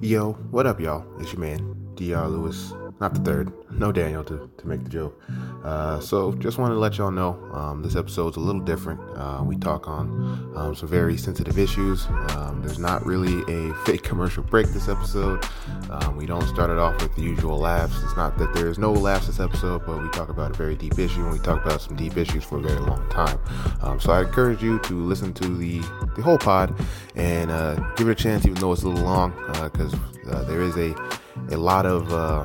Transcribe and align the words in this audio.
Yo, 0.00 0.32
what 0.50 0.66
up, 0.66 0.80
y'all? 0.80 1.04
It's 1.20 1.32
your 1.32 1.40
man, 1.40 1.76
DR 1.96 2.28
Lewis. 2.28 2.72
Not 3.00 3.12
the 3.14 3.20
third, 3.20 3.52
no 3.72 3.90
Daniel 3.90 4.22
to, 4.24 4.48
to 4.56 4.66
make 4.68 4.84
the 4.84 4.88
joke. 4.88 5.20
Uh, 5.64 5.98
so, 5.98 6.32
just 6.34 6.58
wanted 6.58 6.74
to 6.74 6.80
let 6.80 6.96
y'all 6.96 7.10
know 7.10 7.32
um, 7.52 7.82
this 7.82 7.96
episode's 7.96 8.36
a 8.36 8.40
little 8.40 8.60
different. 8.60 9.00
Uh, 9.16 9.42
we 9.44 9.56
talk 9.56 9.88
on 9.88 10.52
um, 10.54 10.74
some 10.74 10.88
very 10.88 11.16
sensitive 11.16 11.58
issues. 11.58 12.06
Um, 12.06 12.62
there's 12.64 12.78
not 12.78 13.04
really 13.04 13.42
a 13.52 13.74
fake 13.84 14.02
commercial 14.10 14.44
break 14.44 14.68
this 14.68 14.88
episode. 14.88 15.44
Um, 15.90 16.16
we 16.16 16.24
don't 16.24 16.46
start 16.46 16.70
it 16.70 16.78
off 16.78 17.00
with 17.02 17.14
the 17.16 17.22
usual 17.22 17.58
laughs. 17.58 18.00
It's 18.04 18.16
not 18.16 18.38
that 18.38 18.54
there's 18.54 18.78
no 18.78 18.92
laughs 18.92 19.26
this 19.26 19.40
episode, 19.40 19.84
but 19.84 20.00
we 20.00 20.08
talk 20.10 20.28
about 20.28 20.52
a 20.52 20.54
very 20.54 20.76
deep 20.76 20.98
issue 20.98 21.22
and 21.22 21.32
we 21.32 21.40
talk 21.40 21.64
about 21.64 21.82
some 21.82 21.96
deep 21.96 22.16
issues 22.16 22.44
for 22.44 22.58
a 22.58 22.62
very 22.62 22.80
long 22.80 23.08
time. 23.10 23.38
Um, 23.82 23.98
so, 23.98 24.12
I 24.12 24.20
encourage 24.22 24.62
you 24.62 24.78
to 24.80 24.94
listen 24.94 25.32
to 25.34 25.56
the, 25.56 25.80
the 26.14 26.22
whole 26.22 26.38
pod 26.38 26.74
and 27.16 27.50
uh, 27.50 27.74
give 27.96 28.08
it 28.08 28.12
a 28.12 28.14
chance, 28.14 28.46
even 28.46 28.54
though 28.60 28.72
it's 28.72 28.82
a 28.82 28.88
little 28.88 29.04
long, 29.04 29.32
because 29.64 29.92
uh, 29.94 29.98
uh, 30.30 30.44
there 30.44 30.62
is 30.62 30.76
a, 30.76 30.94
a 31.50 31.56
lot 31.56 31.86
of 31.86 32.12
uh, 32.12 32.44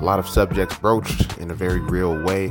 a 0.00 0.04
lot 0.04 0.18
of 0.18 0.28
subjects 0.28 0.78
broached 0.78 1.38
in 1.38 1.50
a 1.50 1.54
very 1.54 1.80
real 1.80 2.20
way. 2.22 2.46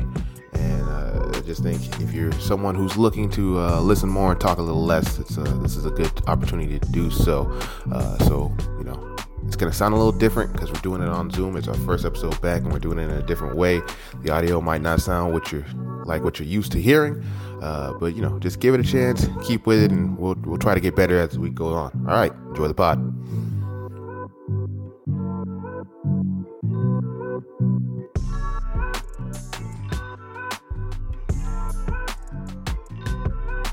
And 0.53 0.83
uh, 0.83 1.31
I 1.33 1.41
just 1.41 1.63
think 1.63 1.81
if 1.99 2.13
you're 2.13 2.31
someone 2.33 2.75
who's 2.75 2.95
looking 2.97 3.29
to 3.31 3.59
uh, 3.59 3.81
listen 3.81 4.09
more 4.09 4.31
and 4.31 4.39
talk 4.39 4.57
a 4.57 4.61
little 4.61 4.85
less, 4.85 5.17
it's 5.19 5.37
a, 5.37 5.41
this 5.41 5.75
is 5.75 5.85
a 5.85 5.91
good 5.91 6.11
opportunity 6.27 6.79
to 6.79 6.91
do 6.91 7.09
so. 7.09 7.45
Uh, 7.91 8.17
so, 8.19 8.51
you 8.77 8.83
know, 8.83 9.15
it's 9.45 9.55
going 9.55 9.71
to 9.71 9.77
sound 9.77 9.93
a 9.93 9.97
little 9.97 10.11
different 10.11 10.53
because 10.53 10.71
we're 10.71 10.81
doing 10.81 11.01
it 11.01 11.09
on 11.09 11.31
Zoom. 11.31 11.55
It's 11.55 11.67
our 11.67 11.73
first 11.75 12.05
episode 12.05 12.39
back 12.41 12.61
and 12.61 12.71
we're 12.71 12.79
doing 12.79 12.99
it 12.99 13.03
in 13.03 13.11
a 13.11 13.23
different 13.23 13.55
way. 13.55 13.81
The 14.21 14.31
audio 14.31 14.61
might 14.61 14.81
not 14.81 15.01
sound 15.01 15.33
what 15.33 15.51
you're 15.51 15.65
like 16.05 16.23
what 16.23 16.39
you're 16.39 16.47
used 16.47 16.71
to 16.73 16.81
hearing. 16.81 17.23
Uh, 17.61 17.93
but 17.93 18.15
you 18.15 18.21
know, 18.21 18.39
just 18.39 18.59
give 18.59 18.73
it 18.73 18.79
a 18.79 18.83
chance, 18.83 19.27
keep 19.45 19.65
with 19.65 19.81
it, 19.81 19.91
and 19.91 20.17
we'll 20.17 20.35
we'll 20.45 20.57
try 20.57 20.73
to 20.73 20.79
get 20.79 20.95
better 20.95 21.17
as 21.19 21.37
we 21.37 21.49
go 21.49 21.73
on. 21.73 21.91
All 22.07 22.15
right, 22.15 22.31
enjoy 22.49 22.67
the 22.67 22.73
pod. 22.73 22.99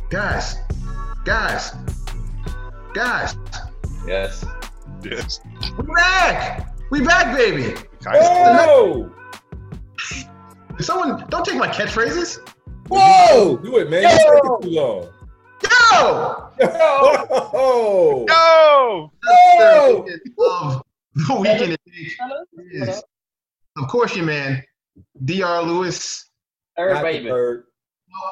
Guys, 0.08 0.56
guys, 1.24 1.72
guys, 2.94 3.34
Yes. 4.06 4.44
Yes. 5.02 5.40
we 5.76 5.84
back! 5.94 6.74
We 6.92 7.00
back, 7.04 7.36
baby! 7.36 7.74
Whoa! 8.06 9.10
Someone, 10.78 11.26
don't 11.28 11.44
take 11.44 11.56
my 11.56 11.66
catchphrases. 11.66 12.38
Whoa! 12.88 13.56
Do 13.56 13.78
it, 13.78 13.90
man. 13.90 14.02
You're 14.02 14.10
taking 14.10 14.62
too 14.62 14.80
long. 14.80 15.08
Yo! 15.64 16.50
Whoa! 17.52 18.24
No! 18.28 19.12
Oh! 19.58 20.06
Of 20.38 20.82
the 21.14 21.34
weekend 21.40 21.76
is, 22.72 23.02
of 23.76 23.88
course, 23.88 24.14
your 24.14 24.26
man, 24.26 24.62
Dr. 25.24 25.62
Lewis. 25.66 26.30
Third 26.76 26.94
Not 26.94 27.02
baby. 27.02 27.30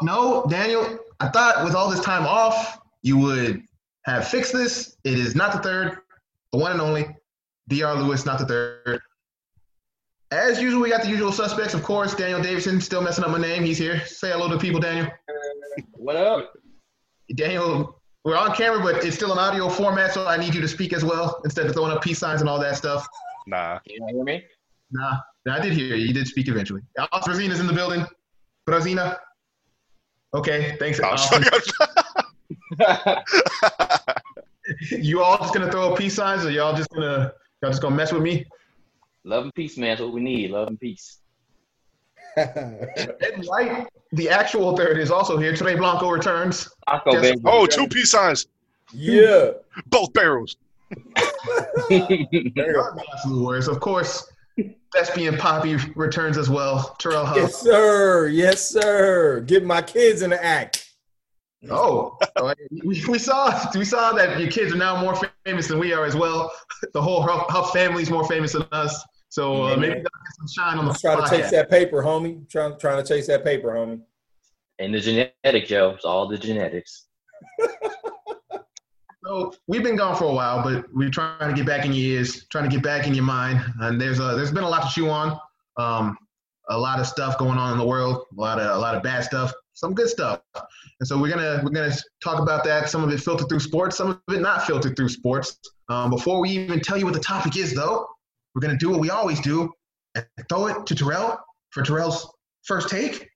No, 0.03 0.47
Daniel, 0.49 0.99
I 1.25 1.31
thought 1.31 1.65
with 1.65 1.75
all 1.75 1.89
this 1.91 2.01
time 2.01 2.27
off, 2.27 2.79
you 3.03 3.17
would 3.17 3.63
have 4.05 4.29
fixed 4.29 4.53
this. 4.53 4.97
It 5.05 5.19
is 5.19 5.35
not 5.35 5.53
the 5.53 5.59
third, 5.59 5.99
the 6.53 6.59
one 6.59 6.73
and 6.73 6.83
only, 6.83 7.17
Dr. 7.69 8.03
Lewis, 8.03 8.27
not 8.27 8.39
the 8.39 8.45
third. 8.45 9.01
As 10.31 10.61
usual, 10.61 10.83
we 10.83 10.91
got 10.91 11.03
the 11.03 11.09
usual 11.09 11.33
suspects, 11.33 11.73
of 11.73 11.83
course. 11.83 12.15
Daniel 12.15 12.43
Davidson, 12.43 12.79
still 12.79 13.01
messing 13.01 13.25
up 13.25 13.31
my 13.31 13.39
name. 13.39 13.65
He's 13.65 13.79
here. 13.79 14.05
Say 14.05 14.33
hello 14.33 14.49
to 14.49 14.59
people, 14.59 14.81
Daniel. 14.81 15.09
What 15.93 16.17
up? 16.17 16.53
Daniel, 17.37 18.03
we're 18.25 18.37
on 18.37 18.55
camera, 18.55 18.83
but 18.83 19.03
it's 19.03 19.17
still 19.17 19.33
an 19.33 19.39
audio 19.39 19.71
format, 19.71 20.13
so 20.13 20.27
I 20.27 20.37
need 20.37 20.55
you 20.55 20.61
to 20.61 20.69
speak 20.69 20.93
as 20.93 21.05
well 21.05 21.41
instead 21.45 21.65
of 21.67 21.73
throwing 21.73 21.93
up 21.93 22.03
peace 22.03 22.19
signs 22.19 22.43
and 22.43 22.51
all 22.51 22.61
that 22.61 22.77
stuff. 22.77 23.07
Nah. 23.47 23.79
Can 23.79 24.09
you 24.09 24.15
hear 24.17 24.25
me? 24.25 24.45
Nah, 24.91 25.21
I 25.51 25.61
did 25.61 25.73
hear 25.73 25.97
you. 25.97 26.07
You 26.07 26.13
did 26.13 26.27
speak 26.27 26.49
eventually. 26.49 26.83
Alex 26.99 27.27
Rosina's 27.27 27.61
in 27.61 27.67
the 27.67 27.73
building. 27.73 28.05
Rosina. 28.67 29.19
Okay, 30.35 30.77
thanks. 30.81 31.01
Um, 31.01 31.17
you 34.91 35.23
all 35.23 35.39
just 35.39 35.55
gonna 35.55 35.71
throw 35.71 35.93
up 35.93 35.99
peace 35.99 36.15
signs, 36.15 36.45
or 36.45 36.51
y'all 36.51 36.75
just 36.77 36.91
gonna 36.91 37.33
y'all 37.63 37.71
just 37.71 37.81
gonna 37.81 37.95
mess 37.95 38.13
with 38.13 38.23
me? 38.23 38.45
Love 39.25 39.45
and 39.45 39.55
peace, 39.55 39.79
man. 39.79 39.91
That's 39.91 40.01
what 40.03 40.13
we 40.13 40.21
need. 40.21 40.51
Love 40.51 40.69
and 40.69 40.79
peace. 40.81 41.19
Ed 42.37 43.43
White, 43.45 43.87
the 44.13 44.29
actual 44.29 44.77
third, 44.77 44.99
is 44.99 45.11
also 45.13 45.37
here. 45.39 45.55
Trey 45.55 45.77
Blanco 45.77 46.11
returns. 46.11 46.69
Taco, 46.89 47.13
Yes. 47.13 47.23
baby. 47.23 47.41
oh, 47.45 47.67
two 47.67 47.87
peace 47.87 48.11
signs. 48.11 48.49
yeah. 48.93 49.51
Both 49.87 50.13
barrels. 50.13 50.57
Absolute 51.91 53.45
words, 53.45 53.69
of 53.69 53.79
course. 53.81 54.29
Thespian 54.95 55.37
Poppy 55.37 55.77
returns 55.95 56.39
as 56.39 56.49
well. 56.49 56.95
Terrell 56.99 57.25
Huff. 57.27 57.37
Yes, 57.37 57.57
sir. 57.61 58.29
Yes, 58.29 58.71
sir. 58.71 59.41
Get 59.41 59.65
my 59.65 59.83
kids 59.83 60.23
in 60.23 60.31
the 60.31 60.43
act. 60.45 60.81
Oh, 61.71 62.19
we, 62.71 63.03
we 63.09 63.19
saw 63.19 63.71
we 63.75 63.87
saw 63.87 64.13
that 64.13 64.39
your 64.39 64.51
kids 64.51 64.73
are 64.75 64.77
now 64.77 65.01
more 65.01 65.19
famous 65.47 65.67
than 65.69 65.79
we 65.79 65.93
are 65.95 66.05
as 66.05 66.15
well. 66.15 66.53
The 66.93 67.01
whole 67.01 67.23
Huff, 67.23 67.47
Huff 67.49 67.73
family 67.73 68.03
is 68.03 68.11
more 68.11 68.27
famous 68.29 68.53
than 68.53 68.67
us. 68.73 69.03
So 69.31 69.65
uh, 69.65 69.71
Yeah, 69.71 69.77
maybe 69.77 69.95
man. 69.95 70.03
get 70.03 70.11
some 70.39 70.49
shine 70.49 70.79
on 70.79 70.85
the 70.85 70.91
I'm 70.91 70.97
trying 70.99 71.25
to 71.25 71.31
chase 71.37 71.51
that 71.51 71.71
paper, 71.71 72.03
homie. 72.03 72.47
Trying, 72.51 72.79
trying 72.79 73.03
to 73.03 73.09
chase 73.09 73.27
that 73.29 73.43
paper, 73.43 73.71
homie. 73.71 74.01
and 74.79 74.95
the 74.95 75.01
genetics, 75.01 75.71
yo. 75.71 75.91
It's 75.91 76.05
all 76.05 76.29
the 76.29 76.37
genetics. 76.37 77.07
So 79.25 79.55
we've 79.69 79.83
been 79.83 79.97
gone 79.97 80.17
for 80.17 80.25
a 80.25 80.33
while, 80.33 80.63
but 80.63 80.85
we're 80.93 81.09
trying 81.09 81.49
to 81.49 81.55
get 81.55 81.65
back 81.65 81.87
in 81.87 81.93
your 81.93 82.19
ears, 82.19 82.47
trying 82.49 82.69
to 82.69 82.75
get 82.75 82.85
back 82.85 83.07
in 83.07 83.15
your 83.15 83.25
mind. 83.25 83.59
And 83.81 83.99
there's 83.99 84.21
a, 84.21 84.35
there's 84.37 84.53
been 84.53 84.65
a 84.65 84.69
lot 84.69 84.83
to 84.83 84.95
chew 84.95 85.09
on. 85.09 85.39
Um, 85.79 86.19
a 86.69 86.79
lot 86.79 87.01
of 87.01 87.07
stuff 87.07 87.39
going 87.39 87.59
on 87.59 87.73
in 87.73 87.79
the 87.79 87.87
world, 87.87 88.25
a 88.37 88.41
lot 88.41 88.59
of 88.59 88.77
a 88.77 88.79
lot 88.79 88.95
of 88.95 89.03
bad 89.03 89.25
stuff, 89.25 89.53
some 89.73 89.95
good 89.95 90.09
stuff. 90.09 90.41
And 90.55 91.07
so 91.07 91.19
we're 91.19 91.31
gonna 91.31 91.61
we're 91.63 91.71
gonna 91.71 91.95
talk 92.23 92.41
about 92.41 92.65
that. 92.65 92.89
Some 92.89 93.03
of 93.03 93.11
it 93.11 93.21
filtered 93.21 93.49
through 93.49 93.61
sports, 93.61 93.97
some 93.97 94.11
of 94.11 94.35
it 94.35 94.41
not 94.41 94.67
filtered 94.67 94.97
through 94.97 95.11
sports. 95.11 95.59
Um, 95.89 96.11
before 96.11 96.41
we 96.41 96.51
even 96.51 96.81
tell 96.81 96.97
you 96.97 97.05
what 97.05 97.15
the 97.15 97.21
topic 97.21 97.57
is, 97.57 97.75
though, 97.75 98.07
we're 98.55 98.61
gonna 98.61 98.79
do 98.79 98.91
what 98.91 99.01
we 99.01 99.11
always 99.11 99.41
do 99.41 99.71
and 100.15 100.27
throw 100.49 100.69
it 100.69 100.87
to 100.87 100.95
Terrell 100.95 101.39
for 101.71 101.83
Terrell's 101.83 102.31
first 102.63 102.89
take. 102.89 103.29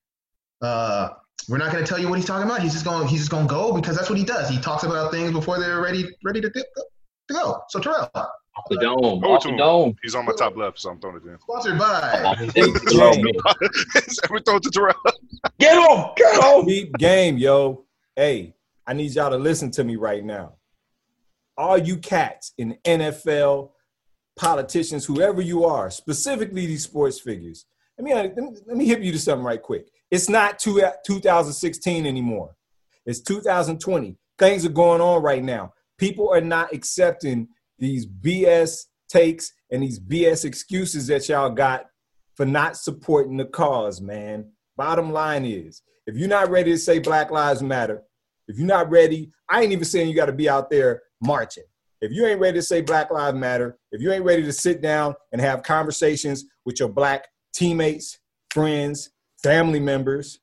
Uh, 0.63 1.11
we're 1.49 1.59
not 1.59 1.73
going 1.73 1.83
to 1.83 1.89
tell 1.89 1.99
you 1.99 2.09
what 2.09 2.17
he's 2.17 2.27
talking 2.27 2.47
about. 2.47 2.61
He's 2.61 2.75
just 2.75 2.85
going. 2.85 3.09
He's 3.09 3.21
just 3.21 3.31
going 3.31 3.49
to 3.49 3.53
go 3.53 3.73
because 3.73 3.97
that's 3.97 4.11
what 4.11 4.19
he 4.19 4.25
does. 4.25 4.49
He 4.51 4.59
talks 4.59 4.85
about 4.85 5.11
things 5.11 5.33
before 5.33 5.59
they're 5.59 5.81
ready, 5.81 6.05
ready 6.23 6.41
to, 6.43 6.51
to 6.51 6.65
go. 7.33 7.63
So 7.69 7.81
Terrell, 7.81 8.11
Off 8.15 8.65
the 8.69 8.77
dome. 8.77 9.25
Off 9.25 9.45
the 9.45 9.57
dome. 9.57 9.97
He's 10.03 10.15
on 10.15 10.27
my 10.27 10.33
top 10.33 10.57
left, 10.57 10.79
so 10.79 10.91
I'm 10.91 11.01
throwing 11.01 11.17
it 11.17 11.21
to 11.21 11.31
him. 11.31 11.39
sponsored 11.41 11.79
by. 11.79 12.37
we 14.31 14.41
throw 14.41 14.57
it 14.57 14.63
to 14.63 14.71
Terrell. 14.71 14.95
Get 15.59 15.79
him! 15.79 16.07
Get 16.17 16.45
him! 16.45 16.67
Deep 16.67 16.93
game, 16.99 17.39
yo. 17.39 17.87
Hey, 18.15 18.55
I 18.87 18.93
need 18.93 19.13
y'all 19.13 19.31
to 19.31 19.37
listen 19.37 19.71
to 19.73 19.85
me 19.85 19.97
right 19.97 20.25
now. 20.25 20.55
All 21.57 21.79
you 21.79 21.97
cats 21.97 22.53
in 22.59 22.77
NFL, 22.85 23.71
politicians, 24.37 25.05
whoever 25.07 25.41
you 25.41 25.65
are, 25.65 25.91
specifically 25.91 26.67
these 26.67 26.85
sports 26.85 27.21
figures. 27.21 27.65
Let 27.99 28.05
me, 28.05 28.15
let 28.67 28.77
me 28.77 28.87
hit 28.87 29.01
you 29.01 29.13
to 29.13 29.19
something 29.19 29.45
right 29.45 29.61
quick. 29.61 29.89
It's 30.11 30.29
not 30.29 30.59
two, 30.59 30.83
2016 31.05 32.07
anymore. 32.07 32.55
It's 33.05 33.21
2020. 33.21 34.17
Things 34.39 34.65
are 34.65 34.71
going 34.71 35.01
on 35.01 35.23
right 35.23 35.43
now. 35.43 35.73
People 35.99 36.31
are 36.33 36.41
not 36.41 36.73
accepting 36.73 37.49
these 37.79 38.07
BS 38.07 38.85
takes 39.09 39.53
and 39.71 39.83
these 39.83 40.01
BS 40.01 40.45
excuses 40.45 41.07
that 41.09 41.29
y'all 41.29 41.51
got 41.51 41.87
for 42.35 42.47
not 42.47 42.77
supporting 42.77 43.37
the 43.37 43.45
cause, 43.45 44.01
man. 44.01 44.51
Bottom 44.77 45.13
line 45.13 45.45
is, 45.45 45.83
if 46.07 46.17
you're 46.17 46.29
not 46.29 46.51
ready 46.51 46.71
to 46.71 46.79
say 46.79 46.99
Black 46.99 47.31
Lives 47.31 47.63
Matter, 47.63 48.03
if 48.47 48.57
you're 48.57 48.67
not 48.67 48.91
ready, 48.91 49.31
I 49.49 49.63
ain't 49.63 49.73
even 49.73 49.85
saying 49.85 50.09
you 50.09 50.15
got 50.15 50.27
to 50.27 50.33
be 50.33 50.49
out 50.49 50.71
there 50.71 51.03
marching. 51.21 51.65
If 52.01 52.13
you 52.13 52.27
ain't 52.27 52.41
ready 52.41 52.59
to 52.59 52.63
say 52.63 52.81
Black 52.81 53.11
Lives 53.11 53.37
Matter, 53.37 53.77
if 53.91 54.01
you 54.01 54.13
ain't 54.13 54.25
ready 54.25 54.43
to 54.45 54.53
sit 54.53 54.81
down 54.81 55.15
and 55.33 55.41
have 55.41 55.65
conversations 55.65 56.45
with 56.65 56.79
your 56.79 56.89
black 56.89 57.27
teammates, 57.53 58.19
friends, 58.51 59.11
family 59.43 59.81
members, 59.81 60.41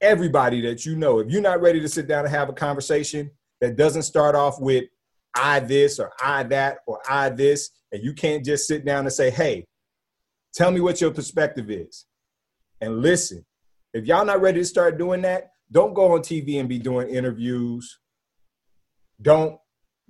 everybody 0.00 0.60
that 0.62 0.84
you 0.84 0.96
know, 0.96 1.18
if 1.18 1.30
you're 1.30 1.42
not 1.42 1.60
ready 1.60 1.80
to 1.80 1.88
sit 1.88 2.06
down 2.06 2.24
and 2.24 2.34
have 2.34 2.48
a 2.48 2.54
conversation 2.54 3.30
that 3.60 3.76
doesn't 3.76 4.02
start 4.02 4.34
off 4.34 4.60
with 4.60 4.84
I 5.36 5.60
this 5.60 5.98
or 5.98 6.12
I 6.22 6.44
that 6.44 6.78
or 6.86 7.00
I 7.08 7.30
this, 7.30 7.70
and 7.92 8.02
you 8.02 8.12
can't 8.12 8.44
just 8.44 8.66
sit 8.66 8.84
down 8.84 9.04
and 9.04 9.12
say, 9.12 9.30
hey, 9.30 9.66
tell 10.52 10.70
me 10.70 10.80
what 10.80 11.00
your 11.00 11.10
perspective 11.10 11.70
is 11.70 12.06
and 12.80 13.00
listen. 13.00 13.44
If 13.92 14.06
y'all 14.06 14.24
not 14.24 14.40
ready 14.40 14.60
to 14.60 14.64
start 14.64 14.98
doing 14.98 15.22
that, 15.22 15.50
don't 15.70 15.94
go 15.94 16.12
on 16.12 16.20
TV 16.20 16.60
and 16.60 16.68
be 16.68 16.78
doing 16.78 17.08
interviews. 17.08 17.98
Don't 19.22 19.58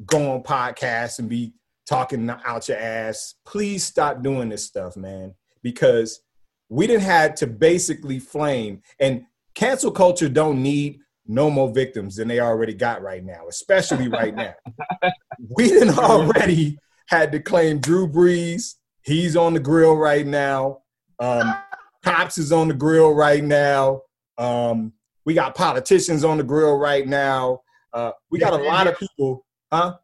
go 0.05 0.33
on 0.33 0.43
podcasts 0.43 1.19
and 1.19 1.29
be 1.29 1.55
talking 1.87 2.29
out 2.45 2.69
your 2.69 2.79
ass. 2.79 3.35
Please 3.47 3.85
stop 3.85 4.23
doing 4.23 4.49
this 4.49 4.65
stuff, 4.65 4.97
man, 4.97 5.35
because 5.63 6.21
we 6.75 6.89
didn't 6.89 7.03
had 7.03 7.37
to 7.37 7.47
basically 7.47 8.19
flame 8.19 8.83
and 8.99 9.25
cancel 9.55 9.93
culture 9.93 10.29
don't 10.29 10.61
need 10.61 10.99
no 11.25 11.49
more 11.49 11.73
victims 11.73 12.17
than 12.17 12.27
they 12.27 12.41
already 12.41 12.75
got 12.75 13.01
right 13.01 13.25
now, 13.25 13.47
especially 13.49 14.09
right 14.09 14.35
now. 14.35 14.53
we 15.57 15.69
didn't 15.69 15.97
already 15.97 16.77
had 17.07 17.31
to 17.31 17.39
claim 17.39 17.79
Drew 17.79 18.09
Brees. 18.09 18.75
He's 19.03 19.37
on 19.37 19.55
the 19.55 19.61
grill 19.61 19.95
right 19.95 20.27
now. 20.27 20.81
Um, 21.21 21.55
Cops 22.03 22.39
is 22.39 22.51
on 22.51 22.67
the 22.67 22.75
grill 22.75 23.15
right 23.15 23.45
now. 23.45 24.03
Um, 24.37 24.93
we 25.25 25.33
got 25.33 25.55
politicians 25.55 26.25
on 26.25 26.39
the 26.39 26.45
grill 26.45 26.77
right 26.77 27.07
now. 27.07 27.61
Uh, 27.93 28.11
we 28.33 28.41
got 28.41 28.53
a 28.53 28.63
lot 28.63 28.89
of 28.89 28.99
people, 28.99 29.47
huh? 29.73 29.95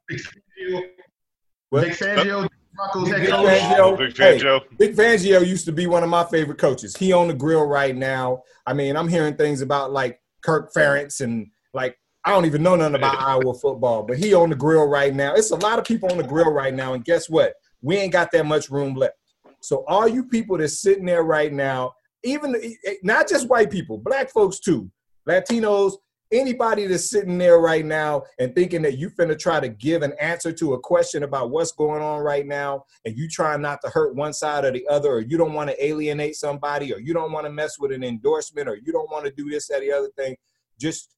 Vic 1.72 1.92
Fangio, 1.92 2.48
What? 2.80 3.08
Vic 3.08 3.28
Fangio, 3.28 3.98
Vic. 3.98 4.14
Fangio. 4.14 4.16
Big 4.16 4.16
Hey, 4.16 4.38
fan, 4.38 4.60
Vic 4.78 4.96
Fangio 4.96 5.46
used 5.46 5.66
to 5.66 5.72
be 5.72 5.86
one 5.86 6.02
of 6.02 6.08
my 6.08 6.24
favorite 6.24 6.58
coaches. 6.58 6.96
He 6.96 7.12
on 7.12 7.28
the 7.28 7.34
grill 7.34 7.64
right 7.64 7.94
now. 7.94 8.42
I 8.66 8.72
mean, 8.72 8.96
I'm 8.96 9.08
hearing 9.08 9.36
things 9.36 9.60
about 9.60 9.92
like 9.92 10.20
Kirk 10.42 10.72
Ferentz 10.72 11.20
and 11.20 11.48
like 11.74 11.96
I 12.24 12.30
don't 12.30 12.46
even 12.46 12.62
know 12.62 12.76
nothing 12.76 12.96
about 12.96 13.20
Iowa 13.20 13.54
football, 13.54 14.02
but 14.02 14.18
he 14.18 14.34
on 14.34 14.50
the 14.50 14.56
grill 14.56 14.86
right 14.86 15.14
now. 15.14 15.34
It's 15.34 15.50
a 15.50 15.56
lot 15.56 15.78
of 15.78 15.84
people 15.84 16.10
on 16.10 16.18
the 16.18 16.24
grill 16.24 16.52
right 16.52 16.74
now, 16.74 16.94
and 16.94 17.04
guess 17.04 17.30
what? 17.30 17.54
We 17.82 17.96
ain't 17.96 18.12
got 18.12 18.30
that 18.32 18.46
much 18.46 18.70
room 18.70 18.94
left. 18.94 19.14
So 19.60 19.84
all 19.86 20.08
you 20.08 20.24
people 20.24 20.58
that's 20.58 20.80
sitting 20.80 21.06
there 21.06 21.22
right 21.22 21.52
now, 21.52 21.92
even 22.24 22.54
eh, 22.54 22.72
eh, 22.86 22.94
not 23.02 23.28
just 23.28 23.48
white 23.48 23.70
people, 23.70 23.98
black 23.98 24.30
folks 24.30 24.58
too, 24.58 24.90
Latinos, 25.28 25.94
anybody 26.32 26.86
that's 26.86 27.10
sitting 27.10 27.38
there 27.38 27.58
right 27.58 27.84
now 27.84 28.22
and 28.38 28.54
thinking 28.54 28.82
that 28.82 28.98
you're 28.98 29.10
finna 29.10 29.38
try 29.38 29.60
to 29.60 29.68
give 29.68 30.02
an 30.02 30.12
answer 30.20 30.52
to 30.52 30.74
a 30.74 30.80
question 30.80 31.22
about 31.22 31.50
what's 31.50 31.72
going 31.72 32.02
on 32.02 32.20
right 32.20 32.46
now, 32.46 32.84
and 33.04 33.16
you 33.16 33.28
trying 33.28 33.60
not 33.60 33.80
to 33.82 33.90
hurt 33.90 34.14
one 34.14 34.32
side 34.32 34.64
or 34.64 34.70
the 34.70 34.86
other, 34.88 35.10
or 35.10 35.20
you 35.20 35.36
don't 35.36 35.54
want 35.54 35.70
to 35.70 35.84
alienate 35.84 36.36
somebody, 36.36 36.92
or 36.92 37.00
you 37.00 37.12
don't 37.12 37.32
want 37.32 37.46
to 37.46 37.52
mess 37.52 37.78
with 37.78 37.92
an 37.92 38.04
endorsement, 38.04 38.68
or 38.68 38.76
you 38.76 38.92
don't 38.92 39.10
want 39.10 39.24
to 39.24 39.32
do 39.32 39.48
this, 39.50 39.70
or 39.70 39.80
the 39.80 39.92
other 39.92 40.10
thing, 40.16 40.36
just 40.78 41.14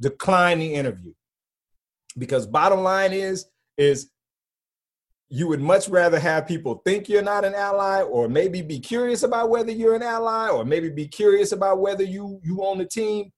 decline 0.00 0.58
the 0.58 0.74
interview. 0.74 1.12
Because 2.16 2.46
bottom 2.46 2.80
line 2.80 3.12
is, 3.12 3.46
is 3.76 4.10
you 5.28 5.48
would 5.48 5.60
much 5.60 5.88
rather 5.88 6.20
have 6.20 6.46
people 6.46 6.80
think 6.84 7.08
you're 7.08 7.22
not 7.22 7.44
an 7.44 7.54
ally 7.54 8.02
or 8.02 8.28
maybe 8.28 8.62
be 8.62 8.78
curious 8.78 9.22
about 9.24 9.50
whether 9.50 9.72
you're 9.72 9.96
an 9.96 10.02
ally 10.02 10.48
or 10.48 10.64
maybe 10.64 10.90
be 10.90 11.08
curious 11.08 11.50
about 11.52 11.80
whether 11.80 12.04
you 12.04 12.38
you 12.44 12.62
own 12.62 12.78
the 12.78 12.84
team 12.84 13.32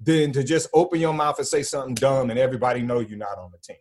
than 0.00 0.32
to 0.32 0.42
just 0.42 0.68
open 0.72 1.00
your 1.00 1.12
mouth 1.12 1.38
and 1.38 1.46
say 1.46 1.62
something 1.62 1.94
dumb 1.94 2.30
and 2.30 2.38
everybody 2.38 2.82
know 2.82 3.00
you're 3.00 3.18
not 3.18 3.38
on 3.38 3.50
the 3.52 3.58
team. 3.58 3.80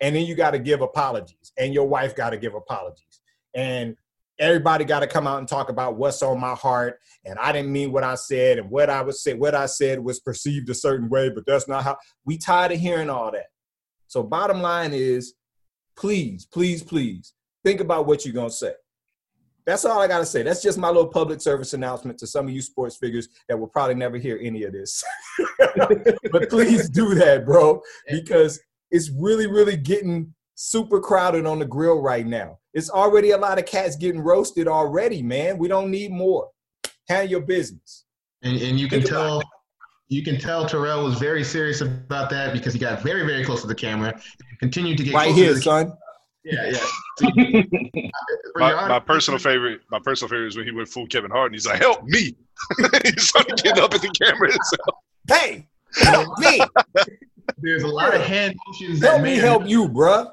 And 0.00 0.16
then 0.16 0.26
you 0.26 0.34
got 0.34 0.52
to 0.52 0.58
give 0.58 0.80
apologies 0.80 1.52
and 1.58 1.72
your 1.72 1.86
wife 1.86 2.16
got 2.16 2.30
to 2.30 2.36
give 2.36 2.54
apologies. 2.54 3.20
And 3.54 3.96
everybody 4.38 4.84
got 4.84 5.00
to 5.00 5.06
come 5.06 5.26
out 5.26 5.38
and 5.38 5.46
talk 5.46 5.68
about 5.68 5.96
what's 5.96 6.22
on 6.22 6.40
my 6.40 6.54
heart 6.54 6.98
and 7.26 7.38
i 7.38 7.52
didn't 7.52 7.70
mean 7.70 7.92
what 7.92 8.02
i 8.02 8.14
said 8.14 8.58
and 8.58 8.70
what 8.70 8.88
i 8.88 9.02
was 9.02 9.22
say 9.22 9.34
what 9.34 9.54
i 9.54 9.66
said 9.66 10.00
was 10.00 10.18
perceived 10.18 10.66
a 10.70 10.74
certain 10.74 11.10
way 11.10 11.28
but 11.28 11.44
that's 11.44 11.68
not 11.68 11.84
how 11.84 11.94
we 12.24 12.38
tired 12.38 12.72
of 12.72 12.80
hearing 12.80 13.10
all 13.10 13.30
that. 13.30 13.46
So 14.10 14.24
bottom 14.24 14.60
line 14.60 14.92
is 14.92 15.34
please, 15.96 16.46
please, 16.46 16.82
please 16.82 17.34
think 17.64 17.80
about 17.80 18.06
what 18.06 18.24
you're 18.24 18.34
gonna 18.34 18.50
say. 18.50 18.72
That's 19.70 19.84
all 19.84 20.00
I 20.00 20.08
gotta 20.08 20.26
say. 20.26 20.42
That's 20.42 20.60
just 20.60 20.78
my 20.78 20.88
little 20.88 21.06
public 21.06 21.40
service 21.40 21.74
announcement 21.74 22.18
to 22.18 22.26
some 22.26 22.48
of 22.48 22.52
you 22.52 22.60
sports 22.60 22.96
figures 22.96 23.28
that 23.48 23.56
will 23.56 23.68
probably 23.68 23.94
never 23.94 24.16
hear 24.16 24.36
any 24.42 24.64
of 24.64 24.72
this. 24.72 25.04
but 26.32 26.50
please 26.50 26.90
do 26.90 27.14
that, 27.14 27.44
bro, 27.46 27.80
because 28.10 28.58
it's 28.90 29.12
really, 29.16 29.46
really 29.46 29.76
getting 29.76 30.34
super 30.56 30.98
crowded 30.98 31.46
on 31.46 31.60
the 31.60 31.64
grill 31.64 32.00
right 32.00 32.26
now. 32.26 32.58
It's 32.74 32.90
already 32.90 33.30
a 33.30 33.38
lot 33.38 33.60
of 33.60 33.64
cats 33.64 33.94
getting 33.94 34.20
roasted 34.20 34.66
already, 34.66 35.22
man. 35.22 35.56
We 35.56 35.68
don't 35.68 35.92
need 35.92 36.10
more. 36.10 36.48
Handle 37.08 37.30
your 37.30 37.42
business. 37.42 38.06
And, 38.42 38.60
and 38.60 38.80
you 38.80 38.88
can 38.88 39.02
Think 39.02 39.10
tell 39.10 39.40
you 40.08 40.24
can 40.24 40.36
tell 40.36 40.66
Terrell 40.66 41.04
was 41.04 41.20
very 41.20 41.44
serious 41.44 41.80
about 41.80 42.28
that 42.30 42.52
because 42.52 42.72
he 42.72 42.80
got 42.80 43.02
very, 43.02 43.24
very 43.24 43.44
close 43.44 43.60
to 43.60 43.68
the 43.68 43.74
camera 43.76 44.12
and 44.12 44.58
continued 44.58 44.98
to 44.98 45.04
get 45.04 45.14
Right 45.14 45.32
here, 45.32 45.54
to 45.54 45.60
son. 45.60 45.92
Yeah, 46.44 46.72
yeah. 47.20 47.62
My, 48.54 48.88
my 48.88 48.98
personal 48.98 49.38
favorite, 49.38 49.82
my 49.90 49.98
personal 49.98 50.28
favorite 50.28 50.48
is 50.48 50.56
when 50.56 50.66
he 50.66 50.72
went 50.72 50.88
full 50.88 51.06
Kevin 51.06 51.30
Hart 51.30 51.46
and 51.46 51.54
he's 51.54 51.66
like, 51.66 51.80
"Help 51.80 52.02
me!" 52.04 52.34
he's 53.04 53.28
started 53.28 53.62
getting 53.62 53.82
up 53.82 53.94
at 53.94 54.02
the 54.02 54.08
camera. 54.08 54.50
himself. 54.52 54.98
Hey, 55.28 55.66
help 55.96 56.38
me. 56.38 56.60
There's 57.58 57.82
a 57.82 57.88
lot 57.88 58.14
of 58.14 58.22
hand 58.22 58.54
motions 58.66 59.00
that 59.00 59.10
Help 59.10 59.22
may, 59.22 59.34
me 59.34 59.38
or, 59.38 59.42
help 59.42 59.68
you, 59.68 59.88
bruh. 59.88 60.30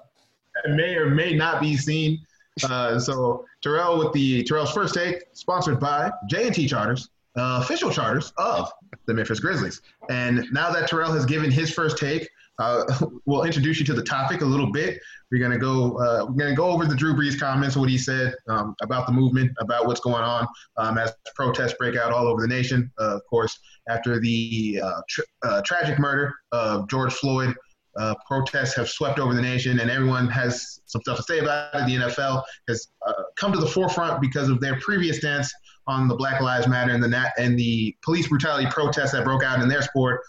that 0.64 0.74
may 0.74 0.96
or 0.96 1.10
may 1.10 1.36
not 1.36 1.62
be 1.62 1.78
seen. 1.78 2.20
Uh, 2.64 3.00
so 3.00 3.46
Terrell 3.62 4.00
with 4.00 4.14
the 4.14 4.44
Terrell's 4.44 4.72
first 4.72 4.94
take, 4.94 5.24
sponsored 5.34 5.80
by 5.80 6.12
J 6.28 6.48
and 6.48 6.56
T 6.56 6.68
Charters, 6.68 7.10
uh, 7.38 7.60
official 7.62 7.92
charters 7.92 8.34
of 8.38 8.72
the 9.06 9.14
Memphis 9.14 9.40
Grizzlies. 9.40 9.82
And 10.10 10.46
now 10.52 10.72
that 10.72 10.90
Terrell 10.90 11.12
has 11.12 11.26
given 11.26 11.52
his 11.52 11.72
first 11.72 11.98
take, 11.98 12.28
uh, 12.60 12.84
we'll 13.26 13.44
introduce 13.44 13.80
you 13.80 13.86
to 13.86 13.94
the 13.94 14.04
topic 14.04 14.42
a 14.42 14.46
little 14.46 14.72
bit. 14.72 15.00
We're 15.32 15.42
gonna 15.42 15.58
go. 15.60 15.98
Uh, 15.98 16.26
we're 16.28 16.44
gonna 16.44 16.56
go 16.56 16.66
over 16.66 16.86
the 16.86 16.96
Drew 16.96 17.14
Brees 17.14 17.40
comments, 17.40 17.76
what 17.76 17.90
he 17.90 17.98
said 17.98 18.34
um, 18.48 18.76
about 18.82 19.08
the 19.08 19.14
movement, 19.14 19.52
about 19.60 19.86
what's 19.86 20.00
going 20.00 20.24
on 20.24 20.48
um, 20.78 20.98
as 20.98 21.14
protests 21.36 21.74
break 21.78 21.96
out 21.96 22.12
all 22.12 22.28
over 22.28 22.42
the 22.42 22.48
nation. 22.48 22.92
Uh, 23.00 23.16
of 23.16 23.22
course, 23.30 23.58
after 23.90 24.20
the 24.20 24.80
uh, 24.84 25.02
tr- 25.10 25.22
uh, 25.44 25.62
tragic 25.66 26.00
murder 26.00 26.34
of 26.52 26.88
George 26.90 27.14
Floyd, 27.14 27.54
uh, 27.98 28.16
protests 28.26 28.76
have 28.76 28.90
swept 28.90 29.20
over 29.20 29.34
the 29.34 29.42
nation, 29.42 29.80
and 29.80 29.92
everyone 29.92 30.30
has 30.30 30.80
some 30.86 31.02
stuff 31.02 31.18
to 31.18 31.24
say 31.24 31.40
about 31.40 31.76
it. 31.76 31.86
The 31.86 31.96
NFL 31.96 32.44
has 32.70 32.88
come 33.36 33.52
to 33.52 33.60
the 33.60 33.68
forefront 33.68 34.22
because 34.22 34.50
of 34.50 34.62
their 34.62 34.80
previous 34.80 35.18
stance 35.18 35.52
on 35.88 36.08
the 36.08 36.16
Black 36.16 36.42
Lives 36.42 36.68
Matter 36.68 36.92
and 36.92 37.04
the 37.04 37.08
nat- 37.08 37.34
and 37.38 37.58
the 37.58 37.96
police 38.04 38.28
brutality 38.28 38.68
protests 38.70 39.12
that 39.12 39.24
broke 39.24 39.44
out 39.44 39.62
in 39.62 39.68
their 39.68 39.82
sport 39.82 40.22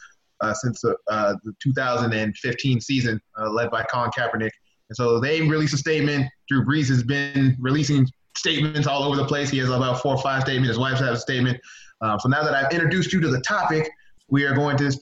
since 0.55 0.81
the, 0.81 0.97
uh, 1.09 1.35
the 1.45 1.53
2015 1.63 2.81
season, 2.81 3.21
uh, 3.39 3.51
led 3.51 3.71
by 3.71 3.83
Colin 3.85 4.11
Kaepernick. 4.17 4.51
And 4.91 4.97
so 4.97 5.21
they 5.21 5.43
released 5.43 5.75
a 5.75 5.79
statement. 5.79 6.27
Drew 6.49 6.65
Brees 6.65 6.89
has 6.89 7.03
been 7.03 7.57
releasing 7.61 8.07
statements 8.37 8.87
all 8.87 9.03
over 9.03 9.17
the 9.17 9.27
place. 9.27 9.51
He 9.51 9.59
has 9.59 9.69
about 9.69 10.01
four 10.01 10.15
or 10.15 10.23
five 10.23 10.43
statements. 10.43 10.69
His 10.69 10.79
wife 10.79 10.99
has 10.99 11.19
a 11.19 11.21
statement. 11.21 11.61
Um, 12.01 12.19
so 12.21 12.29
now 12.29 12.43
that 12.43 12.55
I've 12.55 12.73
introduced 12.73 13.13
you 13.13 13.21
to 13.21 13.29
the 13.29 13.41
topic, 13.41 13.91
we 14.29 14.45
are 14.45 14.55
going 14.55 14.77
to 14.79 14.93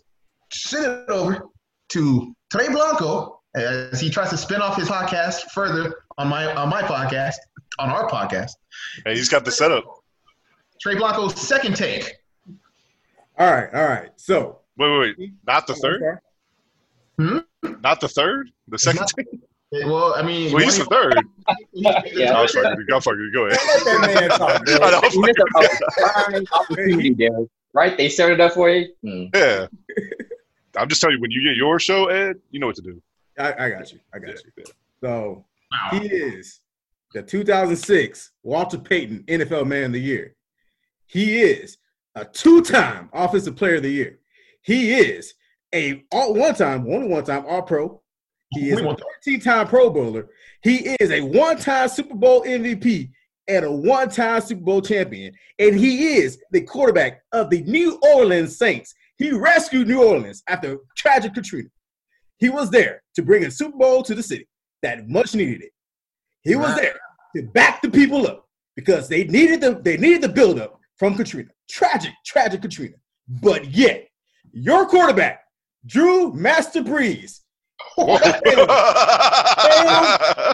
send 0.52 0.86
it 0.86 1.10
over 1.10 1.46
to 1.90 2.34
Trey 2.50 2.68
Blanco 2.68 3.40
as 3.54 4.00
he 4.00 4.10
tries 4.10 4.30
to 4.30 4.36
spin 4.36 4.60
off 4.60 4.76
his 4.76 4.88
podcast 4.88 5.50
further 5.52 5.94
on 6.18 6.28
my 6.28 6.52
on 6.54 6.68
my 6.68 6.82
podcast, 6.82 7.36
on 7.78 7.90
our 7.90 8.08
podcast. 8.08 8.52
Hey, 9.04 9.14
he's 9.14 9.28
got 9.28 9.44
the 9.44 9.52
setup. 9.52 9.84
Trey 10.80 10.94
Blanco's 10.94 11.38
second 11.40 11.76
take. 11.76 12.16
All 13.38 13.52
right, 13.52 13.68
all 13.74 13.84
right. 13.84 14.10
So, 14.16 14.60
Wait, 14.78 14.90
wait, 14.98 15.18
wait. 15.18 15.30
Not 15.46 15.66
the 15.66 15.74
third. 15.74 16.02
Hmm? 17.18 17.38
Not 17.82 18.00
the 18.00 18.08
third. 18.08 18.50
The 18.68 18.78
second. 18.78 19.00
not- 19.00 19.12
Well, 19.72 20.14
I 20.16 20.22
mean, 20.22 20.52
Well, 20.52 20.62
he's 20.62 20.78
the 20.78 20.84
third. 20.84 21.18
Yeah. 21.72 22.38
I 22.38 22.42
was 22.42 22.52
fucking. 22.52 22.86
Go 22.88 23.00
fucking. 23.00 23.30
Go 23.34 23.46
ahead. 23.46 23.58
Let 23.66 23.84
that 23.84 24.14
man 24.14 24.30
talk, 24.30 24.64
bro. 24.64 24.74
I 24.76 24.90
know, 24.92 25.00
I'm 25.02 25.12
You 25.12 25.20
missed 25.22 25.38
fucking- 25.52 25.78
a 25.80 26.02
prime 26.30 26.44
opportunity 26.52 27.14
there, 27.14 27.30
right? 27.74 27.96
They 27.98 28.08
set 28.08 28.30
it 28.30 28.40
up 28.40 28.52
for 28.52 28.70
you. 28.70 28.88
Hmm. 29.02 29.24
Yeah. 29.34 29.66
I'm 30.76 30.88
just 30.88 31.00
telling 31.00 31.16
you, 31.16 31.20
when 31.20 31.30
you 31.32 31.42
get 31.42 31.56
your 31.56 31.80
show, 31.80 32.06
Ed, 32.06 32.36
you 32.52 32.60
know 32.60 32.66
what 32.68 32.76
to 32.76 32.82
do. 32.82 33.02
I, 33.38 33.66
I 33.66 33.70
got 33.70 33.92
you. 33.92 33.98
I 34.14 34.18
got 34.20 34.28
you. 34.44 34.50
Yeah. 34.56 34.64
So, 35.02 35.44
Wow. 35.72 35.98
he 35.98 36.06
is 36.06 36.60
the 37.12 37.22
2006 37.22 38.30
Walter 38.44 38.78
Payton 38.78 39.24
NFL 39.26 39.66
Man 39.66 39.86
of 39.86 39.92
the 39.92 40.00
Year. 40.00 40.34
He 41.06 41.40
is 41.40 41.76
a 42.14 42.24
two-time 42.24 43.10
Offensive 43.12 43.56
Player 43.56 43.76
of 43.76 43.82
the 43.82 43.90
Year. 43.90 44.18
He 44.66 44.92
is 44.94 45.32
a 45.74 46.04
all 46.12 46.34
one-time, 46.34 46.86
only 46.92 47.08
one-time 47.08 47.46
All-Pro. 47.46 48.02
He 48.50 48.70
is 48.70 48.80
a 48.80 48.82
13-time 49.26 49.68
Pro 49.68 49.90
Bowler. 49.90 50.28
He 50.62 50.96
is 51.00 51.10
a 51.10 51.20
one-time 51.20 51.88
Super 51.88 52.14
Bowl 52.14 52.42
MVP 52.42 53.10
and 53.48 53.64
a 53.64 53.70
one-time 53.70 54.40
Super 54.40 54.62
Bowl 54.62 54.82
champion. 54.82 55.32
And 55.60 55.78
he 55.78 56.16
is 56.16 56.38
the 56.50 56.62
quarterback 56.62 57.22
of 57.32 57.48
the 57.48 57.62
New 57.62 57.98
Orleans 58.14 58.58
Saints. 58.58 58.92
He 59.18 59.30
rescued 59.30 59.86
New 59.86 60.02
Orleans 60.02 60.42
after 60.48 60.78
tragic 60.96 61.34
Katrina. 61.34 61.68
He 62.38 62.50
was 62.50 62.68
there 62.70 63.02
to 63.14 63.22
bring 63.22 63.44
a 63.44 63.50
Super 63.50 63.78
Bowl 63.78 64.02
to 64.02 64.14
the 64.14 64.22
city 64.22 64.48
that 64.82 65.08
much 65.08 65.34
needed 65.34 65.62
it. 65.62 65.72
He 66.42 66.56
was 66.56 66.74
there 66.76 66.98
to 67.36 67.42
back 67.42 67.82
the 67.82 67.90
people 67.90 68.26
up 68.26 68.48
because 68.74 69.08
they 69.08 69.24
needed 69.24 69.60
the 69.60 69.80
they 69.82 69.96
needed 69.96 70.22
the 70.22 70.28
buildup 70.28 70.78
from 70.96 71.14
Katrina. 71.14 71.50
Tragic, 71.68 72.12
tragic 72.24 72.62
Katrina. 72.62 72.96
But 73.28 73.64
yet, 73.66 74.08
your 74.56 74.86
quarterback, 74.86 75.42
Drew 75.84 76.32
Master 76.32 76.82
Brees, 76.82 77.40
failed, 77.96 78.70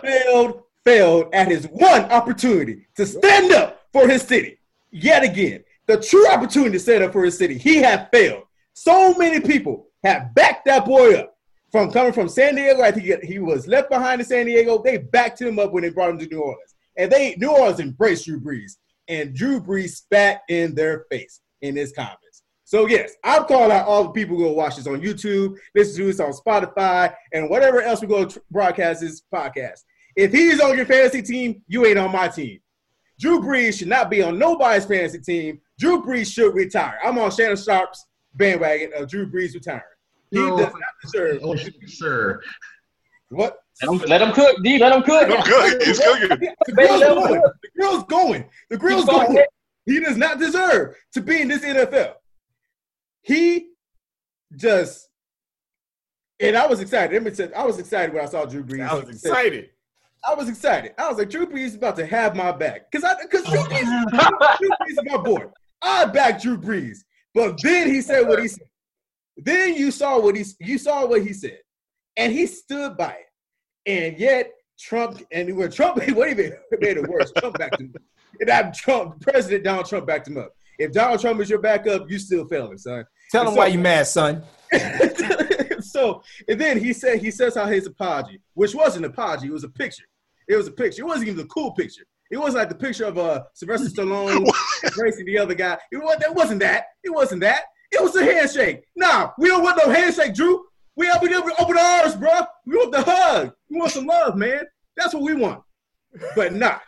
failed 0.03 0.63
failed 0.85 1.27
at 1.33 1.49
his 1.49 1.67
one 1.67 2.03
opportunity 2.11 2.87
to 2.97 3.07
stand 3.07 3.53
up 3.53 3.83
for 3.93 4.09
his 4.09 4.23
city. 4.23 4.59
Yet 4.91 5.23
again, 5.23 5.63
the 5.87 5.99
true 6.01 6.29
opportunity 6.29 6.73
to 6.73 6.81
stand 6.81 7.05
up 7.05 7.13
for 7.13 7.25
his 7.25 7.39
city, 7.39 7.57
he 7.57 7.77
had 7.77 8.09
failed. 8.13 8.45
So 8.75 9.15
many 9.15 9.41
people 9.41 9.87
have 10.03 10.35
backed 10.35 10.65
that 10.67 10.85
boy 10.85 11.15
up 11.15 11.37
from 11.71 11.93
coming 11.93 12.13
from 12.13 12.29
San 12.29 12.57
Diego. 12.57 12.83
I 12.83 12.91
think 12.91 13.07
he- 13.07 13.27
he 13.35 13.39
was 13.39 13.67
left 13.69 13.91
behind 13.91 14.21
in 14.21 14.27
San 14.27 14.47
Diego. 14.47 14.83
They 14.83 14.99
backed 14.99 15.41
him 15.41 15.59
up 15.59 15.73
when 15.73 15.83
they 15.85 15.91
brought 15.91 16.11
him 16.11 16.19
to 16.19 16.27
New 16.27 16.41
Orleans, 16.41 16.75
and 16.97 17.11
they 17.11 17.37
New 17.37 17.51
Orleans 17.51 17.81
embraced 17.81 18.25
Drew 18.27 18.41
Brees, 18.41 18.73
and 19.09 19.35
Drew 19.35 19.61
Brees 19.61 19.91
spat 19.97 20.43
in 20.49 20.75
their 20.75 21.05
face 21.11 21.41
in 21.61 21.77
his 21.77 21.93
comments. 21.93 22.19
So 22.73 22.87
yes, 22.87 23.13
I'm 23.23 23.45
calling 23.45 23.71
out 23.71 23.87
all 23.87 24.05
the 24.05 24.11
people 24.13 24.35
who 24.35 24.45
go 24.45 24.53
watch 24.53 24.77
this 24.77 24.87
on 24.87 25.03
YouTube, 25.03 25.59
listen 25.75 25.95
to 25.99 26.05
this 26.07 26.21
on 26.21 26.33
Spotify, 26.33 27.13
and 27.35 27.51
whatever 27.51 27.83
else 27.83 28.01
we 28.01 28.07
go 28.07 28.25
to 28.25 28.43
broadcast 28.51 29.03
this 29.03 29.21
podcast. 29.31 29.81
If 30.17 30.33
he's 30.33 30.59
on 30.59 30.75
your 30.79 30.87
fantasy 30.87 31.21
team, 31.21 31.61
you 31.69 31.85
ain't 31.85 31.99
on 31.99 32.11
my 32.11 32.29
team. 32.29 32.61
Drew 33.21 33.41
Brees 33.43 33.79
should 33.79 33.89
not 33.89 34.09
be 34.09 34.23
on 34.23 34.39
nobody's 34.39 34.87
fantasy 34.87 35.19
team. 35.19 35.61
Drew 35.79 36.03
Brees 36.03 36.33
should 36.33 36.55
retire. 36.55 36.99
I'm 37.05 37.19
on 37.19 37.31
Shannon 37.31 37.59
Sharpe's 37.59 38.07
bandwagon 38.33 38.91
of 38.97 39.07
Drew 39.07 39.31
Brees 39.31 39.53
retiring. 39.53 39.83
He 40.31 40.39
No. 40.39 40.57
does 40.57 40.73
not 40.73 40.95
deserve 41.03 41.41
Oh, 41.45 41.55
sir. 41.89 42.41
what 43.29 43.59
Let 43.83 43.91
him, 43.93 44.09
let 44.09 44.23
him 44.23 44.33
cook, 44.33 44.57
D. 44.63 44.79
Let 44.79 44.95
him 44.97 45.03
cook. 45.03 45.25
I'm 45.31 45.43
good. 45.45 45.83
He's 45.83 45.99
cooking. 45.99 46.29
the 46.65 46.73
grill's 46.73 47.01
Let 47.03 47.11
him 47.11 47.19
going. 47.23 47.43
cook. 47.43 47.53
The 47.63 47.69
grill's 47.79 48.05
going. 48.05 48.45
The 48.71 48.79
grill's 48.79 49.05
going. 49.05 49.33
going. 49.35 49.47
He 49.85 50.01
does 50.01 50.17
not 50.17 50.39
deserve 50.39 50.97
to 51.13 51.21
be 51.21 51.43
in 51.43 51.49
this 51.49 51.61
NFL. 51.63 52.15
He 53.23 53.69
just 54.57 55.09
and 56.43 56.57
I 56.57 56.67
was 56.67 56.81
excited. 56.81 57.15
Let 57.15 57.23
me 57.23 57.31
tell- 57.31 57.55
I 57.57 57.65
was 57.65 57.79
excited 57.79 58.13
when 58.13 58.25
I 58.25 58.27
saw 58.27 58.45
Drew 58.45 58.65
Brees. 58.65 58.87
I 58.87 58.95
was 58.95 59.09
excited. 59.09 59.71
I 60.29 60.35
was 60.35 60.49
excited. 60.49 60.93
I 60.99 61.09
was 61.09 61.19
like, 61.19 61.31
Drew 61.31 61.47
Brees 61.47 61.67
is 61.67 61.75
about 61.77 61.97
to 61.97 62.07
have 62.07 62.35
my 62.37 62.51
back. 62.53 62.91
Because 62.91 63.05
I 63.05 63.15
because 63.23 63.45
Drew 63.45 63.61
Brees, 63.61 64.11
Drew 64.59 64.69
Brees 64.71 64.89
is 64.89 64.99
my 65.05 65.17
boy. 65.19 65.45
I 65.81 66.05
back 66.07 66.43
Drew 66.43 66.59
Brees. 66.59 66.99
But 67.35 67.61
then 67.63 67.89
he 67.89 68.01
said 68.01 68.27
what 68.29 68.41
he 68.41 68.49
said. 68.49 68.67
Then 69.37 69.75
you 69.75 69.91
saw 69.91 70.21
what 70.21 70.37
he 70.37 70.45
you 70.61 70.79
saw 70.79 71.07
what 71.07 71.23
he 71.23 71.33
said. 71.33 71.59
And 72.17 72.33
he 72.33 72.47
stood 72.47 72.97
by 72.97 73.13
it. 73.13 73.27
And 73.87 74.19
yet 74.19 74.53
Trump 74.79 75.23
and 75.31 75.57
when 75.57 75.71
Trump 75.71 75.97
what 76.09 76.29
even 76.29 76.53
made 76.79 76.97
it 76.97 77.09
worse, 77.09 77.33
Trump 77.39 77.59
backed 77.59 77.81
him 77.81 77.93
up. 77.95 78.03
And 78.41 78.49
that 78.49 78.75
Trump, 78.75 79.21
President 79.21 79.65
Donald 79.65 79.87
Trump 79.87 80.07
backed 80.07 80.29
him 80.29 80.39
up. 80.39 80.53
If 80.79 80.93
Donald 80.93 81.21
Trump 81.21 81.41
is 81.41 81.51
your 81.51 81.61
backup, 81.61 82.11
you 82.11 82.19
still 82.19 82.47
failing, 82.49 82.79
son. 82.79 83.05
Tell 83.31 83.43
him 83.43 83.55
So- 83.55 83.57
why 83.59 83.67
you 83.69 83.79
mad, 83.79 84.07
son. 84.07 84.43
so 85.81 86.23
and 86.49 86.61
then 86.61 86.79
he 86.79 86.93
said 86.93 87.21
he 87.21 87.31
says 87.31 87.55
how 87.55 87.67
his 87.67 87.87
apology, 87.87 88.41
which 88.55 88.75
wasn't 88.75 89.05
an 89.05 89.11
apology, 89.11 89.49
it 89.49 89.53
was 89.53 89.65
a 89.65 89.69
picture. 89.69 90.05
It 90.49 90.57
was 90.57 90.67
a 90.67 90.73
picture. 90.73 91.03
It 91.03 91.07
wasn't 91.07 91.29
even 91.29 91.45
a 91.45 91.49
cool 91.49 91.73
picture. 91.73 92.03
It 92.31 92.39
wasn't 92.39 92.57
like 92.57 92.69
the 92.71 92.75
picture 92.75 93.05
of 93.05 93.19
uh 93.19 93.43
Sylvester 93.55 93.89
Stallone 93.89 94.49
embracing 94.85 95.27
the 95.27 95.39
other 95.39 95.55
guy. 95.55 95.77
It 95.91 95.99
was 95.99 96.17
that 96.21 96.35
wasn't 96.35 96.61
that. 96.61 96.87
It 97.05 97.11
wasn't 97.11 97.43
that. 97.43 97.65
It 97.91 98.03
was 98.03 98.17
a 98.17 98.25
handshake. 98.25 98.85
Nah, 98.97 99.31
we 99.39 99.49
don't 99.49 99.63
want 99.63 99.79
no 99.85 99.93
handshake, 99.93 100.35
Drew. 100.35 100.65
We 100.97 101.09
up 101.09 101.23
we 101.23 101.35
open 101.35 101.77
our 101.79 102.01
arms, 102.03 102.17
bro. 102.17 102.41
We 102.67 102.77
want 102.77 102.93
the 102.93 103.03
hug. 103.03 103.53
We 103.69 103.79
want 103.79 103.93
some 103.93 104.07
love, 104.07 104.37
man. 104.37 104.65
That's 104.97 105.13
what 105.15 105.23
we 105.23 105.35
want. 105.35 105.63
But 106.35 106.55
nah, 106.55 106.79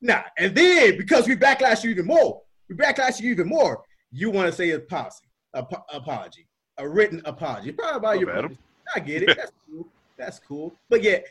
nah. 0.00 0.22
And 0.38 0.54
then 0.54 0.96
because 0.98 1.26
we 1.26 1.36
backlash 1.36 1.82
you 1.84 1.90
even 1.90 2.06
more, 2.06 2.42
we 2.72 2.84
backlash 2.84 3.20
you 3.20 3.30
even 3.30 3.48
more. 3.48 3.82
You 4.10 4.30
want 4.30 4.50
to 4.50 4.52
say 4.52 4.70
a 4.70 4.78
policy, 4.78 5.24
a 5.54 5.62
po- 5.62 5.84
apology, 5.92 6.46
a 6.78 6.88
written 6.88 7.22
apology. 7.24 7.72
Probably 7.72 8.00
Not 8.08 8.20
your. 8.20 8.42
bad. 8.42 8.58
I 8.96 9.00
get 9.00 9.22
it. 9.22 9.36
That's 9.36 9.52
cool. 9.68 9.88
That's 10.18 10.38
cool. 10.38 10.74
But 10.88 11.02
yet, 11.02 11.26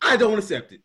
I 0.00 0.16
don't 0.16 0.38
accept 0.38 0.72
it. 0.72 0.80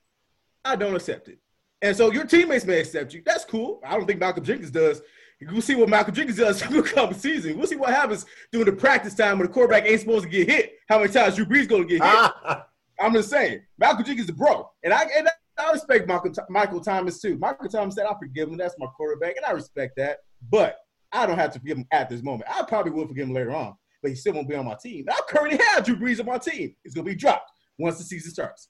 I 0.63 0.75
don't 0.75 0.95
accept 0.95 1.27
it. 1.27 1.37
And 1.81 1.95
so 1.95 2.11
your 2.11 2.25
teammates 2.25 2.65
may 2.65 2.79
accept 2.79 3.13
you. 3.13 3.21
That's 3.25 3.45
cool. 3.45 3.79
I 3.85 3.91
don't 3.95 4.07
think 4.07 4.19
Malcolm 4.19 4.43
Jenkins 4.43 4.71
does. 4.71 5.01
We'll 5.41 5.61
see 5.61 5.75
what 5.75 5.89
Malcolm 5.89 6.15
Jenkins 6.15 6.37
does 6.39 6.61
through 6.63 6.81
the 6.81 6.89
couple 6.89 7.15
season. 7.15 7.57
We'll 7.57 7.67
see 7.67 7.75
what 7.75 7.91
happens 7.91 8.25
during 8.51 8.65
the 8.65 8.71
practice 8.71 9.13
time 9.13 9.37
when 9.37 9.47
the 9.47 9.53
quarterback 9.53 9.85
ain't 9.85 9.99
supposed 9.99 10.23
to 10.23 10.29
get 10.29 10.49
hit. 10.49 10.73
How 10.89 10.99
many 10.99 11.11
times 11.13 11.35
Drew 11.35 11.45
Brees 11.45 11.67
going 11.67 11.87
to 11.87 11.97
get 11.97 12.03
hit? 12.03 12.31
I'm 12.99 13.13
just 13.13 13.29
saying, 13.29 13.61
Malcolm 13.77 14.03
Jenkins 14.03 14.25
is 14.27 14.31
a 14.31 14.33
bro, 14.33 14.71
and 14.83 14.91
I 14.91 15.03
and 15.15 15.29
I 15.57 15.71
respect 15.71 16.07
Malcolm 16.07 16.33
Michael 16.49 16.81
Thomas 16.81 17.21
too. 17.21 17.37
Michael 17.37 17.69
Thomas 17.69 17.95
said, 17.95 18.05
"I 18.05 18.13
forgive 18.19 18.49
him. 18.49 18.57
That's 18.57 18.75
my 18.77 18.87
quarterback, 18.87 19.35
and 19.37 19.45
I 19.45 19.51
respect 19.51 19.95
that." 19.97 20.19
But 20.49 20.77
I 21.11 21.25
don't 21.25 21.37
have 21.37 21.51
to 21.53 21.59
forgive 21.59 21.77
him 21.77 21.87
at 21.91 22.09
this 22.09 22.21
moment. 22.21 22.49
I 22.53 22.63
probably 22.63 22.91
will 22.91 23.07
forgive 23.07 23.27
him 23.27 23.33
later 23.33 23.55
on, 23.55 23.75
but 24.01 24.09
he 24.09 24.15
still 24.15 24.33
won't 24.33 24.49
be 24.49 24.55
on 24.55 24.65
my 24.65 24.75
team. 24.81 25.05
I 25.09 25.19
currently 25.27 25.59
have 25.69 25.85
Drew 25.85 25.95
Brees 25.95 26.19
on 26.19 26.25
my 26.25 26.37
team. 26.37 26.75
He's 26.83 26.93
gonna 26.93 27.05
be 27.05 27.15
dropped 27.15 27.51
once 27.77 27.97
the 27.97 28.03
season 28.03 28.31
starts. 28.31 28.69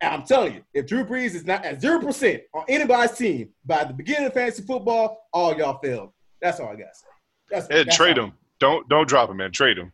And 0.00 0.12
I'm 0.12 0.24
telling 0.24 0.54
you, 0.54 0.62
if 0.74 0.86
Drew 0.86 1.04
Brees 1.04 1.34
is 1.34 1.46
not 1.46 1.64
at 1.64 1.80
zero 1.80 2.00
percent 2.00 2.42
on 2.54 2.64
anybody's 2.68 3.16
team 3.16 3.50
by 3.64 3.84
the 3.84 3.94
beginning 3.94 4.26
of 4.26 4.34
fantasy 4.34 4.62
football, 4.62 5.18
all 5.32 5.56
y'all 5.56 5.78
failed. 5.82 6.10
That's 6.42 6.60
all 6.60 6.68
I 6.68 6.76
gotta 6.76 6.94
say. 6.94 7.06
That's, 7.50 7.66
Ed, 7.70 7.86
that's 7.86 7.96
trade 7.96 8.18
him. 8.18 8.32
Don't 8.60 8.88
don't 8.88 9.08
drop 9.08 9.30
him, 9.30 9.38
man. 9.38 9.52
Trade 9.52 9.78
him. 9.78 9.92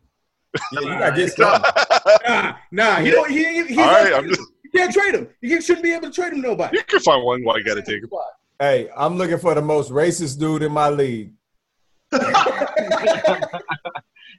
yeah, 0.72 1.14
you 1.14 1.30
gotta. 1.36 1.72
Nah, 2.24 2.56
nah, 2.70 2.96
he 2.96 3.10
don't. 3.10 3.30
He, 3.30 3.44
he, 3.44 3.66
he's 3.68 3.78
All 3.78 3.86
right, 3.86 4.24
not- 4.74 4.82
I'm 4.82 4.88
just- 4.88 4.96
you 4.96 5.00
can't 5.00 5.12
trade 5.12 5.14
him. 5.14 5.28
You 5.40 5.60
shouldn't 5.60 5.82
be 5.84 5.92
able 5.92 6.08
to 6.08 6.14
trade 6.14 6.32
him 6.32 6.40
nobody. 6.40 6.76
You 6.78 6.84
can 6.84 7.00
find 7.00 7.24
one 7.24 7.42
while 7.44 7.58
you 7.58 7.64
got 7.64 7.74
to 7.74 7.82
take 7.82 8.02
him. 8.02 8.10
Hey, 8.58 8.88
I'm 8.96 9.16
looking 9.18 9.38
for 9.38 9.54
the 9.54 9.62
most 9.62 9.90
racist 9.90 10.38
dude 10.38 10.62
in 10.62 10.72
my 10.72 10.88
league. 10.90 11.32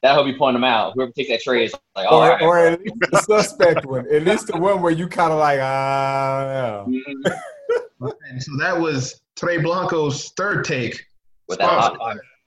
That 0.02 0.16
hope 0.16 0.28
you 0.28 0.36
point 0.38 0.58
him 0.58 0.66
out. 0.66 0.94
Whoever 0.96 1.12
takes 1.14 1.30
that 1.30 1.42
trade 1.42 1.64
is 1.64 1.76
like, 1.96 2.12
all 2.12 2.22
Or, 2.22 2.30
right. 2.32 2.42
or 2.42 2.58
at 2.60 2.82
least 2.82 2.96
the 3.10 3.20
suspect 3.22 3.86
one. 3.86 4.06
At 4.14 4.24
least 4.26 4.48
the 4.48 4.58
one 4.58 4.82
where 4.82 4.92
you 4.92 5.08
kind 5.08 5.32
of 5.32 5.40
like, 5.40 5.60
ah. 5.62 6.84
And 8.30 8.44
so 8.44 8.52
that 8.60 8.78
was 8.78 9.22
Trey 9.38 9.60
Blanco's 9.60 10.32
third 10.32 10.66
take, 10.66 11.06
With 11.48 11.60
that 11.60 11.70
hot 11.70 11.94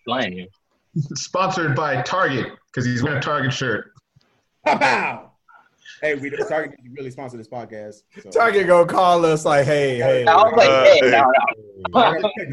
Sponsored. 0.02 0.34
you. 0.36 0.46
sponsored 1.14 1.74
by 1.74 2.02
Target 2.02 2.52
because 2.66 2.84
he's 2.84 3.02
wearing 3.02 3.18
a 3.18 3.22
Target 3.22 3.54
shirt. 3.54 3.92
Pow, 4.66 4.76
pow. 4.76 5.25
Hey, 6.00 6.14
we 6.14 6.30
Target 6.30 6.76
didn't 6.82 6.94
really 6.94 7.10
sponsor 7.10 7.36
this 7.36 7.48
podcast. 7.48 8.02
So. 8.22 8.30
Target 8.30 8.66
gonna 8.66 8.86
call 8.86 9.24
us 9.24 9.44
like, 9.44 9.64
hey, 9.64 9.96
hey. 9.98 10.26
I 10.26 10.34
was 10.36 10.52
like, 10.56 10.68
Uh, 10.68 10.84
hey, 10.84 11.00
hey. 11.00 11.10
no, 11.10 11.32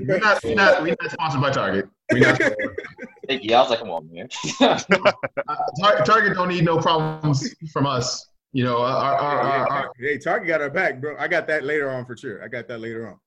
We're 0.07 0.19
not, 0.19 0.43
we're 0.43 0.55
not, 0.55 0.81
we're 0.81 0.95
not 1.01 1.11
sponsored 1.11 1.41
by 1.41 1.51
Target. 1.51 1.89
We're 2.11 2.19
not, 2.19 2.39
no. 2.39 3.35
Yeah, 3.41 3.57
I 3.57 3.61
was 3.61 3.69
like, 3.69 3.79
come 3.79 3.89
on, 3.89 4.09
man. 4.11 4.27
Tar- 5.79 6.05
Target 6.05 6.35
don't 6.35 6.49
need 6.49 6.63
no 6.65 6.77
problems 6.77 7.53
from 7.71 7.85
us. 7.85 8.27
You 8.51 8.63
know, 8.65 8.77
our, 8.81 9.15
our, 9.17 9.39
our, 9.41 9.71
our, 9.71 9.91
Hey, 9.99 10.17
Target 10.17 10.47
got 10.47 10.61
our 10.61 10.69
back, 10.69 11.01
bro. 11.01 11.15
I 11.17 11.27
got 11.27 11.47
that 11.47 11.63
later 11.63 11.89
on 11.89 12.05
for 12.05 12.15
sure. 12.15 12.43
I 12.43 12.47
got 12.47 12.67
that 12.67 12.79
later 12.79 13.07
on. 13.09 13.19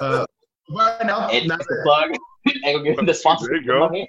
uh, 0.00 0.26
right 0.70 1.06
now, 1.06 1.28
Ed, 1.28 1.46
not- 1.46 1.60
the 1.60 1.80
plug. 1.84 2.10
And 2.46 2.84
go 2.84 2.94
give 2.94 3.06
the 3.06 3.14
sponsor. 3.14 3.48
There 3.48 3.56
you 3.56 3.66
go. 3.66 3.80
money. 3.80 4.08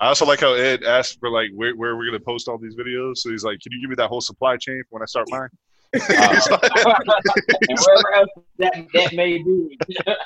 I 0.00 0.08
also 0.08 0.24
like 0.24 0.40
how 0.40 0.54
Ed 0.54 0.82
asked 0.82 1.18
for 1.20 1.30
like 1.30 1.50
where, 1.54 1.76
where 1.76 1.96
we're 1.96 2.06
gonna 2.06 2.20
post 2.20 2.48
all 2.48 2.58
these 2.58 2.74
videos. 2.74 3.18
So 3.18 3.30
he's 3.30 3.44
like, 3.44 3.60
"Can 3.60 3.72
you 3.72 3.80
give 3.80 3.90
me 3.90 3.96
that 3.96 4.08
whole 4.08 4.20
supply 4.20 4.56
chain 4.56 4.82
when 4.90 5.02
I 5.02 5.06
start 5.06 5.28
mine?" 5.30 5.48
Uh, 6.00 6.58
and 7.68 7.78
wherever 7.78 8.14
else 8.14 8.28
that, 8.58 8.86
that 8.92 9.14
may 9.14 9.38
be. 9.38 9.78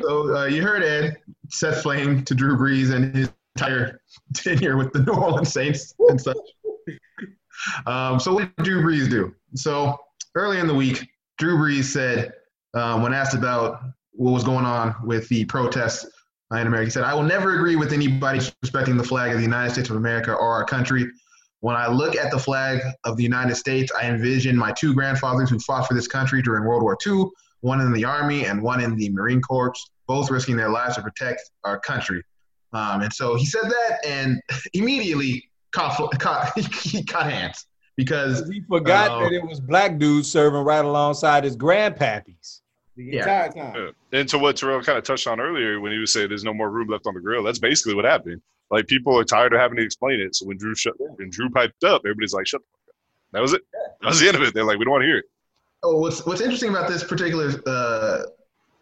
So 0.00 0.36
uh, 0.36 0.44
you 0.44 0.62
heard 0.62 0.82
Ed 0.82 1.16
set 1.48 1.82
flame 1.82 2.24
to 2.24 2.34
Drew 2.34 2.56
Brees 2.56 2.94
and 2.94 3.14
his 3.14 3.30
entire 3.56 4.00
tenure 4.34 4.76
with 4.76 4.92
the 4.92 5.00
New 5.00 5.12
Orleans 5.12 5.52
Saints 5.52 5.94
and 6.08 6.20
such. 6.20 6.36
Um, 7.86 8.20
so 8.20 8.34
what 8.34 8.54
did 8.56 8.64
Drew 8.64 8.82
Brees 8.82 9.10
do? 9.10 9.34
So 9.54 9.96
early 10.34 10.60
in 10.60 10.66
the 10.66 10.74
week, 10.74 11.08
Drew 11.38 11.56
Brees 11.56 11.84
said, 11.84 12.32
um, 12.74 13.02
when 13.02 13.12
asked 13.12 13.34
about 13.34 13.80
what 14.18 14.32
was 14.32 14.44
going 14.44 14.64
on 14.64 14.94
with 15.04 15.28
the 15.28 15.44
protests 15.46 16.04
in 16.52 16.66
America, 16.66 16.84
he 16.86 16.90
said, 16.90 17.04
"I 17.04 17.14
will 17.14 17.22
never 17.22 17.54
agree 17.54 17.76
with 17.76 17.92
anybody 17.92 18.40
respecting 18.62 18.96
the 18.96 19.04
flag 19.04 19.30
of 19.30 19.36
the 19.38 19.44
United 19.44 19.72
States 19.72 19.90
of 19.90 19.96
America 19.96 20.32
or 20.32 20.52
our 20.52 20.64
country." 20.64 21.10
When 21.60 21.74
I 21.74 21.88
look 21.88 22.14
at 22.14 22.30
the 22.30 22.38
flag 22.38 22.80
of 23.04 23.16
the 23.16 23.22
United 23.22 23.56
States, 23.56 23.90
I 24.00 24.06
envision 24.06 24.56
my 24.56 24.72
two 24.72 24.94
grandfathers 24.94 25.50
who 25.50 25.58
fought 25.58 25.88
for 25.88 25.94
this 25.94 26.06
country 26.06 26.40
during 26.40 26.64
World 26.64 26.82
War 26.82 26.96
II 27.04 27.24
one 27.60 27.80
in 27.80 27.92
the 27.92 28.04
Army 28.04 28.46
and 28.46 28.62
one 28.62 28.80
in 28.80 28.96
the 28.96 29.10
Marine 29.10 29.40
Corps, 29.40 29.74
both 30.06 30.30
risking 30.30 30.56
their 30.56 30.68
lives 30.68 30.96
to 30.96 31.02
protect 31.02 31.50
our 31.64 31.78
country. 31.78 32.22
Um, 32.72 33.02
and 33.02 33.12
so 33.12 33.34
he 33.34 33.46
said 33.46 33.64
that 33.64 33.98
and 34.06 34.40
immediately 34.74 35.50
caught, 35.72 35.96
caught, 36.18 36.58
he 36.82 37.02
caught 37.04 37.30
hands 37.30 37.66
because 37.96 38.48
He 38.48 38.60
forgot 38.60 39.10
Uh, 39.10 39.24
that 39.24 39.32
it 39.32 39.44
was 39.44 39.60
black 39.60 39.98
dudes 39.98 40.30
serving 40.30 40.62
right 40.62 40.84
alongside 40.84 41.44
his 41.44 41.56
grandpappies. 41.56 42.60
The 42.98 43.04
Yeah. 43.04 43.18
entire 43.20 43.52
time. 43.52 43.92
Yeah. 44.12 44.18
And 44.18 44.28
to 44.30 44.38
what 44.38 44.56
Terrell 44.56 44.82
kind 44.82 44.98
of 44.98 45.04
touched 45.04 45.28
on 45.28 45.38
earlier 45.40 45.78
when 45.80 45.92
he 45.92 45.98
was 45.98 46.12
saying 46.12 46.28
there's 46.30 46.42
no 46.42 46.52
more 46.52 46.68
room 46.68 46.88
left 46.88 47.06
on 47.06 47.14
the 47.14 47.20
grill, 47.20 47.44
that's 47.44 47.60
basically 47.60 47.94
what 47.94 48.04
happened. 48.04 48.42
Like 48.72 48.88
people 48.88 49.16
are 49.16 49.22
tired 49.24 49.52
of 49.52 49.60
having 49.60 49.76
to 49.76 49.84
explain 49.84 50.20
it. 50.20 50.34
So 50.34 50.46
when 50.46 50.58
Drew 50.58 50.74
shut, 50.74 50.94
when 50.98 51.30
Drew 51.30 51.48
piped 51.48 51.84
up, 51.84 52.02
everybody's 52.04 52.34
like, 52.34 52.46
"Shut 52.48 52.60
the 52.60 52.66
fuck 52.72 52.88
up." 52.90 52.96
That 53.34 53.40
was 53.40 53.52
it. 53.54 53.62
That 54.02 54.08
was 54.08 54.18
the 54.20 54.26
end 54.26 54.36
of 54.36 54.42
it. 54.42 54.52
They're 54.52 54.64
like, 54.64 54.78
"We 54.80 54.84
don't 54.84 54.92
want 54.92 55.02
to 55.02 55.06
hear 55.06 55.18
it." 55.18 55.24
Oh, 55.84 55.96
what's 55.98 56.26
what's 56.26 56.40
interesting 56.40 56.70
about 56.70 56.88
this 56.88 57.04
particular 57.04 57.52
uh, 57.66 58.22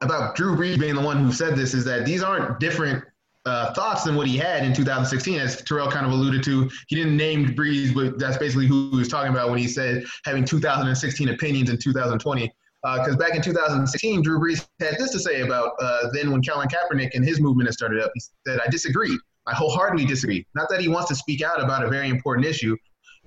about 0.01 0.35
Drew 0.35 0.57
Brees 0.57 0.81
being 0.81 0.95
the 0.95 1.01
one 1.03 1.23
who 1.23 1.31
said 1.31 1.55
this 1.55 1.75
is 1.75 1.85
that 1.85 2.07
these 2.07 2.23
aren't 2.23 2.59
different 2.59 3.05
uh, 3.45 3.73
thoughts 3.75 4.03
than 4.03 4.17
what 4.17 4.27
he 4.27 4.37
had 4.39 4.65
in 4.65 4.73
2016, 4.73 5.39
as 5.39 5.63
Terrell 5.63 5.91
kind 5.91 6.07
of 6.07 6.11
alluded 6.13 6.43
to. 6.45 6.69
He 6.89 6.97
didn't 6.97 7.17
name 7.19 7.55
Brees, 7.55 7.95
but 7.95 8.19
that's 8.19 8.39
basically 8.39 8.67
who 8.67 8.91
he 8.93 8.97
was 8.97 9.09
talking 9.09 9.31
about 9.31 9.51
when 9.51 9.59
he 9.59 9.69
said 9.69 10.05
having 10.25 10.45
2016 10.45 11.29
opinions 11.29 11.69
in 11.71 11.77
2020. 11.79 12.51
Because 12.95 13.17
back 13.17 13.35
in 13.35 13.43
2016, 13.43 14.23
Drew 14.23 14.39
Brees 14.39 14.67
had 14.81 14.95
this 14.99 15.11
to 15.11 15.19
say 15.19 15.41
about 15.41 15.73
uh, 15.81 16.09
then 16.13 16.31
when 16.31 16.43
Colin 16.43 16.69
Kaepernick 16.69 17.11
and 17.15 17.25
his 17.25 17.41
movement 17.41 17.69
had 17.69 17.75
started 17.75 18.03
up. 18.03 18.13
He 18.15 18.21
said, 18.47 18.61
"I 18.65 18.69
disagree. 18.69 19.19
I 19.47 19.55
wholeheartedly 19.55 20.05
disagree. 20.07 20.47
Not 20.55 20.69
that 20.71 20.81
he 20.81 20.89
wants 20.89 21.09
to 21.09 21.15
speak 21.15 21.43
out 21.43 21.63
about 21.63 21.85
a 21.85 21.89
very 21.89 22.09
important 22.09 22.47
issue." 22.47 22.77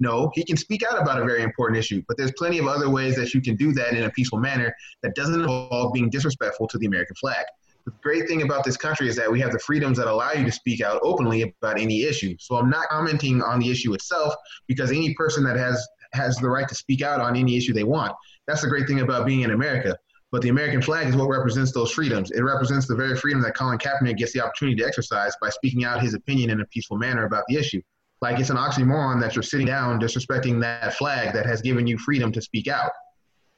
No, 0.01 0.31
he 0.33 0.45
can 0.45 0.55
speak 0.55 0.81
out 0.89 1.01
about 1.01 1.21
a 1.21 1.25
very 1.25 1.43
important 1.43 1.77
issue, 1.77 2.01
but 2.07 2.17
there's 2.17 2.31
plenty 2.37 2.57
of 2.57 2.67
other 2.67 2.89
ways 2.89 3.17
that 3.17 3.33
you 3.33 3.41
can 3.41 3.57
do 3.57 3.73
that 3.73 3.95
in 3.95 4.03
a 4.03 4.09
peaceful 4.11 4.39
manner 4.39 4.73
that 5.03 5.13
doesn't 5.13 5.41
involve 5.41 5.91
being 5.91 6.09
disrespectful 6.09 6.69
to 6.69 6.77
the 6.77 6.85
American 6.85 7.17
flag. 7.17 7.45
the 7.85 7.91
great 8.01 8.27
thing 8.27 8.43
about 8.43 8.63
this 8.63 8.77
country 8.77 9.09
is 9.09 9.15
that 9.17 9.29
we 9.29 9.41
have 9.41 9.51
the 9.51 9.59
freedoms 9.59 9.97
that 9.97 10.07
allow 10.07 10.31
you 10.31 10.45
to 10.45 10.51
speak 10.51 10.79
out 10.79 11.01
openly 11.03 11.41
about 11.41 11.77
any 11.77 12.03
issue. 12.03 12.33
So 12.39 12.55
I'm 12.55 12.69
not 12.69 12.87
commenting 12.87 13.41
on 13.41 13.59
the 13.59 13.69
issue 13.69 13.93
itself 13.93 14.33
because 14.67 14.89
any 14.91 15.13
person 15.15 15.43
that 15.43 15.57
has 15.57 15.85
has 16.13 16.37
the 16.37 16.49
right 16.49 16.67
to 16.67 16.75
speak 16.75 17.01
out 17.01 17.19
on 17.19 17.35
any 17.35 17.55
issue 17.57 17.73
they 17.73 17.83
want. 17.83 18.15
That's 18.49 18.61
the 18.61 18.67
great 18.67 18.87
thing 18.87 19.01
about 19.01 19.27
being 19.27 19.41
in 19.41 19.51
America. 19.51 19.95
But 20.31 20.41
the 20.41 20.49
American 20.49 20.81
flag 20.81 21.07
is 21.07 21.15
what 21.15 21.29
represents 21.29 21.71
those 21.71 21.91
freedoms. 21.91 22.31
It 22.31 22.41
represents 22.41 22.87
the 22.87 22.95
very 22.95 23.15
freedom 23.15 23.43
that 23.43 23.55
Colin 23.55 23.77
Kaepernick 23.77 24.17
gets 24.17 24.33
the 24.33 24.43
opportunity 24.43 24.75
to 24.77 24.87
exercise 24.87 25.33
by 25.39 25.49
speaking 25.49 25.85
out 25.85 26.01
his 26.01 26.15
opinion 26.15 26.49
in 26.49 26.59
a 26.61 26.65
peaceful 26.65 26.97
manner 26.97 27.25
about 27.25 27.43
the 27.47 27.57
issue. 27.57 27.79
Like 28.23 28.39
it's 28.39 28.49
an 28.49 28.57
oxymoron 28.57 29.21
that 29.21 29.35
you're 29.35 29.43
sitting 29.43 29.67
down 29.67 29.99
disrespecting 29.99 30.59
that 30.61 30.95
flag 30.95 31.31
that 31.33 31.45
has 31.45 31.61
given 31.61 31.85
you 31.85 31.99
freedom 31.99 32.31
to 32.31 32.41
speak 32.41 32.67
out. 32.67 32.91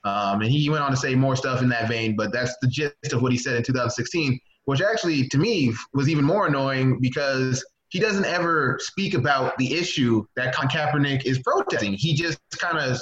Um, 0.03 0.41
and 0.41 0.51
he 0.51 0.69
went 0.69 0.83
on 0.83 0.91
to 0.91 0.97
say 0.97 1.15
more 1.15 1.37
stuff 1.37 1.61
in 1.61 1.69
that 1.69 1.87
vein, 1.87 2.17
but 2.17 2.33
that's 2.33 2.55
the 2.61 2.67
gist 2.67 3.13
of 3.13 3.21
what 3.21 3.31
he 3.31 3.37
said 3.37 3.55
in 3.55 3.63
2016, 3.63 4.37
which 4.65 4.81
actually 4.81 5.25
to 5.29 5.37
me 5.37 5.73
was 5.93 6.09
even 6.09 6.25
more 6.25 6.47
annoying 6.47 6.99
because 6.99 7.63
he 7.89 7.99
doesn't 7.99 8.25
ever 8.25 8.77
speak 8.81 9.13
about 9.13 9.57
the 9.57 9.73
issue 9.73 10.25
that 10.35 10.53
Colin 10.53 10.67
Kaepernick 10.67 11.25
is 11.25 11.39
protesting. 11.39 11.93
He 11.93 12.13
just 12.13 12.39
kind 12.59 12.77
of 12.77 12.99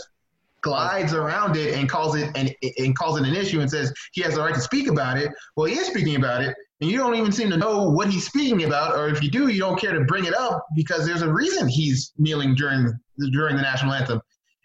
glides 0.62 1.14
around 1.14 1.56
it 1.56 1.76
and 1.76 1.90
calls 1.90 2.16
it 2.16 2.30
and, 2.36 2.54
and 2.78 2.96
calls 2.98 3.20
it 3.20 3.28
an 3.28 3.36
issue 3.36 3.62
and 3.62 3.70
says 3.70 3.94
he 4.14 4.22
has 4.22 4.36
the 4.36 4.42
right 4.42 4.54
to 4.54 4.62
speak 4.62 4.88
about 4.88 5.18
it. 5.18 5.32
Well, 5.56 5.68
he 5.68 5.76
is 5.76 5.88
speaking 5.88 6.16
about 6.16 6.42
it, 6.42 6.56
and 6.82 6.90
you 6.90 6.98
don't 6.98 7.16
even 7.16 7.32
seem 7.32 7.50
to 7.50 7.58
know 7.58 7.90
what 7.90 8.10
he's 8.10 8.26
speaking 8.26 8.64
about, 8.64 8.96
or 8.96 9.10
if 9.10 9.22
you 9.22 9.30
do, 9.30 9.48
you 9.48 9.60
don't 9.60 9.80
care 9.80 9.94
to 9.94 10.06
bring 10.06 10.26
it 10.26 10.34
up 10.36 10.66
because 10.76 11.06
there's 11.06 11.22
a 11.22 11.32
reason 11.32 11.68
he's 11.68 12.14
kneeling 12.18 12.56
during 12.56 12.92
during 13.32 13.56
the 13.56 13.62
national 13.62 13.94
anthem, 13.94 14.22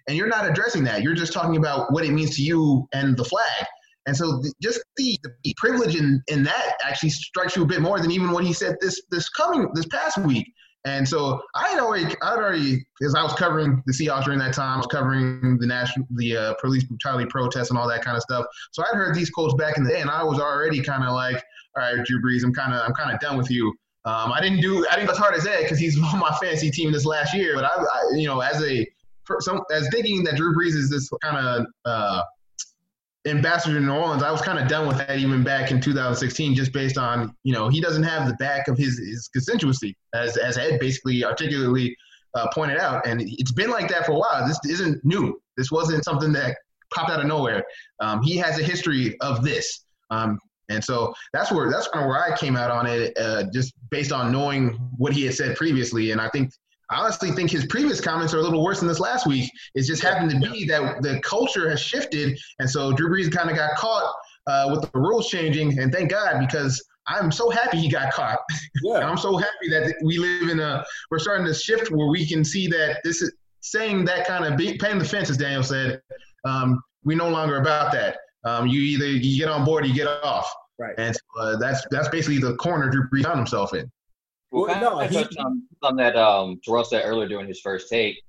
and 0.08 0.16
you're 0.16 0.28
not 0.28 0.48
addressing 0.48 0.84
that. 0.84 1.02
You're 1.02 1.14
just 1.14 1.32
talking 1.32 1.56
about 1.56 1.92
what 1.92 2.04
it 2.04 2.12
means 2.12 2.36
to 2.36 2.42
you 2.42 2.88
and 2.92 3.16
the 3.16 3.24
flag. 3.24 3.66
And 4.06 4.16
so, 4.16 4.42
just 4.62 4.84
the, 4.96 5.18
the 5.44 5.54
privilege 5.56 5.96
in, 5.96 6.22
in 6.28 6.42
that 6.42 6.76
actually 6.84 7.10
strikes 7.10 7.56
you 7.56 7.62
a 7.62 7.66
bit 7.66 7.80
more 7.80 7.98
than 8.00 8.10
even 8.10 8.32
what 8.32 8.44
he 8.44 8.52
said 8.52 8.76
this 8.80 9.00
this 9.10 9.28
coming 9.30 9.68
this 9.74 9.86
past 9.86 10.18
week. 10.18 10.52
And 10.86 11.08
so 11.08 11.40
I 11.54 11.68
had 11.68 11.78
already, 11.78 12.14
I'd 12.22 12.36
already, 12.36 12.84
because 12.98 13.14
I 13.14 13.22
was 13.22 13.32
covering 13.34 13.82
the 13.86 13.92
Seahawks 13.92 14.24
during 14.24 14.38
that 14.40 14.52
time, 14.52 14.74
I 14.74 14.76
was 14.76 14.86
covering 14.86 15.56
the 15.58 15.66
national, 15.66 16.06
the 16.10 16.36
uh, 16.36 16.54
police 16.60 16.84
brutality 16.84 17.26
protests 17.26 17.70
and 17.70 17.78
all 17.78 17.88
that 17.88 18.04
kind 18.04 18.16
of 18.16 18.22
stuff. 18.22 18.44
So 18.72 18.82
I'd 18.82 18.94
heard 18.94 19.14
these 19.14 19.30
quotes 19.30 19.54
back 19.54 19.78
in 19.78 19.84
the 19.84 19.90
day, 19.90 20.02
and 20.02 20.10
I 20.10 20.22
was 20.22 20.38
already 20.38 20.82
kind 20.82 21.02
of 21.02 21.14
like, 21.14 21.42
all 21.76 21.82
right, 21.82 22.04
Drew 22.04 22.20
Brees, 22.20 22.44
I'm 22.44 22.52
kind 22.52 22.74
of, 22.74 22.82
I'm 22.82 22.92
kind 22.92 23.12
of 23.12 23.18
done 23.20 23.38
with 23.38 23.50
you. 23.50 23.68
Um, 24.04 24.32
I 24.32 24.42
didn't 24.42 24.60
do, 24.60 24.86
I 24.90 24.96
didn't 24.96 25.06
go 25.06 25.12
as 25.12 25.18
hard 25.18 25.34
as 25.34 25.46
Ed 25.46 25.62
because 25.62 25.78
he's 25.78 25.98
on 26.12 26.18
my 26.18 26.36
fantasy 26.40 26.70
team 26.70 26.92
this 26.92 27.06
last 27.06 27.34
year. 27.34 27.54
But 27.54 27.64
I, 27.64 27.82
I 27.82 28.16
you 28.16 28.26
know, 28.26 28.40
as 28.40 28.62
a, 28.62 28.86
some, 29.38 29.62
as 29.72 29.88
thinking 29.88 30.22
that 30.24 30.36
Drew 30.36 30.54
Brees 30.54 30.74
is 30.74 30.90
this 30.90 31.08
kind 31.22 31.38
of 31.38 31.66
uh, 31.86 32.22
ambassador 33.26 33.74
to 33.74 33.80
New 33.80 33.92
Orleans, 33.92 34.22
I 34.22 34.30
was 34.30 34.42
kind 34.42 34.58
of 34.58 34.68
done 34.68 34.86
with 34.86 34.98
that 34.98 35.18
even 35.18 35.42
back 35.42 35.70
in 35.70 35.80
2016, 35.80 36.54
just 36.54 36.72
based 36.72 36.98
on 36.98 37.34
you 37.42 37.52
know 37.52 37.68
he 37.68 37.80
doesn't 37.80 38.02
have 38.02 38.28
the 38.28 38.34
back 38.34 38.68
of 38.68 38.76
his 38.76 38.98
his 38.98 39.28
constituency, 39.28 39.96
as 40.14 40.36
as 40.36 40.58
Ed 40.58 40.78
basically 40.80 41.24
articulately 41.24 41.96
uh, 42.34 42.48
pointed 42.52 42.78
out, 42.78 43.06
and 43.06 43.22
it's 43.22 43.52
been 43.52 43.70
like 43.70 43.88
that 43.88 44.06
for 44.06 44.12
a 44.12 44.18
while. 44.18 44.46
This 44.46 44.58
isn't 44.68 45.04
new. 45.04 45.40
This 45.56 45.70
wasn't 45.70 46.04
something 46.04 46.32
that 46.32 46.56
popped 46.92 47.10
out 47.10 47.20
of 47.20 47.26
nowhere. 47.26 47.64
Um, 48.00 48.22
he 48.22 48.36
has 48.36 48.58
a 48.58 48.62
history 48.62 49.16
of 49.20 49.42
this, 49.42 49.84
um, 50.10 50.38
and 50.68 50.82
so 50.82 51.14
that's 51.32 51.50
where 51.50 51.70
that's 51.70 51.88
kind 51.88 52.04
of 52.04 52.08
where 52.08 52.22
I 52.22 52.36
came 52.36 52.56
out 52.56 52.70
on 52.70 52.86
it, 52.86 53.16
uh, 53.18 53.44
just 53.52 53.74
based 53.90 54.12
on 54.12 54.32
knowing 54.32 54.72
what 54.96 55.12
he 55.12 55.24
had 55.24 55.34
said 55.34 55.56
previously, 55.56 56.10
and 56.10 56.20
I 56.20 56.28
think 56.28 56.52
I 56.90 56.96
honestly 56.96 57.32
think 57.32 57.50
his 57.50 57.66
previous 57.66 58.00
comments 58.00 58.34
are 58.34 58.38
a 58.38 58.42
little 58.42 58.62
worse 58.62 58.80
than 58.80 58.88
this 58.88 59.00
last 59.00 59.26
week. 59.26 59.50
It 59.74 59.82
just 59.82 60.02
happened 60.02 60.30
to 60.30 60.38
be 60.38 60.66
that 60.66 61.02
the 61.02 61.20
culture 61.20 61.68
has 61.70 61.80
shifted, 61.80 62.38
and 62.58 62.68
so 62.68 62.92
Drew 62.92 63.08
Brees 63.08 63.32
kind 63.32 63.50
of 63.50 63.56
got 63.56 63.74
caught 63.76 64.14
uh, 64.46 64.68
with 64.70 64.90
the 64.90 64.98
rules 64.98 65.28
changing. 65.28 65.78
And 65.78 65.92
thank 65.92 66.10
God 66.10 66.40
because 66.40 66.84
I'm 67.06 67.30
so 67.32 67.50
happy 67.50 67.78
he 67.78 67.88
got 67.88 68.12
caught. 68.12 68.38
Yeah. 68.82 69.08
I'm 69.08 69.16
so 69.16 69.38
happy 69.38 69.70
that 69.70 69.94
we 70.02 70.18
live 70.18 70.50
in 70.50 70.60
a 70.60 70.84
we're 71.10 71.18
starting 71.18 71.46
to 71.46 71.54
shift 71.54 71.90
where 71.90 72.08
we 72.08 72.26
can 72.26 72.44
see 72.44 72.66
that 72.66 72.98
this 73.02 73.22
is 73.22 73.32
saying 73.60 74.04
that 74.04 74.26
kind 74.26 74.44
of 74.44 74.58
be, 74.58 74.76
paying 74.76 74.98
the 74.98 75.04
fence, 75.06 75.30
as 75.30 75.38
Daniel 75.38 75.62
said. 75.62 76.02
Um, 76.44 76.82
we 77.02 77.14
no 77.14 77.30
longer 77.30 77.56
about 77.56 77.92
that. 77.92 78.18
Um, 78.44 78.66
you 78.66 78.80
either 78.82 79.06
you 79.06 79.38
get 79.38 79.48
on 79.48 79.64
board, 79.64 79.84
or 79.84 79.86
you 79.86 79.94
get 79.94 80.06
off. 80.06 80.52
Right. 80.78 80.94
And 80.98 81.16
uh, 81.40 81.56
that's 81.56 81.86
that's 81.90 82.08
basically 82.08 82.40
the 82.40 82.56
corner 82.56 82.90
Drew 82.90 83.08
Brees 83.08 83.24
found 83.24 83.38
himself 83.38 83.72
in. 83.72 83.90
Well, 84.54 84.66
Well, 84.66 84.80
no, 84.80 84.98
he- 85.00 85.36
on, 85.38 85.62
on 85.82 85.96
that 85.96 86.14
um, 86.14 86.60
Terrell 86.64 86.84
said 86.84 87.02
earlier 87.04 87.28
during 87.28 87.48
his 87.48 87.60
first 87.60 87.88
take. 87.88 88.22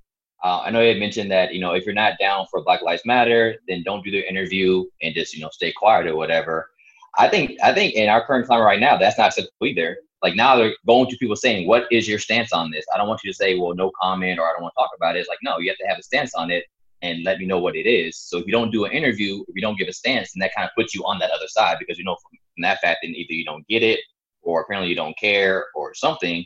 Uh, 0.44 0.62
I 0.62 0.72
know 0.72 0.82
he 0.82 0.88
had 0.88 0.98
mentioned 0.98 1.30
that 1.32 1.54
you 1.54 1.62
know 1.62 1.74
if 1.74 1.86
you're 1.86 1.94
not 1.94 2.18
down 2.20 2.48
for 2.50 2.64
Black 2.64 2.82
Lives 2.82 3.04
Matter, 3.06 3.56
then 3.68 3.84
don't 3.84 4.04
do 4.04 4.10
the 4.10 4.28
interview 4.28 4.86
and 5.04 5.14
just 5.14 5.36
you 5.36 5.42
know 5.42 5.50
stay 5.52 5.72
quiet 5.72 6.08
or 6.08 6.16
whatever. 6.16 6.72
I 7.18 7.28
think 7.28 7.58
I 7.64 7.74
think 7.74 7.94
in 7.94 8.10
our 8.10 8.26
current 8.26 8.48
climate 8.48 8.66
right 8.66 8.80
now, 8.80 8.98
that's 8.98 9.20
not 9.20 9.28
acceptable 9.28 9.68
either. 9.68 9.98
Like 10.24 10.36
now 10.36 10.56
they're 10.56 10.76
going 10.88 11.08
to 11.10 11.18
people 11.18 11.36
saying, 11.36 11.68
"What 11.68 11.86
is 11.92 12.08
your 12.08 12.20
stance 12.20 12.52
on 12.52 12.72
this?" 12.72 12.86
I 12.94 12.98
don't 12.98 13.08
want 13.08 13.22
you 13.24 13.32
to 13.32 13.38
say, 13.38 13.58
"Well, 13.60 13.76
no 13.76 13.92
comment" 14.02 14.40
or 14.40 14.48
"I 14.48 14.54
don't 14.54 14.64
want 14.64 14.74
to 14.76 14.82
talk 14.82 14.92
about 14.98 15.16
it." 15.16 15.20
It's 15.20 15.30
like 15.30 15.40
no, 15.44 15.60
you 15.60 15.70
have 15.70 15.78
to 15.78 15.88
have 15.88 16.00
a 16.00 16.04
stance 16.04 16.34
on 16.34 16.50
it 16.50 16.66
and 17.04 17.24
let 17.24 17.38
me 17.38 17.46
know 17.46 17.60
what 17.60 17.76
it 17.76 17.88
is. 17.88 18.18
So 18.18 18.40
if 18.40 18.48
you 18.48 18.52
don't 18.52 18.72
do 18.72 18.86
an 18.86 18.92
interview, 18.92 19.44
if 19.48 19.56
you 19.56 19.62
don't 19.62 19.78
give 19.78 19.88
a 19.88 19.94
stance, 19.94 20.34
then 20.34 20.40
that 20.40 20.56
kind 20.56 20.66
of 20.68 20.72
puts 20.76 20.96
you 20.96 21.04
on 21.06 21.20
that 21.20 21.30
other 21.30 21.48
side 21.48 21.78
because 21.80 22.00
you 22.00 22.04
know 22.04 22.16
from, 22.16 22.32
from 22.56 22.62
that 22.64 22.82
fact, 22.82 23.00
then 23.04 23.14
either 23.16 23.34
you 23.34 23.46
don't 23.46 23.66
get 23.68 23.84
it 23.84 24.00
or 24.46 24.62
apparently 24.62 24.90
you 24.90 24.96
don't 24.96 25.18
care 25.18 25.66
or 25.76 25.94
something 25.94 26.46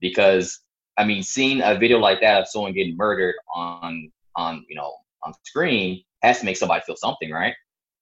because 0.00 0.60
I 0.96 1.04
mean, 1.04 1.22
seeing 1.22 1.62
a 1.62 1.78
video 1.78 1.98
like 1.98 2.20
that 2.20 2.42
of 2.42 2.48
someone 2.48 2.72
getting 2.72 2.96
murdered 2.96 3.36
on 3.54 4.10
on 4.36 4.64
you 4.68 4.76
know 4.76 4.92
on 5.24 5.32
screen 5.44 6.02
has 6.22 6.40
to 6.40 6.44
make 6.44 6.56
somebody 6.56 6.82
feel 6.84 6.96
something, 6.96 7.30
right? 7.30 7.54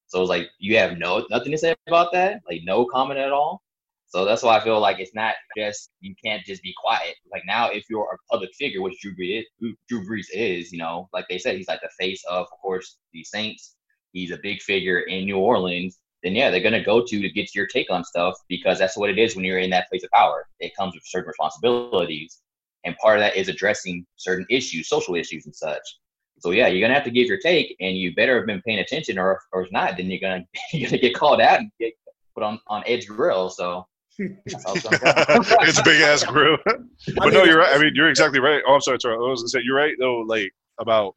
So 0.09 0.21
it's 0.21 0.31
like 0.31 0.49
you 0.59 0.77
have 0.79 0.99
no 0.99 1.27
nothing 1.31 1.53
to 1.53 1.59
say 1.59 1.75
about 1.89 2.13
that, 2.13 2.41
like 2.49 2.63
no 2.65 2.87
comment 2.87 3.21
at 3.21 3.33
all. 3.33 3.63
So 4.09 4.25
that's 4.25 4.43
why 4.43 4.57
I 4.57 4.65
feel 4.65 4.81
like 4.81 5.01
it's 5.01 5.15
not 5.15 5.35
just 5.57 5.91
you 6.01 6.15
can't 6.25 6.45
just 6.45 6.63
be 6.63 6.75
quiet. 6.81 7.17
Like 7.33 7.43
now, 7.47 7.71
if 7.71 7.85
you're 7.91 8.05
a 8.05 8.33
public 8.33 8.51
figure, 8.55 8.81
which 8.81 9.01
Drew 9.01 9.15
Brees, 9.17 9.43
Drew 9.89 10.07
Brees 10.07 10.27
is, 10.33 10.73
you 10.73 10.79
know, 10.79 11.09
like 11.13 11.27
they 11.29 11.39
said, 11.39 11.57
he's 11.57 11.69
like 11.69 11.81
the 11.83 11.91
face 11.99 12.23
of, 12.31 12.47
of 12.51 12.59
course, 12.63 12.99
the 13.13 13.25
Saints. 13.25 13.77
He's 14.13 14.31
a 14.31 14.39
big 14.43 14.63
figure 14.63 15.01
in 15.01 15.27
New 15.27 15.37
Orleans. 15.37 15.99
Then 16.27 16.35
yeah, 16.35 16.51
they're 16.51 16.59
gonna 16.59 16.83
go 16.83 17.05
to 17.07 17.23
to 17.23 17.31
get 17.31 17.55
your 17.55 17.69
take 17.69 17.89
on 17.89 18.03
stuff 18.03 18.35
because 18.49 18.81
that's 18.81 18.97
what 18.97 19.11
it 19.11 19.17
is 19.17 19.37
when 19.37 19.45
you're 19.45 19.61
in 19.61 19.71
that 19.71 19.89
place 19.89 20.03
of 20.03 20.11
power. 20.11 20.49
It 20.59 20.75
comes 20.75 20.93
with 20.97 21.05
certain 21.07 21.29
responsibilities, 21.29 22.41
and 22.85 22.97
part 22.97 23.19
of 23.19 23.21
that 23.21 23.37
is 23.37 23.47
addressing 23.47 24.05
certain 24.17 24.45
issues, 24.51 24.89
social 24.89 25.15
issues, 25.15 25.47
and 25.47 25.55
such. 25.55 25.83
So 26.41 26.51
yeah, 26.51 26.67
you're 26.67 26.81
gonna 26.81 26.95
have 26.95 27.05
to 27.05 27.13
give 27.13 27.29
your 27.29 27.39
take, 27.39 27.77
and 27.79 27.97
you 27.97 28.13
better 28.17 28.39
have 28.39 28.47
been 28.47 28.61
paying 28.63 28.81
attention, 28.81 29.21
or 29.21 29.41
or 29.53 29.63
if 29.63 29.71
not, 29.71 29.97
then 29.97 30.11
you're 30.11 30.19
gonna 30.19 30.45
you're 30.73 30.91
gonna 30.91 31.01
get 31.01 31.15
called 31.15 31.41
out 31.41 31.61
and 31.61 31.71
get 31.79 31.93
put 32.35 32.43
on 32.43 32.59
on 32.67 32.83
Ed's 32.89 33.07
grill. 33.07 33.49
So 33.49 33.87
it's 34.19 34.65
gonna 34.65 34.99
go. 34.99 35.13
it's 35.61 35.79
a 35.79 35.85
big 35.85 36.03
ass 36.03 36.25
grill. 36.25 36.57
but 36.67 37.29
I 37.29 37.31
no, 37.31 37.45
you're 37.45 37.59
right. 37.59 37.73
I 37.73 37.79
mean, 37.81 37.93
you're 37.95 38.11
exactly 38.11 38.41
right. 38.41 38.61
Oh, 38.67 38.75
I'm 38.75 38.81
sorry, 38.81 38.99
sorry. 39.01 39.15
I 39.15 39.19
was 39.19 39.43
gonna 39.43 39.49
say 39.51 39.61
you're 39.63 39.77
right 39.77 39.95
though. 40.01 40.25
Like 40.27 40.51
about 40.81 41.15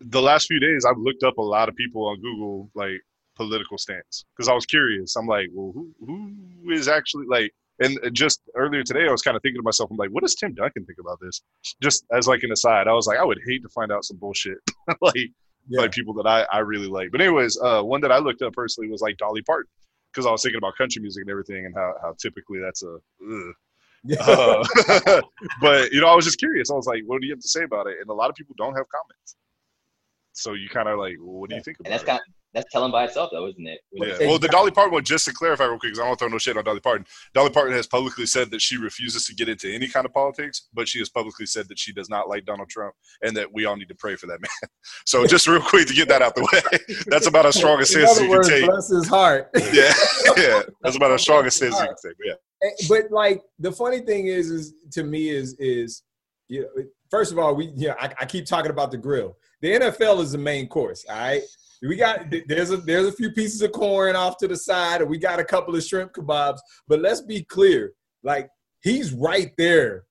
the 0.00 0.22
last 0.22 0.46
few 0.46 0.60
days, 0.60 0.84
I've 0.88 0.98
looked 0.98 1.24
up 1.24 1.38
a 1.38 1.42
lot 1.42 1.68
of 1.68 1.74
people 1.74 2.06
on 2.06 2.20
Google 2.20 2.70
like 2.76 3.00
political 3.46 3.78
stance 3.78 4.24
because 4.36 4.48
I 4.48 4.54
was 4.54 4.66
curious. 4.66 5.16
I'm 5.16 5.26
like, 5.26 5.48
well, 5.52 5.72
who 5.74 5.90
who 6.06 6.70
is 6.70 6.88
actually 6.88 7.26
like? 7.26 7.52
And 7.80 7.98
just 8.12 8.42
earlier 8.54 8.82
today, 8.84 9.06
I 9.08 9.10
was 9.10 9.22
kind 9.22 9.36
of 9.36 9.42
thinking 9.42 9.58
to 9.60 9.64
myself, 9.64 9.90
I'm 9.90 9.96
like, 9.96 10.10
what 10.10 10.22
does 10.22 10.34
Tim 10.34 10.54
Duncan 10.54 10.84
think 10.84 10.98
about 11.00 11.18
this? 11.20 11.40
Just 11.82 12.04
as 12.12 12.28
like 12.28 12.42
an 12.44 12.52
aside, 12.52 12.86
I 12.86 12.92
was 12.92 13.06
like, 13.06 13.18
I 13.18 13.24
would 13.24 13.40
hate 13.46 13.62
to 13.62 13.68
find 13.70 13.90
out 13.90 14.04
some 14.04 14.18
bullshit 14.18 14.58
like 15.00 15.14
Yeah. 15.68 15.80
like 15.82 15.92
people 15.92 16.14
that 16.14 16.26
I 16.26 16.42
I 16.52 16.58
really 16.58 16.86
like. 16.88 17.10
But 17.10 17.20
anyways, 17.20 17.58
uh, 17.60 17.82
one 17.82 18.00
that 18.02 18.12
I 18.12 18.18
looked 18.18 18.42
up 18.42 18.52
personally 18.52 18.88
was 18.90 19.00
like 19.00 19.16
Dolly 19.16 19.42
Parton 19.42 19.70
because 20.12 20.26
I 20.26 20.30
was 20.30 20.42
thinking 20.42 20.58
about 20.58 20.76
country 20.76 21.00
music 21.02 21.22
and 21.22 21.30
everything 21.30 21.66
and 21.66 21.74
how 21.74 21.94
how 22.02 22.14
typically 22.20 22.60
that's 22.60 22.82
a. 22.82 22.96
Ugh. 23.26 23.54
Uh, 24.20 24.64
but 25.60 25.92
you 25.92 26.00
know, 26.00 26.08
I 26.08 26.14
was 26.16 26.24
just 26.24 26.40
curious. 26.40 26.72
I 26.72 26.74
was 26.74 26.86
like, 26.86 27.02
"What 27.06 27.20
do 27.20 27.26
you 27.28 27.32
have 27.34 27.40
to 27.40 27.48
say 27.48 27.62
about 27.62 27.86
it?" 27.86 27.98
And 28.00 28.10
a 28.10 28.12
lot 28.12 28.30
of 28.30 28.34
people 28.34 28.52
don't 28.58 28.74
have 28.74 28.86
comments. 28.88 29.36
So 30.32 30.54
you 30.54 30.68
kind 30.68 30.88
of 30.88 30.98
like, 30.98 31.18
well, 31.20 31.34
"What 31.40 31.50
do 31.50 31.54
you 31.56 31.62
think 31.62 31.78
And 31.78 31.86
about 31.86 31.90
that's 31.90 32.02
it?" 32.02 32.06
kind 32.06 32.20
that's 32.54 32.70
telling 32.70 32.92
by 32.92 33.04
itself, 33.04 33.30
though, 33.32 33.46
isn't 33.48 33.66
it? 33.66 33.80
yeah. 33.92 34.18
Well, 34.20 34.38
the 34.38 34.48
Dolly 34.48 34.70
Parton 34.70 34.92
one, 34.92 35.04
just 35.04 35.24
to 35.24 35.32
clarify 35.32 35.64
real 35.64 35.78
quick, 35.78 35.92
because 35.92 36.00
I 36.00 36.06
don't 36.06 36.18
throw 36.18 36.28
no 36.28 36.38
shit 36.38 36.56
on 36.56 36.64
Dolly 36.64 36.80
Parton. 36.80 37.06
Dolly 37.32 37.50
Parton 37.50 37.74
has 37.74 37.86
publicly 37.86 38.26
said 38.26 38.50
that 38.50 38.60
she 38.60 38.76
refuses 38.76 39.24
to 39.26 39.34
get 39.34 39.48
into 39.48 39.72
any 39.72 39.88
kind 39.88 40.04
of 40.04 40.12
politics, 40.12 40.68
but 40.74 40.86
she 40.86 40.98
has 40.98 41.08
publicly 41.08 41.46
said 41.46 41.68
that 41.68 41.78
she 41.78 41.92
does 41.92 42.10
not 42.10 42.28
like 42.28 42.44
Donald 42.44 42.68
Trump 42.68 42.94
and 43.22 43.36
that 43.36 43.52
we 43.52 43.64
all 43.64 43.76
need 43.76 43.88
to 43.88 43.94
pray 43.94 44.16
for 44.16 44.26
that 44.26 44.40
man. 44.40 44.50
So 45.06 45.26
just 45.26 45.46
real 45.46 45.60
quick 45.60 45.86
to 45.88 45.94
get 45.94 46.08
that 46.08 46.22
out 46.22 46.34
the 46.34 46.42
way, 46.52 46.94
that's 47.06 47.26
about 47.26 47.46
as 47.46 47.56
strong 47.56 47.76
a 47.76 47.80
In 47.80 47.86
stance 47.86 48.20
you 48.20 48.28
words, 48.28 48.48
can 48.48 48.60
take. 48.60 48.68
bless 48.70 48.88
his 48.88 49.08
heart. 49.08 49.50
Yeah, 49.72 49.92
yeah, 50.36 50.62
that's 50.82 50.96
about 50.96 51.12
as 51.12 51.22
strong 51.22 51.46
a 51.46 51.50
stance 51.50 51.74
you 51.78 51.86
can 51.86 51.94
take. 52.04 52.16
But 52.18 52.26
yeah. 52.26 52.34
Eh, 52.62 52.70
but 52.88 53.10
like 53.10 53.42
the 53.58 53.72
funny 53.72 54.00
thing 54.00 54.26
is, 54.26 54.50
is 54.50 54.74
to 54.92 55.02
me 55.02 55.30
is 55.30 55.54
is 55.58 56.02
you 56.48 56.62
know, 56.62 56.84
first 57.10 57.32
of 57.32 57.38
all, 57.38 57.54
we 57.54 57.72
yeah, 57.74 57.94
I, 57.98 58.12
I 58.20 58.24
keep 58.26 58.44
talking 58.46 58.70
about 58.70 58.90
the 58.90 58.98
grill. 58.98 59.36
The 59.60 59.72
NFL 59.72 60.20
is 60.20 60.32
the 60.32 60.38
main 60.38 60.68
course. 60.68 61.04
All 61.08 61.16
right, 61.16 61.42
we 61.82 61.96
got 61.96 62.32
there's 62.46 62.70
a 62.70 62.76
there's 62.78 63.06
a 63.06 63.12
few 63.12 63.30
pieces 63.32 63.60
of 63.62 63.72
corn 63.72 64.14
off 64.16 64.36
to 64.38 64.48
the 64.48 64.56
side, 64.56 65.00
and 65.00 65.10
we 65.10 65.18
got 65.18 65.40
a 65.40 65.44
couple 65.44 65.74
of 65.74 65.82
shrimp 65.82 66.12
kebabs. 66.12 66.58
But 66.88 67.00
let's 67.00 67.20
be 67.20 67.42
clear, 67.44 67.92
like 68.22 68.48
he's 68.82 69.12
right 69.12 69.52
there 69.58 70.04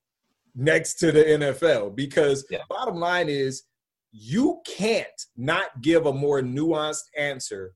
next 0.55 0.95
to 0.95 1.11
the 1.11 1.23
NFL 1.23 1.95
because 1.95 2.45
Yeah. 2.49 2.59
bottom 2.69 2.95
line 2.95 3.29
is 3.29 3.63
you 4.11 4.59
can't 4.67 5.07
not 5.37 5.81
give 5.81 6.05
a 6.05 6.13
more 6.13 6.41
nuanced 6.41 7.05
answer 7.17 7.73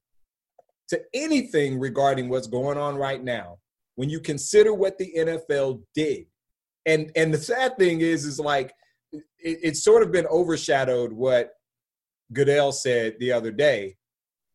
to 0.90 1.02
anything 1.14 1.80
regarding 1.80 2.28
what's 2.28 2.48
going 2.48 2.78
on 2.78 2.96
right 2.98 3.24
now 3.24 3.58
when 3.96 4.10
you 4.10 4.20
consider 4.20 4.74
what 4.74 4.98
the 4.98 5.14
NFL 5.18 5.82
did. 5.96 6.26
And 6.86 7.12
and 7.16 7.34
the 7.34 7.38
sad 7.38 7.78
thing 7.78 8.02
is, 8.02 8.26
is 8.26 8.40
like 8.40 8.74
it, 9.14 9.24
it's 9.40 9.84
sort 9.84 10.04
of 10.04 10.12
been 10.12 10.28
overshadowed 10.28 11.14
what 11.14 11.52
Goodell 12.34 12.72
said 12.72 13.16
the 13.20 13.32
other 13.32 13.52
day, 13.52 13.96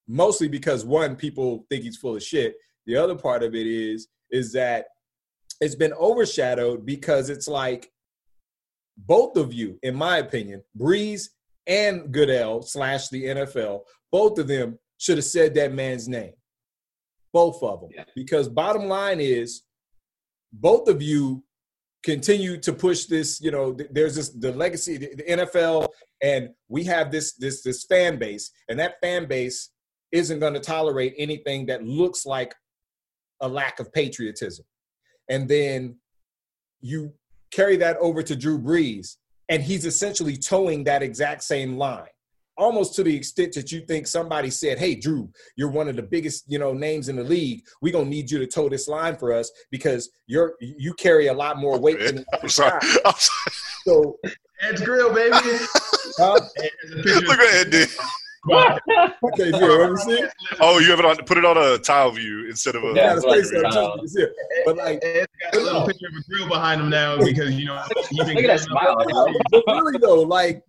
mostly 0.08 0.48
because 0.48 0.84
one, 0.84 1.16
people 1.16 1.66
think 1.70 1.84
he's 1.84 1.96
full 1.96 2.16
of 2.16 2.22
shit. 2.22 2.56
The 2.86 2.96
other 2.96 3.14
part 3.14 3.42
of 3.42 3.54
it 3.54 3.66
is, 3.66 4.08
is 4.30 4.52
that 4.52 4.86
it's 5.60 5.74
been 5.74 5.92
overshadowed 5.92 6.84
because 6.84 7.30
it's 7.30 7.48
like 7.48 7.90
both 8.96 9.36
of 9.36 9.52
you, 9.52 9.78
in 9.82 9.94
my 9.94 10.18
opinion, 10.18 10.62
Brees 10.78 11.28
and 11.66 12.12
Goodell 12.12 12.62
slash 12.62 13.08
the 13.08 13.24
NFL, 13.24 13.82
both 14.10 14.38
of 14.38 14.48
them 14.48 14.78
should 14.98 15.18
have 15.18 15.24
said 15.24 15.54
that 15.54 15.72
man's 15.72 16.08
name. 16.08 16.32
Both 17.32 17.62
of 17.62 17.80
them. 17.80 17.90
Yeah. 17.94 18.04
Because 18.14 18.48
bottom 18.48 18.86
line 18.86 19.20
is, 19.20 19.62
both 20.52 20.88
of 20.88 21.00
you 21.00 21.44
continue 22.02 22.58
to 22.58 22.72
push 22.72 23.04
this, 23.06 23.40
you 23.40 23.50
know, 23.50 23.72
th- 23.72 23.90
there's 23.92 24.16
this 24.16 24.30
the 24.30 24.52
legacy, 24.52 24.96
the 24.96 25.24
NFL, 25.28 25.88
and 26.22 26.50
we 26.68 26.84
have 26.84 27.10
this 27.10 27.34
this 27.34 27.62
this 27.62 27.84
fan 27.84 28.18
base, 28.18 28.50
and 28.68 28.78
that 28.78 29.00
fan 29.00 29.26
base 29.26 29.70
isn't 30.12 30.40
going 30.40 30.54
to 30.54 30.60
tolerate 30.60 31.14
anything 31.18 31.66
that 31.66 31.84
looks 31.84 32.26
like 32.26 32.54
a 33.40 33.48
lack 33.48 33.80
of 33.80 33.92
patriotism. 33.92 34.64
And 35.28 35.48
then 35.48 35.96
you 36.80 37.12
carry 37.52 37.76
that 37.76 37.96
over 37.98 38.22
to 38.22 38.36
Drew 38.36 38.58
Brees, 38.58 39.16
and 39.48 39.62
he's 39.62 39.84
essentially 39.84 40.36
toeing 40.36 40.84
that 40.84 41.02
exact 41.02 41.42
same 41.42 41.76
line, 41.76 42.08
almost 42.56 42.94
to 42.96 43.02
the 43.02 43.14
extent 43.16 43.54
that 43.54 43.72
you 43.72 43.80
think 43.80 44.06
somebody 44.06 44.50
said, 44.50 44.78
"Hey, 44.78 44.94
Drew, 44.94 45.30
you're 45.56 45.70
one 45.70 45.88
of 45.88 45.96
the 45.96 46.02
biggest, 46.02 46.44
you 46.46 46.58
know, 46.58 46.72
names 46.72 47.08
in 47.08 47.16
the 47.16 47.24
league. 47.24 47.62
We're 47.80 47.92
gonna 47.92 48.08
need 48.10 48.30
you 48.30 48.38
to 48.38 48.46
toe 48.46 48.68
this 48.68 48.88
line 48.88 49.16
for 49.16 49.32
us 49.32 49.50
because 49.70 50.10
you're 50.26 50.54
you 50.60 50.94
carry 50.94 51.28
a 51.28 51.34
lot 51.34 51.58
more 51.58 51.78
weight 51.78 51.98
than 51.98 52.16
the 52.30 52.38
I'm 52.42 52.48
sorry. 52.48 52.80
I'm 53.04 53.14
sorry. 53.16 53.54
So, 53.84 54.18
Ed's 54.60 54.82
Grill, 54.82 55.12
baby. 55.12 55.34
uh, 56.20 56.40
Look 57.04 57.38
at 57.40 57.54
Ed. 57.54 57.70
did. 57.70 57.88
okay, 58.48 59.50
yeah, 59.50 59.58
let 59.58 59.90
me 59.90 59.96
see. 59.98 60.24
Oh, 60.60 60.78
you 60.78 60.90
have 60.90 60.98
it 60.98 61.04
on. 61.04 61.16
Put 61.26 61.36
it 61.36 61.44
on 61.44 61.58
a 61.58 61.76
tile 61.78 62.10
view 62.10 62.46
instead 62.48 62.74
of 62.74 62.84
a. 62.84 62.88
Yeah, 62.94 63.14
gotta 63.14 63.28
like, 63.28 63.44
say 63.44 63.60
something, 63.60 63.76
uh, 63.76 63.96
just 64.00 64.16
here. 64.16 64.32
But 64.64 64.76
like, 64.78 64.98
Ed's 65.02 65.26
got 65.52 65.60
a 65.60 65.64
little 65.64 65.86
picture 65.86 66.06
of 66.06 66.14
a 66.14 66.22
grill 66.30 66.48
behind 66.48 66.80
him 66.80 66.88
now 66.88 67.18
because 67.18 67.52
you 67.54 67.66
know 67.66 67.82
he's 68.10 68.24
been 68.24 68.36
Look 68.36 68.44
at 68.44 68.48
that 68.48 68.60
smile. 68.60 68.96
but 69.50 69.64
really 69.66 69.98
though, 69.98 70.22
like 70.22 70.62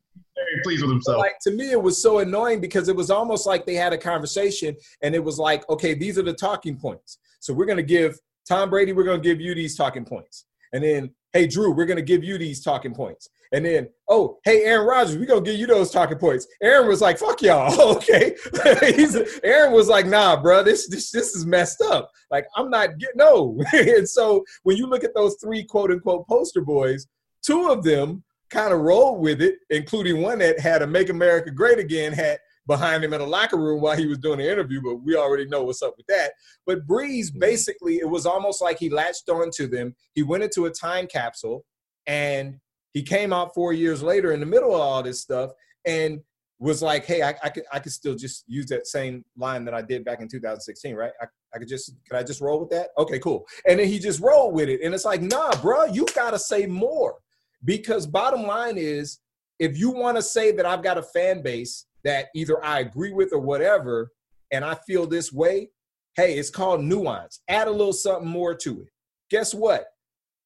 very 0.52 0.62
pleased 0.64 0.82
with 0.82 0.92
himself. 0.92 1.20
like 1.20 1.40
to 1.42 1.52
me 1.52 1.72
it 1.72 1.82
was 1.82 2.02
so 2.02 2.20
annoying 2.20 2.60
because 2.60 2.90
it 2.90 2.96
was 2.96 3.10
almost 3.10 3.46
like 3.46 3.66
they 3.66 3.76
had 3.76 3.94
a 3.94 3.98
conversation 3.98 4.76
and 5.02 5.16
it 5.16 5.24
was 5.24 5.38
like 5.38 5.68
okay 5.70 5.94
these 5.94 6.18
are 6.18 6.24
the 6.24 6.34
talking 6.34 6.78
points. 6.78 7.20
So 7.40 7.54
we're 7.54 7.66
to 7.78 7.84
give 7.84 8.20
tom 8.48 8.70
brady 8.70 8.94
we're 8.94 9.04
to 9.22 9.30
give 9.30 9.42
you 9.42 9.56
these 9.56 9.76
talking 9.76 10.06
points. 10.06 10.46
And 10.74 10.84
then 10.84 11.12
hey 11.34 11.48
drew 11.48 11.74
we're 11.74 11.86
to 11.86 12.02
give 12.02 12.24
you 12.24 12.38
these 12.38 12.64
talking 12.64 12.94
points. 12.94 13.30
And 13.54 13.66
then 13.66 13.90
oh 14.10 14.40
hey 14.44 14.64
aaron 14.64 14.88
Rodgers, 14.88 15.18
we're 15.18 15.26
going 15.26 15.44
to 15.44 15.52
give 15.52 15.60
you 15.60 15.68
those 15.68 15.92
talking 15.92 16.18
points. 16.18 16.48
Aaron 16.62 16.88
was 16.88 17.02
like 17.02 17.18
fuck 17.18 17.42
y'all 17.42 17.96
okay? 17.98 18.36
He's, 18.96 19.18
aaron 19.44 19.74
was 19.74 19.88
like 19.88 20.06
nah 20.06 20.42
bro 20.42 20.64
this, 20.64 20.88
this 20.88 21.12
this 21.12 21.36
is 21.36 21.46
messed 21.46 21.82
up. 21.82 22.12
Like 22.30 22.46
i'm 22.56 22.70
not 22.70 22.98
getting 22.98 23.18
no. 23.18 23.60
And 23.74 24.08
so 24.08 24.44
when 24.64 24.78
you 24.78 24.88
look 24.88 25.04
at 25.04 25.16
those 25.16 25.36
three 25.42 25.64
quote 25.64 25.92
unquote 25.92 26.28
poster 26.28 26.62
boys 26.62 27.08
two 27.44 27.70
of 27.70 27.84
them 27.84 28.24
kind 28.52 28.74
of 28.74 28.82
rolled 28.82 29.22
with 29.22 29.42
it, 29.42 29.60
including 29.70 30.22
one 30.22 30.40
that 30.40 30.60
had 30.60 30.82
a 30.82 30.88
"Make 30.88 31.10
America 31.10 31.52
Great 31.52 31.80
Again" 31.80 32.14
hat 32.14 32.40
behind 32.68 33.04
him 33.04 33.14
in 33.14 33.22
a 33.22 33.26
locker 33.26 33.58
room 33.58 33.82
while 33.82 33.98
he 33.98 34.06
was 34.06 34.20
doing 34.20 34.40
the 34.40 34.52
interview. 34.52 34.82
But 34.82 34.98
we 34.98 35.16
already 35.16 35.46
know 35.48 35.64
what's 35.64 35.82
up 35.82 35.96
with 35.98 36.06
that. 36.08 36.34
But 36.66 36.86
Brees, 36.86 37.28
mm-hmm. 37.28 37.40
basically, 37.40 37.98
it 37.98 38.10
was 38.10 38.26
almost 38.26 38.62
like 38.62 38.78
he 38.78 38.90
latched 38.90 39.30
onto 39.30 39.68
them. 39.68 39.96
He 40.14 40.24
went 40.24 40.44
into 40.44 40.66
a 40.66 40.72
time 40.72 41.08
capsule, 41.08 41.66
and 42.06 42.60
he 42.94 43.02
came 43.02 43.34
out 43.34 43.54
four 43.54 43.74
years 43.74 44.04
later 44.04 44.34
in 44.34 44.40
the 44.40 44.46
middle 44.46 44.76
of 44.76 44.82
all 44.82 45.02
this 45.02 45.22
stuff, 45.22 45.52
and 45.86 46.22
was 46.60 46.82
like, 46.82 47.06
"Hey, 47.06 47.24
I, 47.24 47.34
I 47.44 47.50
could 47.50 47.64
I 47.72 47.80
could 47.80 47.92
still 47.92 48.16
just 48.16 48.44
use 48.48 48.68
that 48.68 48.86
same 48.86 49.26
line 49.36 49.66
that 49.66 49.74
I 49.74 49.82
did 49.82 50.06
back 50.06 50.22
in 50.22 50.28
2016, 50.28 50.96
right? 50.96 51.12
I, 51.20 51.26
I 51.54 51.60
could 51.60 51.68
just 51.68 51.94
could 52.08 52.18
I 52.18 52.24
just 52.24 52.42
roll 52.42 52.60
with 52.60 52.70
that? 52.70 52.90
Okay, 52.98 53.18
cool." 53.20 53.46
And 53.68 53.80
then 53.80 53.88
he 53.88 53.98
just 53.98 54.20
rolled 54.20 54.54
with 54.54 54.70
it, 54.70 54.82
and 54.84 54.94
it's 54.94 55.06
like, 55.06 55.22
"Nah, 55.22 55.52
bro, 55.62 55.86
you 55.86 56.06
gotta 56.14 56.38
say 56.38 56.68
more." 56.68 57.16
Because 57.64 58.08
bottom 58.08 58.44
line 58.44 58.78
is, 58.78 59.20
if 59.60 59.78
you 59.78 59.92
want 59.92 60.18
to 60.18 60.24
say 60.24 60.52
that 60.52 60.66
I've 60.66 60.84
got 60.84 60.98
a 60.98 61.04
fan 61.04 61.42
base 61.42 61.86
that 62.04 62.28
either 62.34 62.64
I 62.64 62.80
agree 62.80 63.14
with 63.14 63.32
or 63.32 63.40
whatever, 63.40 64.12
and 64.52 64.66
I 64.66 64.76
feel 64.88 65.06
this 65.06 65.32
way, 65.32 65.70
hey, 66.16 66.38
it's 66.38 66.50
called 66.50 66.84
nuance. 66.84 67.42
Add 67.48 67.68
a 67.68 67.72
little 67.72 67.94
something 67.94 68.28
more 68.28 68.56
to 68.56 68.82
it. 68.82 68.90
Guess 69.30 69.54
what? 69.54 69.86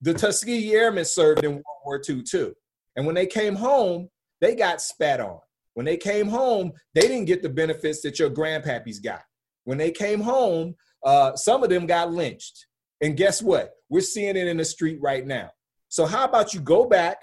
The 0.02 0.14
Tuskegee 0.14 0.74
Airmen 0.74 1.06
served 1.06 1.44
in 1.44 1.52
World 1.54 1.64
War 1.86 2.02
II 2.08 2.22
too. 2.24 2.54
And 2.96 3.06
when 3.06 3.16
they 3.16 3.26
came 3.26 3.56
home, 3.56 4.10
they 4.42 4.56
got 4.56 4.82
spat 4.82 5.20
on. 5.20 5.40
When 5.74 5.86
they 5.86 5.98
came 5.98 6.28
home, 6.28 6.72
they 6.94 7.02
didn't 7.02 7.26
get 7.26 7.42
the 7.42 7.50
benefits 7.50 8.02
that 8.02 8.20
your 8.20 8.30
grandpappies 8.30 9.04
got. 9.04 9.24
When 9.64 9.78
they 9.78 9.92
came 9.92 10.22
home, 10.22 10.76
uh, 11.04 11.36
some 11.36 11.64
of 11.64 11.70
them 11.70 11.86
got 11.86 12.12
lynched. 12.12 12.68
And 13.02 13.18
guess 13.18 13.42
what? 13.42 13.72
We're 13.90 14.02
seeing 14.02 14.38
it 14.38 14.48
in 14.48 14.58
the 14.58 14.66
street 14.66 15.00
right 15.02 15.26
now. 15.26 15.52
So 15.90 16.06
how 16.06 16.26
about 16.26 16.54
you 16.54 16.60
go 16.60 16.86
back 16.86 17.18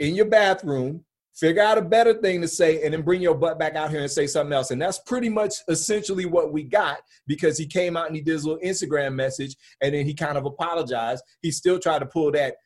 in 0.00 0.14
your 0.14 0.26
bathroom, 0.26 1.04
figure 1.34 1.62
out 1.62 1.78
a 1.78 1.82
better 1.82 2.14
thing 2.14 2.40
to 2.40 2.48
say, 2.48 2.82
and 2.84 2.92
then 2.92 3.02
bring 3.02 3.22
your 3.22 3.34
butt 3.34 3.58
back 3.58 3.76
out 3.76 3.90
here 3.90 4.00
and 4.00 4.10
say 4.10 4.26
something 4.26 4.52
else. 4.52 4.70
And 4.70 4.80
that's 4.80 4.98
pretty 5.00 5.28
much 5.28 5.54
essentially 5.68 6.26
what 6.26 6.52
we 6.52 6.64
got 6.64 6.98
because 7.26 7.58
he 7.58 7.66
came 7.66 7.96
out 7.96 8.06
and 8.06 8.16
he 8.16 8.22
did 8.22 8.32
his 8.32 8.44
little 8.44 8.62
Instagram 8.62 9.14
message 9.14 9.56
and 9.80 9.94
then 9.94 10.04
he 10.04 10.14
kind 10.14 10.36
of 10.36 10.46
apologized. 10.46 11.22
He 11.42 11.50
still 11.50 11.78
tried 11.78 12.00
to 12.00 12.06
pull 12.06 12.32
that. 12.32 12.56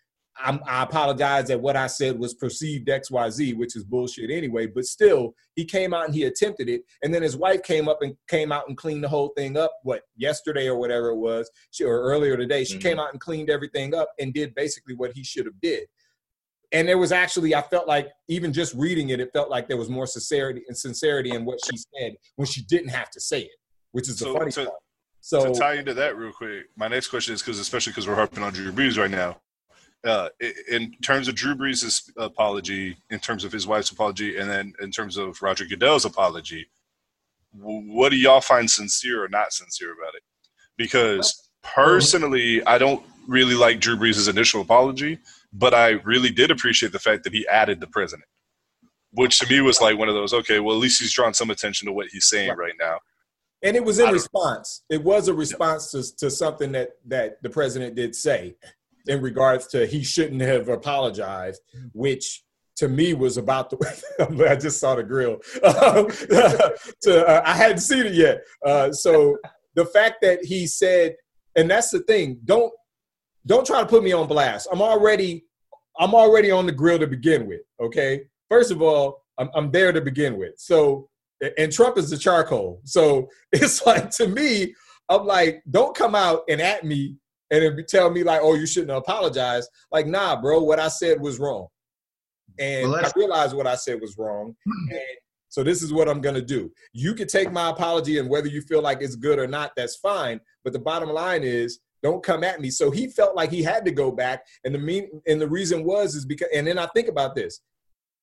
I'm, 0.42 0.60
I 0.66 0.82
apologize 0.82 1.48
that 1.48 1.60
what 1.60 1.76
I 1.76 1.86
said 1.86 2.18
was 2.18 2.34
perceived 2.34 2.88
XYZ, 2.88 3.56
which 3.56 3.76
is 3.76 3.84
bullshit 3.84 4.30
anyway. 4.30 4.66
But 4.66 4.84
still, 4.84 5.34
he 5.54 5.64
came 5.64 5.94
out 5.94 6.06
and 6.06 6.14
he 6.14 6.24
attempted 6.24 6.68
it. 6.68 6.82
And 7.02 7.14
then 7.14 7.22
his 7.22 7.36
wife 7.36 7.62
came 7.62 7.88
up 7.88 7.98
and 8.02 8.14
came 8.28 8.52
out 8.52 8.68
and 8.68 8.76
cleaned 8.76 9.04
the 9.04 9.08
whole 9.08 9.28
thing 9.36 9.56
up. 9.56 9.72
What 9.82 10.02
yesterday 10.16 10.66
or 10.66 10.76
whatever 10.76 11.08
it 11.10 11.16
was, 11.16 11.50
she, 11.70 11.84
or 11.84 12.00
earlier 12.02 12.36
today, 12.36 12.64
she 12.64 12.78
Mhm. 12.78 12.82
came 12.82 12.98
out 12.98 13.12
and 13.12 13.20
cleaned 13.20 13.50
everything 13.50 13.94
up 13.94 14.10
and 14.18 14.34
did 14.34 14.54
basically 14.54 14.94
what 14.94 15.12
he 15.14 15.22
should 15.24 15.46
have 15.46 15.60
did 15.60 15.86
and 16.74 16.88
there 16.88 16.96
was 16.96 17.12
actually 17.12 17.54
i 17.54 17.60
felt 17.60 17.86
like 17.86 18.08
even 18.28 18.50
just 18.50 18.72
reading 18.74 19.10
it 19.10 19.20
it 19.20 19.30
felt 19.34 19.50
like 19.50 19.68
there 19.68 19.76
was 19.76 19.90
more 19.90 20.06
sincerity 20.06 20.62
and 20.68 20.76
sincerity 20.76 21.30
in 21.30 21.44
what 21.44 21.58
she 21.70 21.76
said 21.76 22.14
when 22.36 22.46
she 22.46 22.62
didn't 22.62 22.88
have 22.88 23.10
to 23.10 23.20
say 23.20 23.42
it 23.42 23.58
which 23.90 24.08
is 24.08 24.18
the 24.18 24.32
funny 24.32 24.50
so- 24.50 24.64
part 24.64 24.76
so 25.20 25.52
to 25.52 25.58
tie 25.58 25.74
into 25.74 25.94
that 25.94 26.16
real 26.16 26.32
quick, 26.32 26.64
my 26.76 26.88
next 26.88 27.06
question 27.06 27.32
is 27.32 27.40
because 27.42 27.60
especially 27.60 27.92
because 27.92 28.08
we're 28.08 28.16
harping 28.16 28.42
on 28.42 28.52
Drew 28.52 28.72
Brees 28.72 28.98
right 28.98 29.08
now. 29.10 29.40
Uh, 30.04 30.28
in 30.68 30.92
terms 31.02 31.28
of 31.28 31.34
Drew 31.36 31.54
Brees' 31.54 32.10
apology, 32.16 32.96
in 33.10 33.20
terms 33.20 33.44
of 33.44 33.52
his 33.52 33.66
wife's 33.68 33.90
apology, 33.90 34.36
and 34.36 34.50
then 34.50 34.72
in 34.80 34.90
terms 34.90 35.16
of 35.16 35.40
Roger 35.42 35.64
Goodell's 35.64 36.04
apology, 36.04 36.66
what 37.52 38.08
do 38.10 38.16
y'all 38.16 38.40
find 38.40 38.68
sincere 38.70 39.22
or 39.24 39.28
not 39.28 39.52
sincere 39.52 39.92
about 39.92 40.14
it? 40.16 40.22
Because 40.76 41.48
personally, 41.62 42.64
I 42.66 42.78
don't 42.78 43.04
really 43.28 43.54
like 43.54 43.78
Drew 43.78 43.96
Brees' 43.96 44.28
initial 44.28 44.60
apology, 44.62 45.18
but 45.52 45.72
I 45.74 45.90
really 45.90 46.30
did 46.30 46.50
appreciate 46.50 46.90
the 46.92 46.98
fact 46.98 47.22
that 47.24 47.32
he 47.32 47.46
added 47.46 47.78
the 47.78 47.86
president, 47.86 48.26
which 49.12 49.38
to 49.38 49.48
me 49.48 49.60
was 49.60 49.80
like 49.80 49.96
one 49.98 50.08
of 50.08 50.14
those, 50.16 50.32
okay, 50.34 50.58
well, 50.58 50.74
at 50.74 50.80
least 50.80 51.00
he's 51.00 51.12
drawn 51.12 51.32
some 51.34 51.50
attention 51.50 51.86
to 51.86 51.92
what 51.92 52.08
he's 52.10 52.26
saying 52.26 52.48
Right. 52.50 52.58
right 52.58 52.74
now. 52.80 52.98
and 53.62 53.76
it 53.76 53.84
was 53.84 54.00
in 54.00 54.10
response 54.10 54.82
it 54.90 55.00
was 55.04 55.28
a 55.28 55.34
response 55.34 55.92
to, 55.92 56.02
to 56.16 56.28
something 56.28 56.72
that 56.72 56.88
that 57.06 57.40
the 57.44 57.48
president 57.50 57.94
did 57.94 58.12
say 58.16 58.56
in 59.06 59.20
regards 59.20 59.66
to 59.68 59.86
he 59.86 60.02
shouldn't 60.02 60.40
have 60.40 60.68
apologized 60.68 61.60
which 61.92 62.44
to 62.76 62.88
me 62.88 63.14
was 63.14 63.36
about 63.36 63.70
the 63.70 64.46
i 64.50 64.56
just 64.56 64.80
saw 64.80 64.94
the 64.94 65.02
grill. 65.02 65.40
To, 67.02 67.26
uh, 67.26 67.42
i 67.44 67.54
hadn't 67.54 67.78
seen 67.78 68.06
it 68.06 68.14
yet. 68.14 68.42
Uh, 68.64 68.92
so 68.92 69.36
the 69.74 69.84
fact 69.86 70.16
that 70.22 70.44
he 70.44 70.66
said 70.66 71.16
and 71.56 71.70
that's 71.70 71.90
the 71.90 72.00
thing 72.00 72.38
don't 72.44 72.72
don't 73.46 73.66
try 73.66 73.80
to 73.80 73.86
put 73.86 74.04
me 74.04 74.12
on 74.12 74.28
blast. 74.28 74.68
I'm 74.72 74.82
already 74.82 75.44
i'm 75.98 76.14
already 76.14 76.50
on 76.50 76.66
the 76.66 76.72
grill 76.72 76.98
to 76.98 77.06
begin 77.06 77.46
with 77.46 77.62
okay? 77.80 78.22
First 78.48 78.70
of 78.70 78.82
all 78.82 79.24
i'm, 79.38 79.50
I'm 79.54 79.70
there 79.70 79.92
to 79.92 80.00
begin 80.00 80.38
with. 80.38 80.54
So 80.56 81.08
and 81.58 81.72
trump 81.72 81.98
is 81.98 82.10
the 82.10 82.18
charcoal. 82.18 82.80
So 82.84 83.28
it's 83.52 83.84
like 83.84 84.10
to 84.10 84.28
me 84.28 84.74
i'm 85.08 85.26
like 85.26 85.62
don't 85.70 85.96
come 85.96 86.14
out 86.14 86.42
and 86.48 86.60
at 86.60 86.84
me 86.84 87.16
and 87.52 87.62
then 87.62 87.84
tell 87.88 88.10
me 88.10 88.24
like 88.24 88.40
oh 88.42 88.54
you 88.54 88.66
shouldn't 88.66 88.90
apologize 88.90 89.68
like 89.92 90.06
nah 90.06 90.40
bro 90.40 90.60
what 90.60 90.80
i 90.80 90.88
said 90.88 91.20
was 91.20 91.38
wrong. 91.38 91.68
And 92.58 92.90
Well, 92.90 93.04
i 93.04 93.10
realized 93.14 93.54
what 93.54 93.66
i 93.66 93.76
said 93.76 94.00
was 94.00 94.16
wrong 94.18 94.56
hmm. 94.64 94.90
and 94.90 95.00
so 95.48 95.62
this 95.62 95.82
is 95.82 95.92
what 95.92 96.08
i'm 96.08 96.22
to 96.22 96.40
do. 96.40 96.72
You 96.94 97.14
can 97.14 97.28
take 97.28 97.52
my 97.52 97.68
apology 97.68 98.18
and 98.18 98.28
whether 98.28 98.48
you 98.48 98.62
feel 98.62 98.80
like 98.80 99.02
it's 99.02 99.16
good 99.16 99.38
or 99.38 99.46
not 99.46 99.72
that's 99.76 99.96
fine 99.96 100.40
but 100.64 100.72
the 100.72 100.78
bottom 100.78 101.10
line 101.10 101.44
is 101.44 101.78
don't 102.02 102.22
come 102.22 102.42
at 102.42 102.60
me. 102.60 102.68
So 102.70 102.90
he 102.90 103.06
felt 103.06 103.36
like 103.36 103.50
he 103.50 103.62
had 103.62 103.84
to 103.84 103.92
go 103.92 104.10
back 104.10 104.44
and 104.64 104.74
the 104.74 104.78
mean 104.78 105.08
and 105.26 105.40
the 105.40 105.48
reason 105.48 105.84
was 105.84 106.14
is 106.14 106.24
because 106.24 106.48
and 106.54 106.66
then 106.66 106.78
i 106.78 106.86
think 106.94 107.08
about 107.08 107.34
this. 107.34 107.60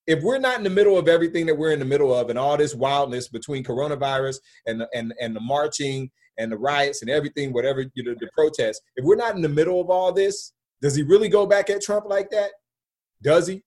If 0.08 0.24
we're 0.24 0.40
not 0.40 0.58
in 0.58 0.64
the 0.64 0.72
middle 0.72 0.98
of 0.98 1.08
everything 1.08 1.46
that 1.46 1.56
we're 1.56 1.72
in 1.72 1.80
the 1.80 1.86
middle 1.86 2.14
of 2.14 2.30
and 2.30 2.40
all 2.40 2.58
this 2.58 2.74
wildness 2.74 3.28
between 3.28 3.64
coronavirus 3.64 4.40
and 4.66 4.82
the, 4.82 4.90
and 4.94 5.14
and 5.22 5.36
the 5.36 5.40
marching 5.40 6.10
and 6.40 6.52
the 6.52 6.58
riots 6.58 7.02
and 7.02 7.12
everything, 7.12 7.54
whatever 7.54 7.86
you 7.94 8.04
know, 8.04 8.16
the 8.20 8.30
protests, 8.34 8.82
if 8.96 9.06
we're 9.06 9.16
not 9.16 9.36
in 9.36 9.42
the 9.42 9.50
middle 9.50 9.80
of 9.80 9.90
all 9.90 10.12
this, 10.12 10.54
does 10.82 10.96
he 10.96 11.04
really 11.04 11.30
go 11.30 11.46
back 11.46 11.70
at 11.70 11.82
Trump 11.82 12.06
like 12.08 12.32
that? 12.32 12.52
Does 13.22 13.46
he? 13.46 13.62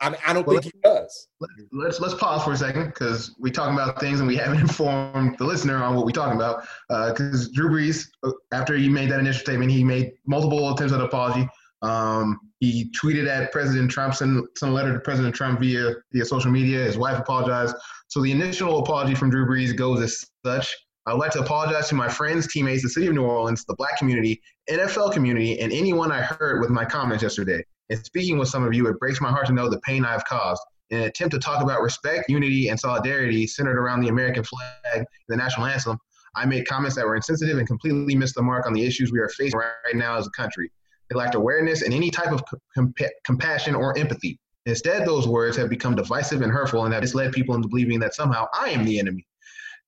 I 0.00 0.08
mean, 0.08 0.18
I 0.26 0.32
don't 0.32 0.46
Well, 0.46 0.60
think 0.60 0.72
he 0.72 0.80
does. 0.82 1.28
let's 1.72 2.00
let's 2.00 2.14
pause 2.14 2.42
for 2.42 2.52
a 2.52 2.56
second 2.56 2.86
because 2.86 3.34
we're 3.38 3.52
talking 3.52 3.74
about 3.74 4.00
things 4.00 4.20
and 4.20 4.26
we 4.28 4.36
haven't 4.36 4.60
informed 4.68 5.36
the 5.38 5.44
listener 5.44 5.76
on 5.76 5.94
what 5.94 6.06
we're 6.06 6.12
talking 6.12 6.36
about. 6.36 6.64
Because 6.88 7.50
Drew 7.50 7.68
Brees, 7.68 8.08
uh, 8.22 8.30
after 8.52 8.74
he 8.76 8.88
made 8.88 9.10
that 9.10 9.20
initial 9.20 9.40
statement, 9.40 9.70
he 9.70 9.84
made 9.84 10.12
multiple 10.26 10.72
attempts 10.72 10.94
at 10.94 11.00
apology. 11.02 11.46
Um, 11.82 12.38
he 12.60 12.90
tweeted 12.92 13.26
at 13.26 13.52
President 13.52 13.90
Trump, 13.90 14.14
sent, 14.14 14.46
sent 14.56 14.70
a 14.70 14.74
letter 14.74 14.92
to 14.92 15.00
President 15.00 15.34
Trump 15.34 15.60
via 15.60 15.94
via 16.12 16.24
social 16.24 16.50
media. 16.50 16.78
His 16.78 16.96
wife 16.96 17.18
apologized. 17.18 17.76
So 18.08 18.22
the 18.22 18.32
initial 18.32 18.78
apology 18.78 19.14
from 19.14 19.30
Drew 19.30 19.46
Brees 19.46 19.76
goes 19.76 20.00
as 20.00 20.24
such. 20.44 20.74
I 21.06 21.12
would 21.12 21.20
like 21.20 21.32
to 21.32 21.40
apologize 21.40 21.88
to 21.88 21.94
my 21.94 22.08
friends, 22.08 22.46
teammates, 22.46 22.82
the 22.82 22.90
city 22.90 23.06
of 23.06 23.14
New 23.14 23.24
Orleans, 23.24 23.64
the 23.64 23.74
black 23.74 23.96
community, 23.96 24.40
NFL 24.68 25.12
community, 25.12 25.58
and 25.58 25.72
anyone 25.72 26.12
I 26.12 26.20
hurt 26.20 26.60
with 26.60 26.70
my 26.70 26.84
comments 26.84 27.22
yesterday. 27.22 27.64
And 27.88 28.04
speaking 28.04 28.38
with 28.38 28.48
some 28.48 28.64
of 28.64 28.74
you, 28.74 28.86
it 28.86 28.98
breaks 28.98 29.20
my 29.20 29.30
heart 29.30 29.46
to 29.46 29.52
know 29.52 29.68
the 29.68 29.80
pain 29.80 30.04
I've 30.04 30.24
caused. 30.26 30.62
In 30.90 30.98
an 30.98 31.04
attempt 31.04 31.32
to 31.34 31.38
talk 31.38 31.62
about 31.62 31.80
respect, 31.82 32.28
unity, 32.28 32.68
and 32.68 32.78
solidarity 32.78 33.46
centered 33.46 33.78
around 33.78 34.00
the 34.00 34.08
American 34.08 34.44
flag 34.44 34.74
and 34.94 35.06
the 35.28 35.36
national 35.36 35.66
anthem, 35.66 35.98
I 36.36 36.44
made 36.46 36.68
comments 36.68 36.96
that 36.96 37.06
were 37.06 37.16
insensitive 37.16 37.58
and 37.58 37.66
completely 37.66 38.14
missed 38.14 38.34
the 38.34 38.42
mark 38.42 38.66
on 38.66 38.72
the 38.72 38.84
issues 38.84 39.10
we 39.10 39.20
are 39.20 39.28
facing 39.30 39.58
right 39.58 39.94
now 39.94 40.16
as 40.16 40.26
a 40.26 40.30
country. 40.30 40.70
They 41.08 41.16
lacked 41.16 41.34
awareness 41.34 41.82
and 41.82 41.94
any 41.94 42.10
type 42.10 42.30
of 42.30 42.44
com- 42.74 42.94
compassion 43.24 43.74
or 43.74 43.96
empathy. 43.98 44.38
Instead, 44.66 45.06
those 45.06 45.26
words 45.26 45.56
have 45.56 45.70
become 45.70 45.96
divisive 45.96 46.42
and 46.42 46.52
hurtful 46.52 46.84
and 46.84 46.92
have 46.92 47.02
misled 47.02 47.32
people 47.32 47.54
into 47.54 47.68
believing 47.68 47.98
that 48.00 48.14
somehow 48.14 48.46
I 48.52 48.70
am 48.70 48.84
the 48.84 48.98
enemy. 48.98 49.26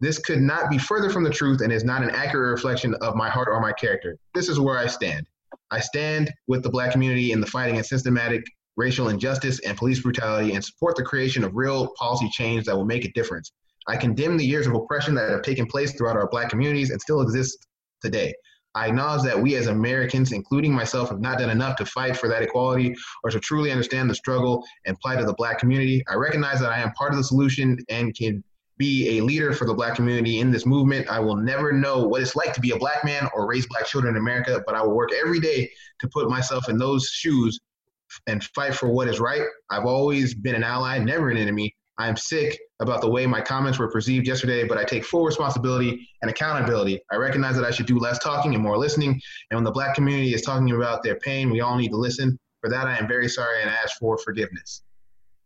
This 0.02 0.18
could 0.18 0.40
not 0.40 0.68
be 0.68 0.78
further 0.78 1.10
from 1.10 1.22
the 1.22 1.30
truth 1.30 1.60
and 1.60 1.72
is 1.72 1.84
not 1.84 2.02
an 2.02 2.10
accurate 2.10 2.50
reflection 2.50 2.92
of 2.94 3.14
my 3.14 3.30
heart 3.30 3.46
or 3.48 3.60
my 3.60 3.70
character. 3.70 4.18
This 4.34 4.48
is 4.48 4.58
where 4.58 4.76
I 4.76 4.88
stand. 4.88 5.28
I 5.70 5.78
stand 5.78 6.28
with 6.48 6.64
the 6.64 6.70
black 6.70 6.90
community 6.90 7.30
in 7.30 7.40
the 7.40 7.46
fight 7.46 7.68
against 7.68 7.90
systematic 7.90 8.42
racial 8.76 9.10
injustice 9.10 9.60
and 9.60 9.78
police 9.78 10.00
brutality 10.00 10.54
and 10.54 10.64
support 10.64 10.96
the 10.96 11.04
creation 11.04 11.44
of 11.44 11.54
real 11.54 11.92
policy 11.96 12.28
change 12.30 12.64
that 12.64 12.74
will 12.74 12.84
make 12.84 13.04
a 13.04 13.12
difference. 13.12 13.52
I 13.86 13.96
condemn 13.96 14.36
the 14.36 14.44
years 14.44 14.66
of 14.66 14.74
oppression 14.74 15.14
that 15.14 15.30
have 15.30 15.42
taken 15.42 15.66
place 15.66 15.92
throughout 15.92 16.16
our 16.16 16.28
black 16.28 16.50
communities 16.50 16.90
and 16.90 17.00
still 17.00 17.20
exist 17.20 17.64
today. 18.02 18.34
I 18.74 18.88
acknowledge 18.88 19.22
that 19.22 19.40
we 19.40 19.54
as 19.54 19.68
Americans, 19.68 20.32
including 20.32 20.72
myself, 20.72 21.10
have 21.10 21.20
not 21.20 21.38
done 21.38 21.50
enough 21.50 21.76
to 21.76 21.86
fight 21.86 22.16
for 22.16 22.28
that 22.28 22.42
equality 22.42 22.96
or 23.22 23.30
to 23.30 23.38
truly 23.38 23.70
understand 23.70 24.10
the 24.10 24.16
struggle 24.16 24.64
and 24.84 24.98
plight 24.98 25.20
of 25.20 25.26
the 25.26 25.34
black 25.34 25.60
community. 25.60 26.02
I 26.08 26.14
recognize 26.14 26.58
that 26.58 26.72
I 26.72 26.80
am 26.80 26.90
part 26.92 27.12
of 27.12 27.18
the 27.18 27.24
solution 27.24 27.78
and 27.88 28.16
can 28.16 28.42
be 28.78 29.18
a 29.18 29.22
leader 29.22 29.52
for 29.52 29.66
the 29.66 29.74
black 29.74 29.94
community 29.94 30.40
in 30.40 30.50
this 30.50 30.66
movement. 30.66 31.08
I 31.08 31.20
will 31.20 31.36
never 31.36 31.72
know 31.72 32.06
what 32.06 32.22
it's 32.22 32.36
like 32.36 32.52
to 32.54 32.60
be 32.60 32.70
a 32.70 32.78
black 32.78 33.04
man 33.04 33.28
or 33.34 33.46
raise 33.46 33.66
black 33.66 33.86
children 33.86 34.16
in 34.16 34.20
America, 34.20 34.62
but 34.66 34.74
I 34.74 34.82
will 34.82 34.94
work 34.94 35.10
every 35.12 35.40
day 35.40 35.70
to 36.00 36.08
put 36.08 36.28
myself 36.28 36.68
in 36.68 36.78
those 36.78 37.06
shoes 37.06 37.58
and 38.26 38.42
fight 38.42 38.74
for 38.74 38.88
what 38.88 39.08
is 39.08 39.20
right. 39.20 39.42
I've 39.70 39.86
always 39.86 40.34
been 40.34 40.54
an 40.54 40.64
ally, 40.64 40.98
never 40.98 41.30
an 41.30 41.36
enemy. 41.36 41.74
I 41.98 42.08
am 42.08 42.16
sick 42.16 42.58
about 42.80 43.00
the 43.00 43.10
way 43.10 43.26
my 43.26 43.40
comments 43.40 43.78
were 43.78 43.90
perceived 43.90 44.26
yesterday, 44.26 44.66
but 44.66 44.78
I 44.78 44.84
take 44.84 45.04
full 45.04 45.24
responsibility 45.24 46.08
and 46.22 46.30
accountability. 46.30 47.00
I 47.12 47.16
recognize 47.16 47.54
that 47.56 47.64
I 47.64 47.70
should 47.70 47.86
do 47.86 47.98
less 47.98 48.18
talking 48.18 48.54
and 48.54 48.62
more 48.62 48.78
listening. 48.78 49.20
And 49.50 49.58
when 49.58 49.64
the 49.64 49.70
black 49.70 49.94
community 49.94 50.34
is 50.34 50.42
talking 50.42 50.70
about 50.72 51.02
their 51.02 51.16
pain, 51.20 51.50
we 51.50 51.60
all 51.60 51.76
need 51.76 51.90
to 51.90 51.96
listen. 51.96 52.38
For 52.60 52.70
that, 52.70 52.86
I 52.86 52.96
am 52.96 53.08
very 53.08 53.28
sorry 53.28 53.60
and 53.60 53.70
ask 53.70 53.98
for 53.98 54.16
forgiveness. 54.18 54.82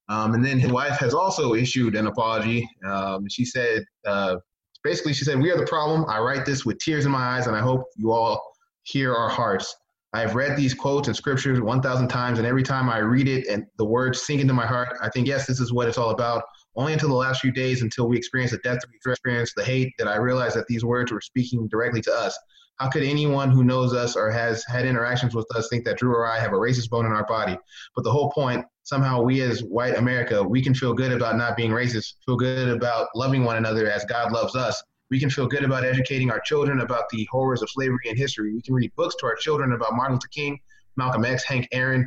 Um, 0.09 0.35
and 0.35 0.45
then 0.45 0.59
his 0.59 0.71
wife 0.71 0.99
has 0.99 1.15
also 1.15 1.55
issued 1.55 1.97
an 1.97 2.07
apology. 2.07 2.69
Um, 2.87 3.29
she 3.29 3.45
said, 3.45 3.85
uh, 4.07 4.37
basically, 4.85 5.13
she 5.13 5.25
said, 5.25 5.41
We 5.41 5.51
are 5.51 5.59
the 5.59 5.67
problem. 5.67 6.05
I 6.09 6.21
write 6.21 6.47
this 6.47 6.65
with 6.65 6.79
tears 6.79 7.07
in 7.07 7.13
my 7.13 7.19
eyes, 7.19 7.47
and 7.47 7.57
I 7.57 7.61
hope 7.61 7.85
you 7.97 8.13
all 8.13 8.41
hear 8.85 9.15
our 9.15 9.29
hearts. 9.29 9.75
I've 10.13 10.35
read 10.35 10.57
these 10.57 10.73
quotes 10.73 11.09
and 11.09 11.17
scriptures 11.17 11.61
1,000 11.61 12.09
times, 12.09 12.39
and 12.39 12.47
every 12.47 12.63
time 12.63 12.89
I 12.89 12.99
read 12.99 13.29
it 13.29 13.49
and 13.49 13.67
the 13.77 13.85
words 13.85 14.23
sink 14.23 14.41
into 14.41 14.55
my 14.55 14.65
heart, 14.65 14.97
I 15.03 15.11
think, 15.11 15.27
yes, 15.27 15.47
this 15.47 15.61
is 15.61 15.73
what 15.73 15.89
it's 15.89 15.99
all 15.99 16.11
about. 16.11 16.45
Only 16.77 16.93
until 16.93 17.09
the 17.09 17.15
last 17.15 17.41
few 17.41 17.53
days, 17.53 17.83
until 17.83 18.09
we 18.09 18.17
experience 18.17 18.53
the 18.53 18.59
death, 18.59 18.79
we 18.91 19.13
experience 19.13 19.53
the 19.55 19.65
hate, 19.65 19.93
that 19.99 20.09
I 20.09 20.17
realized 20.17 20.57
that 20.57 20.67
these 20.69 20.85
words 20.85 21.11
were 21.11 21.21
speaking 21.21 21.69
directly 21.69 22.01
to 22.03 22.13
us. 22.13 22.39
How 22.77 22.89
could 22.89 23.03
anyone 23.03 23.51
who 23.51 23.65
knows 23.65 23.95
us 23.95 24.17
or 24.17 24.31
has 24.31 24.65
had 24.65 24.85
interactions 24.87 25.35
with 25.35 25.47
us 25.55 25.69
think 25.69 25.85
that 25.87 25.99
Drew 25.99 26.15
or 26.15 26.27
I 26.27 26.39
have 26.39 26.53
a 26.53 26.57
racist 26.57 26.91
bone 26.91 27.07
in 27.07 27.13
our 27.13 27.27
body? 27.27 27.59
But 27.95 28.05
the 28.05 28.13
whole 28.13 28.31
point, 28.31 28.65
somehow 28.87 29.21
we 29.21 29.43
as 29.43 29.65
white 29.65 29.99
America, 29.99 30.41
we 30.41 30.63
can 30.63 30.73
feel 30.73 30.95
good 30.95 31.11
about 31.11 31.37
not 31.37 31.57
being 31.57 31.73
racist, 31.73 32.15
feel 32.25 32.37
good 32.37 32.69
about 32.69 33.09
loving 33.17 33.43
one 33.43 33.57
another 33.57 33.91
as 33.91 34.05
God 34.05 34.31
loves 34.31 34.55
us. 34.55 34.81
We 35.11 35.19
can 35.19 35.29
feel 35.29 35.49
good 35.49 35.65
about 35.65 35.85
educating 35.85 36.31
our 36.31 36.39
children 36.39 36.81
about 36.81 37.09
the 37.11 37.27
horrors 37.29 37.63
of 37.63 37.71
slavery 37.71 37.99
and 38.09 38.17
history. 38.17 38.55
We 38.55 38.63
can 38.63 38.75
read 38.75 38.93
books 38.95 39.17
to 39.17 39.27
our 39.27 39.35
children 39.35 39.73
about 39.73 39.95
Martin 39.95 40.15
Luther 40.15 40.29
King, 40.29 40.61
Malcolm 40.97 41.25
X, 41.25 41.43
Hank 41.45 41.67
Aaron, 41.73 42.07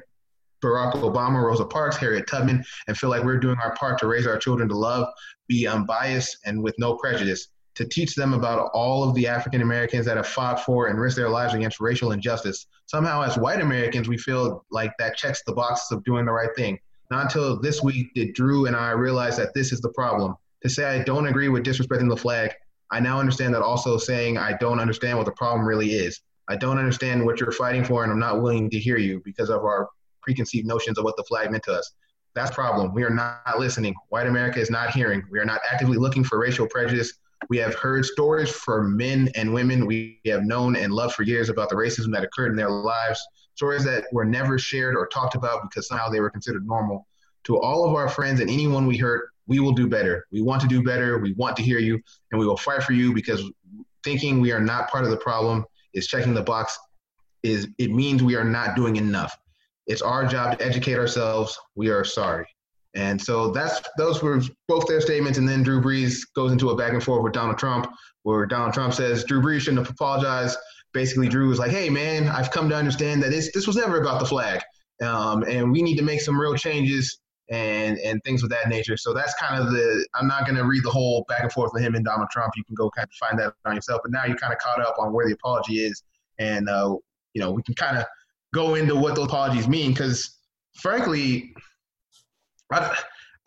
Barack 0.64 0.94
Obama, 0.94 1.44
Rosa 1.44 1.66
Parks, 1.66 1.98
Harriet 1.98 2.28
Tubman, 2.28 2.64
and 2.88 2.98
feel 2.98 3.10
like 3.10 3.24
we're 3.26 3.40
doing 3.40 3.58
our 3.62 3.76
part 3.76 4.00
to 4.00 4.08
raise 4.08 4.26
our 4.26 4.38
children 4.38 4.70
to 4.70 4.76
love, 4.76 5.06
be 5.50 5.68
unbiased, 5.68 6.38
and 6.46 6.64
with 6.64 6.76
no 6.80 6.96
prejudice 6.96 7.50
to 7.80 7.88
teach 7.88 8.14
them 8.14 8.34
about 8.34 8.70
all 8.74 9.08
of 9.08 9.16
the 9.16 9.26
African 9.26 9.62
Americans 9.62 10.06
that 10.06 10.18
have 10.18 10.28
fought 10.28 10.66
for 10.66 10.88
and 10.88 11.00
risked 11.00 11.16
their 11.16 11.30
lives 11.30 11.54
against 11.54 11.80
racial 11.80 12.12
injustice. 12.12 12.66
Somehow, 12.88 13.22
as 13.22 13.38
white 13.38 13.62
Americans, 13.62 14.10
we 14.10 14.18
feel 14.18 14.66
like 14.70 14.92
that 15.00 15.16
checks 15.16 15.42
the 15.48 15.54
boxes 15.54 15.90
of 15.94 16.04
doing 16.04 16.26
the 16.26 16.32
right 16.34 16.54
thing. 16.58 16.78
Not 17.10 17.24
until 17.24 17.58
this 17.58 17.82
week 17.82 18.14
did 18.14 18.34
Drew 18.34 18.66
and 18.66 18.76
I 18.76 18.92
realize 18.92 19.38
that 19.38 19.54
this 19.54 19.72
is 19.72 19.80
the 19.80 19.94
problem. 19.94 20.36
To 20.64 20.70
say 20.70 20.84
I 20.84 21.04
don't 21.06 21.28
agree 21.28 21.48
with 21.48 21.64
disrespecting 21.64 22.10
the 22.10 22.18
flag, 22.18 22.52
I 22.92 23.00
now 23.00 23.18
understand 23.18 23.54
that 23.54 23.62
also 23.62 23.98
saying 23.98 24.38
I 24.38 24.58
don't 24.58 24.82
understand 24.82 25.18
what 25.18 25.26
the 25.26 25.32
problem 25.32 25.66
really 25.66 25.92
is. 25.92 26.20
I 26.50 26.58
don't 26.58 26.80
understand 26.80 27.26
what 27.26 27.40
you're 27.40 27.54
fighting 27.54 27.86
for, 27.86 28.04
and 28.04 28.12
I'm 28.12 28.20
not 28.20 28.42
willing 28.42 28.70
to 28.72 28.78
hear 28.78 28.98
you 28.98 29.22
because 29.24 29.50
of 29.50 29.62
our 29.62 29.88
preconceived 30.22 30.68
notions 30.68 30.98
of 30.98 31.06
what 31.06 31.16
the 31.16 31.24
flag 31.24 31.50
meant 31.50 31.64
to 31.64 31.76
us. 31.76 31.94
That's 32.36 32.52
problem. 32.52 32.94
We 32.94 33.04
are 33.04 33.10
not 33.10 33.58
listening. 33.58 33.96
White 34.10 34.28
America 34.28 34.60
is 34.60 34.70
not 34.70 34.90
hearing. 34.90 35.24
We 35.32 35.40
are 35.40 35.46
not 35.46 35.62
actively 35.72 35.98
looking 35.98 36.26
for 36.26 36.38
racial 36.38 36.68
prejudice 36.68 37.14
we 37.48 37.58
have 37.58 37.74
heard 37.76 38.06
stories 38.06 38.50
from 38.50 38.98
men 38.98 39.30
and 39.36 39.54
women 39.54 39.86
we 39.86 40.20
have 40.26 40.44
known 40.44 40.76
and 40.76 40.92
loved 40.92 41.16
for 41.16 41.24
years 41.24 41.50
about 41.50 41.70
the 41.70 41.76
racism 41.76 42.12
that 42.12 42.24
occurred 42.24 42.52
in 42.52 42.58
their 42.58 42.70
lives, 42.70 43.26
stories 43.56 43.84
that 43.86 44.06
were 44.12 44.26
never 44.26 44.60
shared 44.60 44.96
or 44.96 45.08
talked 45.08 45.36
about 45.36 45.62
because 45.64 45.88
somehow 45.88 46.10
they 46.10 46.20
were 46.20 46.30
considered 46.30 46.68
normal. 46.68 47.08
To 47.46 47.60
all 47.60 47.88
of 47.88 47.96
our 47.96 48.10
friends 48.10 48.42
and 48.42 48.50
anyone 48.50 48.86
we 48.86 48.98
hurt, 48.98 49.30
we 49.48 49.60
will 49.60 49.72
do 49.72 49.88
better. 49.88 50.28
We 50.32 50.42
want 50.42 50.62
to 50.62 50.68
do 50.68 50.84
better. 50.84 51.18
We 51.18 51.34
want 51.34 51.56
to 51.58 51.64
hear 51.64 51.80
you, 51.80 52.00
and 52.32 52.40
we 52.40 52.46
will 52.46 52.58
fight 52.58 52.84
for 52.84 52.94
you 52.94 53.14
because 53.14 53.44
thinking 54.04 54.42
we 54.42 54.52
are 54.52 54.60
not 54.60 54.90
part 54.90 55.06
of 55.06 55.10
the 55.10 55.18
problem 55.18 55.66
is 55.94 56.08
checking 56.08 56.34
the 56.34 56.44
box. 56.44 56.78
Is 57.42 57.70
it 57.78 57.90
means 57.92 58.22
we 58.22 58.36
are 58.36 58.44
not 58.44 58.76
doing 58.76 58.98
enough. 58.98 59.36
It's 59.88 60.02
our 60.02 60.26
job 60.26 60.58
to 60.58 60.66
educate 60.66 60.98
ourselves. 60.98 61.58
We 61.76 61.90
are 61.90 62.04
sorry. 62.04 62.46
And 62.96 63.22
so 63.22 63.52
that's 63.52 63.82
those 63.98 64.22
were 64.24 64.42
both 64.68 64.88
their 64.88 65.02
statements. 65.02 65.38
And 65.38 65.48
then 65.48 65.62
Drew 65.64 65.82
Brees 65.82 66.22
goes 66.36 66.52
into 66.52 66.70
a 66.70 66.76
back 66.76 66.94
and 66.94 67.04
forth 67.04 67.24
with 67.24 67.34
Donald 67.34 67.58
Trump, 67.58 67.88
where 68.24 68.46
Donald 68.46 68.74
Trump 68.74 68.94
says 68.94 69.24
Drew 69.24 69.42
Brees 69.42 69.62
shouldn't 69.62 69.86
have 69.86 69.90
apologized. 69.90 70.58
Basically, 70.92 71.30
Drew 71.30 71.48
was 71.50 71.60
like, 71.60 71.70
"Hey, 71.70 71.90
man, 71.90 72.28
I've 72.28 72.50
come 72.50 72.68
to 72.70 72.76
understand 72.76 73.22
that 73.22 73.30
this 73.30 73.52
this 73.54 73.68
was 73.68 73.76
never 73.76 74.02
about 74.02 74.20
the 74.20 74.26
flag, 74.26 74.62
um, 75.04 75.44
and 75.44 75.72
we 75.72 75.84
need 75.84 75.98
to 75.98 76.04
make 76.04 76.20
some 76.20 76.40
real 76.40 76.56
changes 76.56 77.20
and 77.52 78.00
and 78.00 78.24
things 78.24 78.42
of 78.42 78.50
that 78.50 78.70
nature." 78.70 78.98
So 78.98 79.14
that's 79.14 79.36
kind 79.36 79.62
of 79.62 79.72
the. 79.72 80.08
I'm 80.16 80.28
not 80.28 80.46
going 80.46 80.56
to 80.56 80.66
read 80.66 80.84
the 80.84 80.90
whole 80.90 81.26
back 81.28 81.44
and 81.44 81.52
forth 81.52 81.72
with 81.74 81.84
him 81.84 81.94
and 81.94 82.04
Donald 82.04 82.30
Trump. 82.32 82.54
You 82.58 82.64
can 82.64 82.74
go 82.74 82.90
kind 82.90 83.08
of 83.08 83.14
find 83.14 83.38
that 83.38 83.54
on 83.66 83.76
yourself. 83.76 84.02
But 84.04 84.12
now 84.12 84.26
you're 84.26 84.38
kind 84.38 84.52
of 84.52 84.58
caught 84.58 84.82
up 84.82 84.96
on 84.98 85.14
where 85.14 85.28
the 85.28 85.34
apology 85.34 85.86
is, 85.86 86.02
and 86.40 86.68
uh, 86.68 86.96
you 87.36 87.42
know 87.42 87.52
we 87.52 87.62
can 87.62 87.76
kind 87.76 88.00
of 88.00 88.06
go 88.52 88.74
into 88.74 88.96
what 88.96 89.14
those 89.14 89.28
apologies 89.28 89.68
mean 89.68 89.92
because, 89.92 90.40
frankly 90.74 91.54
I, 92.72 92.96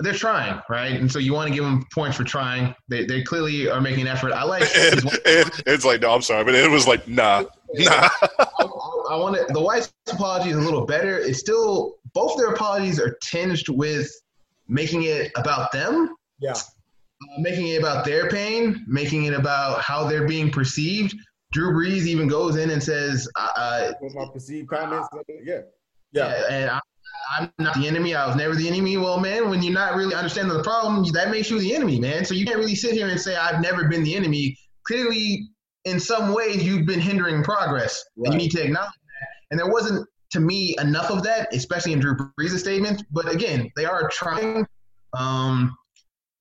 they're 0.01 0.13
trying, 0.13 0.61
right? 0.69 0.99
And 1.01 1.11
so 1.11 1.19
you 1.19 1.33
want 1.33 1.49
to 1.49 1.55
give 1.55 1.65
them 1.65 1.85
points 1.93 2.17
for 2.17 2.25
trying. 2.25 2.75
They, 2.89 3.05
they 3.05 3.23
clearly 3.23 3.69
are 3.69 3.81
making 3.81 4.03
an 4.03 4.09
effort. 4.09 4.33
I 4.33 4.45
like. 4.45 4.63
And, 4.75 5.05
and 5.05 5.63
it's 5.67 5.85
like, 5.85 6.01
no, 6.01 6.13
I'm 6.13 6.23
sorry, 6.23 6.45
but 6.45 6.55
it 6.55 6.71
was 6.71 6.87
like, 6.87 7.07
nah, 7.07 7.45
nah. 7.75 8.09
I, 8.39 8.69
I 9.11 9.17
want 9.17 9.37
to. 9.37 9.53
The 9.53 9.61
White's 9.61 9.93
apology 10.11 10.51
is 10.51 10.57
a 10.57 10.61
little 10.61 10.85
better. 10.87 11.19
It's 11.19 11.39
still 11.39 11.97
both 12.15 12.37
their 12.37 12.53
apologies 12.53 13.01
are 13.01 13.17
tinged 13.23 13.69
with 13.69 14.11
making 14.69 15.05
it 15.05 15.31
about 15.37 15.73
them. 15.73 16.15
Yeah. 16.41 16.53
Uh, 16.53 17.41
making 17.41 17.69
it 17.69 17.79
about 17.79 18.05
their 18.05 18.29
pain, 18.29 18.85
making 18.89 19.25
it 19.25 19.35
about 19.35 19.81
how 19.83 20.07
they're 20.09 20.27
being 20.27 20.51
perceived. 20.51 21.15
Drew 21.53 21.71
Brees 21.73 22.07
even 22.07 22.29
goes 22.29 22.57
in 22.57 22.71
and 22.71 22.83
says, 22.83 23.29
uh, 23.39 23.49
uh 23.55 23.93
my 24.15 24.27
perceived 24.33 24.69
comments. 24.69 25.09
Yeah. 25.45 25.61
Yeah, 26.13 26.43
and 26.51 26.71
I, 26.71 26.81
I'm 27.39 27.53
not 27.59 27.75
the 27.75 27.87
enemy. 27.87 28.15
I 28.15 28.27
was 28.27 28.37
never 28.37 28.55
the 28.55 28.69
enemy. 28.69 28.97
Well, 28.97 29.19
man, 29.19 29.49
when 29.49 29.63
you're 29.63 29.73
not 29.73 29.95
really 29.95 30.15
understanding 30.15 30.57
the 30.57 30.63
problem, 30.63 31.05
that 31.13 31.31
makes 31.31 31.51
you 31.51 31.59
the 31.59 31.75
enemy, 31.75 31.99
man. 32.01 32.25
So 32.25 32.35
you 32.35 32.45
can't 32.45 32.59
really 32.59 32.75
sit 32.75 32.93
here 32.93 33.09
and 33.09 33.21
say 33.21 33.37
I've 33.37 33.61
never 33.61 33.89
been 33.89 34.05
the 34.05 34.15
enemy. 34.15 34.57
Clearly, 34.87 35.49
in 35.85 35.99
some 36.01 36.35
ways, 36.35 36.63
you've 36.63 36.87
been 36.87 37.01
hindering 37.01 37.43
progress, 37.43 38.03
right. 38.17 38.27
and 38.27 38.35
you 38.35 38.39
need 38.39 38.51
to 38.53 38.63
acknowledge 38.63 38.91
that. 38.91 39.29
And 39.51 39.59
there 39.59 39.71
wasn't 39.71 40.07
to 40.33 40.41
me 40.41 40.75
enough 40.81 41.11
of 41.11 41.23
that, 41.23 41.53
especially 41.55 41.93
in 41.93 42.01
Drew 42.01 42.17
Brees' 42.17 42.59
statements. 42.59 43.03
But 43.11 43.31
again, 43.31 43.71
they 43.77 43.85
are 43.85 44.09
trying. 44.13 44.67
Um, 45.17 45.77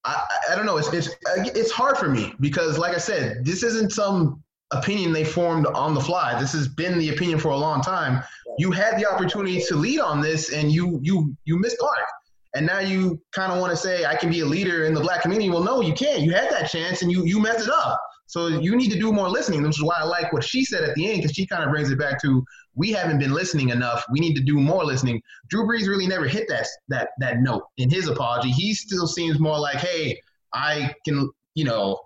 I, 0.03 0.25
I 0.49 0.55
don't 0.55 0.65
know. 0.65 0.77
It's, 0.77 0.91
it's 0.93 1.09
it's 1.55 1.71
hard 1.71 1.97
for 1.97 2.09
me 2.09 2.33
because, 2.39 2.77
like 2.77 2.95
I 2.95 2.99
said, 2.99 3.45
this 3.45 3.63
isn't 3.63 3.91
some 3.91 4.43
opinion 4.71 5.11
they 5.11 5.23
formed 5.23 5.67
on 5.67 5.93
the 5.93 6.01
fly. 6.01 6.39
This 6.39 6.53
has 6.53 6.67
been 6.67 6.97
the 6.97 7.09
opinion 7.09 7.39
for 7.39 7.49
a 7.49 7.57
long 7.57 7.81
time. 7.81 8.23
You 8.57 8.71
had 8.71 8.97
the 8.99 9.09
opportunity 9.09 9.61
to 9.67 9.75
lead 9.75 9.99
on 9.99 10.21
this, 10.21 10.51
and 10.51 10.71
you 10.71 10.99
you 11.01 11.35
you 11.45 11.59
missed 11.59 11.77
mark. 11.81 12.05
And 12.53 12.65
now 12.65 12.79
you 12.79 13.21
kind 13.31 13.51
of 13.51 13.59
want 13.59 13.71
to 13.71 13.77
say 13.77 14.05
I 14.05 14.15
can 14.15 14.29
be 14.29 14.41
a 14.41 14.45
leader 14.45 14.83
in 14.83 14.93
the 14.93 14.99
black 14.99 15.21
community. 15.21 15.49
Well, 15.49 15.63
no, 15.63 15.81
you 15.81 15.93
can't. 15.93 16.21
You 16.21 16.31
had 16.31 16.49
that 16.51 16.69
chance, 16.69 17.01
and 17.01 17.11
you 17.11 17.25
you 17.25 17.39
messed 17.39 17.67
it 17.67 17.73
up. 17.73 17.99
So 18.31 18.47
you 18.47 18.77
need 18.77 18.91
to 18.91 18.99
do 18.99 19.11
more 19.11 19.27
listening, 19.27 19.61
which 19.61 19.77
is 19.77 19.83
why 19.83 19.95
I 19.97 20.03
like 20.03 20.31
what 20.31 20.43
she 20.43 20.63
said 20.63 20.85
at 20.85 20.95
the 20.95 21.09
end 21.09 21.17
because 21.17 21.35
she 21.35 21.45
kind 21.45 21.63
of 21.63 21.69
brings 21.69 21.91
it 21.91 21.99
back 21.99 22.21
to 22.21 22.41
we 22.75 22.91
haven't 22.91 23.19
been 23.19 23.33
listening 23.33 23.69
enough. 23.69 24.05
We 24.09 24.21
need 24.21 24.35
to 24.35 24.41
do 24.41 24.57
more 24.57 24.85
listening. 24.85 25.21
Drew 25.49 25.65
Brees 25.65 25.85
really 25.85 26.07
never 26.07 26.27
hit 26.27 26.47
that 26.47 26.65
that 26.87 27.09
that 27.19 27.41
note 27.41 27.63
in 27.77 27.89
his 27.89 28.07
apology. 28.07 28.49
He 28.49 28.73
still 28.73 29.05
seems 29.05 29.39
more 29.39 29.59
like, 29.59 29.77
hey, 29.77 30.17
I 30.53 30.93
can, 31.05 31.29
you 31.55 31.65
know, 31.65 31.99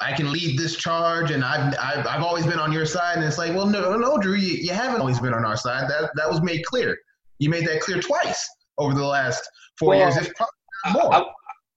I 0.00 0.12
can 0.12 0.30
lead 0.30 0.58
this 0.58 0.76
charge, 0.76 1.32
and 1.32 1.44
I've, 1.44 1.74
I've, 1.80 2.06
I've 2.06 2.22
always 2.22 2.46
been 2.46 2.60
on 2.60 2.72
your 2.72 2.86
side. 2.86 3.16
And 3.16 3.24
it's 3.24 3.38
like, 3.38 3.52
well, 3.54 3.66
no, 3.66 3.96
no, 3.96 4.16
Drew, 4.16 4.34
you, 4.34 4.54
you 4.54 4.72
haven't 4.72 5.00
always 5.00 5.18
been 5.18 5.34
on 5.34 5.44
our 5.44 5.56
side. 5.56 5.90
That 5.90 6.10
that 6.14 6.30
was 6.30 6.40
made 6.40 6.64
clear. 6.64 6.96
You 7.38 7.50
made 7.50 7.66
that 7.66 7.80
clear 7.80 8.00
twice 8.00 8.48
over 8.78 8.94
the 8.94 9.04
last 9.04 9.48
four 9.78 9.90
well, 9.90 9.98
years. 9.98 10.16
It's 10.16 10.32
probably 10.36 11.02
more. 11.02 11.14
I, 11.14 11.24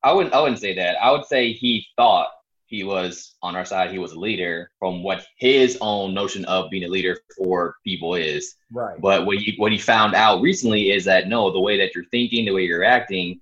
I 0.04 0.12
wouldn't 0.12 0.34
I 0.34 0.40
wouldn't 0.40 0.60
say 0.60 0.74
that. 0.74 0.96
I 1.02 1.10
would 1.10 1.24
say 1.26 1.52
he 1.52 1.84
thought 1.96 2.28
he 2.66 2.84
was 2.84 3.34
on 3.42 3.54
our 3.54 3.64
side. 3.64 3.90
He 3.90 3.98
was 3.98 4.12
a 4.12 4.18
leader 4.18 4.70
from 4.78 5.02
what 5.02 5.26
his 5.36 5.76
own 5.80 6.14
notion 6.14 6.44
of 6.46 6.70
being 6.70 6.84
a 6.84 6.88
leader 6.88 7.18
for 7.36 7.76
people 7.84 8.14
is. 8.14 8.54
Right. 8.72 8.98
But 9.00 9.26
what 9.26 9.38
he 9.38 9.54
what 9.58 9.72
he 9.72 9.78
found 9.78 10.14
out 10.14 10.40
recently 10.40 10.90
is 10.90 11.04
that 11.04 11.28
no, 11.28 11.52
the 11.52 11.60
way 11.60 11.76
that 11.78 11.94
you're 11.94 12.06
thinking, 12.06 12.46
the 12.46 12.52
way 12.52 12.62
you're 12.62 12.84
acting, 12.84 13.40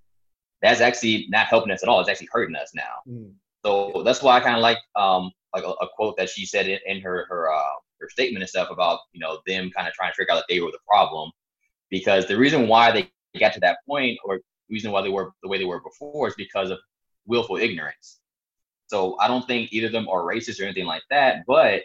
that's 0.62 0.80
actually 0.80 1.26
not 1.28 1.46
helping 1.46 1.70
us 1.70 1.82
at 1.82 1.88
all. 1.88 2.00
It's 2.00 2.08
actually 2.08 2.28
hurting 2.32 2.56
us 2.56 2.72
now. 2.74 2.82
Mm. 3.08 3.32
So 3.64 4.02
that's 4.04 4.22
why 4.22 4.36
I 4.36 4.40
kind 4.40 4.56
of 4.56 4.62
like 4.62 4.78
um 4.96 5.30
like 5.54 5.64
a, 5.64 5.68
a, 5.68 5.88
quote 5.96 6.16
that 6.16 6.30
she 6.30 6.46
said 6.46 6.68
in, 6.68 6.78
in 6.86 7.00
her 7.02 7.26
her 7.28 7.52
uh, 7.52 7.74
her 8.00 8.08
statement 8.08 8.42
and 8.42 8.48
stuff 8.48 8.70
about 8.70 9.00
you 9.12 9.20
know 9.20 9.40
them 9.46 9.70
kind 9.70 9.88
of 9.88 9.94
trying 9.94 10.12
to 10.12 10.16
figure 10.16 10.32
out 10.32 10.36
that 10.36 10.46
they 10.48 10.60
were 10.60 10.70
the 10.70 10.78
problem 10.86 11.30
because 11.90 12.26
the 12.26 12.36
reason 12.36 12.68
why 12.68 12.90
they 12.92 13.10
got 13.38 13.52
to 13.54 13.60
that 13.60 13.78
point 13.88 14.18
or 14.24 14.40
reason 14.70 14.92
why 14.92 15.02
they 15.02 15.08
were 15.08 15.32
the 15.42 15.48
way 15.48 15.58
they 15.58 15.64
were 15.64 15.80
before 15.80 16.28
is 16.28 16.34
because 16.36 16.70
of 16.70 16.78
willful 17.26 17.56
ignorance 17.56 18.20
so 18.90 19.16
I 19.20 19.28
don't 19.28 19.46
think 19.46 19.72
either 19.72 19.86
of 19.86 19.92
them 19.92 20.08
are 20.08 20.22
racist 20.22 20.60
or 20.60 20.64
anything 20.64 20.84
like 20.84 21.04
that, 21.10 21.44
but 21.46 21.82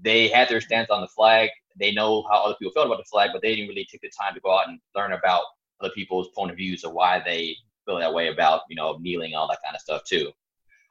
they 0.00 0.28
had 0.28 0.48
their 0.48 0.60
stance 0.60 0.88
on 0.88 1.00
the 1.00 1.08
flag. 1.08 1.50
They 1.76 1.90
know 1.90 2.24
how 2.30 2.44
other 2.44 2.54
people 2.60 2.72
felt 2.72 2.86
about 2.86 2.98
the 2.98 3.10
flag, 3.10 3.30
but 3.32 3.42
they 3.42 3.56
didn't 3.56 3.68
really 3.68 3.88
take 3.90 4.02
the 4.02 4.10
time 4.16 4.34
to 4.34 4.40
go 4.40 4.56
out 4.56 4.68
and 4.68 4.78
learn 4.94 5.12
about 5.12 5.42
other 5.80 5.92
people's 5.96 6.28
point 6.28 6.52
of 6.52 6.56
views 6.56 6.84
or 6.84 6.92
why 6.92 7.20
they 7.24 7.56
feel 7.86 7.98
that 7.98 8.12
way 8.12 8.28
about, 8.28 8.62
you 8.68 8.76
know, 8.76 8.98
kneeling, 9.00 9.34
all 9.34 9.48
that 9.48 9.58
kind 9.64 9.74
of 9.74 9.80
stuff 9.80 10.02
too. 10.04 10.30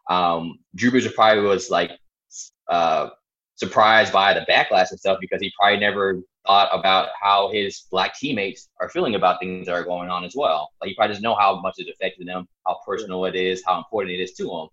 Um, 0.10 0.60
Drew 0.76 0.92
Brees 0.92 1.14
probably 1.14 1.44
was 1.44 1.70
like 1.70 1.92
uh, 2.68 3.10
surprised 3.56 4.14
by 4.14 4.34
the 4.34 4.46
backlash 4.50 4.92
and 4.92 5.00
stuff 5.00 5.18
because 5.20 5.42
he 5.42 5.52
probably 5.60 5.80
never 5.80 6.22
thought 6.46 6.70
about 6.78 7.10
how 7.20 7.52
his 7.52 7.86
black 7.92 8.16
teammates 8.16 8.70
are 8.80 8.90
feeling 8.90 9.16
about 9.16 9.40
things 9.40 9.66
that 9.66 9.74
are 9.74 9.84
going 9.84 10.10
on 10.10 10.24
as 10.24 10.34
well. 10.36 10.70
Like 10.80 10.90
he 10.90 10.96
probably 10.96 11.14
doesn't 11.14 11.24
know 11.24 11.36
how 11.36 11.60
much 11.60 11.76
it's 11.78 11.90
affected 11.90 12.28
them, 12.28 12.48
how 12.66 12.80
personal 12.86 13.26
it 13.26 13.36
is, 13.36 13.64
how 13.66 13.78
important 13.78 14.14
it 14.14 14.22
is 14.22 14.34
to 14.34 14.46
them. 14.46 14.68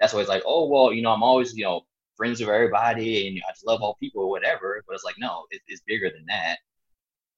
That's 0.00 0.14
why 0.14 0.20
it's 0.20 0.28
like, 0.28 0.44
oh 0.46 0.68
well, 0.68 0.92
you 0.92 1.02
know, 1.02 1.10
I'm 1.10 1.22
always, 1.22 1.54
you 1.54 1.64
know, 1.64 1.82
friends 2.16 2.40
with 2.40 2.48
everybody 2.48 3.28
and 3.28 3.40
I 3.46 3.52
just 3.52 3.66
love 3.66 3.82
all 3.82 3.96
people 4.00 4.22
or 4.22 4.30
whatever. 4.30 4.82
But 4.86 4.94
it's 4.94 5.04
like, 5.04 5.16
no, 5.18 5.44
it, 5.50 5.60
it's 5.68 5.82
bigger 5.86 6.10
than 6.10 6.24
that. 6.28 6.58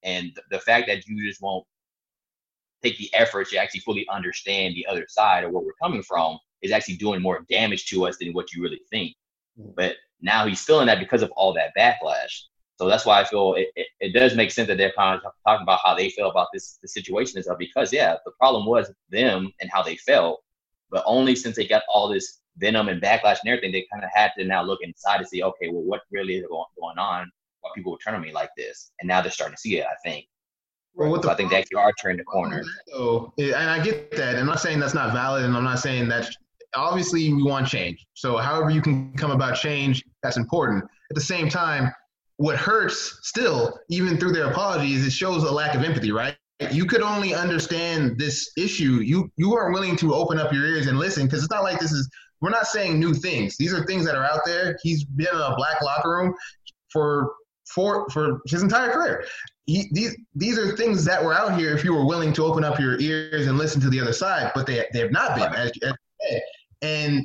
And 0.03 0.33
the 0.51 0.59
fact 0.59 0.87
that 0.89 1.07
you 1.07 1.27
just 1.27 1.43
won't 1.43 1.67
take 2.83 2.99
the 2.99 3.13
effort 3.15 3.49
to 3.49 3.57
actually 3.57 3.81
fully 3.81 4.07
understand 4.09 4.75
the 4.75 4.87
other 4.87 5.07
side 5.09 5.45
or 5.45 5.51
where 5.51 5.63
we're 5.63 5.73
coming 5.83 6.03
from 6.03 6.39
is 6.63 6.73
actually 6.73 6.97
doing 6.97 7.23
more 7.23 7.45
damage 7.49 7.87
to 7.87 8.07
us 8.07 8.17
than 8.19 8.33
what 8.33 8.53
you 8.53 8.63
really 8.63 8.81
think. 8.91 9.15
Mm. 9.59 9.75
But 9.75 9.97
now 10.21 10.47
he's 10.47 10.63
feeling 10.63 10.87
that 10.87 10.99
because 10.99 11.23
of 11.23 11.31
all 11.33 11.53
that 11.55 11.73
backlash. 11.77 12.43
So 12.77 12.89
that's 12.89 13.05
why 13.05 13.21
I 13.21 13.25
feel 13.25 13.55
it, 13.55 13.69
it, 13.77 13.87
it, 14.01 14.13
does 14.15 14.35
make 14.35 14.51
sense 14.51 14.69
that 14.69 14.79
they're 14.79 14.93
kind 14.97 15.21
of 15.23 15.33
talking 15.47 15.63
about 15.63 15.81
how 15.85 15.95
they 15.95 16.09
feel 16.09 16.31
about 16.31 16.49
this 16.53 16.79
the 16.81 16.89
situation 16.89 17.43
stuff 17.43 17.59
because 17.59 17.93
yeah, 17.93 18.17
the 18.25 18.31
problem 18.33 18.65
was 18.65 18.91
them 19.11 19.53
and 19.61 19.71
how 19.71 19.83
they 19.83 19.97
felt, 19.97 20.43
but 20.91 21.03
only 21.05 21.37
since 21.37 21.57
they 21.57 21.67
got 21.67 21.83
all 21.93 22.09
this 22.09 22.41
venom 22.57 22.89
and 22.89 23.03
backlash 23.03 23.39
and 23.45 23.51
everything, 23.51 23.73
they 23.73 23.87
kind 23.93 24.03
of 24.03 24.11
had 24.15 24.33
to 24.39 24.45
now 24.45 24.63
look 24.63 24.81
inside 24.83 25.19
to 25.19 25.27
see, 25.27 25.43
okay, 25.43 25.69
well, 25.69 25.83
what 25.83 26.03
really 26.11 26.37
is 26.37 26.47
going, 26.49 26.65
going 26.79 26.99
on? 26.99 27.31
Why 27.61 27.71
people 27.75 27.93
were 27.93 27.99
turning 28.03 28.21
on 28.21 28.27
me 28.27 28.33
like 28.33 28.51
this? 28.57 28.93
And 29.01 29.09
now 29.09 29.21
they're 29.21 29.31
starting 29.31 29.57
to 29.57 29.61
see 29.61 29.79
it. 29.79 29.87
I 29.87 29.95
think. 30.03 30.27
Well, 30.95 31.23
so 31.23 31.31
I 31.31 31.35
think 31.35 31.51
they 31.51 31.59
actually 31.59 31.79
are 31.79 31.93
turning 32.01 32.19
the 32.19 32.25
corner. 32.25 32.63
So, 32.89 33.33
and 33.39 33.55
I 33.55 33.83
get 33.83 34.11
that. 34.13 34.37
I'm 34.37 34.47
not 34.47 34.61
saying 34.61 34.81
that's 34.81 34.95
not 34.95 35.13
valid, 35.13 35.45
and 35.45 35.57
I'm 35.57 35.65
not 35.65 35.79
saying 35.79 36.09
that. 36.09 36.29
Obviously, 36.75 37.33
we 37.33 37.43
want 37.43 37.67
change. 37.67 38.07
So, 38.15 38.37
however 38.37 38.71
you 38.71 38.81
can 38.81 39.13
come 39.15 39.31
about 39.31 39.57
change, 39.57 40.05
that's 40.23 40.37
important. 40.37 40.85
At 40.85 41.15
the 41.15 41.21
same 41.21 41.49
time, 41.49 41.93
what 42.37 42.57
hurts 42.57 43.19
still, 43.23 43.79
even 43.89 44.17
through 44.19 44.33
their 44.33 44.51
apologies, 44.51 45.07
it 45.07 45.11
shows 45.11 45.43
a 45.43 45.51
lack 45.51 45.75
of 45.75 45.83
empathy, 45.83 46.13
right? 46.13 46.37
You 46.71 46.85
could 46.85 47.03
only 47.03 47.35
understand 47.35 48.19
this 48.19 48.51
issue. 48.57 49.01
You 49.03 49.31
you 49.37 49.51
weren't 49.51 49.73
willing 49.73 49.97
to 49.97 50.15
open 50.15 50.39
up 50.39 50.53
your 50.53 50.65
ears 50.65 50.87
and 50.87 50.99
listen 50.99 51.27
because 51.27 51.43
it's 51.43 51.51
not 51.51 51.63
like 51.63 51.79
this 51.79 51.93
is. 51.93 52.09
We're 52.41 52.51
not 52.51 52.67
saying 52.67 52.99
new 52.99 53.13
things. 53.13 53.57
These 53.59 53.75
are 53.75 53.85
things 53.85 54.07
that 54.07 54.15
are 54.15 54.25
out 54.25 54.41
there. 54.47 54.79
He's 54.83 55.05
been 55.05 55.27
in 55.31 55.41
a 55.41 55.55
black 55.57 55.83
locker 55.83 56.11
room 56.11 56.35
for 56.91 57.33
for 57.67 58.09
for 58.11 58.41
his 58.47 58.63
entire 58.63 58.91
career. 58.91 59.25
He, 59.67 59.89
these 59.93 60.17
these 60.35 60.59
are 60.59 60.77
things 60.77 61.05
that 61.05 61.23
were 61.25 61.35
out 61.35 61.59
here 61.59 61.77
if 61.77 61.85
you 61.85 61.95
were 61.95 62.05
willing 62.05 62.33
to 62.35 62.45
open 62.45 62.65
up 62.65 62.81
your 62.81 62.99
ears 62.99 63.47
and 63.47 63.57
listen 63.57 63.81
to 63.83 63.91
the 63.91 64.01
other 64.01 64.13
side, 64.13 64.51
but 64.55 64.67
they 64.67 64.85
they 64.93 65.01
have 65.01 65.13
not 65.13 65.37
been. 65.37 65.53
As, 65.55 65.71
as 65.83 65.95
and 66.83 67.25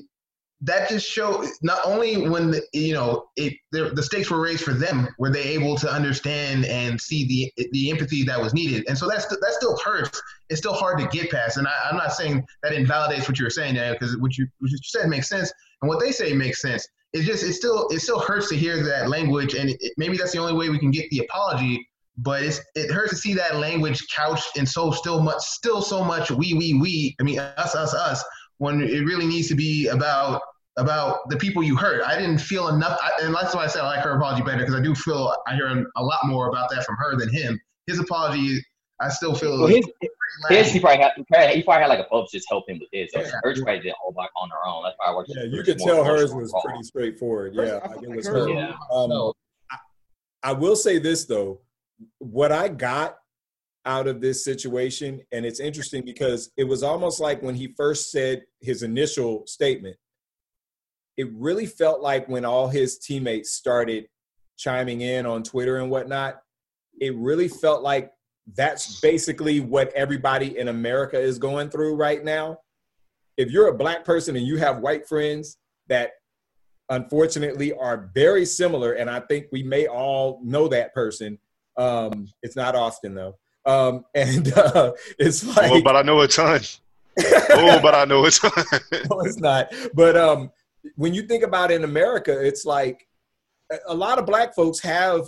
that 0.62 0.89
just 0.89 1.08
show 1.08 1.45
not 1.62 1.80
only 1.86 2.28
when 2.28 2.52
the, 2.52 2.62
you 2.74 2.93
know 2.93 3.28
it 3.36 3.54
the, 3.71 3.91
the, 3.93 4.02
stakes 4.02 4.32
were 4.32 4.39
raised 4.39 4.63
for 4.63 4.74
them 4.74 5.08
were 5.19 5.30
they 5.30 5.43
able 5.43 5.76
to 5.78 5.91
understand 5.91 6.65
and 6.65 7.00
see 7.00 7.52
the 7.56 7.67
the 7.71 7.91
empathy 7.91 8.24
that 8.24 8.39
was 8.39 8.54
needed. 8.54 8.86
And 8.88 8.98
so 8.98 9.08
that's 9.08 9.28
that 9.28 9.54
still 9.58 9.78
hurts. 9.84 10.21
It's 10.50 10.60
still 10.60 10.74
hard 10.74 10.98
to 11.00 11.08
get 11.08 11.30
past. 11.30 11.58
And 11.58 11.67
I, 11.67 11.89
am 11.89 11.98
not 11.98 12.13
saying 12.13 12.45
that 12.63 12.74
invalidates 12.74 13.28
what 13.28 13.38
you 13.38 13.45
were 13.45 13.52
saying 13.52 13.76
because 13.93 14.17
what 14.17 14.38
you, 14.38 14.48
what 14.60 14.71
you 14.71 14.78
said 14.84 15.10
makes 15.10 15.30
sense. 15.30 15.52
And 15.82 15.89
what 15.89 16.00
they 16.00 16.12
say 16.12 16.34
makes 16.34 16.62
sense. 16.62 16.88
It's 17.13 17.26
just 17.26 17.43
it 17.43 17.54
still 17.54 17.88
it 17.89 18.00
still 18.00 18.19
hurts 18.19 18.50
to 18.50 18.56
hear 18.56 18.82
that 18.84 19.10
language. 19.10 19.56
And 19.56 19.69
it, 19.69 19.93
maybe 19.98 20.17
that's 20.17 20.32
the 20.32 20.39
only 20.39 20.54
way 20.54 20.69
we 20.69 20.80
can 20.80 20.91
get 20.91 21.10
the 21.10 21.19
apology 21.19 21.88
but 22.17 22.43
it's 22.43 22.62
it 22.75 22.91
hurts 22.91 23.12
to 23.12 23.17
see 23.17 23.34
that 23.34 23.58
language 23.58 24.06
couched 24.15 24.58
in 24.58 24.65
so 24.65 24.91
still 24.91 25.21
much 25.21 25.41
still 25.41 25.82
so 25.82 26.04
much 26.04 26.32
we 26.32 26.54
we 26.54 26.73
we 26.73 27.15
i 27.19 27.23
mean 27.23 27.39
us 27.39 27.75
us 27.75 27.93
us 27.93 28.23
when 28.58 28.82
it 28.82 29.04
really 29.06 29.25
needs 29.25 29.49
to 29.49 29.56
be 29.56 29.88
about 29.88 30.41
about 30.78 31.30
the 31.30 31.38
people 31.38 31.63
you 31.63 31.75
hurt. 31.75 32.04
I 32.04 32.19
didn't 32.19 32.39
feel 32.39 32.67
enough, 32.67 32.97
I, 33.01 33.12
and 33.21 33.34
that's 33.34 33.56
why 33.56 33.63
I 33.63 33.67
said 33.67 33.82
I 33.82 33.95
like 33.95 34.04
her 34.04 34.17
apology 34.17 34.43
better 34.43 34.60
because 34.60 34.75
I 34.75 34.82
do 34.82 34.93
feel 34.93 35.34
I 35.47 35.56
hear 35.56 35.67
a 35.95 36.04
lot 36.04 36.19
more 36.25 36.49
about 36.49 36.69
that 36.71 36.84
from 36.84 36.95
her 36.97 37.15
than 37.17 37.32
him. 37.32 37.60
His 37.88 37.99
apology, 37.99 38.62
I 38.99 39.10
still 39.10 39.36
feel. 39.36 39.58
Well, 39.60 39.67
his, 39.67 39.86
his, 40.49 40.71
he 40.71 40.80
probably 40.80 41.01
had 41.01 41.12
he 41.15 41.23
probably, 41.23 41.56
he 41.56 41.63
probably 41.63 41.82
had 41.82 41.88
like 41.88 41.99
a 41.99 42.10
publicist 42.10 42.47
help 42.49 42.67
him 42.67 42.80
with 42.80 42.89
his. 42.91 43.12
So 43.13 43.21
yeah. 43.21 43.39
hers 43.43 43.62
probably 43.62 43.82
did 43.82 43.93
all 44.04 44.12
back 44.12 44.30
on 44.36 44.49
her 44.49 44.67
own. 44.67 44.84
That's 44.84 44.95
why 44.97 45.12
I 45.12 45.15
worked. 45.15 45.32
Yeah, 45.34 45.43
you 45.43 45.63
could 45.63 45.80
tell 45.80 46.04
hers 46.04 46.34
was 46.34 46.54
pretty 46.65 46.84
straightforward. 46.84 47.56
Yeah, 47.56 47.80
like 47.88 48.04
it 48.04 48.10
was 48.10 48.28
her. 48.28 48.49
Yeah. 48.49 48.73
Um, 48.91 49.34
I, 49.71 49.78
I 50.43 50.51
will 50.51 50.75
say 50.75 50.97
this 50.99 51.25
though, 51.25 51.62
what 52.19 52.51
I 52.51 52.67
got 52.67 53.17
out 53.86 54.08
of 54.08 54.19
this 54.19 54.43
situation. 54.43 55.21
And 55.31 55.45
it's 55.45 55.60
interesting 55.60 56.03
because 56.03 56.51
it 56.58 56.63
was 56.63 56.84
almost 56.84 57.19
like 57.19 57.41
when 57.41 57.55
he 57.55 57.73
first 57.77 58.12
said 58.12 58.43
his 58.62 58.84
initial 58.84 59.45
statement, 59.45 59.95
it 61.17 61.31
really 61.34 61.65
felt 61.65 62.01
like 62.01 62.27
when 62.27 62.45
all 62.45 62.67
his 62.67 62.97
teammates 62.97 63.53
started 63.53 64.08
chiming 64.58 65.01
in 65.01 65.25
on 65.25 65.43
Twitter 65.43 65.77
and 65.77 65.89
whatnot, 65.89 66.41
it 66.99 67.15
really 67.15 67.47
felt 67.47 67.84
like 67.84 68.12
that's 68.55 68.99
basically 69.01 69.60
what 69.60 69.91
everybody 69.93 70.58
in 70.58 70.67
America 70.67 71.19
is 71.19 71.38
going 71.38 71.69
through 71.69 71.95
right 71.95 72.23
now. 72.23 72.58
If 73.38 73.51
you're 73.51 73.69
a 73.69 73.77
black 73.77 74.05
person 74.05 74.36
and 74.36 74.45
you 74.45 74.58
have 74.58 74.79
white 74.79 75.08
friends 75.08 75.58
that 75.88 76.12
unfortunately 76.89 77.73
are 77.73 78.10
very 78.13 78.45
similar, 78.45 78.93
and 78.93 79.10
I 79.10 79.19
think 79.21 79.47
we 79.51 79.63
may 79.63 79.88
all 79.88 80.39
know 80.43 80.67
that 80.69 80.93
person. 80.93 81.39
Um, 81.77 82.27
it's 82.41 82.55
not 82.55 82.75
Austin 82.75 83.15
though. 83.15 83.36
Um, 83.65 84.05
and 84.13 84.51
uh, 84.55 84.93
it's 85.19 85.43
like, 85.55 85.71
oh, 85.71 85.82
but 85.82 85.95
I 85.95 86.01
know 86.01 86.21
a 86.21 86.28
ton. 86.28 86.61
oh, 87.19 87.80
but 87.82 87.95
I 87.95 88.05
know 88.05 88.26
a 88.26 88.32
ton. 88.32 88.51
no, 89.09 89.19
it's 89.21 89.39
not. 89.39 89.73
But 89.93 90.17
um, 90.17 90.51
when 90.95 91.13
you 91.13 91.23
think 91.23 91.43
about 91.43 91.71
in 91.71 91.84
America, 91.84 92.45
it's 92.45 92.65
like 92.65 93.07
a 93.88 93.93
lot 93.93 94.19
of 94.19 94.26
black 94.26 94.53
folks 94.53 94.80
have 94.82 95.26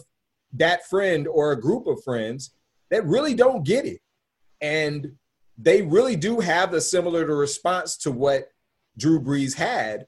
that 0.54 0.86
friend 0.88 1.28
or 1.28 1.52
a 1.52 1.60
group 1.60 1.88
of 1.88 2.04
friends 2.04 2.52
that 2.90 3.06
really 3.06 3.34
don't 3.34 3.66
get 3.66 3.86
it. 3.86 4.02
And 4.62 5.14
they 5.58 5.82
really 5.82 6.16
do 6.16 6.40
have 6.40 6.74
a 6.74 6.82
similar 6.82 7.26
response 7.26 7.98
to 7.98 8.12
what 8.12 8.50
Drew 8.98 9.20
Brees 9.20 9.56
had. 9.56 10.08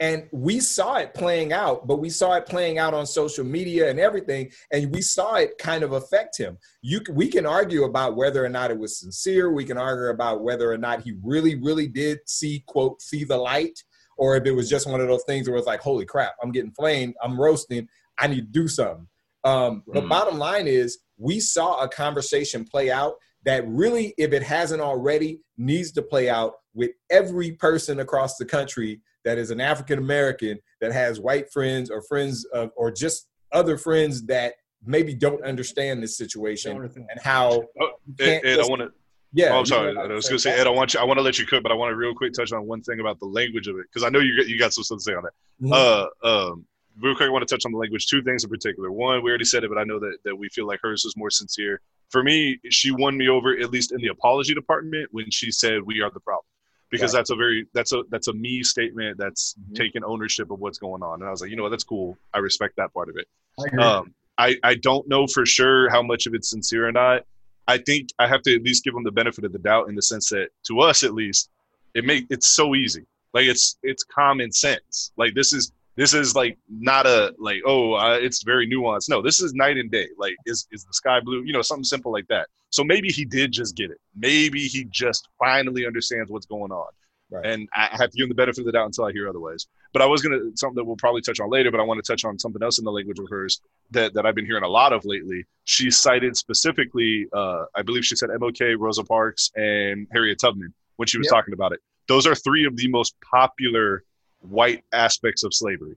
And 0.00 0.28
we 0.32 0.60
saw 0.60 0.96
it 0.96 1.14
playing 1.14 1.52
out, 1.52 1.86
but 1.86 1.96
we 1.96 2.10
saw 2.10 2.34
it 2.34 2.46
playing 2.46 2.78
out 2.78 2.94
on 2.94 3.06
social 3.06 3.44
media 3.44 3.88
and 3.88 3.98
everything, 3.98 4.50
and 4.70 4.92
we 4.92 5.00
saw 5.00 5.36
it 5.36 5.58
kind 5.58 5.82
of 5.82 5.92
affect 5.92 6.36
him. 6.36 6.58
You, 6.82 7.00
we 7.10 7.28
can 7.28 7.46
argue 7.46 7.84
about 7.84 8.16
whether 8.16 8.44
or 8.44 8.48
not 8.48 8.70
it 8.70 8.78
was 8.78 8.98
sincere. 8.98 9.50
We 9.50 9.64
can 9.64 9.78
argue 9.78 10.08
about 10.08 10.42
whether 10.42 10.70
or 10.70 10.78
not 10.78 11.02
he 11.02 11.14
really, 11.22 11.54
really 11.54 11.88
did 11.88 12.20
see 12.26 12.62
quote 12.66 13.00
see 13.00 13.24
the 13.24 13.38
light, 13.38 13.82
or 14.18 14.36
if 14.36 14.44
it 14.44 14.52
was 14.52 14.68
just 14.68 14.88
one 14.88 15.00
of 15.00 15.08
those 15.08 15.24
things 15.24 15.48
where 15.48 15.58
it's 15.58 15.66
like, 15.66 15.80
holy 15.80 16.04
crap, 16.04 16.34
I'm 16.42 16.52
getting 16.52 16.72
flamed, 16.72 17.14
I'm 17.22 17.40
roasting, 17.40 17.88
I 18.18 18.26
need 18.26 18.40
to 18.52 18.60
do 18.60 18.68
something. 18.68 19.06
Um, 19.44 19.82
The 19.92 20.00
Mm. 20.00 20.08
bottom 20.08 20.38
line 20.38 20.66
is, 20.66 20.98
we 21.18 21.40
saw 21.40 21.82
a 21.82 21.88
conversation 21.88 22.64
play 22.64 22.90
out 22.90 23.14
that 23.44 23.66
really, 23.68 24.12
if 24.18 24.32
it 24.32 24.42
hasn't 24.42 24.82
already, 24.82 25.40
needs 25.56 25.92
to 25.92 26.02
play 26.02 26.28
out 26.28 26.56
with 26.74 26.90
every 27.10 27.52
person 27.52 28.00
across 28.00 28.36
the 28.36 28.44
country 28.44 29.00
that 29.26 29.38
is 29.38 29.50
an 29.50 29.60
African 29.60 29.98
American 29.98 30.58
that 30.80 30.92
has 30.92 31.20
white 31.20 31.52
friends 31.52 31.90
or 31.90 32.00
friends 32.00 32.46
of, 32.46 32.70
or 32.76 32.92
just 32.92 33.28
other 33.52 33.76
friends 33.76 34.24
that 34.26 34.54
maybe 34.84 35.14
don't 35.14 35.42
understand 35.44 36.00
this 36.02 36.16
situation 36.16 36.80
and 36.96 37.20
how. 37.20 37.64
Oh, 37.80 37.90
you 38.06 38.14
Ed, 38.20 38.42
can't 38.42 38.46
Ed, 38.46 38.60
I 38.60 38.66
want 38.68 38.82
to. 38.82 38.92
Yeah, 39.32 39.52
oh, 39.52 39.58
I'm 39.58 39.66
sorry. 39.66 39.96
I 39.98 40.06
was 40.06 40.28
going 40.28 40.36
to 40.36 40.38
say, 40.38 40.58
Ed, 40.58 40.68
I 40.68 40.70
want 40.70 40.94
you. 40.94 41.00
I 41.00 41.04
want 41.04 41.18
to 41.18 41.22
let 41.22 41.38
you 41.40 41.44
cook, 41.44 41.62
but 41.64 41.72
I 41.72 41.74
want 41.74 41.90
to 41.90 41.96
real 41.96 42.14
quick 42.14 42.32
touch 42.32 42.52
on 42.52 42.66
one 42.66 42.80
thing 42.82 43.00
about 43.00 43.18
the 43.18 43.26
language 43.26 43.66
of 43.66 43.76
it 43.76 43.86
because 43.92 44.04
I 44.04 44.08
know 44.08 44.20
you 44.20 44.36
got 44.36 44.48
you 44.48 44.58
got 44.58 44.72
some 44.72 44.84
stuff 44.84 44.98
to 44.98 45.02
say 45.02 45.14
on 45.14 45.24
that. 45.24 45.66
Mhm. 45.66 46.08
Uh, 46.22 46.26
um, 46.26 46.64
real 47.00 47.16
quick, 47.16 47.26
I 47.28 47.32
want 47.32 47.46
to 47.46 47.52
touch 47.52 47.66
on 47.66 47.72
the 47.72 47.78
language. 47.78 48.06
Two 48.06 48.22
things 48.22 48.44
in 48.44 48.48
particular. 48.48 48.92
One, 48.92 49.22
we 49.24 49.30
already 49.30 49.44
said 49.44 49.64
it, 49.64 49.68
but 49.68 49.78
I 49.78 49.84
know 49.84 49.98
that 49.98 50.18
that 50.24 50.36
we 50.36 50.48
feel 50.50 50.68
like 50.68 50.78
hers 50.84 51.02
was 51.04 51.16
more 51.16 51.30
sincere. 51.30 51.80
For 52.10 52.22
me, 52.22 52.60
she 52.70 52.92
won 52.92 53.18
me 53.18 53.28
over 53.28 53.58
at 53.58 53.70
least 53.72 53.90
in 53.90 54.00
the 54.00 54.06
apology 54.06 54.54
department 54.54 55.08
when 55.10 55.32
she 55.32 55.50
said, 55.50 55.82
"We 55.82 56.00
are 56.00 56.10
the 56.12 56.20
problem." 56.20 56.44
Because 56.90 57.12
that's 57.12 57.30
a 57.30 57.34
very 57.36 57.66
that's 57.74 57.92
a 57.92 58.02
that's 58.10 58.28
a 58.28 58.32
me 58.32 58.62
statement 58.62 59.18
that's 59.18 59.54
Mhm. 59.70 59.74
taking 59.74 60.04
ownership 60.04 60.50
of 60.50 60.60
what's 60.60 60.78
going 60.78 61.02
on, 61.02 61.20
and 61.20 61.24
I 61.24 61.30
was 61.30 61.40
like, 61.40 61.50
you 61.50 61.56
know 61.56 61.64
what, 61.64 61.70
that's 61.70 61.84
cool. 61.84 62.16
I 62.32 62.38
respect 62.38 62.76
that 62.76 62.94
part 62.94 63.08
of 63.08 63.16
it. 63.16 63.26
I. 63.58 63.76
Um, 63.82 64.14
I, 64.38 64.54
I 64.62 64.74
don't 64.74 65.08
know 65.08 65.26
for 65.26 65.46
sure 65.46 65.88
how 65.88 66.02
much 66.02 66.26
of 66.26 66.34
it's 66.34 66.50
sincere 66.50 66.86
or 66.86 66.92
not. 66.92 67.24
I 67.66 67.78
think 67.78 68.10
I 68.18 68.28
have 68.28 68.42
to 68.42 68.54
at 68.54 68.62
least 68.62 68.84
give 68.84 68.92
them 68.92 69.02
the 69.02 69.10
benefit 69.10 69.44
of 69.44 69.52
the 69.52 69.58
doubt 69.58 69.88
in 69.88 69.94
the 69.94 70.02
sense 70.02 70.28
that 70.28 70.50
to 70.64 70.80
us 70.80 71.02
at 71.02 71.14
least, 71.14 71.48
it 71.94 72.04
make 72.04 72.26
it's 72.28 72.46
so 72.46 72.74
easy. 72.74 73.06
Like 73.32 73.46
it's 73.46 73.78
it's 73.82 74.04
common 74.04 74.52
sense. 74.52 75.10
Like 75.16 75.34
this 75.34 75.54
is 75.54 75.72
this 75.96 76.14
is 76.14 76.34
like 76.34 76.58
not 76.68 77.06
a 77.06 77.34
like 77.38 77.62
oh 77.66 77.94
uh, 77.94 78.18
it's 78.20 78.42
very 78.42 78.68
nuanced. 78.68 79.08
No, 79.08 79.22
this 79.22 79.40
is 79.40 79.54
night 79.54 79.76
and 79.76 79.90
day. 79.90 80.08
Like 80.18 80.36
is 80.46 80.66
is 80.70 80.84
the 80.84 80.92
sky 80.92 81.20
blue? 81.20 81.42
You 81.42 81.52
know 81.52 81.62
something 81.62 81.84
simple 81.84 82.12
like 82.12 82.26
that. 82.28 82.48
So 82.70 82.84
maybe 82.84 83.08
he 83.08 83.24
did 83.24 83.52
just 83.52 83.76
get 83.76 83.90
it. 83.90 83.98
Maybe 84.14 84.66
he 84.66 84.84
just 84.84 85.28
finally 85.38 85.86
understands 85.86 86.30
what's 86.30 86.46
going 86.46 86.72
on. 86.72 86.88
Right. 87.28 87.44
And 87.44 87.68
I 87.74 87.88
have 87.90 88.10
to 88.10 88.16
give 88.16 88.24
him 88.24 88.28
the 88.28 88.34
benefit 88.36 88.60
of 88.60 88.66
the 88.66 88.72
doubt 88.72 88.86
until 88.86 89.04
I 89.04 89.12
hear 89.12 89.28
otherwise. 89.28 89.66
But 89.92 90.02
I 90.02 90.06
was 90.06 90.22
gonna 90.22 90.38
something 90.54 90.76
that 90.76 90.84
we'll 90.84 90.96
probably 90.96 91.22
touch 91.22 91.40
on 91.40 91.50
later. 91.50 91.70
But 91.70 91.80
I 91.80 91.82
want 91.82 92.04
to 92.04 92.12
touch 92.12 92.24
on 92.24 92.38
something 92.38 92.62
else 92.62 92.78
in 92.78 92.84
the 92.84 92.92
language 92.92 93.18
of 93.18 93.26
hers 93.28 93.60
that, 93.90 94.14
that 94.14 94.26
I've 94.26 94.34
been 94.34 94.46
hearing 94.46 94.62
a 94.62 94.68
lot 94.68 94.92
of 94.92 95.04
lately. 95.04 95.44
She 95.64 95.90
cited 95.90 96.36
specifically, 96.36 97.26
uh, 97.32 97.64
I 97.74 97.82
believe 97.82 98.04
she 98.04 98.14
said 98.14 98.30
MLK, 98.30 98.76
Rosa 98.78 99.02
Parks, 99.02 99.50
and 99.56 100.06
Harriet 100.12 100.38
Tubman 100.40 100.72
when 100.96 101.06
she 101.08 101.18
was 101.18 101.26
Yep. 101.26 101.32
talking 101.32 101.54
about 101.54 101.72
it. 101.72 101.80
Those 102.06 102.26
are 102.26 102.34
three 102.34 102.64
of 102.64 102.76
the 102.76 102.88
most 102.88 103.16
popular 103.28 104.04
white 104.48 104.84
aspects 104.92 105.44
of 105.44 105.54
slavery. 105.54 105.96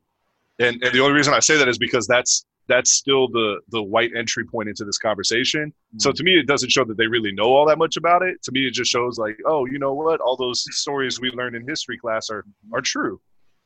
And, 0.59 0.81
and 0.83 0.93
the 0.93 0.99
only 0.99 1.13
reason 1.13 1.33
I 1.33 1.39
say 1.39 1.57
that 1.57 1.67
is 1.67 1.77
because 1.77 2.07
that's 2.07 2.45
that's 2.67 2.91
still 2.91 3.27
the 3.29 3.59
the 3.69 3.81
white 3.81 4.11
entry 4.15 4.45
point 4.45 4.69
into 4.69 4.85
this 4.85 4.97
conversation. 4.97 5.73
So 5.97 6.11
mm. 6.11 6.15
to 6.15 6.23
me, 6.23 6.39
it 6.39 6.47
doesn't 6.47 6.69
show 6.69 6.85
that 6.85 6.97
they 6.97 7.07
really 7.07 7.31
know 7.31 7.45
all 7.45 7.65
that 7.67 7.77
much 7.77 7.97
about 7.97 8.21
it. 8.21 8.41
To 8.43 8.51
me, 8.51 8.67
it 8.67 8.71
just 8.71 8.91
shows 8.91 9.17
like, 9.17 9.37
oh, 9.45 9.65
you 9.65 9.79
know 9.79 9.93
what? 9.93 10.21
All 10.21 10.37
those 10.37 10.63
stories 10.77 11.19
we 11.19 11.31
learned 11.31 11.55
in 11.55 11.67
history 11.67 11.97
class 11.97 12.29
are 12.29 12.43
mm-hmm. 12.43 12.75
are 12.75 12.81
true. 12.81 13.19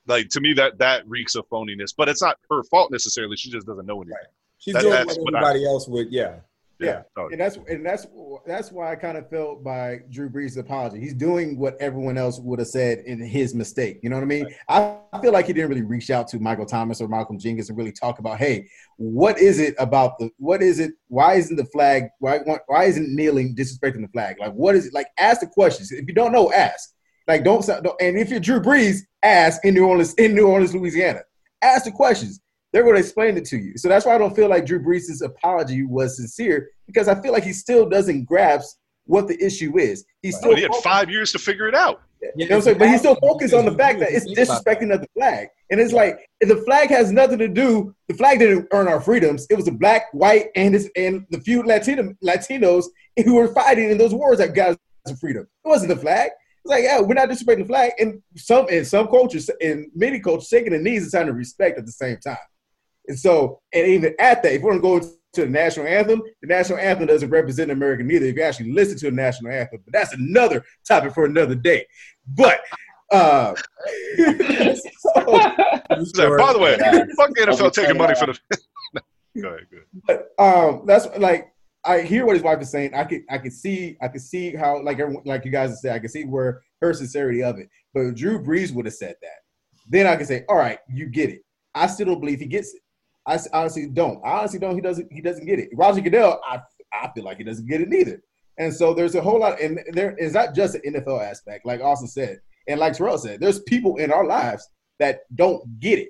Like 0.08 0.30
to 0.30 0.42
me, 0.42 0.54
that 0.54 0.78
that 0.80 1.08
reeks 1.08 1.36
of 1.36 1.48
phoniness. 1.50 1.94
But 1.96 2.10
it's 2.10 2.22
not 2.22 2.38
her 2.50 2.64
fault 2.64 2.92
necessarily. 2.92 3.36
She 3.36 3.52
just 3.52 3.68
doesn't 3.68 3.86
know 3.86 4.02
anything. 4.02 4.18
She's 4.58 4.74
that- 4.74 4.82
doing 4.82 5.06
what 5.06 5.18
what 5.22 5.36
I- 5.36 5.40
everybody 5.40 5.66
else 5.66 5.88
would. 5.88 6.12
Yeah. 6.12 6.36
Yeah. 6.80 7.04
And 7.16 7.40
that's 7.40 7.58
and 7.68 7.86
that's 7.86 8.08
that's 8.46 8.72
why 8.72 8.92
I 8.92 8.96
kind 8.96 9.18
of 9.18 9.30
felt 9.30 9.64
by 9.64 10.00
Drew 10.10 10.30
Brees' 10.30 10.58
apology. 10.58 11.00
He's 11.00 11.14
doing 11.14 11.58
what 11.58 11.78
everyone 11.80 12.18
else 12.18 12.40
would 12.40 12.60
have 12.60 12.68
said 12.68 13.00
in 13.00 13.24
his 13.24 13.54
mistake. 13.54 14.00
You 14.04 14.10
know 14.10 14.18
what 14.18 14.24
I 14.24 14.28
mean? 14.28 14.48
I, 14.68 14.98
I 15.12 15.22
feel 15.22 15.32
like 15.32 15.48
he 15.48 15.54
didn't 15.54 15.70
really 15.70 15.84
reach 15.84 16.10
out 16.10 16.28
to 16.30 16.40
Michael 16.40 16.66
Thomas 16.66 17.00
or 17.00 17.08
Malcolm 17.08 17.40
Jenkins 17.40 17.70
and 17.70 17.78
really 17.78 17.92
talk 17.92 18.20
about, 18.20 18.38
hey, 18.38 18.68
what 18.98 19.40
is 19.40 19.60
it 19.60 19.76
about 19.80 20.18
the 20.20 20.30
what 20.38 20.62
is 20.62 20.80
it? 20.80 20.94
Why 21.08 21.36
isn't 21.36 21.56
the 21.56 21.66
flag? 21.66 22.06
Why 22.20 22.40
why 22.68 22.86
isn't 22.86 23.16
kneeling 23.16 23.56
disrespecting 23.56 24.02
the 24.02 24.10
flag? 24.12 24.38
Like 24.40 24.54
what 24.54 24.76
is 24.76 24.88
it? 24.88 24.94
Like 24.94 25.08
ask 25.18 25.42
the 25.42 25.48
questions. 25.48 25.92
If 25.92 26.08
you 26.08 26.14
don't 26.14 26.32
know, 26.32 26.52
ask. 26.52 26.90
Like 27.28 27.44
don't, 27.44 27.66
don't 27.66 28.02
and 28.02 28.18
if 28.18 28.30
you're 28.30 28.40
Drew 28.40 28.60
Brees, 28.60 29.00
ask 29.22 29.64
in 29.64 29.74
New 29.76 29.86
Orleans 29.86 30.14
in 30.16 30.36
New 30.36 30.48
Orleans, 30.48 30.76
Louisiana. 30.76 31.22
Ask 31.62 31.86
the 31.86 31.92
questions 31.92 32.42
they're 32.74 32.84
going 32.84 32.96
to 32.96 33.00
explain 33.00 33.38
it 33.38 33.46
to 33.46 33.58
you. 33.58 33.78
So 33.78 33.88
that's 33.88 34.06
why 34.06 34.16
I 34.16 34.18
don't 34.18 34.36
feel 34.36 34.50
like 34.50 34.66
Drew 34.66 34.84
Brees' 34.84 35.24
apology 35.24 35.84
was 35.84 36.18
sincere 36.18 36.72
because 36.88 37.08
I 37.08 37.22
feel 37.22 37.32
like 37.32 37.44
he 37.44 37.54
still 37.54 37.88
doesn't 37.88 38.26
grasp 38.26 38.78
what 39.06 39.28
the 39.28 39.42
issue 39.42 39.78
is. 39.78 40.06
He's 40.22 40.38
still 40.38 40.52
but 40.52 40.58
he 40.58 40.64
had 40.64 40.74
five 40.84 41.10
years 41.10 41.32
to 41.34 41.40
figure 41.40 41.68
it 41.68 41.76
out. 41.76 42.02
you 42.36 42.48
know 42.48 42.56
what 42.56 42.56
I'm 42.56 42.62
saying? 42.62 42.78
But 42.80 42.90
he's 42.90 43.00
still 43.00 43.16
focused 43.16 43.54
on 43.54 43.66
the 43.66 43.74
fact 43.74 44.00
that 44.00 44.10
it's 44.12 44.28
disrespecting 44.28 44.94
of 44.94 45.02
the 45.02 45.08
flag. 45.16 45.50
And 45.70 45.80
it's 45.80 45.94
like 45.94 46.18
the 46.42 46.58
flag 46.58 46.90
has 46.90 47.12
nothing 47.12 47.38
to 47.40 47.48
do, 47.48 47.94
the 48.08 48.16
flag 48.16 48.40
didn't 48.40 48.68
earn 48.72 48.88
our 48.88 49.02
freedoms. 49.02 49.46
It 49.50 49.56
was 49.56 49.66
the 49.66 49.72
black, 49.72 50.12
white, 50.12 50.48
and 50.56 50.74
his, 50.74 50.90
and 50.96 51.26
the 51.30 51.40
few 51.42 51.64
Latino 51.64 52.14
Latinos 52.24 52.86
who 53.24 53.36
were 53.36 53.54
fighting 53.54 53.92
in 53.92 53.98
those 53.98 54.14
wars 54.16 54.40
that 54.40 54.56
got 54.56 54.80
us 55.06 55.20
freedom. 55.20 55.44
It 55.44 55.68
wasn't 55.68 55.90
the 55.90 55.98
flag. 55.98 56.32
It's 56.64 56.72
like, 56.72 56.84
yeah, 56.84 57.02
we're 57.02 57.14
not 57.14 57.30
disrespecting 57.30 57.60
the 57.60 57.66
flag. 57.66 57.92
And 58.00 58.22
some 58.38 58.68
in 58.70 58.86
some 58.86 59.08
cultures, 59.08 59.50
in 59.60 59.92
many 59.94 60.20
cultures, 60.20 60.48
shaking 60.48 60.72
the 60.74 60.80
knees 60.80 61.06
is 61.06 61.12
sign 61.12 61.30
of 61.30 61.36
respect 61.36 61.78
at 61.78 61.86
the 61.86 61.92
same 61.92 62.18
time. 62.18 62.38
And 63.08 63.20
so, 63.20 63.62
and 63.74 63.88
even 63.88 64.16
at 64.20 64.44
that, 64.44 64.54
if 64.54 64.62
we're 64.62 64.78
gonna 64.80 64.82
go 64.82 65.00
to 65.00 65.42
the 65.42 65.48
national 65.48 65.88
anthem, 65.88 66.22
the 66.42 66.48
national 66.48 66.80
anthem 66.80 67.08
doesn't 67.08 67.30
represent 67.30 67.72
America 67.72 68.04
neither. 68.04 68.26
If 68.26 68.36
you 68.36 68.44
actually 68.44 68.72
listen 68.72 68.98
to 69.00 69.06
the 69.06 69.16
national 69.16 69.52
anthem, 69.52 69.82
but 69.84 69.94
that's 69.94 70.14
another 70.14 70.64
topic 70.88 71.14
for 71.14 71.26
another 71.26 71.56
day. 71.56 71.86
But 72.28 72.62
uh 73.12 73.54
so, 74.18 74.84
So, 76.16 76.38
by 76.38 76.54
the 76.54 76.60
way, 76.60 76.78
fuck 77.18 77.34
the 77.36 77.48
NFL 77.48 77.74
taking 77.74 77.98
money 77.98 78.16
for 78.16 78.28
the. 78.28 78.40
go 79.42 79.50
ahead, 79.50 79.68
go 79.72 79.78
ahead. 80.10 80.26
but 80.38 80.44
um 80.44 80.84
that's 80.86 81.08
like 81.18 81.54
I 81.86 82.02
hear 82.02 82.26
what 82.26 82.36
his 82.36 82.44
wife 82.44 82.62
is 82.62 82.70
saying. 82.70 82.94
I 82.94 83.04
could 83.04 83.24
I 83.30 83.38
could 83.38 83.54
see 83.54 83.98
I 84.02 84.08
could 84.08 84.22
see 84.22 84.56
how 84.56 84.82
like 84.82 85.00
everyone 85.00 85.24
like 85.26 85.46
you 85.46 85.52
guys 85.52 85.82
said, 85.82 85.96
I 85.96 86.00
could 86.00 86.12
see 86.12 86.24
where 86.24 86.62
her 86.82 86.94
sincerity 86.94 87.44
of 87.44 87.60
it. 87.60 87.70
But 87.94 88.02
if 88.02 88.16
Drew 88.16 88.42
Brees 88.42 88.74
would 88.74 88.86
have 88.86 88.96
said 88.96 89.16
that, 89.22 89.40
then 89.90 90.08
I 90.08 90.16
could 90.16 90.28
say, 90.28 90.46
all 90.48 90.58
right, 90.58 90.80
you 90.88 91.08
get 91.08 91.30
it. 91.30 91.42
I 91.76 91.88
still 91.88 92.06
don't 92.08 92.20
believe 92.20 92.40
he 92.40 92.46
gets 92.46 92.74
it. 92.74 92.82
I 93.26 93.40
honestly 93.54 93.88
don't. 93.88 94.24
I 94.26 94.40
honestly 94.40 94.60
don't. 94.60 94.76
He 94.76 94.82
doesn't. 94.82 95.12
He 95.12 95.22
doesn't 95.22 95.46
get 95.46 95.60
it. 95.60 95.70
Roger 95.74 96.02
Goodell, 96.02 96.42
I 96.46 96.60
I 96.94 97.12
feel 97.14 97.24
like 97.24 97.38
he 97.38 97.44
doesn't 97.44 97.68
get 97.68 97.82
it 97.82 97.90
neither. 97.90 98.22
And 98.58 98.74
so 98.74 98.94
there's 98.94 99.16
a 99.16 99.22
whole 99.22 99.40
lot, 99.40 99.60
and 99.60 99.80
there 99.94 100.16
is 100.18 100.34
not 100.34 100.54
just 100.54 100.76
an 100.76 100.82
NFL 100.86 101.28
aspect, 101.28 101.66
like 101.66 101.82
Austin 101.82 102.08
said, 102.08 102.40
and 102.68 102.80
like 102.80 102.94
Terrell 102.94 103.18
said. 103.18 103.40
There's 103.40 103.62
people 103.62 103.98
in 103.98 104.12
our 104.12 104.26
lives 104.26 104.68
that 105.00 105.22
don't 105.36 105.80
get 105.80 105.98
it. 106.00 106.10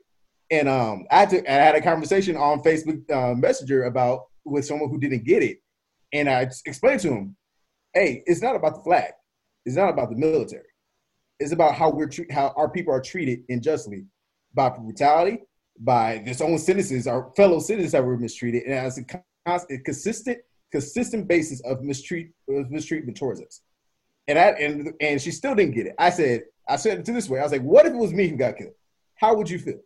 And 0.52 0.68
um, 0.68 1.06
I 1.10 1.20
had 1.20 1.30
to, 1.30 1.52
I 1.52 1.56
had 1.56 1.76
a 1.76 1.82
conversation 1.82 2.36
on 2.36 2.62
Facebook 2.62 3.10
uh, 3.12 3.34
Messenger 3.34 3.86
about 3.86 4.26
with 4.46 4.66
someone 4.66 4.90
who 4.90 5.00
didn't 5.00 5.24
get 5.24 5.42
it, 5.42 5.60
and 6.12 6.30
I 6.30 6.42
explained 6.66 7.00
to 7.02 7.10
him, 7.10 7.36
"Hey, 7.94 8.24
it's 8.26 8.42
not 8.42 8.56
about 8.56 8.76
the 8.76 8.84
flag. 8.84 9.12
It's 9.66 9.78
not 9.78 9.90
about 9.90 10.10
the 10.10 10.18
military. 10.18 10.68
It's 11.40 11.54
about 11.54 11.76
how 11.76 11.90
we're 11.90 12.10
tre- 12.10 12.28
how 12.30 12.54
our 12.58 12.70
people 12.70 12.94
are 12.94 13.02
treated 13.02 13.44
unjustly 13.48 14.06
by 14.54 14.70
brutality, 14.70 15.44
by 15.80 16.24
their 16.26 16.48
own 16.48 16.58
citizens, 16.58 17.08
our 17.08 17.32
fellow 17.36 17.60
citizens 17.60 17.92
that 17.94 18.06
were 18.06 18.18
mistreated, 18.18 18.64
and 18.64 18.74
as 18.74 19.00
a, 19.70 19.78
consistent 19.80 20.40
consistent 20.72 21.28
basis 21.28 21.62
of 21.62 21.84
mistreat 21.84 22.32
of 22.50 22.72
mistreatment 22.72 23.16
towards 23.18 23.42
us. 23.42 23.62
And 24.28 24.40
I 24.40 24.50
and 24.52 24.94
and 25.02 25.22
she 25.22 25.32
still 25.32 25.56
didn't 25.56 25.76
get 25.76 25.88
it. 25.88 25.96
I 25.98 26.10
said 26.10 26.44
I 26.68 26.78
said 26.78 27.00
it 27.00 27.06
to 27.06 27.12
this 27.12 27.30
way. 27.30 27.40
I 27.40 27.44
was 27.44 27.52
like, 27.52 27.62
"What 27.62 27.86
if 27.86 27.94
it 27.94 27.98
was 27.98 28.14
me 28.14 28.28
who 28.28 28.38
got 28.38 28.58
killed? 28.58 28.74
How 29.16 29.36
would 29.36 29.50
you 29.50 29.60
feel?" 29.60 29.80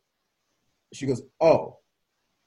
She 0.93 1.05
goes, 1.05 1.21
"Oh, 1.41 1.79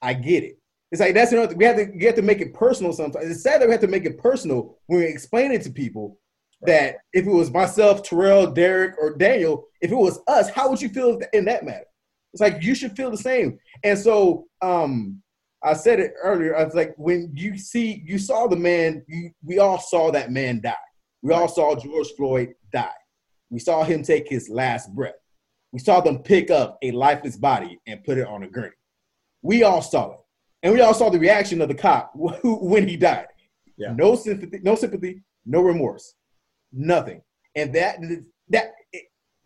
I 0.01 0.15
get 0.15 0.45
it." 0.45 0.59
It's 0.93 1.01
like 1.01 1.15
that's 1.15 1.33
another. 1.33 1.55
We 1.55 1.65
have 1.65 1.77
to 1.77 1.91
we 1.95 2.05
have 2.05 2.17
to 2.17 2.23
make 2.23 2.41
it 2.41 2.55
personal 2.55 2.93
sometimes. 2.93 3.31
It's 3.31 3.43
sad 3.43 3.61
that 3.61 3.67
we 3.67 3.73
have 3.73 3.81
to 3.83 3.89
make 3.89 4.05
it 4.05 4.19
personal 4.19 4.79
when 4.87 5.01
we 5.01 5.07
explain 5.07 5.53
it 5.53 5.63
to 5.63 5.71
people. 5.71 6.19
That 6.63 6.97
if 7.13 7.27
it 7.27 7.31
was 7.31 7.51
myself, 7.51 8.03
Terrell, 8.03 8.51
Derek, 8.53 8.97
or 8.99 9.17
Daniel, 9.17 9.67
if 9.81 9.91
it 9.91 9.97
was 9.97 10.21
us, 10.27 10.51
how 10.51 10.69
would 10.69 10.83
you 10.83 10.91
feel 10.91 11.19
in 11.33 11.47
that 11.47 11.65
matter? 11.65 11.87
It's 12.33 12.41
like 12.41 12.63
you 12.63 12.75
should 12.75 12.97
feel 12.97 13.11
the 13.11 13.17
same. 13.17 13.59
And 13.83 13.99
so, 13.99 14.47
um, 14.63 15.23
I 15.63 15.75
said 15.75 16.01
it 16.01 16.15
earlier. 16.23 16.57
I 16.57 16.65
was 16.65 16.75
like, 16.75 16.95
when 16.97 17.31
you 17.35 17.59
see, 17.59 18.03
you 18.07 18.19
saw 18.19 18.47
the 18.47 18.57
man. 18.57 19.05
You, 19.07 19.31
we 19.45 19.59
all 19.59 19.79
saw 19.79 20.11
that 20.11 20.31
man 20.31 20.61
die. 20.63 20.75
We 21.23 21.35
all 21.35 21.49
saw 21.49 21.75
George 21.77 22.09
Floyd 22.17 22.55
die. 22.73 22.89
We 23.51 23.59
saw 23.59 23.85
him 23.85 24.03
take 24.03 24.29
his 24.29 24.49
last 24.49 24.95
breath. 24.95 25.15
We 25.73 25.79
saw 25.79 26.01
them 26.01 26.21
pick 26.21 26.51
up 26.51 26.79
a 26.83 26.93
lifeless 26.93 27.37
body 27.37 27.79
and 27.87 28.03
put 28.05 28.17
it 28.17 28.27
on 28.27 28.43
a 28.43 28.49
gurney. 28.49 28.73
We 29.43 29.63
all 29.63 29.83
saw 29.83 30.13
it, 30.13 30.19
and 30.63 30.73
we 30.73 30.81
all 30.81 30.95
saw 30.95 31.11
the 31.11 31.19
reaction 31.19 31.61
of 31.61 31.69
the 31.69 31.75
cop 31.75 32.13
when 32.15 32.89
he 32.89 32.97
died. 32.97 33.27
Yeah. 33.77 33.93
No 33.95 34.15
sympathy, 34.15 34.61
no 34.63 34.75
sympathy, 34.75 35.23
no 35.47 35.61
remorse, 35.61 36.15
nothing. 36.73 37.23
And 37.55 37.75
that 37.75 37.99
that 38.49 38.73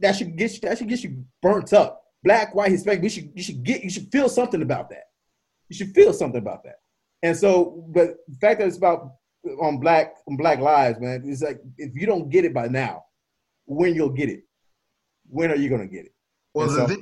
that 0.01 0.17
should 0.17 0.37
get 0.37 0.55
you, 0.55 0.61
that 0.61 0.79
should 0.79 0.89
get 0.89 1.03
you 1.03 1.25
burnt 1.43 1.73
up 1.73 2.04
black, 2.25 2.55
white, 2.55 2.73
Hispanic. 2.73 3.03
We 3.03 3.09
should 3.09 3.31
you 3.35 3.43
should 3.43 3.63
get 3.63 3.85
you 3.85 3.91
should 3.91 4.11
feel 4.11 4.29
something 4.29 4.63
about 4.63 4.91
that. 4.91 5.05
You 5.69 5.77
should 5.77 5.95
feel 5.95 6.13
something 6.13 6.41
about 6.41 6.65
that. 6.65 6.77
And 7.23 7.37
so, 7.37 7.85
but 7.89 8.17
the 8.29 8.37
fact 8.41 8.59
that 8.59 8.67
it's 8.67 8.77
about 8.77 9.13
on 9.61 9.79
black 9.79 10.15
on 10.27 10.37
black 10.37 10.59
lives, 10.59 10.99
man, 11.01 11.23
it's 11.27 11.43
like 11.43 11.61
if 11.79 11.95
you 11.95 12.07
don't 12.07 12.29
get 12.31 12.45
it 12.45 12.53
by 12.53 12.67
now, 12.67 13.05
when 13.67 13.95
you'll 13.95 14.11
get 14.11 14.29
it, 14.29 14.43
when 15.29 15.51
are 15.51 15.57
you 15.57 15.69
gonna 15.69 15.87
get 15.87 16.07
it? 16.07 16.15
Well, 16.55 16.69
the, 16.69 16.89
so- 16.89 16.97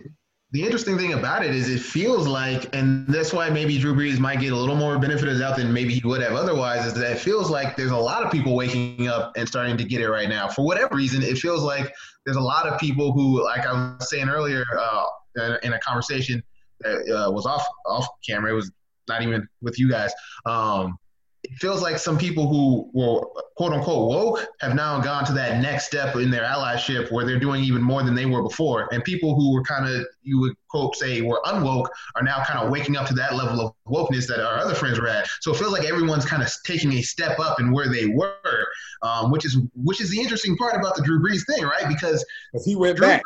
the 0.52 0.62
interesting 0.62 0.98
thing 0.98 1.14
about 1.14 1.44
it 1.44 1.54
is 1.54 1.70
it 1.70 1.80
feels 1.80 2.28
like, 2.28 2.74
and 2.76 3.06
that's 3.08 3.32
why 3.32 3.48
maybe 3.48 3.78
Drew 3.78 3.94
Brees 3.94 4.18
might 4.18 4.38
get 4.38 4.52
a 4.52 4.56
little 4.56 4.76
more 4.76 4.98
benefit 4.98 5.26
of 5.28 5.38
doubt 5.38 5.56
than 5.56 5.72
maybe 5.72 5.94
he 5.94 6.06
would 6.06 6.20
have 6.20 6.34
otherwise, 6.34 6.84
is 6.84 6.92
that 6.92 7.12
it 7.12 7.18
feels 7.18 7.50
like 7.50 7.74
there's 7.74 7.90
a 7.90 7.96
lot 7.96 8.22
of 8.22 8.30
people 8.30 8.54
waking 8.54 9.08
up 9.08 9.32
and 9.34 9.48
starting 9.48 9.78
to 9.78 9.84
get 9.84 10.02
it 10.02 10.10
right 10.10 10.28
now. 10.28 10.48
For 10.48 10.62
whatever 10.62 10.94
reason, 10.94 11.22
it 11.22 11.38
feels 11.38 11.62
like 11.62 11.94
there's 12.26 12.36
a 12.36 12.40
lot 12.40 12.66
of 12.66 12.78
people 12.78 13.12
who, 13.12 13.42
like 13.42 13.66
I 13.66 13.72
was 13.72 14.10
saying 14.10 14.28
earlier 14.28 14.62
uh, 14.78 15.56
in 15.62 15.72
a 15.72 15.80
conversation 15.80 16.42
that 16.80 16.96
uh, 17.08 17.30
was 17.30 17.46
off 17.46 17.66
off 17.86 18.06
camera, 18.26 18.52
it 18.52 18.54
was 18.54 18.70
not 19.08 19.22
even 19.22 19.48
with 19.62 19.78
you 19.78 19.88
guys. 19.88 20.12
Um, 20.44 20.98
it 21.44 21.58
feels 21.58 21.82
like 21.82 21.98
some 21.98 22.16
people 22.16 22.46
who 22.46 22.88
were 22.92 23.20
quote 23.56 23.72
unquote 23.72 24.08
woke 24.08 24.46
have 24.60 24.74
now 24.74 25.00
gone 25.00 25.24
to 25.24 25.32
that 25.32 25.60
next 25.60 25.86
step 25.86 26.14
in 26.14 26.30
their 26.30 26.44
allyship 26.44 27.10
where 27.10 27.26
they're 27.26 27.40
doing 27.40 27.64
even 27.64 27.82
more 27.82 28.04
than 28.04 28.14
they 28.14 28.26
were 28.26 28.42
before. 28.42 28.88
And 28.92 29.02
people 29.02 29.34
who 29.34 29.52
were 29.52 29.62
kind 29.64 29.88
of, 29.88 30.06
you 30.22 30.38
would 30.40 30.54
quote 30.68 30.94
say, 30.94 31.20
were 31.20 31.40
unwoke 31.44 31.88
are 32.14 32.22
now 32.22 32.44
kind 32.44 32.60
of 32.60 32.70
waking 32.70 32.96
up 32.96 33.06
to 33.08 33.14
that 33.14 33.34
level 33.34 33.60
of 33.60 33.74
wokeness 33.88 34.28
that 34.28 34.38
our 34.38 34.58
other 34.58 34.74
friends 34.74 35.00
were 35.00 35.08
at. 35.08 35.28
So 35.40 35.52
it 35.52 35.58
feels 35.58 35.72
like 35.72 35.84
everyone's 35.84 36.24
kind 36.24 36.42
of 36.42 36.50
taking 36.64 36.92
a 36.92 37.02
step 37.02 37.40
up 37.40 37.58
in 37.58 37.72
where 37.72 37.88
they 37.88 38.06
were, 38.06 38.66
um, 39.02 39.32
which 39.32 39.44
is 39.44 39.58
which 39.74 40.00
is 40.00 40.10
the 40.10 40.20
interesting 40.20 40.56
part 40.56 40.76
about 40.76 40.94
the 40.94 41.02
Drew 41.02 41.20
Brees 41.20 41.44
thing, 41.46 41.64
right? 41.64 41.88
Because 41.88 42.24
he 42.64 42.76
went 42.76 42.98
Drew 42.98 43.08
back. 43.08 43.20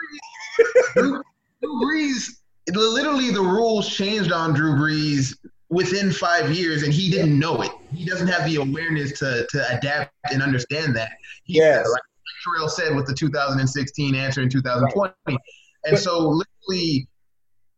Brees, 0.58 0.92
Drew, 0.94 1.22
Drew 1.60 1.82
Brees, 1.82 2.28
literally 2.72 3.30
the 3.30 3.42
rules 3.42 3.86
changed 3.86 4.32
on 4.32 4.54
Drew 4.54 4.72
Brees 4.72 5.34
within 5.68 6.12
five 6.12 6.52
years, 6.52 6.82
and 6.82 6.92
he 6.92 7.10
didn't 7.10 7.38
know 7.38 7.62
it. 7.62 7.70
He 7.94 8.04
doesn't 8.04 8.28
have 8.28 8.44
the 8.48 8.56
awareness 8.56 9.18
to 9.20 9.46
to 9.50 9.76
adapt 9.76 10.12
and 10.32 10.42
understand 10.42 10.94
that. 10.96 11.10
He, 11.44 11.54
Yes. 11.58 11.88
like 11.90 12.02
Terrell 12.44 12.68
said 12.68 12.94
with 12.94 13.06
the 13.06 13.14
2016 13.14 14.14
answer 14.14 14.42
in 14.42 14.48
2020, 14.48 15.12
and 15.26 15.38
But- 15.84 15.96
so 15.98 16.18
literally. 16.28 17.08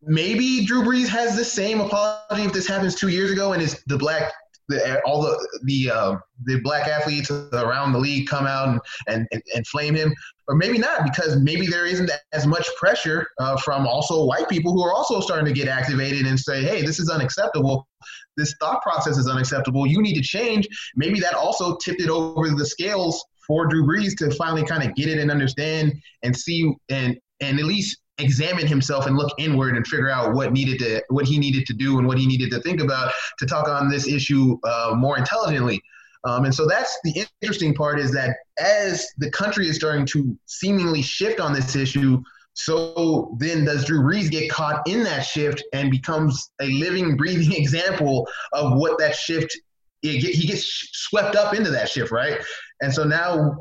Maybe 0.02 0.64
Drew 0.64 0.82
Brees 0.84 1.08
has 1.08 1.36
the 1.36 1.44
same 1.44 1.80
apology 1.80 2.44
if 2.44 2.52
this 2.52 2.68
happens 2.68 2.94
two 2.94 3.08
years 3.08 3.32
ago, 3.32 3.52
and 3.54 3.60
it's 3.60 3.82
the 3.88 3.98
black, 3.98 4.32
the, 4.68 5.00
all 5.04 5.20
the 5.20 5.58
the 5.64 5.90
uh, 5.90 6.16
the 6.44 6.60
black 6.60 6.86
athletes 6.86 7.32
around 7.32 7.92
the 7.92 7.98
league 7.98 8.28
come 8.28 8.46
out 8.46 8.68
and, 8.68 8.80
and, 9.08 9.26
and, 9.32 9.42
and 9.56 9.66
flame 9.66 9.96
him 9.96 10.14
or 10.48 10.54
maybe 10.54 10.78
not 10.78 11.04
because 11.04 11.36
maybe 11.36 11.66
there 11.66 11.86
isn't 11.86 12.10
as 12.32 12.46
much 12.46 12.66
pressure 12.76 13.28
uh, 13.38 13.56
from 13.58 13.86
also 13.86 14.24
white 14.24 14.48
people 14.48 14.72
who 14.72 14.82
are 14.82 14.92
also 14.92 15.20
starting 15.20 15.46
to 15.46 15.52
get 15.52 15.68
activated 15.68 16.26
and 16.26 16.38
say 16.38 16.62
hey 16.62 16.82
this 16.82 16.98
is 16.98 17.08
unacceptable. 17.10 17.86
This 18.36 18.54
thought 18.60 18.82
process 18.82 19.18
is 19.18 19.28
unacceptable. 19.28 19.86
You 19.86 20.00
need 20.00 20.14
to 20.14 20.22
change. 20.22 20.66
Maybe 20.96 21.20
that 21.20 21.34
also 21.34 21.76
tipped 21.76 22.00
it 22.00 22.08
over 22.08 22.48
the 22.50 22.64
scales 22.64 23.24
for 23.46 23.66
drew 23.66 23.84
brees 23.84 24.16
to 24.18 24.30
finally 24.36 24.64
kind 24.64 24.88
of 24.88 24.94
get 24.94 25.08
it 25.08 25.18
and 25.18 25.30
understand 25.30 25.92
and 26.22 26.36
see 26.36 26.72
and 26.88 27.18
and 27.40 27.58
at 27.58 27.64
least 27.64 27.98
examine 28.18 28.66
himself 28.66 29.06
and 29.06 29.16
look 29.16 29.32
inward 29.38 29.76
and 29.76 29.86
figure 29.86 30.10
out 30.10 30.34
what 30.34 30.52
needed 30.52 30.78
to 30.78 31.02
what 31.08 31.26
he 31.26 31.38
needed 31.38 31.66
to 31.66 31.72
do 31.72 31.98
and 31.98 32.06
what 32.06 32.18
he 32.18 32.26
needed 32.26 32.50
to 32.50 32.60
think 32.60 32.80
about 32.80 33.12
to 33.38 33.46
talk 33.46 33.68
on 33.68 33.88
this 33.88 34.08
issue 34.08 34.58
uh, 34.64 34.92
more 34.96 35.16
intelligently 35.18 35.80
um, 36.28 36.44
and 36.44 36.54
so 36.54 36.66
that's 36.66 36.98
the 37.04 37.26
interesting 37.40 37.74
part 37.74 37.98
is 37.98 38.12
that 38.12 38.36
as 38.58 39.06
the 39.16 39.30
country 39.30 39.66
is 39.66 39.76
starting 39.76 40.04
to 40.06 40.38
seemingly 40.44 41.00
shift 41.00 41.40
on 41.40 41.54
this 41.54 41.74
issue, 41.74 42.22
so 42.52 43.34
then 43.38 43.64
does 43.64 43.86
Drew 43.86 44.02
Brees 44.02 44.30
get 44.30 44.50
caught 44.50 44.86
in 44.86 45.02
that 45.04 45.20
shift 45.20 45.62
and 45.72 45.90
becomes 45.90 46.50
a 46.60 46.66
living, 46.66 47.16
breathing 47.16 47.54
example 47.54 48.28
of 48.52 48.76
what 48.76 48.98
that 48.98 49.16
shift, 49.16 49.58
he 50.02 50.46
gets 50.46 50.90
swept 50.92 51.34
up 51.34 51.54
into 51.54 51.70
that 51.70 51.88
shift, 51.88 52.12
right? 52.12 52.38
And 52.82 52.92
so 52.92 53.04
now 53.04 53.56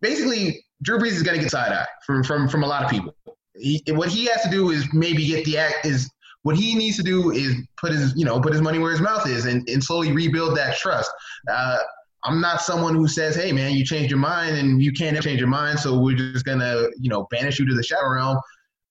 basically 0.00 0.64
Drew 0.82 0.98
Brees 0.98 1.12
is 1.12 1.22
going 1.22 1.36
to 1.36 1.42
get 1.42 1.52
side 1.52 1.70
eye 1.70 1.86
from, 2.04 2.24
from, 2.24 2.48
from 2.48 2.64
a 2.64 2.66
lot 2.66 2.82
of 2.82 2.90
people. 2.90 3.14
He, 3.54 3.80
what 3.90 4.08
he 4.08 4.24
has 4.26 4.42
to 4.42 4.50
do 4.50 4.70
is 4.70 4.92
maybe 4.92 5.24
get 5.26 5.44
the 5.44 5.58
act 5.58 5.86
is 5.86 6.10
what 6.42 6.56
he 6.56 6.74
needs 6.74 6.96
to 6.96 7.02
do 7.02 7.30
is 7.30 7.54
put 7.76 7.92
his 7.92 8.14
you 8.16 8.24
know 8.24 8.40
put 8.40 8.52
his 8.52 8.62
money 8.62 8.78
where 8.78 8.92
his 8.92 9.00
mouth 9.00 9.26
is 9.26 9.46
and, 9.46 9.68
and 9.68 9.82
slowly 9.82 10.12
rebuild 10.12 10.56
that 10.56 10.76
trust. 10.76 11.10
Uh, 11.50 11.78
i'm 12.24 12.40
not 12.40 12.60
someone 12.60 12.94
who 12.94 13.08
says 13.08 13.34
hey 13.34 13.50
man 13.50 13.72
you 13.72 13.84
changed 13.84 14.08
your 14.08 14.18
mind 14.18 14.56
and 14.56 14.80
you 14.80 14.92
can't 14.92 15.20
change 15.20 15.40
your 15.40 15.48
mind 15.48 15.76
so 15.78 15.98
we're 15.98 16.16
just 16.16 16.44
gonna 16.44 16.86
you 16.98 17.08
know 17.08 17.26
banish 17.30 17.58
you 17.58 17.66
to 17.66 17.74
the 17.74 17.82
shadow 17.82 18.08
realm. 18.10 18.38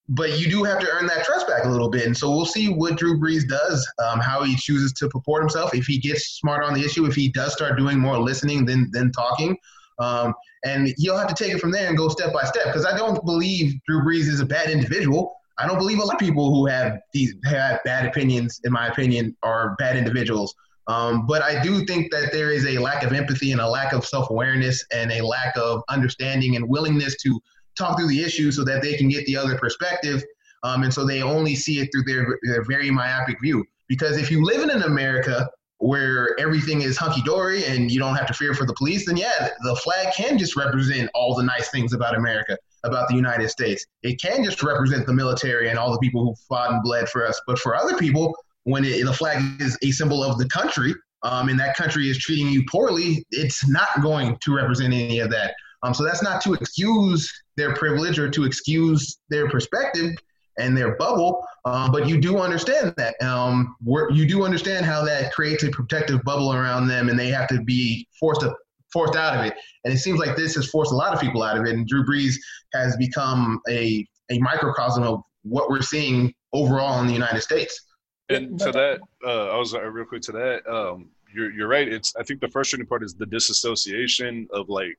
But 0.09 0.37
you 0.37 0.49
do 0.49 0.63
have 0.65 0.79
to 0.79 0.89
earn 0.89 1.05
that 1.05 1.23
trust 1.23 1.47
back 1.47 1.63
a 1.63 1.69
little 1.69 1.89
bit 1.89 2.05
and 2.05 2.17
so 2.17 2.29
we'll 2.29 2.45
see 2.45 2.67
what 2.67 2.97
drew 2.97 3.17
brees 3.17 3.47
does 3.47 3.89
um, 4.05 4.19
how 4.19 4.43
he 4.43 4.55
chooses 4.57 4.91
to 4.93 5.07
purport 5.07 5.41
himself 5.43 5.73
if 5.73 5.85
he 5.85 5.97
gets 5.99 6.37
smart 6.39 6.65
on 6.65 6.73
the 6.73 6.81
issue 6.81 7.05
if 7.05 7.15
he 7.15 7.29
does 7.29 7.53
start 7.53 7.77
doing 7.77 7.97
more 7.97 8.19
listening 8.19 8.65
than 8.65 8.89
than 8.91 9.11
talking 9.13 9.55
um, 9.99 10.33
and 10.65 10.93
he'll 10.97 11.17
have 11.17 11.33
to 11.33 11.43
take 11.43 11.53
it 11.53 11.59
from 11.59 11.71
there 11.71 11.87
and 11.87 11.97
go 11.97 12.09
step 12.09 12.33
by 12.33 12.43
step 12.43 12.65
because 12.65 12.85
i 12.85 12.97
don't 12.97 13.23
believe 13.23 13.79
drew 13.87 14.01
brees 14.01 14.27
is 14.27 14.41
a 14.41 14.45
bad 14.45 14.69
individual 14.69 15.33
I 15.61 15.67
don't 15.67 15.77
believe 15.77 15.99
a 15.99 16.03
lot 16.03 16.13
of 16.13 16.19
people 16.19 16.53
who 16.53 16.65
have 16.65 16.99
these 17.13 17.35
have 17.45 17.79
bad 17.85 18.05
opinions, 18.05 18.59
in 18.63 18.71
my 18.71 18.87
opinion, 18.87 19.35
are 19.43 19.75
bad 19.77 19.95
individuals. 19.95 20.55
Um, 20.87 21.27
but 21.27 21.43
I 21.43 21.61
do 21.61 21.85
think 21.85 22.11
that 22.11 22.31
there 22.31 22.51
is 22.51 22.65
a 22.65 22.79
lack 22.79 23.03
of 23.03 23.13
empathy 23.13 23.51
and 23.51 23.61
a 23.61 23.67
lack 23.67 23.93
of 23.93 24.05
self 24.05 24.29
awareness 24.29 24.83
and 24.91 25.11
a 25.11 25.21
lack 25.21 25.55
of 25.55 25.83
understanding 25.89 26.55
and 26.55 26.67
willingness 26.67 27.15
to 27.17 27.39
talk 27.77 27.97
through 27.97 28.07
the 28.07 28.23
issue 28.23 28.51
so 28.51 28.63
that 28.65 28.81
they 28.81 28.97
can 28.97 29.07
get 29.07 29.25
the 29.25 29.37
other 29.37 29.57
perspective. 29.57 30.23
Um, 30.63 30.83
and 30.83 30.93
so 30.93 31.05
they 31.05 31.21
only 31.21 31.55
see 31.55 31.79
it 31.79 31.89
through 31.91 32.03
their, 32.03 32.39
their 32.43 32.63
very 32.63 32.89
myopic 32.89 33.39
view. 33.41 33.63
Because 33.87 34.17
if 34.17 34.31
you 34.31 34.43
live 34.43 34.63
in 34.63 34.69
an 34.69 34.83
America 34.83 35.49
where 35.77 36.39
everything 36.39 36.81
is 36.81 36.97
hunky 36.97 37.21
dory 37.23 37.65
and 37.65 37.91
you 37.91 37.99
don't 37.99 38.15
have 38.15 38.27
to 38.27 38.33
fear 38.33 38.53
for 38.53 38.65
the 38.65 38.73
police, 38.73 39.05
then 39.05 39.17
yeah, 39.17 39.49
the 39.63 39.75
flag 39.77 40.13
can 40.15 40.37
just 40.37 40.55
represent 40.55 41.09
all 41.13 41.35
the 41.35 41.43
nice 41.43 41.69
things 41.69 41.93
about 41.93 42.15
America 42.15 42.57
about 42.83 43.07
the 43.07 43.15
United 43.15 43.49
States. 43.49 43.85
It 44.03 44.21
can 44.21 44.43
just 44.43 44.63
represent 44.63 45.05
the 45.05 45.13
military 45.13 45.69
and 45.69 45.77
all 45.77 45.91
the 45.91 45.99
people 45.99 46.25
who 46.25 46.35
fought 46.47 46.71
and 46.71 46.83
bled 46.83 47.09
for 47.09 47.25
us. 47.25 47.39
But 47.47 47.59
for 47.59 47.75
other 47.75 47.97
people, 47.97 48.35
when 48.63 48.85
it, 48.85 49.05
the 49.05 49.13
flag 49.13 49.61
is 49.61 49.77
a 49.83 49.91
symbol 49.91 50.23
of 50.23 50.37
the 50.37 50.47
country, 50.49 50.93
um, 51.23 51.49
and 51.49 51.59
that 51.59 51.75
country 51.75 52.09
is 52.09 52.17
treating 52.17 52.47
you 52.47 52.63
poorly, 52.69 53.23
it's 53.31 53.67
not 53.67 54.01
going 54.01 54.37
to 54.41 54.55
represent 54.55 54.93
any 54.93 55.19
of 55.19 55.29
that. 55.31 55.53
Um, 55.83 55.93
so 55.93 56.03
that's 56.03 56.23
not 56.23 56.41
to 56.41 56.53
excuse 56.53 57.31
their 57.57 57.73
privilege 57.73 58.19
or 58.19 58.29
to 58.29 58.43
excuse 58.43 59.19
their 59.29 59.49
perspective 59.49 60.11
and 60.57 60.77
their 60.77 60.95
bubble, 60.97 61.45
um, 61.65 61.91
but 61.91 62.07
you 62.07 62.19
do 62.19 62.37
understand 62.37 62.93
that. 62.97 63.15
Um, 63.21 63.75
you 64.11 64.27
do 64.27 64.43
understand 64.43 64.85
how 64.85 65.03
that 65.05 65.31
creates 65.33 65.63
a 65.63 65.69
protective 65.69 66.23
bubble 66.23 66.53
around 66.53 66.87
them, 66.87 67.09
and 67.09 67.17
they 67.17 67.29
have 67.29 67.47
to 67.49 67.61
be 67.61 68.07
forced 68.19 68.41
to 68.41 68.53
forced 68.91 69.15
out 69.15 69.37
of 69.37 69.45
it. 69.45 69.53
And 69.83 69.93
it 69.93 69.97
seems 69.97 70.19
like 70.19 70.35
this 70.35 70.55
has 70.55 70.69
forced 70.69 70.91
a 70.91 70.95
lot 70.95 71.13
of 71.13 71.19
people 71.19 71.43
out 71.43 71.57
of 71.57 71.65
it. 71.65 71.73
And 71.73 71.87
Drew 71.87 72.05
Brees 72.05 72.35
has 72.73 72.95
become 72.97 73.61
a, 73.69 74.05
a 74.29 74.39
microcosm 74.39 75.03
of 75.03 75.21
what 75.43 75.69
we're 75.69 75.81
seeing 75.81 76.33
overall 76.53 76.99
in 77.01 77.07
the 77.07 77.13
United 77.13 77.41
States. 77.41 77.87
And 78.29 78.59
to 78.59 78.71
that, 78.71 78.99
uh, 79.25 79.49
I 79.49 79.57
was 79.57 79.73
uh, 79.73 79.81
real 79.81 80.05
quick 80.05 80.21
to 80.23 80.31
that. 80.31 80.67
Um, 80.71 81.09
you're 81.33 81.51
you're 81.51 81.67
right. 81.67 81.87
It's 81.87 82.15
I 82.15 82.23
think 82.23 82.39
the 82.39 82.47
frustrating 82.47 82.87
part 82.87 83.03
is 83.03 83.13
the 83.13 83.25
disassociation 83.25 84.47
of 84.53 84.69
like, 84.69 84.97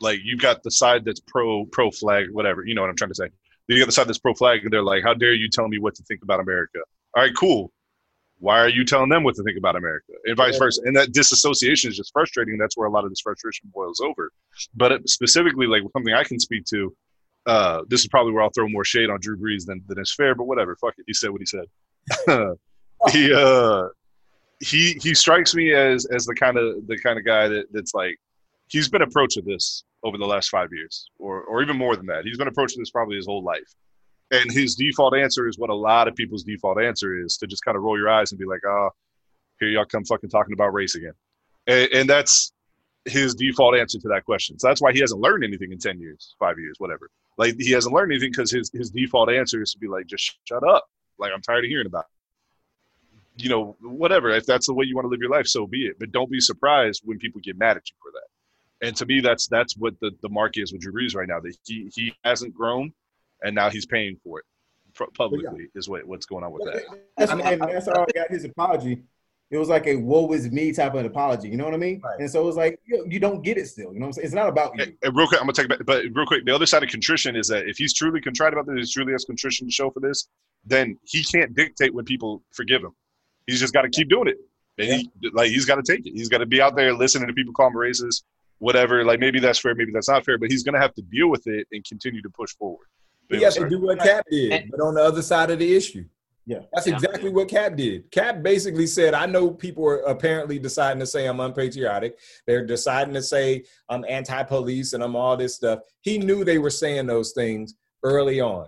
like 0.00 0.20
you've 0.24 0.40
got 0.40 0.62
the 0.62 0.70
side 0.70 1.04
that's 1.04 1.20
pro 1.20 1.64
pro 1.66 1.90
flag, 1.90 2.30
whatever. 2.32 2.64
You 2.64 2.74
know 2.74 2.80
what 2.80 2.90
I'm 2.90 2.96
trying 2.96 3.10
to 3.10 3.14
say. 3.14 3.28
You 3.68 3.78
got 3.78 3.86
the 3.86 3.92
side 3.92 4.08
that's 4.08 4.18
pro 4.18 4.34
flag, 4.34 4.64
and 4.64 4.72
they're 4.72 4.82
like, 4.82 5.04
"How 5.04 5.14
dare 5.14 5.34
you 5.34 5.48
tell 5.48 5.68
me 5.68 5.78
what 5.78 5.94
to 5.96 6.02
think 6.02 6.22
about 6.22 6.40
America?" 6.40 6.80
All 7.16 7.22
right, 7.22 7.32
cool. 7.38 7.72
Why 8.42 8.58
are 8.58 8.68
you 8.68 8.84
telling 8.84 9.08
them 9.08 9.22
what 9.22 9.36
to 9.36 9.44
think 9.44 9.56
about 9.56 9.76
America, 9.76 10.14
and 10.24 10.36
vice 10.36 10.58
versa? 10.58 10.82
And 10.84 10.96
that 10.96 11.12
disassociation 11.12 11.90
is 11.90 11.96
just 11.96 12.12
frustrating. 12.12 12.58
That's 12.58 12.76
where 12.76 12.88
a 12.88 12.90
lot 12.90 13.04
of 13.04 13.10
this 13.10 13.20
frustration 13.20 13.70
boils 13.72 14.00
over. 14.00 14.32
But 14.74 14.90
it, 14.90 15.08
specifically, 15.08 15.68
like 15.68 15.82
something 15.92 16.12
I 16.12 16.24
can 16.24 16.40
speak 16.40 16.64
to, 16.64 16.92
uh, 17.46 17.82
this 17.86 18.00
is 18.00 18.08
probably 18.08 18.32
where 18.32 18.42
I'll 18.42 18.50
throw 18.50 18.68
more 18.68 18.84
shade 18.84 19.10
on 19.10 19.20
Drew 19.20 19.38
Brees 19.38 19.64
than 19.64 19.80
than 19.86 20.00
is 20.00 20.12
fair. 20.12 20.34
But 20.34 20.48
whatever, 20.48 20.74
fuck 20.74 20.94
it. 20.98 21.04
He 21.06 21.14
said 21.14 21.30
what 21.30 21.40
he 21.40 21.46
said. 21.46 21.66
he 23.12 23.32
uh 23.32 23.84
he 24.58 24.94
he 25.00 25.14
strikes 25.14 25.54
me 25.54 25.72
as 25.72 26.04
as 26.06 26.24
the 26.24 26.34
kind 26.34 26.56
of 26.56 26.84
the 26.88 26.98
kind 26.98 27.20
of 27.20 27.24
guy 27.24 27.46
that 27.46 27.66
that's 27.72 27.94
like 27.94 28.18
he's 28.66 28.88
been 28.88 29.02
approaching 29.02 29.44
this 29.44 29.84
over 30.02 30.18
the 30.18 30.26
last 30.26 30.48
five 30.48 30.68
years 30.72 31.08
or 31.18 31.42
or 31.42 31.62
even 31.62 31.76
more 31.76 31.94
than 31.96 32.06
that 32.06 32.24
he's 32.24 32.38
been 32.38 32.48
approaching 32.48 32.80
this 32.80 32.90
probably 32.90 33.16
his 33.16 33.26
whole 33.26 33.42
life 33.42 33.74
and 34.32 34.50
his 34.50 34.74
default 34.74 35.16
answer 35.16 35.46
is 35.46 35.58
what 35.58 35.70
a 35.70 35.74
lot 35.74 36.08
of 36.08 36.16
people's 36.16 36.42
default 36.42 36.80
answer 36.80 37.22
is 37.22 37.36
to 37.36 37.46
just 37.46 37.64
kind 37.64 37.76
of 37.76 37.82
roll 37.82 37.96
your 37.96 38.10
eyes 38.10 38.32
and 38.32 38.38
be 38.38 38.44
like 38.44 38.60
oh 38.66 38.90
here 39.60 39.68
y'all 39.68 39.84
come 39.84 40.04
fucking 40.04 40.30
talking 40.30 40.52
about 40.52 40.72
race 40.72 40.94
again 40.94 41.12
and, 41.66 41.88
and 41.92 42.10
that's 42.10 42.52
his 43.04 43.34
default 43.34 43.76
answer 43.76 43.98
to 43.98 44.08
that 44.08 44.24
question 44.24 44.58
so 44.58 44.66
that's 44.66 44.80
why 44.80 44.92
he 44.92 45.00
hasn't 45.00 45.20
learned 45.20 45.44
anything 45.44 45.72
in 45.72 45.78
10 45.78 46.00
years 46.00 46.34
five 46.38 46.58
years 46.58 46.76
whatever 46.78 47.10
like 47.38 47.54
he 47.58 47.70
hasn't 47.70 47.94
learned 47.94 48.12
anything 48.12 48.30
because 48.30 48.50
his 48.50 48.70
his 48.72 48.90
default 48.90 49.30
answer 49.30 49.62
is 49.62 49.72
to 49.72 49.78
be 49.78 49.88
like 49.88 50.06
just 50.06 50.38
shut 50.44 50.66
up 50.68 50.86
like 51.18 51.30
i'm 51.34 51.42
tired 51.42 51.64
of 51.64 51.68
hearing 51.68 51.86
about 51.86 52.00
it 52.00 52.12
you 53.36 53.48
know, 53.48 53.76
whatever. 53.80 54.30
If 54.30 54.46
that's 54.46 54.66
the 54.66 54.74
way 54.74 54.84
you 54.84 54.94
want 54.94 55.06
to 55.06 55.08
live 55.08 55.20
your 55.20 55.30
life, 55.30 55.46
so 55.46 55.66
be 55.66 55.86
it. 55.86 55.98
But 55.98 56.12
don't 56.12 56.30
be 56.30 56.40
surprised 56.40 57.02
when 57.04 57.18
people 57.18 57.40
get 57.40 57.58
mad 57.58 57.76
at 57.76 57.88
you 57.88 57.96
for 58.02 58.12
that. 58.12 58.86
And 58.86 58.96
to 58.96 59.06
me, 59.06 59.20
that's 59.20 59.46
that's 59.46 59.76
what 59.76 59.98
the, 60.00 60.10
the 60.22 60.28
mark 60.28 60.58
is 60.58 60.72
with 60.72 60.82
Drew 60.82 60.92
Brees 60.92 61.14
right 61.14 61.28
now. 61.28 61.40
That 61.40 61.56
he 61.64 61.90
he 61.94 62.14
hasn't 62.24 62.54
grown, 62.54 62.92
and 63.42 63.54
now 63.54 63.70
he's 63.70 63.86
paying 63.86 64.16
for 64.22 64.40
it. 64.40 64.44
fr- 64.94 65.04
publicly 65.14 65.68
is 65.74 65.88
what 65.88 66.06
what's 66.06 66.26
going 66.26 66.44
on 66.44 66.52
with 66.52 66.64
that. 66.64 66.82
That's, 67.16 67.32
I 67.32 67.34
mean, 67.34 67.46
and 67.46 67.60
that's 67.62 67.86
how 67.86 68.02
I 68.02 68.06
got 68.14 68.30
his 68.30 68.44
apology. 68.44 69.02
It 69.50 69.58
was 69.58 69.68
like 69.68 69.86
a 69.86 69.96
"woe 69.96 70.32
is 70.32 70.50
me" 70.50 70.72
type 70.72 70.94
of 70.94 71.04
apology. 71.04 71.48
You 71.48 71.56
know 71.58 71.64
what 71.64 71.74
I 71.74 71.78
mean? 71.78 72.00
Right. 72.02 72.20
And 72.20 72.30
so 72.30 72.42
it 72.42 72.46
was 72.46 72.56
like 72.56 72.80
you, 72.86 73.04
you 73.08 73.20
don't 73.20 73.42
get 73.42 73.58
it 73.58 73.66
still. 73.68 73.92
You 73.92 74.00
know 74.00 74.06
what 74.06 74.08
I'm 74.08 74.12
saying? 74.14 74.26
It's 74.26 74.34
not 74.34 74.48
about 74.48 74.76
you. 74.76 74.84
And, 74.84 74.94
and 75.02 75.16
real 75.16 75.26
quick, 75.26 75.40
I'm 75.40 75.46
gonna 75.46 75.52
take 75.52 75.66
it 75.66 75.68
back, 75.68 75.86
but 75.86 76.04
real 76.14 76.26
quick, 76.26 76.46
the 76.46 76.54
other 76.54 76.66
side 76.66 76.82
of 76.82 76.88
contrition 76.88 77.36
is 77.36 77.48
that 77.48 77.68
if 77.68 77.76
he's 77.76 77.92
truly 77.92 78.20
contrite 78.20 78.54
about 78.54 78.66
this, 78.66 78.88
he 78.88 78.92
truly 78.92 79.12
has 79.12 79.24
contrition 79.24 79.66
to 79.66 79.72
show 79.72 79.90
for 79.90 80.00
this, 80.00 80.28
then 80.64 80.98
he 81.04 81.22
can't 81.22 81.54
dictate 81.54 81.92
when 81.92 82.04
people 82.04 82.42
forgive 82.50 82.82
him. 82.82 82.92
He's 83.46 83.60
just 83.60 83.74
got 83.74 83.82
to 83.82 83.90
keep 83.90 84.08
doing 84.08 84.28
it. 84.28 84.38
And 84.78 84.88
he, 84.88 85.10
like 85.34 85.50
he's 85.50 85.66
got 85.66 85.74
to 85.74 85.82
take 85.82 86.06
it. 86.06 86.12
He's 86.12 86.30
got 86.30 86.38
to 86.38 86.46
be 86.46 86.62
out 86.62 86.74
there 86.74 86.94
listening 86.94 87.28
to 87.28 87.34
people 87.34 87.52
call 87.52 87.66
him 87.66 87.74
racist, 87.74 88.22
whatever. 88.58 89.04
Like 89.04 89.20
maybe 89.20 89.38
that's 89.38 89.58
fair, 89.58 89.74
maybe 89.74 89.92
that's 89.92 90.08
not 90.08 90.24
fair, 90.24 90.38
but 90.38 90.50
he's 90.50 90.62
gonna 90.62 90.80
have 90.80 90.94
to 90.94 91.02
deal 91.02 91.28
with 91.28 91.46
it 91.46 91.66
and 91.72 91.84
continue 91.84 92.22
to 92.22 92.30
push 92.30 92.54
forward. 92.54 92.86
But 93.28 93.38
He 93.38 93.44
has 93.44 93.56
to 93.56 93.68
do 93.68 93.80
what 93.80 93.98
Cap 93.98 94.24
did, 94.30 94.70
but 94.70 94.80
on 94.80 94.94
the 94.94 95.02
other 95.02 95.22
side 95.22 95.50
of 95.50 95.58
the 95.58 95.74
issue. 95.74 96.04
Yeah. 96.44 96.58
That's 96.72 96.86
Yeah. 96.86 96.94
exactly 96.94 97.30
what 97.30 97.48
Cap 97.48 97.76
did. 97.76 98.10
Cap 98.10 98.42
basically 98.42 98.86
said, 98.86 99.14
I 99.14 99.26
know 99.26 99.50
people 99.50 99.86
are 99.86 99.98
apparently 100.00 100.58
deciding 100.58 100.98
to 101.00 101.06
say 101.06 101.26
I'm 101.26 101.40
unpatriotic. 101.40 102.18
They're 102.46 102.66
deciding 102.66 103.14
to 103.14 103.22
say 103.22 103.64
I'm 103.88 104.04
anti 104.08 104.42
police 104.42 104.92
and 104.92 105.04
I'm 105.04 105.14
all 105.14 105.36
this 105.36 105.54
stuff. 105.54 105.80
He 106.00 106.18
knew 106.18 106.44
they 106.44 106.58
were 106.58 106.70
saying 106.70 107.06
those 107.06 107.32
things 107.32 107.74
early 108.02 108.40
on. 108.40 108.66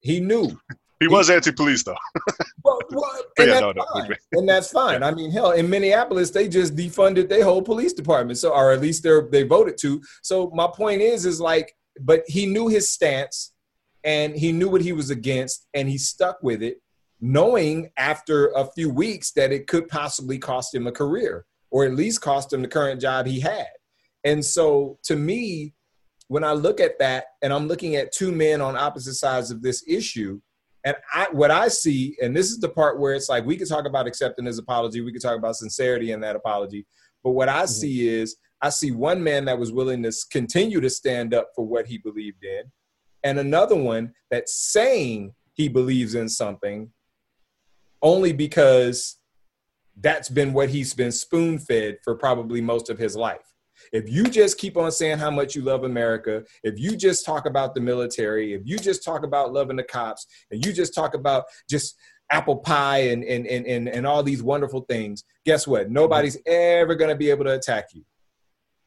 He 0.00 0.20
knew. 0.20 0.58
He 1.00 1.08
was 1.08 1.30
anti-police 1.30 1.84
though. 1.84 1.96
Well, 2.64 2.80
well, 2.90 3.10
Yeah, 3.38 3.44
and, 3.44 3.52
that's 3.52 3.60
no, 3.62 3.72
no, 3.72 3.84
fine. 3.94 4.16
and 4.32 4.48
that's 4.48 4.70
fine. 4.70 5.02
I 5.02 5.12
mean, 5.12 5.30
hell, 5.30 5.52
in 5.52 5.70
Minneapolis, 5.70 6.30
they 6.30 6.48
just 6.48 6.74
defunded 6.76 7.28
their 7.28 7.44
whole 7.44 7.62
police 7.62 7.92
department, 7.92 8.38
so 8.38 8.50
or 8.50 8.72
at 8.72 8.80
least 8.80 9.04
they're 9.04 9.28
they 9.30 9.44
voted 9.44 9.78
to. 9.78 10.02
So 10.22 10.50
my 10.52 10.66
point 10.66 11.00
is, 11.00 11.24
is 11.24 11.40
like, 11.40 11.74
but 12.00 12.24
he 12.26 12.46
knew 12.46 12.68
his 12.68 12.90
stance, 12.90 13.52
and 14.04 14.36
he 14.36 14.52
knew 14.52 14.68
what 14.68 14.82
he 14.82 14.92
was 14.92 15.10
against, 15.10 15.66
and 15.74 15.88
he 15.88 15.98
stuck 15.98 16.42
with 16.42 16.62
it, 16.62 16.80
knowing 17.20 17.90
after 17.96 18.48
a 18.48 18.66
few 18.72 18.90
weeks 18.90 19.32
that 19.32 19.52
it 19.52 19.66
could 19.66 19.88
possibly 19.88 20.38
cost 20.38 20.74
him 20.74 20.86
a 20.86 20.92
career, 20.92 21.46
or 21.70 21.84
at 21.84 21.94
least 21.94 22.20
cost 22.20 22.52
him 22.52 22.62
the 22.62 22.68
current 22.68 23.00
job 23.00 23.26
he 23.26 23.40
had. 23.40 23.68
And 24.24 24.44
so, 24.44 24.98
to 25.04 25.16
me, 25.16 25.74
when 26.28 26.44
I 26.44 26.52
look 26.52 26.80
at 26.80 26.98
that, 26.98 27.24
and 27.42 27.52
I'm 27.52 27.68
looking 27.68 27.96
at 27.96 28.12
two 28.12 28.32
men 28.32 28.60
on 28.60 28.76
opposite 28.76 29.14
sides 29.14 29.50
of 29.50 29.62
this 29.62 29.82
issue, 29.86 30.40
and 30.84 30.96
I, 31.12 31.26
what 31.32 31.50
I 31.50 31.68
see, 31.68 32.16
and 32.22 32.36
this 32.36 32.50
is 32.50 32.60
the 32.60 32.68
part 32.68 33.00
where 33.00 33.14
it's 33.14 33.28
like 33.28 33.44
we 33.44 33.56
could 33.56 33.68
talk 33.68 33.86
about 33.86 34.06
accepting 34.06 34.46
his 34.46 34.58
apology, 34.58 35.00
we 35.00 35.12
could 35.12 35.22
talk 35.22 35.36
about 35.36 35.56
sincerity 35.56 36.12
in 36.12 36.20
that 36.20 36.36
apology, 36.36 36.86
but 37.24 37.32
what 37.32 37.48
I 37.48 37.62
mm-hmm. 37.62 37.66
see 37.66 38.08
is 38.08 38.36
I 38.60 38.70
see 38.70 38.90
one 38.90 39.22
man 39.22 39.44
that 39.46 39.58
was 39.58 39.72
willing 39.72 40.02
to 40.02 40.12
continue 40.30 40.80
to 40.80 40.90
stand 40.90 41.34
up 41.34 41.50
for 41.54 41.66
what 41.66 41.86
he 41.86 41.98
believed 41.98 42.44
in, 42.44 42.70
and 43.24 43.38
another 43.38 43.76
one 43.76 44.12
that's 44.30 44.54
saying 44.54 45.34
he 45.54 45.68
believes 45.68 46.14
in 46.14 46.28
something 46.28 46.90
only 48.02 48.32
because 48.32 49.18
that's 50.00 50.28
been 50.28 50.52
what 50.52 50.68
he's 50.68 50.94
been 50.94 51.12
spoon 51.12 51.58
fed 51.58 51.98
for 52.04 52.14
probably 52.14 52.60
most 52.60 52.90
of 52.90 52.98
his 52.98 53.16
life. 53.16 53.54
If 53.92 54.08
you 54.08 54.24
just 54.24 54.58
keep 54.58 54.76
on 54.76 54.90
saying 54.92 55.18
how 55.18 55.30
much 55.30 55.54
you 55.54 55.62
love 55.62 55.84
America, 55.84 56.44
if 56.62 56.78
you 56.78 56.96
just 56.96 57.24
talk 57.24 57.46
about 57.46 57.74
the 57.74 57.80
military, 57.80 58.52
if 58.52 58.62
you 58.64 58.78
just 58.78 59.04
talk 59.04 59.24
about 59.24 59.52
loving 59.52 59.76
the 59.76 59.82
cops, 59.82 60.26
and 60.50 60.64
you 60.64 60.72
just 60.72 60.94
talk 60.94 61.14
about 61.14 61.44
just 61.68 61.96
apple 62.30 62.56
pie 62.56 62.98
and 62.98 63.24
and 63.24 63.46
and 63.46 63.66
and, 63.66 63.88
and 63.88 64.06
all 64.06 64.22
these 64.22 64.42
wonderful 64.42 64.82
things, 64.82 65.24
guess 65.44 65.66
what? 65.66 65.90
Nobody's 65.90 66.38
ever 66.46 66.94
going 66.94 67.10
to 67.10 67.16
be 67.16 67.30
able 67.30 67.44
to 67.44 67.54
attack 67.54 67.86
you, 67.94 68.04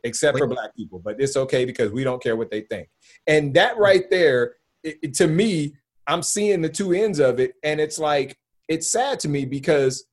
except 0.03 0.37
for 0.37 0.47
black 0.47 0.75
people. 0.75 0.99
But 1.03 1.17
it's 1.19 1.35
okay 1.37 1.65
because 1.65 1.91
we 1.91 2.03
don't 2.03 2.21
care 2.21 2.35
what 2.35 2.51
they 2.51 2.61
think. 2.61 2.89
And 3.27 3.53
that 3.53 3.77
right 3.77 4.09
there, 4.09 4.55
it, 4.83 4.97
it- 5.03 5.13
to 5.15 5.27
me, 5.27 5.75
I'm 6.07 6.23
seeing 6.23 6.61
the 6.61 6.69
two 6.69 6.93
ends 6.93 7.19
of 7.19 7.39
it, 7.39 7.53
and 7.63 7.79
it's 7.79 7.99
like 7.99 8.35
it's 8.67 8.91
sad 8.91 9.19
to 9.21 9.29
me 9.29 9.45
because 9.45 10.05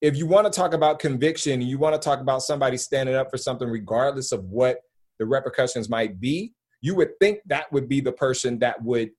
if 0.00 0.16
you 0.16 0.26
want 0.26 0.50
to 0.50 0.50
talk 0.56 0.74
about 0.74 0.98
conviction, 0.98 1.60
you 1.60 1.78
want 1.78 1.94
to 1.94 1.98
talk 2.04 2.20
about 2.20 2.42
somebody 2.42 2.76
standing 2.76 3.14
up 3.14 3.30
for 3.30 3.38
something, 3.38 3.68
regardless 3.68 4.32
of 4.32 4.44
what 4.44 4.78
the 5.18 5.26
repercussions 5.26 5.88
might 5.88 6.20
be, 6.20 6.52
you 6.80 6.94
would 6.94 7.18
think 7.20 7.40
that 7.46 7.70
would 7.72 7.88
be 7.88 8.00
the 8.00 8.12
person 8.12 8.58
that 8.60 8.82
would, 8.82 9.10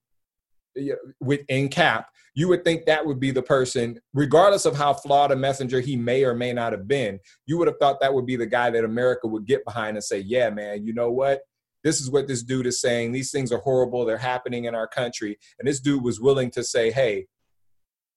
with 1.19 1.41
in 1.49 1.69
cap, 1.69 2.09
you 2.35 2.47
would 2.49 2.63
think 2.63 2.85
that 2.85 3.05
would 3.05 3.19
be 3.19 3.31
the 3.31 3.41
person, 3.41 3.99
regardless 4.13 4.65
of 4.65 4.75
how 4.75 4.93
flawed 4.93 5.31
a 5.31 5.35
messenger 5.35 5.79
he 5.79 5.95
may 5.95 6.23
or 6.23 6.33
may 6.35 6.53
not 6.53 6.71
have 6.71 6.87
been. 6.87 7.19
You 7.45 7.57
would 7.57 7.67
have 7.67 7.77
thought 7.79 7.99
that 8.01 8.13
would 8.13 8.25
be 8.25 8.35
the 8.35 8.45
guy 8.45 8.69
that 8.69 8.85
America 8.85 9.27
would 9.27 9.45
get 9.45 9.65
behind 9.65 9.97
and 9.97 10.03
say, 10.03 10.19
"Yeah, 10.19 10.49
man, 10.49 10.85
you 10.85 10.93
know 10.93 11.11
what? 11.11 11.41
This 11.83 11.99
is 12.01 12.11
what 12.11 12.27
this 12.27 12.43
dude 12.43 12.67
is 12.67 12.81
saying. 12.81 13.11
These 13.11 13.31
things 13.31 13.51
are 13.51 13.59
horrible. 13.59 14.05
They're 14.05 14.17
happening 14.17 14.65
in 14.65 14.75
our 14.75 14.87
country." 14.87 15.37
And 15.57 15.67
this 15.67 15.79
dude 15.79 16.03
was 16.03 16.19
willing 16.19 16.51
to 16.51 16.63
say, 16.63 16.91
"Hey." 16.91 17.27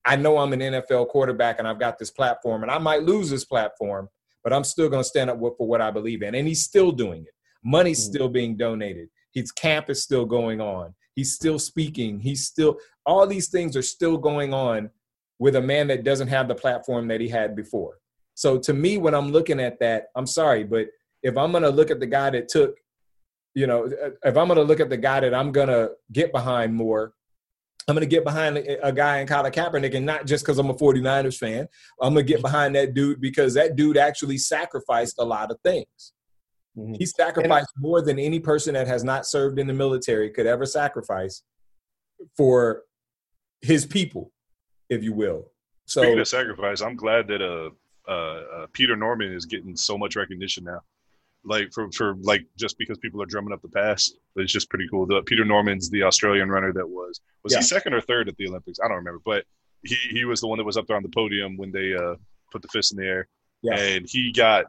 I 0.07 0.17
know 0.17 0.39
I'm 0.39 0.55
an 0.55 0.61
NFL 0.61 1.09
quarterback 1.11 1.59
and 1.59 1.69
I've 1.69 1.79
got 1.79 1.99
this 1.99 2.11
platform 2.11 2.63
and 2.63 2.73
I 2.73 2.79
might 2.79 3.03
lose 3.03 3.29
this 3.29 3.45
platform, 3.45 4.09
but 4.43 4.51
I'm 4.51 4.65
still 4.65 4.89
going 4.89 5.03
to 5.03 5.09
stand 5.09 5.29
up 5.29 5.39
for 5.39 5.67
what 5.69 5.83
I 5.83 5.91
believe 5.91 6.23
in. 6.23 6.35
And 6.35 6.49
he's 6.49 6.63
still 6.63 6.91
doing 6.91 7.25
it. 7.25 7.35
Money's 7.63 8.01
Mm. 8.01 8.09
still 8.11 8.29
being 8.31 8.57
donated. 8.57 9.11
His 9.35 9.53
camp 9.53 9.91
is 9.91 10.03
still 10.03 10.25
going 10.25 10.59
on. 10.59 10.95
He's 11.21 11.35
still 11.35 11.59
speaking. 11.59 12.19
He's 12.19 12.47
still, 12.47 12.79
all 13.05 13.27
these 13.27 13.51
things 13.51 13.77
are 13.77 13.83
still 13.83 14.17
going 14.17 14.55
on 14.55 14.89
with 15.39 15.55
a 15.57 15.61
man 15.61 15.89
that 15.89 16.03
doesn't 16.03 16.29
have 16.29 16.49
the 16.49 16.55
platform 16.55 17.09
that 17.09 17.21
he 17.21 17.29
had 17.29 17.55
before. 17.55 17.99
So 18.37 18.59
to 18.61 18.73
me, 18.73 18.97
when 18.97 19.15
I'm 19.15 19.31
looking 19.31 19.61
at 19.61 19.79
that, 19.81 20.07
I'm 20.17 20.27
sorry, 20.27 20.65
but 20.65 20.87
if 21.23 21.37
I'm 21.37 21.51
going 21.51 21.63
to 21.65 21.69
look 21.69 21.91
at 21.91 22.01
the 22.01 22.07
guy 22.07 22.31
that 22.31 22.49
took, 22.49 22.79
you 23.53 23.67
know, 23.67 23.85
if 24.25 24.35
I'm 24.35 24.49
going 24.49 24.57
to 24.57 24.63
look 24.63 24.81
at 24.81 24.89
the 24.89 24.97
guy 24.97 25.21
that 25.21 25.35
I'm 25.35 25.53
going 25.53 25.69
to 25.69 25.91
get 26.11 26.33
behind 26.33 26.75
more, 26.75 27.13
I'm 27.87 27.95
going 27.95 28.09
to 28.09 28.17
get 28.17 28.25
behind 28.25 28.57
a 28.57 28.91
guy 28.91 29.19
in 29.19 29.27
Colin 29.27 29.53
Kaepernick, 29.53 29.95
and 29.95 30.07
not 30.07 30.25
just 30.25 30.43
because 30.43 30.57
I'm 30.57 30.71
a 30.71 30.75
49ers 30.75 31.37
fan. 31.37 31.69
I'm 32.01 32.15
going 32.15 32.27
to 32.27 32.33
get 32.33 32.41
behind 32.41 32.75
that 32.77 32.95
dude 32.95 33.21
because 33.21 33.53
that 33.55 33.77
dude 33.77 33.99
actually 33.99 34.39
sacrificed 34.39 35.17
a 35.19 35.25
lot 35.25 35.51
of 35.51 35.59
things. 35.63 36.15
Mhm. 36.77 36.97
He 36.97 37.07
sacrificed 37.07 37.71
more 37.77 38.01
than 38.03 38.19
any 38.19 38.39
person 38.41 38.75
that 38.75 38.87
has 38.87 39.03
not 39.05 39.27
served 39.27 39.59
in 39.59 39.67
the 39.67 39.73
military 39.73 40.31
could 40.31 40.47
ever 40.47 40.67
sacrifice 40.67 41.43
for 42.37 42.85
his 43.61 43.85
people, 43.87 44.33
if 44.89 45.03
you 45.03 45.13
will. 45.13 45.51
So 45.87 46.03
Speaking 46.03 46.21
of 46.21 46.29
sacrifice, 46.29 46.81
I'm 46.81 46.97
glad 46.97 47.27
that 47.29 47.43
uh, 47.43 47.71
uh, 48.09 48.13
uh, 48.63 48.67
Peter 48.73 48.95
Norman 48.97 49.33
is 49.33 49.47
getting 49.47 49.77
so 49.77 49.99
much 49.99 50.17
recognition 50.17 50.65
now. 50.65 50.81
Like 51.43 51.73
for, 51.73 51.91
for 51.93 52.15
like 52.21 52.47
just 52.57 52.77
because 52.79 52.99
people 52.99 53.23
are 53.23 53.27
drumming 53.27 53.53
up 53.53 53.63
the 53.63 53.69
past, 53.69 54.17
but 54.35 54.45
it's 54.45 54.53
just 54.53 54.69
pretty 54.69 54.87
cool. 54.91 55.07
The, 55.07 55.23
Peter 55.23 55.45
Norman's 55.45 55.89
the 55.89 56.03
Australian 56.03 56.51
runner 56.51 56.73
that 56.75 56.87
was 56.87 57.21
was 57.43 57.53
Yeah. 57.55 57.61
he 57.61 57.65
second 57.65 57.95
or 57.95 58.01
third 58.03 58.29
at 58.29 58.37
the 58.37 58.47
Olympics? 58.47 58.79
I 58.79 58.89
don't 58.89 58.99
remember, 58.99 59.23
but 59.25 59.45
he 59.83 59.95
he 60.11 60.25
was 60.27 60.43
the 60.43 60.49
one 60.49 60.59
that 60.59 60.65
was 60.65 60.77
up 60.77 60.87
there 60.87 60.97
on 60.97 61.03
the 61.03 61.09
podium 61.09 61.57
when 61.57 61.73
they 61.73 61.95
uh, 61.95 62.17
put 62.53 62.61
the 62.61 62.69
fist 62.69 62.93
in 62.93 62.99
the 62.99 63.07
air, 63.07 63.29
Yeah. 63.63 63.79
and 63.79 64.07
he 64.07 64.33
got 64.33 64.67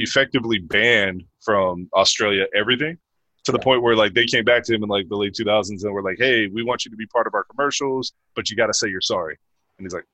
effectively 0.00 0.58
banned 0.58 1.24
from 1.42 1.88
Australia 1.94 2.46
everything 2.54 2.98
to 3.44 3.52
the 3.52 3.58
point 3.58 3.82
where 3.82 3.96
like 3.96 4.12
they 4.14 4.26
came 4.26 4.44
back 4.44 4.62
to 4.64 4.74
him 4.74 4.82
in 4.82 4.88
like 4.88 5.08
the 5.08 5.16
late 5.16 5.32
2000s 5.34 5.82
and 5.84 5.92
were 5.94 6.02
like, 6.02 6.16
"Hey, 6.18 6.46
we 6.48 6.62
want 6.62 6.84
you 6.84 6.90
to 6.90 6.96
be 6.96 7.06
part 7.06 7.26
of 7.26 7.34
our 7.34 7.44
commercials, 7.44 8.12
but 8.34 8.50
you 8.50 8.56
got 8.56 8.66
to 8.66 8.74
say 8.74 8.88
you're 8.88 9.00
sorry." 9.00 9.36
And 9.78 9.86
he's 9.86 9.94
like, 9.94 10.04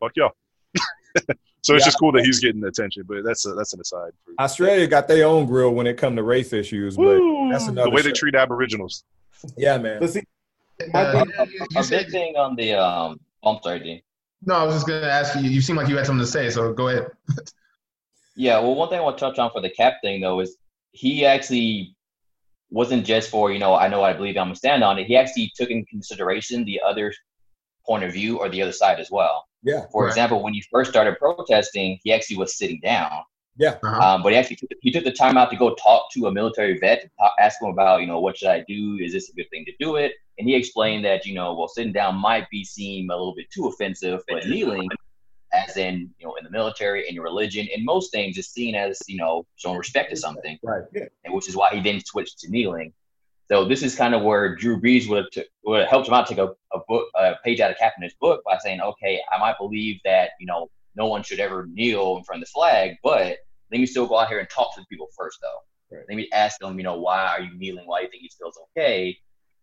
"Fuck 0.00 0.12
y'all." 0.16 0.32
so 1.16 1.24
it's 1.24 1.68
Yeah. 1.70 1.78
just 1.78 1.98
cool 1.98 2.12
that 2.12 2.24
he's 2.24 2.38
getting 2.40 2.62
attention, 2.64 3.02
but 3.08 3.24
that's 3.24 3.44
a, 3.46 3.54
that's 3.54 3.72
an 3.72 3.80
aside. 3.80 4.12
Australia 4.38 4.86
got 4.86 5.08
their 5.08 5.26
own 5.26 5.46
grill 5.46 5.70
when 5.74 5.86
it 5.86 5.96
come 5.96 6.14
to 6.16 6.22
race 6.22 6.52
issues, 6.52 6.96
but 6.96 7.04
Woo! 7.20 7.48
that's 7.50 7.66
the 7.66 7.72
another 7.72 7.90
way 7.90 8.02
they 8.02 8.12
treat 8.12 8.34
Aboriginals. 8.36 9.04
yeah, 9.56 9.76
man. 9.78 9.98
But 10.00 10.10
see, 10.10 10.22
Uh, 10.94 11.24
A, 11.38 11.46
you 11.46 11.66
a 11.76 11.84
big 11.88 12.10
thing 12.10 12.36
on 12.36 12.54
the 12.54 12.74
um. 12.74 13.18
oh, 13.42 13.56
I'm 13.56 13.62
sorry, 13.62 13.80
Dean. 13.80 14.02
no, 14.46 14.54
I 14.54 14.62
was 14.64 14.76
just 14.76 14.86
gonna 14.86 15.06
ask 15.06 15.34
you. 15.40 15.50
You 15.50 15.60
seem 15.60 15.74
like 15.74 15.88
you 15.88 15.96
had 15.96 16.06
something 16.06 16.24
to 16.24 16.30
say, 16.30 16.48
so 16.50 16.72
go 16.72 16.88
ahead. 16.88 17.10
Yeah, 18.38 18.60
well, 18.60 18.76
one 18.76 18.88
thing 18.88 19.00
I 19.00 19.02
want 19.02 19.18
to 19.18 19.24
touch 19.24 19.38
on 19.40 19.50
for 19.50 19.60
the 19.60 19.68
cap 19.68 19.94
thing 20.00 20.20
though 20.20 20.38
is 20.38 20.56
he 20.92 21.26
actually 21.26 21.96
wasn't 22.70 23.04
just 23.04 23.30
for 23.30 23.50
you 23.50 23.58
know 23.58 23.74
I 23.74 23.88
know 23.88 24.02
I 24.04 24.12
believe 24.12 24.36
I'm 24.36 24.46
gonna 24.46 24.54
stand 24.54 24.84
on 24.84 24.96
it. 24.98 25.06
He 25.08 25.16
actually 25.16 25.50
took 25.56 25.70
in 25.70 25.84
consideration 25.86 26.64
the 26.64 26.80
other 26.86 27.12
point 27.84 28.04
of 28.04 28.12
view 28.12 28.38
or 28.38 28.48
the 28.48 28.62
other 28.62 28.72
side 28.72 29.00
as 29.00 29.10
well. 29.10 29.44
Yeah, 29.64 29.86
For 29.90 30.04
Right. 30.04 30.08
example, 30.10 30.40
when 30.42 30.54
he 30.54 30.62
first 30.70 30.88
started 30.88 31.18
protesting, 31.18 31.98
he 32.04 32.12
actually 32.12 32.36
was 32.36 32.56
sitting 32.56 32.78
down, 32.80 33.24
Yeah. 33.58 33.76
Uh-huh. 33.82 34.00
um, 34.00 34.22
but 34.22 34.30
he 34.32 34.38
actually 34.38 34.56
took, 34.56 34.70
he 34.82 34.92
took 34.92 35.02
the 35.02 35.10
time 35.10 35.36
out 35.36 35.50
to 35.50 35.56
go 35.56 35.74
talk 35.74 36.04
to 36.12 36.26
a 36.28 36.32
military 36.32 36.78
vet, 36.78 37.00
to 37.02 37.08
talk, 37.18 37.34
ask 37.40 37.60
him 37.60 37.70
about 37.70 38.02
you 38.02 38.06
know 38.06 38.20
what 38.20 38.36
should 38.38 38.50
I 38.50 38.64
do? 38.68 38.98
Is 39.00 39.12
this 39.14 39.30
a 39.30 39.34
good 39.34 39.50
thing 39.50 39.64
to 39.64 39.72
do 39.80 39.96
it? 39.96 40.12
And 40.38 40.48
he 40.48 40.54
explained 40.54 41.04
that 41.06 41.26
you 41.26 41.34
know 41.34 41.54
well 41.54 41.66
sitting 41.66 41.92
down 41.92 42.14
might 42.14 42.48
be 42.50 42.64
seem 42.64 43.10
a 43.10 43.16
little 43.16 43.34
bit 43.34 43.50
too 43.50 43.66
offensive, 43.66 44.22
but 44.28 44.46
kneeling 44.46 44.88
as 45.52 45.76
in 45.76 46.10
you 46.18 46.26
know 46.26 46.34
in 46.34 46.44
the 46.44 46.50
military 46.50 47.08
in 47.08 47.14
your 47.14 47.24
religion 47.24 47.66
in 47.74 47.84
most 47.84 48.12
things 48.12 48.36
is 48.36 48.48
seen 48.48 48.74
as 48.74 49.00
you 49.06 49.16
know 49.16 49.46
showing 49.56 49.78
respect 49.78 50.10
to 50.10 50.16
something 50.16 50.58
right. 50.62 50.82
yeah. 50.94 51.04
and 51.24 51.34
which 51.34 51.48
is 51.48 51.56
why 51.56 51.70
he 51.72 51.80
then 51.80 52.00
switched 52.00 52.38
to 52.38 52.50
kneeling 52.50 52.92
so 53.48 53.64
this 53.64 53.82
is 53.82 53.94
kind 53.94 54.14
of 54.14 54.22
where 54.22 54.54
drew 54.54 54.78
brees 54.80 55.08
would 55.08 55.18
have, 55.24 55.30
took, 55.30 55.46
would 55.64 55.80
have 55.80 55.88
helped 55.88 56.08
him 56.08 56.14
out 56.14 56.26
take 56.26 56.38
a, 56.38 56.48
a 56.72 56.78
book 56.86 57.08
a 57.14 57.34
page 57.44 57.60
out 57.60 57.70
of 57.70 57.76
Kaepernick's 57.78 58.14
book 58.20 58.42
by 58.44 58.58
saying 58.58 58.80
okay 58.80 59.20
i 59.32 59.38
might 59.38 59.56
believe 59.58 59.98
that 60.04 60.30
you 60.38 60.46
know 60.46 60.68
no 60.96 61.06
one 61.06 61.22
should 61.22 61.40
ever 61.40 61.66
kneel 61.72 62.16
in 62.16 62.24
front 62.24 62.42
of 62.42 62.46
the 62.46 62.50
flag 62.52 62.96
but 63.02 63.38
let 63.70 63.80
me 63.80 63.86
still 63.86 64.06
go 64.06 64.18
out 64.18 64.28
here 64.28 64.38
and 64.38 64.48
talk 64.50 64.74
to 64.74 64.80
the 64.80 64.86
people 64.86 65.08
first 65.16 65.38
though 65.42 65.60
Right. 65.90 66.04
let 66.06 66.16
me 66.16 66.28
ask 66.34 66.60
them 66.60 66.76
you 66.76 66.84
know 66.84 67.00
why 67.00 67.28
are 67.28 67.40
you 67.40 67.58
kneeling 67.58 67.86
why 67.86 68.00
do 68.00 68.04
you 68.04 68.10
think 68.10 68.24
it 68.24 68.34
feels 68.38 68.58
okay 68.76 69.16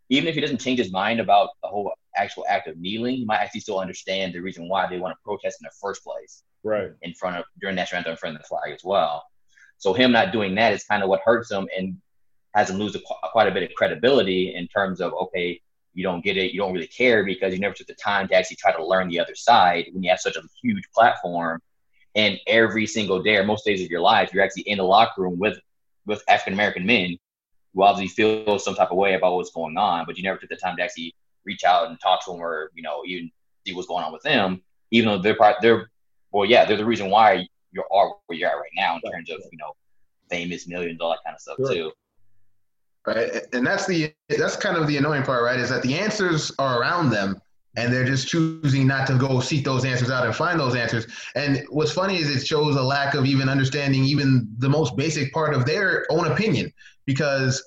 even 0.10 0.28
if 0.28 0.36
he 0.36 0.42
doesn't 0.42 0.60
change 0.60 0.80
his 0.80 0.92
mind 0.92 1.20
about 1.20 1.50
the 1.64 1.70
whole 1.70 1.92
actual 2.16 2.46
act 2.48 2.68
of 2.68 2.78
kneeling, 2.78 3.16
he 3.16 3.26
might 3.26 3.40
actually 3.40 3.62
still 3.62 3.80
understand 3.80 4.34
the 4.34 4.40
reason 4.40 4.70
why 4.70 4.88
they 4.88 5.00
want 5.00 5.16
to 5.16 5.24
protest 5.24 5.60
in 5.62 5.66
the 5.66 5.72
first 5.82 6.04
place 6.04 6.44
Right. 6.64 6.92
in 7.02 7.14
front 7.14 7.38
of 7.38 7.46
during 7.60 7.76
national 7.76 8.00
anthem 8.00 8.12
in 8.12 8.18
front 8.18 8.36
of 8.36 8.42
the 8.42 8.48
flag 8.48 8.72
as 8.74 8.84
well. 8.84 9.24
So 9.78 9.94
him 9.94 10.12
not 10.12 10.32
doing 10.32 10.56
that 10.56 10.74
is 10.74 10.84
kind 10.84 11.04
of 11.04 11.10
what 11.10 11.22
hurts 11.24 11.52
him 11.52 11.68
and 11.78 11.98
has 12.54 12.70
him 12.70 12.78
lose 12.78 12.96
a, 12.96 13.00
quite 13.32 13.48
a 13.48 13.52
bit 13.52 13.64
of 13.64 13.74
credibility 13.76 14.56
in 14.56 14.68
terms 14.68 15.02
of 15.02 15.14
okay, 15.14 15.62
you 15.94 16.04
don't 16.04 16.24
get 16.24 16.38
it, 16.38 16.52
you 16.52 16.60
don't 16.60 16.74
really 16.74 16.88
care 16.88 17.24
because 17.24 17.54
you 17.54 17.60
never 17.60 17.74
took 17.74 17.88
the 17.88 17.96
time 17.96 18.28
to 18.28 18.36
actually 18.36 18.58
try 18.58 18.72
to 18.76 18.86
learn 18.86 19.10
the 19.10 19.20
other 19.20 19.36
side 19.36 19.86
when 19.92 20.04
you 20.04 20.10
have 20.10 20.20
such 20.20 20.36
a 20.36 20.42
huge 20.62 20.84
platform. 20.94 21.62
And 22.16 22.40
every 22.48 22.88
single 22.88 23.22
day 23.22 23.36
or 23.36 23.44
most 23.44 23.66
days 23.66 23.84
of 23.84 23.90
your 23.90 24.02
life, 24.02 24.34
you're 24.34 24.44
actually 24.44 24.64
in 24.64 24.78
the 24.78 24.84
locker 24.84 25.22
room 25.22 25.38
with 25.38 25.58
with 26.06 26.24
African 26.28 26.54
American 26.54 26.86
men 26.86 27.18
who 27.76 27.84
obviously 27.84 28.08
feel 28.16 28.58
some 28.58 28.74
type 28.74 28.90
of 28.92 28.98
way 28.98 29.14
about 29.16 29.36
what's 29.36 29.52
going 29.52 29.78
on, 29.78 30.06
but 30.06 30.18
you 30.18 30.24
never 30.24 30.38
took 30.40 30.50
the 30.50 30.56
time 30.56 30.78
to 30.78 30.84
actually 30.84 31.14
reach 31.44 31.64
out 31.64 31.88
and 31.90 32.00
talk 32.00 32.24
to 32.26 32.32
them 32.32 32.40
or 32.42 32.72
you 32.74 32.82
know 32.82 33.04
even 33.06 33.30
see 33.68 33.74
what's 33.74 33.88
going 33.88 34.04
on 34.04 34.14
with 34.14 34.24
them, 34.24 34.62
even 34.92 35.10
though 35.10 35.18
they're 35.20 35.36
part 35.36 35.58
they're 35.62 35.90
well 36.32 36.46
yeah 36.46 36.66
they're 36.66 36.78
the 36.78 36.86
reason 36.86 37.10
why 37.10 37.46
you 37.72 37.84
are 37.92 38.16
where 38.28 38.38
you're 38.40 38.50
at 38.50 38.54
right 38.56 38.72
now 38.76 38.96
in 39.04 39.12
terms 39.12 39.30
of 39.30 39.40
you 39.52 39.58
know 39.58 39.74
famous 40.30 40.68
millions 40.68 41.00
all 41.02 41.10
that 41.12 41.20
kind 41.24 41.36
of 41.36 41.42
stuff 41.42 41.58
Sure. 41.58 41.74
too. 41.74 41.92
right? 43.06 43.46
And 43.54 43.66
that's 43.66 43.86
the 43.86 44.14
that's 44.30 44.56
kind 44.56 44.78
of 44.78 44.88
the 44.88 44.98
annoying 44.98 45.24
part, 45.24 45.44
right? 45.44 45.60
Is 45.60 45.70
that 45.70 45.84
the 45.84 45.96
answers 45.96 46.52
are 46.58 46.80
around 46.82 47.10
them, 47.12 47.40
and 47.78 47.94
they're 47.94 48.06
just 48.06 48.28
choosing 48.28 48.88
not 48.88 49.06
to 49.08 49.18
go 49.18 49.40
seek 49.40 49.64
those 49.66 49.86
answers 49.86 50.10
out 50.10 50.26
and 50.26 50.36
find 50.36 50.60
those 50.60 50.76
answers. 50.76 51.06
And 51.36 51.64
what's 51.70 51.92
funny 51.92 52.18
is 52.18 52.34
it 52.36 52.48
shows 52.48 52.76
a 52.76 52.82
lack 52.82 53.14
of 53.14 53.26
even 53.26 53.50
understanding 53.50 54.04
even 54.04 54.48
the 54.58 54.70
most 54.70 54.96
basic 54.96 55.32
part 55.34 55.54
of 55.54 55.66
their 55.66 56.06
own 56.10 56.26
opinion, 56.32 56.72
because 57.06 57.64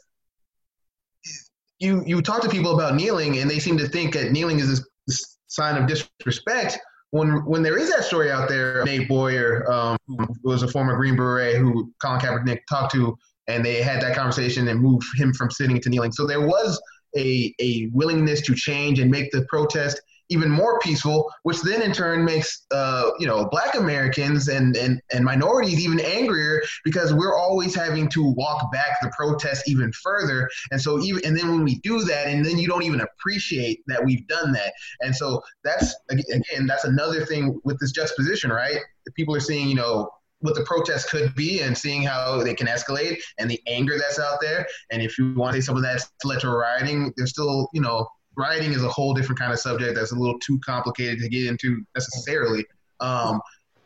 you 1.79 2.03
you 2.07 2.23
talk 2.23 2.43
to 2.43 2.49
people 2.49 2.75
about 2.75 2.95
kneeling, 2.95 3.39
and 3.39 3.51
they 3.51 3.59
seem 3.59 3.79
to 3.79 3.89
think 3.89 4.15
that 4.15 4.33
kneeling 4.33 4.59
is 4.61 4.85
this, 5.07 5.39
sign 5.51 5.81
of 5.81 5.89
disrespect. 5.89 6.79
When 7.11 7.45
when 7.47 7.63
there 7.63 7.79
is 7.79 7.91
that 7.91 8.05
story 8.05 8.31
out 8.31 8.49
there, 8.49 8.85
Nate 8.85 9.09
Boyer, 9.09 9.71
um, 9.71 9.97
who 10.07 10.27
was 10.45 10.63
a 10.63 10.69
former 10.69 10.95
Green 10.97 11.17
Beret 11.17 11.57
who 11.57 11.93
Colin 12.03 12.21
Kaepernick 12.21 12.61
talked 12.69 12.93
to, 12.93 13.17
and 13.47 13.65
they 13.65 13.83
had 13.83 14.03
that 14.03 14.15
conversation 14.15 14.69
and 14.69 14.81
moved 14.81 15.07
him 15.17 15.33
from 15.33 15.51
sitting 15.51 15.81
to 15.81 15.89
kneeling. 15.89 16.13
So 16.13 16.27
there 16.27 16.47
was 16.47 16.81
a, 17.17 17.55
a 17.61 17.89
willingness 17.93 18.43
to 18.43 18.55
change 18.55 18.99
and 18.99 19.11
make 19.11 19.31
the 19.31 19.47
protest 19.49 20.01
even 20.29 20.51
more 20.51 20.79
peaceful, 20.81 21.33
which 21.43 21.61
then 21.63 21.83
in 21.83 21.93
turn 21.93 22.25
makes 22.25 22.67
uh, 22.71 23.11
you 23.19 23.27
know 23.27 23.47
Black 23.51 23.75
Americans 23.75 24.49
and, 24.49 24.77
and 24.77 25.01
and 25.13 25.25
minorities 25.25 25.81
even 25.81 26.01
angrier 26.01 26.63
because 26.85 27.13
we're 27.13 27.37
always 27.37 27.75
having 27.75 28.09
to 28.11 28.25
walk 28.37 28.71
back 28.73 29.01
the 29.03 29.11
protest 29.17 29.69
even 29.69 29.93
further. 29.93 30.49
And 30.71 30.81
so 30.81 31.01
even 31.01 31.25
and 31.25 31.37
then 31.37 31.49
when 31.51 31.65
we 31.65 31.79
do 31.81 32.03
that, 32.05 32.29
and 32.29 32.45
then 32.45 32.59
you 32.59 32.69
don't 32.69 32.83
even 32.85 33.01
appreciate 33.01 33.83
that 33.87 34.05
we've 34.05 34.27
done 34.27 34.53
that. 34.53 34.73
And 35.01 35.15
so 35.15 35.43
that's 35.65 35.95
again 36.11 36.67
that's 36.67 36.85
another 36.85 37.25
thing 37.25 37.61
with 37.65 37.79
this 37.79 37.93
juxtaposition, 37.93 38.51
right? 38.51 38.79
People 39.15 39.35
are 39.35 39.41
seeing 39.41 39.69
you 39.69 39.75
know 39.75 40.11
what 40.41 40.55
the 40.55 40.63
protest 40.63 41.11
could 41.11 41.35
be 41.35 41.61
and 41.61 41.77
seeing 41.77 42.03
how 42.03 42.43
they 42.43 42.55
can 42.55 42.67
escalate 42.67 43.21
and 43.39 43.51
the 43.51 43.61
anger 43.67 43.99
that's 43.99 44.19
out 44.21 44.41
there. 44.41 44.67
And 44.91 45.03
if 45.03 45.19
you 45.19 45.35
want 45.35 45.55
to 45.55 45.61
say 45.61 45.67
some 45.67 45.77
of 45.77 45.83
that's 45.83 46.11
led 46.25 46.41
to 46.41 46.51
rioting, 46.51 47.13
there's 47.17 47.31
still, 47.31 47.69
you 47.73 47.81
know, 47.81 48.07
rioting 48.39 48.73
is 48.73 48.83
a 48.83 48.89
whole 48.89 49.13
different 49.13 49.39
kind 49.39 49.53
of 49.53 49.59
subject 49.59 49.97
that's 49.97 50.13
a 50.13 50.15
little 50.15 50.39
too 50.39 50.59
complicated 50.61 51.19
to 51.19 51.29
get 51.29 51.47
into 51.47 51.85
necessarily. 51.95 52.65
Um, 53.01 53.41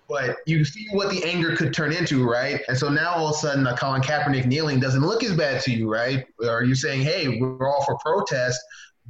but 0.08 0.36
you 0.46 0.64
see 0.64 0.86
what 0.92 1.10
the 1.10 1.24
anger 1.24 1.56
could 1.56 1.72
turn 1.72 1.90
into, 1.90 2.28
right? 2.28 2.60
And 2.68 2.76
so 2.76 2.90
now 2.90 3.14
all 3.14 3.28
of 3.28 3.34
a 3.34 3.38
sudden, 3.38 3.66
uh, 3.66 3.74
Colin 3.74 4.02
Kaepernick 4.02 4.44
kneeling 4.44 4.78
doesn't 4.78 5.00
look 5.00 5.24
as 5.24 5.34
bad 5.34 5.62
to 5.62 5.72
you, 5.72 5.90
right? 5.90 6.26
Or 6.40 6.46
you're 6.46 6.64
you 6.64 6.74
saying, 6.74 7.02
hey, 7.02 7.40
we're 7.40 7.66
all 7.66 7.82
for 7.84 7.96
protest, 7.98 8.60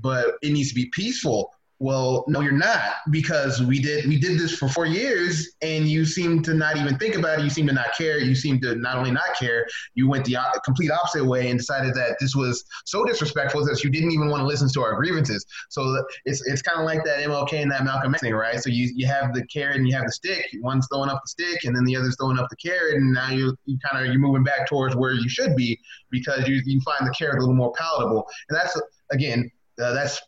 but 0.01 0.37
it 0.43 0.53
needs 0.53 0.69
to 0.69 0.75
be 0.77 0.87
peaceful? 0.93 1.53
Well, 1.83 2.25
no, 2.29 2.43
you're 2.43 2.53
not 2.53 2.79
because 3.11 3.61
we 3.61 3.81
did 3.81 4.07
we 4.07 4.17
did 4.17 4.39
this 4.39 4.57
for 4.57 4.69
four 4.69 4.87
years, 4.87 5.57
and 5.63 5.89
you 5.89 6.05
seem 6.05 6.41
to 6.45 6.55
not 6.55 6.77
even 6.77 6.97
think 6.97 7.17
about 7.17 7.41
it. 7.41 7.43
You 7.43 7.51
seem 7.51 7.67
to 7.67 7.73
not 7.73 7.89
care. 7.99 8.21
You 8.21 8.37
seem 8.37 8.61
to 8.61 8.77
not 8.77 8.99
only 8.99 9.11
not 9.11 9.35
care, 9.37 9.67
you 9.95 10.09
went 10.09 10.25
the 10.25 10.37
complete 10.65 10.93
opposite 10.93 11.25
way 11.25 11.51
and 11.51 11.59
decided 11.59 11.93
that 11.95 12.19
this 12.21 12.37
was 12.37 12.63
so 12.85 13.05
disrespectful 13.05 13.65
that 13.65 13.83
you 13.83 13.91
didn't 13.91 14.13
even 14.13 14.29
want 14.29 14.43
to 14.43 14.47
listen 14.47 14.69
to 14.75 14.81
our 14.81 14.95
grievances. 14.95 15.45
So 15.71 16.05
it's 16.25 16.47
it's 16.47 16.63
kind 16.63 16.79
of 16.79 16.85
like 16.85 17.03
that 17.03 17.19
MLK 17.19 17.55
and 17.55 17.73
that 17.73 17.83
Malcolm 17.83 18.15
X 18.15 18.23
thing, 18.23 18.33
right? 18.33 18.61
So 18.61 18.71
you 18.71 18.89
you 18.95 19.09
have 19.09 19.35
the 19.35 19.45
carrot 19.49 19.75
and 19.75 19.89
you 19.89 19.97
have 19.97 20.07
the 20.07 20.13
stick. 20.13 20.47
One's 20.61 20.87
throwing 20.87 21.11
up 21.11 21.21
the 21.25 21.31
stick, 21.31 21.65
and 21.65 21.75
then 21.75 21.85
the 21.85 21.97
other's 21.97 22.15
throwing 22.17 22.39
up 22.39 22.49
the 22.49 22.57
carrot, 22.57 22.95
and 22.95 23.13
now 23.13 23.31
you 23.31 23.57
you 23.65 23.77
kind 23.85 24.07
of 24.07 24.13
you're 24.13 24.23
moving 24.23 24.45
back 24.45 24.69
towards 24.69 24.95
where 24.95 25.15
you 25.15 25.29
should 25.29 25.57
be 25.57 25.77
because 26.13 26.47
you 26.47 26.63
you 26.65 26.81
find 26.83 27.05
the 27.05 27.15
carrot 27.19 27.39
a 27.39 27.41
little 27.41 27.57
more 27.57 27.73
palatable, 27.77 28.25
and 28.51 28.57
that's 28.57 28.81
again 29.11 29.51
uh, 29.81 29.93
that's 29.93 30.23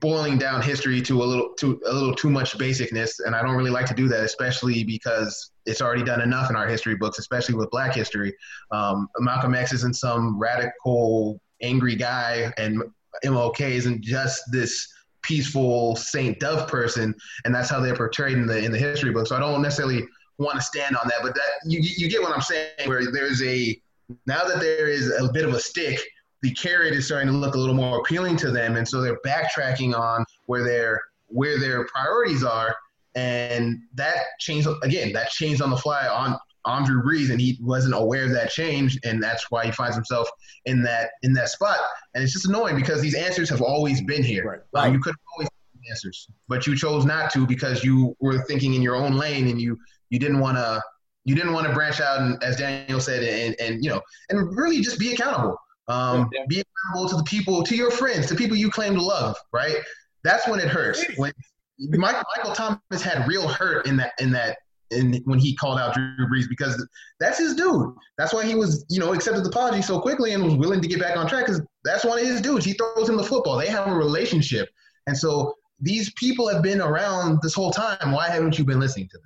boiling 0.00 0.38
down 0.38 0.62
history 0.62 1.00
to 1.02 1.22
a 1.22 1.24
little 1.24 1.54
to 1.54 1.80
a 1.86 1.92
little 1.92 2.14
too 2.14 2.30
much 2.30 2.56
basicness 2.56 3.20
and 3.24 3.34
i 3.34 3.42
don't 3.42 3.56
really 3.56 3.70
like 3.70 3.86
to 3.86 3.94
do 3.94 4.08
that 4.08 4.20
especially 4.20 4.84
because 4.84 5.50
it's 5.66 5.82
already 5.82 6.04
done 6.04 6.20
enough 6.20 6.50
in 6.50 6.56
our 6.56 6.68
history 6.68 6.94
books 6.94 7.18
especially 7.18 7.54
with 7.54 7.70
black 7.70 7.94
history. 7.94 8.34
Um, 8.70 9.08
malcolm 9.18 9.54
x 9.54 9.72
isn't 9.72 9.96
some 9.96 10.38
radical 10.38 11.40
angry 11.62 11.96
guy 11.96 12.52
and 12.58 12.82
mlk 13.24 13.60
isn't 13.60 14.00
just 14.02 14.42
this 14.52 14.88
peaceful 15.22 15.96
saint 15.96 16.38
dove 16.38 16.68
person 16.68 17.14
and 17.44 17.54
that's 17.54 17.68
how 17.68 17.80
they're 17.80 17.96
portrayed 17.96 18.38
in 18.38 18.46
the 18.46 18.58
in 18.58 18.70
the 18.70 18.78
history 18.78 19.12
book. 19.12 19.26
So 19.26 19.36
i 19.36 19.40
don't 19.40 19.62
necessarily 19.62 20.06
want 20.38 20.56
to 20.56 20.62
stand 20.62 20.96
on 20.96 21.08
that 21.08 21.18
but 21.22 21.34
that 21.34 21.48
you, 21.66 21.80
you 21.80 22.08
get 22.08 22.22
what 22.22 22.32
i'm 22.32 22.40
saying 22.40 22.70
where 22.84 23.10
there's 23.10 23.42
a 23.42 23.80
now 24.26 24.44
that 24.44 24.60
there 24.60 24.88
is 24.88 25.12
a 25.18 25.30
bit 25.32 25.44
of 25.44 25.52
a 25.52 25.60
stick 25.60 25.98
the 26.42 26.52
carrot 26.52 26.94
is 26.94 27.06
starting 27.06 27.28
to 27.28 27.34
look 27.34 27.54
a 27.54 27.58
little 27.58 27.74
more 27.74 27.98
appealing 27.98 28.36
to 28.36 28.50
them, 28.50 28.76
and 28.76 28.86
so 28.86 29.00
they're 29.00 29.18
backtracking 29.24 29.98
on 29.98 30.24
where 30.46 30.64
their 30.64 31.00
where 31.26 31.58
their 31.58 31.86
priorities 31.86 32.44
are, 32.44 32.74
and 33.14 33.78
that 33.94 34.16
changed 34.38 34.68
again. 34.82 35.12
That 35.12 35.30
changed 35.30 35.62
on 35.62 35.70
the 35.70 35.76
fly 35.76 36.06
on 36.06 36.38
on 36.64 36.84
Drew 36.84 37.02
Brees, 37.02 37.30
and 37.30 37.40
he 37.40 37.58
wasn't 37.60 37.94
aware 37.94 38.24
of 38.24 38.30
that 38.32 38.50
change, 38.50 38.98
and 39.04 39.22
that's 39.22 39.50
why 39.50 39.66
he 39.66 39.72
finds 39.72 39.96
himself 39.96 40.28
in 40.66 40.82
that 40.82 41.10
in 41.22 41.32
that 41.32 41.48
spot. 41.48 41.78
And 42.14 42.22
it's 42.22 42.32
just 42.32 42.46
annoying 42.46 42.76
because 42.76 43.00
these 43.00 43.14
answers 43.14 43.48
have 43.50 43.62
always 43.62 44.02
been 44.02 44.22
here. 44.22 44.64
Right. 44.72 44.92
You 44.92 45.00
could 45.00 45.10
have 45.10 45.32
always 45.34 45.48
had 45.48 45.90
answers, 45.90 46.28
but 46.48 46.66
you 46.66 46.76
chose 46.76 47.04
not 47.04 47.32
to 47.32 47.46
because 47.46 47.82
you 47.82 48.16
were 48.20 48.42
thinking 48.44 48.74
in 48.74 48.82
your 48.82 48.96
own 48.96 49.14
lane, 49.14 49.48
and 49.48 49.60
you 49.60 49.78
you 50.10 50.18
didn't 50.18 50.40
want 50.40 50.56
to 50.56 50.82
you 51.24 51.34
didn't 51.34 51.52
want 51.52 51.66
to 51.66 51.72
branch 51.74 52.00
out 52.00 52.20
and, 52.20 52.42
as 52.42 52.56
Daniel 52.56 53.00
said, 53.00 53.22
and, 53.22 53.54
and 53.60 53.84
you 53.84 53.90
know, 53.90 54.00
and 54.30 54.56
really 54.56 54.80
just 54.80 54.98
be 54.98 55.12
accountable. 55.12 55.58
Um, 55.88 56.30
Yeah. 56.32 56.44
Be 56.48 56.62
accountable 56.62 57.08
to 57.10 57.16
the 57.16 57.24
people, 57.24 57.62
to 57.62 57.74
your 57.74 57.90
friends, 57.90 58.26
to 58.26 58.34
people 58.34 58.56
you 58.56 58.70
claim 58.70 58.94
to 58.94 59.02
love. 59.02 59.36
Right? 59.52 59.76
That's 60.24 60.46
when 60.46 60.60
it 60.60 60.68
hurts. 60.68 61.04
When 61.16 61.32
Michael, 61.78 62.22
Michael 62.36 62.54
Thomas 62.54 63.02
had 63.02 63.26
real 63.28 63.48
hurt 63.48 63.86
in 63.86 63.96
that 63.98 64.12
in 64.20 64.30
that 64.32 64.58
in 64.90 65.20
when 65.24 65.38
he 65.38 65.54
called 65.54 65.78
out 65.78 65.94
Drew 65.94 66.26
Brees 66.26 66.48
because 66.48 66.86
that's 67.20 67.38
his 67.38 67.54
dude. 67.54 67.94
That's 68.16 68.32
why 68.32 68.44
he 68.44 68.54
was 68.54 68.84
you 68.88 69.00
know 69.00 69.12
accepted 69.12 69.44
the 69.44 69.48
apology 69.48 69.82
so 69.82 70.00
quickly 70.00 70.32
and 70.32 70.44
was 70.44 70.56
willing 70.56 70.80
to 70.80 70.88
get 70.88 71.00
back 71.00 71.16
on 71.16 71.28
track 71.28 71.46
because 71.46 71.62
that's 71.84 72.04
one 72.04 72.18
of 72.18 72.26
his 72.26 72.40
dudes. 72.40 72.64
He 72.64 72.72
throws 72.72 73.08
him 73.08 73.16
the 73.16 73.24
football. 73.24 73.56
They 73.56 73.68
have 73.68 73.86
a 73.86 73.94
relationship, 73.94 74.68
and 75.06 75.16
so 75.16 75.54
these 75.80 76.12
people 76.14 76.48
have 76.48 76.62
been 76.62 76.80
around 76.80 77.38
this 77.42 77.54
whole 77.54 77.70
time. 77.70 78.12
Why 78.12 78.28
haven't 78.28 78.58
you 78.58 78.64
been 78.64 78.80
listening 78.80 79.08
to 79.10 79.18
them? 79.18 79.24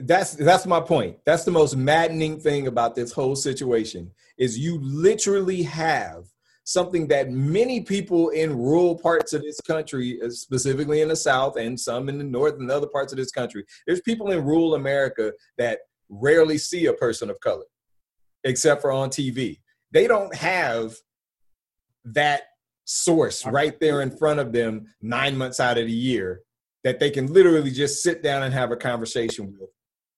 that's 0.00 0.34
that's 0.34 0.66
my 0.66 0.78
point 0.78 1.16
that's 1.24 1.44
the 1.44 1.50
most 1.50 1.74
maddening 1.74 2.38
thing 2.38 2.66
about 2.66 2.94
this 2.94 3.12
whole 3.12 3.34
situation 3.34 4.10
is 4.38 4.58
you 4.58 4.78
literally 4.82 5.62
have 5.62 6.24
something 6.64 7.06
that 7.06 7.30
many 7.30 7.80
people 7.80 8.30
in 8.30 8.56
rural 8.56 8.98
parts 8.98 9.32
of 9.32 9.42
this 9.42 9.60
country 9.60 10.20
uh, 10.22 10.30
specifically 10.30 11.00
in 11.00 11.08
the 11.08 11.16
south 11.16 11.56
and 11.56 11.78
some 11.78 12.08
in 12.08 12.18
the 12.18 12.24
north 12.24 12.54
and 12.54 12.70
other 12.70 12.88
parts 12.88 13.12
of 13.12 13.18
this 13.18 13.30
country 13.30 13.64
there's 13.86 14.00
people 14.00 14.32
in 14.32 14.44
rural 14.44 14.74
america 14.74 15.32
that 15.58 15.78
rarely 16.08 16.58
see 16.58 16.86
a 16.86 16.92
person 16.92 17.30
of 17.30 17.38
color 17.40 17.64
except 18.42 18.80
for 18.80 18.90
on 18.90 19.08
tv 19.08 19.60
they 19.92 20.08
don't 20.08 20.34
have 20.34 20.96
that 22.04 22.42
source 22.84 23.46
right 23.46 23.78
there 23.80 24.02
in 24.02 24.16
front 24.16 24.40
of 24.40 24.52
them 24.52 24.86
nine 25.00 25.36
months 25.36 25.60
out 25.60 25.78
of 25.78 25.86
the 25.86 25.92
year 25.92 26.42
that 26.86 27.00
they 27.00 27.10
can 27.10 27.26
literally 27.32 27.72
just 27.72 28.00
sit 28.00 28.22
down 28.22 28.44
and 28.44 28.54
have 28.54 28.70
a 28.70 28.76
conversation 28.76 29.52
with 29.58 29.70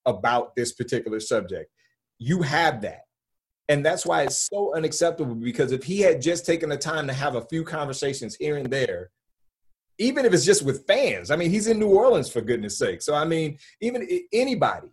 about 0.05 0.55
this 0.55 0.73
particular 0.73 1.19
subject. 1.19 1.71
You 2.19 2.43
have 2.43 2.83
that. 2.83 3.03
And 3.69 3.85
that's 3.85 4.07
why 4.07 4.23
it's 4.23 4.49
so 4.51 4.75
unacceptable 4.75 5.35
because 5.35 5.73
if 5.73 5.85
he 5.85 6.01
had 6.01 6.23
just 6.23 6.47
taken 6.47 6.71
the 6.71 6.79
time 6.79 7.07
to 7.07 7.13
have 7.13 7.35
a 7.35 7.45
few 7.47 7.65
conversations 7.65 8.35
here 8.35 8.57
and 8.57 8.71
there, 8.71 9.11
even 9.99 10.25
if 10.25 10.33
it's 10.33 10.45
just 10.45 10.65
with 10.65 10.87
fans, 10.87 11.31
I 11.31 11.37
mean, 11.37 11.51
he's 11.51 11.67
in 11.67 11.79
New 11.79 11.89
Orleans 11.91 12.31
for 12.31 12.41
goodness 12.41 12.79
sake. 12.79 13.03
So, 13.03 13.15
I 13.15 13.25
mean, 13.25 13.59
even 13.81 14.09
anybody, 14.33 14.89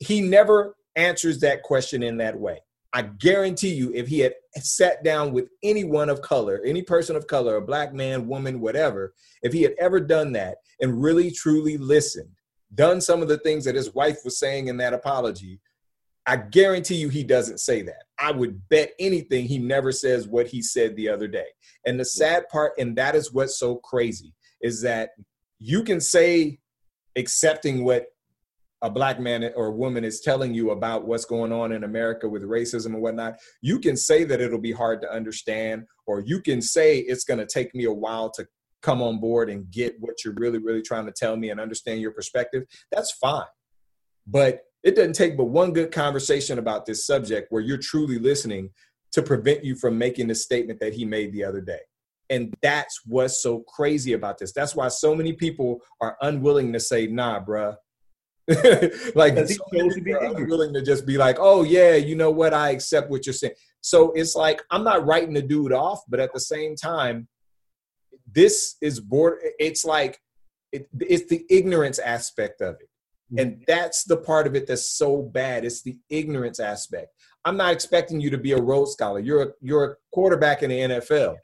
he 0.00 0.20
never 0.20 0.74
answers 0.96 1.38
that 1.40 1.62
question 1.62 2.02
in 2.02 2.16
that 2.16 2.38
way. 2.38 2.58
I 2.94 3.02
guarantee 3.02 3.72
you, 3.72 3.92
if 3.94 4.08
he 4.08 4.18
had 4.18 4.34
sat 4.56 5.02
down 5.02 5.32
with 5.32 5.48
anyone 5.62 6.10
of 6.10 6.20
color, 6.20 6.60
any 6.64 6.82
person 6.82 7.16
of 7.16 7.26
color, 7.26 7.56
a 7.56 7.62
black 7.62 7.94
man, 7.94 8.26
woman, 8.26 8.60
whatever, 8.60 9.14
if 9.42 9.52
he 9.52 9.62
had 9.62 9.74
ever 9.78 9.98
done 9.98 10.32
that 10.32 10.58
and 10.80 11.02
really 11.02 11.30
truly 11.30 11.78
listened, 11.78 12.28
done 12.74 13.00
some 13.00 13.22
of 13.22 13.28
the 13.28 13.38
things 13.38 13.64
that 13.64 13.74
his 13.74 13.94
wife 13.94 14.18
was 14.24 14.38
saying 14.38 14.68
in 14.68 14.76
that 14.78 14.92
apology, 14.92 15.60
I 16.26 16.36
guarantee 16.36 16.96
you 16.96 17.08
he 17.08 17.24
doesn't 17.24 17.58
say 17.58 17.82
that. 17.82 18.04
I 18.18 18.30
would 18.30 18.68
bet 18.68 18.92
anything 18.98 19.46
he 19.46 19.58
never 19.58 19.90
says 19.90 20.28
what 20.28 20.46
he 20.46 20.62
said 20.62 20.94
the 20.94 21.08
other 21.08 21.26
day. 21.26 21.46
And 21.84 21.98
the 21.98 22.04
sad 22.04 22.48
part, 22.48 22.72
and 22.78 22.96
that 22.96 23.16
is 23.16 23.32
what's 23.32 23.58
so 23.58 23.76
crazy, 23.76 24.32
is 24.60 24.82
that 24.82 25.10
you 25.58 25.82
can 25.82 26.00
say 26.00 26.60
accepting 27.16 27.84
what 27.84 28.06
a 28.82 28.90
black 28.90 29.20
man 29.20 29.48
or 29.54 29.70
woman 29.70 30.04
is 30.04 30.20
telling 30.20 30.54
you 30.54 30.70
about 30.70 31.06
what's 31.06 31.24
going 31.24 31.52
on 31.52 31.72
in 31.72 31.84
America 31.84 32.28
with 32.28 32.42
racism 32.42 32.86
and 32.86 33.02
whatnot, 33.02 33.34
you 33.60 33.78
can 33.78 33.96
say 33.96 34.24
that 34.24 34.40
it'll 34.40 34.60
be 34.60 34.72
hard 34.72 35.00
to 35.02 35.12
understand, 35.12 35.84
or 36.06 36.20
you 36.20 36.40
can 36.40 36.60
say 36.60 36.98
it's 36.98 37.24
going 37.24 37.38
to 37.38 37.46
take 37.46 37.74
me 37.74 37.84
a 37.84 37.92
while 37.92 38.30
to 38.30 38.46
come 38.80 39.00
on 39.00 39.20
board 39.20 39.48
and 39.48 39.70
get 39.70 39.94
what 40.00 40.24
you're 40.24 40.34
really, 40.34 40.58
really 40.58 40.82
trying 40.82 41.06
to 41.06 41.12
tell 41.12 41.36
me 41.36 41.50
and 41.50 41.60
understand 41.60 42.00
your 42.00 42.10
perspective. 42.10 42.64
That's 42.90 43.12
fine. 43.12 43.46
But 44.26 44.62
it 44.82 44.96
doesn't 44.96 45.14
take 45.14 45.36
but 45.36 45.44
one 45.44 45.72
good 45.72 45.92
conversation 45.92 46.58
about 46.58 46.86
this 46.86 47.06
subject 47.06 47.50
where 47.50 47.62
you're 47.62 47.78
truly 47.78 48.18
listening 48.18 48.70
to 49.12 49.22
prevent 49.22 49.64
you 49.64 49.76
from 49.76 49.96
making 49.98 50.28
the 50.28 50.34
statement 50.34 50.80
that 50.80 50.94
he 50.94 51.04
made 51.04 51.32
the 51.32 51.44
other 51.44 51.60
day. 51.60 51.80
And 52.30 52.54
that's 52.62 53.00
what's 53.04 53.42
so 53.42 53.60
crazy 53.60 54.14
about 54.14 54.38
this. 54.38 54.52
That's 54.52 54.74
why 54.74 54.88
so 54.88 55.14
many 55.14 55.34
people 55.34 55.82
are 56.00 56.16
unwilling 56.22 56.72
to 56.72 56.80
say, 56.80 57.06
nah, 57.06 57.44
bruh, 57.44 57.76
like 59.14 59.36
so 59.36 59.44
to 59.44 60.00
be 60.02 60.14
people 60.14 60.46
willing 60.46 60.74
to 60.74 60.82
just 60.82 61.06
be 61.06 61.16
like, 61.16 61.36
oh 61.38 61.62
yeah, 61.62 61.94
you 61.94 62.16
know 62.16 62.30
what? 62.30 62.52
I 62.52 62.70
accept 62.70 63.08
what 63.08 63.24
you're 63.24 63.32
saying. 63.32 63.54
So 63.82 64.12
it's 64.12 64.34
like 64.34 64.62
I'm 64.70 64.82
not 64.82 65.06
writing 65.06 65.34
the 65.34 65.42
dude 65.42 65.72
off, 65.72 66.00
but 66.08 66.18
at 66.18 66.32
the 66.32 66.40
same 66.40 66.74
time, 66.74 67.28
this 68.34 68.76
is 68.80 68.98
board. 68.98 69.38
It's 69.60 69.84
like 69.84 70.18
it, 70.72 70.88
it's 70.98 71.28
the 71.28 71.44
ignorance 71.50 71.98
aspect 72.00 72.60
of 72.62 72.76
it, 72.80 72.88
and 73.38 73.52
mm-hmm. 73.52 73.62
that's 73.66 74.04
the 74.04 74.16
part 74.16 74.46
of 74.46 74.54
it 74.54 74.66
that's 74.66 74.86
so 74.86 75.22
bad. 75.22 75.64
It's 75.64 75.82
the 75.82 75.98
ignorance 76.10 76.60
aspect. 76.60 77.14
I'm 77.44 77.56
not 77.56 77.72
expecting 77.72 78.20
you 78.20 78.30
to 78.30 78.38
be 78.38 78.52
a 78.52 78.60
Rhodes 78.60 78.92
Scholar. 78.92 79.20
You're 79.20 79.42
a 79.42 79.48
you're 79.60 79.84
a 79.84 79.94
quarterback 80.12 80.62
in 80.62 80.70
the 80.70 80.78
NFL. 80.78 81.36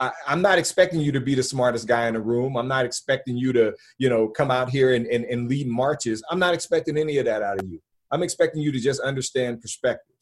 I, 0.00 0.10
I'm 0.26 0.42
not 0.42 0.58
expecting 0.58 1.00
you 1.00 1.12
to 1.12 1.20
be 1.20 1.34
the 1.34 1.42
smartest 1.42 1.86
guy 1.86 2.08
in 2.08 2.14
the 2.14 2.20
room. 2.20 2.56
I'm 2.56 2.68
not 2.68 2.84
expecting 2.84 3.36
you 3.36 3.52
to, 3.52 3.74
you 3.98 4.08
know, 4.08 4.28
come 4.28 4.50
out 4.50 4.68
here 4.68 4.94
and, 4.94 5.06
and, 5.06 5.24
and 5.24 5.48
lead 5.48 5.68
marches. 5.68 6.22
I'm 6.30 6.40
not 6.40 6.52
expecting 6.52 6.98
any 6.98 7.18
of 7.18 7.26
that 7.26 7.42
out 7.42 7.60
of 7.60 7.68
you. 7.68 7.80
I'm 8.10 8.22
expecting 8.22 8.60
you 8.60 8.72
to 8.72 8.80
just 8.80 9.00
understand 9.00 9.60
perspective. 9.60 10.16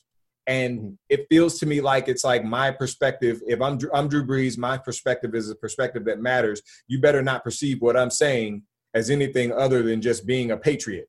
And 0.47 0.79
mm-hmm. 0.79 0.95
it 1.09 1.27
feels 1.31 1.59
to 1.61 1.67
me 1.67 1.81
like 1.81 2.09
it's 2.09 2.25
like 2.25 2.45
my 2.45 2.71
perspective. 2.71 3.41
If 3.47 3.61
I'm 3.61 3.79
I'm 3.95 4.09
Drew 4.09 4.27
Brees, 4.27 4.59
my 4.59 4.77
perspective 4.77 5.35
is 5.35 5.51
a 5.51 5.55
perspective 5.55 6.05
that 6.07 6.21
matters. 6.21 6.63
You 6.87 7.01
better 7.01 7.23
not 7.23 7.45
perceive 7.45 7.81
what 7.81 7.97
I'm 7.97 8.11
saying 8.11 8.63
as 8.95 9.11
anything 9.11 9.53
other 9.53 9.83
than 9.83 10.01
just 10.01 10.27
being 10.27 10.51
a 10.51 10.57
patriot. 10.57 11.09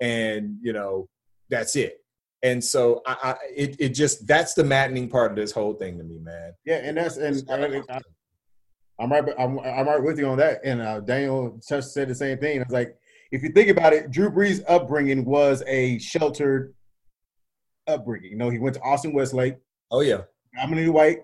And 0.00 0.58
you 0.62 0.72
know, 0.72 1.08
that's 1.50 1.76
it. 1.76 1.98
And 2.42 2.62
so 2.62 3.00
I, 3.06 3.16
I 3.22 3.34
it, 3.56 3.76
it 3.78 3.88
just 3.90 4.26
that's 4.26 4.54
the 4.54 4.64
maddening 4.64 5.08
part 5.08 5.30
of 5.30 5.36
this 5.36 5.52
whole 5.52 5.74
thing 5.74 5.98
to 5.98 6.04
me, 6.04 6.18
man. 6.18 6.52
Yeah, 6.66 6.76
and 6.76 6.96
that's 6.96 7.16
and 7.16 7.42
I, 7.50 7.82
I, 7.94 8.00
I'm 8.98 9.10
right. 9.10 9.24
I'm, 9.38 9.58
I'm 9.60 9.86
right 9.86 10.02
with 10.02 10.18
you 10.18 10.26
on 10.26 10.38
that. 10.38 10.60
And 10.64 10.80
uh, 10.80 11.00
Daniel 11.00 11.60
just 11.66 11.94
said 11.94 12.08
the 12.08 12.14
same 12.14 12.38
thing. 12.38 12.60
It's 12.60 12.70
like 12.70 12.96
if 13.32 13.42
you 13.42 13.48
think 13.50 13.68
about 13.68 13.92
it, 13.92 14.10
Drew 14.10 14.30
Brees' 14.30 14.62
upbringing 14.68 15.24
was 15.24 15.62
a 15.66 15.98
sheltered 15.98 16.74
upbringing. 17.86 18.30
You 18.32 18.36
know, 18.36 18.50
he 18.50 18.58
went 18.58 18.74
to 18.74 18.82
Austin 18.82 19.12
Westlake, 19.12 19.56
Oh 19.90 20.00
yeah. 20.00 20.22
predominantly 20.52 20.90
white 20.90 21.18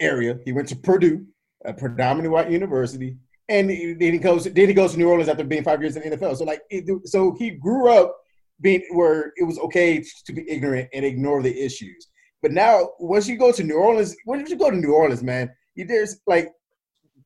area. 0.00 0.38
He 0.44 0.52
went 0.52 0.68
to 0.68 0.76
Purdue, 0.76 1.26
a 1.64 1.74
predominantly 1.74 2.28
white 2.30 2.50
university, 2.50 3.16
and 3.48 3.70
then 3.70 4.12
he 4.12 4.18
goes 4.18 4.44
then 4.44 4.68
he 4.68 4.74
goes 4.74 4.92
to 4.92 4.98
New 4.98 5.08
Orleans 5.08 5.28
after 5.28 5.44
being 5.44 5.62
five 5.62 5.80
years 5.80 5.96
in 5.96 6.08
the 6.08 6.16
NFL. 6.16 6.36
So 6.36 6.44
like, 6.44 6.62
it, 6.70 7.08
so 7.08 7.34
he 7.38 7.50
grew 7.50 7.90
up 7.90 8.16
being 8.60 8.84
where 8.92 9.32
it 9.36 9.44
was 9.44 9.58
okay 9.58 10.04
to 10.24 10.32
be 10.32 10.48
ignorant 10.50 10.88
and 10.92 11.04
ignore 11.04 11.42
the 11.42 11.56
issues. 11.64 12.08
But 12.42 12.52
now, 12.52 12.90
once 12.98 13.28
you 13.28 13.36
go 13.36 13.52
to 13.52 13.62
New 13.62 13.76
Orleans, 13.76 14.16
once 14.26 14.50
you 14.50 14.56
go 14.56 14.70
to 14.70 14.76
New 14.76 14.92
Orleans, 14.92 15.22
man, 15.22 15.50
there's 15.76 16.20
like 16.26 16.52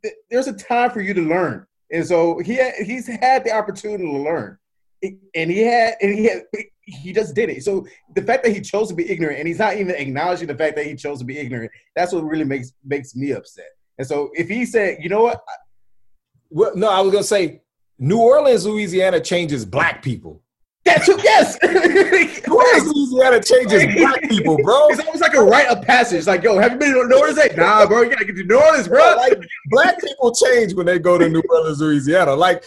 th- 0.02 0.14
there's 0.30 0.48
a 0.48 0.52
time 0.52 0.90
for 0.90 1.00
you 1.00 1.14
to 1.14 1.22
learn, 1.22 1.66
and 1.90 2.06
so 2.06 2.38
he 2.38 2.54
had, 2.54 2.74
he's 2.84 3.06
had 3.06 3.44
the 3.44 3.52
opportunity 3.52 4.04
to 4.04 4.18
learn, 4.18 4.58
and 5.02 5.50
he 5.50 5.60
had 5.60 5.94
and 6.00 6.14
he 6.14 6.24
had 6.24 6.42
he 6.84 7.12
just 7.12 7.34
did 7.34 7.50
it. 7.50 7.62
So 7.64 7.86
the 8.14 8.22
fact 8.22 8.44
that 8.44 8.52
he 8.52 8.60
chose 8.60 8.88
to 8.88 8.94
be 8.94 9.10
ignorant 9.10 9.38
and 9.38 9.48
he's 9.48 9.58
not 9.58 9.76
even 9.76 9.94
acknowledging 9.94 10.48
the 10.48 10.56
fact 10.56 10.76
that 10.76 10.86
he 10.86 10.94
chose 10.94 11.18
to 11.20 11.24
be 11.24 11.38
ignorant, 11.38 11.70
that's 11.94 12.12
what 12.12 12.24
really 12.24 12.44
makes 12.44 12.72
makes 12.84 13.14
me 13.14 13.32
upset. 13.32 13.70
And 13.98 14.06
so 14.06 14.30
if 14.34 14.48
he 14.48 14.64
said, 14.64 14.98
you 15.00 15.08
know 15.08 15.22
what, 15.22 15.40
Well, 16.50 16.76
no, 16.76 16.88
I 16.88 17.00
was 17.00 17.12
gonna 17.12 17.24
say 17.24 17.62
New 17.98 18.18
Orleans, 18.18 18.66
Louisiana 18.66 19.20
changes 19.20 19.64
black 19.64 20.02
people. 20.02 20.42
that's 20.84 21.06
who, 21.06 21.16
yes. 21.22 21.58
New 21.62 22.54
Orleans, 22.54 22.92
Louisiana 22.92 23.42
changes 23.42 23.94
black 23.94 24.22
people, 24.28 24.56
bro. 24.62 24.88
It's 24.88 25.00
almost 25.00 25.20
like 25.20 25.34
a 25.34 25.42
rite 25.42 25.68
of 25.68 25.82
passage. 25.84 26.26
Like, 26.26 26.42
yo, 26.42 26.58
have 26.58 26.72
you 26.72 26.78
been 26.78 26.94
to 26.94 27.06
New 27.06 27.18
Orleans? 27.18 27.36
Like, 27.38 27.56
nah, 27.56 27.86
bro, 27.86 28.02
you 28.02 28.10
gotta 28.10 28.24
get 28.24 28.36
to 28.36 28.44
New 28.44 28.60
Orleans, 28.60 28.88
bro. 28.88 29.14
Like 29.16 29.38
black 29.66 30.00
people 30.00 30.34
change 30.34 30.74
when 30.74 30.86
they 30.86 30.98
go 30.98 31.18
to 31.18 31.28
New 31.28 31.42
Orleans, 31.50 31.80
Louisiana. 31.80 32.34
Like 32.34 32.64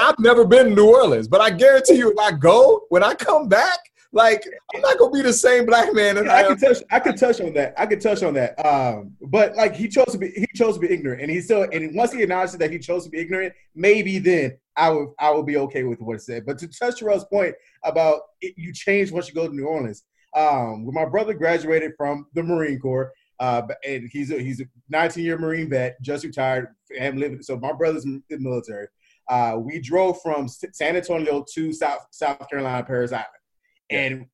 I've 0.00 0.18
never 0.18 0.44
been 0.44 0.68
to 0.68 0.74
New 0.74 0.94
Orleans, 0.94 1.26
but 1.26 1.40
I 1.40 1.50
guarantee 1.50 1.94
you, 1.94 2.12
if 2.12 2.18
I 2.18 2.32
go, 2.32 2.84
when 2.90 3.02
I 3.02 3.14
come 3.14 3.48
back, 3.48 3.78
like 4.14 4.44
I'm 4.74 4.80
not 4.80 4.96
gonna 4.96 5.10
be 5.10 5.22
the 5.22 5.32
same 5.32 5.66
black 5.66 5.92
man. 5.92 6.14
That 6.14 6.26
Yeah, 6.26 6.32
I 6.32 6.44
I 6.44 6.48
could 6.48 6.60
touch. 6.60 6.76
I 6.90 7.00
could 7.00 7.16
touch 7.16 7.40
on 7.40 7.52
that. 7.54 7.74
I 7.76 7.84
could 7.84 8.00
touch 8.00 8.22
on 8.22 8.34
that. 8.34 8.54
Um, 8.64 9.16
but 9.20 9.56
like 9.56 9.74
he 9.74 9.88
chose 9.88 10.06
to 10.12 10.18
be, 10.18 10.30
he 10.30 10.46
chose 10.54 10.74
to 10.74 10.80
be 10.80 10.90
ignorant, 10.90 11.20
and 11.20 11.30
he 11.30 11.40
still, 11.40 11.66
and 11.72 11.94
once 11.94 12.12
he 12.12 12.22
acknowledged 12.22 12.58
that 12.58 12.70
he 12.70 12.78
chose 12.78 13.04
to 13.04 13.10
be 13.10 13.18
ignorant, 13.18 13.52
maybe 13.74 14.18
then 14.20 14.56
I 14.76 14.90
would, 14.90 15.08
I 15.18 15.30
would 15.32 15.46
be 15.46 15.56
okay 15.56 15.82
with 15.82 16.00
what 16.00 16.16
it 16.16 16.22
said. 16.22 16.46
But 16.46 16.58
to 16.58 16.68
touch 16.68 17.00
Terrell's 17.00 17.24
point 17.24 17.54
about 17.84 18.20
it, 18.40 18.54
you 18.56 18.72
change 18.72 19.10
once 19.10 19.28
you 19.28 19.34
go 19.34 19.48
to 19.48 19.54
New 19.54 19.66
Orleans. 19.66 20.04
Um, 20.36 20.84
when 20.84 20.94
my 20.94 21.04
brother 21.04 21.34
graduated 21.34 21.92
from 21.96 22.26
the 22.34 22.42
Marine 22.42 22.78
Corps, 22.78 23.12
uh, 23.40 23.62
and 23.86 24.08
he's 24.12 24.30
a, 24.30 24.38
he's 24.38 24.60
a 24.60 24.64
19 24.90 25.24
year 25.24 25.38
Marine 25.38 25.68
vet, 25.68 26.00
just 26.02 26.24
retired, 26.24 26.68
and 26.98 27.18
living. 27.18 27.42
So 27.42 27.58
my 27.58 27.72
brother's 27.72 28.04
in 28.04 28.22
the 28.30 28.38
military. 28.38 28.86
Uh, 29.28 29.56
we 29.58 29.80
drove 29.80 30.20
from 30.22 30.48
San 30.48 30.96
Antonio 30.96 31.44
to 31.54 31.72
South 31.72 32.06
South 32.10 32.48
Carolina, 32.48 32.84
Parris 32.84 33.12
Island, 33.12 33.26
and 33.94 34.26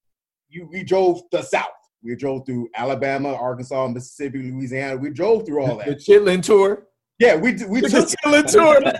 you 0.48 0.68
we 0.70 0.82
drove 0.84 1.22
the 1.32 1.42
South. 1.42 1.66
We 2.02 2.16
drove 2.16 2.46
through 2.46 2.68
Alabama, 2.74 3.34
Arkansas, 3.34 3.88
Mississippi, 3.88 4.50
Louisiana. 4.50 4.96
We 4.96 5.10
drove 5.10 5.46
through 5.46 5.62
all 5.62 5.76
that. 5.78 5.86
The. 5.86 5.94
Chitlin 5.96 6.42
tour. 6.42 6.86
Yeah, 7.18 7.36
we 7.36 7.52
d- 7.52 7.66
we 7.66 7.82
The 7.82 7.88
took. 7.88 8.08
Chitlin 8.08 8.50
tour. 8.50 8.76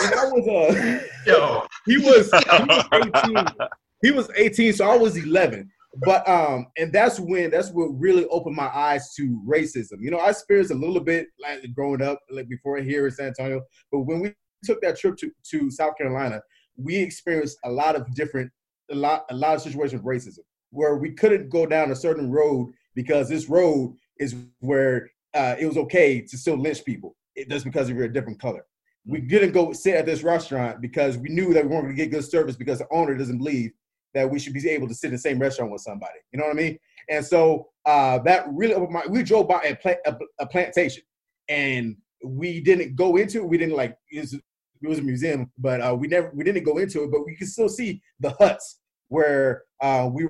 And 0.00 0.14
I 0.14 0.24
was 0.26 0.48
uh, 0.48 1.00
Yo, 1.26 1.66
he 1.86 1.98
was 1.98 2.30
he 2.32 2.64
was 2.66 2.84
18. 2.92 3.46
He 4.02 4.10
was 4.12 4.30
18, 4.36 4.72
so 4.74 4.88
I 4.88 4.96
was 4.96 5.16
11. 5.16 5.68
But 6.04 6.28
um, 6.28 6.66
and 6.76 6.92
that's 6.92 7.18
when 7.18 7.50
that's 7.50 7.70
what 7.70 7.86
really 7.98 8.26
opened 8.26 8.54
my 8.56 8.68
eyes 8.68 9.12
to 9.16 9.40
racism. 9.46 9.96
You 10.00 10.10
know, 10.10 10.18
I 10.18 10.30
experienced 10.30 10.70
a 10.70 10.74
little 10.74 11.00
bit 11.00 11.28
like 11.40 11.62
growing 11.74 12.02
up, 12.02 12.20
like 12.30 12.48
before 12.48 12.78
here 12.78 13.06
in 13.06 13.12
San 13.12 13.28
Antonio. 13.28 13.62
But 13.90 14.00
when 14.00 14.20
we 14.20 14.34
took 14.64 14.80
that 14.82 14.98
trip 14.98 15.16
to, 15.18 15.30
to 15.50 15.70
South 15.70 15.96
Carolina, 15.96 16.40
we 16.76 16.96
experienced 16.96 17.58
a 17.64 17.70
lot 17.70 17.96
of 17.96 18.12
different, 18.14 18.50
a 18.90 18.94
lot, 18.94 19.24
a 19.30 19.34
lot 19.34 19.54
of 19.54 19.62
situations 19.62 20.00
of 20.00 20.06
racism 20.06 20.40
where 20.70 20.96
we 20.96 21.10
couldn't 21.10 21.48
go 21.48 21.66
down 21.66 21.90
a 21.90 21.96
certain 21.96 22.30
road 22.30 22.72
because 22.94 23.28
this 23.28 23.48
road 23.48 23.94
is 24.18 24.34
where 24.60 25.10
uh, 25.34 25.54
it 25.58 25.66
was 25.66 25.76
okay 25.76 26.20
to 26.20 26.36
still 26.36 26.56
lynch 26.56 26.84
people 26.84 27.16
it, 27.36 27.48
just 27.48 27.64
because 27.64 27.88
of 27.88 27.98
a 27.98 28.08
different 28.08 28.40
color. 28.40 28.64
We 29.06 29.20
didn't 29.20 29.52
go 29.52 29.72
sit 29.72 29.94
at 29.94 30.06
this 30.06 30.22
restaurant 30.22 30.80
because 30.80 31.16
we 31.16 31.30
knew 31.30 31.54
that 31.54 31.64
we 31.64 31.70
weren't 31.70 31.84
going 31.84 31.96
to 31.96 32.02
get 32.02 32.10
good 32.10 32.24
service 32.24 32.56
because 32.56 32.78
the 32.78 32.88
owner 32.90 33.16
doesn't 33.16 33.38
believe 33.38 33.70
that 34.14 34.28
we 34.28 34.38
should 34.38 34.52
be 34.52 34.68
able 34.68 34.88
to 34.88 34.94
sit 34.94 35.08
in 35.08 35.14
the 35.14 35.18
same 35.18 35.38
restaurant 35.38 35.72
with 35.72 35.82
somebody. 35.82 36.18
You 36.32 36.38
know 36.38 36.46
what 36.46 36.52
I 36.52 36.60
mean? 36.60 36.78
And 37.08 37.24
so 37.24 37.68
uh, 37.86 38.18
that 38.20 38.46
really 38.50 38.74
opened 38.74 38.92
my. 38.92 39.06
We 39.08 39.22
drove 39.22 39.48
by 39.48 39.62
a, 39.62 39.76
plant, 39.76 39.98
a, 40.04 40.16
a 40.40 40.46
plantation, 40.46 41.02
and 41.48 41.96
we 42.24 42.60
didn't 42.60 42.96
go 42.96 43.16
into 43.16 43.38
it. 43.38 43.48
We 43.48 43.58
didn't 43.58 43.76
like 43.76 43.96
it 44.10 44.20
was, 44.20 44.38
it 44.82 44.88
was 44.88 44.98
a 44.98 45.02
museum, 45.02 45.50
but 45.58 45.80
uh, 45.80 45.94
we 45.94 46.08
never 46.08 46.30
we 46.34 46.44
didn't 46.44 46.64
go 46.64 46.78
into 46.78 47.04
it. 47.04 47.10
But 47.10 47.24
we 47.24 47.36
could 47.36 47.48
still 47.48 47.68
see 47.68 48.00
the 48.20 48.30
huts 48.30 48.80
where 49.08 49.64
uh, 49.80 50.08
we 50.12 50.26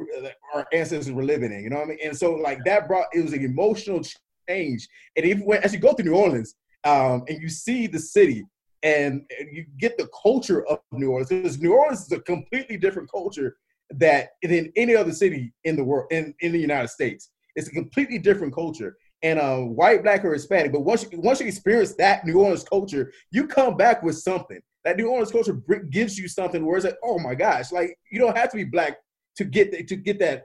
our 0.54 0.66
ancestors 0.72 1.12
were 1.12 1.24
living 1.24 1.52
in. 1.52 1.62
You 1.62 1.70
know 1.70 1.76
what 1.76 1.86
I 1.86 1.88
mean? 1.88 1.98
And 2.04 2.16
so 2.16 2.34
like 2.34 2.64
that 2.64 2.88
brought 2.88 3.06
it 3.12 3.22
was 3.22 3.32
an 3.32 3.44
emotional 3.44 4.02
change. 4.48 4.88
And 5.16 5.26
even 5.26 5.44
when 5.44 5.62
as 5.62 5.72
you 5.72 5.80
go 5.80 5.92
through 5.92 6.10
New 6.10 6.16
Orleans 6.16 6.54
um, 6.84 7.24
and 7.28 7.40
you 7.40 7.48
see 7.48 7.86
the 7.86 7.98
city 7.98 8.44
and 8.82 9.22
you 9.52 9.66
get 9.78 9.98
the 9.98 10.08
culture 10.22 10.66
of 10.66 10.78
New 10.92 11.10
Orleans 11.10 11.28
because 11.28 11.60
New 11.60 11.74
Orleans 11.74 12.02
is 12.02 12.12
a 12.12 12.20
completely 12.20 12.76
different 12.76 13.10
culture 13.10 13.56
that 13.90 14.30
than 14.42 14.72
any 14.76 14.94
other 14.94 15.12
city 15.12 15.52
in 15.64 15.76
the 15.76 15.84
world 15.84 16.06
in, 16.10 16.34
in 16.40 16.52
the 16.52 16.58
United 16.58 16.88
States. 16.88 17.30
It's 17.56 17.68
a 17.68 17.72
completely 17.72 18.18
different 18.18 18.54
culture. 18.54 18.96
And 19.22 19.40
uh, 19.40 19.58
white, 19.58 20.04
black, 20.04 20.24
or 20.24 20.32
Hispanic, 20.32 20.72
but 20.72 20.82
once 20.82 21.04
you, 21.10 21.20
once 21.20 21.40
you 21.40 21.46
experience 21.48 21.94
that 21.96 22.24
New 22.24 22.38
Orleans 22.38 22.62
culture, 22.62 23.12
you 23.32 23.48
come 23.48 23.76
back 23.76 24.02
with 24.02 24.16
something. 24.16 24.60
That 24.84 24.96
New 24.96 25.08
Orleans 25.08 25.32
culture 25.32 25.54
br- 25.54 25.86
gives 25.90 26.16
you 26.16 26.28
something 26.28 26.64
where 26.64 26.76
it's 26.76 26.86
like, 26.86 26.98
oh 27.02 27.18
my 27.18 27.34
gosh, 27.34 27.72
like 27.72 27.98
you 28.12 28.20
don't 28.20 28.36
have 28.36 28.50
to 28.50 28.56
be 28.56 28.64
black 28.64 28.98
to 29.36 29.44
get 29.44 29.72
the, 29.72 29.82
to 29.84 29.96
get 29.96 30.20
that 30.20 30.44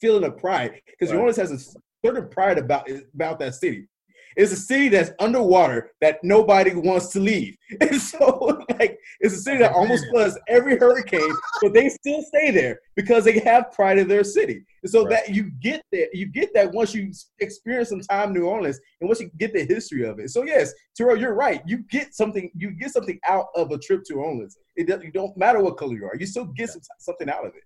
feeling 0.00 0.24
of 0.24 0.36
pride 0.38 0.80
because 0.86 1.10
New 1.10 1.16
Right. 1.16 1.22
Orleans 1.22 1.36
has 1.36 1.50
a 1.50 1.58
certain 2.04 2.28
pride 2.28 2.58
about 2.58 2.88
about 3.14 3.38
that 3.40 3.54
city. 3.56 3.88
It's 4.36 4.52
a 4.52 4.56
city 4.56 4.88
that's 4.88 5.10
underwater 5.18 5.90
that 6.00 6.18
nobody 6.22 6.74
wants 6.74 7.08
to 7.08 7.20
leave. 7.20 7.56
And 7.80 8.00
so, 8.00 8.62
like, 8.78 8.98
it's 9.20 9.34
a 9.34 9.38
city 9.38 9.58
that 9.58 9.72
almost 9.72 10.04
floods 10.10 10.38
every 10.48 10.76
hurricane, 10.78 11.32
but 11.62 11.72
they 11.72 11.88
still 11.88 12.22
stay 12.22 12.50
there 12.50 12.78
because 12.96 13.24
they 13.24 13.38
have 13.40 13.72
pride 13.72 13.98
in 13.98 14.08
their 14.08 14.24
city. 14.24 14.62
And 14.82 14.90
so 14.92 15.04
Right. 15.04 15.10
that 15.26 15.34
you 15.34 15.50
get 15.60 15.82
that, 15.92 16.08
you 16.14 16.26
get 16.26 16.52
that 16.54 16.70
once 16.72 16.94
you 16.94 17.10
experience 17.40 17.88
some 17.88 18.00
time 18.00 18.28
in 18.28 18.34
New 18.34 18.44
Orleans 18.46 18.78
and 19.00 19.08
once 19.08 19.20
you 19.20 19.30
get 19.38 19.52
the 19.54 19.64
history 19.64 20.04
of 20.06 20.18
it. 20.18 20.30
So 20.30 20.42
yes, 20.44 20.72
Terrell, 20.96 21.16
you're 21.16 21.34
right. 21.34 21.62
You 21.66 21.78
get 21.90 22.14
something, 22.14 22.50
you 22.54 22.72
get 22.72 22.90
something 22.90 23.18
out 23.26 23.46
of 23.56 23.70
a 23.70 23.78
trip 23.78 24.02
to 24.06 24.14
New 24.14 24.20
Orleans. 24.20 24.58
It 24.76 24.86
doesn't, 24.86 25.04
you 25.04 25.12
don't 25.12 25.34
matter 25.36 25.60
what 25.62 25.76
color 25.78 25.94
you 25.94 26.04
are, 26.06 26.16
you 26.18 26.26
still 26.26 26.46
get 26.46 26.68
some, 26.70 26.82
something 26.98 27.28
out 27.30 27.46
of 27.46 27.54
it. 27.54 27.62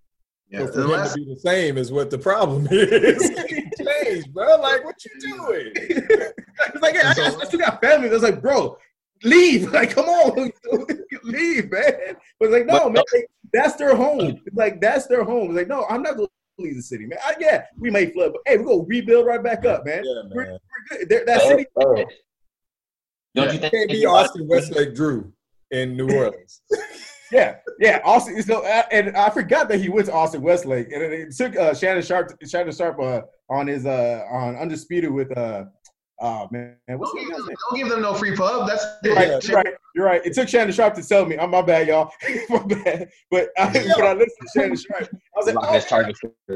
Yeah. 0.50 0.60
So 0.60 0.66
for 0.66 0.72
The 0.72 0.84
him 0.84 0.90
last- 0.90 1.14
to 1.14 1.18
be 1.24 1.34
the 1.34 1.40
same 1.40 1.78
is 1.78 1.90
what 1.90 2.10
the 2.10 2.18
problem 2.18 2.68
is. 2.70 3.30
Change, 3.86 4.32
bro. 4.32 4.56
Like, 4.60 4.84
what 4.84 4.96
you 5.04 5.20
doing? 5.20 5.72
it's 5.74 6.82
like, 6.82 6.94
yeah, 6.94 7.12
I, 7.16 7.36
I 7.40 7.44
still 7.44 7.60
got 7.60 7.80
family. 7.80 8.08
That's 8.08 8.22
like, 8.22 8.40
bro, 8.42 8.76
leave. 9.22 9.72
Like, 9.72 9.90
come 9.90 10.06
on, 10.06 10.50
leave, 11.24 11.70
man. 11.70 12.16
But 12.38 12.46
it's 12.46 12.52
like, 12.52 12.66
no, 12.66 12.88
man, 12.90 13.02
like, 13.14 13.26
that's 13.52 13.76
their 13.76 13.94
home. 13.94 14.40
Like 14.52 14.80
that's 14.80 15.06
their 15.06 15.24
home. 15.24 15.48
It's 15.50 15.56
like, 15.56 15.68
no, 15.68 15.84
I'm 15.88 16.02
not 16.02 16.16
gonna 16.16 16.28
leave 16.58 16.76
the 16.76 16.82
city, 16.82 17.06
man. 17.06 17.18
I, 17.24 17.34
yeah, 17.38 17.64
we 17.78 17.90
may 17.90 18.06
flood, 18.10 18.32
but 18.32 18.42
hey, 18.46 18.58
we're 18.58 18.64
gonna 18.64 18.84
rebuild 18.86 19.26
right 19.26 19.42
back 19.42 19.64
up, 19.64 19.84
man. 19.86 20.02
Yeah, 20.04 20.22
We're, 20.34 20.44
man. 20.46 20.58
we're 20.90 20.98
good. 20.98 21.08
There- 21.08 21.24
That 21.26 21.40
Oh, 21.42 21.48
city, 21.48 21.66
oh. 21.76 22.04
Don't 23.34 23.52
you 23.52 23.58
think 23.58 23.72
Can't 23.74 23.90
be 23.90 24.06
Austin 24.06 24.48
Westlake 24.48 24.94
Drew 24.94 25.30
in 25.70 25.96
New 25.96 26.08
Orleans. 26.10 26.62
Yeah, 27.32 27.56
yeah. 27.80 28.00
Austin, 28.04 28.40
so, 28.42 28.64
uh, 28.64 28.82
and 28.90 29.16
I 29.16 29.30
forgot 29.30 29.68
that 29.68 29.78
he 29.78 29.88
went 29.88 30.06
to 30.06 30.12
Austin 30.12 30.42
Westlake, 30.42 30.92
and 30.92 31.02
it, 31.02 31.12
it 31.12 31.36
took 31.36 31.56
uh, 31.56 31.74
Shannon 31.74 32.02
Sharpe, 32.02 32.32
Shannon 32.46 32.72
Sharpe 32.72 33.00
uh, 33.00 33.22
on 33.48 33.66
his 33.66 33.86
uh, 33.86 34.24
on 34.30 34.56
undisputed 34.56 35.10
with 35.10 35.36
uh, 35.36 35.64
oh 36.20 36.48
man, 36.50 36.76
what's 36.86 37.12
Don't 37.12 37.28
give, 37.28 37.36
them, 37.36 37.46
don't 37.46 37.78
give 37.78 37.88
them 37.88 38.02
no 38.02 38.14
free 38.14 38.34
pub. 38.34 38.68
That's 38.68 38.84
You're 39.02 39.14
right, 39.14 39.44
you're 39.44 39.56
right. 39.56 39.74
You're 39.94 40.04
right. 40.04 40.26
It 40.26 40.34
took 40.34 40.48
Shannon 40.48 40.72
Sharpe 40.72 40.94
to 40.94 41.02
tell 41.02 41.24
me. 41.24 41.38
I'm 41.38 41.50
my 41.50 41.62
bad, 41.62 41.88
y'all. 41.88 42.10
my 42.50 42.58
bad. 42.58 43.08
But 43.30 43.48
I, 43.56 43.66
when 43.72 44.06
I 44.06 44.12
listened 44.12 44.36
to 44.42 44.60
Shannon 44.60 44.76
Sharpe, 44.76 45.08
I 45.12 45.38
was 45.38 45.46
like, 45.46 45.56
oh, 45.58 45.72
his 45.72 45.84
target 45.86 46.16
I 46.48 46.54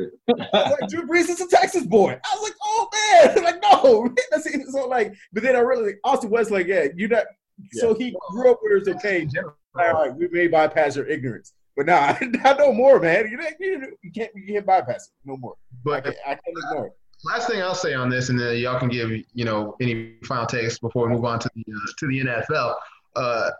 was 0.52 0.76
like, 0.80 0.90
Drew 0.90 1.06
Brees 1.06 1.28
is 1.28 1.40
a 1.40 1.48
Texas 1.48 1.86
boy. 1.86 2.12
I 2.12 2.36
was 2.36 2.42
like, 2.42 2.54
oh 2.62 2.88
man, 3.34 3.44
like 3.44 3.62
no. 3.62 4.14
That's 4.30 4.46
it. 4.46 4.66
So 4.68 4.86
like, 4.86 5.14
but 5.32 5.42
then 5.42 5.56
I 5.56 5.60
really 5.60 5.94
Austin 6.04 6.30
Westlake, 6.30 6.66
yeah, 6.66 6.86
you 6.94 7.08
not. 7.08 7.24
So 7.72 7.94
he 7.94 8.16
grew 8.30 8.50
up 8.50 8.58
where 8.62 8.78
it's 8.78 8.88
okay. 8.88 9.28
All 9.36 9.54
right, 9.74 10.14
we 10.14 10.28
may 10.28 10.46
bypass 10.48 10.96
your 10.96 11.06
ignorance, 11.06 11.52
but 11.76 11.86
nah, 11.86 12.16
not 12.44 12.58
no 12.58 12.72
more, 12.72 13.00
man. 13.00 13.28
You, 13.30 13.38
can't 14.12 14.30
you 14.34 14.46
can't 14.46 14.66
bypass 14.66 15.08
it 15.08 15.12
no 15.28 15.36
more. 15.36 15.54
I 15.54 15.76
But 15.84 16.04
can't, 16.04 16.16
I 16.26 16.30
can't 16.30 16.40
ignore 16.70 16.86
it. 16.86 16.92
last 17.24 17.48
thing 17.48 17.62
I'll 17.62 17.74
say 17.74 17.94
on 17.94 18.08
this, 18.10 18.28
and 18.28 18.38
then 18.38 18.56
y'all 18.58 18.78
can 18.78 18.88
give 18.88 19.10
you 19.10 19.44
know 19.44 19.76
any 19.80 20.16
final 20.24 20.46
takes 20.46 20.78
before 20.78 21.06
we 21.06 21.14
move 21.14 21.24
on 21.24 21.38
to 21.38 21.50
the 21.54 21.64
uh, 21.72 21.92
to 21.98 22.06
the 22.08 22.20
NFL. 22.20 22.74
Uh, 23.16 23.50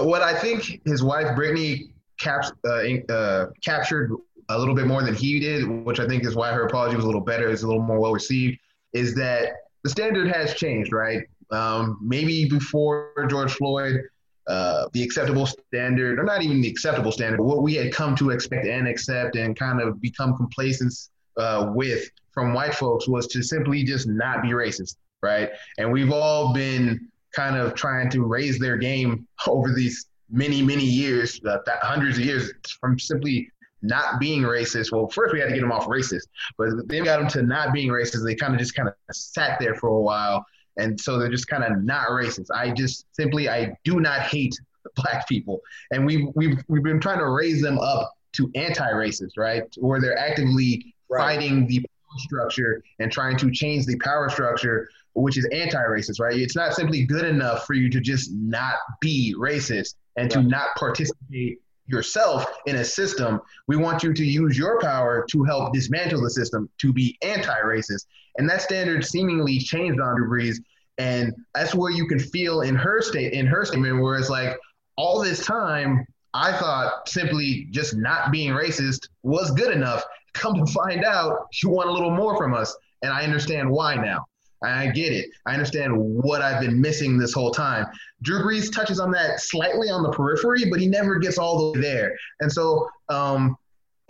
what 0.00 0.22
I 0.22 0.34
think 0.38 0.80
his 0.84 1.02
wife 1.02 1.34
Brittany 1.36 1.92
caps, 2.18 2.50
uh, 2.66 3.12
uh, 3.12 3.46
captured 3.64 4.10
a 4.48 4.58
little 4.58 4.74
bit 4.74 4.86
more 4.86 5.02
than 5.02 5.14
he 5.14 5.38
did, 5.40 5.66
which 5.84 6.00
I 6.00 6.06
think 6.06 6.24
is 6.24 6.34
why 6.36 6.52
her 6.52 6.66
apology 6.66 6.96
was 6.96 7.04
a 7.04 7.08
little 7.08 7.20
better, 7.20 7.48
is 7.48 7.62
a 7.62 7.66
little 7.66 7.82
more 7.82 7.98
well 7.98 8.12
received, 8.12 8.58
is 8.92 9.14
that 9.16 9.50
the 9.84 9.90
standard 9.90 10.28
has 10.28 10.54
changed, 10.54 10.92
right? 10.92 11.22
Um, 11.50 11.98
maybe 12.02 12.48
before 12.48 13.12
George 13.28 13.52
Floyd, 13.54 14.00
uh, 14.48 14.86
the 14.92 15.02
acceptable 15.02 15.46
standard, 15.46 16.18
or 16.18 16.22
not 16.22 16.42
even 16.42 16.60
the 16.60 16.68
acceptable 16.68 17.10
standard, 17.10 17.38
but 17.38 17.44
what 17.44 17.62
we 17.62 17.74
had 17.74 17.92
come 17.92 18.14
to 18.16 18.30
expect 18.30 18.66
and 18.66 18.86
accept 18.86 19.36
and 19.36 19.58
kind 19.58 19.80
of 19.80 20.00
become 20.00 20.36
complacent 20.36 20.92
uh, 21.36 21.72
with 21.74 22.08
from 22.32 22.54
white 22.54 22.74
folks 22.74 23.08
was 23.08 23.26
to 23.28 23.42
simply 23.42 23.82
just 23.82 24.06
not 24.06 24.42
be 24.42 24.50
racist, 24.50 24.96
right? 25.22 25.50
And 25.78 25.90
we've 25.90 26.12
all 26.12 26.52
been 26.52 27.08
kind 27.34 27.56
of 27.56 27.74
trying 27.74 28.10
to 28.10 28.22
raise 28.22 28.58
their 28.58 28.76
game 28.76 29.26
over 29.46 29.72
these 29.72 30.06
many, 30.30 30.62
many 30.62 30.84
years, 30.84 31.40
uh, 31.46 31.58
th- 31.64 31.78
hundreds 31.82 32.18
of 32.18 32.24
years, 32.24 32.52
from 32.80 32.98
simply 32.98 33.50
not 33.82 34.18
being 34.20 34.42
racist. 34.42 34.92
Well, 34.92 35.08
first 35.08 35.32
we 35.32 35.40
had 35.40 35.48
to 35.48 35.54
get 35.54 35.60
them 35.60 35.72
off 35.72 35.86
racist, 35.86 36.26
but 36.58 36.68
then 36.88 37.04
got 37.04 37.20
them 37.20 37.28
to 37.28 37.42
not 37.42 37.72
being 37.72 37.88
racist. 37.88 38.24
They 38.24 38.34
kind 38.34 38.54
of 38.54 38.58
just 38.58 38.74
kind 38.74 38.88
of 38.88 38.94
sat 39.12 39.58
there 39.60 39.74
for 39.74 39.88
a 39.88 40.00
while, 40.00 40.44
and 40.76 41.00
so 41.00 41.18
they're 41.18 41.30
just 41.30 41.48
kind 41.48 41.64
of 41.64 41.82
not 41.82 42.08
racist. 42.08 42.46
I 42.54 42.70
just 42.70 43.06
simply 43.12 43.48
I 43.48 43.76
do 43.84 44.00
not 44.00 44.20
hate 44.22 44.54
black 44.96 45.28
people, 45.28 45.60
and 45.90 46.06
we 46.06 46.30
we've 46.34 46.58
we've 46.68 46.82
been 46.82 47.00
trying 47.00 47.18
to 47.18 47.28
raise 47.28 47.60
them 47.62 47.78
up 47.78 48.12
to 48.32 48.50
anti-racist, 48.54 49.32
right? 49.36 49.62
Where 49.78 50.00
they're 50.00 50.18
actively 50.18 50.92
Right. 51.08 51.36
fighting 51.36 51.68
the 51.68 51.78
power 51.78 52.18
structure 52.18 52.82
and 52.98 53.12
trying 53.12 53.36
to 53.36 53.48
change 53.52 53.86
the 53.86 53.96
power 54.00 54.28
structure, 54.28 54.88
which 55.14 55.38
is 55.38 55.44
anti-racist, 55.52 56.18
right? 56.18 56.36
It's 56.36 56.56
not 56.56 56.74
simply 56.74 57.04
good 57.04 57.24
enough 57.24 57.64
for 57.64 57.74
you 57.74 57.88
to 57.90 58.00
just 58.00 58.32
not 58.32 58.74
be 59.00 59.32
racist 59.38 59.94
and 60.16 60.28
to 60.32 60.42
not 60.42 60.74
participate 60.76 61.60
yourself 61.86 62.46
in 62.66 62.76
a 62.76 62.84
system. 62.84 63.40
We 63.66 63.76
want 63.76 64.02
you 64.02 64.12
to 64.12 64.24
use 64.24 64.58
your 64.58 64.80
power 64.80 65.24
to 65.30 65.44
help 65.44 65.72
dismantle 65.72 66.22
the 66.22 66.30
system 66.30 66.68
to 66.78 66.92
be 66.92 67.16
anti-racist, 67.22 68.06
and 68.38 68.48
that 68.48 68.62
standard 68.62 69.04
seemingly 69.04 69.58
changed 69.58 70.00
on 70.00 70.16
Brees, 70.16 70.56
and 70.98 71.32
that's 71.54 71.74
where 71.74 71.90
you 71.90 72.06
can 72.06 72.18
feel 72.18 72.62
in 72.62 72.74
her 72.74 73.02
state 73.02 73.32
in 73.32 73.46
her 73.46 73.64
statement 73.64 74.00
where 74.00 74.18
it's 74.18 74.30
like 74.30 74.56
all 74.96 75.22
this 75.22 75.44
time. 75.44 76.06
I 76.34 76.52
thought 76.52 77.08
simply 77.08 77.66
just 77.70 77.96
not 77.96 78.30
being 78.30 78.52
racist 78.52 79.08
was 79.22 79.50
good 79.52 79.72
enough 79.74 80.04
come 80.36 80.54
to 80.54 80.72
find 80.72 81.04
out 81.04 81.46
you 81.62 81.70
want 81.70 81.88
a 81.88 81.92
little 81.92 82.10
more 82.10 82.36
from 82.36 82.54
us 82.54 82.76
and 83.02 83.12
i 83.12 83.22
understand 83.22 83.68
why 83.68 83.94
now 83.94 84.24
i 84.62 84.86
get 84.88 85.12
it. 85.12 85.30
I 85.46 85.52
understand 85.52 85.92
what 85.96 86.42
i've 86.42 86.60
been 86.60 86.80
missing 86.80 87.18
this 87.18 87.32
whole 87.32 87.50
time. 87.50 87.86
Drew 88.22 88.40
brees 88.40 88.72
touches 88.72 89.00
on 89.00 89.10
that 89.12 89.40
slightly 89.40 89.88
on 89.90 90.02
the 90.02 90.10
periphery 90.10 90.68
but 90.70 90.80
he 90.80 90.86
never 90.86 91.18
gets 91.18 91.38
all 91.38 91.72
the 91.72 91.78
way 91.78 91.86
there. 91.86 92.16
And 92.40 92.50
so 92.50 92.88
um, 93.08 93.56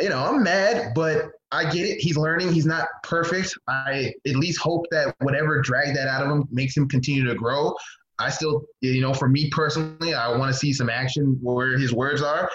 you 0.01 0.09
know 0.09 0.19
i'm 0.19 0.43
mad 0.43 0.93
but 0.95 1.31
i 1.53 1.65
get 1.65 1.87
it. 1.87 1.99
He's 1.99 2.17
learning. 2.17 2.53
He's 2.53 2.67
not 2.67 2.89
perfect. 3.03 3.57
I 3.69 4.13
at 4.27 4.37
least 4.37 4.61
hope 4.61 4.87
that 4.91 5.15
whatever 5.21 5.61
dragged 5.61 5.97
that 5.97 6.09
out 6.09 6.25
of 6.25 6.31
him 6.31 6.49
makes 6.51 6.77
him 6.77 6.89
continue 6.89 7.25
to 7.25 7.35
grow. 7.35 7.75
I 8.19 8.31
still 8.31 8.65
you 8.81 9.01
know 9.01 9.15
for 9.15 9.29
me 9.29 9.51
personally 9.51 10.15
i 10.15 10.35
want 10.35 10.51
to 10.53 10.59
see 10.59 10.73
some 10.73 10.89
action 10.89 11.39
where 11.43 11.79
his 11.79 11.93
words 11.93 12.23
are. 12.23 12.51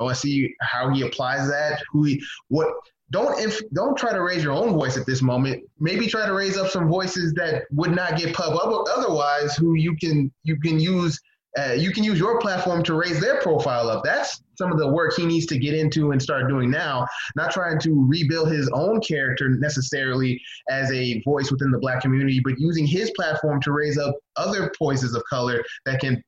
I 0.00 0.04
want 0.04 0.16
to 0.16 0.20
see 0.20 0.54
how 0.62 0.88
he 0.88 1.02
applies 1.02 1.46
that. 1.48 1.82
Who 1.92 2.04
he, 2.04 2.22
what? 2.48 2.68
Don't 3.10 3.40
if 3.40 3.60
don't 3.72 3.96
try 3.96 4.12
to 4.12 4.22
raise 4.22 4.42
your 4.42 4.52
own 4.52 4.72
voice 4.72 4.96
at 4.96 5.06
this 5.06 5.22
moment. 5.22 5.64
Maybe 5.78 6.06
try 6.06 6.26
to 6.26 6.32
raise 6.32 6.56
up 6.56 6.70
some 6.70 6.88
voices 6.88 7.32
that 7.34 7.64
would 7.72 7.90
not 7.90 8.16
get 8.16 8.34
pub 8.34 8.56
otherwise. 8.56 9.56
Who 9.56 9.74
you 9.74 9.96
can 9.96 10.32
you 10.44 10.58
can 10.60 10.78
use 10.78 11.20
uh, 11.58 11.72
you 11.72 11.90
can 11.90 12.04
use 12.04 12.18
your 12.18 12.38
platform 12.38 12.82
to 12.84 12.94
raise 12.94 13.20
their 13.20 13.40
profile 13.40 13.90
up. 13.90 14.04
That's 14.04 14.40
some 14.56 14.70
of 14.70 14.78
the 14.78 14.86
work 14.86 15.14
he 15.16 15.26
needs 15.26 15.46
to 15.46 15.58
get 15.58 15.74
into 15.74 16.12
and 16.12 16.22
start 16.22 16.48
doing 16.48 16.70
now. 16.70 17.06
Not 17.34 17.50
trying 17.50 17.80
to 17.80 18.06
rebuild 18.08 18.52
his 18.52 18.70
own 18.72 19.00
character 19.00 19.48
necessarily 19.48 20.40
as 20.68 20.92
a 20.92 21.20
voice 21.22 21.50
within 21.50 21.72
the 21.72 21.78
black 21.78 22.02
community, 22.02 22.40
but 22.44 22.54
using 22.58 22.86
his 22.86 23.10
platform 23.16 23.60
to 23.62 23.72
raise 23.72 23.98
up 23.98 24.14
other 24.36 24.70
voices 24.78 25.14
of 25.14 25.24
color 25.28 25.62
that 25.86 26.00
can 26.00 26.22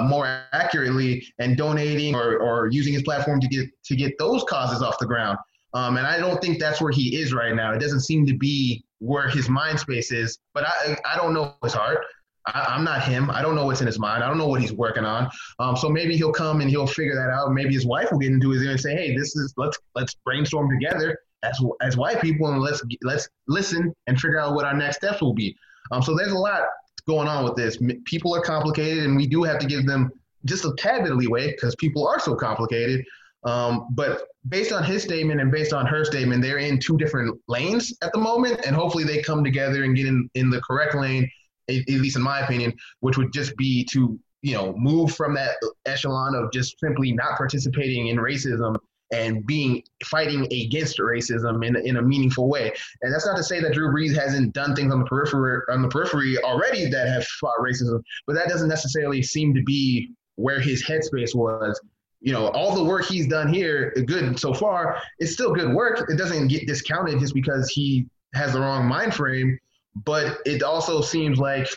more 0.00 0.42
accurately 0.52 1.26
and 1.38 1.56
donating 1.56 2.14
or, 2.14 2.38
or 2.38 2.68
using 2.70 2.92
his 2.92 3.02
platform 3.02 3.40
to 3.40 3.48
get 3.48 3.68
to 3.84 3.96
get 3.96 4.16
those 4.18 4.44
causes 4.44 4.82
off 4.82 4.98
the 4.98 5.06
ground. 5.06 5.38
Um, 5.74 5.96
and 5.96 6.06
I 6.06 6.18
don't 6.18 6.40
think 6.40 6.58
that's 6.58 6.80
where 6.80 6.92
he 6.92 7.16
is 7.16 7.32
right 7.32 7.54
now. 7.54 7.72
It 7.72 7.78
doesn't 7.78 8.00
seem 8.00 8.26
to 8.26 8.36
be 8.36 8.84
where 8.98 9.28
his 9.28 9.48
mind 9.48 9.80
space 9.80 10.12
is. 10.12 10.38
But 10.54 10.64
I 10.66 10.96
I 11.04 11.16
don't 11.16 11.34
know 11.34 11.54
his 11.62 11.74
heart. 11.74 11.98
I, 12.46 12.66
I'm 12.68 12.84
not 12.84 13.04
him. 13.04 13.30
I 13.30 13.42
don't 13.42 13.54
know 13.54 13.66
what's 13.66 13.80
in 13.80 13.86
his 13.86 13.98
mind. 13.98 14.24
I 14.24 14.28
don't 14.28 14.38
know 14.38 14.48
what 14.48 14.60
he's 14.60 14.72
working 14.72 15.04
on. 15.04 15.30
Um, 15.58 15.76
so 15.76 15.88
maybe 15.88 16.16
he'll 16.16 16.32
come 16.32 16.60
and 16.60 16.68
he'll 16.68 16.86
figure 16.86 17.14
that 17.14 17.30
out. 17.30 17.52
Maybe 17.52 17.74
his 17.74 17.86
wife 17.86 18.10
will 18.10 18.18
get 18.18 18.32
into 18.32 18.50
his 18.50 18.62
ear 18.62 18.72
and 18.72 18.80
say, 18.80 18.94
"Hey, 18.94 19.16
this 19.16 19.36
is 19.36 19.54
let's 19.56 19.78
let's 19.94 20.14
brainstorm 20.24 20.68
together 20.70 21.18
as 21.42 21.60
as 21.80 21.96
white 21.96 22.20
people 22.20 22.48
and 22.48 22.60
let's 22.60 22.82
let's 23.02 23.28
listen 23.48 23.94
and 24.06 24.20
figure 24.20 24.40
out 24.40 24.54
what 24.54 24.64
our 24.64 24.74
next 24.74 24.96
steps 24.96 25.20
will 25.20 25.34
be." 25.34 25.56
Um, 25.90 26.02
so 26.02 26.14
there's 26.16 26.32
a 26.32 26.38
lot 26.38 26.62
going 27.06 27.28
on 27.28 27.44
with 27.44 27.56
this. 27.56 27.78
People 28.04 28.34
are 28.34 28.40
complicated, 28.40 29.04
and 29.04 29.16
we 29.16 29.26
do 29.26 29.42
have 29.42 29.58
to 29.58 29.66
give 29.66 29.86
them 29.86 30.10
just 30.44 30.64
a 30.64 30.72
tad 30.76 31.02
bit 31.02 31.12
of 31.12 31.18
leeway 31.18 31.52
because 31.52 31.74
people 31.76 32.06
are 32.06 32.18
so 32.18 32.34
complicated. 32.34 33.04
Um, 33.44 33.88
but 33.92 34.28
based 34.48 34.72
on 34.72 34.84
his 34.84 35.02
statement 35.02 35.40
and 35.40 35.50
based 35.50 35.72
on 35.72 35.86
her 35.86 36.04
statement, 36.04 36.42
they're 36.42 36.58
in 36.58 36.78
two 36.78 36.96
different 36.96 37.38
lanes 37.48 37.92
at 38.02 38.12
the 38.12 38.18
moment, 38.18 38.60
and 38.64 38.74
hopefully 38.74 39.04
they 39.04 39.22
come 39.22 39.42
together 39.42 39.84
and 39.84 39.96
get 39.96 40.06
in, 40.06 40.28
in 40.34 40.50
the 40.50 40.60
correct 40.60 40.94
lane, 40.94 41.28
at, 41.68 41.76
at 41.76 41.88
least 41.88 42.16
in 42.16 42.22
my 42.22 42.40
opinion, 42.40 42.72
which 43.00 43.16
would 43.16 43.32
just 43.32 43.56
be 43.56 43.84
to 43.92 44.18
you 44.42 44.54
know 44.54 44.74
move 44.76 45.14
from 45.14 45.34
that 45.34 45.54
echelon 45.86 46.34
of 46.34 46.52
just 46.52 46.78
simply 46.80 47.12
not 47.12 47.36
participating 47.36 48.08
in 48.08 48.16
racism 48.16 48.76
and 49.12 49.46
being 49.46 49.82
fighting 50.04 50.46
against 50.52 50.98
racism 50.98 51.64
in, 51.66 51.76
in 51.76 51.98
a 51.98 52.02
meaningful 52.02 52.48
way. 52.48 52.72
And 53.02 53.12
that's 53.12 53.26
not 53.26 53.36
to 53.36 53.42
say 53.42 53.60
that 53.60 53.72
Drew 53.72 53.92
Brees 53.92 54.16
hasn't 54.16 54.52
done 54.54 54.74
things 54.74 54.92
on 54.92 55.00
the 55.00 55.06
periphery 55.06 55.60
on 55.70 55.82
the 55.82 55.88
periphery 55.88 56.38
already 56.42 56.88
that 56.90 57.08
have 57.08 57.24
fought 57.40 57.58
racism, 57.60 58.02
but 58.26 58.34
that 58.34 58.48
doesn't 58.48 58.68
necessarily 58.68 59.22
seem 59.22 59.54
to 59.54 59.62
be 59.62 60.10
where 60.36 60.60
his 60.60 60.84
headspace 60.84 61.34
was. 61.34 61.80
You 62.20 62.32
know, 62.32 62.48
all 62.48 62.74
the 62.74 62.84
work 62.84 63.04
he's 63.04 63.26
done 63.26 63.52
here, 63.52 63.92
good 64.06 64.38
so 64.38 64.54
far, 64.54 65.02
it's 65.18 65.32
still 65.32 65.52
good 65.52 65.74
work. 65.74 66.08
It 66.08 66.16
doesn't 66.16 66.48
get 66.48 66.66
discounted 66.66 67.18
just 67.18 67.34
because 67.34 67.68
he 67.68 68.06
has 68.34 68.52
the 68.52 68.60
wrong 68.60 68.86
mind 68.86 69.14
frame 69.14 69.58
but 69.94 70.38
it 70.46 70.62
also 70.62 71.00
seems 71.00 71.38
like 71.38 71.68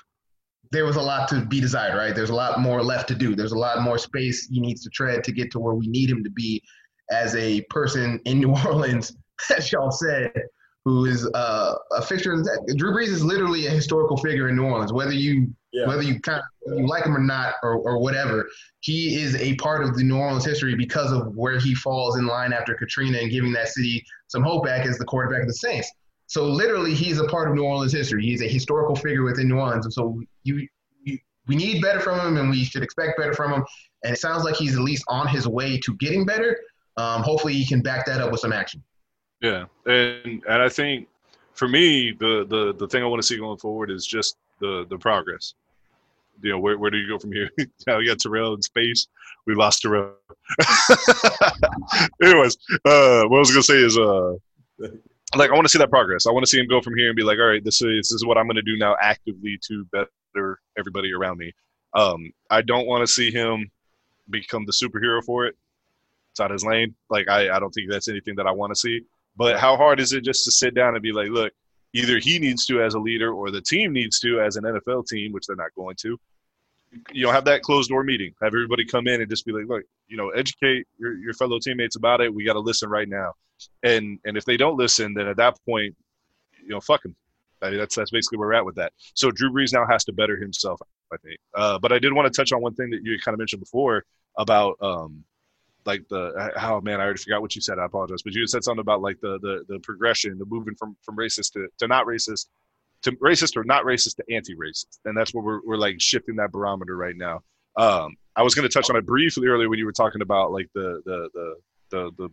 there 0.72 0.86
was 0.86 0.96
a 0.96 1.02
lot 1.02 1.28
to 1.30 1.46
be 1.46 1.60
desired, 1.60 1.96
right? 1.96 2.16
There's 2.16 2.30
a 2.30 2.36
lot 2.36 2.60
more 2.60 2.84
left 2.84 3.08
to 3.10 3.16
do. 3.16 3.36
There's 3.36 3.52
a 3.52 3.58
lot 3.58 3.82
more 3.82 3.98
space 3.98 4.48
he 4.48 4.60
needs 4.60 4.84
to 4.84 4.90
tread 4.90 5.24
to 5.26 5.32
get 5.32 5.52
to 5.52 5.60
where 5.60 5.76
we 5.76 5.88
need 5.88 6.10
him 6.10 6.24
to 6.24 6.30
be 6.30 6.62
as 7.12 7.36
a 7.36 7.62
person 7.70 8.20
in 8.26 8.40
New 8.40 8.56
Orleans, 8.66 9.16
as 9.56 9.72
y'all 9.72 9.92
said, 9.92 10.32
who 10.86 11.06
is 11.06 11.28
uh, 11.34 11.74
a 11.94 12.02
fixture. 12.02 12.44
Drew 12.76 12.92
Brees 12.94 13.08
is 13.08 13.24
literally 13.24 13.66
a 13.66 13.72
historical 13.72 14.18
figure 14.18 14.50
in 14.50 14.56
New 14.56 14.66
Orleans. 14.66 14.94
Whether 14.94 15.14
you 15.14 15.48
Yeah. 15.74 15.88
whether 15.88 16.04
you 16.04 16.20
kind 16.20 16.40
of 16.68 16.78
you 16.78 16.88
like 16.88 17.06
him 17.06 17.16
or 17.16 17.20
not 17.22 17.56
or, 17.64 17.74
or 17.78 18.00
whatever, 18.00 18.48
he 18.82 19.16
is 19.20 19.36
a 19.38 19.56
part 19.56 19.84
of 19.84 19.96
the 19.98 20.04
New 20.04 20.18
Orleans 20.18 20.46
history 20.46 20.76
because 20.76 21.12
of 21.12 21.36
where 21.36 21.58
he 21.60 21.74
falls 21.74 22.18
in 22.18 22.28
line 22.28 22.54
after 22.54 22.76
Katrina 22.76 23.18
and 23.18 23.32
giving 23.32 23.52
that 23.54 23.70
city 23.70 24.04
some 24.28 24.44
hope 24.44 24.64
back 24.66 24.86
as 24.86 24.98
the 25.00 25.06
quarterback 25.06 25.42
of 25.42 25.48
the 25.48 25.54
Saints. 25.54 25.92
So 26.28 26.46
literally, 26.46 26.94
he's 26.94 27.20
a 27.20 27.28
part 27.28 27.48
of 27.50 27.56
New 27.56 27.64
Orleans 27.64 27.92
history. 27.94 28.24
He's 28.24 28.42
a 28.42 28.48
historical 28.48 28.96
figure 28.96 29.24
within 29.24 29.48
New 29.48 29.58
Orleans, 29.58 29.86
and 29.86 29.94
so 29.94 30.20
you, 30.44 30.68
you 31.04 31.18
we 31.48 31.56
need 31.56 31.82
better 31.82 32.00
from 32.00 32.20
him, 32.20 32.38
and 32.38 32.50
we 32.50 32.64
should 32.64 32.84
expect 32.84 33.18
better 33.18 33.34
from 33.34 33.54
him. 33.54 33.66
And 34.04 34.14
it 34.14 34.20
sounds 34.20 34.44
like 34.44 34.56
he's 34.56 34.76
at 34.76 34.82
least 34.82 35.04
on 35.08 35.28
his 35.28 35.48
way 35.48 35.80
to 35.80 35.96
getting 35.98 36.26
better. 36.26 36.60
Um, 36.98 37.24
hopefully, 37.24 37.54
he 37.54 37.66
can 37.66 37.82
back 37.82 38.06
that 38.06 38.22
up 38.22 38.32
with 38.32 38.40
some 38.40 38.54
action. 38.54 38.84
Yeah, 39.42 39.66
and 39.86 40.44
and 40.48 40.62
I 40.62 40.70
think 40.70 41.08
for 41.54 41.68
me, 41.68 42.12
the 42.12 42.46
the 42.48 42.74
the 42.78 42.88
thing 42.88 43.04
I 43.04 43.08
want 43.08 43.22
to 43.22 43.28
see 43.28 43.38
going 43.38 43.58
forward 43.58 43.92
is 43.92 44.06
just 44.06 44.38
the 44.60 44.86
the 44.90 44.98
progress. 44.98 45.54
You 46.42 46.52
know, 46.52 46.60
where 46.60 46.78
where 46.78 46.92
do 46.92 46.98
you 46.98 47.08
go 47.08 47.18
from 47.18 47.32
here? 47.32 47.50
now 47.88 47.98
we 47.98 48.08
got 48.08 48.20
Terrell 48.20 48.54
in 48.54 48.62
space. 48.62 49.08
We 49.46 49.56
lost 49.56 49.82
Terrell. 49.82 50.14
Anyways, 52.24 52.58
uh, 52.86 53.24
what 53.28 53.38
I 53.38 53.40
was 53.40 53.52
gonna 53.52 53.64
say 53.64 53.78
is, 53.78 53.98
uh, 53.98 54.34
like 55.36 55.50
I 55.50 55.54
want 55.54 55.66
to 55.66 55.70
see 55.70 55.80
that 55.80 55.90
progress. 55.90 56.28
I 56.28 56.32
want 56.32 56.46
to 56.46 56.50
see 56.50 56.60
him 56.60 56.68
go 56.68 56.82
from 56.82 56.98
here 56.98 57.08
and 57.08 57.16
be 57.16 57.24
like, 57.24 57.38
all 57.40 57.48
right, 57.48 57.64
this 57.64 57.82
is 57.82 58.10
this 58.10 58.12
is 58.12 58.26
what 58.26 58.38
I'm 58.38 58.48
gonna 58.48 58.62
do 58.62 58.78
now 58.78 58.96
actively 59.02 59.60
to 59.68 59.86
better 59.92 60.60
everybody 60.78 61.14
around 61.14 61.38
me. 61.38 61.54
Um, 61.94 62.32
I 62.50 62.62
don't 62.62 62.88
want 62.88 63.06
to 63.06 63.12
see 63.12 63.32
him 63.32 63.72
become 64.30 64.66
the 64.66 64.74
superhero 64.74 65.24
for 65.24 65.46
it. 65.46 65.56
It's 66.36 66.42
out 66.42 66.52
his 66.52 66.66
lane. 66.66 66.94
Like 67.10 67.30
I, 67.30 67.50
I 67.50 67.60
don't 67.62 67.72
think 67.72 67.90
that's 67.90 68.10
anything 68.10 68.36
that 68.36 68.46
I 68.46 68.52
want 68.52 68.72
to 68.72 68.76
see. 68.76 69.00
But 69.38 69.58
how 69.58 69.78
hard 69.78 70.02
is 70.02 70.12
it 70.12 70.26
just 70.26 70.44
to 70.44 70.52
sit 70.52 70.76
down 70.76 70.94
and 70.94 71.02
be 71.02 71.14
like, 71.14 71.30
look, 71.30 71.54
either 71.94 72.20
he 72.20 72.40
needs 72.40 72.66
to 72.66 72.84
as 72.84 72.94
a 72.94 73.00
leader 73.00 73.34
or 73.34 73.52
the 73.52 73.62
team 73.62 73.94
needs 73.94 74.20
to 74.20 74.42
as 74.42 74.58
an 74.58 74.66
NFL 74.66 75.08
team, 75.08 75.32
which 75.32 75.48
they're 75.48 75.56
not 75.56 75.74
going 75.78 75.96
to. 76.02 76.20
You 77.14 77.26
know, 77.26 77.32
have 77.32 77.46
that 77.46 77.62
closed 77.62 77.90
door 77.90 78.04
meeting. 78.04 78.34
Have 78.42 78.50
everybody 78.54 78.84
come 78.84 79.08
in 79.08 79.22
and 79.22 79.30
just 79.30 79.46
be 79.46 79.54
like, 79.54 79.66
look, 79.66 79.84
you 80.10 80.18
know, 80.18 80.30
educate 80.32 80.88
your, 81.00 81.14
your 81.18 81.34
fellow 81.34 81.58
teammates 81.58 81.96
about 81.96 82.20
it. 82.20 82.34
We 82.34 82.44
got 82.44 82.54
to 82.54 82.60
listen 82.60 82.90
right 82.90 83.08
now. 83.08 83.32
And 83.82 84.20
and 84.26 84.36
if 84.36 84.44
they 84.44 84.58
don't 84.58 84.78
listen, 84.78 85.14
then 85.14 85.28
at 85.28 85.38
that 85.38 85.58
point, 85.66 85.96
you 86.62 86.70
know, 86.70 86.82
fuck 86.82 87.04
them. 87.04 87.16
I 87.62 87.70
mean, 87.70 87.80
that's 87.80 87.96
that's 87.96 88.12
basically 88.12 88.40
where 88.40 88.50
we're 88.50 88.56
at 88.56 88.66
with 88.66 88.76
that. 88.76 88.92
So 89.14 89.32
Drew 89.32 89.52
Brees 89.52 89.72
now 89.72 89.86
has 89.90 90.04
to 90.06 90.14
better 90.14 90.36
himself, 90.36 90.82
I 91.14 91.18
think. 91.18 91.40
Uh, 91.54 91.80
but 91.80 91.94
I 91.94 92.00
did 92.00 92.12
want 92.12 92.32
to 92.32 92.38
touch 92.38 92.52
on 92.52 92.62
one 92.62 92.76
thing 92.76 92.90
that 92.90 93.00
you 93.04 93.18
kind 93.24 93.34
of 93.34 93.40
mentioned 93.40 93.62
before 93.62 94.04
about 94.38 94.76
um, 94.82 95.24
like 95.86 96.08
the 96.10 96.52
oh 96.62 96.82
man, 96.82 97.00
I 97.00 97.04
already 97.04 97.20
forgot 97.20 97.42
what 97.42 97.56
you 97.56 97.62
said. 97.62 97.80
I 97.80 97.86
apologize, 97.86 98.22
but 98.24 98.34
you 98.34 98.46
said 98.48 98.64
something 98.64 98.82
about 98.82 99.02
like 99.02 99.20
the 99.22 99.40
the 99.40 99.66
the 99.68 99.80
progression, 99.80 100.38
the 100.38 100.46
moving 100.46 100.76
from 100.76 100.96
from 101.02 101.16
racist 101.16 101.54
to, 101.54 101.68
to 101.80 101.88
not 101.88 102.06
racist, 102.06 102.48
to 103.04 103.12
racist 103.14 103.56
or 103.56 103.64
not 103.64 103.84
racist 103.84 104.16
to 104.16 104.24
anti-racist, 104.34 105.00
and 105.06 105.16
that's 105.16 105.34
where 105.34 105.44
we're 105.44 105.62
we're 105.66 105.78
like 105.78 106.02
shifting 106.02 106.36
that 106.38 106.52
barometer 106.52 106.98
right 106.98 107.16
now. 107.16 107.42
Um, 107.78 108.16
I 108.36 108.44
was 108.44 108.56
going 108.56 108.68
to 108.68 108.74
touch 108.74 108.90
on 108.90 108.96
it 108.96 109.06
briefly 109.06 109.48
earlier 109.48 109.70
when 109.70 109.80
you 109.80 109.86
were 109.86 109.92
talking 109.92 110.22
about 110.22 110.52
like 110.52 110.70
the 110.74 111.02
the 111.06 111.30
the 111.34 111.56
the 111.92 112.12
the, 112.18 112.30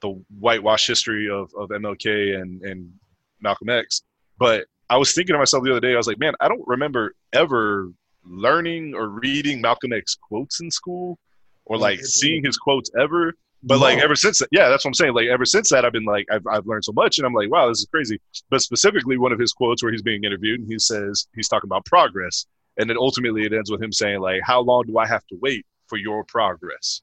the 0.00 0.24
whitewash 0.38 0.86
history 0.86 1.28
of 1.28 1.52
of 1.56 1.70
MLK 1.70 2.40
and 2.40 2.62
and 2.62 2.92
Malcolm 3.40 3.70
X, 3.70 4.02
but 4.38 4.66
I 4.88 4.98
was 4.98 5.14
thinking 5.14 5.34
to 5.34 5.38
myself 5.38 5.64
the 5.64 5.70
other 5.70 5.80
day, 5.80 5.94
I 5.94 5.96
was 5.96 6.06
like, 6.06 6.18
man, 6.18 6.34
I 6.38 6.48
don't 6.48 6.66
remember 6.66 7.14
ever 7.32 7.90
learning 8.24 8.94
or 8.94 9.08
reading 9.08 9.60
Malcolm 9.60 9.92
X 9.92 10.14
quotes 10.14 10.60
in 10.60 10.70
school 10.70 11.18
or 11.64 11.78
like 11.78 12.00
seeing 12.00 12.44
his 12.44 12.56
quotes 12.56 12.90
ever. 12.98 13.34
But 13.64 13.78
like 13.78 13.98
ever 13.98 14.16
since 14.16 14.40
that, 14.40 14.48
yeah, 14.50 14.68
that's 14.68 14.84
what 14.84 14.90
I'm 14.90 14.94
saying. 14.94 15.14
Like 15.14 15.28
ever 15.28 15.44
since 15.44 15.70
that, 15.70 15.84
I've 15.84 15.92
been 15.92 16.04
like, 16.04 16.26
I've, 16.32 16.44
I've 16.48 16.66
learned 16.66 16.84
so 16.84 16.92
much, 16.92 17.18
and 17.18 17.26
I'm 17.26 17.32
like, 17.32 17.50
wow, 17.50 17.68
this 17.68 17.78
is 17.78 17.86
crazy. 17.86 18.20
But 18.50 18.60
specifically, 18.60 19.16
one 19.16 19.30
of 19.32 19.38
his 19.38 19.52
quotes 19.52 19.82
where 19.82 19.92
he's 19.92 20.02
being 20.02 20.24
interviewed, 20.24 20.60
and 20.60 20.68
he 20.68 20.78
says 20.78 21.28
he's 21.34 21.48
talking 21.48 21.68
about 21.68 21.84
progress, 21.84 22.46
and 22.76 22.90
then 22.90 22.96
ultimately 22.98 23.44
it 23.44 23.52
ends 23.52 23.70
with 23.70 23.80
him 23.80 23.92
saying 23.92 24.20
like, 24.20 24.40
how 24.44 24.60
long 24.60 24.84
do 24.86 24.98
I 24.98 25.06
have 25.06 25.24
to 25.28 25.36
wait 25.40 25.64
for 25.86 25.96
your 25.96 26.24
progress? 26.24 27.02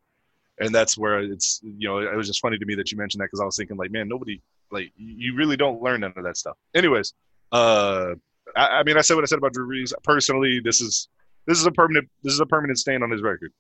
And 0.60 0.76
that's 0.76 0.98
where 0.98 1.20
it's, 1.20 1.62
you 1.64 1.88
know, 1.88 2.00
it 2.00 2.14
was 2.16 2.28
just 2.28 2.42
funny 2.42 2.58
to 2.58 2.66
me 2.66 2.76
that 2.76 2.92
you 2.92 2.98
mentioned 2.98 3.22
that 3.22 3.28
because 3.28 3.40
I 3.40 3.46
was 3.46 3.56
thinking 3.56 3.78
like, 3.78 3.92
man, 3.92 4.10
nobody, 4.10 4.42
like, 4.72 4.92
you 4.98 5.36
really 5.36 5.56
don't 5.56 5.82
learn 5.82 6.02
none 6.02 6.12
of 6.18 6.24
that 6.26 6.36
stuff. 6.36 6.58
Anyways, 6.76 7.14
uh, 7.54 8.16
I, 8.58 8.68
I 8.80 8.84
mean, 8.84 8.98
I 8.98 9.02
said 9.02 9.16
what 9.16 9.24
I 9.24 9.28
said 9.28 9.38
about 9.38 9.54
Drew 9.54 9.68
Brees. 9.68 9.94
Personally, 10.04 10.60
this 10.60 10.82
is 10.82 11.08
this 11.46 11.58
is 11.58 11.66
a 11.66 11.72
permanent 11.72 12.10
this 12.24 12.34
is 12.34 12.42
a 12.42 12.46
permanent 12.46 12.78
stain 12.78 13.04
on 13.04 13.10
his 13.10 13.22
record. 13.22 13.54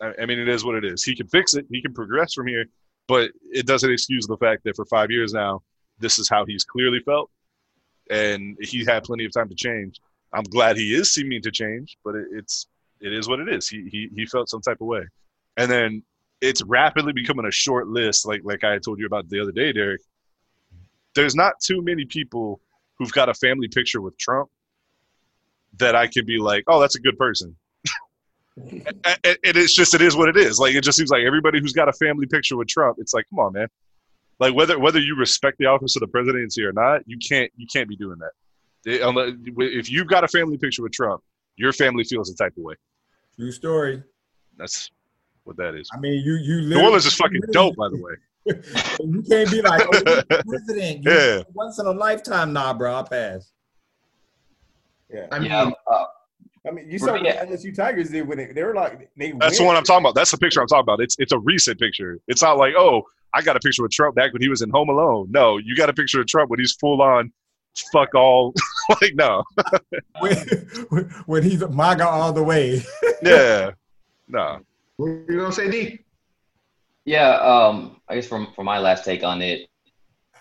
I, 0.00 0.26
mean, 0.26 0.38
it 0.38 0.48
is 0.48 0.64
what 0.64 0.74
it 0.74 0.84
is. 0.84 1.04
He 1.04 1.14
can 1.14 1.28
fix 1.28 1.54
it. 1.54 1.66
He 1.70 1.80
can 1.82 1.94
progress 1.94 2.34
from 2.34 2.46
here, 2.46 2.66
but 3.06 3.30
it 3.50 3.66
doesn't 3.66 3.90
excuse 3.90 4.26
the 4.26 4.36
fact 4.36 4.64
that 4.64 4.76
for 4.76 4.84
five 4.86 5.10
years 5.10 5.32
now, 5.32 5.62
this 5.98 6.18
is 6.18 6.28
how 6.28 6.44
he's 6.44 6.64
clearly 6.64 7.00
felt, 7.00 7.30
and 8.10 8.56
he 8.60 8.84
had 8.84 9.04
plenty 9.04 9.24
of 9.24 9.32
time 9.32 9.48
to 9.48 9.54
change. 9.54 10.00
I'm 10.32 10.44
glad 10.44 10.76
he 10.76 10.94
is 10.94 11.12
seeming 11.14 11.42
to 11.42 11.50
change, 11.50 11.98
but 12.04 12.14
it, 12.14 12.26
it's 12.32 12.66
it 13.00 13.12
is 13.12 13.28
what 13.28 13.40
it 13.40 13.48
is. 13.48 13.68
He, 13.68 13.88
he 13.90 14.08
he 14.14 14.26
felt 14.26 14.48
some 14.48 14.62
type 14.62 14.80
of 14.80 14.86
way, 14.86 15.02
and 15.56 15.70
then 15.70 16.02
it's 16.40 16.62
rapidly 16.62 17.12
becoming 17.12 17.46
a 17.46 17.52
short 17.52 17.86
list. 17.86 18.26
Like 18.26 18.40
like 18.44 18.64
I 18.64 18.78
told 18.78 18.98
you 18.98 19.06
about 19.06 19.28
the 19.28 19.40
other 19.40 19.52
day, 19.52 19.72
Derek. 19.72 20.00
There's 21.14 21.34
not 21.34 21.60
too 21.60 21.82
many 21.82 22.06
people 22.06 22.60
who've 22.98 23.12
got 23.12 23.28
a 23.28 23.34
family 23.34 23.68
picture 23.68 24.00
with 24.00 24.16
Trump 24.16 24.50
that 25.78 25.94
I 25.94 26.06
can 26.06 26.24
be 26.24 26.38
like, 26.38 26.64
oh, 26.68 26.80
that's 26.80 26.96
a 26.96 27.00
good 27.00 27.18
person. 27.18 27.56
and, 28.56 28.96
and 29.04 29.38
and 29.44 29.56
it's 29.56 29.74
just 29.74 29.94
it 29.94 30.02
is 30.02 30.14
what 30.16 30.28
it 30.28 30.36
is. 30.36 30.58
Like 30.58 30.74
it 30.74 30.82
just 30.84 30.98
seems 30.98 31.10
like 31.10 31.22
everybody 31.24 31.60
who's 31.60 31.72
got 31.72 31.88
a 31.88 31.92
family 31.92 32.26
picture 32.26 32.56
with 32.56 32.68
Trump, 32.68 32.98
it's 33.00 33.14
like, 33.14 33.26
come 33.30 33.38
on, 33.38 33.52
man. 33.54 33.68
Like 34.40 34.54
whether 34.54 34.78
whether 34.78 34.98
you 34.98 35.16
respect 35.16 35.58
the 35.58 35.66
office 35.66 35.96
of 35.96 36.00
the 36.00 36.08
presidency 36.08 36.62
or 36.64 36.72
not, 36.72 37.02
you 37.06 37.16
can't 37.18 37.50
you 37.56 37.66
can't 37.72 37.88
be 37.88 37.96
doing 37.96 38.18
that. 38.18 38.32
It- 38.84 39.00
If 39.56 39.90
you've 39.90 40.08
got 40.08 40.24
a 40.24 40.28
family 40.28 40.58
picture 40.58 40.82
with 40.82 40.92
Trump, 40.92 41.22
your 41.56 41.72
family 41.72 42.04
feels 42.04 42.30
a 42.30 42.34
type 42.34 42.52
of 42.56 42.62
way. 42.64 42.74
True 43.36 43.52
story. 43.52 44.02
That's 44.58 44.90
what 45.44 45.56
that 45.56 45.74
is. 45.74 45.88
I 45.94 45.98
mean, 45.98 46.22
you 46.24 46.34
you 46.34 46.56
New 46.56 46.62
literally- 46.68 46.84
Orleans 46.84 47.06
is 47.06 47.14
fucking 47.14 47.40
dope, 47.52 47.76
by 47.76 47.88
the 47.88 48.00
way. 48.02 48.12
you 49.00 49.22
can't 49.22 49.50
be 49.50 49.62
like, 49.62 49.82
oh, 49.94 50.02
you're 50.28 50.42
president. 50.48 51.04
You 51.04 51.10
Yeah. 51.10 51.42
Once 51.54 51.78
in 51.78 51.86
a 51.86 51.90
lifetime, 51.92 52.52
nah, 52.52 52.74
bro. 52.74 52.92
I'll 52.96 53.04
pass. 53.04 53.52
Yeah. 55.08 55.26
I 55.30 55.38
mean, 55.38 55.50
Yeah, 55.50 55.70
uh, 55.90 56.04
I 56.66 56.70
mean, 56.70 56.88
you 56.88 56.98
For 56.98 57.06
saw 57.06 57.14
me, 57.14 57.22
what 57.22 57.48
the 57.48 57.56
LSU 57.56 57.74
Tigers 57.74 58.10
did 58.10 58.26
when 58.26 58.38
they, 58.38 58.46
they 58.46 58.62
were 58.62 58.74
like 58.74 59.10
they. 59.16 59.32
That's 59.32 59.58
the 59.58 59.64
one 59.64 59.76
I'm 59.76 59.82
talking 59.82 60.04
about. 60.04 60.14
That's 60.14 60.30
the 60.30 60.38
picture 60.38 60.60
I'm 60.60 60.68
talking 60.68 60.84
about. 60.84 61.00
It's 61.00 61.16
it's 61.18 61.32
a 61.32 61.38
recent 61.40 61.80
picture. 61.80 62.20
It's 62.28 62.42
not 62.42 62.56
like, 62.56 62.74
oh, 62.76 63.02
I 63.34 63.42
got 63.42 63.56
a 63.56 63.60
picture 63.60 63.82
with 63.82 63.92
Trump 63.92 64.14
back 64.14 64.32
when 64.32 64.42
he 64.42 64.48
was 64.48 64.62
in 64.62 64.70
Home 64.70 64.88
Alone. 64.88 65.28
No, 65.30 65.58
you 65.58 65.74
got 65.74 65.88
a 65.88 65.92
picture 65.92 66.20
of 66.20 66.26
Trump 66.26 66.50
when 66.50 66.60
he's 66.60 66.72
full 66.72 67.02
on 67.02 67.32
fuck 67.92 68.14
all 68.14 68.52
like 69.00 69.14
no. 69.14 69.42
When, 70.20 70.36
when 71.26 71.42
he's 71.42 71.66
MAGA 71.66 72.06
all 72.06 72.32
the 72.32 72.42
way. 72.42 72.82
Yeah. 73.22 73.70
No. 74.26 74.60
what 74.96 75.06
you 75.06 75.38
gonna 75.38 75.52
say, 75.52 75.70
D? 75.70 76.00
Yeah, 77.04 77.34
um, 77.36 78.00
I 78.08 78.16
guess 78.16 78.26
from 78.26 78.52
from 78.52 78.66
my 78.66 78.78
last 78.78 79.04
take 79.04 79.22
on 79.22 79.40
it, 79.42 79.68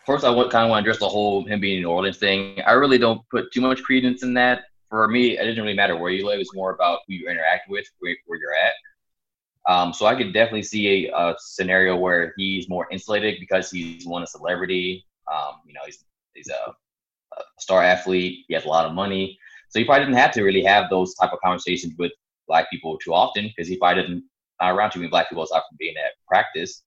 first 0.04 0.26
I 0.26 0.34
kind 0.50 0.66
of 0.66 0.70
want 0.70 0.84
to 0.84 0.90
address 0.90 0.98
the 0.98 1.08
whole 1.08 1.46
him 1.46 1.60
being 1.60 1.78
in 1.78 1.84
New 1.84 1.90
Orleans 1.90 2.18
thing. 2.18 2.60
I 2.66 2.72
really 2.72 2.98
don't 2.98 3.22
put 3.30 3.52
too 3.52 3.62
much 3.62 3.84
credence 3.84 4.24
in 4.24 4.34
that. 4.34 4.64
For 4.92 5.08
me, 5.08 5.40
it 5.40 5.44
didn't 5.44 5.64
really 5.64 5.74
matter 5.74 5.96
where 5.96 6.12
you 6.12 6.28
live; 6.28 6.40
it's 6.40 6.54
more 6.54 6.74
about 6.74 7.00
who 7.08 7.14
you 7.14 7.30
interact 7.30 7.70
with, 7.70 7.86
where, 8.00 8.16
where 8.28 8.38
you're 8.38 8.54
at. 8.54 8.74
Um, 9.68 9.94
so 9.94 10.06
I 10.06 10.16
could 10.16 10.34
definitely 10.34 10.64
see 10.64 11.08
a, 11.08 11.18
a 11.18 11.36
scenario 11.40 11.96
where 11.96 12.34
he's 12.36 12.68
more 12.68 12.88
insulated 12.92 13.40
because 13.40 13.72
he's 13.72 14.06
one 14.06 14.22
a 14.22 14.28
celebrity. 14.28 15.06
Um, 15.34 15.62
you 15.66 15.74
know, 15.74 15.80
he's 15.86 16.04
he's 16.34 16.50
a, 16.50 16.72
a 17.38 17.42
star 17.58 17.82
athlete. 17.82 18.46
He 18.50 18.54
has 18.54 18.66
a 18.66 18.68
lot 18.68 18.86
of 18.86 18.94
money, 18.94 19.40
so 19.70 19.80
he 19.80 19.86
probably 19.86 20.06
didn't 20.06 20.18
have 20.18 20.34
to 20.34 20.44
really 20.44 20.64
have 20.64 20.90
those 20.90 21.16
type 21.16 21.32
of 21.32 21.40
conversations 21.42 21.94
with 21.98 22.12
black 22.48 22.70
people 22.70 22.98
too 22.98 23.14
often 23.14 23.48
because 23.48 23.70
he 23.70 23.78
probably 23.78 24.04
didn't 24.04 24.26
around 24.62 24.92
too 24.92 25.00
many 25.00 25.10
black 25.10 25.30
people 25.30 25.44
aside 25.44 25.62
from 25.70 25.78
being 25.80 25.96
at 25.96 26.12
practice. 26.28 26.84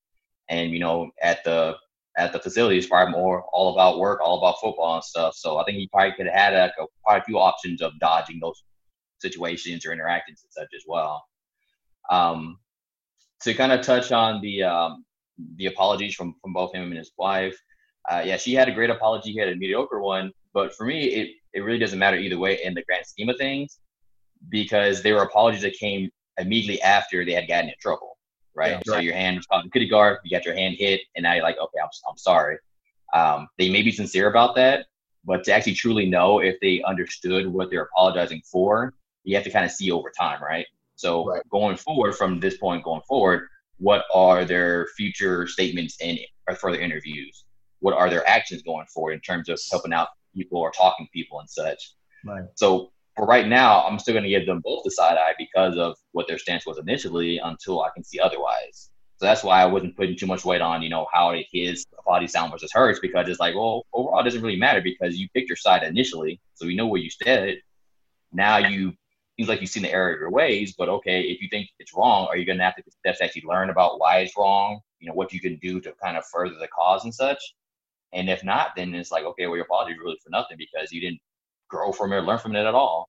And 0.51 0.73
you 0.73 0.79
know, 0.79 1.11
at 1.23 1.43
the 1.45 1.77
at 2.17 2.33
the 2.33 2.39
facility, 2.39 2.79
it's 2.79 2.87
probably 2.87 3.13
more 3.13 3.45
all 3.53 3.75
about 3.75 3.99
work, 3.99 4.21
all 4.23 4.39
about 4.39 4.61
football 4.61 4.95
and 4.95 5.05
stuff. 5.05 5.35
So 5.35 5.59
I 5.59 5.65
think 5.65 5.79
he 5.79 5.89
probably 5.93 6.13
could 6.13 6.27
have 6.27 6.35
had 6.35 6.55
like 6.55 6.73
a, 6.81 6.87
quite 7.05 7.23
a 7.23 7.25
few 7.25 7.39
options 7.39 7.83
of 7.83 7.99
dodging 7.99 8.39
those 8.41 8.63
situations 9.21 9.85
or 9.85 9.93
interactions 9.93 10.45
and 10.45 10.53
such 10.53 10.75
as 10.77 10.85
well. 10.87 11.25
Um, 12.11 12.59
to 13.41 13.55
kind 13.55 13.73
of 13.73 13.83
touch 13.83 14.13
on 14.13 14.41
the 14.41 14.63
um, 14.63 15.05
the 15.57 15.67
apologies 15.67 16.15
from 16.15 16.35
from 16.41 16.53
both 16.53 16.75
him 16.75 16.85
and 16.85 16.99
his 16.99 17.13
wife, 17.19 17.59
uh, 18.11 18.23
yeah, 18.25 18.37
she 18.37 18.55
had 18.55 18.69
a 18.69 18.73
great 18.73 18.91
apology, 18.91 19.33
he 19.33 19.39
had 19.39 19.49
a 19.49 19.57
mediocre 19.57 20.01
one. 20.01 20.33
But 20.53 20.75
for 20.75 20.87
me, 20.87 21.05
it 21.07 21.31
it 21.53 21.61
really 21.61 21.79
doesn't 21.79 21.99
matter 21.99 22.17
either 22.17 22.39
way 22.39 22.63
in 22.63 22.75
the 22.75 22.85
grand 22.85 23.07
scheme 23.07 23.29
of 23.29 23.37
things 23.39 23.79
because 24.51 25.03
they 25.03 25.13
were 25.13 25.23
apologies 25.23 25.63
that 25.63 25.75
came 25.75 26.11
immediately 26.39 26.81
after 26.83 27.25
they 27.25 27.33
had 27.33 27.49
gotten 27.49 27.71
in 27.71 27.75
trouble, 27.81 28.14
right? 28.55 28.73
Yeah, 28.73 28.81
so 28.85 28.99
your 28.99 29.15
hand 29.15 29.37
was 29.37 29.47
caught 29.47 29.61
in 29.65 29.67
the 29.67 29.71
kitty 29.71 29.89
guard, 29.89 30.19
you 30.25 30.31
got 30.37 30.45
your 30.45 30.55
hand 30.55 30.77
hit, 30.79 31.03
and 31.17 31.23
now 31.25 31.35
you're 31.35 31.43
like, 31.43 31.59
okay, 31.59 31.79
I'm, 31.83 31.89
I'm 32.09 32.17
sorry. 32.17 32.59
Um, 33.13 33.49
they 33.59 33.71
may 33.71 33.83
be 33.83 33.93
sincere 33.93 34.29
about 34.29 34.55
that, 34.57 34.87
But 35.25 35.45
to 35.45 35.53
actually 35.53 35.75
truly 35.75 36.07
know 36.07 36.41
if 36.41 36.57
they 36.61 36.83
understood 36.83 37.47
what 37.47 37.71
they're 37.71 37.89
apologizing 37.93 38.43
for, 38.51 38.95
you 39.25 39.35
have 39.37 39.45
to 39.45 39.51
kind 39.51 39.65
of 39.65 39.71
see 39.71 39.91
over 39.91 40.11
time, 40.11 40.43
right? 40.43 40.67
So 40.97 41.27
Right. 41.27 41.43
going 41.51 41.77
forward 41.77 42.15
from 42.15 42.41
this 42.41 42.57
point 42.59 42.85
going 42.85 43.03
forward, 43.09 43.49
what 43.79 44.05
are 44.15 44.45
their 44.45 44.87
future 44.97 45.47
statements 45.47 45.97
in 46.01 46.19
or 46.49 46.55
further 46.57 46.79
interviews? 46.81 47.45
What 47.81 47.95
are 47.95 48.09
their 48.11 48.27
actions 48.29 48.63
going 48.63 48.87
forward 48.87 49.13
in 49.13 49.21
terms 49.21 49.49
of 49.49 49.61
helping 49.71 49.93
out 49.93 50.09
people 50.35 50.59
or 50.59 50.71
talking 50.71 51.07
to 51.07 51.11
people 51.11 51.41
and 51.41 51.51
such? 51.51 51.95
Right. 52.25 52.45
So 52.55 52.93
for 53.17 53.27
right 53.27 53.47
now, 53.47 53.87
I'm 53.87 53.99
still 53.99 54.15
going 54.15 54.25
to 54.25 54.31
give 54.31 54.47
them 54.47 54.61
both 54.65 54.83
the 54.85 54.91
side 54.91 55.17
eye 55.17 55.35
because 55.39 55.77
of 55.77 55.97
what 56.13 56.27
their 56.27 56.39
stance 56.39 56.67
was 56.67 56.79
initially 56.79 57.39
until 57.39 57.83
I 57.83 57.91
can 57.95 58.05
see 58.05 58.19
otherwise. 58.19 58.91
So 59.17 59.27
that's 59.27 59.45
why 59.45 59.63
I 59.63 59.67
wasn't 59.67 59.97
putting 59.97 60.17
too 60.17 60.27
much 60.27 60.45
weight 60.45 60.61
on, 60.61 60.83
you 60.83 60.91
know, 60.91 61.07
how 61.13 61.35
his 61.53 61.87
body 62.05 62.27
sound 62.27 62.51
versus 62.51 62.73
hers 62.73 62.99
because 63.01 63.29
it's 63.29 63.39
like, 63.39 63.55
well, 63.55 63.87
overall, 63.93 64.21
it 64.21 64.25
doesn't 64.25 64.43
really 64.43 64.59
matter 64.59 64.83
because 64.83 65.17
you 65.17 65.29
picked 65.33 65.49
your 65.49 65.57
side 65.57 65.85
initially, 65.85 66.41
so 66.55 66.67
we 66.67 66.75
know 66.75 66.87
where 66.87 67.01
you 67.01 67.11
stood. 67.11 67.59
Now 68.33 68.57
you 68.59 68.93
seems 69.37 69.49
like 69.49 69.61
you've 69.61 69.71
seen 69.71 69.83
the 69.83 69.93
error 69.93 70.13
of 70.13 70.21
your 70.21 70.31
ways, 70.31 70.75
but 70.77 70.89
okay, 70.89 71.23
if 71.23 71.41
you 71.41 71.49
think 71.49 71.69
it's 71.79 71.95
wrong, 71.95 72.27
are 72.27 72.37
you 72.37 72.45
going 72.45 72.59
to 72.59 72.65
have 72.65 72.77
to 72.77 72.83
steps 72.91 73.21
actually 73.21 73.43
learn 73.47 73.71
about 73.71 73.99
why 73.99 74.19
it's 74.19 74.37
wrong? 74.37 74.81
You 75.01 75.09
know, 75.09 75.15
what 75.15 75.33
you 75.33 75.41
can 75.41 75.57
do 75.57 75.81
to 75.81 75.93
kind 76.03 76.17
of 76.17 76.25
further 76.27 76.55
the 76.55 76.69
cause 76.69 77.05
and 77.05 77.15
such. 77.15 77.39
And 78.13 78.31
if 78.31 78.45
not, 78.45 78.71
then 78.77 78.95
it's 78.95 79.11
like, 79.11 79.25
okay, 79.25 79.47
well, 79.47 79.57
your 79.57 79.65
apology 79.65 79.93
is 79.93 79.99
really 79.99 80.19
for 80.23 80.31
nothing 80.31 80.57
because 80.57 80.93
you 80.93 81.01
didn't 81.01 81.21
grow 81.69 81.93
from 81.93 82.13
it, 82.13 82.21
learn 82.21 82.39
from 82.39 82.57
it 82.57 82.67
at 82.67 82.75
all. 82.75 83.09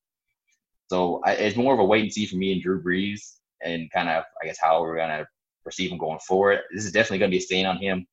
So 0.89 1.21
I, 1.25 1.33
it's 1.33 1.57
more 1.57 1.73
of 1.73 1.79
a 1.79 1.85
wait 1.85 2.03
and 2.03 2.13
see 2.13 2.25
for 2.25 2.35
me 2.35 2.53
and 2.53 2.61
Drew 2.61 2.81
Brees, 2.81 3.37
and 3.63 3.91
kind 3.91 4.09
of, 4.09 4.23
I 4.41 4.45
guess, 4.45 4.59
how 4.61 4.81
we're 4.81 4.97
gonna 4.97 5.25
perceive 5.63 5.91
him 5.91 5.97
going 5.97 6.19
forward. 6.19 6.59
This 6.71 6.85
is 6.85 6.91
definitely 6.91 7.19
gonna 7.19 7.31
be 7.31 7.37
a 7.37 7.41
stain 7.41 7.65
on 7.65 7.77
him, 7.77 8.05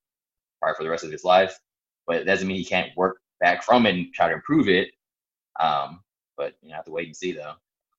probably 0.60 0.76
for 0.76 0.84
the 0.84 0.90
rest 0.90 1.04
of 1.04 1.12
his 1.12 1.24
life. 1.24 1.58
But 2.06 2.16
it 2.16 2.24
doesn't 2.24 2.48
mean 2.48 2.56
he 2.56 2.64
can't 2.64 2.96
work 2.96 3.18
back 3.40 3.62
from 3.62 3.86
it 3.86 3.94
and 3.94 4.12
try 4.14 4.28
to 4.28 4.34
improve 4.34 4.68
it. 4.68 4.90
Um, 5.60 6.00
but 6.36 6.54
you 6.62 6.70
know, 6.70 6.76
have 6.76 6.84
to 6.86 6.90
wait 6.90 7.06
and 7.06 7.16
see 7.16 7.32
though. 7.32 7.52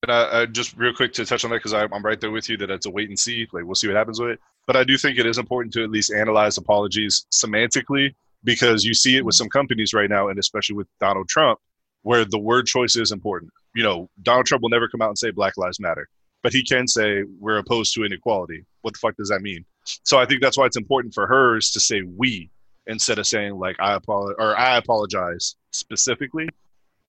And 0.04 0.12
uh, 0.12 0.30
uh, 0.32 0.46
just 0.48 0.76
real 0.76 0.94
quick 0.94 1.14
to 1.14 1.26
touch 1.26 1.46
on 1.46 1.52
that 1.52 1.58
because 1.58 1.74
I'm 1.74 2.04
right 2.04 2.20
there 2.20 2.32
with 2.32 2.50
you 2.50 2.58
that 2.58 2.70
it's 2.70 2.86
a 2.86 2.90
wait 2.90 3.08
and 3.10 3.18
see. 3.18 3.48
Like 3.54 3.64
we'll 3.64 3.76
see 3.76 3.88
what 3.88 3.96
happens 3.96 4.20
with 4.20 4.32
it. 4.32 4.40
But 4.68 4.76
I 4.76 4.84
do 4.84 4.98
think 4.98 5.18
it 5.18 5.26
is 5.26 5.38
important 5.38 5.74
to 5.74 5.84
at 5.84 5.92
least 5.92 6.12
analyze 6.12 6.58
apologies 6.58 7.26
semantically 7.32 8.14
because 8.44 8.84
you 8.84 8.94
see 8.94 9.16
it 9.16 9.24
with 9.24 9.36
some 9.36 9.50
companies 9.50 9.94
right 9.94 10.10
now, 10.10 10.28
and 10.28 10.40
especially 10.40 10.76
with 10.76 10.88
Donald 11.00 11.30
Trump, 11.30 11.60
where 12.04 12.24
the 12.26 12.40
word 12.40 12.66
choice 12.68 12.96
is 12.96 13.12
important. 13.12 13.52
You 13.76 13.84
know, 13.84 14.10
Donald 14.22 14.46
Trump 14.46 14.62
will 14.62 14.70
never 14.70 14.88
come 14.88 15.02
out 15.02 15.10
and 15.10 15.18
say 15.18 15.32
Black 15.32 15.58
Lives 15.58 15.80
Matter, 15.80 16.08
but 16.44 16.54
he 16.54 16.64
can 16.64 16.88
say 16.88 17.24
we're 17.40 17.58
opposed 17.58 17.94
to 17.96 18.04
inequality. 18.06 18.64
What 18.82 18.94
the 18.94 19.00
fuck 19.00 19.16
does 19.18 19.30
that 19.30 19.42
mean? 19.42 19.66
So 20.04 20.20
I 20.20 20.26
think 20.26 20.42
that's 20.42 20.58
why 20.58 20.66
it's 20.66 20.78
important 20.78 21.14
for 21.14 21.28
hers 21.28 21.72
to 21.72 21.80
say 21.80 22.02
we 22.04 22.50
instead 22.88 23.18
of 23.20 23.26
saying 23.28 23.56
like 23.58 23.78
I 23.80 23.94
apologize 23.94 24.36
or 24.40 24.58
I 24.58 24.78
apologize 24.78 25.56
specifically. 25.72 26.48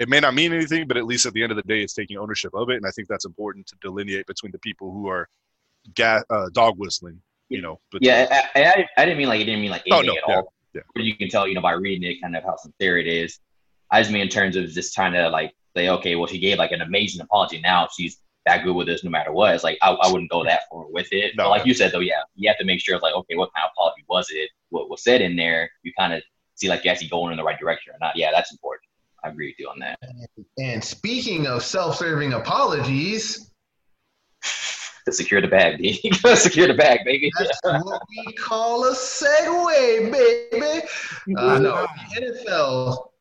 It 0.00 0.08
may 0.08 0.18
not 0.18 0.34
mean 0.34 0.52
anything, 0.52 0.88
but 0.88 0.96
at 0.96 1.04
least 1.04 1.24
at 1.24 1.32
the 1.34 1.42
end 1.44 1.52
of 1.52 1.56
the 1.56 1.62
day, 1.62 1.80
it's 1.80 1.94
taking 1.94 2.16
ownership 2.18 2.52
of 2.54 2.68
it, 2.70 2.76
and 2.76 2.84
I 2.86 2.90
think 2.90 3.06
that's 3.06 3.24
important 3.24 3.66
to 3.68 3.76
delineate 3.80 4.26
between 4.26 4.50
the 4.50 4.58
people 4.58 4.90
who 4.92 5.06
are 5.08 5.28
ga- 5.94 6.24
uh, 6.30 6.48
dog 6.52 6.74
whistling. 6.78 7.20
You 7.48 7.62
know, 7.62 7.78
but 7.92 8.02
Yeah, 8.02 8.26
I, 8.56 8.60
I, 8.64 8.86
I- 8.96 9.04
didn't 9.04 9.18
mean 9.18 9.28
like 9.28 9.40
it 9.40 9.44
didn't 9.44 9.60
mean 9.60 9.70
like 9.70 9.84
Oh, 9.92 10.00
no, 10.00 10.12
at 10.14 10.18
yeah, 10.28 10.34
all. 10.36 10.52
yeah. 10.74 10.80
But 10.94 11.04
you 11.04 11.14
can 11.16 11.28
tell, 11.28 11.46
you 11.46 11.54
know, 11.54 11.60
by 11.60 11.72
reading 11.72 12.10
it, 12.10 12.20
kind 12.20 12.34
of 12.34 12.42
how 12.42 12.56
sincere 12.56 12.98
it 12.98 13.06
is. 13.06 13.38
I 13.94 14.00
just 14.00 14.10
mean 14.10 14.22
in 14.22 14.28
terms 14.28 14.56
of 14.56 14.68
just 14.70 14.92
trying 14.92 15.12
to 15.12 15.28
like 15.28 15.54
say, 15.76 15.88
okay, 15.88 16.16
well, 16.16 16.26
she 16.26 16.40
gave 16.40 16.58
like 16.58 16.72
an 16.72 16.80
amazing 16.80 17.20
apology. 17.20 17.60
Now 17.60 17.88
she's 17.96 18.18
that 18.44 18.64
good 18.64 18.74
with 18.74 18.88
us 18.88 19.04
no 19.04 19.10
matter 19.10 19.30
what. 19.30 19.54
It's 19.54 19.62
like 19.62 19.78
I, 19.82 19.92
I 19.92 20.10
wouldn't 20.10 20.32
go 20.32 20.42
that 20.42 20.62
far 20.68 20.86
with 20.90 21.06
it. 21.12 21.34
No. 21.36 21.44
but 21.44 21.50
like 21.50 21.66
you 21.66 21.74
said 21.74 21.92
though, 21.92 22.00
yeah, 22.00 22.22
you 22.34 22.48
have 22.48 22.58
to 22.58 22.64
make 22.64 22.80
sure 22.80 22.96
it's 22.96 23.04
like, 23.04 23.14
okay, 23.14 23.36
what 23.36 23.50
kind 23.54 23.64
of 23.64 23.70
apology 23.72 24.04
was 24.08 24.26
it? 24.30 24.50
What 24.70 24.90
was 24.90 25.04
said 25.04 25.20
in 25.22 25.36
there? 25.36 25.70
You 25.84 25.92
kind 25.96 26.12
of 26.12 26.22
see 26.56 26.68
like 26.68 26.84
you're 26.84 26.92
actually 26.92 27.08
going 27.08 27.30
in 27.30 27.36
the 27.36 27.44
right 27.44 27.58
direction 27.58 27.92
or 27.94 27.98
not. 28.00 28.16
Yeah, 28.16 28.32
that's 28.32 28.50
important. 28.50 28.88
I 29.22 29.28
agree 29.28 29.46
with 29.46 29.60
you 29.60 29.68
on 29.68 29.78
that. 29.78 29.96
And 30.58 30.82
speaking 30.82 31.46
of 31.46 31.62
self-serving 31.62 32.32
apologies, 32.32 33.48
To 35.06 35.12
secure 35.12 35.40
the 35.40 35.46
bag, 35.46 35.78
B. 35.78 35.92
secure 36.34 36.66
the 36.66 36.74
bag, 36.74 36.98
baby. 37.04 37.30
that's 37.38 37.60
what 37.62 38.02
we 38.10 38.32
call 38.32 38.86
a 38.88 38.92
segue, 38.92 40.10
baby. 40.10 40.86
Uh, 41.38 41.58
no, 41.58 41.86
NFL 42.18 43.13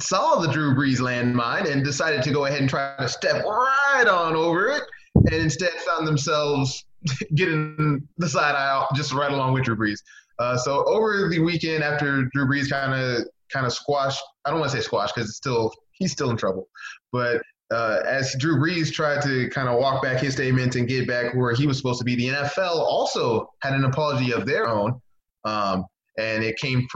saw 0.00 0.40
the 0.40 0.48
Drew 0.48 0.74
Brees 0.74 0.98
landmine 0.98 1.70
and 1.70 1.84
decided 1.84 2.22
to 2.22 2.32
go 2.32 2.46
ahead 2.46 2.60
and 2.60 2.68
try 2.68 2.94
to 2.98 3.08
step 3.08 3.44
right 3.44 4.06
on 4.08 4.34
over 4.34 4.68
it, 4.68 4.82
and 5.14 5.34
instead 5.34 5.72
found 5.86 6.06
themselves 6.06 6.84
getting 7.34 8.06
the 8.18 8.28
side 8.28 8.54
eye 8.54 8.86
just 8.94 9.12
right 9.12 9.30
along 9.30 9.52
with 9.52 9.64
Drew 9.64 9.76
Brees. 9.76 10.00
Uh, 10.38 10.56
so 10.56 10.84
over 10.84 11.28
the 11.28 11.38
weekend, 11.38 11.82
after 11.82 12.24
Drew 12.32 12.46
Brees 12.46 12.70
kind 12.70 12.94
of 12.94 13.26
kind 13.50 13.66
of 13.66 13.72
squashed, 13.72 14.22
I 14.44 14.50
don't 14.50 14.60
want 14.60 14.72
to 14.72 14.76
say 14.76 14.82
squashed 14.82 15.14
because 15.14 15.30
it's 15.30 15.38
still 15.38 15.72
he's 15.92 16.12
still 16.12 16.30
in 16.30 16.36
trouble, 16.36 16.68
but 17.12 17.42
uh, 17.72 18.00
as 18.06 18.34
Drew 18.38 18.56
Brees 18.56 18.92
tried 18.92 19.22
to 19.22 19.48
kind 19.50 19.68
of 19.68 19.78
walk 19.78 20.02
back 20.02 20.20
his 20.20 20.34
statements 20.34 20.76
and 20.76 20.86
get 20.86 21.08
back 21.08 21.34
where 21.34 21.52
he 21.52 21.66
was 21.66 21.76
supposed 21.76 21.98
to 21.98 22.04
be, 22.04 22.14
the 22.14 22.28
NFL 22.28 22.76
also 22.76 23.50
had 23.60 23.74
an 23.74 23.84
apology 23.84 24.32
of 24.32 24.46
their 24.46 24.68
own, 24.68 25.00
um, 25.44 25.84
and 26.16 26.44
it 26.44 26.56
came 26.58 26.86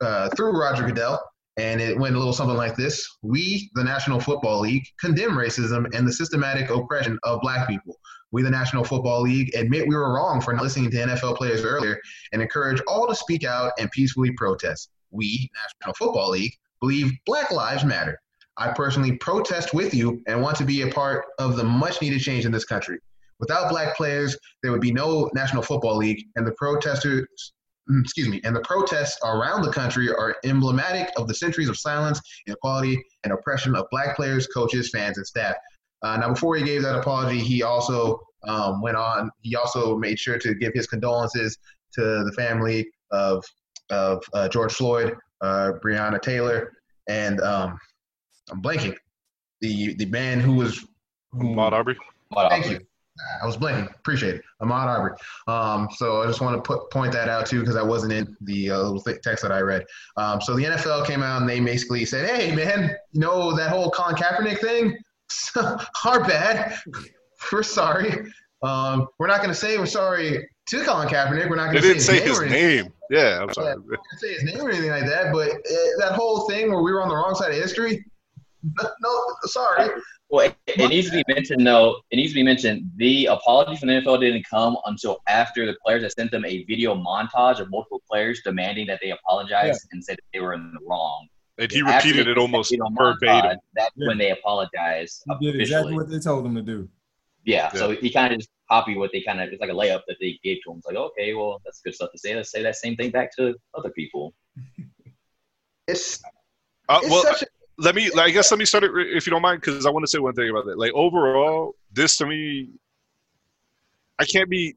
uh, 0.00 0.28
through 0.30 0.58
Roger 0.58 0.84
Goodell, 0.84 1.20
and 1.56 1.80
it 1.80 1.98
went 1.98 2.14
a 2.14 2.18
little 2.18 2.32
something 2.32 2.56
like 2.56 2.76
this: 2.76 3.06
We, 3.22 3.70
the 3.74 3.84
National 3.84 4.20
Football 4.20 4.60
League, 4.60 4.86
condemn 5.00 5.32
racism 5.32 5.86
and 5.94 6.06
the 6.06 6.12
systematic 6.12 6.70
oppression 6.70 7.18
of 7.22 7.40
Black 7.40 7.68
people. 7.68 7.96
We, 8.32 8.42
the 8.42 8.50
National 8.50 8.84
Football 8.84 9.22
League, 9.22 9.54
admit 9.54 9.88
we 9.88 9.96
were 9.96 10.14
wrong 10.14 10.40
for 10.40 10.52
not 10.52 10.62
listening 10.62 10.90
to 10.90 10.96
NFL 10.96 11.36
players 11.36 11.64
earlier, 11.64 11.98
and 12.32 12.42
encourage 12.42 12.82
all 12.86 13.06
to 13.06 13.14
speak 13.14 13.44
out 13.44 13.72
and 13.78 13.90
peacefully 13.90 14.32
protest. 14.32 14.90
We, 15.10 15.48
National 15.54 15.94
Football 15.94 16.30
League, 16.30 16.52
believe 16.80 17.12
Black 17.24 17.50
Lives 17.50 17.84
Matter. 17.84 18.20
I 18.58 18.72
personally 18.72 19.16
protest 19.18 19.74
with 19.74 19.94
you 19.94 20.22
and 20.26 20.40
want 20.40 20.56
to 20.58 20.64
be 20.64 20.82
a 20.82 20.88
part 20.88 21.26
of 21.38 21.56
the 21.56 21.64
much 21.64 22.00
needed 22.00 22.20
change 22.20 22.46
in 22.46 22.52
this 22.52 22.64
country. 22.64 22.98
Without 23.38 23.68
black 23.68 23.96
players, 23.96 24.36
there 24.62 24.72
would 24.72 24.80
be 24.80 24.92
no 24.92 25.30
National 25.34 25.62
Football 25.62 25.96
League, 25.96 26.24
and 26.36 26.46
the 26.46 26.52
protesters, 26.52 27.52
excuse 28.00 28.28
me, 28.28 28.40
and 28.44 28.54
the 28.54 28.60
protests 28.60 29.18
around 29.24 29.62
the 29.62 29.72
country 29.72 30.08
are 30.08 30.36
emblematic 30.44 31.10
of 31.16 31.28
the 31.28 31.34
centuries 31.34 31.68
of 31.68 31.78
silence, 31.78 32.20
inequality, 32.46 33.02
and 33.24 33.32
oppression 33.32 33.74
of 33.74 33.86
black 33.90 34.16
players, 34.16 34.46
coaches, 34.46 34.90
fans, 34.90 35.18
and 35.18 35.26
staff. 35.26 35.54
Uh, 36.02 36.16
now, 36.16 36.28
before 36.28 36.56
he 36.56 36.64
gave 36.64 36.82
that 36.82 36.96
apology, 36.96 37.38
he 37.38 37.62
also 37.62 38.20
um, 38.46 38.80
went 38.82 38.96
on. 38.96 39.30
He 39.42 39.56
also 39.56 39.96
made 39.96 40.18
sure 40.18 40.38
to 40.38 40.54
give 40.54 40.72
his 40.74 40.86
condolences 40.86 41.58
to 41.94 42.24
the 42.24 42.32
family 42.36 42.88
of 43.10 43.44
of 43.90 44.22
uh, 44.34 44.48
George 44.48 44.72
Floyd, 44.72 45.16
uh, 45.40 45.72
Breonna 45.82 46.20
Taylor, 46.20 46.72
and 47.08 47.40
um, 47.40 47.78
I'm 48.50 48.62
blanking. 48.62 48.96
The 49.60 49.94
the 49.94 50.06
man 50.06 50.40
who 50.40 50.52
was 50.52 50.84
who, 51.32 51.54
Maud 51.54 51.72
Arbery. 51.72 51.96
But, 52.30 52.50
Thank 52.50 52.70
you. 52.70 52.80
I 53.42 53.46
was 53.46 53.56
blanking. 53.56 53.92
Appreciate 53.94 54.36
it. 54.36 54.42
Ahmaud 54.62 54.86
Arbery. 54.86 55.16
Um, 55.46 55.88
so 55.96 56.22
I 56.22 56.26
just 56.26 56.40
want 56.40 56.56
to 56.56 56.62
put, 56.62 56.90
point 56.90 57.12
that 57.12 57.28
out 57.28 57.46
too 57.46 57.60
because 57.60 57.76
I 57.76 57.82
wasn't 57.82 58.12
in 58.12 58.36
the 58.40 58.70
uh, 58.70 58.78
little 58.78 59.00
text 59.00 59.42
that 59.42 59.52
I 59.52 59.60
read. 59.60 59.84
Um, 60.16 60.40
so 60.40 60.54
the 60.54 60.64
NFL 60.64 61.06
came 61.06 61.22
out 61.22 61.40
and 61.40 61.48
they 61.48 61.60
basically 61.60 62.04
said, 62.04 62.28
"Hey, 62.28 62.54
man, 62.54 62.96
you 63.12 63.20
know 63.20 63.54
that 63.56 63.70
whole 63.70 63.90
Colin 63.90 64.16
Kaepernick 64.16 64.60
thing? 64.60 64.96
Our 66.04 66.20
bad. 66.24 66.76
We're 67.52 67.62
sorry. 67.62 68.32
Um, 68.62 69.06
we're 69.18 69.26
not 69.26 69.38
going 69.38 69.50
to 69.50 69.54
say 69.54 69.78
we're 69.78 69.86
sorry 69.86 70.48
to 70.68 70.84
Colin 70.84 71.08
Kaepernick. 71.08 71.48
We're 71.48 71.56
not 71.56 71.72
going 71.72 71.82
to 71.82 71.88
didn't 71.88 72.02
say 72.02 72.18
name 72.18 72.28
his 72.28 72.40
name. 72.40 72.92
Yeah, 73.10 73.42
I'm 73.42 73.52
sorry. 73.52 73.76
Yeah. 73.90 73.96
say 74.18 74.34
his 74.34 74.44
name 74.44 74.60
or 74.60 74.70
anything 74.70 74.90
like 74.90 75.06
that, 75.06 75.32
but 75.32 75.50
uh, 75.50 76.00
that 76.00 76.12
whole 76.12 76.48
thing 76.48 76.70
where 76.70 76.82
we 76.82 76.92
were 76.92 77.02
on 77.02 77.08
the 77.08 77.14
wrong 77.14 77.34
side 77.34 77.50
of 77.50 77.56
history. 77.56 78.04
No, 78.80 78.90
no 79.00 79.20
sorry. 79.44 79.90
Well, 80.28 80.46
it, 80.46 80.56
it 80.66 80.88
needs 80.88 81.08
to 81.10 81.22
be 81.24 81.24
mentioned 81.32 81.64
though. 81.66 82.00
It 82.10 82.16
needs 82.16 82.32
to 82.32 82.34
be 82.34 82.42
mentioned. 82.42 82.90
The 82.96 83.26
apology 83.26 83.76
from 83.76 83.88
the 83.88 83.94
NFL 83.94 84.20
didn't 84.20 84.44
come 84.50 84.76
until 84.86 85.22
after 85.28 85.66
the 85.66 85.76
players 85.84 86.02
had 86.02 86.12
sent 86.12 86.30
them 86.32 86.44
a 86.44 86.64
video 86.64 86.94
montage 86.96 87.60
of 87.60 87.70
multiple 87.70 88.02
players 88.10 88.40
demanding 88.44 88.86
that 88.88 88.98
they 89.00 89.10
apologize 89.12 89.86
and 89.92 90.02
said 90.04 90.16
that 90.16 90.24
they 90.32 90.40
were 90.40 90.54
in 90.54 90.72
the 90.72 90.80
wrong. 90.84 91.28
And 91.58 91.70
he 91.70 91.80
After 91.80 92.08
repeated 92.08 92.28
it 92.28 92.38
almost 92.38 92.74
verbatim. 92.76 92.96
montage, 92.96 93.56
That's 93.74 93.92
Yeah. 93.96 94.08
when 94.08 94.18
they 94.18 94.30
apologized 94.32 95.22
He 95.26 95.46
did 95.46 95.54
officially. 95.54 95.62
exactly 95.62 95.94
what 95.94 96.10
they 96.10 96.18
told 96.18 96.44
him 96.44 96.54
to 96.56 96.62
do. 96.62 96.88
Yeah, 97.44 97.72
so 97.72 97.92
he 97.92 98.10
kind 98.10 98.32
of 98.34 98.40
just 98.40 98.50
copied 98.68 98.96
what 98.98 99.12
they 99.12 99.20
kind 99.22 99.40
of 99.40 99.48
it's 99.52 99.60
like 99.60 99.70
a 99.70 99.72
layup 99.72 100.02
that 100.08 100.16
they 100.20 100.40
gave 100.42 100.58
to 100.64 100.72
him. 100.72 100.78
It's 100.78 100.86
like, 100.88 100.96
okay, 100.96 101.32
well, 101.34 101.62
that's 101.64 101.80
good 101.80 101.94
stuff 101.94 102.10
to 102.10 102.18
say. 102.18 102.34
Let's 102.34 102.50
say 102.50 102.60
that 102.64 102.74
same 102.74 102.96
thing 102.96 103.12
back 103.12 103.34
to 103.36 103.54
other 103.74 103.90
people. 103.90 104.34
It's 105.88 106.20
Uh, 106.88 106.98
it's 107.02 107.10
well, 107.10 107.22
such 107.22 107.42
a 107.42 107.46
let 107.78 107.94
me 107.94 108.10
i 108.18 108.30
guess 108.30 108.50
let 108.50 108.58
me 108.58 108.64
start 108.64 108.84
it 108.84 108.90
if 108.94 109.26
you 109.26 109.30
don't 109.30 109.42
mind 109.42 109.60
because 109.60 109.84
i 109.86 109.90
want 109.90 110.02
to 110.02 110.08
say 110.10 110.18
one 110.18 110.32
thing 110.34 110.48
about 110.50 110.64
that 110.66 110.78
like 110.78 110.92
overall 110.94 111.74
this 111.92 112.16
to 112.16 112.26
me 112.26 112.68
i 114.18 114.24
can't 114.24 114.48
be 114.48 114.74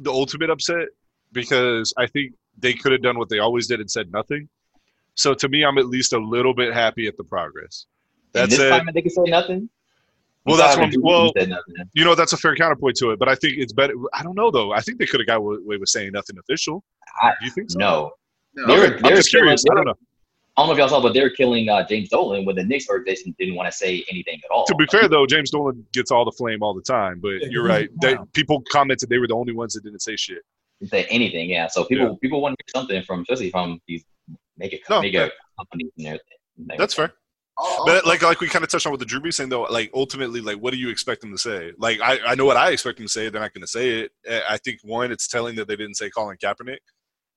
the 0.00 0.10
ultimate 0.10 0.48
upset 0.50 0.88
because 1.32 1.92
i 1.98 2.06
think 2.06 2.32
they 2.58 2.72
could 2.72 2.92
have 2.92 3.02
done 3.02 3.18
what 3.18 3.28
they 3.28 3.38
always 3.38 3.66
did 3.66 3.80
and 3.80 3.90
said 3.90 4.12
nothing. 4.12 4.46
So 5.14 5.32
to 5.34 5.48
me 5.48 5.64
i'm 5.64 5.78
at 5.78 5.86
least 5.86 6.12
a 6.12 6.18
little 6.18 6.54
bit 6.54 6.72
happy 6.74 7.06
at 7.06 7.16
the 7.16 7.24
progress. 7.24 7.86
And 8.34 8.42
that 8.44 8.50
this 8.50 8.58
said 8.58 8.70
time 8.70 8.88
they 8.94 9.02
could 9.02 9.12
say 9.12 9.22
nothing. 9.24 9.68
well 10.46 10.56
that's 10.56 10.74
Sorry, 10.74 10.86
what 10.86 10.92
Drew 10.92 11.02
well 11.02 11.32
said 11.36 11.48
nothing. 11.50 11.74
you 11.94 12.04
know 12.04 12.14
that's 12.14 12.32
a 12.32 12.36
fair 12.38 12.54
counterpoint 12.56 12.96
to 12.96 13.10
it 13.10 13.18
but 13.18 13.28
i 13.28 13.34
think 13.34 13.54
it's 13.58 13.72
better 13.74 13.94
i 14.14 14.22
don't 14.22 14.36
know 14.36 14.50
though. 14.50 14.72
I 14.72 14.80
think 14.80 14.98
they 14.98 15.06
could 15.06 15.20
have 15.20 15.26
got 15.26 15.36
away 15.38 15.76
with 15.78 15.88
saying 15.88 16.12
nothing 16.12 16.36
official. 16.38 16.82
I- 17.22 17.32
do 17.40 17.46
you 17.46 17.52
think 17.52 17.70
so? 17.70 17.78
No, 17.78 18.12
no. 18.54 18.66
They 18.66 18.78
were- 18.78 18.84
Okay, 18.86 18.92
they 19.02 19.08
i'm 19.08 19.10
were 19.12 19.16
just 19.16 19.30
curious. 19.30 19.62
They 19.64 19.72
i 19.72 19.74
don't 19.76 19.86
know 19.86 19.94
don't 20.66 20.68
know 20.68 20.72
if 20.74 20.78
y'all 20.78 20.88
saw, 20.88 21.00
but 21.02 21.14
they're 21.14 21.30
killing 21.30 21.68
uh, 21.68 21.86
James 21.86 22.08
Dolan 22.08 22.44
when 22.44 22.56
the 22.56 22.64
Knicks 22.64 22.88
organization 22.88 23.34
didn't 23.38 23.54
want 23.54 23.70
to 23.70 23.76
say 23.76 24.04
anything 24.10 24.40
at 24.44 24.50
all. 24.50 24.64
To 24.66 24.74
be 24.74 24.86
fair, 24.86 25.08
though, 25.08 25.26
James 25.26 25.50
Dolan 25.50 25.84
gets 25.92 26.10
all 26.10 26.24
the 26.24 26.32
flame 26.32 26.62
all 26.62 26.74
the 26.74 26.82
time. 26.82 27.20
But 27.20 27.50
you're 27.50 27.62
he's 27.68 27.70
right. 27.76 27.88
They, 28.00 28.16
people 28.32 28.62
commented 28.70 29.08
they 29.08 29.18
were 29.18 29.26
the 29.28 29.34
only 29.36 29.52
ones 29.52 29.74
that 29.74 29.84
didn't 29.84 30.00
say 30.00 30.16
shit. 30.16 30.42
Didn't 30.80 30.90
say 30.92 31.04
anything. 31.10 31.50
Yeah, 31.50 31.66
so 31.68 31.84
people 31.84 32.16
people 32.18 32.40
want 32.40 32.56
to 32.58 32.64
hear 32.64 32.80
something 32.80 33.02
from, 33.04 33.20
especially 33.22 33.50
from 33.50 33.80
these 33.86 34.04
mega 34.58 34.78
No, 34.90 35.00
mega 35.02 35.18
that- 35.18 35.32
companies 35.58 35.92
and 35.98 36.06
everything. 36.06 36.26
and 36.70 36.78
That's 36.78 36.94
fair. 36.94 37.12
I'll- 37.58 37.84
But 37.84 38.06
like 38.06 38.22
like 38.22 38.40
we 38.40 38.48
kind 38.48 38.64
of 38.64 38.70
touched 38.70 38.86
on 38.86 38.92
with 38.92 39.00
the 39.00 39.06
Drew 39.06 39.20
Brees 39.20 39.36
thing 39.36 39.48
though, 39.48 39.62
like 39.64 39.90
ultimately, 39.94 40.40
like 40.40 40.56
what 40.56 40.72
do 40.72 40.78
you 40.78 40.88
expect 40.88 41.20
them 41.20 41.30
to 41.32 41.38
say? 41.38 41.72
Like 41.78 42.00
I, 42.00 42.18
I 42.28 42.34
know 42.34 42.46
what 42.46 42.56
I 42.56 42.70
expect 42.70 42.98
them 42.98 43.06
to 43.06 43.12
say. 43.12 43.28
They're 43.28 43.40
not 43.40 43.52
going 43.52 43.62
to 43.62 43.66
say 43.68 44.00
it. 44.00 44.12
Uh, 44.28 44.40
I 44.48 44.56
think 44.58 44.80
one, 44.82 45.12
it's 45.12 45.28
telling 45.28 45.54
that 45.56 45.68
they 45.68 45.76
didn't 45.76 45.96
say 45.96 46.08
Colin 46.10 46.36
Kaepernick, 46.42 46.78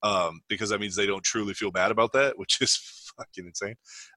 um, 0.06 0.42
because 0.48 0.70
that 0.70 0.80
means 0.80 0.96
they 0.96 1.06
don't 1.08 1.24
truly 1.24 1.54
feel 1.54 1.72
bad 1.72 1.92
about 1.92 2.12
that, 2.14 2.38
which 2.40 2.62
is 2.62 2.78
fucking 3.18 3.46
insane. 3.48 3.76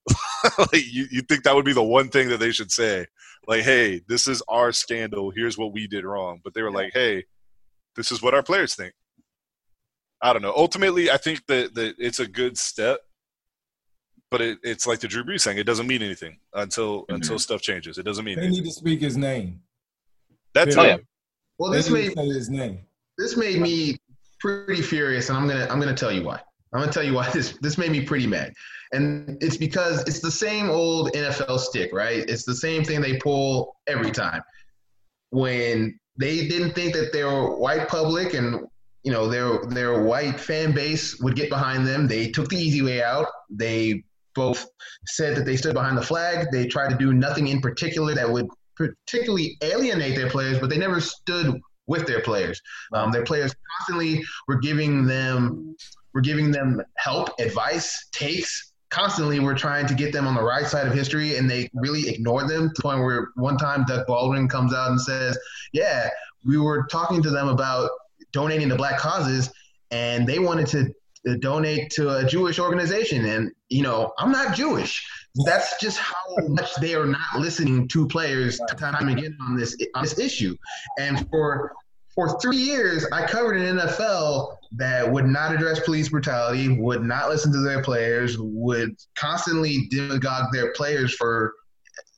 like 0.58 0.92
you, 0.92 1.06
you 1.10 1.22
think 1.22 1.42
that 1.44 1.54
would 1.54 1.64
be 1.64 1.72
the 1.72 1.82
one 1.82 2.08
thing 2.08 2.28
that 2.28 2.40
they 2.40 2.52
should 2.52 2.70
say? 2.70 3.06
Like, 3.46 3.62
hey, 3.62 4.02
this 4.08 4.26
is 4.28 4.42
our 4.48 4.72
scandal. 4.72 5.30
Here's 5.34 5.56
what 5.56 5.72
we 5.72 5.86
did 5.86 6.04
wrong. 6.04 6.40
But 6.44 6.52
they 6.54 6.62
were 6.62 6.72
like, 6.72 6.90
hey, 6.92 7.24
this 7.96 8.12
is 8.12 8.20
what 8.22 8.34
our 8.34 8.42
players 8.42 8.74
think. 8.74 8.92
I 10.20 10.32
don't 10.32 10.42
know. 10.42 10.52
Ultimately, 10.56 11.10
I 11.10 11.16
think 11.16 11.46
that 11.46 11.74
that 11.74 11.94
it's 11.98 12.18
a 12.20 12.26
good 12.26 12.58
step 12.58 13.00
but 14.30 14.42
it, 14.42 14.58
it's 14.62 14.86
like 14.86 15.00
the 15.00 15.08
Drew 15.08 15.24
Brees 15.24 15.40
saying, 15.40 15.56
it 15.56 15.64
doesn't 15.64 15.86
mean 15.86 16.02
anything 16.02 16.38
until 16.52 17.06
Mhm. 17.06 17.14
until 17.14 17.38
stuff 17.38 17.62
changes. 17.62 17.96
It 17.96 18.02
doesn't 18.02 18.24
mean 18.26 18.36
They 18.38 18.44
anything. 18.46 18.64
need 18.64 18.68
to 18.68 18.74
speak 18.74 19.00
his 19.00 19.16
name. 19.16 19.62
That's 20.52 20.76
Oh, 20.76 20.82
it. 20.82 20.86
yeah. 20.86 20.96
well, 21.58 21.70
They 21.70 21.78
this 21.78 21.90
made 21.90 22.14
his 22.18 22.50
name. 22.50 22.80
this 23.16 23.36
made 23.38 23.60
me 23.60 23.96
pretty 24.40 24.82
furious, 24.82 25.28
and 25.28 25.38
I'm 25.38 25.46
gonna 25.48 25.66
I'm 25.70 25.80
gonna 25.80 25.94
tell 25.94 26.12
you 26.12 26.24
why. 26.24 26.40
I'm 26.72 26.80
gonna 26.80 26.92
tell 26.92 27.02
you 27.02 27.14
why 27.14 27.30
this 27.32 27.58
this 27.60 27.78
made 27.78 27.90
me 27.90 28.02
pretty 28.02 28.26
mad, 28.26 28.52
and 28.92 29.36
it's 29.42 29.56
because 29.56 30.02
it's 30.02 30.20
the 30.20 30.30
same 30.30 30.70
old 30.70 31.12
NFL 31.12 31.58
stick, 31.58 31.92
right? 31.92 32.28
It's 32.28 32.44
the 32.44 32.54
same 32.54 32.84
thing 32.84 33.00
they 33.00 33.18
pull 33.18 33.76
every 33.86 34.10
time. 34.10 34.42
When 35.30 35.98
they 36.18 36.48
didn't 36.48 36.72
think 36.72 36.94
that 36.94 37.12
their 37.12 37.30
white 37.30 37.88
public 37.88 38.34
and 38.34 38.66
you 39.04 39.12
know 39.12 39.28
their 39.28 39.64
their 39.66 40.02
white 40.02 40.40
fan 40.40 40.72
base 40.72 41.18
would 41.20 41.36
get 41.36 41.48
behind 41.48 41.86
them, 41.86 42.08
they 42.08 42.30
took 42.30 42.48
the 42.48 42.56
easy 42.56 42.82
way 42.82 43.02
out. 43.02 43.26
They 43.50 44.02
both 44.34 44.66
said 45.06 45.36
that 45.36 45.44
they 45.44 45.56
stood 45.56 45.74
behind 45.74 45.98
the 45.98 46.02
flag. 46.02 46.48
They 46.52 46.66
tried 46.66 46.90
to 46.90 46.96
do 46.96 47.12
nothing 47.12 47.48
in 47.48 47.60
particular 47.60 48.14
that 48.14 48.30
would 48.30 48.46
particularly 48.76 49.56
alienate 49.62 50.14
their 50.14 50.30
players, 50.30 50.58
but 50.60 50.70
they 50.70 50.78
never 50.78 51.00
stood 51.00 51.60
with 51.88 52.06
their 52.06 52.20
players. 52.20 52.62
Um, 52.92 53.10
their 53.10 53.24
players 53.24 53.52
constantly 53.76 54.22
were 54.46 54.58
giving 54.58 55.06
them 55.06 55.74
were 56.14 56.20
giving 56.20 56.50
them 56.50 56.80
help, 56.96 57.30
advice, 57.38 58.08
takes. 58.12 58.72
Constantly, 58.90 59.40
we're 59.40 59.56
trying 59.56 59.86
to 59.86 59.94
get 59.94 60.12
them 60.12 60.26
on 60.26 60.34
the 60.34 60.42
right 60.42 60.66
side 60.66 60.86
of 60.86 60.94
history, 60.94 61.36
and 61.36 61.50
they 61.50 61.68
really 61.74 62.08
ignored 62.08 62.48
them 62.48 62.68
to 62.68 62.74
the 62.74 62.82
point 62.82 63.00
where 63.00 63.28
one 63.34 63.58
time 63.58 63.84
Doug 63.84 64.06
Baldwin 64.06 64.48
comes 64.48 64.72
out 64.72 64.90
and 64.90 65.00
says, 65.00 65.38
"Yeah, 65.72 66.08
we 66.44 66.56
were 66.56 66.86
talking 66.90 67.22
to 67.22 67.30
them 67.30 67.48
about 67.48 67.90
donating 68.32 68.70
to 68.70 68.76
black 68.76 68.98
causes, 68.98 69.52
and 69.90 70.26
they 70.26 70.38
wanted 70.38 70.66
to." 70.68 70.94
To 71.28 71.38
donate 71.38 71.90
to 71.90 72.16
a 72.16 72.24
Jewish 72.24 72.58
organization, 72.58 73.24
and 73.24 73.52
you 73.68 73.82
know 73.82 74.12
I'm 74.18 74.32
not 74.32 74.54
Jewish. 74.54 75.06
That's 75.44 75.78
just 75.80 75.98
how 75.98 76.36
much 76.48 76.74
they 76.76 76.94
are 76.94 77.06
not 77.06 77.38
listening 77.38 77.86
to 77.88 78.06
players 78.08 78.60
time 78.76 79.08
and 79.08 79.18
again 79.18 79.36
on 79.40 79.56
this 79.56 79.76
on 79.94 80.02
this 80.02 80.18
issue. 80.18 80.56
And 80.98 81.28
for 81.30 81.72
for 82.14 82.40
three 82.40 82.56
years, 82.56 83.06
I 83.12 83.26
covered 83.26 83.60
an 83.60 83.78
NFL 83.78 84.56
that 84.72 85.08
would 85.08 85.26
not 85.26 85.54
address 85.54 85.78
police 85.80 86.08
brutality, 86.08 86.68
would 86.68 87.04
not 87.04 87.28
listen 87.28 87.52
to 87.52 87.60
their 87.60 87.80
players, 87.80 88.36
would 88.38 88.96
constantly 89.14 89.86
demagogue 89.90 90.52
their 90.52 90.72
players 90.72 91.14
for 91.14 91.54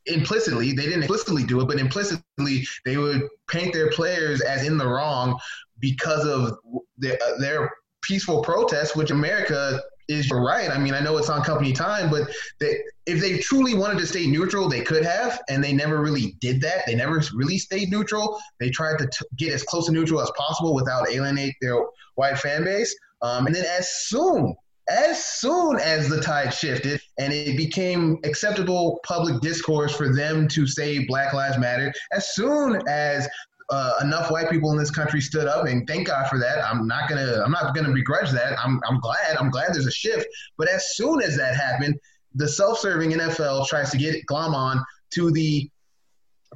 implicitly. 0.07 0.73
They 0.73 0.85
didn't 0.85 1.03
explicitly 1.03 1.45
do 1.45 1.61
it, 1.61 1.67
but 1.67 1.79
implicitly 1.79 2.67
they 2.87 2.97
would 2.97 3.29
paint 3.49 3.75
their 3.75 3.91
players 3.91 4.41
as 4.41 4.67
in 4.67 4.79
the 4.79 4.87
wrong 4.87 5.39
because 5.81 6.25
of 6.25 6.53
uh, 6.53 6.79
their, 6.97 7.19
their 7.39 7.71
peaceful 8.03 8.43
protests, 8.43 8.97
which 8.97 9.11
America 9.11 9.81
is 10.09 10.31
right. 10.31 10.71
I 10.71 10.79
mean, 10.79 10.93
I 10.93 11.01
know 11.01 11.17
it's 11.17 11.29
on 11.31 11.43
company 11.43 11.73
time, 11.73 12.11
but 12.11 12.29
they, 12.59 12.83
if 13.07 13.21
they 13.21 13.39
truly 13.39 13.75
wanted 13.75 13.99
to 13.99 14.07
stay 14.07 14.27
neutral, 14.27 14.69
they 14.69 14.83
could 14.83 15.05
have, 15.05 15.41
and 15.49 15.63
they 15.63 15.73
never 15.73 16.01
really 16.01 16.37
did 16.41 16.61
that. 16.63 16.85
They 16.87 16.97
never 16.97 17.23
really 17.35 17.59
stayed 17.59 17.91
neutral. 17.91 18.41
They 18.59 18.71
tried 18.71 18.99
to 18.99 19.07
t- 19.07 19.27
get 19.37 19.53
as 19.53 19.63
close 19.63 19.87
to 19.87 19.93
neutral 19.93 20.21
as 20.21 20.31
possible 20.37 20.75
without 20.75 21.11
alienate 21.11 21.55
their 21.61 21.77
white 22.17 22.39
fan 22.39 22.65
base. 22.65 22.95
Um, 23.23 23.47
and 23.47 23.55
then 23.55 23.65
as 23.65 23.89
soon 24.07 24.55
as 24.89 25.25
soon 25.25 25.79
as 25.79 26.09
the 26.09 26.21
tide 26.21 26.53
shifted 26.53 27.01
and 27.19 27.33
it 27.33 27.57
became 27.57 28.19
acceptable 28.25 28.99
public 29.05 29.41
discourse 29.41 29.95
for 29.95 30.13
them 30.13 30.49
to 30.49 30.67
say 30.67 31.05
Black 31.07 31.33
Lives 31.33 31.59
Matter, 31.59 31.93
as 32.13 32.35
soon 32.35 32.83
as 32.89 33.29
uh, 33.71 33.95
enough 34.03 34.31
white 34.31 34.51
people 34.51 34.73
in 34.73 34.79
this 34.79 34.91
country 34.91 35.21
stood 35.21 35.47
up, 35.47 35.67
and 35.67 35.87
thank 35.87 36.09
God 36.09 36.29
for 36.29 36.39
that. 36.39 36.65
I'm 36.65 36.87
not 36.87 37.09
gonna 37.09 37.43
I'm 37.45 37.53
not 37.53 37.75
gonna 37.75 37.93
begrudge 37.93 38.31
that. 38.31 38.59
I'm 38.59 38.81
I'm 38.89 39.01
glad 39.01 39.37
I'm 39.39 39.51
glad 39.51 39.75
there's 39.75 39.87
a 39.87 39.93
shift. 39.93 40.27
But 40.59 40.69
as 40.69 40.97
soon 40.97 41.23
as 41.23 41.37
that 41.37 41.55
happened, 41.55 41.99
the 42.35 42.49
self-serving 42.49 43.11
NFL 43.13 43.67
tries 43.69 43.91
to 43.91 43.97
get 43.97 44.27
glom 44.27 44.55
on 44.55 44.83
to 45.15 45.31
the 45.31 45.69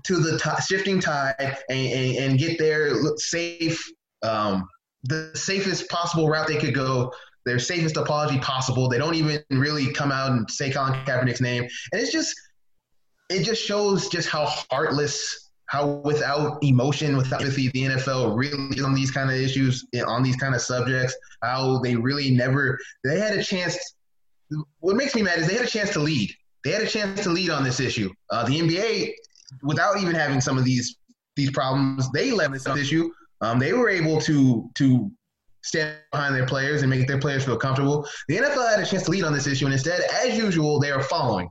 to 0.05 0.17
the 0.17 0.39
t- 0.39 0.63
shifting 0.69 1.01
tide 1.01 1.35
and, 1.39 1.59
and, 1.71 2.17
and 2.17 2.39
get 2.39 2.59
their 2.59 2.95
safe 3.17 3.83
um, 4.23 4.69
the 5.05 5.31
safest 5.35 5.89
possible 5.89 6.29
route 6.29 6.49
they 6.49 6.59
could 6.59 6.75
go 6.75 7.13
their 7.47 7.59
safest 7.59 7.97
apology 7.97 8.39
possible 8.41 8.89
they 8.89 8.99
don't 8.99 9.15
even 9.15 9.41
really 9.51 9.93
come 9.93 10.11
out 10.11 10.33
and 10.33 10.51
say 10.51 10.71
Colin 10.71 10.95
Kaepernick's 11.05 11.41
name 11.41 11.63
and 11.93 12.01
it's 12.01 12.11
just 12.11 12.35
it 13.31 13.45
just 13.45 13.63
shows 13.63 14.09
just 14.09 14.29
how 14.29 14.47
heartless 14.71 15.44
how 15.75 15.87
without 16.05 16.63
emotion 16.63 17.17
without 17.17 17.41
empathy 17.41 17.69
the 17.69 17.83
NFL 17.83 18.37
really 18.37 18.81
on 18.81 18.95
these 18.95 19.11
kind 19.11 19.31
of 19.31 19.37
issues 19.37 19.87
on 20.07 20.23
these 20.23 20.37
kind 20.37 20.55
of 20.55 20.61
subjects 20.61 21.15
how 21.43 21.79
they 21.79 21.97
really 21.97 22.31
never 22.31 22.79
they 23.05 23.19
had 23.19 23.37
a 23.37 23.43
chance 23.43 23.77
what 24.81 24.97
makes 24.97 25.15
me 25.15 25.23
mad 25.23 25.39
is 25.39 25.47
they 25.49 25.55
had 25.55 25.65
a 25.65 25.69
chance 25.69 25.91
to 25.91 26.01
lead 26.01 26.31
they 26.65 26.71
had 26.71 26.83
a 26.83 26.87
chance 26.87 27.23
to 27.23 27.31
lead 27.31 27.51
on 27.51 27.65
this 27.65 27.81
issue 27.81 28.11
uh, 28.31 28.45
the 28.45 28.61
NBA 28.61 29.13
without 29.63 29.99
even 29.99 30.15
having 30.15 30.41
some 30.41 30.59
of 30.59 30.65
these 30.65 30.97
these 31.37 31.51
problems, 31.51 32.11
they 32.13 32.31
led 32.31 32.53
this 32.53 32.67
issue. 32.67 33.11
Um, 33.41 33.59
they 33.59 33.73
were 33.73 33.89
able 33.89 34.21
to 34.23 34.71
to 34.75 35.11
stand 35.63 35.97
behind 36.13 36.35
their 36.35 36.47
players 36.47 36.83
and 36.83 36.91
make 36.91 37.09
their 37.09 37.19
players 37.19 37.45
feel 37.45 37.57
comfortable. 37.57 38.07
The 38.29 38.37
NFL 38.37 38.71
had 38.71 38.81
a 38.81 38.87
chance 38.87 39.05
to 39.05 39.11
lead 39.11 39.25
on 39.25 39.33
this 39.33 39.47
issue, 39.47 39.65
and 39.65 39.73
instead, 39.73 40.01
as 40.25 40.37
usual, 40.37 40.79
they 40.79 40.91
are 40.91 41.03
following, 41.03 41.49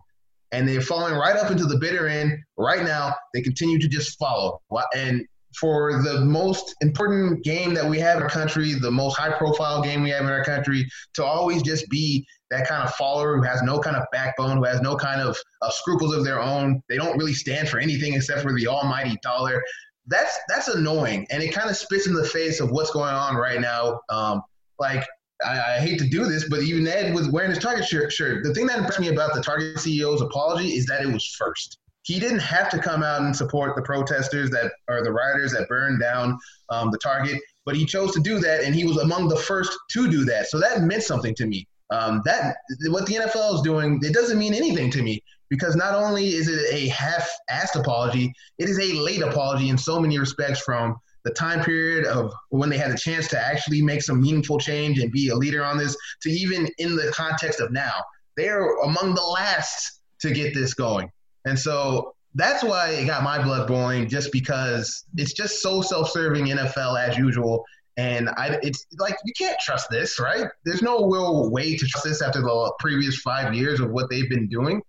and 0.54 0.68
they're 0.68 0.82
following 0.82 1.16
right 1.16 1.36
up 1.36 1.52
into 1.52 1.66
the 1.66 1.78
bitter 1.78 2.08
end. 2.08 2.32
Right 2.58 2.84
now, 2.84 3.14
they 3.34 3.42
continue 3.42 3.80
to 3.80 3.88
just 3.90 4.18
follow. 4.18 4.62
And 4.96 5.26
for 5.60 6.02
the 6.02 6.22
most 6.22 6.76
important 6.82 7.44
game 7.44 7.74
that 7.74 7.88
we 7.88 8.00
have 8.00 8.18
in 8.18 8.24
our 8.24 8.30
country, 8.30 8.74
the 8.74 8.90
most 8.90 9.18
high-profile 9.18 9.82
game 9.82 10.04
we 10.04 10.10
have 10.12 10.22
in 10.22 10.32
our 10.32 10.44
country, 10.44 10.88
to 11.16 11.24
always 11.24 11.62
just 11.62 11.90
be 11.90 12.26
that 12.50 12.68
kind 12.68 12.84
of 12.84 12.94
follower 12.96 13.38
who 13.38 13.44
has 13.44 13.62
no 13.64 13.80
kind 13.80 13.96
of 13.96 14.04
backbone, 14.12 14.58
who 14.58 14.64
has 14.64 14.82
no 14.82 14.96
kind 14.96 15.22
of 15.22 15.38
uh, 15.62 15.70
scruples 15.72 16.16
of 16.16 16.24
their 16.24 16.40
own. 16.42 16.82
They 16.88 16.98
don't 16.98 17.18
really 17.18 17.34
stand 17.34 17.68
for 17.70 17.80
anything 17.80 18.14
except 18.14 18.42
for 18.42 18.54
the 18.54 18.68
almighty 18.68 19.18
dollar. 19.24 19.62
That's 20.08 20.38
that's 20.50 20.68
annoying, 20.68 21.26
and 21.32 21.42
it 21.42 21.54
kind 21.54 21.70
of 21.70 21.78
spits 21.78 22.08
in 22.08 22.14
the 22.14 22.26
face 22.26 22.60
of 22.60 22.72
what's 22.72 22.92
going 22.92 23.14
on 23.14 23.36
right 23.36 23.62
now. 23.62 24.02
Um, 24.10 24.42
like 24.80 25.06
I, 25.45 25.76
I, 25.76 25.80
hate 25.80 25.99
to 25.99 26.07
do 26.07 26.26
this, 26.26 26.49
but 26.49 26.61
even 26.61 26.88
Ed 26.88 27.14
was 27.14 27.30
wearing 27.30 27.52
his 27.52 27.60
Target 27.60 27.86
shirt, 27.86 28.11
shirt. 28.11 28.44
The 28.44 28.53
thing 28.53 28.68
that 28.68 28.80
impressed 28.80 28.99
me 28.99 29.10
about 29.10 29.34
the 29.34 29.41
Target 29.41 29.78
CEO's 29.78 30.22
apology 30.22 30.74
is 30.74 30.86
that 30.88 31.02
it 31.02 31.11
was 31.11 31.26
first. 31.38 31.78
He 32.03 32.20
didn't 32.20 32.40
have 32.40 32.70
to 32.70 32.80
come 32.80 33.02
out 33.02 33.22
and 33.22 33.36
support 33.36 33.76
the 33.76 33.82
protesters 33.82 34.49
that 34.49 34.74
are 34.90 35.03
the 35.03 35.11
rioters 35.11 35.53
that 35.53 35.70
burned 35.70 36.02
down 36.02 36.38
um, 36.70 36.91
the 36.91 36.98
Target, 36.98 37.41
but 37.65 37.76
he 37.76 37.86
chose 37.86 38.14
to 38.14 38.20
do 38.20 38.40
that, 38.40 38.64
and 38.64 38.76
he 38.76 38.84
was 38.84 38.98
among 38.98 39.30
the 39.30 39.38
first 39.38 39.78
to 39.91 40.10
do 40.10 40.26
that. 40.26 40.48
So 40.48 40.60
that 40.60 40.82
meant 40.82 41.03
something 41.03 41.34
to 41.36 41.45
me. 41.45 41.68
Um, 41.90 42.22
that 42.26 42.56
what 42.88 43.06
the 43.06 43.15
NFL 43.15 43.56
is 43.56 43.61
doing, 43.61 43.99
it 44.03 44.14
doesn't 44.14 44.40
mean 44.40 44.53
anything 44.53 44.90
to 44.91 45.03
me 45.03 45.22
because 45.49 45.76
not 45.76 45.94
only 45.94 46.30
is 46.30 46.48
it 46.48 46.65
a 46.74 46.88
half-assed 46.88 47.80
apology, 47.80 48.34
it 48.57 48.68
is 48.68 48.80
a 48.80 48.94
late 48.94 49.22
apology 49.22 49.70
in 49.70 49.78
so 49.78 49.99
many 49.99 50.18
respects 50.18 50.61
from 50.61 50.95
the 51.24 51.32
time 51.32 51.64
period 51.64 52.06
of 52.06 52.34
when 52.50 52.70
they 52.70 52.78
had 52.78 52.91
a 52.91 52.98
chance 52.98 53.28
to 53.30 53.40
actually 53.40 53.82
make 53.82 54.02
some 54.02 54.22
meaningful 54.22 54.58
change 54.58 55.00
and 55.00 55.12
be 55.12 55.30
a 55.30 55.36
leader 55.36 55.64
on 55.64 55.78
this 55.78 55.95
to 56.22 56.30
even 56.30 56.68
in 56.78 56.95
the 56.95 57.12
context 57.16 57.60
of 57.60 57.72
now. 57.72 57.94
They're 58.36 58.76
among 58.80 59.16
the 59.16 59.22
last 59.22 60.02
to 60.20 60.32
get 60.32 60.54
this 60.54 60.74
going. 60.74 61.12
And 61.45 61.58
so 61.58 62.16
that's 62.36 62.64
why 62.64 62.90
it 62.90 63.06
got 63.06 63.24
my 63.24 63.41
blood 63.41 63.68
boiling 63.68 64.10
just 64.10 64.32
because 64.32 65.06
it's 65.16 65.34
just 65.34 65.62
so 65.62 65.82
self-serving 65.82 66.45
NFL 66.45 67.00
as 67.00 67.18
usual 67.18 67.64
and 67.98 68.30
I, 68.38 68.60
it's 68.64 68.86
like 68.98 69.16
you 69.24 69.34
can't 69.38 69.58
trust 69.60 69.90
this, 69.90 70.20
right? 70.20 70.48
There's 70.66 70.82
no 70.82 71.08
real 71.08 71.52
way 71.52 71.76
to 71.76 71.86
trust 71.86 72.06
this 72.06 72.22
after 72.22 72.41
the 72.41 72.74
previous 72.80 73.18
five 73.18 73.54
years 73.54 73.80
of 73.80 73.91
what 73.91 74.10
they've 74.10 74.30
been 74.30 74.48
doing. 74.48 74.82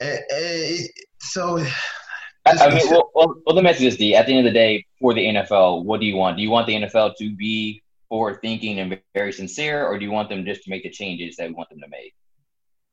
Uh, 0.00 0.16
so, 1.20 1.58
I, 2.46 2.52
I 2.58 2.74
mean, 2.74 2.90
well, 2.90 3.10
well, 3.14 3.34
well, 3.46 3.54
the 3.54 3.62
message 3.62 3.84
is 3.84 3.96
D. 3.96 4.16
At 4.16 4.26
the 4.26 4.36
end 4.36 4.46
of 4.46 4.52
the 4.52 4.58
day, 4.58 4.84
for 5.02 5.12
the 5.12 5.20
NFL, 5.20 5.84
what 5.84 6.00
do 6.00 6.06
you 6.06 6.16
want? 6.16 6.38
Do 6.38 6.42
you 6.42 6.50
want 6.50 6.66
the 6.66 6.74
NFL 6.76 7.16
to 7.16 7.36
be 7.36 7.82
forward 8.08 8.38
thinking 8.40 8.80
and 8.80 8.98
very 9.14 9.32
sincere, 9.32 9.86
or 9.86 9.98
do 9.98 10.04
you 10.06 10.10
want 10.10 10.30
them 10.30 10.46
just 10.46 10.62
to 10.62 10.70
make 10.70 10.82
the 10.82 10.90
changes 10.90 11.36
that 11.36 11.48
we 11.48 11.54
want 11.54 11.68
them 11.68 11.80
to 11.80 11.88
make? 11.88 12.14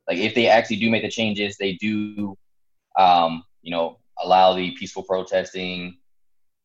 like 0.09 0.17
if 0.17 0.33
they 0.33 0.47
actually 0.47 0.77
do 0.77 0.89
make 0.89 1.03
the 1.03 1.09
changes, 1.09 1.55
they 1.57 1.73
do, 1.73 2.35
um, 2.97 3.43
you 3.61 3.71
know, 3.71 3.99
allow 4.21 4.53
the 4.53 4.71
peaceful 4.71 5.03
protesting. 5.03 5.97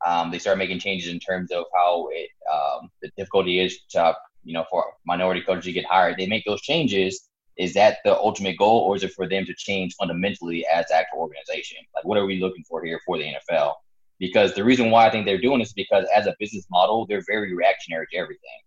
Um, 0.05 0.31
they 0.31 0.39
start 0.39 0.59
making 0.59 0.79
changes 0.79 1.11
in 1.11 1.21
terms 1.21 1.53
of 1.53 1.65
how 1.75 2.09
it, 2.11 2.31
um, 2.53 2.89
the 3.03 3.11
difficulty 3.17 3.61
is 3.61 3.79
to, 3.91 4.17
you 4.45 4.55
know, 4.55 4.65
for 4.71 4.85
minority 5.07 5.43
coaches 5.43 5.67
to 5.67 5.73
get 5.73 5.85
hired. 5.85 6.17
They 6.17 6.27
make 6.27 6.45
those 6.47 6.63
changes. 6.63 7.29
Is 7.57 7.75
that 7.75 7.99
the 8.05 8.17
ultimate 8.17 8.57
goal, 8.59 8.81
or 8.81 8.97
is 8.97 9.05
it 9.05 9.13
for 9.13 9.29
them 9.29 9.45
to 9.45 9.55
change 9.55 9.95
fundamentally 9.95 10.67
as 10.67 10.87
the 10.87 10.97
actual 10.97 11.21
organization? 11.21 11.79
Like, 11.95 12.05
what 12.05 12.19
are 12.19 12.27
we 12.27 12.41
looking 12.41 12.65
for 12.65 12.85
here 12.85 13.01
for 13.07 13.19
the 13.19 13.25
NFL? 13.25 13.75
Because 14.27 14.55
the 14.55 14.65
reason 14.65 14.91
why 14.91 15.07
I 15.07 15.11
think 15.11 15.27
they're 15.27 15.41
doing 15.47 15.59
this 15.59 15.69
is 15.69 15.75
because 15.75 16.05
as 16.15 16.27
a 16.27 16.35
business 16.39 16.67
model, 16.71 17.07
they're 17.07 17.25
very 17.27 17.55
reactionary 17.55 18.07
to 18.13 18.17
everything. 18.17 18.61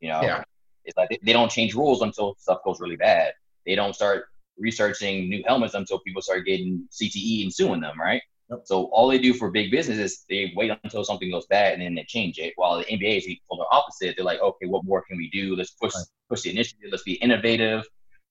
You 0.00 0.08
know, 0.10 0.22
Yeah. 0.22 0.44
it's 0.84 0.96
like 0.96 1.08
they, 1.10 1.18
they 1.22 1.32
don't 1.32 1.50
change 1.50 1.74
rules 1.74 2.02
until 2.02 2.34
stuff 2.38 2.58
goes 2.64 2.80
really 2.80 2.96
bad. 2.96 3.32
They 3.66 3.74
don't 3.74 3.94
start 3.94 4.26
researching 4.58 5.28
new 5.28 5.42
helmets 5.46 5.74
until 5.74 5.98
people 6.00 6.22
start 6.22 6.46
getting 6.46 6.88
CTE 6.90 7.42
and 7.44 7.52
suing 7.52 7.80
them, 7.80 8.00
right? 8.00 8.22
Yep. 8.50 8.60
So 8.64 8.84
all 8.92 9.08
they 9.08 9.18
do 9.18 9.34
for 9.34 9.50
big 9.50 9.70
business 9.70 9.98
is 9.98 10.24
they 10.30 10.52
wait 10.56 10.70
until 10.84 11.04
something 11.04 11.30
goes 11.30 11.46
bad 11.46 11.74
and 11.74 11.82
then 11.82 11.94
they 11.96 12.04
change 12.04 12.38
it. 12.38 12.52
While 12.56 12.78
the 12.78 12.84
NBA 12.84 13.18
is 13.18 13.26
the 13.26 13.38
polar 13.50 13.66
opposite. 13.72 14.14
They're 14.16 14.24
like, 14.24 14.40
okay, 14.40 14.66
what 14.66 14.84
more 14.84 15.02
can 15.02 15.16
we 15.16 15.28
do? 15.30 15.56
Let's 15.56 15.72
push 15.72 15.94
Right. 15.94 16.04
push 16.30 16.42
the 16.42 16.50
initiative. 16.50 16.88
Let's 16.90 17.02
be 17.02 17.14
innovative. 17.14 17.84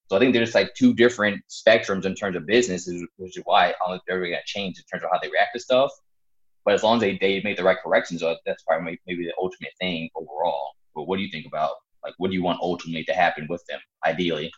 So 0.08 0.16
I 0.16 0.20
think 0.20 0.34
there's 0.34 0.54
like 0.56 0.74
two 0.76 0.94
different 0.94 1.42
spectrums 1.50 2.06
in 2.06 2.14
terms 2.16 2.36
of 2.38 2.46
businesses, 2.46 3.06
which 3.18 3.38
is 3.38 3.44
why 3.46 3.70
I 3.70 3.74
don't 3.80 3.92
think 3.96 4.04
they're 4.08 4.20
going 4.20 4.32
to 4.34 4.40
change 4.46 4.78
in 4.78 4.84
terms 4.86 5.04
of 5.04 5.10
how 5.12 5.20
they 5.22 5.30
react 5.30 5.50
to 5.56 5.60
stuff. 5.60 5.92
But 6.66 6.74
as 6.74 6.84
long 6.84 6.98
as 6.98 7.02
they, 7.02 7.18
they 7.20 7.42
make 7.44 7.58
the 7.58 7.64
right 7.64 7.78
corrections, 7.82 8.24
uh, 8.24 8.36
that's 8.46 8.64
probably 8.64 9.00
maybe 9.06 9.24
the 9.24 9.34
ultimate 9.40 9.72
thing 9.80 10.10
overall. 10.16 10.72
But 10.96 11.04
what 11.04 11.18
do 11.18 11.24
you 11.24 11.32
think 11.32 11.46
about 11.46 11.72
like 12.04 12.14
what 12.18 12.30
do 12.30 12.34
you 12.34 12.44
want 12.44 12.60
ultimately 12.62 13.04
to 13.06 13.14
happen 13.14 13.48
with 13.50 13.66
them, 13.68 13.80
ideally? 14.06 14.52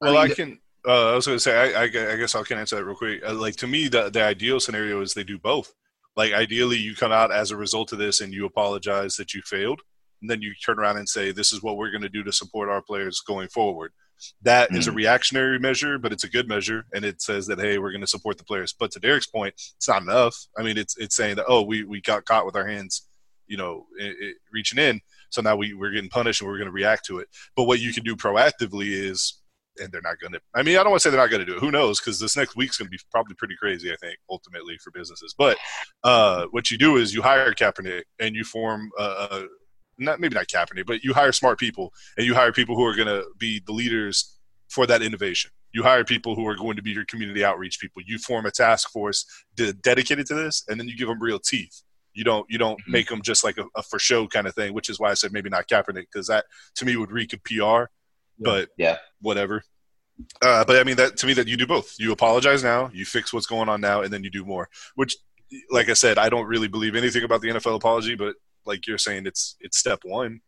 Well, 0.00 0.16
I 0.16 0.22
I, 0.22 0.28
can. 0.28 0.58
Uh, 0.86 1.12
I 1.12 1.14
was 1.14 1.26
going 1.26 1.36
to 1.36 1.40
say, 1.40 1.74
I, 1.74 1.82
I, 1.82 1.84
I 1.84 2.16
guess 2.16 2.34
I 2.34 2.42
can 2.42 2.58
answer 2.58 2.76
that 2.76 2.84
real 2.84 2.94
quick. 2.94 3.22
Uh, 3.26 3.34
like 3.34 3.56
to 3.56 3.66
me, 3.66 3.88
the 3.88 4.10
the 4.10 4.22
ideal 4.22 4.60
scenario 4.60 5.00
is 5.00 5.14
they 5.14 5.24
do 5.24 5.38
both. 5.38 5.72
Like 6.16 6.32
ideally, 6.32 6.76
you 6.76 6.94
come 6.94 7.12
out 7.12 7.32
as 7.32 7.50
a 7.50 7.56
result 7.56 7.92
of 7.92 7.98
this 7.98 8.20
and 8.20 8.32
you 8.32 8.46
apologize 8.46 9.16
that 9.16 9.34
you 9.34 9.42
failed, 9.42 9.80
and 10.22 10.30
then 10.30 10.42
you 10.42 10.54
turn 10.64 10.78
around 10.78 10.96
and 10.98 11.08
say, 11.08 11.32
"This 11.32 11.52
is 11.52 11.62
what 11.62 11.76
we're 11.76 11.90
going 11.90 12.02
to 12.02 12.08
do 12.08 12.22
to 12.24 12.32
support 12.32 12.68
our 12.68 12.82
players 12.82 13.20
going 13.20 13.48
forward." 13.48 13.92
That 14.42 14.74
is 14.74 14.86
a 14.86 14.92
reactionary 14.92 15.58
measure, 15.58 15.98
but 15.98 16.12
it's 16.12 16.24
a 16.24 16.28
good 16.28 16.48
measure, 16.48 16.84
and 16.94 17.04
it 17.04 17.20
says 17.22 17.46
that 17.46 17.58
hey, 17.58 17.78
we're 17.78 17.92
going 17.92 18.00
to 18.00 18.06
support 18.06 18.38
the 18.38 18.44
players. 18.44 18.72
But 18.72 18.90
to 18.92 19.00
Derek's 19.00 19.26
point, 19.26 19.54
it's 19.54 19.88
not 19.88 20.02
enough. 20.02 20.36
I 20.56 20.62
mean, 20.62 20.78
it's 20.78 20.96
it's 20.96 21.16
saying 21.16 21.36
that 21.36 21.46
oh, 21.48 21.62
we 21.62 21.84
we 21.84 22.00
got 22.00 22.24
caught 22.24 22.46
with 22.46 22.56
our 22.56 22.66
hands, 22.66 23.08
you 23.46 23.56
know, 23.56 23.86
i 24.00 24.06
i 24.06 24.32
reaching 24.52 24.78
in, 24.78 25.00
so 25.30 25.42
now 25.42 25.56
we 25.56 25.74
we're 25.74 25.92
getting 25.92 26.10
punished 26.10 26.40
and 26.40 26.48
we're 26.48 26.58
going 26.58 26.66
to 26.66 26.72
react 26.72 27.06
to 27.06 27.18
it. 27.18 27.28
But 27.56 27.64
what 27.64 27.80
you 27.80 27.92
can 27.92 28.04
do 28.04 28.16
proactively 28.16 28.88
is 28.90 29.40
and 29.78 29.92
they're 29.92 30.02
not 30.02 30.18
going 30.18 30.32
to. 30.32 30.40
I 30.54 30.62
mean, 30.62 30.76
I 30.76 30.82
don't 30.82 30.90
want 30.90 31.02
to 31.02 31.08
say 31.08 31.10
they're 31.10 31.20
not 31.20 31.30
going 31.30 31.44
to 31.44 31.46
do 31.46 31.56
it. 31.56 31.60
Who 31.60 31.70
knows? 31.70 32.00
Because 32.00 32.18
this 32.18 32.36
next 32.36 32.56
week's 32.56 32.78
going 32.78 32.86
to 32.86 32.90
be 32.90 32.98
probably 33.10 33.34
pretty 33.34 33.56
crazy. 33.56 33.92
I 33.92 33.96
think 33.96 34.18
ultimately 34.30 34.76
for 34.78 34.90
businesses. 34.90 35.34
But 35.36 35.58
uh, 36.04 36.46
what 36.50 36.70
you 36.70 36.78
do 36.78 36.96
is 36.96 37.14
you 37.14 37.22
hire 37.22 37.52
Kaepernick 37.52 38.04
and 38.18 38.34
you 38.34 38.44
form 38.44 38.90
a, 38.98 39.02
a 39.02 39.46
not 39.98 40.20
maybe 40.20 40.34
not 40.34 40.46
Kaepernick, 40.48 40.86
but 40.86 41.02
you 41.02 41.14
hire 41.14 41.32
smart 41.32 41.58
people 41.58 41.92
and 42.16 42.26
you 42.26 42.34
hire 42.34 42.52
people 42.52 42.76
who 42.76 42.84
are 42.84 42.94
going 42.94 43.08
to 43.08 43.24
be 43.38 43.60
the 43.66 43.72
leaders 43.72 44.38
for 44.68 44.86
that 44.86 45.02
innovation. 45.02 45.50
You 45.72 45.82
hire 45.82 46.04
people 46.04 46.34
who 46.34 46.46
are 46.46 46.56
going 46.56 46.76
to 46.76 46.82
be 46.82 46.90
your 46.90 47.04
community 47.04 47.44
outreach 47.44 47.78
people. 47.80 48.02
You 48.04 48.18
form 48.18 48.46
a 48.46 48.50
task 48.50 48.90
force 48.90 49.24
de- 49.54 49.72
dedicated 49.72 50.26
to 50.26 50.34
this, 50.34 50.64
and 50.68 50.78
then 50.80 50.88
you 50.88 50.96
give 50.96 51.08
them 51.08 51.20
real 51.22 51.38
teeth. 51.38 51.82
You 52.14 52.24
don't 52.24 52.46
you 52.48 52.56
don't 52.58 52.78
Mhm. 52.80 52.92
make 52.92 53.08
them 53.08 53.20
just 53.22 53.44
like 53.44 53.58
a, 53.58 53.64
a 53.74 53.82
for 53.82 53.98
show 53.98 54.26
kind 54.26 54.46
of 54.46 54.54
thing, 54.54 54.72
which 54.72 54.88
is 54.88 54.98
why 54.98 55.10
I 55.10 55.14
said 55.14 55.32
maybe 55.32 55.50
not 55.50 55.68
Kaepernick 55.68 56.06
because 56.12 56.26
that 56.28 56.46
to 56.76 56.84
me 56.86 56.96
would 56.96 57.12
reek 57.12 57.32
of 57.34 57.42
PR. 57.44 57.90
But 58.38 58.68
Yeah. 58.76 58.98
whatever. 59.20 59.62
Uh, 60.42 60.64
but 60.64 60.76
I 60.78 60.84
mean 60.84 60.96
that 60.96 61.16
to 61.18 61.26
me 61.26 61.34
that 61.34 61.46
you 61.46 61.56
do 61.58 61.66
both. 61.66 61.94
You 61.98 62.12
apologize 62.12 62.62
now, 62.64 62.90
you 62.92 63.04
fix 63.04 63.32
what's 63.32 63.46
going 63.46 63.68
on 63.68 63.80
now, 63.82 64.00
and 64.02 64.10
then 64.12 64.24
you 64.24 64.30
do 64.30 64.44
more. 64.46 64.68
Which, 64.94 65.16
like 65.70 65.88
I 65.90 65.92
said, 65.92 66.16
I 66.18 66.28
don't 66.30 66.46
really 66.46 66.68
believe 66.68 66.96
anything 66.96 67.22
about 67.22 67.40
the 67.42 67.48
NFL 67.50 67.76
apology, 67.76 68.14
but 68.14 68.34
like 68.66 68.86
you're 68.86 68.98
saying, 68.98 69.26
it's 69.26 69.56
it's 69.60 69.78
step 69.78 70.00
one. 70.04 70.40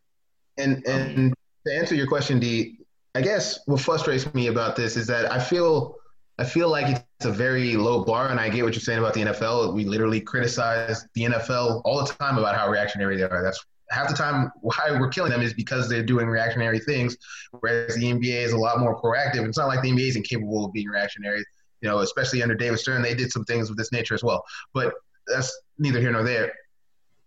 And 0.56 0.76
um, 0.88 0.92
and 0.92 1.34
to 1.66 1.74
answer 1.74 1.94
your 1.94 2.06
question, 2.06 2.38
D, 2.38 2.78
I 3.14 3.20
guess 3.20 3.60
what 3.66 3.80
frustrates 3.80 4.32
me 4.34 4.48
about 4.48 4.76
this 4.76 4.96
is 4.96 5.06
that 5.08 5.30
I 5.30 5.38
feel 5.38 5.96
I 6.38 6.44
feel 6.44 6.68
like 6.68 7.04
it's 7.18 7.26
a 7.26 7.32
very 7.32 7.76
low 7.76 8.04
bar, 8.04 8.28
and 8.28 8.38
I 8.38 8.48
get 8.48 8.64
what 8.64 8.74
you're 8.74 8.80
saying 8.80 9.00
about 9.00 9.14
the 9.14 9.22
NFL. 9.22 9.74
We 9.74 9.84
literally 9.84 10.20
criticize 10.20 11.04
the 11.14 11.22
NFL 11.22 11.82
all 11.84 12.04
the 12.04 12.12
time 12.12 12.38
about 12.38 12.56
how 12.56 12.68
reactionary 12.68 13.16
they 13.16 13.24
are. 13.24 13.42
That's 13.42 13.64
half 13.90 14.08
the 14.08 14.14
time 14.14 14.52
why 14.60 14.96
we're 14.98 15.08
killing 15.08 15.32
them 15.32 15.42
is 15.42 15.54
because 15.54 15.88
they're 15.88 16.04
doing 16.04 16.28
reactionary 16.28 16.78
things, 16.78 17.16
whereas 17.58 17.94
the 17.96 18.04
NBA 18.04 18.44
is 18.44 18.52
a 18.52 18.58
lot 18.58 18.78
more 18.78 19.00
proactive. 19.00 19.46
It's 19.46 19.58
not 19.58 19.66
like 19.66 19.82
the 19.82 19.90
NBA 19.90 20.08
is 20.08 20.16
incapable 20.16 20.64
of 20.64 20.72
being 20.72 20.88
reactionary. 20.88 21.44
You 21.80 21.88
know, 21.88 21.98
especially 22.00 22.42
under 22.42 22.54
David 22.54 22.78
Stern, 22.78 23.02
they 23.02 23.14
did 23.14 23.30
some 23.30 23.44
things 23.44 23.70
of 23.70 23.76
this 23.76 23.92
nature 23.92 24.14
as 24.14 24.22
well. 24.22 24.44
But 24.74 24.94
that's 25.26 25.56
neither 25.78 26.00
here 26.00 26.12
nor 26.12 26.22
there. 26.22 26.52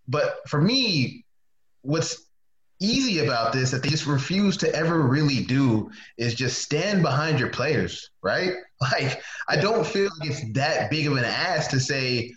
But 0.08 0.38
for 0.48 0.62
me, 0.62 1.26
what's 1.82 2.26
easy 2.82 3.24
about 3.24 3.54
this 3.54 3.72
that 3.72 3.84
they 3.84 3.90
just 3.90 4.08
refuse 4.08 4.58
to 4.58 4.76
ever 4.76 5.02
really 5.02 5.44
do 5.44 5.90
is 6.18 6.34
just 6.34 6.62
stand 6.62 7.04
behind 7.04 7.40
your 7.40 7.50
players, 7.50 8.10
right? 8.22 8.54
Like, 8.82 9.22
I 9.48 9.58
don't 9.58 9.86
feel 9.86 10.10
like 10.20 10.32
it's 10.32 10.54
that 10.54 10.90
big 10.90 11.06
of 11.06 11.14
an 11.14 11.24
ask 11.24 11.70
to 11.70 11.80
say, 11.80 12.34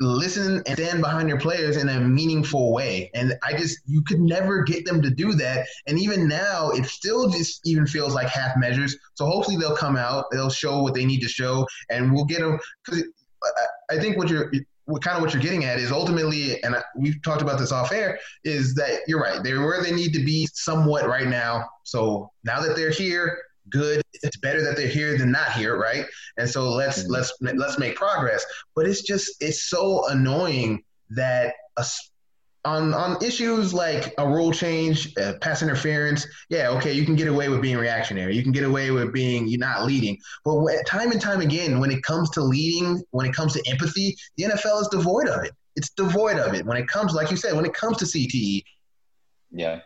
listen 0.00 0.62
and 0.66 0.78
stand 0.78 1.02
behind 1.02 1.28
your 1.28 1.38
players 1.38 1.76
in 1.76 1.90
a 1.90 2.00
meaningful 2.00 2.72
way. 2.72 3.10
And 3.14 3.34
I 3.42 3.52
just, 3.52 3.78
you 3.86 4.02
could 4.02 4.18
never 4.18 4.62
get 4.62 4.86
them 4.86 5.02
to 5.02 5.10
do 5.10 5.34
that. 5.34 5.66
And 5.86 5.98
even 5.98 6.26
now, 6.28 6.70
it 6.70 6.86
still 6.86 7.28
just 7.28 7.60
even 7.66 7.86
feels 7.86 8.14
like 8.14 8.28
half 8.28 8.56
measures. 8.56 8.96
So 9.14 9.26
hopefully 9.26 9.56
they'll 9.56 9.76
come 9.76 9.96
out, 9.96 10.30
they'll 10.30 10.48
show 10.48 10.82
what 10.82 10.94
they 10.94 11.04
need 11.04 11.20
to 11.20 11.28
show, 11.28 11.66
and 11.90 12.12
we'll 12.12 12.24
get 12.24 12.40
them. 12.40 12.58
Because 12.84 13.04
I 13.90 13.98
think 13.98 14.16
what 14.16 14.28
you're, 14.28 14.50
what 14.92 15.02
kind 15.02 15.16
of 15.16 15.22
what 15.22 15.32
you're 15.32 15.42
getting 15.42 15.64
at 15.64 15.78
is 15.78 15.90
ultimately, 15.90 16.62
and 16.62 16.76
we've 16.94 17.20
talked 17.22 17.40
about 17.40 17.58
this 17.58 17.72
off 17.72 17.92
air, 17.92 18.18
is 18.44 18.74
that 18.74 19.00
you're 19.06 19.20
right. 19.20 19.42
They're 19.42 19.60
where 19.60 19.82
they 19.82 19.92
need 19.92 20.12
to 20.12 20.22
be 20.22 20.46
somewhat 20.52 21.08
right 21.08 21.26
now. 21.26 21.66
So 21.82 22.30
now 22.44 22.60
that 22.60 22.76
they're 22.76 22.90
here, 22.90 23.38
good. 23.70 24.02
It's 24.22 24.36
better 24.36 24.62
that 24.62 24.76
they're 24.76 24.88
here 24.88 25.16
than 25.16 25.32
not 25.32 25.52
here, 25.52 25.78
right? 25.78 26.04
And 26.36 26.48
so 26.48 26.68
let's 26.68 27.04
Mhm. 27.04 27.08
let's 27.08 27.32
let's 27.40 27.78
make 27.78 27.96
progress. 27.96 28.44
But 28.76 28.86
it's 28.86 29.02
just 29.02 29.36
it's 29.40 29.70
so 29.70 30.06
annoying 30.08 30.84
that 31.10 31.54
a 31.78 31.86
on 32.64 32.94
on 32.94 33.22
issues 33.22 33.74
like 33.74 34.14
a 34.18 34.26
rule 34.26 34.52
change, 34.52 35.12
uh, 35.18 35.34
pass 35.40 35.62
interference, 35.62 36.26
yeah, 36.48 36.68
okay, 36.70 36.92
you 36.92 37.04
can 37.04 37.16
get 37.16 37.26
away 37.28 37.48
with 37.48 37.60
being 37.60 37.76
reactionary. 37.76 38.36
You 38.36 38.42
can 38.42 38.52
get 38.52 38.64
away 38.64 38.90
with 38.90 39.12
being 39.12 39.48
you're 39.48 39.58
not 39.58 39.84
leading. 39.84 40.16
But 40.44 40.54
when, 40.56 40.82
time 40.84 41.10
and 41.10 41.20
time 41.20 41.40
again, 41.40 41.80
when 41.80 41.90
it 41.90 42.02
comes 42.02 42.30
to 42.30 42.42
leading, 42.42 43.02
when 43.10 43.26
it 43.26 43.34
comes 43.34 43.52
to 43.54 43.62
empathy, 43.70 44.16
the 44.36 44.44
NFL 44.44 44.80
is 44.82 44.88
devoid 44.88 45.28
of 45.28 45.44
it. 45.44 45.52
It's 45.74 45.90
devoid 45.90 46.38
of 46.38 46.54
it. 46.54 46.64
When 46.64 46.76
it 46.76 46.86
comes, 46.88 47.14
like 47.14 47.30
you 47.30 47.36
said, 47.36 47.54
when 47.56 47.64
it 47.64 47.74
comes 47.74 47.96
to 47.98 48.04
CTE, 48.04 48.62
Yeah. 49.50 49.80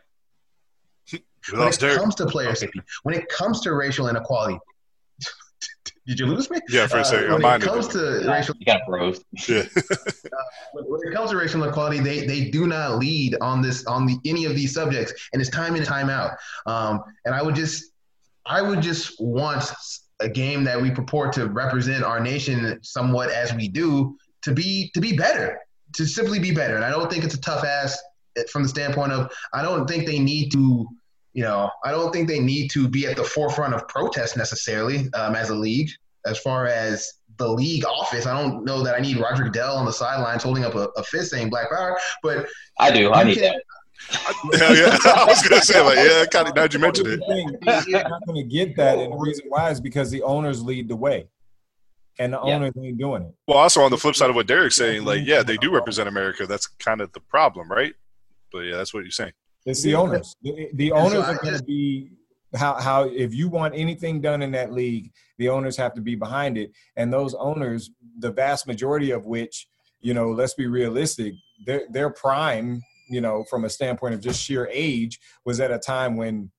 When 1.53 1.69
it 1.69 1.79
Derek. 1.79 1.99
comes 1.99 2.17
to 2.17 2.27
player 2.27 2.55
safety, 2.57 2.81
when 3.05 3.15
it 3.15 3.29
comes 3.29 3.61
to 3.61 3.73
racial 3.73 4.09
inequality. 4.09 4.59
Did 6.07 6.21
you 6.21 6.27
lose 6.27 6.49
me? 6.51 6.59
Yeah, 6.69 6.87
for 6.87 6.99
a 6.99 7.01
Uh, 7.01 7.05
second. 7.05 7.33
when 7.33 7.43
Mine 7.43 7.61
it 7.61 7.65
comes 7.65 7.89
didn't. 7.89 8.23
to 8.25 8.31
racial 8.31 8.55
You 8.59 8.67
kind 8.67 8.81
of 8.81 8.87
froze. 8.87 9.21
Yeah. 9.49 9.65
when 10.73 10.85
when 10.87 11.01
it 11.05 11.15
comes 11.15 11.31
to 11.31 11.37
racial 11.37 11.63
inequality, 11.63 12.01
they, 12.01 12.27
they 12.27 12.45
do 12.51 12.67
not 12.67 12.99
lead 12.99 13.37
on 13.41 13.61
this 13.63 13.85
on 13.87 14.07
the 14.07 14.17
any 14.25 14.45
of 14.45 14.55
these 14.55 14.73
subjects, 14.73 15.13
and 15.33 15.41
it's 15.43 15.51
time 15.51 15.75
in 15.77 15.83
time 15.85 16.09
out. 16.11 16.33
Um, 16.67 17.03
and 17.25 17.35
I 17.35 17.43
would 17.43 17.55
just 17.57 17.93
I 18.47 18.63
would 18.63 18.81
just 18.81 19.21
want 19.21 19.65
a 20.21 20.29
game 20.29 20.65
that 20.65 20.81
we 20.81 20.91
purport 20.91 21.33
to 21.35 21.47
represent 21.49 22.03
our 22.05 22.21
nation 22.21 22.79
somewhat 22.83 23.31
as 23.31 23.53
we 23.53 23.69
do 23.69 24.17
to 24.43 24.53
be 24.53 24.91
to 24.95 25.01
be 25.01 25.17
better, 25.17 25.59
to 25.95 26.07
simply 26.07 26.39
be 26.39 26.53
better. 26.53 26.77
And 26.77 26.85
I 26.85 26.91
don't 26.91 27.11
think 27.11 27.25
it's 27.25 27.35
a 27.35 27.41
tough 27.41 27.65
ask 27.65 27.99
from 28.53 28.63
the 28.63 28.69
standpoint 28.69 29.11
of 29.13 29.31
I 29.53 29.63
don't 29.63 29.89
think 29.89 30.07
they 30.07 30.19
need 30.21 30.51
to. 30.53 30.87
You 31.37 31.43
know, 31.43 31.71
I 31.85 31.91
don't 31.91 32.13
think 32.13 32.29
they 32.29 32.41
need 32.41 32.71
to 32.71 32.89
be 32.89 33.07
at 33.07 33.17
the 33.17 33.23
forefront 33.23 33.75
of 33.75 33.87
protest 33.89 34.39
necessarily 34.39 35.13
um, 35.13 35.35
as 35.37 35.51
a 35.51 35.55
league. 35.55 35.91
As 36.25 36.39
far 36.39 36.67
as 36.67 37.07
the 37.37 37.47
league 37.47 37.85
office, 37.85 38.25
I 38.25 38.41
don't 38.41 38.65
know 38.65 38.83
that 38.83 38.95
I 38.97 39.01
need 39.01 39.19
Roger 39.19 39.45
Goodell 39.45 39.77
on 39.77 39.85
the 39.85 39.93
sidelines 39.93 40.43
holding 40.43 40.65
up 40.65 40.75
a, 40.75 40.89
a 40.97 41.03
fist 41.05 41.33
saying 41.33 41.51
Black 41.51 41.69
Power. 41.71 41.99
But 42.23 42.47
I 42.79 42.91
do. 42.91 43.13
I 43.13 43.23
need 43.25 43.35
can- 43.35 43.53
that. 43.53 43.63
Hell 44.59 44.75
yeah. 44.77 44.97
I 45.15 45.25
was 45.27 45.47
gonna 45.47 45.61
say 45.61 45.81
like 45.83 45.97
yeah, 45.97 46.25
kind 46.25 46.49
of 46.49 46.55
now 46.55 46.63
that 46.63 46.73
you 46.73 46.79
mentioned 46.81 47.09
it. 47.09 47.21
The 47.21 47.27
thing, 47.27 47.85
You're 47.87 48.09
not 48.09 48.25
going 48.27 48.43
to 48.43 48.49
get 48.57 48.75
that, 48.77 48.99
and 48.99 49.13
the 49.13 49.17
reason 49.17 49.45
why 49.49 49.71
is 49.71 49.79
because 49.81 50.11
the 50.11 50.23
owners 50.23 50.63
lead 50.63 50.89
the 50.89 50.97
way, 50.97 51.27
and 52.19 52.33
the 52.33 52.41
Yeah. 52.45 52.55
owners 52.57 52.73
ain't 52.83 52.97
doing 52.99 53.23
it. 53.25 53.35
Well, 53.47 53.59
also 53.59 53.83
on 53.83 53.91
the 53.91 53.99
flip 53.99 54.15
side 54.17 54.31
of 54.31 54.37
what 54.37 54.47
Derek's 54.47 54.77
saying, 54.77 55.05
like 55.05 55.21
yeah, 55.27 55.43
they 55.43 55.57
do 55.59 55.71
represent 55.71 56.09
America. 56.09 56.47
That's 56.47 56.67
kind 56.67 57.01
of 57.03 57.13
the 57.13 57.21
problem, 57.21 57.71
right? 57.71 57.95
But 58.53 58.61
yeah, 58.61 58.77
that's 58.77 58.95
what 58.95 59.03
you're 59.03 59.11
saying. 59.11 59.33
It's 59.67 59.83
the 59.83 59.95
owners. 59.95 60.35
The, 60.43 60.71
the 60.75 60.91
And 60.91 61.11
so 61.11 61.17
owners 61.19 61.29
are 61.29 61.43
going 61.43 61.59
to 61.59 61.65
be 61.65 62.13
how 62.55 62.81
how 62.81 63.05
if 63.05 63.35
you 63.35 63.49
want 63.49 63.75
anything 63.75 64.21
done 64.21 64.41
in 64.41 64.53
that 64.53 64.73
league, 64.73 65.13
the 65.39 65.49
owners 65.49 65.77
have 65.77 65.93
to 65.95 66.01
be 66.01 66.15
behind 66.15 66.57
it, 66.57 66.71
and 66.97 67.13
those 67.13 67.35
owners, 67.35 67.91
the 68.19 68.31
vast 68.31 68.67
majority 68.67 69.11
of 69.11 69.27
which, 69.27 69.69
you 70.01 70.15
know, 70.15 70.31
let's 70.31 70.55
be 70.55 70.67
realistic, 70.67 71.35
their 71.67 71.83
their 71.91 72.11
prime, 72.11 72.81
you 73.11 73.21
know, 73.21 73.45
from 73.51 73.65
a 73.65 73.69
standpoint 73.69 74.15
of 74.15 74.21
just 74.21 74.41
sheer 74.43 74.69
age, 74.73 75.19
was 75.45 75.59
at 75.61 75.73
a 75.73 75.79
time 75.79 76.17
when, 76.17 76.51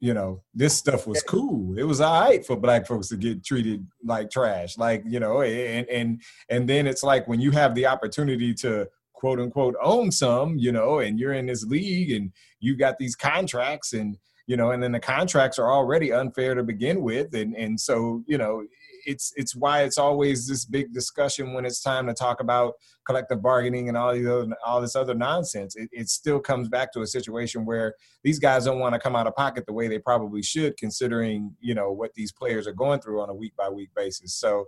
you 0.00 0.12
know, 0.12 0.42
this 0.54 0.76
stuff 0.76 1.06
was 1.06 1.22
cool. 1.22 1.78
It 1.78 1.84
was 1.84 2.00
all 2.02 2.20
right 2.20 2.44
for 2.44 2.56
black 2.56 2.86
folks 2.86 3.08
to 3.08 3.16
get 3.16 3.44
treated 3.44 3.86
like 4.04 4.30
trash. 4.30 4.76
Like, 4.76 5.02
you 5.06 5.18
know, 5.18 5.40
and 5.40 5.88
and 5.88 6.22
and 6.50 6.68
then 6.68 6.86
it's 6.86 7.02
like 7.02 7.26
when 7.26 7.40
you 7.40 7.50
have 7.52 7.74
the 7.74 7.86
opportunity 7.86 8.52
to 8.54 8.86
quote 9.22 9.38
unquote 9.38 9.76
own 9.80 10.10
some, 10.10 10.58
you 10.58 10.72
know, 10.72 10.98
and 10.98 11.16
you're 11.16 11.32
in 11.32 11.46
this 11.46 11.64
league 11.64 12.10
and 12.10 12.32
you 12.58 12.76
got 12.76 12.98
these 12.98 13.14
contracts 13.14 13.92
and 13.92 14.18
you 14.48 14.56
know, 14.56 14.72
and 14.72 14.82
then 14.82 14.90
the 14.90 14.98
contracts 14.98 15.60
are 15.60 15.70
already 15.70 16.12
unfair 16.12 16.56
to 16.56 16.64
begin 16.64 17.02
with. 17.02 17.32
And 17.32 17.54
and 17.54 17.78
so, 17.78 18.24
you 18.26 18.36
know, 18.36 18.64
it's 19.06 19.32
it's 19.36 19.54
why 19.54 19.84
it's 19.84 19.96
always 19.96 20.48
this 20.48 20.64
big 20.64 20.92
discussion 20.92 21.52
when 21.52 21.64
it's 21.64 21.80
time 21.80 22.08
to 22.08 22.14
talk 22.14 22.40
about 22.40 22.74
collective 23.06 23.40
bargaining 23.40 23.88
and 23.88 23.96
all 23.96 24.12
these 24.12 24.26
other, 24.26 24.48
all 24.66 24.80
this 24.80 24.96
other 24.96 25.14
nonsense. 25.14 25.76
It, 25.76 25.88
it 25.92 26.08
still 26.08 26.40
comes 26.40 26.68
back 26.68 26.92
to 26.94 27.02
a 27.02 27.06
situation 27.06 27.64
where 27.64 27.94
these 28.24 28.40
guys 28.40 28.64
don't 28.64 28.80
want 28.80 28.94
to 28.94 29.00
come 29.00 29.14
out 29.14 29.28
of 29.28 29.36
pocket 29.36 29.66
the 29.66 29.72
way 29.72 29.86
they 29.86 30.00
probably 30.00 30.42
should, 30.42 30.76
considering 30.76 31.54
you 31.60 31.74
know 31.76 31.92
what 31.92 32.12
these 32.14 32.32
players 32.32 32.66
are 32.66 32.72
going 32.72 33.00
through 33.00 33.22
on 33.22 33.30
a 33.30 33.34
week 33.34 33.54
by 33.56 33.68
week 33.68 33.90
basis. 33.94 34.34
So 34.34 34.64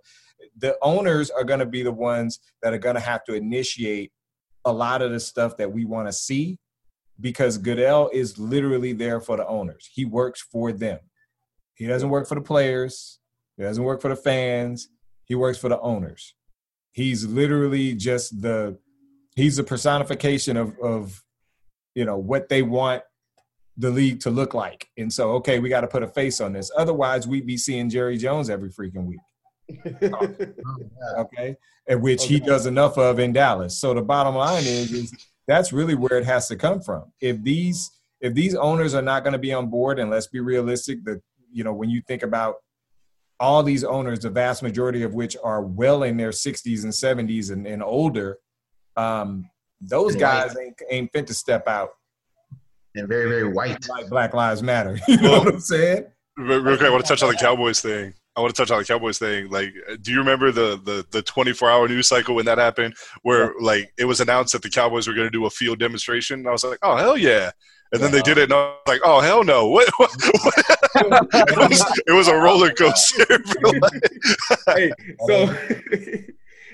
the 0.57 0.77
owners 0.81 1.31
are 1.31 1.45
going 1.45 1.61
to 1.61 1.67
be 1.67 1.83
the 1.83 1.93
ones 1.93 2.39
that 2.63 2.73
are 2.73 2.79
going 2.79 2.95
to 2.95 3.01
have 3.01 3.25
to 3.25 3.35
initiate 3.35 4.13
a 4.65 4.73
lot 4.73 5.03
of 5.03 5.11
the 5.11 5.21
stuff 5.21 5.57
that 5.59 5.73
we 5.73 5.85
want 5.85 6.09
to 6.09 6.13
see 6.13 6.59
because 7.21 7.59
Goodell 7.59 8.11
is 8.13 8.39
literally 8.39 8.93
there 8.93 9.21
for 9.21 9.37
the 9.37 9.47
owners. 9.47 9.89
He 9.93 10.05
works 10.05 10.41
for 10.41 10.73
them. 10.73 10.99
He 11.75 11.87
doesn't 11.87 12.09
work 12.09 12.27
for 12.29 12.35
the 12.35 12.41
players. 12.41 13.19
He 13.57 13.63
doesn't 13.63 13.85
work 13.85 14.01
for 14.01 14.09
the 14.09 14.17
fans. 14.17 14.89
He 15.25 15.35
works 15.35 15.59
for 15.59 15.69
the 15.69 15.81
owners. 15.81 16.35
He's 16.93 17.25
literally 17.27 17.95
just 17.95 18.41
the 18.43 18.79
he's 19.37 19.57
the 19.57 19.65
personification 19.65 20.57
of 20.57 20.79
of 20.81 21.23
you 21.95 22.05
know 22.05 22.17
what 22.17 22.49
they 22.49 22.63
want 22.63 23.03
the 23.77 23.91
league 23.91 24.21
to 24.21 24.31
look 24.31 24.55
like. 24.55 24.89
And 24.97 25.13
so, 25.13 25.33
okay, 25.33 25.59
we 25.59 25.69
got 25.69 25.81
to 25.81 25.89
put 25.89 26.03
a 26.03 26.09
face 26.09 26.41
on 26.41 26.53
this. 26.53 26.71
Otherwise, 26.77 27.27
we'd 27.27 27.47
be 27.47 27.57
seeing 27.57 27.91
Jerry 27.91 28.17
Jones 28.17 28.49
every 28.49 28.71
freaking 28.71 29.05
week. 29.07 29.21
Okay, 31.19 31.57
and 31.89 32.03
which 32.03 32.27
he 32.27 32.41
does 32.41 32.67
enough 32.67 32.99
of 32.99 33.19
in 33.19 33.33
Dallas. 33.33 33.79
So 33.79 33.95
the 33.95 34.03
bottom 34.03 34.35
line 34.35 34.65
is, 34.65 34.93
is 34.93 35.15
that's 35.47 35.73
really 35.73 35.95
where 35.95 36.19
it 36.19 36.25
has 36.25 36.49
to 36.49 36.57
come 36.57 36.81
from. 36.81 37.05
If 37.21 37.43
these 37.43 37.91
if 38.21 38.35
these 38.35 38.55
owners 38.55 38.95
are 38.95 39.03
not 39.03 39.23
going 39.23 39.33
to 39.33 39.39
be 39.39 39.53
on 39.53 39.69
board, 39.69 39.99
and 39.99 40.11
let's 40.11 40.27
be 40.27 40.41
realistic, 40.41 41.05
that 41.05 41.21
you 41.53 41.65
know 41.65 41.73
when 41.73 41.91
you 41.91 42.03
think 42.07 42.23
about 42.23 42.57
all 43.41 43.63
these 43.63 43.85
owners, 43.85 44.21
the 44.21 44.31
vast 44.31 44.63
majority 44.63 45.03
of 45.03 45.15
which 45.15 45.37
are 45.43 45.63
well 45.63 46.03
in 46.05 46.17
their 46.17 46.31
60s 46.31 46.85
and 46.85 46.93
70s 46.93 47.51
and, 47.51 47.67
and 47.67 47.83
older, 47.83 48.39
um, 48.97 49.51
those 49.81 50.17
guys 50.17 50.57
ain't, 50.57 50.81
ain't 50.89 51.13
fit 51.13 51.27
to 51.27 51.35
step 51.35 51.67
out. 51.69 51.91
And 52.95 53.09
very, 53.09 53.29
very 53.29 53.53
white. 53.53 53.87
Like 53.89 54.09
Black 54.09 54.35
Lives 54.35 54.63
Matter. 54.63 54.99
You 55.09 55.17
know 55.21 55.39
what 55.41 55.49
I'm 55.49 55.61
saying? 55.61 56.07
Real 56.37 56.63
quick, 56.63 56.83
I 56.83 56.91
want 56.91 57.05
to 57.05 57.09
touch 57.09 57.23
on 57.23 57.31
the 57.31 57.37
Cowboys 57.37 57.81
thing. 57.81 58.15
I 58.37 58.41
want 58.41 58.55
to 58.55 58.61
touch 58.61 58.71
on 58.71 58.79
the 58.79 58.85
Cowboys 58.85 59.19
thing. 59.19 59.49
Like, 59.49 59.73
do 60.03 60.11
you 60.11 60.19
remember 60.19 60.51
the 60.51 60.81
the 60.83 61.07
the 61.11 61.23
24 61.23 61.71
hour 61.71 61.89
news 61.89 62.09
cycle 62.09 62.35
when 62.35 62.47
that 62.47 62.59
happened, 62.59 62.95
where 63.23 63.55
like 63.61 63.93
it 63.97 64.07
was 64.07 64.21
announced 64.21 64.53
that 64.53 64.63
the 64.63 64.71
Cowboys 64.71 65.07
were 65.07 65.15
going 65.15 65.27
to 65.27 65.31
do 65.31 65.47
a 65.47 65.51
field 65.51 65.79
demonstration? 65.79 66.41
And 66.41 66.49
I 66.49 66.53
was 66.53 66.65
like, 66.65 66.79
oh 66.83 66.97
hell 66.97 67.17
yeah! 67.17 67.53
And 67.95 68.03
then 68.03 68.11
they 68.11 68.23
did 68.23 68.39
it, 68.39 68.45
and 68.45 68.55
I 68.55 68.57
was 68.57 68.81
like, 68.89 69.01
"Oh 69.05 69.21
hell 69.21 69.45
no!" 69.45 69.69
What? 69.75 69.89
what, 69.99 70.11
what? 70.21 70.55
it, 70.95 71.71
was, 71.71 72.01
it, 72.09 72.13
was, 72.13 72.29
a 72.29 72.35
roller 72.35 72.71
coaster. 72.71 73.25
hey, 74.67 74.91
so 75.29 75.57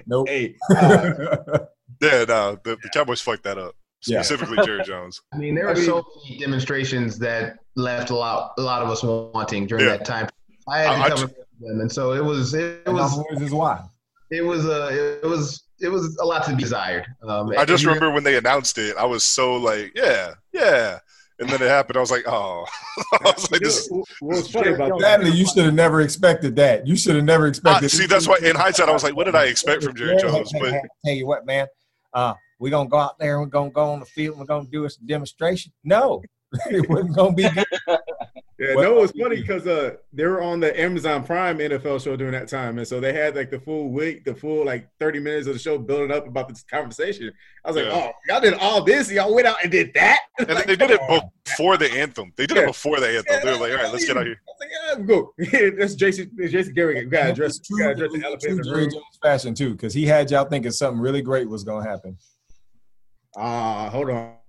nope. 0.06 0.28
Hey, 0.28 0.56
uh, 0.70 1.58
yeah, 2.00 2.24
no, 2.24 2.58
the, 2.64 2.78
the 2.82 2.90
Cowboys 2.94 3.20
fucked 3.20 3.44
that 3.44 3.58
up. 3.58 3.74
Specifically, 4.00 4.56
yeah. 4.58 4.64
Jerry 4.64 4.84
Jones. 4.84 5.20
I 5.34 5.36
mean, 5.36 5.54
there 5.54 5.66
were 5.66 5.76
so 5.76 6.02
many 6.24 6.38
demonstrations 6.38 7.18
that 7.18 7.58
left 7.76 8.08
a 8.08 8.16
lot, 8.16 8.54
a 8.56 8.62
lot 8.62 8.82
of 8.82 8.88
us 8.88 9.02
wanting 9.02 9.66
during 9.66 9.84
yeah. 9.84 9.98
that 9.98 10.06
time. 10.06 10.26
I 10.66 10.78
had 10.78 11.04
to 11.04 11.10
cover 11.10 11.34
them, 11.60 11.80
and 11.80 11.90
so 11.90 12.12
it 12.12 12.24
was. 12.24 12.54
It, 12.54 12.82
it 12.86 12.90
was. 12.90 13.22
Here's 13.30 13.52
why. 13.52 13.82
It 14.30 14.42
was. 14.42 14.66
Uh, 14.66 15.18
it 15.22 15.26
was. 15.26 15.64
It 15.80 15.88
was 15.88 16.16
a 16.18 16.24
lot 16.24 16.44
to 16.44 16.54
be 16.54 16.62
desired. 16.62 17.06
Um, 17.26 17.52
I 17.56 17.64
just 17.64 17.84
remember 17.84 18.10
when 18.10 18.22
they 18.22 18.36
announced 18.36 18.76
it, 18.76 18.96
I 18.98 19.06
was 19.06 19.24
so 19.24 19.56
like, 19.56 19.92
yeah, 19.94 20.34
yeah. 20.52 20.98
And 21.38 21.48
then 21.48 21.62
it 21.62 21.68
happened. 21.68 21.96
I 21.96 22.00
was 22.00 22.10
like, 22.10 22.28
oh. 22.28 22.66
I 23.14 23.32
was 23.34 23.50
like, 23.50 23.62
this, 23.62 23.88
What's 24.20 24.50
funny 24.50 24.74
about 24.74 25.00
Sadly, 25.00 25.30
you 25.30 25.46
should 25.46 25.64
have 25.64 25.72
never 25.72 26.02
expected 26.02 26.54
that. 26.56 26.86
You 26.86 26.96
should 26.96 27.16
have 27.16 27.24
never 27.24 27.46
expected. 27.46 27.86
Uh, 27.86 27.88
see, 27.88 28.04
that's 28.04 28.28
why 28.28 28.36
in 28.44 28.54
hindsight, 28.54 28.90
I 28.90 28.92
was 28.92 29.02
like, 29.02 29.16
what 29.16 29.24
did 29.24 29.34
I 29.34 29.46
expect 29.46 29.82
from 29.82 29.96
Jerry 29.96 30.18
Jones? 30.18 30.52
But 30.52 30.82
tell 31.02 31.14
you 31.14 31.26
what, 31.26 31.46
man, 31.46 31.66
uh, 32.12 32.34
we're 32.58 32.70
gonna 32.70 32.90
go 32.90 32.98
out 32.98 33.18
there 33.18 33.36
and 33.36 33.46
we're 33.46 33.50
gonna 33.50 33.70
go 33.70 33.90
on 33.90 34.00
the 34.00 34.06
field 34.06 34.34
and 34.34 34.40
we're 34.40 34.54
gonna 34.54 34.68
do 34.70 34.84
a 34.84 34.90
demonstration. 35.06 35.72
No, 35.82 36.22
it 36.70 36.88
wasn't 36.88 37.16
gonna 37.16 37.34
be 37.34 37.48
good. 37.48 37.64
Yeah, 38.60 38.74
well, 38.74 38.90
no, 38.90 38.98
it 38.98 39.00
was 39.00 39.12
funny 39.12 39.36
because 39.36 39.66
uh, 39.66 39.92
they 40.12 40.26
were 40.26 40.42
on 40.42 40.60
the 40.60 40.78
Amazon 40.78 41.24
Prime 41.24 41.56
NFL 41.56 42.04
show 42.04 42.14
during 42.14 42.34
that 42.34 42.46
time, 42.46 42.76
and 42.76 42.86
so 42.86 43.00
they 43.00 43.14
had 43.14 43.34
like 43.34 43.50
the 43.50 43.58
full 43.58 43.88
week, 43.88 44.22
the 44.26 44.34
full 44.34 44.66
like 44.66 44.86
thirty 45.00 45.18
minutes 45.18 45.46
of 45.46 45.54
the 45.54 45.58
show 45.58 45.78
building 45.78 46.14
up 46.14 46.26
about 46.26 46.46
this 46.46 46.62
conversation. 46.64 47.32
I 47.64 47.68
was 47.70 47.76
like, 47.82 47.86
"Oh, 47.86 48.12
y'all 48.28 48.40
did 48.42 48.52
all 48.52 48.84
this, 48.84 49.10
y'all 49.10 49.34
went 49.34 49.46
out 49.46 49.56
and 49.62 49.72
did 49.72 49.94
that." 49.94 50.20
And 50.40 50.54
like, 50.54 50.66
they 50.66 50.76
did 50.76 50.90
it 50.90 51.00
before 51.44 51.76
the 51.76 51.90
anthem. 51.92 52.32
They 52.36 52.46
did 52.46 52.56
yeah. 52.56 52.62
it 52.62 52.66
before 52.68 52.98
the 52.98 53.08
anthem. 53.08 53.24
Yeah, 53.30 53.40
they 53.44 53.50
were 53.50 53.58
like, 53.58 53.72
"All 53.72 53.84
right, 53.84 53.92
let's 53.92 54.04
get 54.06 54.16
out 54.16 54.26
here." 54.26 54.40
I 54.46 54.96
was 54.96 54.98
like, 54.98 54.98
"Yeah, 54.98 55.60
go." 55.60 55.72
That's 55.78 55.94
Jason. 55.94 56.30
Jason 56.38 56.74
Garrett. 56.74 57.04
We 57.04 57.10
gotta 57.10 57.30
address. 57.30 57.60
We 57.70 57.78
gotta 57.78 57.92
address 57.92 58.12
the 58.12 58.24
elephant 58.26 58.50
in 58.52 58.56
the 58.58 58.74
room. 58.74 58.90
Fashion 59.22 59.54
too, 59.54 59.72
because 59.72 59.94
he 59.94 60.04
had 60.04 60.30
y'all 60.30 60.44
thinking 60.44 60.70
something 60.70 61.00
really 61.00 61.22
great 61.22 61.48
was 61.48 61.64
gonna 61.64 61.88
happen. 61.88 62.18
Ah, 63.36 63.86
uh, 63.86 63.90
hold 63.90 64.10
on. 64.10 64.34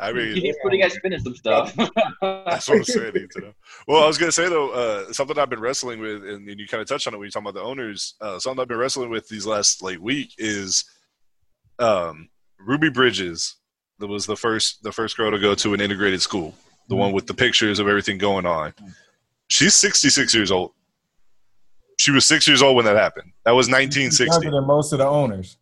I 0.00 0.12
mean, 0.14 0.34
he's 0.34 0.56
putting 0.62 0.80
guys 0.80 0.94
spinning 0.94 1.20
some 1.20 1.36
stuff. 1.36 1.74
that's 2.22 2.68
what 2.68 2.78
I'm 2.78 2.84
saying. 2.84 3.28
Well, 3.86 4.02
I 4.02 4.06
was 4.06 4.16
gonna 4.16 4.32
say 4.32 4.48
though, 4.48 4.70
uh, 4.70 5.12
something 5.12 5.38
I've 5.38 5.50
been 5.50 5.60
wrestling 5.60 6.00
with, 6.00 6.24
and, 6.24 6.48
and 6.48 6.58
you 6.58 6.66
kind 6.66 6.80
of 6.80 6.88
touched 6.88 7.06
on 7.06 7.12
it 7.12 7.18
when 7.18 7.26
you 7.26 7.30
talk 7.30 7.42
about 7.42 7.52
the 7.52 7.60
owners. 7.60 8.14
Uh, 8.18 8.38
something 8.38 8.62
I've 8.62 8.68
been 8.68 8.78
wrestling 8.78 9.10
with 9.10 9.28
these 9.28 9.44
last 9.44 9.82
like 9.82 10.00
week 10.00 10.32
is 10.38 10.84
um, 11.78 12.30
Ruby 12.58 12.88
Bridges. 12.88 13.56
That 13.98 14.06
was 14.06 14.24
the 14.24 14.36
first 14.36 14.82
the 14.82 14.92
first 14.92 15.18
girl 15.18 15.30
to 15.30 15.38
go 15.38 15.54
to 15.54 15.74
an 15.74 15.82
integrated 15.82 16.22
school, 16.22 16.54
the 16.88 16.96
one 16.96 17.12
with 17.12 17.26
the 17.26 17.34
pictures 17.34 17.78
of 17.78 17.88
everything 17.88 18.16
going 18.16 18.46
on. 18.46 18.72
She's 19.48 19.74
66 19.74 20.34
years 20.34 20.50
old. 20.50 20.72
She 22.00 22.10
was 22.10 22.26
six 22.26 22.48
years 22.48 22.62
old 22.62 22.74
when 22.76 22.86
that 22.86 22.96
happened. 22.96 23.32
That 23.44 23.52
was 23.52 23.68
1960. 23.68 24.24
Younger 24.32 24.50
than 24.50 24.66
most 24.66 24.92
of 24.92 24.98
the 24.98 25.06
owners 25.06 25.58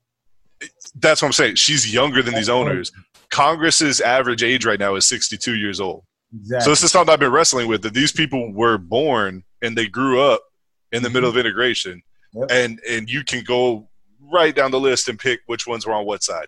that's 0.96 1.22
what 1.22 1.28
I'm 1.28 1.32
saying. 1.32 1.56
She's 1.56 1.92
younger 1.92 2.22
than 2.22 2.34
these 2.34 2.48
owners. 2.48 2.92
Congress's 3.30 4.00
average 4.00 4.42
age 4.42 4.66
right 4.66 4.78
now 4.78 4.94
is 4.96 5.06
62 5.06 5.56
years 5.56 5.80
old. 5.80 6.04
Exactly. 6.34 6.64
So 6.64 6.70
this 6.70 6.82
is 6.82 6.92
something 6.92 7.12
I've 7.12 7.20
been 7.20 7.32
wrestling 7.32 7.68
with. 7.68 7.82
That 7.82 7.94
these 7.94 8.12
people 8.12 8.52
were 8.52 8.78
born 8.78 9.44
and 9.62 9.76
they 9.76 9.86
grew 9.86 10.20
up 10.20 10.42
in 10.92 11.02
the 11.02 11.08
mm-hmm. 11.08 11.14
middle 11.14 11.30
of 11.30 11.36
integration, 11.36 12.02
yep. 12.34 12.48
and 12.50 12.80
and 12.88 13.08
you 13.08 13.24
can 13.24 13.42
go 13.42 13.88
right 14.32 14.54
down 14.54 14.70
the 14.70 14.80
list 14.80 15.08
and 15.08 15.18
pick 15.18 15.40
which 15.46 15.66
ones 15.66 15.86
were 15.86 15.92
on 15.92 16.06
what 16.06 16.22
side, 16.22 16.46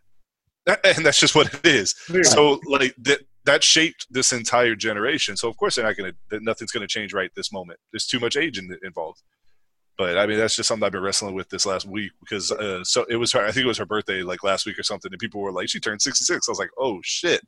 and 0.84 1.04
that's 1.04 1.18
just 1.18 1.34
what 1.34 1.52
it 1.52 1.66
is. 1.66 1.94
Yeah. 2.12 2.22
So 2.22 2.60
like 2.66 2.94
that 3.02 3.20
that 3.44 3.64
shaped 3.64 4.06
this 4.10 4.32
entire 4.32 4.76
generation. 4.76 5.36
So 5.36 5.48
of 5.48 5.56
course 5.56 5.76
they're 5.76 5.84
not 5.84 5.96
gonna 5.96 6.12
nothing's 6.40 6.70
gonna 6.70 6.86
change 6.86 7.12
right 7.12 7.30
this 7.34 7.52
moment. 7.52 7.80
There's 7.92 8.06
too 8.06 8.20
much 8.20 8.36
age 8.36 8.58
in, 8.58 8.76
involved. 8.82 9.22
But 9.98 10.18
I 10.18 10.26
mean, 10.26 10.38
that's 10.38 10.56
just 10.56 10.68
something 10.68 10.84
I've 10.84 10.92
been 10.92 11.02
wrestling 11.02 11.34
with 11.34 11.48
this 11.50 11.66
last 11.66 11.86
week 11.86 12.12
because 12.20 12.50
uh, 12.50 12.82
so 12.82 13.04
it 13.08 13.16
was 13.16 13.32
her. 13.32 13.44
I 13.44 13.52
think 13.52 13.64
it 13.64 13.68
was 13.68 13.78
her 13.78 13.86
birthday 13.86 14.22
like 14.22 14.42
last 14.42 14.66
week 14.66 14.78
or 14.78 14.82
something, 14.82 15.12
and 15.12 15.18
people 15.18 15.40
were 15.40 15.52
like, 15.52 15.68
"She 15.68 15.80
turned 15.80 16.00
66." 16.00 16.48
I 16.48 16.50
was 16.50 16.58
like, 16.58 16.70
"Oh 16.78 17.00
shit." 17.02 17.42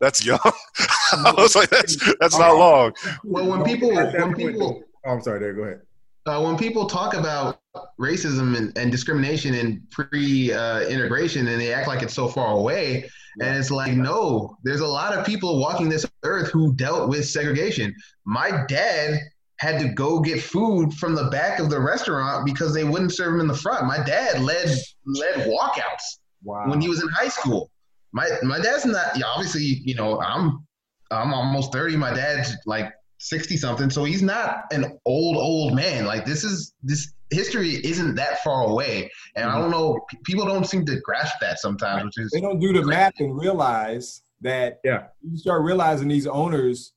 That's 0.00 0.24
young. 0.24 0.38
I 1.12 1.34
was 1.36 1.56
like, 1.56 1.70
"That's 1.70 1.96
that's 2.20 2.38
not 2.38 2.56
long." 2.56 2.92
Well, 3.24 3.48
when 3.48 3.64
people 3.64 3.94
when 3.94 4.34
people, 4.34 4.84
oh, 5.04 5.10
I'm 5.10 5.22
sorry. 5.22 5.40
There, 5.40 5.54
go 5.54 5.62
ahead. 5.62 5.80
Uh, 6.26 6.42
when 6.42 6.58
people 6.58 6.84
talk 6.86 7.14
about 7.14 7.60
racism 7.98 8.54
and, 8.54 8.76
and 8.76 8.92
discrimination 8.92 9.54
in 9.54 9.82
pre-integration, 9.90 11.46
uh, 11.46 11.50
and 11.50 11.60
they 11.60 11.72
act 11.72 11.88
like 11.88 12.02
it's 12.02 12.12
so 12.12 12.28
far 12.28 12.52
away, 12.52 13.08
and 13.40 13.56
it's 13.56 13.70
like, 13.70 13.94
no, 13.94 14.58
there's 14.62 14.80
a 14.80 14.86
lot 14.86 15.16
of 15.16 15.24
people 15.24 15.58
walking 15.58 15.88
this 15.88 16.04
earth 16.24 16.50
who 16.50 16.74
dealt 16.74 17.08
with 17.08 17.26
segregation. 17.26 17.94
My 18.26 18.64
dad 18.68 19.20
had 19.58 19.80
to 19.80 19.88
go 19.88 20.20
get 20.20 20.42
food 20.42 20.94
from 20.94 21.14
the 21.14 21.24
back 21.30 21.58
of 21.58 21.68
the 21.68 21.80
restaurant 21.80 22.46
because 22.46 22.72
they 22.72 22.84
wouldn't 22.84 23.12
serve 23.12 23.34
him 23.34 23.40
in 23.40 23.48
the 23.48 23.54
front. 23.54 23.86
My 23.86 24.02
dad 24.04 24.40
led 24.40 24.68
led 25.04 25.48
walkouts 25.48 26.18
wow. 26.44 26.68
when 26.68 26.80
he 26.80 26.88
was 26.88 27.02
in 27.02 27.08
high 27.08 27.28
school. 27.28 27.70
My 28.12 28.28
my 28.42 28.60
dad's 28.60 28.84
not 28.84 29.20
obviously, 29.22 29.82
you 29.84 29.94
know, 29.94 30.20
I'm 30.20 30.64
I'm 31.10 31.34
almost 31.34 31.72
30. 31.72 31.96
My 31.96 32.14
dad's 32.14 32.56
like 32.66 32.92
60 33.18 33.56
something, 33.56 33.90
so 33.90 34.04
he's 34.04 34.22
not 34.22 34.64
an 34.72 34.98
old 35.04 35.36
old 35.36 35.74
man. 35.74 36.06
Like 36.06 36.24
this 36.24 36.44
is 36.44 36.74
this 36.82 37.12
history 37.30 37.84
isn't 37.84 38.14
that 38.14 38.42
far 38.42 38.64
away. 38.64 39.10
And 39.34 39.46
mm-hmm. 39.46 39.56
I 39.56 39.60
don't 39.60 39.70
know, 39.70 39.98
people 40.24 40.46
don't 40.46 40.66
seem 40.66 40.86
to 40.86 41.00
grasp 41.00 41.34
that 41.40 41.58
sometimes, 41.58 42.04
which 42.04 42.18
is 42.18 42.30
they 42.30 42.40
don't 42.40 42.60
do 42.60 42.72
the 42.72 42.84
math 42.84 43.14
and 43.18 43.38
realize 43.38 44.22
that 44.40 44.78
yeah, 44.84 45.08
you 45.22 45.36
start 45.36 45.62
realizing 45.62 46.08
these 46.08 46.28
owners 46.28 46.92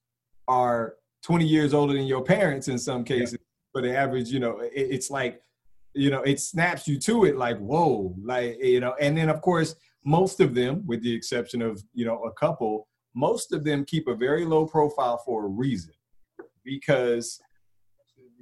are 0.48 0.96
20 1.24 1.46
years 1.46 1.74
older 1.74 1.94
than 1.94 2.06
your 2.06 2.24
parents 2.24 2.68
in 2.68 2.78
some 2.78 3.04
cases. 3.04 3.34
Yeah. 3.34 3.38
For 3.74 3.82
the 3.82 3.96
average, 3.96 4.30
you 4.30 4.40
know, 4.40 4.60
it, 4.60 4.72
it's 4.74 5.10
like, 5.10 5.42
you 5.94 6.10
know, 6.10 6.22
it 6.24 6.40
snaps 6.40 6.88
you 6.88 7.00
to 7.00 7.26
it 7.26 7.38
like, 7.38 7.58
whoa, 7.58 8.14
like, 8.22 8.62
you 8.62 8.80
know, 8.80 8.96
and 9.00 9.18
then 9.18 9.30
of 9.30 9.42
course, 9.42 9.76
most 10.04 10.40
of 10.40 10.56
them, 10.56 10.86
with 10.86 11.02
the 11.04 11.14
exception 11.14 11.62
of, 11.62 11.82
you 11.94 12.06
know, 12.06 12.24
a 12.24 12.32
couple, 12.34 12.88
most 13.14 13.54
of 13.54 13.64
them 13.64 13.86
keep 13.86 14.08
a 14.08 14.16
very 14.16 14.46
low 14.46 14.66
profile 14.66 15.22
for 15.26 15.46
a 15.46 15.48
reason 15.48 15.94
because 16.64 17.40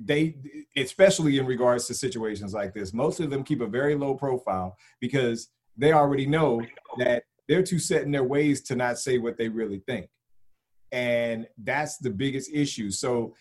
they 0.04 0.36
especially 0.78 1.38
in 1.40 1.46
regards 1.46 1.86
to 1.88 1.94
situations 1.94 2.54
like 2.54 2.74
this 2.74 2.94
most 2.94 3.20
of 3.20 3.30
them 3.30 3.44
keep 3.44 3.60
a 3.60 3.68
very 3.68 3.96
low 3.96 4.14
profile 4.14 4.78
because 5.02 5.50
they 5.78 5.92
already 5.92 6.26
know 6.26 6.62
that 6.98 7.24
they're 7.48 7.64
too 7.64 7.80
set 7.80 8.04
in 8.04 8.12
their 8.12 8.24
ways 8.24 8.62
to 8.62 8.76
not 8.76 8.98
say 8.98 9.18
what 9.18 9.38
they 9.38 9.50
really 9.50 9.80
think 9.88 10.08
and 10.92 11.48
that's 11.60 11.98
the 11.98 12.10
biggest 12.10 12.52
issue. 12.54 12.92
So 12.92 13.36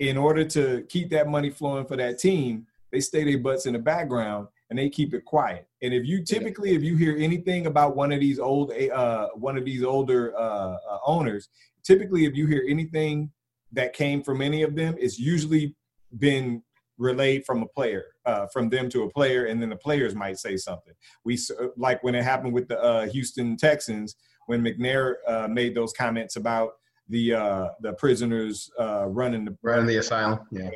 in 0.00 0.16
order 0.16 0.44
to 0.44 0.84
keep 0.88 1.10
that 1.10 1.28
money 1.28 1.50
flowing 1.50 1.86
for 1.86 1.96
that 1.96 2.18
team 2.18 2.66
they 2.92 3.00
stay 3.00 3.24
their 3.24 3.38
butts 3.38 3.66
in 3.66 3.72
the 3.72 3.78
background 3.78 4.46
and 4.70 4.78
they 4.78 4.88
keep 4.88 5.14
it 5.14 5.24
quiet. 5.24 5.66
And 5.82 5.92
if 5.92 6.06
you 6.06 6.24
typically 6.24 6.76
if 6.76 6.82
you 6.84 6.96
hear 6.96 7.16
anything 7.18 7.66
about 7.66 7.96
one 7.96 8.12
of 8.12 8.20
these 8.20 8.38
old 8.38 8.72
uh 8.72 9.30
one 9.34 9.58
of 9.58 9.64
these 9.64 9.82
older 9.82 10.32
uh, 10.36 10.76
uh 10.88 10.98
owners 11.04 11.48
typically 11.82 12.24
if 12.24 12.36
you 12.36 12.46
hear 12.46 12.64
anything 12.68 13.32
that 13.72 13.94
came 13.94 14.22
from 14.22 14.40
any 14.40 14.62
of 14.62 14.76
them 14.76 14.94
it's 14.98 15.18
usually 15.18 15.74
been 16.18 16.62
relayed 16.98 17.44
from 17.44 17.62
a 17.62 17.66
player, 17.66 18.04
uh, 18.24 18.46
from 18.46 18.68
them 18.68 18.88
to 18.88 19.02
a 19.02 19.10
player, 19.10 19.46
and 19.46 19.60
then 19.60 19.70
the 19.70 19.76
players 19.76 20.14
might 20.14 20.38
say 20.38 20.56
something. 20.56 20.94
We 21.24 21.38
like 21.76 22.02
when 22.02 22.14
it 22.14 22.24
happened 22.24 22.52
with 22.52 22.68
the 22.68 22.80
uh, 22.80 23.06
Houston 23.08 23.56
Texans 23.56 24.16
when 24.46 24.62
McNair 24.62 25.14
uh, 25.26 25.48
made 25.48 25.74
those 25.74 25.92
comments 25.92 26.36
about 26.36 26.74
the 27.08 27.34
uh, 27.34 27.68
the 27.80 27.92
prisoners 27.94 28.70
uh, 28.78 29.06
running 29.06 29.44
the 29.44 29.56
running 29.62 29.86
the 29.86 29.98
asylum. 29.98 30.40
Yeah, 30.50 30.70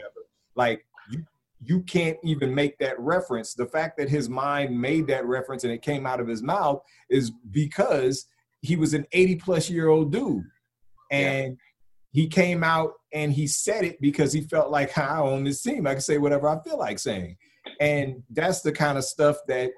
like 0.55 0.85
you 1.11 1.25
you 1.61 1.83
can't 1.83 2.19
even 2.23 2.55
make 2.55 2.79
that 2.79 2.99
reference. 2.99 3.55
The 3.55 3.67
fact 3.67 3.99
that 3.99 4.09
his 4.09 4.29
mind 4.29 4.79
made 4.79 5.07
that 5.09 5.27
reference 5.27 5.65
and 5.65 5.73
it 5.73 5.83
came 5.83 6.07
out 6.07 6.21
of 6.21 6.29
his 6.29 6.43
mouth 6.43 6.83
is 7.09 7.33
because 7.51 8.27
he 8.61 8.77
was 8.77 8.95
an 8.95 9.07
80 9.13 9.37
plus 9.37 9.71
year 9.71 9.89
old 9.89 10.13
dude 10.13 10.45
and 11.11 11.57
he 12.13 12.27
came 12.27 12.65
out 12.65 12.93
and 13.13 13.33
he 13.33 13.47
said 13.47 13.85
it 13.85 14.01
because 14.01 14.33
he 14.33 14.41
felt 14.43 14.71
like 14.71 14.97
I 14.99 15.19
own 15.19 15.45
this 15.45 15.63
team. 15.63 15.87
I 15.87 15.93
can 15.93 16.01
say 16.01 16.19
whatever 16.19 16.49
I 16.49 16.59
feel 16.63 16.79
like 16.79 16.99
saying. 16.99 17.37
And 17.81 18.23
that's 18.31 18.61
the 18.61 18.73
kind 18.73 18.99
of 18.99 19.05
stuff 19.05 19.37
that 19.49 19.71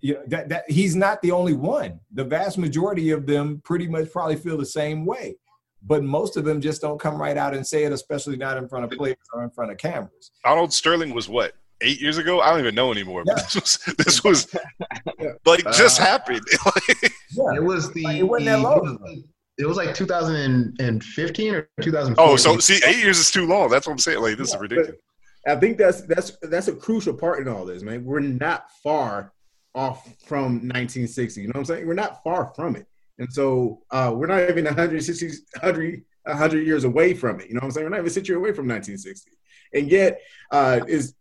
you 0.00 0.14
know, 0.14 0.22
that, 0.26 0.48
that 0.48 0.70
he's 0.70 0.96
not 0.96 1.22
the 1.22 1.30
only 1.30 1.54
one. 1.54 2.00
The 2.12 2.24
vast 2.24 2.58
majority 2.58 3.10
of 3.10 3.26
them 3.26 3.62
pretty 3.64 3.86
much 3.88 4.10
probably 4.10 4.36
feel 4.36 4.58
the 4.58 4.66
same 4.66 5.06
way. 5.06 5.36
But 5.84 6.04
most 6.04 6.36
of 6.36 6.44
them 6.44 6.60
just 6.60 6.80
don't 6.80 7.00
come 7.00 7.20
right 7.20 7.36
out 7.36 7.54
and 7.54 7.66
say 7.66 7.84
it, 7.84 7.92
especially 7.92 8.36
not 8.36 8.56
in 8.56 8.68
front 8.68 8.84
of 8.84 8.90
players 8.92 9.16
or 9.34 9.42
in 9.42 9.50
front 9.50 9.72
of 9.72 9.78
cameras. 9.78 10.30
Donald 10.44 10.72
Sterling 10.72 11.12
was 11.12 11.28
what 11.28 11.54
eight 11.80 12.00
years 12.00 12.18
ago. 12.18 12.40
I 12.40 12.50
don't 12.50 12.60
even 12.60 12.74
know 12.74 12.92
anymore. 12.92 13.24
Yeah. 13.26 13.34
This 13.34 13.54
was 13.54 13.94
this 13.98 14.24
was 14.24 14.54
like 15.44 15.64
just 15.72 16.00
uh, 16.00 16.04
happened. 16.04 16.42
yeah. 16.88 17.56
It 17.56 17.62
was 17.62 17.92
the. 17.92 18.04
It 18.18 18.22
wasn't 18.22 18.46
that 18.46 18.60
long 18.60 19.24
it 19.58 19.66
was 19.66 19.76
like 19.76 19.94
2015 19.94 21.54
or 21.54 21.68
2014. 21.82 22.14
Oh, 22.18 22.36
so 22.36 22.58
see, 22.58 22.80
eight 22.86 23.02
years 23.02 23.18
is 23.18 23.30
too 23.30 23.46
long. 23.46 23.68
That's 23.68 23.86
what 23.86 23.92
I'm 23.92 23.98
saying. 23.98 24.20
Like 24.20 24.38
this 24.38 24.50
yeah, 24.50 24.56
is 24.56 24.60
ridiculous. 24.60 25.00
I 25.46 25.56
think 25.56 25.76
that's 25.76 26.02
that's 26.02 26.36
that's 26.42 26.68
a 26.68 26.74
crucial 26.74 27.14
part 27.14 27.40
in 27.40 27.48
all 27.48 27.64
this, 27.64 27.82
man. 27.82 28.04
We're 28.04 28.20
not 28.20 28.66
far 28.82 29.32
off 29.74 30.04
from 30.26 30.54
1960. 30.68 31.40
You 31.40 31.48
know 31.48 31.52
what 31.52 31.58
I'm 31.58 31.64
saying? 31.64 31.86
We're 31.86 31.94
not 31.94 32.22
far 32.22 32.52
from 32.54 32.76
it, 32.76 32.86
and 33.22 33.32
so 33.32 33.78
uh, 33.92 34.12
we're 34.12 34.26
not 34.26 34.50
even 34.50 34.64
160, 34.64 35.26
100, 35.60 36.02
100 36.24 36.66
years 36.66 36.82
away 36.82 37.14
from 37.14 37.38
it. 37.38 37.46
You 37.46 37.54
know 37.54 37.60
what 37.60 37.66
I'm 37.66 37.70
saying? 37.70 37.84
We're 37.84 37.90
not 37.90 37.98
even 37.98 38.08
a 38.08 38.10
century 38.10 38.34
away 38.34 38.52
from 38.52 38.66
1960, 38.66 39.30
and 39.74 39.88
yet 39.88 40.20
uh, 40.50 40.80
is 40.88 41.14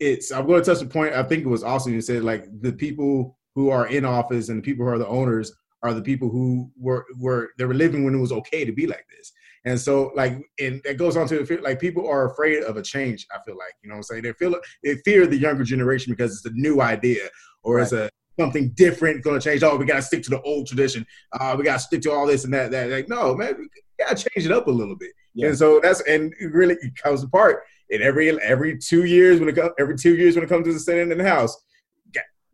it's. 0.00 0.32
I'm 0.32 0.46
going 0.46 0.62
to 0.62 0.70
touch 0.70 0.80
the 0.80 0.86
point. 0.86 1.12
I 1.12 1.22
think 1.22 1.44
it 1.44 1.48
was 1.48 1.62
Austin 1.62 1.92
who 1.92 2.00
said 2.00 2.24
like 2.24 2.46
the 2.62 2.72
people 2.72 3.36
who 3.54 3.68
are 3.68 3.86
in 3.88 4.06
office 4.06 4.48
and 4.48 4.58
the 4.58 4.62
people 4.62 4.86
who 4.86 4.92
are 4.92 4.98
the 4.98 5.06
owners 5.06 5.52
are 5.82 5.92
the 5.92 6.00
people 6.00 6.30
who 6.30 6.70
were 6.74 7.04
were 7.18 7.50
they 7.58 7.66
were 7.66 7.74
living 7.74 8.04
when 8.04 8.14
it 8.14 8.20
was 8.20 8.32
okay 8.32 8.64
to 8.64 8.72
be 8.72 8.86
like 8.86 9.04
this. 9.14 9.30
And 9.66 9.78
so 9.78 10.12
like 10.16 10.40
and 10.58 10.80
it 10.86 10.96
goes 10.96 11.18
on 11.18 11.28
to 11.28 11.60
like 11.62 11.78
people 11.78 12.08
are 12.08 12.32
afraid 12.32 12.62
of 12.62 12.78
a 12.78 12.82
change, 12.82 13.26
I 13.30 13.40
feel 13.44 13.58
like. 13.58 13.74
You 13.82 13.90
know 13.90 13.96
what 13.96 13.98
I'm 13.98 14.02
saying? 14.04 14.22
They 14.22 14.32
feel 14.32 14.54
they 14.82 14.94
fear 15.04 15.26
the 15.26 15.36
younger 15.36 15.64
generation 15.64 16.14
because 16.14 16.32
it's 16.32 16.46
a 16.46 16.58
new 16.58 16.80
idea 16.80 17.28
or 17.62 17.76
right. 17.76 17.82
it's 17.82 17.92
a 17.92 18.08
something 18.38 18.70
different 18.70 19.22
going 19.22 19.38
to 19.38 19.44
change. 19.44 19.62
Oh, 19.62 19.76
we 19.76 19.86
got 19.86 19.96
to 19.96 20.02
stick 20.02 20.22
to 20.24 20.30
the 20.30 20.42
old 20.42 20.66
tradition. 20.66 21.06
Uh, 21.32 21.54
we 21.56 21.64
got 21.64 21.74
to 21.74 21.78
stick 21.80 22.02
to 22.02 22.12
all 22.12 22.26
this 22.26 22.44
and 22.44 22.54
that. 22.54 22.70
That 22.70 22.90
like, 22.90 23.08
no, 23.08 23.34
man, 23.34 23.56
we 23.58 24.04
got 24.04 24.16
to 24.16 24.28
change 24.28 24.46
it 24.46 24.52
up 24.52 24.66
a 24.66 24.70
little 24.70 24.96
bit. 24.96 25.10
Yeah. 25.34 25.48
And 25.48 25.58
so 25.58 25.80
that's 25.82 26.00
and 26.02 26.32
it 26.40 26.52
really 26.52 26.76
it 26.80 26.96
comes 26.96 27.22
apart. 27.22 27.64
And 27.90 28.02
every 28.02 28.40
every 28.42 28.78
two 28.78 29.04
years 29.04 29.38
when 29.38 29.48
it 29.48 29.54
comes 29.54 29.70
every 29.78 29.96
two 29.96 30.16
years 30.16 30.34
when 30.34 30.44
it 30.44 30.48
comes 30.48 30.66
to 30.66 30.72
the 30.72 30.80
Senate 30.80 31.10
and 31.10 31.20
the 31.20 31.28
House, 31.28 31.56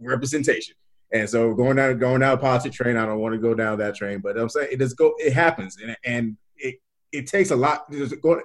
representation. 0.03 0.75
And 1.13 1.29
so 1.29 1.55
going 1.55 1.77
down 1.77 1.99
going 1.99 2.21
down 2.21 2.35
a 2.35 2.39
politics 2.39 2.77
train, 2.77 2.97
I 2.97 3.07
don't 3.07 3.19
want 3.19 3.35
to 3.35 3.39
go 3.39 3.55
down 3.55 3.79
that 3.79 3.95
train, 3.95 4.21
but 4.21 4.39
I'm 4.39 4.49
saying 4.49 4.69
it 4.73 4.79
does 4.79 4.95
go. 4.95 5.15
It 5.19 5.33
happens, 5.33 5.77
and 5.83 5.97
and 6.05 6.37
it 6.57 6.77
it 7.13 7.27
takes 7.27 7.51
a 7.51 7.57
lot. 7.57 7.93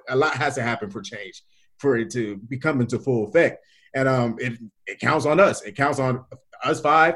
A 0.10 0.16
lot 0.16 0.36
has 0.36 0.56
to 0.56 0.62
happen 0.62 0.90
for 0.90 1.02
change 1.02 1.44
for 1.78 1.96
it 1.98 2.10
to 2.12 2.38
become 2.48 2.82
into 2.82 3.00
full 3.00 3.28
effect. 3.28 3.64
And 3.94 4.08
um, 4.08 4.36
it 4.40 4.60
it 4.86 5.00
counts 5.00 5.26
on 5.26 5.40
us. 5.40 5.62
It 5.62 5.76
counts 5.76 6.00
on 6.00 6.26
us 6.64 6.82
five 6.82 7.16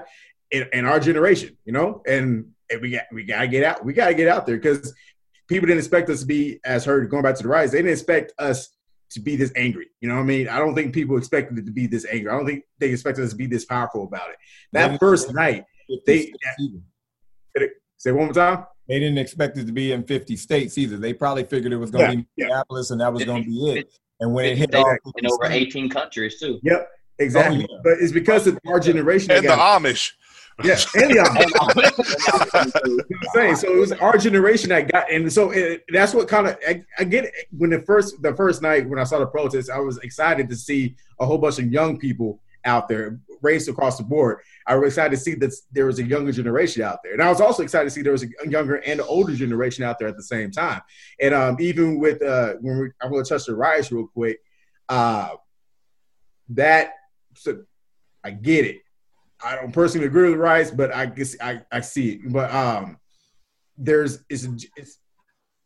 in, 0.51 0.68
and 0.73 0.88
our 0.88 0.99
generation. 0.99 1.57
You 1.65 1.73
know, 1.73 2.01
and, 2.07 2.51
and 2.69 2.81
we 2.81 2.91
got 2.91 3.03
we 3.11 3.23
gotta 3.23 3.47
get 3.47 3.63
out. 3.63 3.84
We 3.85 3.93
gotta 3.93 4.13
get 4.13 4.27
out 4.27 4.45
there 4.45 4.57
because 4.57 4.93
people 5.47 5.68
didn't 5.68 5.80
expect 5.80 6.09
us 6.09 6.22
to 6.22 6.26
be 6.26 6.59
as 6.63 6.85
heard. 6.85 7.09
Going 7.09 7.23
back 7.23 7.35
to 7.35 7.43
the 7.43 7.49
rise, 7.49 7.72
they 7.72 7.80
didn't 7.80 7.91
expect 7.91 8.34
us 8.39 8.69
to 9.11 9.19
be 9.19 9.35
this 9.35 9.51
angry. 9.55 9.88
You 9.99 10.09
know 10.09 10.15
what 10.15 10.22
I 10.22 10.26
mean? 10.26 10.47
I 10.47 10.57
don't 10.57 10.73
think 10.73 10.93
people 10.93 11.18
expected 11.18 11.57
it 11.57 11.65
to 11.65 11.72
be 11.72 11.88
this 11.88 12.05
angry. 12.09 12.31
I 12.31 12.38
don't 12.38 12.45
think 12.45 12.63
they 12.80 12.89
expected 12.89 13.23
us 13.23 13.31
to 13.31 13.35
be 13.35 13.45
this 13.45 13.65
powerful 13.65 14.05
about 14.05 14.30
it. 14.30 14.38
That 14.72 14.99
first 14.99 15.34
night, 15.34 15.65
they 16.05 16.31
say 17.97 18.11
one 18.11 18.26
more 18.26 18.34
time. 18.34 18.65
They 18.88 18.99
didn't 18.99 19.19
expect 19.19 19.57
it 19.57 19.65
to 19.68 19.72
be 19.72 19.91
in 19.91 20.03
50 20.03 20.35
states 20.35 20.77
either. 20.77 20.97
They 20.97 21.13
probably 21.13 21.43
figured 21.43 21.72
it 21.72 21.77
was 21.77 21.91
going 21.91 22.05
to 22.05 22.11
yeah, 22.11 22.23
be 22.23 22.43
Minneapolis 22.43 22.89
yeah. 22.89 22.93
and 22.93 23.01
that 23.01 23.13
was 23.13 23.23
going 23.23 23.43
to 23.43 23.49
be 23.49 23.72
it. 23.72 23.93
And 24.19 24.34
when 24.34 24.45
it 24.45 24.57
hit 24.57 24.76
all 24.76 24.97
in 25.18 25.27
over 25.27 25.45
18 25.45 25.89
countries 25.89 26.39
too. 26.39 26.59
Yep, 26.63 26.89
exactly. 27.22 27.68
Oh, 27.69 27.73
yeah. 27.73 27.80
But 27.84 27.93
it's 27.99 28.11
because 28.11 28.48
of 28.48 28.57
our 28.68 28.80
generation 28.80 29.31
and 29.31 29.45
the 29.45 29.49
Amish. 29.49 30.14
Yeah, 30.64 30.77
and 30.95 31.11
the 31.11 32.38
saying 33.34 33.56
so 33.56 33.73
it 33.73 33.80
was 33.80 33.91
our 33.93 34.18
generation 34.18 34.69
that 34.69 34.91
got, 34.91 35.11
and 35.11 35.31
so 35.31 35.52
it, 35.52 35.84
that's 35.91 36.14
what 36.14 36.27
kind 36.27 36.48
of 36.48 36.57
I, 36.68 36.84
I, 36.99 37.03
get 37.03 37.26
it. 37.26 37.34
when 37.57 37.72
the 37.72 37.81
first 37.81 38.22
the 38.22 38.35
first 38.35 38.61
night 38.61 38.88
when 38.88 38.99
I 38.99 39.03
saw 39.03 39.19
the 39.19 39.26
protest, 39.26 39.69
I 39.69 39.80
was 39.80 39.98
excited 39.99 40.49
to 40.49 40.56
see 40.56 40.95
a 41.19 41.26
whole 41.26 41.38
bunch 41.38 41.60
of 41.60 41.72
young 41.72 41.98
people 41.98 42.39
out 42.65 42.88
there 42.88 43.19
race 43.41 43.68
across 43.68 43.98
the 43.98 44.03
board. 44.03 44.39
I 44.68 44.76
was 44.76 44.93
excited 44.93 45.11
to 45.11 45.18
see 45.18 45.34
that 45.35 45.52
there 45.72 45.88
was 45.88 45.98
a 45.98 46.03
younger 46.03 46.31
generation 46.31 46.84
out 46.84 46.99
there, 47.03 47.14
and 47.14 47.23
I 47.23 47.30
was 47.30 47.41
also 47.41 47.64
excited 47.64 47.85
to 47.85 47.89
see 47.89 48.02
there 48.02 48.11
was 48.11 48.23
a 48.23 48.30
younger 48.48 48.76
and 48.76 48.99
an 48.99 49.06
older 49.07 49.34
generation 49.34 49.84
out 49.84 49.98
there 49.98 50.10
at 50.10 50.18
the 50.18 50.23
same 50.23 50.52
time. 50.52 50.81
And 51.19 51.34
um, 51.34 51.57
even 51.60 51.99
with 51.99 52.22
uh, 52.22 52.56
when 52.61 52.80
we, 52.80 52.89
I'm 53.02 53.10
going 53.10 53.23
to 53.23 53.30
touch 53.30 53.45
the 53.45 53.56
riots 53.56 53.91
real 53.91 54.07
quick, 54.07 54.41
uh, 54.89 55.30
that 56.49 56.93
so 57.41 57.63
I 58.23 58.31
get 58.31 58.65
it 58.65 58.81
I 59.43 59.55
don't 59.55 59.72
personally 59.72 60.07
agree 60.07 60.30
with 60.30 60.39
Rice, 60.39 60.72
but 60.72 60.93
I 60.93 61.05
guess 61.07 61.35
I, 61.41 61.61
I 61.72 61.81
see 61.81 62.13
it. 62.13 62.31
But 62.31 62.53
um, 62.53 62.97
there's 63.77 64.23
it's 64.30 64.47
it's 64.76 64.99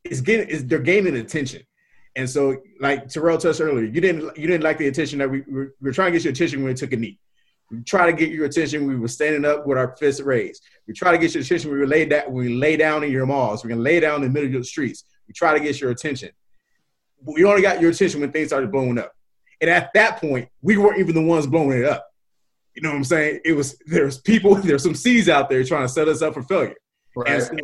it's 0.03 0.22
getting 0.22 0.47
it's, 0.49 0.64
they're 0.64 0.80
gaining 0.80 1.18
attention, 1.18 1.61
and 2.15 2.30
so 2.30 2.57
like 2.80 3.10
Terrell 3.10 3.38
touched 3.38 3.61
earlier, 3.61 3.85
you 3.85 4.02
didn't 4.02 4.38
you 4.38 4.47
didn't 4.47 4.64
like 4.64 4.77
the 4.77 4.88
attention 4.88 5.19
that 5.19 5.30
we, 5.30 5.41
we 5.41 5.68
were 5.81 5.91
trying 5.91 6.11
to 6.11 6.18
get 6.18 6.23
your 6.23 6.31
attention 6.31 6.60
when 6.60 6.69
we 6.69 6.73
took 6.73 6.93
a 6.93 6.97
knee. 6.97 7.19
We 7.72 7.81
try 7.81 8.06
to 8.06 8.14
get 8.14 8.30
your 8.30 8.45
attention. 8.45 8.85
We 8.85 8.95
were 8.95 9.07
standing 9.07 9.43
up 9.43 9.65
with 9.65 9.77
our 9.77 9.95
fists 9.97 10.22
raised. 10.22 10.64
We 10.88 10.93
try 10.93 11.11
to 11.11 11.18
get 11.18 11.34
your 11.34 11.41
attention. 11.41 11.72
We 11.72 11.85
laid 11.85 12.11
that 12.11 12.31
we 12.31 12.56
lay 12.56 12.77
down 12.77 13.03
in 13.03 13.11
your 13.11 13.26
malls. 13.26 13.64
We 13.64 13.69
can 13.72 13.84
lay 13.84 13.99
down 13.99 14.18
in 14.18 14.22
the 14.22 14.30
middle 14.30 14.56
of 14.56 14.61
the 14.61 14.64
streets. 14.64 15.03
We 15.27 15.34
try 15.34 15.57
to 15.57 15.64
get 15.64 15.81
your 15.81 15.91
attention. 15.91 16.30
We 17.22 17.43
only 17.43 17.64
got 17.64 17.81
your 17.81 17.89
attention 17.89 18.22
when 18.22 18.31
things 18.31 18.49
started 18.49 18.72
blowing 18.72 18.99
up. 18.99 19.14
And 19.61 19.69
at 19.69 19.91
that 19.94 20.19
point, 20.19 20.49
we 20.61 20.77
weren't 20.77 20.99
even 20.99 21.15
the 21.15 21.22
ones 21.22 21.48
blowing 21.48 21.80
it 21.80 21.86
up. 21.86 22.07
You 22.76 22.82
know 22.82 22.90
what 22.90 22.98
I'm 22.98 23.03
saying? 23.03 23.40
It 23.45 23.53
was 23.53 23.77
there's 23.86 24.19
people, 24.19 24.56
there's 24.64 24.84
some 24.84 24.95
C's 24.95 25.30
out 25.30 25.49
there 25.49 25.64
trying 25.64 25.84
to 25.84 25.90
set 25.90 26.07
us 26.07 26.22
up 26.22 26.34
for 26.34 26.44
failure. 26.44 26.76
Right. 27.15 27.30
And 27.30 27.44
so, 27.44 27.57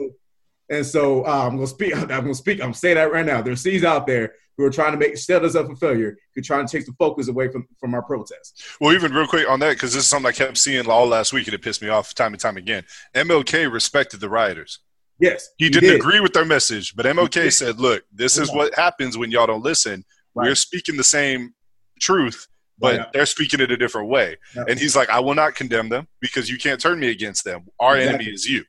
and 0.69 0.85
so 0.85 1.25
uh, 1.25 1.47
I'm 1.47 1.55
gonna 1.55 1.67
speak. 1.67 1.95
I'm 1.95 2.07
gonna 2.07 2.33
speak. 2.33 2.63
I'm 2.63 2.73
saying 2.73 2.95
that 2.95 3.11
right 3.11 3.25
now. 3.25 3.41
There's 3.41 3.61
C's 3.61 3.83
out 3.83 4.07
there 4.07 4.33
who 4.57 4.63
are 4.63 4.69
trying 4.69 4.93
to 4.93 4.97
make 4.97 5.17
set 5.17 5.43
us 5.43 5.55
up 5.55 5.67
for 5.67 5.75
failure, 5.75 6.17
who 6.33 6.39
are 6.39 6.43
trying 6.43 6.65
to 6.65 6.77
take 6.77 6.85
the 6.85 6.93
focus 6.93 7.27
away 7.27 7.49
from 7.49 7.67
from 7.77 7.93
our 7.93 8.01
protest. 8.01 8.63
Well, 8.79 8.93
even 8.93 9.13
real 9.13 9.27
quick 9.27 9.49
on 9.49 9.59
that, 9.59 9.73
because 9.73 9.93
this 9.93 10.03
is 10.03 10.09
something 10.09 10.29
I 10.29 10.31
kept 10.31 10.57
seeing 10.57 10.87
all 10.87 11.07
last 11.07 11.33
week, 11.33 11.47
and 11.47 11.53
it 11.53 11.61
pissed 11.61 11.81
me 11.81 11.89
off 11.89 12.15
time 12.15 12.33
and 12.33 12.39
time 12.39 12.57
again. 12.57 12.85
MLK 13.13 13.71
respected 13.71 14.21
the 14.21 14.29
rioters. 14.29 14.79
Yes, 15.19 15.49
he, 15.57 15.65
he 15.65 15.71
didn't 15.71 15.89
did. 15.89 15.99
agree 15.99 16.21
with 16.21 16.33
their 16.33 16.45
message, 16.45 16.95
but 16.95 17.05
MLK 17.05 17.51
said, 17.51 17.79
"Look, 17.79 18.03
this 18.11 18.37
is 18.37 18.49
what 18.51 18.73
happens 18.75 19.17
when 19.17 19.29
y'all 19.29 19.47
don't 19.47 19.63
listen. 19.63 20.05
Right. 20.33 20.47
We're 20.47 20.55
speaking 20.55 20.95
the 20.95 21.03
same 21.03 21.53
truth, 22.01 22.47
but 22.77 22.95
yeah. 22.95 23.05
they're 23.13 23.25
speaking 23.25 23.59
it 23.61 23.71
a 23.71 23.77
different 23.77 24.09
way. 24.09 24.37
Yeah. 24.55 24.65
And 24.67 24.79
he's 24.79 24.95
like, 24.95 25.09
I 25.09 25.19
will 25.19 25.35
not 25.35 25.55
condemn 25.55 25.89
them 25.89 26.07
because 26.19 26.49
you 26.49 26.57
can't 26.57 26.81
turn 26.81 26.99
me 26.99 27.09
against 27.09 27.45
them. 27.45 27.67
Our 27.79 27.97
exactly. 27.97 28.25
enemy 28.25 28.33
is 28.33 28.49
you. 28.49 28.65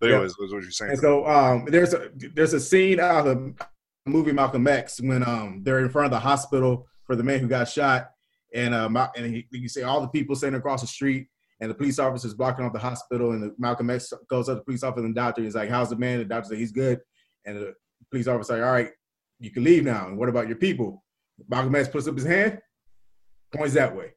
But 0.00 0.10
anyways, 0.10 0.34
yeah. 0.40 0.46
what 0.46 0.62
you're 0.62 0.70
saying. 0.70 0.92
And 0.92 1.00
so 1.00 1.26
um, 1.26 1.66
there's 1.66 1.92
a 1.92 2.10
there's 2.34 2.54
a 2.54 2.60
scene 2.60 2.98
out 2.98 3.26
of 3.26 3.36
the 3.36 3.66
movie 4.06 4.32
Malcolm 4.32 4.66
X 4.66 5.00
when 5.00 5.22
um, 5.22 5.60
they're 5.62 5.80
in 5.80 5.90
front 5.90 6.06
of 6.06 6.10
the 6.10 6.18
hospital 6.18 6.86
for 7.04 7.16
the 7.16 7.22
man 7.22 7.40
who 7.40 7.48
got 7.48 7.68
shot, 7.68 8.10
and 8.54 8.74
um, 8.74 8.96
and 8.96 9.26
he, 9.26 9.46
you 9.50 9.68
see 9.68 9.82
all 9.82 10.00
the 10.00 10.08
people 10.08 10.34
standing 10.34 10.58
across 10.58 10.80
the 10.80 10.86
street, 10.86 11.28
and 11.60 11.70
the 11.70 11.74
police 11.74 11.98
officer's 11.98 12.32
blocking 12.32 12.64
off 12.64 12.72
the 12.72 12.78
hospital, 12.78 13.32
and 13.32 13.42
the 13.42 13.54
Malcolm 13.58 13.90
X 13.90 14.12
goes 14.30 14.48
up 14.48 14.54
to 14.54 14.60
the 14.60 14.64
police 14.64 14.82
officer 14.82 15.04
and 15.04 15.14
the 15.14 15.20
doctor. 15.20 15.42
He's 15.42 15.54
like, 15.54 15.68
"How's 15.68 15.90
the 15.90 15.96
man?" 15.96 16.18
The 16.18 16.24
doctor 16.24 16.48
says, 16.48 16.58
"He's 16.58 16.72
good," 16.72 17.00
and 17.44 17.58
the 17.58 17.74
police 18.10 18.26
officer 18.26 18.54
like, 18.54 18.62
"All 18.62 18.72
right, 18.72 18.90
you 19.38 19.50
can 19.50 19.64
leave 19.64 19.84
now." 19.84 20.08
And 20.08 20.16
what 20.16 20.30
about 20.30 20.48
your 20.48 20.56
people? 20.56 21.04
Malcolm 21.48 21.74
X 21.74 21.88
puts 21.88 22.08
up 22.08 22.14
his 22.14 22.26
hand, 22.26 22.58
points 23.54 23.74
that 23.74 23.94
way, 23.94 24.12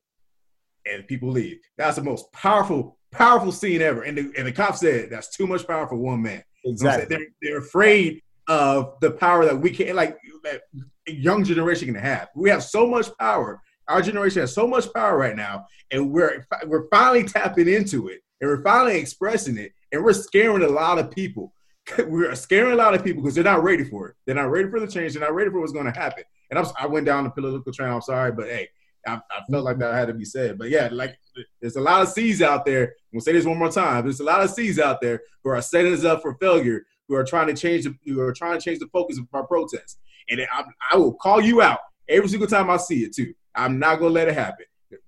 and 0.85 1.07
people 1.07 1.29
leave. 1.29 1.59
That's 1.77 1.97
the 1.97 2.03
most 2.03 2.31
powerful, 2.31 2.97
powerful 3.11 3.51
scene 3.51 3.81
ever. 3.81 4.03
And 4.03 4.17
the, 4.17 4.31
and 4.37 4.47
the 4.47 4.51
cop 4.51 4.75
said, 4.75 5.09
"That's 5.09 5.35
too 5.35 5.47
much 5.47 5.67
power 5.67 5.87
for 5.87 5.95
one 5.95 6.21
man." 6.21 6.43
You 6.63 6.71
know 6.71 6.71
what 6.71 6.71
I'm 6.71 6.77
saying? 6.77 6.93
Exactly. 7.01 7.15
They're, 7.15 7.27
they're 7.41 7.59
afraid 7.59 8.21
of 8.47 8.95
the 9.01 9.11
power 9.11 9.45
that 9.45 9.57
we 9.57 9.69
can, 9.69 9.95
like, 9.95 10.17
that 10.43 10.61
young 11.07 11.43
generation 11.43 11.87
can 11.87 11.95
have. 11.95 12.29
We 12.35 12.49
have 12.49 12.63
so 12.63 12.87
much 12.87 13.09
power. 13.17 13.61
Our 13.87 14.01
generation 14.01 14.41
has 14.41 14.53
so 14.53 14.67
much 14.67 14.91
power 14.93 15.17
right 15.17 15.35
now, 15.35 15.65
and 15.91 16.11
we're 16.11 16.45
we're 16.65 16.87
finally 16.89 17.23
tapping 17.23 17.67
into 17.67 18.07
it, 18.07 18.21
and 18.39 18.49
we're 18.49 18.63
finally 18.63 18.97
expressing 18.97 19.57
it, 19.57 19.73
and 19.91 20.03
we're 20.03 20.13
scaring 20.13 20.63
a 20.63 20.67
lot 20.67 20.99
of 20.99 21.11
people. 21.11 21.53
We're 22.07 22.33
scaring 22.35 22.71
a 22.71 22.77
lot 22.77 22.93
of 22.93 23.03
people 23.03 23.21
because 23.21 23.35
they're 23.35 23.43
not 23.43 23.61
ready 23.61 23.83
for 23.83 24.07
it. 24.07 24.15
They're 24.25 24.35
not 24.35 24.49
ready 24.49 24.69
for 24.69 24.79
the 24.79 24.87
change. 24.87 25.11
They're 25.11 25.21
not 25.21 25.35
ready 25.35 25.49
for 25.49 25.59
what's 25.59 25.73
going 25.73 25.91
to 25.91 25.99
happen. 25.99 26.23
And 26.49 26.57
I'm, 26.57 26.65
I 26.79 26.87
went 26.87 27.05
down 27.05 27.25
the 27.25 27.29
political 27.29 27.73
train. 27.73 27.89
I'm 27.89 27.99
sorry, 27.99 28.31
but 28.31 28.45
hey, 28.45 28.69
I, 29.05 29.15
I 29.15 29.51
felt 29.51 29.65
like 29.65 29.79
that 29.79 29.93
had 29.93 30.07
to 30.07 30.13
be 30.13 30.25
said. 30.25 30.57
But 30.57 30.69
yeah, 30.69 30.89
like 30.91 31.17
there's 31.61 31.75
a 31.75 31.81
lot 31.81 32.01
of 32.01 32.09
C's 32.09 32.41
out 32.41 32.65
there. 32.65 32.93
Gonna 33.11 33.21
say 33.21 33.33
this 33.33 33.45
one 33.45 33.57
more 33.57 33.71
time. 33.71 34.03
There's 34.03 34.19
a 34.19 34.25
lot 34.25 34.41
of 34.41 34.49
C's 34.49 34.79
out 34.79 35.01
there 35.01 35.21
who 35.43 35.49
are 35.49 35.61
setting 35.61 35.93
us 35.93 36.03
up 36.03 36.21
for 36.21 36.35
failure, 36.35 36.85
who 37.07 37.15
are 37.15 37.23
trying 37.23 37.47
to 37.47 37.53
change 37.53 37.85
the, 37.85 37.95
who 38.05 38.19
are 38.21 38.33
trying 38.33 38.57
to 38.57 38.63
change 38.63 38.79
the 38.79 38.87
focus 38.87 39.17
of 39.17 39.27
our 39.33 39.45
protests. 39.45 39.97
And 40.29 40.41
I, 40.41 40.63
I 40.91 40.95
will 40.97 41.13
call 41.13 41.41
you 41.41 41.61
out 41.61 41.79
every 42.07 42.29
single 42.29 42.47
time 42.47 42.69
I 42.69 42.77
see 42.77 43.03
it 43.03 43.13
too. 43.13 43.33
I'm 43.55 43.79
not 43.79 43.99
gonna 43.99 44.13
let 44.13 44.27
it 44.27 44.35
happen. 44.35 44.65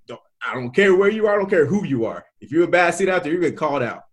Don't, 0.07 0.21
I 0.45 0.53
don't 0.53 0.71
care 0.71 0.95
where 0.95 1.09
you 1.09 1.27
are. 1.27 1.35
I 1.35 1.37
don't 1.37 1.49
care 1.49 1.65
who 1.65 1.85
you 1.85 2.05
are. 2.05 2.25
If 2.41 2.51
you're 2.51 2.63
a 2.63 2.67
bad 2.67 2.93
seat 2.93 3.09
out 3.09 3.23
there, 3.23 3.31
you're 3.31 3.41
getting 3.41 3.57
called 3.57 3.83
out. 3.83 4.03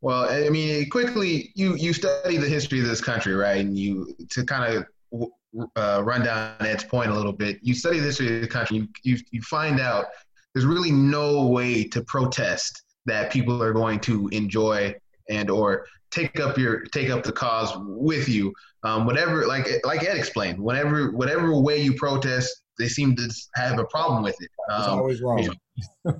Well, 0.00 0.28
I 0.28 0.50
mean, 0.50 0.88
quickly, 0.90 1.52
you 1.54 1.74
you 1.76 1.92
study 1.92 2.36
the 2.36 2.48
history 2.48 2.80
of 2.80 2.86
this 2.86 3.00
country, 3.00 3.34
right? 3.34 3.58
And 3.58 3.76
you 3.76 4.14
to 4.30 4.44
kind 4.44 4.74
of 4.74 5.30
uh, 5.76 6.02
run 6.04 6.24
down 6.24 6.54
Ed's 6.60 6.84
point 6.84 7.10
a 7.10 7.14
little 7.14 7.32
bit. 7.32 7.58
You 7.62 7.74
study 7.74 7.98
this 7.98 8.18
history 8.18 8.36
of 8.36 8.42
the 8.42 8.48
country, 8.48 8.76
you, 8.78 8.88
you 9.02 9.18
you 9.30 9.42
find 9.42 9.80
out 9.80 10.06
there's 10.54 10.66
really 10.66 10.90
no 10.92 11.46
way 11.46 11.84
to 11.84 12.02
protest 12.04 12.82
that 13.06 13.30
people 13.32 13.62
are 13.62 13.72
going 13.72 14.00
to 14.00 14.28
enjoy 14.28 14.94
and 15.28 15.50
or 15.50 15.86
take 16.10 16.38
up 16.40 16.56
your 16.58 16.80
take 16.86 17.10
up 17.10 17.22
the 17.22 17.32
cause 17.32 17.72
with 17.76 18.28
you. 18.28 18.52
Um, 18.84 19.06
whatever, 19.06 19.46
like 19.46 19.68
like 19.84 20.02
Ed 20.04 20.16
explained, 20.16 20.58
whatever 20.58 21.10
whatever 21.12 21.58
way 21.58 21.80
you 21.82 21.94
protest, 21.94 22.62
they 22.78 22.88
seem 22.88 23.16
to 23.16 23.28
have 23.54 23.78
a 23.78 23.84
problem 23.84 24.22
with 24.22 24.36
it. 24.40 24.48
It's 24.70 24.86
Um, 24.88 24.98
always 25.00 25.20
wrong. 25.20 25.38
you 25.42 25.52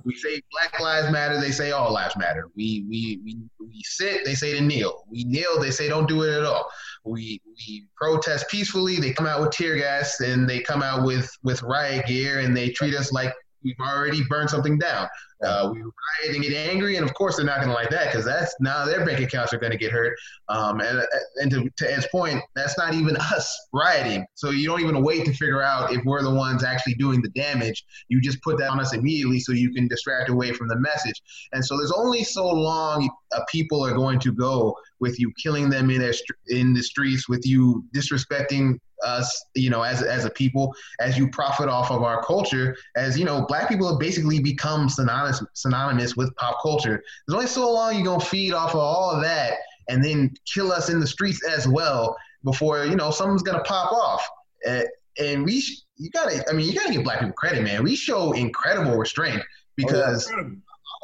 we 0.03 0.15
say 0.15 0.41
Black 0.51 0.79
Lives 0.79 1.11
Matter, 1.11 1.39
they 1.39 1.51
say 1.51 1.71
all 1.71 1.93
lives 1.93 2.15
matter. 2.17 2.49
We 2.55 2.85
we 2.89 3.19
we, 3.23 3.37
we 3.59 3.81
sit, 3.83 4.25
they 4.25 4.35
say 4.35 4.53
to 4.57 4.61
kneel. 4.61 5.03
We 5.09 5.23
kneel, 5.23 5.59
they 5.59 5.71
say 5.71 5.87
don't 5.87 6.07
do 6.07 6.23
it 6.23 6.37
at 6.37 6.43
all. 6.43 6.69
We 7.05 7.41
we 7.45 7.87
protest 7.95 8.49
peacefully, 8.49 8.97
they 8.97 9.13
come 9.13 9.25
out 9.25 9.41
with 9.41 9.51
tear 9.51 9.77
gas 9.77 10.19
and 10.19 10.49
they 10.49 10.59
come 10.59 10.83
out 10.83 11.05
with 11.05 11.29
with 11.43 11.63
riot 11.63 12.05
gear 12.07 12.39
and 12.39 12.55
they 12.55 12.69
treat 12.69 12.95
us 12.95 13.11
like 13.11 13.33
we've 13.67 13.87
already 13.87 14.23
burned 14.23 14.49
something 14.49 14.77
down. 14.77 15.07
Uh, 15.43 15.69
we 15.71 15.81
riot 15.81 16.35
and 16.35 16.41
get 16.41 16.53
angry, 16.53 16.95
and 16.95 17.07
of 17.07 17.13
course 17.13 17.35
they're 17.35 17.45
not 17.45 17.57
going 17.57 17.67
to 17.67 17.73
like 17.73 17.89
that 17.91 18.05
because 18.05 18.25
that's 18.25 18.55
now 18.59 18.85
their 18.85 19.05
bank 19.05 19.19
accounts 19.19 19.53
are 19.53 19.59
going 19.59 19.71
to 19.71 19.77
get 19.77 19.91
hurt. 19.91 20.17
Um, 20.49 20.79
and 20.81 21.05
and 21.35 21.51
to, 21.51 21.69
to 21.77 21.93
Ed's 21.93 22.07
point, 22.11 22.41
that's 22.55 22.77
not 22.77 22.95
even 22.95 23.15
us 23.17 23.67
rioting. 23.71 24.25
So 24.33 24.49
you 24.49 24.67
don't 24.67 24.81
even 24.81 25.03
wait 25.03 25.25
to 25.25 25.33
figure 25.33 25.61
out 25.61 25.93
if 25.93 26.03
we're 26.05 26.23
the 26.23 26.33
ones 26.33 26.63
actually 26.63 26.95
doing 26.95 27.21
the 27.21 27.29
damage. 27.29 27.85
You 28.07 28.19
just 28.19 28.41
put 28.41 28.57
that 28.57 28.69
on 28.69 28.79
us 28.79 28.93
immediately 28.93 29.39
so 29.39 29.51
you 29.51 29.71
can 29.71 29.87
distract 29.87 30.29
away 30.29 30.53
from 30.53 30.69
the 30.69 30.79
message. 30.79 31.21
And 31.53 31.63
so 31.63 31.77
there's 31.77 31.91
only 31.91 32.23
so 32.23 32.47
long 32.47 33.07
uh, 33.35 33.41
people 33.51 33.85
are 33.85 33.93
going 33.93 34.19
to 34.21 34.31
go 34.31 34.75
with 34.99 35.19
you 35.19 35.31
killing 35.41 35.69
them 35.69 35.89
in, 35.89 36.01
in 36.47 36.73
the 36.73 36.83
streets, 36.83 37.29
with 37.29 37.45
you 37.45 37.83
disrespecting 37.95 38.79
us, 39.03 39.45
you 39.55 39.69
know, 39.69 39.83
as, 39.83 40.01
as 40.01 40.25
a 40.25 40.29
people, 40.29 40.73
as 40.99 41.17
you 41.17 41.29
profit 41.29 41.69
off 41.69 41.91
of 41.91 42.01
our 42.03 42.23
culture, 42.23 42.75
as, 42.95 43.17
you 43.17 43.25
know, 43.25 43.45
black 43.47 43.69
people 43.69 43.87
have 43.89 43.99
basically 43.99 44.39
become 44.39 44.89
synonymous, 44.89 45.43
synonymous 45.53 46.15
with 46.15 46.35
pop 46.35 46.57
culture. 46.61 47.03
There's 47.27 47.35
only 47.35 47.47
so 47.47 47.71
long 47.71 47.95
you're 47.95 48.05
going 48.05 48.19
to 48.19 48.25
feed 48.25 48.53
off 48.53 48.71
of 48.71 48.79
all 48.79 49.11
of 49.11 49.21
that 49.21 49.53
and 49.87 50.03
then 50.03 50.33
kill 50.51 50.71
us 50.71 50.89
in 50.89 50.99
the 50.99 51.07
streets 51.07 51.45
as 51.45 51.67
well 51.67 52.17
before, 52.43 52.85
you 52.85 52.95
know, 52.95 53.11
something's 53.11 53.43
going 53.43 53.57
to 53.57 53.63
pop 53.63 53.91
off. 53.91 54.27
Uh, 54.67 54.81
and 55.19 55.45
we, 55.45 55.61
sh- 55.61 55.81
you 55.97 56.09
gotta, 56.11 56.43
I 56.49 56.53
mean, 56.53 56.67
you 56.67 56.79
gotta 56.79 56.93
give 56.93 57.03
black 57.03 57.19
people 57.19 57.33
credit, 57.33 57.63
man. 57.63 57.83
We 57.83 57.95
show 57.95 58.33
incredible 58.33 58.97
restraint 58.97 59.41
because 59.75 60.31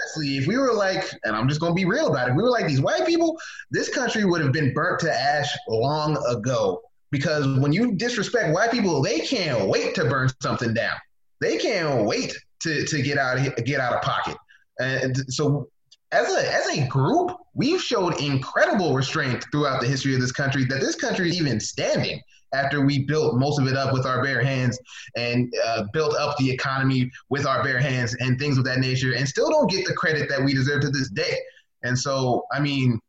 honestly, 0.03 0.37
if 0.37 0.47
we 0.47 0.57
were 0.57 0.73
like, 0.73 1.03
and 1.23 1.35
I'm 1.35 1.47
just 1.47 1.61
gonna 1.61 1.73
be 1.73 1.85
real 1.85 2.07
about 2.07 2.27
it, 2.27 2.31
if 2.31 2.37
we 2.37 2.43
were 2.43 2.49
like 2.49 2.67
these 2.67 2.81
white 2.81 3.05
people, 3.05 3.37
this 3.71 3.89
country 3.89 4.25
would 4.25 4.41
have 4.41 4.51
been 4.51 4.73
burnt 4.73 4.99
to 5.01 5.13
ash 5.13 5.49
long 5.67 6.17
ago. 6.27 6.81
Because 7.11 7.59
when 7.59 7.71
you 7.71 7.93
disrespect 7.93 8.53
white 8.53 8.71
people, 8.71 9.01
they 9.01 9.19
can't 9.19 9.67
wait 9.67 9.93
to 9.95 10.05
burn 10.05 10.29
something 10.41 10.73
down. 10.73 10.95
They 11.41 11.57
can't 11.57 12.05
wait 12.05 12.35
to, 12.61 12.85
to 12.85 13.01
get 13.01 13.17
out 13.17 13.37
of 13.37 13.65
get 13.65 13.79
out 13.79 13.93
of 13.93 14.01
pocket. 14.01 14.35
And 14.79 15.15
so, 15.31 15.69
as 16.11 16.33
a 16.33 16.53
as 16.53 16.77
a 16.77 16.87
group, 16.87 17.31
we've 17.53 17.81
showed 17.81 18.19
incredible 18.19 18.95
restraint 18.95 19.45
throughout 19.51 19.81
the 19.81 19.87
history 19.87 20.15
of 20.15 20.21
this 20.21 20.31
country. 20.31 20.65
That 20.65 20.81
this 20.81 20.95
country 20.95 21.29
is 21.29 21.39
even 21.39 21.59
standing 21.59 22.19
after 22.53 22.85
we 22.85 23.03
built 23.05 23.35
most 23.35 23.59
of 23.59 23.67
it 23.67 23.75
up 23.75 23.93
with 23.93 24.05
our 24.05 24.23
bare 24.23 24.41
hands 24.41 24.79
and 25.15 25.53
uh, 25.65 25.83
built 25.93 26.15
up 26.15 26.37
the 26.37 26.49
economy 26.49 27.09
with 27.29 27.45
our 27.45 27.63
bare 27.63 27.79
hands 27.79 28.15
and 28.19 28.39
things 28.39 28.57
of 28.57 28.63
that 28.65 28.79
nature, 28.79 29.13
and 29.13 29.27
still 29.27 29.49
don't 29.49 29.69
get 29.69 29.85
the 29.85 29.93
credit 29.93 30.29
that 30.29 30.43
we 30.43 30.53
deserve 30.53 30.81
to 30.81 30.89
this 30.89 31.09
day. 31.09 31.37
And 31.83 31.97
so, 31.97 32.45
I 32.51 32.59
mean, 32.59 32.99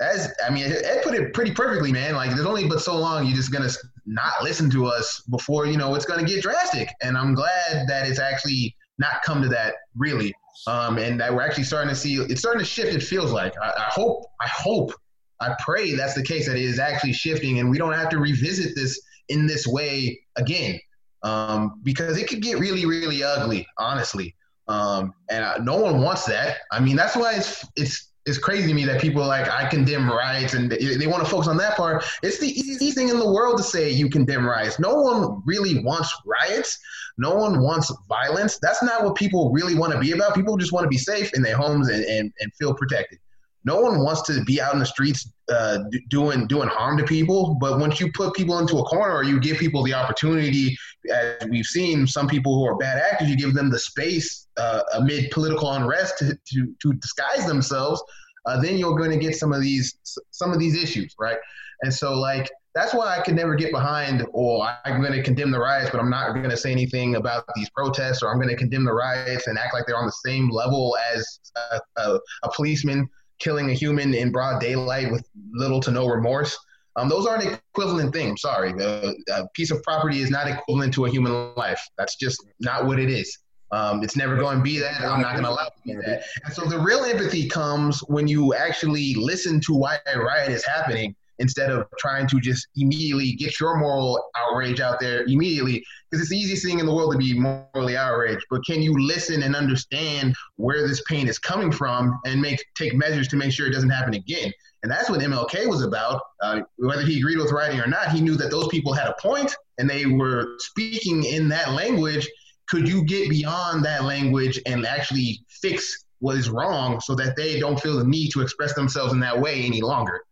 as 0.00 0.32
I 0.46 0.50
mean, 0.50 0.64
Ed 0.64 1.02
put 1.02 1.14
it 1.14 1.34
pretty 1.34 1.52
perfectly, 1.52 1.92
man. 1.92 2.14
Like, 2.14 2.30
there's 2.30 2.46
only 2.46 2.68
but 2.68 2.80
so 2.80 2.96
long 2.96 3.26
you're 3.26 3.36
just 3.36 3.52
gonna 3.52 3.70
not 4.06 4.42
listen 4.42 4.70
to 4.70 4.86
us 4.86 5.22
before 5.30 5.66
you 5.66 5.76
know 5.76 5.94
it's 5.94 6.04
gonna 6.04 6.24
get 6.24 6.42
drastic. 6.42 6.88
And 7.02 7.16
I'm 7.16 7.34
glad 7.34 7.88
that 7.88 8.08
it's 8.08 8.20
actually 8.20 8.76
not 8.98 9.22
come 9.24 9.42
to 9.42 9.48
that, 9.48 9.74
really. 9.96 10.34
Um, 10.66 10.98
and 10.98 11.20
that 11.20 11.32
we're 11.32 11.42
actually 11.42 11.64
starting 11.64 11.88
to 11.88 11.94
see 11.94 12.16
it's 12.16 12.40
starting 12.40 12.60
to 12.60 12.64
shift. 12.64 12.94
It 12.94 13.02
feels 13.02 13.32
like. 13.32 13.54
I, 13.62 13.70
I 13.70 13.90
hope. 13.90 14.24
I 14.40 14.48
hope. 14.48 14.92
I 15.40 15.54
pray 15.60 15.94
that's 15.94 16.14
the 16.14 16.22
case. 16.22 16.46
That 16.46 16.56
it 16.56 16.62
is 16.62 16.78
actually 16.78 17.12
shifting, 17.12 17.58
and 17.60 17.70
we 17.70 17.78
don't 17.78 17.92
have 17.92 18.08
to 18.10 18.18
revisit 18.18 18.74
this 18.74 19.00
in 19.28 19.46
this 19.46 19.66
way 19.66 20.20
again, 20.36 20.78
um, 21.22 21.80
because 21.82 22.18
it 22.18 22.28
could 22.28 22.42
get 22.42 22.58
really, 22.58 22.86
really 22.86 23.22
ugly, 23.22 23.66
honestly. 23.78 24.34
Um, 24.68 25.14
and 25.30 25.44
uh, 25.44 25.58
no 25.58 25.76
one 25.76 26.02
wants 26.02 26.26
that. 26.26 26.58
I 26.72 26.80
mean, 26.80 26.96
that's 26.96 27.16
why 27.16 27.34
it's 27.34 27.64
it's 27.76 28.08
it's 28.26 28.38
crazy 28.38 28.68
to 28.68 28.74
me 28.74 28.84
that 28.84 29.00
people 29.00 29.26
like 29.26 29.48
I 29.48 29.68
condemn 29.68 30.08
riots 30.10 30.52
and 30.52 30.70
they, 30.70 30.96
they 30.96 31.06
want 31.06 31.24
to 31.24 31.30
focus 31.30 31.48
on 31.48 31.56
that 31.56 31.76
part. 31.76 32.04
It's 32.22 32.38
the 32.38 32.48
easiest 32.48 32.94
thing 32.96 33.08
in 33.08 33.18
the 33.18 33.32
world 33.32 33.56
to 33.56 33.62
say 33.62 33.90
you 33.90 34.10
condemn 34.10 34.44
riots. 34.44 34.78
No 34.78 34.96
one 34.96 35.42
really 35.46 35.82
wants 35.82 36.14
riots. 36.26 36.78
No 37.16 37.34
one 37.34 37.62
wants 37.62 37.92
violence. 38.08 38.58
That's 38.60 38.82
not 38.82 39.02
what 39.02 39.14
people 39.14 39.50
really 39.50 39.74
want 39.74 39.92
to 39.92 39.98
be 39.98 40.12
about. 40.12 40.34
People 40.34 40.56
just 40.58 40.72
want 40.72 40.84
to 40.84 40.88
be 40.88 40.98
safe 40.98 41.32
in 41.34 41.42
their 41.42 41.56
homes 41.56 41.88
and, 41.88 42.04
and, 42.04 42.32
and 42.40 42.52
feel 42.54 42.74
protected. 42.74 43.18
No 43.64 43.80
one 43.80 44.00
wants 44.00 44.22
to 44.22 44.42
be 44.44 44.60
out 44.60 44.72
in 44.72 44.78
the 44.78 44.86
streets 44.86 45.30
uh, 45.48 45.78
doing 46.08 46.46
doing 46.46 46.68
harm 46.68 46.96
to 46.98 47.04
people. 47.04 47.56
But 47.60 47.78
once 47.78 48.00
you 48.00 48.10
put 48.12 48.34
people 48.34 48.58
into 48.58 48.78
a 48.78 48.84
corner 48.84 49.14
or 49.14 49.24
you 49.24 49.40
give 49.40 49.58
people 49.58 49.82
the 49.82 49.94
opportunity, 49.94 50.76
as 51.12 51.48
we've 51.48 51.66
seen, 51.66 52.06
some 52.06 52.28
people 52.28 52.54
who 52.54 52.66
are 52.66 52.76
bad 52.76 52.98
actors, 52.98 53.28
you 53.28 53.36
give 53.36 53.54
them 53.54 53.70
the 53.70 53.78
space 53.78 54.46
uh, 54.56 54.82
amid 54.94 55.30
political 55.30 55.72
unrest 55.72 56.18
to, 56.18 56.38
to, 56.52 56.74
to 56.80 56.92
disguise 56.94 57.46
themselves. 57.46 58.02
Uh, 58.46 58.60
then 58.60 58.78
you're 58.78 58.96
going 58.96 59.10
to 59.10 59.18
get 59.18 59.34
some 59.34 59.52
of 59.52 59.60
these 59.60 59.98
some 60.30 60.52
of 60.52 60.58
these 60.58 60.80
issues, 60.80 61.14
right? 61.18 61.38
And 61.82 61.92
so, 61.92 62.14
like 62.14 62.48
that's 62.74 62.94
why 62.94 63.16
I 63.18 63.22
could 63.22 63.34
never 63.34 63.54
get 63.56 63.72
behind, 63.72 64.24
or 64.32 64.68
I'm 64.84 65.00
going 65.00 65.12
to 65.12 65.22
condemn 65.22 65.50
the 65.50 65.58
riots, 65.58 65.90
but 65.90 66.00
I'm 66.00 66.10
not 66.10 66.32
going 66.34 66.50
to 66.50 66.56
say 66.56 66.70
anything 66.70 67.16
about 67.16 67.44
these 67.56 67.68
protests, 67.70 68.22
or 68.22 68.30
I'm 68.30 68.36
going 68.36 68.50
to 68.50 68.56
condemn 68.56 68.84
the 68.84 68.92
riots 68.92 69.46
and 69.48 69.58
act 69.58 69.74
like 69.74 69.84
they're 69.86 69.96
on 69.96 70.06
the 70.06 70.12
same 70.24 70.50
level 70.50 70.96
as 71.12 71.40
a, 71.72 71.80
a, 71.96 72.20
a 72.44 72.50
policeman 72.54 73.08
killing 73.38 73.70
a 73.70 73.74
human 73.74 74.14
in 74.14 74.32
broad 74.32 74.60
daylight 74.60 75.10
with 75.10 75.28
little 75.52 75.80
to 75.80 75.90
no 75.90 76.06
remorse. 76.08 76.58
Um, 76.96 77.08
those 77.08 77.26
aren't 77.26 77.44
equivalent 77.44 78.12
things. 78.12 78.40
Sorry, 78.40 78.72
a, 78.80 79.14
a 79.32 79.48
piece 79.54 79.70
of 79.70 79.82
property 79.82 80.20
is 80.20 80.30
not 80.30 80.48
equivalent 80.48 80.92
to 80.94 81.04
a 81.06 81.10
human 81.10 81.54
life. 81.54 81.80
That's 81.96 82.16
just 82.16 82.44
not 82.60 82.86
what 82.86 82.98
it 82.98 83.10
is. 83.10 83.38
Um, 83.70 84.02
it's 84.02 84.16
never 84.16 84.36
going 84.36 84.58
to 84.58 84.62
be 84.62 84.78
that. 84.78 85.02
I'm 85.02 85.20
not 85.20 85.32
going 85.32 85.44
to 85.44 85.50
allow 85.50 85.66
it 85.66 85.72
to 85.76 85.82
be 85.84 85.94
that. 86.06 86.24
And 86.44 86.54
so 86.54 86.64
the 86.64 86.78
real 86.78 87.04
empathy 87.04 87.48
comes 87.48 88.00
when 88.08 88.26
you 88.26 88.54
actually 88.54 89.14
listen 89.14 89.60
to 89.60 89.74
why 89.74 89.98
a 90.12 90.18
riot 90.18 90.50
is 90.50 90.64
happening 90.64 91.14
instead 91.38 91.70
of 91.70 91.86
trying 91.98 92.26
to 92.28 92.40
just 92.40 92.66
immediately 92.76 93.32
get 93.32 93.60
your 93.60 93.76
moral 93.76 94.30
outrage 94.36 94.80
out 94.80 94.98
there 94.98 95.24
immediately 95.24 95.84
because 96.10 96.22
it's 96.22 96.30
the 96.30 96.38
easiest 96.38 96.64
thing 96.64 96.78
in 96.78 96.86
the 96.86 96.94
world 96.94 97.12
to 97.12 97.18
be 97.18 97.38
morally 97.38 97.96
outraged 97.96 98.44
but 98.50 98.64
can 98.64 98.82
you 98.82 98.94
listen 98.98 99.42
and 99.42 99.54
understand 99.54 100.34
where 100.56 100.86
this 100.86 101.02
pain 101.08 101.28
is 101.28 101.38
coming 101.38 101.70
from 101.70 102.18
and 102.26 102.40
make 102.40 102.64
take 102.76 102.94
measures 102.94 103.28
to 103.28 103.36
make 103.36 103.52
sure 103.52 103.66
it 103.66 103.72
doesn't 103.72 103.90
happen 103.90 104.14
again? 104.14 104.52
And 104.82 104.92
that's 104.92 105.10
what 105.10 105.20
mlk 105.20 105.66
was 105.66 105.82
about. 105.82 106.22
Uh, 106.42 106.60
whether 106.76 107.02
he 107.02 107.18
agreed 107.18 107.38
with 107.38 107.52
writing 107.52 107.80
or 107.80 107.86
not 107.86 108.12
he 108.12 108.20
knew 108.20 108.36
that 108.36 108.50
those 108.50 108.68
people 108.68 108.92
had 108.92 109.08
a 109.08 109.14
point 109.20 109.54
and 109.78 109.88
they 109.88 110.06
were 110.06 110.56
speaking 110.58 111.24
in 111.24 111.48
that 111.48 111.72
language. 111.72 112.28
Could 112.68 112.86
you 112.86 113.04
get 113.04 113.30
beyond 113.30 113.84
that 113.86 114.04
language 114.04 114.60
and 114.66 114.84
actually 114.84 115.40
fix 115.48 116.04
what 116.20 116.36
is 116.36 116.50
wrong 116.50 117.00
so 117.00 117.14
that 117.14 117.36
they 117.36 117.58
don't 117.58 117.80
feel 117.80 117.98
the 117.98 118.04
need 118.04 118.30
to 118.30 118.40
express 118.40 118.74
themselves 118.74 119.12
in 119.12 119.20
that 119.20 119.38
way 119.38 119.64
any 119.64 119.80
longer. 119.80 120.22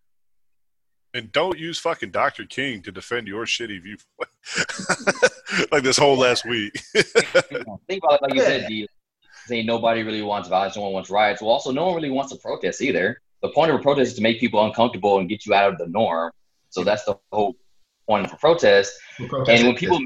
And 1.16 1.32
don't 1.32 1.58
use 1.58 1.78
fucking 1.78 2.10
Dr. 2.10 2.44
King 2.44 2.82
to 2.82 2.92
defend 2.92 3.26
your 3.26 3.46
shitty 3.46 3.82
view. 3.82 3.96
like 5.72 5.82
this 5.82 5.96
whole 5.96 6.18
last 6.18 6.44
week. 6.44 6.78
Think 6.92 8.02
about 8.04 8.20
it, 8.20 8.22
like 8.22 8.34
you 8.34 8.42
said, 8.42 8.68
D. 8.68 8.86
Saying 9.46 9.64
nobody 9.64 10.02
really 10.02 10.20
wants 10.20 10.50
violence, 10.50 10.76
no 10.76 10.82
one 10.82 10.92
wants 10.92 11.08
riots. 11.08 11.40
Well, 11.40 11.52
also, 11.52 11.72
no 11.72 11.86
one 11.86 11.94
really 11.94 12.10
wants 12.10 12.32
to 12.32 12.38
protest 12.38 12.82
either. 12.82 13.22
The 13.40 13.48
point 13.48 13.70
of 13.70 13.80
a 13.80 13.82
protest 13.82 14.10
is 14.10 14.14
to 14.16 14.22
make 14.22 14.40
people 14.40 14.62
uncomfortable 14.62 15.18
and 15.18 15.26
get 15.26 15.46
you 15.46 15.54
out 15.54 15.72
of 15.72 15.78
the 15.78 15.86
norm. 15.86 16.32
So 16.68 16.84
that's 16.84 17.04
the 17.04 17.16
whole 17.32 17.56
point 18.06 18.26
of 18.26 18.34
a 18.34 18.36
protest. 18.36 18.92
And 19.18 19.66
when 19.66 19.74
people 19.74 19.98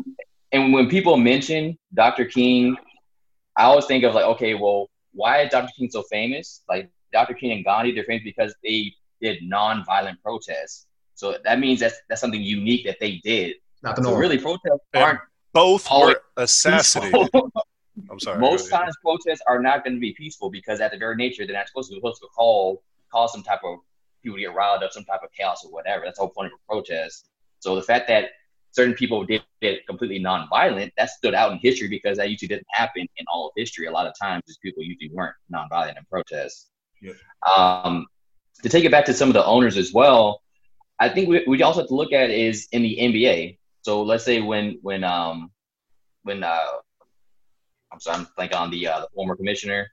and 0.52 0.72
when 0.72 0.88
people 0.88 1.16
mention 1.16 1.76
Dr. 1.92 2.24
King, 2.24 2.76
I 3.56 3.64
always 3.64 3.86
think 3.86 4.04
of 4.04 4.14
like, 4.14 4.26
okay, 4.26 4.54
well, 4.54 4.88
why 5.12 5.40
is 5.40 5.50
Dr. 5.50 5.72
King 5.76 5.90
so 5.90 6.04
famous? 6.04 6.62
Like 6.68 6.88
Dr. 7.12 7.34
King 7.34 7.50
and 7.50 7.64
Gandhi, 7.64 7.90
they're 7.90 8.04
famous 8.04 8.22
because 8.22 8.54
they 8.62 8.94
did 9.20 9.42
non-violent 9.42 10.22
protests. 10.22 10.86
So 11.20 11.36
that 11.44 11.60
means 11.60 11.80
that's 11.80 11.96
that's 12.08 12.18
something 12.18 12.40
unique 12.40 12.86
that 12.86 12.96
they 12.98 13.20
did. 13.22 13.56
Not 13.82 13.94
the 13.94 14.02
So 14.02 14.16
really, 14.16 14.38
protests 14.38 14.80
And 14.94 15.04
aren't 15.04 15.20
Both 15.52 15.86
always 15.90 16.14
were 16.16 16.22
assassinated. 16.42 17.28
I'm 18.10 18.18
sorry. 18.18 18.38
Most 18.38 18.70
times, 18.70 18.94
protests 19.02 19.42
are 19.46 19.60
not 19.60 19.84
going 19.84 19.96
to 19.96 20.00
be 20.00 20.14
peaceful 20.14 20.48
because, 20.48 20.80
at 20.80 20.92
the 20.92 20.96
very 20.96 21.16
nature, 21.16 21.46
they're 21.46 21.54
not 21.54 21.68
supposed 21.68 21.90
to. 21.90 21.94
They're 21.94 21.98
supposed 21.98 22.22
to 22.22 22.28
call 22.34 22.82
cause 23.12 23.34
some 23.34 23.42
type 23.42 23.60
of 23.64 23.80
people 24.22 24.38
to 24.38 24.40
get 24.40 24.54
riled 24.54 24.82
up, 24.82 24.92
some 24.92 25.04
type 25.04 25.20
of 25.22 25.30
chaos 25.36 25.62
or 25.62 25.70
whatever. 25.70 26.06
That's 26.06 26.16
the 26.16 26.22
whole 26.22 26.32
point 26.32 26.46
of 26.46 26.52
a 26.54 26.72
protest. 26.72 27.28
So 27.58 27.76
the 27.76 27.82
fact 27.82 28.08
that 28.08 28.30
certain 28.70 28.94
people 28.94 29.22
did 29.26 29.42
it 29.60 29.86
completely 29.86 30.20
nonviolent, 30.20 30.90
that 30.96 31.10
stood 31.10 31.34
out 31.34 31.52
in 31.52 31.58
history 31.58 31.88
because 31.88 32.16
that 32.16 32.30
usually 32.30 32.48
didn't 32.48 32.66
happen 32.70 33.02
in 33.02 33.26
all 33.30 33.48
of 33.48 33.52
history. 33.58 33.88
A 33.88 33.92
lot 33.92 34.06
of 34.06 34.14
times, 34.18 34.44
just 34.46 34.62
people 34.62 34.82
usually 34.82 35.10
weren't 35.12 35.34
nonviolent 35.52 35.98
in 35.98 36.04
protests. 36.10 36.70
Yeah. 37.02 37.12
Um, 37.54 38.06
to 38.62 38.70
take 38.70 38.86
it 38.86 38.90
back 38.90 39.04
to 39.04 39.12
some 39.12 39.28
of 39.28 39.34
the 39.34 39.44
owners 39.44 39.76
as 39.76 39.92
well, 39.92 40.40
I 41.00 41.08
think 41.08 41.28
we, 41.28 41.44
we 41.46 41.62
also 41.62 41.80
have 41.80 41.88
to 41.88 41.94
look 41.94 42.12
at 42.12 42.30
is 42.30 42.68
in 42.72 42.82
the 42.82 42.96
NBA. 43.00 43.58
So 43.82 44.02
let's 44.02 44.24
say 44.24 44.40
when 44.40 44.78
when 44.82 45.02
um 45.02 45.50
when 46.22 46.44
uh 46.44 46.66
I'm 47.92 47.98
sorry, 47.98 48.18
I'm 48.18 48.26
thinking 48.36 48.56
on 48.56 48.70
the 48.70 48.86
uh, 48.86 49.00
the 49.00 49.08
former 49.14 49.34
commissioner 49.34 49.90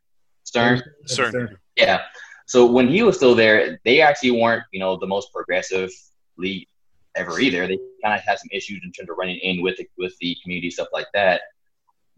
Stern. 0.47 0.81
Stern. 1.05 1.57
Yeah. 1.75 2.03
So 2.45 2.65
when 2.65 2.88
he 2.88 3.03
was 3.03 3.17
still 3.17 3.35
there, 3.35 3.79
they 3.84 3.99
actually 3.99 4.31
weren't, 4.31 4.63
you 4.71 4.79
know, 4.79 4.95
the 4.95 5.05
most 5.05 5.34
progressive 5.34 5.91
league 6.38 6.65
ever 7.15 7.38
either. 7.41 7.67
They 7.67 7.77
kind 8.01 8.17
of 8.17 8.21
had 8.21 8.39
some 8.39 8.47
issues 8.53 8.79
in 8.81 8.93
terms 8.93 9.09
of 9.09 9.17
running 9.17 9.39
in 9.39 9.61
with 9.61 9.75
the, 9.75 9.85
with 9.97 10.17
the 10.21 10.38
community 10.41 10.71
stuff 10.71 10.88
like 10.93 11.07
that. 11.13 11.41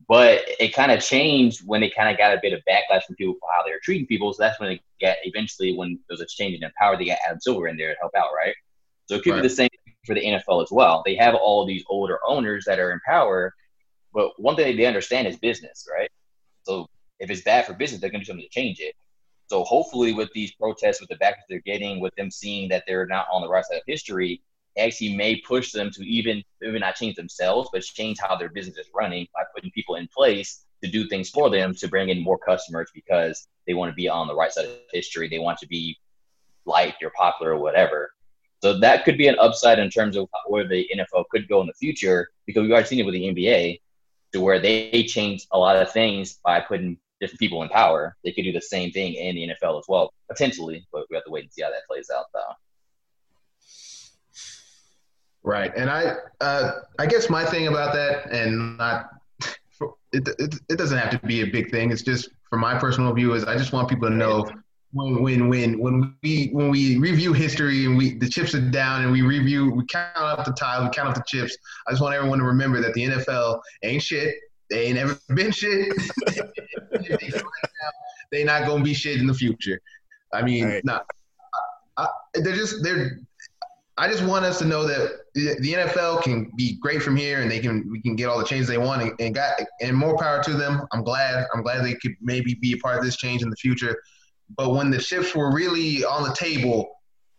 But 0.08 0.44
it 0.60 0.76
kind 0.76 0.92
of 0.92 1.02
changed 1.02 1.62
when 1.66 1.82
they 1.82 1.90
kind 1.90 2.10
of 2.10 2.20
got 2.20 2.38
a 2.38 2.40
bit 2.40 2.54
of 2.54 2.62
backlash 2.70 3.04
from 3.06 3.16
people 3.16 3.34
for 3.40 3.50
how 3.52 3.64
they 3.64 3.72
were 3.72 3.82
treating 3.82 4.06
people. 4.06 4.32
So 4.32 4.44
that's 4.44 4.60
when 4.60 4.74
it 4.74 4.82
got 5.02 5.18
eventually 5.24 5.76
when 5.76 6.00
there 6.08 6.14
was 6.14 6.22
a 6.22 6.28
change 6.28 6.62
in 6.62 6.72
power, 6.80 6.98
they 6.98 7.06
got 7.06 7.18
Adam 7.26 7.42
Silver 7.42 7.68
in 7.68 7.78
there 7.78 7.94
to 7.94 8.00
help 8.00 8.14
out, 8.16 8.30
right? 8.36 8.54
So 9.10 9.16
it 9.16 9.24
could 9.24 9.34
Right. 9.34 9.42
be 9.42 9.48
the 9.48 9.56
same 9.56 9.70
for 10.06 10.14
the 10.14 10.24
NFL 10.24 10.62
as 10.62 10.72
well. 10.72 11.02
They 11.04 11.16
have 11.16 11.34
all 11.34 11.66
these 11.66 11.84
older 11.90 12.20
owners 12.28 12.64
that 12.66 12.80
are 12.80 12.92
in 12.92 13.00
power, 13.08 13.56
but 14.14 14.40
one 14.40 14.56
thing 14.56 14.78
they 14.78 14.86
understand 14.86 15.28
is 15.28 15.36
business, 15.38 15.88
right? 15.92 16.10
So 16.62 16.88
if 17.20 17.32
it's 17.32 17.42
bad 17.42 17.66
for 17.66 17.74
business, 17.74 18.00
they're 18.00 18.12
going 18.12 18.22
to 18.22 18.26
do 18.26 18.30
something 18.30 18.46
to 18.46 18.50
change 18.50 18.80
it. 18.80 18.94
So 19.48 19.64
hopefully, 19.64 20.14
with 20.14 20.32
these 20.34 20.52
protests, 20.52 21.02
with 21.02 21.10
the 21.10 21.16
backlash 21.16 21.42
they're 21.50 21.60
getting, 21.62 22.00
with 22.00 22.14
them 22.18 22.30
seeing 22.30 22.70
that 22.70 22.84
they're 22.86 23.08
not 23.08 23.26
on 23.34 23.42
the 23.42 23.50
right 23.50 23.66
side 23.66 23.78
of 23.78 23.84
history, 23.88 24.44
it 24.76 24.82
actually 24.82 25.16
may 25.16 25.38
push 25.42 25.72
them 25.72 25.90
to 25.90 26.04
even 26.08 26.44
maybe 26.62 26.78
not 26.78 26.96
change 26.96 27.16
themselves, 27.16 27.68
but 27.74 27.82
change 27.82 28.20
how 28.20 28.36
their 28.36 28.50
business 28.50 28.78
is 28.78 28.92
running 28.94 29.28
by 29.34 29.42
putting 29.56 29.72
people 29.72 29.96
in 29.96 30.08
place 30.16 30.66
to 30.84 30.90
do 30.90 31.08
things 31.08 31.32
for 31.32 31.50
them 31.50 31.74
to 31.74 31.88
bring 31.88 32.10
in 32.10 32.22
more 32.22 32.38
customers 32.38 32.92
because 32.94 33.48
they 33.66 33.74
want 33.74 33.90
to 33.92 33.96
be 33.96 34.08
on 34.08 34.28
the 34.28 34.36
right 34.36 34.52
side 34.52 34.66
of 34.66 34.78
history. 34.94 35.28
They 35.28 35.40
want 35.40 35.58
to 35.60 35.68
be 35.68 35.98
liked 36.68 37.02
or 37.02 37.10
popular 37.18 37.54
or 37.54 37.60
whatever. 37.60 38.12
So 38.62 38.78
that 38.80 39.06
could 39.06 39.18
be 39.18 39.28
an 39.28 39.38
upside 39.40 39.80
in 39.80 39.90
terms 39.90 40.18
of 40.18 40.28
where 40.48 40.68
the 40.68 40.88
NFL 40.94 41.26
could 41.32 41.48
go 41.48 41.62
in 41.62 41.68
the 41.68 41.74
future 41.74 42.30
because 42.46 42.62
we've 42.64 42.72
already 42.72 42.88
seen 42.88 43.00
it 43.00 43.06
with 43.06 43.14
the 43.14 43.24
NBA 43.24 43.80
to 44.34 44.42
where 44.42 44.60
they 44.60 45.04
change 45.08 45.48
a 45.52 45.58
lot 45.58 45.76
of 45.76 45.92
things 45.92 46.40
by 46.44 46.60
putting 46.60 46.98
different 47.20 47.40
people 47.40 47.64
in 47.64 47.70
power. 47.70 48.16
They 48.24 48.32
could 48.32 48.44
do 48.44 48.52
the 48.52 48.62
same 48.62 48.92
thing 48.92 49.14
in 49.14 49.36
the 49.36 49.50
NFL 49.50 49.80
as 49.80 49.86
well, 49.88 50.14
potentially, 50.30 50.86
but 50.92 51.06
we 51.10 51.16
have 51.16 51.26
to 51.26 51.32
wait 51.32 51.44
and 51.44 51.54
see 51.54 51.62
how 51.62 51.70
that 51.70 51.88
plays 51.88 52.10
out, 52.16 52.26
though. 52.34 52.54
Right, 55.42 55.72
and 55.76 55.90
I, 55.90 56.16
uh, 56.42 56.72
I 57.00 57.06
guess 57.06 57.30
my 57.30 57.46
thing 57.46 57.68
about 57.68 57.94
that, 57.94 58.30
and 58.32 58.78
not, 58.78 59.10
it, 60.12 60.28
it, 60.38 60.56
it 60.70 60.76
doesn't 60.76 60.98
have 60.98 61.12
to 61.12 61.20
be 61.26 61.42
a 61.42 61.48
big 61.48 61.72
thing. 61.72 61.92
It's 61.92 62.02
just 62.02 62.30
from 62.50 62.60
my 62.60 62.78
personal 62.78 63.14
view 63.14 63.34
is 63.34 63.46
I 63.46 63.58
just 63.58 63.72
want 63.72 63.88
people 63.90 64.10
to 64.10 64.14
know 64.14 64.50
when, 64.92 65.22
when, 65.22 65.50
when, 65.50 65.80
when 65.80 66.16
we, 66.24 66.50
when 66.52 66.70
we 66.70 66.98
review 66.98 67.34
history 67.34 67.86
and 67.86 67.98
we 67.98 68.18
the 68.18 68.28
chips 68.28 68.56
are 68.56 68.62
down 68.62 69.04
and 69.04 69.12
we 69.12 69.22
review, 69.22 69.72
we 69.72 69.86
count 69.86 70.16
up 70.16 70.46
the 70.46 70.54
tiles 70.54 70.86
we 70.86 70.90
count 70.90 71.10
up 71.10 71.16
the 71.16 71.24
chips. 71.28 71.56
I 71.88 71.92
just 71.92 72.02
want 72.02 72.16
everyone 72.16 72.40
to 72.40 72.46
remember 72.46 72.82
that 72.82 72.94
the 72.94 73.06
NFL 73.08 73.60
ain't 73.84 74.02
shit. 74.02 74.36
They 74.70 74.86
ain't 74.86 74.98
ever 74.98 75.18
been 75.36 75.52
shit. 75.52 75.94
they 78.32 78.44
not 78.44 78.68
gonna 78.68 78.84
be 78.84 78.94
shit 78.94 79.20
in 79.20 79.28
the 79.28 79.34
future. 79.34 79.80
I 80.34 80.42
mean, 80.42 80.66
Right. 80.66 80.86
not. 80.86 81.06
I, 81.98 82.08
they're 82.34 82.56
just 82.56 82.84
they're 82.84 83.20
I 84.00 84.08
just 84.08 84.24
want 84.24 84.46
us 84.46 84.60
to 84.60 84.66
know 84.66 84.88
that 84.88 85.12
the 85.36 85.56
the 85.60 85.74
NFL 85.74 86.24
can 86.24 86.50
be 86.56 86.78
great 86.80 87.04
from 87.04 87.18
here, 87.18 87.42
and 87.42 87.52
they 87.52 87.60
can 87.60 87.86
we 87.92 88.02
can 88.02 88.16
get 88.16 88.30
all 88.30 88.40
the 88.40 88.46
change 88.46 88.66
they 88.66 88.78
want, 88.78 89.02
and, 89.02 89.12
and 89.20 89.36
got 89.36 89.60
and 89.82 89.96
more 89.96 90.18
power 90.18 90.42
to 90.42 90.54
them. 90.54 90.88
I'm 90.94 91.04
glad 91.04 91.46
I'm 91.54 91.62
glad 91.64 91.84
they 91.84 91.96
could 91.96 92.14
maybe 92.22 92.56
be 92.62 92.74
a 92.74 92.78
part 92.78 92.98
of 92.98 93.04
this 93.04 93.18
change 93.18 93.44
in 93.44 93.50
the 93.50 93.58
future. 93.58 94.02
But 94.56 94.74
when 94.74 94.90
the 94.90 94.98
chips 94.98 95.36
were 95.36 95.54
really 95.54 96.04
on 96.04 96.24
the 96.24 96.36
table, 96.36 96.90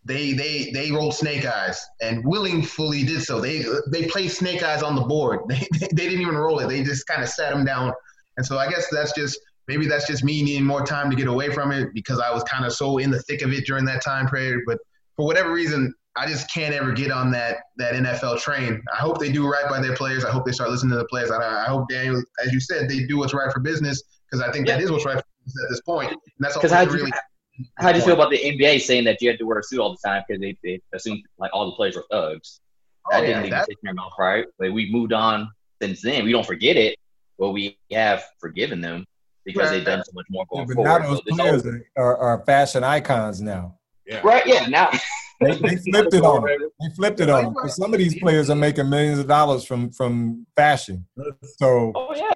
they 0.05 0.33
they 0.33 0.71
they 0.73 0.91
rolled 0.91 1.15
snake 1.15 1.45
eyes 1.45 1.85
and 2.01 2.25
willingly 2.25 3.05
did 3.05 3.23
so. 3.23 3.41
They 3.41 3.65
they 3.89 4.07
placed 4.07 4.39
snake 4.39 4.63
eyes 4.63 4.83
on 4.83 4.95
the 4.95 5.03
board. 5.03 5.41
They 5.49 5.67
they 5.81 6.09
didn't 6.09 6.23
even 6.23 6.37
roll 6.37 6.59
it. 6.61 6.69
They 6.69 6.83
just 6.83 7.07
kind 7.07 7.23
of 7.23 7.29
sat 7.29 7.53
them 7.53 7.65
down. 7.65 7.93
And 8.37 8.47
so 8.47 8.59
I 8.59 8.71
guess 8.71 8.89
that's 8.91 9.13
just 9.13 9.39
maybe 9.69 9.87
that's 9.87 10.07
just 10.07 10.25
me 10.25 10.43
needing 10.43 10.65
more 10.65 10.85
time 10.85 11.11
to 11.11 11.17
get 11.17 11.27
away 11.27 11.51
from 11.51 11.73
it 11.73 11.93
because 11.93 12.19
I 12.19 12.33
was 12.33 12.43
kind 12.45 12.65
of 12.65 12.73
so 12.73 12.99
in 12.99 13.11
the 13.11 13.21
thick 13.23 13.43
of 13.43 13.53
it 13.53 13.67
during 13.67 13.85
that 13.87 14.03
time 14.03 14.29
period. 14.29 14.61
But 14.67 14.79
for 15.17 15.27
whatever 15.27 15.53
reason, 15.53 15.93
I 16.17 16.27
just 16.27 16.53
can't 16.53 16.75
ever 16.75 16.93
get 16.93 17.11
on 17.11 17.31
that 17.33 17.59
that 17.77 17.95
NFL 17.95 18.41
train. 18.41 18.83
I 18.93 18.97
hope 18.97 19.19
they 19.19 19.31
do 19.31 19.47
right 19.47 19.69
by 19.69 19.81
their 19.81 19.95
players. 19.95 20.25
I 20.25 20.31
hope 20.31 20.47
they 20.47 20.53
start 20.53 20.71
listening 20.71 20.93
to 20.93 20.99
the 20.99 21.07
players. 21.07 21.31
I, 21.31 21.65
I 21.65 21.67
hope 21.67 21.89
Daniel, 21.91 22.23
as 22.45 22.53
you 22.53 22.61
said, 22.61 22.89
they 22.89 23.05
do 23.05 23.19
what's 23.19 23.35
right 23.35 23.53
for 23.53 23.61
business 23.61 24.03
because 24.31 24.47
I 24.47 24.51
think 24.51 24.67
that 24.69 24.81
is 24.81 24.91
what's 24.91 25.05
right 25.05 25.15
for 25.15 25.19
business 25.19 25.30
at 25.47 25.71
this 25.71 25.81
point. 25.83 26.11
And 26.13 26.19
that's 26.39 26.57
all 26.57 26.63
Because 26.63 26.73
how 26.77 26.85
can 26.85 26.93
do 26.93 26.99
you, 26.99 27.05
really. 27.05 27.13
how 27.79 27.93
do 27.93 27.99
you 27.99 28.05
feel 28.05 28.15
about 28.15 28.31
the 28.31 28.39
NBA 28.39 28.81
saying 28.81 29.05
that 29.05 29.21
you 29.21 29.29
had 29.29 29.39
to 29.39 29.45
wear 29.45 29.59
a 29.59 29.63
suit 29.63 29.81
all 29.81 29.91
the 29.93 29.99
time 30.09 30.23
because 30.27 30.41
they, 30.41 30.57
they 30.63 30.81
assumed 30.95 31.23
like 31.39 31.51
all 31.55 31.67
the 31.67 31.77
players 31.77 31.97
were 31.97 32.05
thugs? 32.11 32.61
Oh, 33.07 33.11
that 33.13 33.19
Oh, 33.23 33.27
didn't 33.27 33.39
even 33.41 33.51
that- 33.51 33.67
take 33.69 33.79
their 33.83 33.95
mouth 33.95 34.13
right. 34.19 34.45
But 34.59 34.73
we 34.73 34.91
moved 34.91 35.13
on 35.13 35.51
since 35.81 36.03
then. 36.03 36.25
We 36.25 36.33
don't 36.33 36.47
forget 36.47 36.77
it, 36.77 36.97
but 37.39 37.51
we 37.51 37.79
have 37.93 38.23
forgiven 38.39 38.81
them 38.81 39.05
because 39.45 39.71
Right. 39.71 39.77
they've 39.79 39.85
done 39.87 40.03
so 40.05 40.13
much 40.15 40.27
more 40.31 40.45
going 40.53 40.67
but 40.67 40.75
forward. 40.75 41.01
now 41.03 41.09
those 41.09 41.23
So 41.27 41.35
players 41.37 41.63
whole- 41.65 41.81
are, 41.97 42.17
are, 42.17 42.19
are 42.41 42.45
fashion 42.45 42.85
icons 42.85 43.41
now. 43.41 43.79
Yeah. 44.07 44.21
right? 44.25 44.47
Yeah. 44.47 44.67
Now 44.67 44.91
They, 45.43 45.53
they 45.55 45.77
flipped 45.77 46.13
it 46.13 46.23
on 46.23 46.45
them. 46.45 46.71
They 46.81 46.95
flipped 46.95 47.19
it 47.21 47.31
on 47.31 47.55
them. 47.55 47.69
Some 47.71 47.95
of 47.95 47.99
these 47.99 48.19
players 48.19 48.51
are 48.51 48.55
making 48.55 48.91
millions 48.91 49.19
of 49.19 49.27
dollars 49.27 49.65
from 49.65 49.91
from 49.91 50.47
fashion. 50.55 51.07
So 51.57 51.93
Oh 51.95 52.15
yeah. 52.15 52.31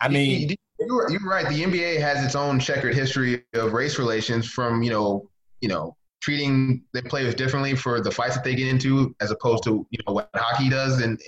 I 0.00 0.08
mean, 0.08 0.54
you're, 0.80 1.10
you're 1.10 1.28
right. 1.28 1.48
The 1.48 1.62
NBA 1.62 2.00
has 2.00 2.24
its 2.24 2.34
own 2.34 2.58
checkered 2.58 2.94
history 2.94 3.44
of 3.54 3.72
race 3.72 3.98
relations 3.98 4.48
from 4.48 4.82
you 4.82 4.90
know 4.90 5.28
you 5.60 5.68
know 5.68 5.96
treating 6.20 6.82
their 6.92 7.02
players 7.02 7.34
differently 7.34 7.74
for 7.74 8.00
the 8.00 8.10
fights 8.10 8.34
that 8.34 8.42
they 8.42 8.54
get 8.54 8.66
into 8.66 9.14
as 9.20 9.30
opposed 9.30 9.62
to 9.64 9.86
you 9.90 9.98
know 10.06 10.12
what 10.12 10.28
hockey 10.34 10.68
does. 10.68 11.00
And 11.00 11.20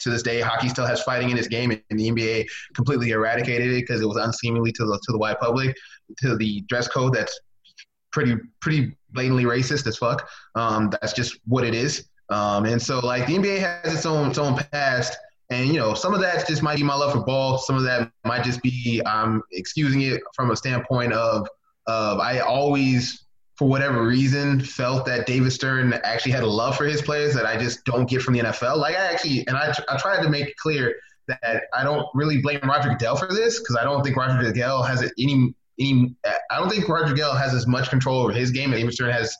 to 0.00 0.10
this 0.10 0.22
day 0.22 0.40
hockey 0.40 0.68
still 0.68 0.86
has 0.86 1.02
fighting 1.02 1.30
in 1.30 1.38
its 1.38 1.48
game 1.48 1.70
and 1.70 1.98
the 1.98 2.10
NBA 2.10 2.46
completely 2.74 3.10
eradicated 3.10 3.72
it 3.72 3.80
because 3.80 4.00
it 4.00 4.06
was 4.06 4.16
unseemly 4.16 4.72
to 4.72 4.84
the 4.84 5.00
to 5.04 5.12
the 5.12 5.18
white 5.18 5.40
public 5.40 5.76
to 6.18 6.36
the 6.36 6.60
dress 6.62 6.88
code 6.88 7.14
that's 7.14 7.40
pretty 8.12 8.36
pretty 8.60 8.96
blatantly 9.10 9.44
racist 9.44 9.86
as 9.86 9.96
fuck. 9.96 10.28
Um, 10.54 10.90
that's 10.90 11.12
just 11.12 11.38
what 11.46 11.64
it 11.64 11.74
is. 11.74 12.08
Um, 12.28 12.64
and 12.64 12.80
so 12.80 12.98
like 13.00 13.26
the 13.26 13.36
NBA 13.36 13.58
has 13.58 13.94
its 13.94 14.06
own 14.06 14.30
its 14.30 14.38
own 14.38 14.56
past 14.70 15.16
and 15.52 15.68
you 15.68 15.78
know, 15.78 15.94
some 15.94 16.14
of 16.14 16.20
that 16.20 16.46
just 16.46 16.62
might 16.62 16.76
be 16.76 16.82
my 16.82 16.94
love 16.94 17.12
for 17.12 17.20
ball. 17.20 17.58
Some 17.58 17.76
of 17.76 17.82
that 17.84 18.10
might 18.24 18.44
just 18.44 18.62
be 18.62 19.02
I'm 19.06 19.34
um, 19.34 19.42
excusing 19.52 20.02
it 20.02 20.22
from 20.34 20.50
a 20.50 20.56
standpoint 20.56 21.12
of 21.12 21.48
of 21.86 22.20
I 22.20 22.40
always, 22.40 23.24
for 23.56 23.68
whatever 23.68 24.06
reason, 24.06 24.60
felt 24.60 25.04
that 25.06 25.26
David 25.26 25.52
Stern 25.52 25.92
actually 26.04 26.32
had 26.32 26.42
a 26.42 26.48
love 26.48 26.76
for 26.76 26.84
his 26.84 27.02
players 27.02 27.34
that 27.34 27.46
I 27.46 27.56
just 27.56 27.84
don't 27.84 28.08
get 28.08 28.22
from 28.22 28.34
the 28.34 28.40
NFL. 28.40 28.78
Like 28.78 28.96
I 28.96 29.12
actually, 29.12 29.46
and 29.46 29.56
I 29.56 29.74
I 29.88 29.96
tried 29.98 30.22
to 30.22 30.30
make 30.30 30.48
it 30.48 30.56
clear 30.56 30.94
that 31.28 31.64
I 31.74 31.84
don't 31.84 32.06
really 32.14 32.40
blame 32.40 32.60
Roger 32.62 32.88
Goodell 32.88 33.16
for 33.16 33.28
this 33.28 33.58
because 33.60 33.76
I 33.76 33.84
don't 33.84 34.02
think 34.02 34.16
Roger 34.16 34.42
Goodell 34.42 34.82
has 34.82 35.02
any 35.18 35.54
any. 35.78 36.14
I 36.50 36.58
don't 36.58 36.70
think 36.70 36.88
Roger 36.88 37.14
Goodell 37.14 37.34
has 37.34 37.54
as 37.54 37.66
much 37.66 37.90
control 37.90 38.20
over 38.20 38.32
his 38.32 38.50
game 38.50 38.72
as 38.72 38.78
David 38.78 38.94
Stern 38.94 39.10
has 39.10 39.36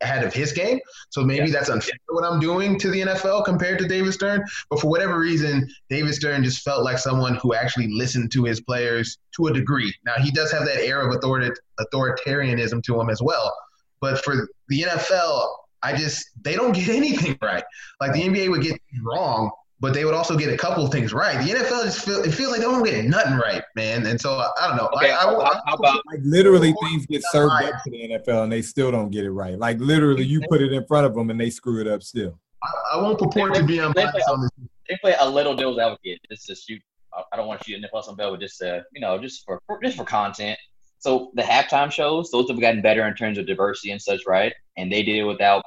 ahead 0.00 0.24
of 0.24 0.32
his 0.32 0.52
game. 0.52 0.78
So 1.10 1.24
maybe 1.24 1.50
that's 1.50 1.68
unfair 1.68 1.94
what 2.08 2.24
I'm 2.24 2.40
doing 2.40 2.78
to 2.78 2.90
the 2.90 3.02
NFL 3.02 3.44
compared 3.44 3.78
to 3.80 3.88
David 3.88 4.12
Stern. 4.12 4.44
But 4.70 4.80
for 4.80 4.88
whatever 4.88 5.18
reason, 5.18 5.68
David 5.88 6.14
Stern 6.14 6.42
just 6.42 6.62
felt 6.62 6.84
like 6.84 6.98
someone 6.98 7.36
who 7.36 7.54
actually 7.54 7.88
listened 7.88 8.32
to 8.32 8.44
his 8.44 8.60
players 8.60 9.18
to 9.36 9.46
a 9.46 9.52
degree. 9.52 9.94
Now 10.04 10.14
he 10.18 10.30
does 10.30 10.50
have 10.52 10.64
that 10.64 10.80
air 10.80 11.00
of 11.00 11.14
authority, 11.14 11.50
authoritarianism 11.80 12.82
to 12.84 13.00
him 13.00 13.10
as 13.10 13.22
well. 13.22 13.54
But 14.00 14.24
for 14.24 14.48
the 14.68 14.82
NFL, 14.82 15.48
I 15.82 15.96
just 15.96 16.30
they 16.42 16.54
don't 16.54 16.72
get 16.72 16.88
anything 16.96 17.38
right. 17.42 17.64
Like 18.00 18.12
the 18.12 18.22
NBA 18.22 18.50
would 18.50 18.62
get 18.62 18.80
wrong, 19.02 19.50
but 19.80 19.94
they 19.94 20.04
would 20.04 20.14
also 20.14 20.36
get 20.36 20.52
a 20.52 20.56
couple 20.56 20.84
of 20.84 20.90
things 20.90 21.12
right. 21.12 21.44
The 21.44 21.52
NFL 21.54 21.84
just 21.84 22.04
feel 22.04 22.22
it 22.22 22.32
feels 22.32 22.50
like 22.50 22.60
they 22.60 22.66
don't 22.66 22.82
get 22.84 23.04
nothing 23.04 23.34
right, 23.34 23.62
man. 23.76 24.06
And 24.06 24.20
so 24.20 24.34
I, 24.34 24.50
I 24.60 24.68
don't 24.68 24.76
know. 24.76 24.88
Okay, 24.96 25.10
I, 25.10 25.22
I, 25.22 25.24
how, 25.24 25.62
how 25.66 25.74
about 25.74 26.02
Like 26.06 26.20
literally, 26.22 26.74
things 26.82 27.06
get 27.06 27.22
served 27.30 27.52
up 27.52 27.82
to 27.84 27.90
the 27.90 28.08
NFL 28.10 28.44
and 28.44 28.52
they 28.52 28.62
still 28.62 28.90
don't 28.90 29.10
get 29.10 29.24
it 29.24 29.30
right. 29.30 29.58
Like 29.58 29.78
literally, 29.78 30.24
you 30.24 30.40
put 30.48 30.60
it 30.60 30.72
in 30.72 30.84
front 30.86 31.06
of 31.06 31.14
them 31.14 31.30
and 31.30 31.40
they 31.40 31.50
screw 31.50 31.80
it 31.80 31.86
up 31.86 32.02
still. 32.02 32.38
I, 32.62 32.96
I 32.96 33.02
won't 33.02 33.18
purport 33.18 33.54
to 33.54 33.64
be 33.64 33.80
unbiased 33.80 34.28
on 34.28 34.42
this. 34.42 34.50
they 34.88 34.96
play 35.00 35.14
a 35.20 35.28
little 35.28 35.54
devil's 35.54 35.78
advocate 35.78 36.20
just 36.30 36.46
to 36.46 36.54
shoot? 36.56 36.82
I- 37.14 37.22
I 37.32 37.36
don't 37.36 37.46
want 37.48 37.60
to 37.60 37.64
shoot 37.70 37.82
NFL 37.82 38.04
some 38.04 38.16
bell, 38.16 38.30
but 38.32 38.40
just 38.40 38.60
uh, 38.62 38.80
you 38.92 39.00
know, 39.00 39.18
just 39.18 39.44
for, 39.44 39.60
for 39.66 39.80
just 39.82 39.96
for 39.96 40.04
content. 40.04 40.58
So 41.00 41.30
the 41.34 41.42
halftime 41.42 41.92
shows, 41.92 42.30
those 42.32 42.48
have 42.50 42.60
gotten 42.60 42.82
better 42.82 43.06
in 43.06 43.14
terms 43.14 43.38
of 43.38 43.46
diversity 43.46 43.92
and 43.92 44.02
such, 44.02 44.22
right? 44.26 44.52
And 44.76 44.90
they 44.92 45.02
did 45.04 45.16
it 45.16 45.22
without, 45.24 45.64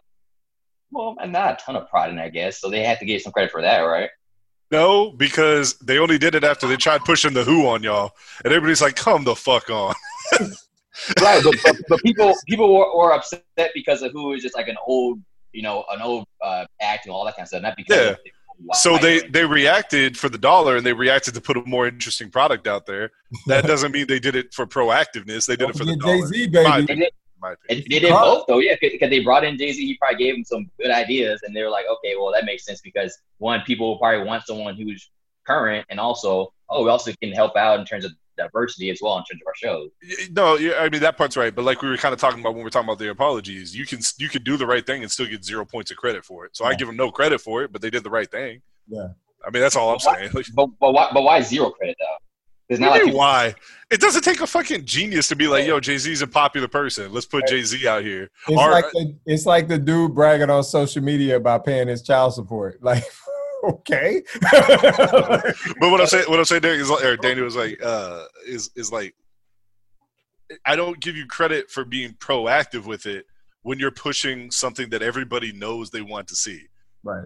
well, 0.91 1.15
and 1.21 1.31
not 1.31 1.53
a 1.53 1.63
ton 1.63 1.75
of 1.75 1.89
pride 1.89 2.11
in, 2.11 2.19
I 2.19 2.29
guess. 2.29 2.59
So 2.59 2.69
they 2.69 2.83
have 2.83 2.99
to 2.99 3.05
get 3.05 3.21
some 3.21 3.31
credit 3.31 3.51
for 3.51 3.61
that, 3.61 3.79
right? 3.79 4.09
No, 4.71 5.11
because 5.11 5.77
they 5.79 5.99
only 5.99 6.17
did 6.17 6.33
it 6.33 6.43
after 6.43 6.67
they 6.67 6.77
tried 6.77 7.01
pushing 7.01 7.33
the 7.33 7.43
Who 7.43 7.67
on 7.67 7.83
y'all, 7.83 8.11
and 8.43 8.53
everybody's 8.53 8.81
like, 8.81 8.95
"Come 8.95 9.25
the 9.25 9.35
fuck 9.35 9.69
on." 9.69 9.93
right, 11.21 11.43
but, 11.43 11.55
but, 11.63 11.75
but 11.89 11.99
people 12.01 12.33
people 12.47 12.73
were, 12.73 12.97
were 12.97 13.13
upset 13.13 13.43
because 13.73 14.01
of 14.01 14.13
who 14.13 14.33
is 14.33 14.41
just 14.41 14.55
like 14.55 14.69
an 14.69 14.77
old, 14.87 15.19
you 15.51 15.61
know, 15.61 15.83
an 15.91 16.01
old 16.01 16.25
uh, 16.41 16.65
act 16.81 17.05
and 17.05 17.13
all 17.13 17.25
that 17.25 17.35
kind 17.35 17.43
of 17.43 17.47
stuff, 17.49 17.61
not 17.61 17.75
because. 17.75 17.97
Yeah. 17.97 18.11
Of 18.11 18.77
So 18.77 18.97
they 18.97 19.19
they 19.27 19.43
reacted 19.43 20.17
for 20.17 20.29
the 20.29 20.37
dollar, 20.37 20.77
and 20.77 20.85
they 20.85 20.93
reacted 20.93 21.33
to 21.33 21.41
put 21.41 21.57
a 21.57 21.63
more 21.65 21.87
interesting 21.87 22.29
product 22.29 22.65
out 22.65 22.85
there. 22.85 23.11
That 23.47 23.65
doesn't 23.67 23.91
mean 23.91 24.07
they 24.07 24.19
did 24.19 24.35
it 24.35 24.53
for 24.53 24.65
proactiveness. 24.65 25.47
They 25.47 25.57
did 25.57 25.69
it 25.69 25.77
for 25.77 25.83
the 25.83 25.97
Jay 25.97 26.17
dollar. 26.19 26.27
Z, 26.27 26.49
My 26.53 26.81
baby. 26.81 27.09
They 27.41 27.53
opinion, 27.53 27.67
did, 27.67 27.69
my 27.69 27.69
they, 27.69 27.75
opinion. 27.75 27.89
they 27.89 27.99
did 27.99 28.11
both 28.11 28.45
though, 28.47 28.59
yeah, 28.59 28.75
because 28.81 29.09
they 29.09 29.19
brought 29.19 29.43
in 29.43 29.57
Jay 29.57 29.71
Z. 29.71 29.85
He 29.85 29.97
probably 29.97 30.17
gave 30.17 30.35
them 30.35 30.43
some 30.43 30.69
good 30.79 30.91
ideas, 30.91 31.41
and 31.43 31.55
they 31.55 31.63
were 31.63 31.69
like, 31.69 31.85
okay, 31.91 32.15
well 32.15 32.31
that 32.31 32.45
makes 32.45 32.65
sense 32.65 32.81
because 32.81 33.17
one, 33.37 33.61
people 33.61 33.87
will 33.87 33.97
probably 33.97 34.25
want 34.25 34.45
someone 34.45 34.75
who's 34.75 35.09
current, 35.45 35.85
and 35.89 35.99
also, 35.99 36.53
oh, 36.69 36.83
we 36.83 36.89
also 36.89 37.11
can 37.21 37.31
help 37.31 37.55
out 37.55 37.79
in 37.79 37.85
terms 37.85 38.05
of 38.05 38.11
diversity 38.37 38.89
as 38.89 38.99
well 39.01 39.17
in 39.17 39.23
terms 39.23 39.41
of 39.41 39.47
our 39.47 39.55
shows. 39.55 39.89
No, 40.31 40.55
yeah, 40.55 40.79
I 40.79 40.89
mean 40.89 41.01
that 41.01 41.17
part's 41.17 41.37
right, 41.37 41.53
but 41.53 41.65
like 41.65 41.81
we 41.81 41.89
were 41.89 41.97
kind 41.97 42.13
of 42.13 42.19
talking 42.19 42.39
about 42.39 42.49
when 42.49 42.59
we 42.59 42.63
were 42.63 42.69
talking 42.69 42.87
about 42.87 42.99
the 42.99 43.09
apologies, 43.09 43.75
you 43.75 43.85
can 43.85 43.99
you 44.17 44.29
can 44.29 44.43
do 44.43 44.57
the 44.57 44.65
right 44.65 44.85
thing 44.85 45.01
and 45.01 45.11
still 45.11 45.27
get 45.27 45.43
zero 45.43 45.65
points 45.65 45.91
of 45.91 45.97
credit 45.97 46.25
for 46.25 46.45
it. 46.45 46.55
So 46.55 46.65
I 46.65 46.75
give 46.75 46.87
them 46.87 46.97
no 46.97 47.11
credit 47.11 47.41
for 47.41 47.63
it, 47.63 47.71
but 47.71 47.81
they 47.81 47.89
did 47.89 48.03
the 48.03 48.09
right 48.09 48.29
thing. 48.29 48.61
Yeah. 48.87 49.09
I 49.45 49.49
mean 49.51 49.61
that's 49.61 49.75
all 49.75 49.91
I'm 49.91 49.99
saying. 49.99 50.31
Like, 50.33 50.45
But 50.53 50.67
but 50.79 50.93
why 50.93 51.09
but 51.13 51.23
why 51.23 51.41
zero 51.41 51.71
credit 51.71 51.97
though? 51.99 52.17
It's 52.71 52.79
not 52.79 52.91
like 52.91 52.99
you 53.01 53.05
mean, 53.07 53.13
people, 53.13 53.19
why? 53.19 53.53
It 53.91 53.99
doesn't 53.99 54.21
take 54.23 54.39
a 54.39 54.47
fucking 54.47 54.85
genius 54.85 55.27
to 55.27 55.35
be 55.35 55.47
like, 55.47 55.67
yo, 55.67 55.79
Jay 55.81 55.97
Z's 55.97 56.21
a 56.21 56.27
popular 56.27 56.69
person. 56.69 57.11
Let's 57.11 57.25
put 57.25 57.45
Jay 57.47 57.61
Z 57.63 57.85
out 57.87 58.03
here. 58.03 58.29
It's 58.47 58.57
Or- 58.57 58.71
like 58.71 58.85
the, 58.93 59.15
it's 59.25 59.45
like 59.45 59.67
the 59.67 59.77
dude 59.77 60.15
bragging 60.15 60.49
on 60.49 60.63
social 60.63 61.03
media 61.03 61.35
about 61.35 61.65
paying 61.65 61.87
his 61.89 62.01
child 62.01 62.33
support. 62.33 62.79
Like, 62.83 63.03
okay. 63.63 64.21
But 64.41 65.55
what 65.91 66.01
I'm 66.01 66.07
saying, 66.07 66.25
what 66.29 66.39
I'm 66.39 66.45
saying, 66.45 66.61
Derek 66.61 66.79
is, 66.79 66.89
like, 66.89 67.03
or 67.03 67.17
Daniel 67.17 67.45
was 67.45 67.55
like, 67.55 67.77
uh, 67.83 68.25
is 68.47 68.71
is 68.75 68.91
like, 68.91 69.13
I 70.65 70.75
don't 70.75 70.99
give 70.99 71.15
you 71.15 71.25
credit 71.27 71.69
for 71.69 71.83
being 71.85 72.13
proactive 72.13 72.85
with 72.85 73.05
it 73.05 73.25
when 73.63 73.77
you're 73.79 73.91
pushing 73.91 74.49
something 74.51 74.89
that 74.89 75.01
everybody 75.01 75.51
knows 75.51 75.89
they 75.91 76.01
want 76.01 76.27
to 76.29 76.35
see. 76.35 76.61
right. 77.03 77.25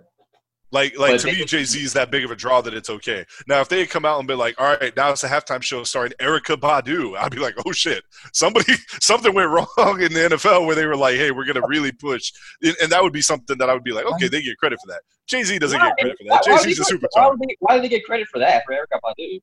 Like, 0.71 0.97
like 0.97 1.11
But 1.11 1.19
to 1.21 1.27
they- 1.27 1.33
me, 1.39 1.45
Jay 1.45 1.63
Z 1.63 1.79
is 1.81 1.93
that 1.93 2.11
big 2.11 2.25
of 2.25 2.31
a 2.31 2.35
draw 2.35 2.59
that 2.61 2.73
it's 2.73 2.89
okay. 2.89 3.23
Now, 3.47 3.61
if 3.61 3.69
they 3.69 3.79
had 3.79 3.89
come 3.89 4.03
out 4.03 4.17
and 4.19 4.27
been 4.27 4.39
like, 4.39 4.59
"All 4.59 4.75
right, 4.75 4.93
now 4.95 5.11
it's 5.11 5.23
a 5.23 5.29
halftime 5.29 5.61
show 5.61 5.83
starring 5.83 6.11
Erykah 6.19 6.57
Badu," 6.57 7.15
I'd 7.17 7.31
be 7.31 7.37
like, 7.39 7.55
"Oh 7.65 7.71
shit, 7.71 8.03
somebody, 8.33 8.73
something 9.01 9.33
went 9.33 9.49
wrong 9.51 10.01
in 10.01 10.11
the 10.11 10.27
NFL 10.31 10.65
where 10.65 10.75
they 10.75 10.85
were 10.85 10.97
like, 10.97 11.15
hey, 11.17 11.31
we're 11.31 11.45
gonna 11.45 11.65
really 11.67 11.91
push," 11.91 12.31
and, 12.63 12.75
and 12.81 12.91
that 12.91 13.01
would 13.03 13.13
be 13.13 13.21
something 13.21 13.57
that 13.59 13.69
I 13.69 13.73
would 13.73 13.83
be 13.83 13.91
like, 13.93 14.05
"Okay, 14.05 14.27
they 14.27 14.41
get 14.41 14.57
credit 14.57 14.79
for 14.83 14.91
that." 14.91 15.01
Jay 15.27 15.43
Z 15.43 15.57
doesn't 15.59 15.79
Why? 15.79 15.87
get 15.89 15.97
credit 15.97 16.17
for 16.17 16.23
that. 16.29 16.43
Jay 16.43 16.51
would 16.51 16.61
Z's 16.61 16.79
a 16.79 16.83
they, 16.83 16.95
why, 17.13 17.29
superstar. 17.29 17.37
why 17.59 17.75
did 17.75 17.83
they 17.83 17.89
get 17.89 18.03
credit 18.05 18.27
for 18.31 18.39
that 18.39 18.63
for 18.65 18.73
Erykah 18.73 18.99
Badu? 19.03 19.39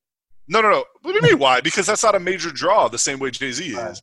No, 0.48 0.60
no, 0.60 0.70
no. 0.70 0.84
What 1.02 1.12
do 1.12 1.14
you 1.14 1.22
mean 1.32 1.38
why? 1.38 1.60
Because 1.60 1.86
that's 1.86 2.02
not 2.02 2.14
a 2.16 2.20
major 2.20 2.50
draw 2.50 2.88
the 2.88 2.98
same 2.98 3.18
way 3.20 3.30
Jay 3.30 3.52
Z 3.52 3.64
is. 3.64 4.02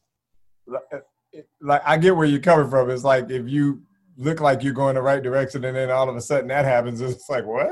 Eh, 0.93 1.41
like, 1.61 1.81
I 1.85 1.97
get 1.97 2.15
where 2.15 2.25
you're 2.25 2.39
coming 2.39 2.69
from. 2.69 2.89
It's 2.89 3.03
like 3.03 3.29
if 3.29 3.47
you 3.47 3.81
look 4.21 4.41
like 4.41 4.61
you're 4.63 4.73
going 4.73 4.95
the 4.95 5.01
right 5.01 5.23
direction 5.23 5.63
and 5.63 5.75
then 5.77 5.89
all 5.89 6.09
of 6.09 6.15
a 6.15 6.19
sudden 6.19 6.49
that 6.49 6.65
happens, 6.65 6.99
it's 6.99 7.29
like, 7.29 7.45
what? 7.45 7.71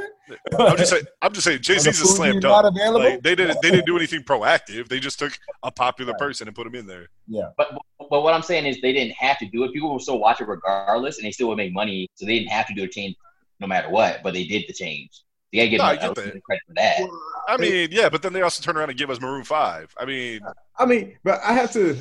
I'm 0.57 0.77
just 0.77 0.91
saying. 0.91 1.03
I'm 1.21 1.33
just 1.33 1.45
saying. 1.45 1.61
Jay 1.61 1.75
Are 1.77 1.79
Z's 1.79 2.01
a 2.01 2.05
slam 2.07 2.33
food 2.35 2.43
not 2.43 2.61
dunk. 2.63 2.75
available? 2.75 2.99
Like 3.09 3.21
they 3.21 3.35
didn't. 3.35 3.61
They 3.61 3.69
didn't 3.69 3.85
do 3.85 3.97
anything 3.97 4.23
proactive. 4.23 4.87
They 4.87 4.99
just 4.99 5.19
took 5.19 5.37
a 5.63 5.71
popular 5.71 6.13
person 6.15 6.47
and 6.47 6.55
put 6.55 6.65
him 6.65 6.75
in 6.75 6.87
there. 6.87 7.07
Yeah. 7.27 7.49
But 7.57 7.77
but 8.09 8.23
what 8.23 8.33
I'm 8.33 8.41
saying 8.41 8.65
is 8.65 8.79
they 8.81 8.93
didn't 8.93 9.13
have 9.13 9.37
to 9.39 9.45
do 9.47 9.63
it. 9.65 9.73
People 9.73 9.89
will 9.91 9.99
still 9.99 10.19
watch 10.19 10.39
it 10.41 10.47
regardless, 10.47 11.17
and 11.17 11.25
they 11.25 11.31
still 11.31 11.49
would 11.49 11.57
make 11.57 11.73
money. 11.73 12.07
So 12.15 12.25
they 12.25 12.39
didn't 12.39 12.51
have 12.51 12.65
to 12.67 12.73
do 12.73 12.83
a 12.83 12.87
change 12.87 13.15
no 13.59 13.67
matter 13.67 13.89
what. 13.89 14.21
But 14.23 14.33
they 14.33 14.45
did 14.45 14.63
the 14.67 14.73
change. 14.73 15.09
They 15.53 15.59
gotta 15.59 15.69
give 15.69 15.79
No, 15.79 15.87
them 16.13 16.13
get 16.13 16.33
that. 16.33 16.43
credit 16.43 16.61
for 16.67 16.73
that. 16.75 17.09
I 17.47 17.57
mean, 17.57 17.89
yeah, 17.91 18.09
but 18.09 18.21
then 18.21 18.33
they 18.33 18.41
also 18.41 18.61
turn 18.61 18.75
around 18.77 18.89
and 18.89 18.97
give 18.97 19.09
us 19.09 19.19
Maroon 19.21 19.43
Five. 19.45 19.93
I 19.97 20.05
mean, 20.05 20.41
I 20.77 20.85
mean, 20.85 21.17
but 21.23 21.39
I 21.43 21.53
have 21.53 21.71
to. 21.73 21.97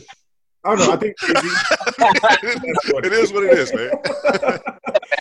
I 0.66 0.74
don't 0.74 0.78
know. 0.86 0.93
I 0.93 0.97
think 0.97 1.14
it 3.05 3.12
is 3.12 3.32
what 3.32 3.44
it 3.44 3.59
is, 3.59 3.72
man. 3.72 3.90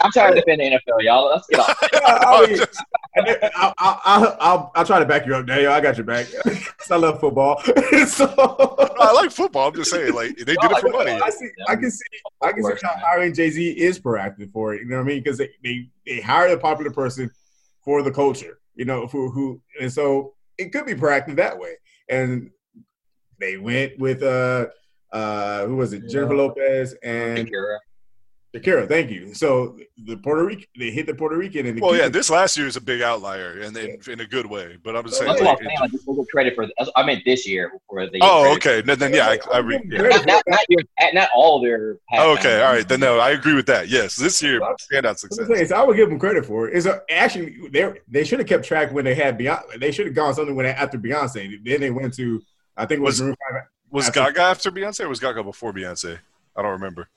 I'm 0.01 0.11
trying 0.11 0.34
to 0.34 0.41
defend 0.41 0.61
the 0.61 0.65
NFL, 0.65 1.03
y'all. 1.03 1.27
Let's 1.30 1.47
get 1.47 1.59
off. 1.61 1.77
I 1.81 2.47
mean, 2.47 3.35
I'll, 3.55 3.73
I'll, 3.77 4.38
I'll, 4.39 4.72
I'll 4.76 4.85
try 4.85 4.99
to 4.99 5.05
back 5.05 5.26
you 5.26 5.35
up, 5.35 5.45
Daniel. 5.45 5.72
I 5.72 5.80
got 5.81 5.97
your 5.97 6.05
back. 6.05 6.27
'Cause 6.43 6.91
I 6.91 6.95
love 6.97 7.19
football. 7.19 7.61
so 8.07 8.26
I 8.99 9.11
like 9.13 9.31
football. 9.31 9.67
I'm 9.69 9.76
just 9.76 9.91
saying, 9.91 10.13
like 10.13 10.35
they 10.38 10.43
did 10.45 10.57
it 10.61 10.77
for 10.80 10.89
money. 10.89 11.11
I 11.11 11.30
see. 11.30 11.49
I 11.67 11.76
can 11.76 11.91
see. 11.91 12.03
I 12.41 12.51
can 12.51 12.63
see 12.63 12.73
how 12.84 12.95
hiring 12.97 13.34
Jay 13.34 13.49
Z 13.49 13.72
is 13.72 13.99
proactive 13.99 14.51
for 14.51 14.73
it. 14.76 14.81
You 14.81 14.88
know 14.88 14.97
what 14.97 15.03
I 15.03 15.05
mean? 15.05 15.23
Because 15.23 15.38
they, 15.38 15.49
they 15.63 15.89
they 16.05 16.19
hired 16.22 16.51
a 16.51 16.57
popular 16.57 16.91
person 16.91 17.31
for 17.84 18.01
the 18.03 18.11
culture. 18.11 18.59
You 18.76 18.85
know, 18.85 19.07
who 19.07 19.30
who 19.31 19.61
and 19.80 19.91
so 19.91 20.34
it 20.57 20.72
could 20.72 20.85
be 20.85 20.93
proactive 20.93 21.38
that 21.38 21.57
way. 21.57 21.76
And 22.09 22.51
they 23.39 23.57
went 23.57 23.97
with 23.99 24.22
uh 24.23 24.67
uh 25.66 25.68
who 25.68 25.76
was 25.76 25.94
it? 25.94 26.08
Jennifer 26.10 26.36
Lopez 26.36 26.94
and 27.04 27.48
Shakira. 27.48 27.78
Shakira. 28.56 28.88
Thank 28.88 29.12
you. 29.12 29.34
So 29.34 29.78
the 30.06 30.16
Puerto 30.18 30.46
Rican 30.46 30.66
they 30.80 30.90
hit 30.92 31.08
the 31.08 31.14
Puerto 31.14 31.36
Rican 31.38 31.66
and 31.66 31.78
the 31.78 31.82
Well, 31.82 31.96
yeah, 31.96 32.08
this 32.08 32.30
last 32.30 32.56
year 32.58 32.68
is 32.68 32.78
a 32.78 32.82
big 32.82 33.02
outlier, 33.02 33.60
and 33.60 33.76
in, 33.76 34.00
in 34.08 34.20
a 34.22 34.26
good 34.26 34.46
way. 34.46 34.78
But 34.82 34.96
I'm 34.96 35.04
just 35.04 35.18
saying. 35.18 35.28
That's 35.30 35.42
what 35.42 35.50
I'm 35.60 35.66
Like, 35.66 35.66
saying. 35.66 35.80
Like, 35.82 35.92
they 35.92 36.14
get 36.16 36.28
credit 36.32 36.56
for. 36.56 36.68
I 36.96 37.04
meant 37.06 37.24
this 37.26 37.46
year 37.46 37.72
for 37.90 38.06
the. 38.10 38.20
oh, 38.22 38.54
okay. 38.56 38.82
Then, 38.82 38.98
then 38.98 39.14
yeah, 39.14 39.28
I, 39.28 39.40
I 39.56 39.58
re- 39.60 39.82
yeah. 39.90 40.02
Not, 40.04 40.26
not, 40.26 40.44
not, 40.48 40.60
your, 40.70 40.82
not 41.14 41.30
all 41.36 41.62
their. 41.62 41.98
Okay, 42.18 42.62
all 42.64 42.72
right. 42.74 42.88
Then 42.88 43.02
no, 43.02 43.20
I 43.20 43.32
agree 43.32 43.56
with 43.56 43.66
that. 43.66 43.90
Yes, 43.90 44.16
this 44.16 44.42
year 44.42 44.62
standout 44.62 45.10
I'm 45.10 45.16
success. 45.16 45.48
saying, 45.48 45.68
so 45.68 45.76
I 45.76 45.84
would 45.84 45.98
give 45.98 46.08
them 46.10 46.20
credit 46.20 46.46
for 46.46 46.70
it. 46.70 46.76
Is 46.76 46.88
actually 47.10 47.58
they 47.72 47.94
they 48.08 48.24
should 48.24 48.40
have 48.40 48.48
kept 48.48 48.64
track 48.64 48.94
when 48.94 49.04
they 49.04 49.16
had 49.16 49.38
Beyonce. 49.38 49.80
They 49.80 49.92
should 49.92 50.06
have 50.06 50.16
gone 50.16 50.34
something 50.34 50.56
when 50.56 50.66
they, 50.66 50.72
after 50.72 50.98
Beyonce. 50.98 51.60
Then 51.66 51.82
they 51.82 51.92
went 51.92 52.14
to 52.16 52.42
I 52.78 52.86
think 52.86 53.00
it 53.00 53.04
was, 53.04 53.16
Was- 53.16 53.22
Maroon 53.22 53.36
5. 53.54 53.62
Was 53.95 54.07
After- 54.09 54.19
Gaga 54.19 54.41
after 54.41 54.72
Beyonce 54.72 55.01
or 55.05 55.09
was 55.09 55.19
Gaga 55.19 55.43
before 55.43 55.72
Beyonce? 55.73 56.19
I 56.55 56.61
don't 56.61 56.72
remember. 56.72 57.07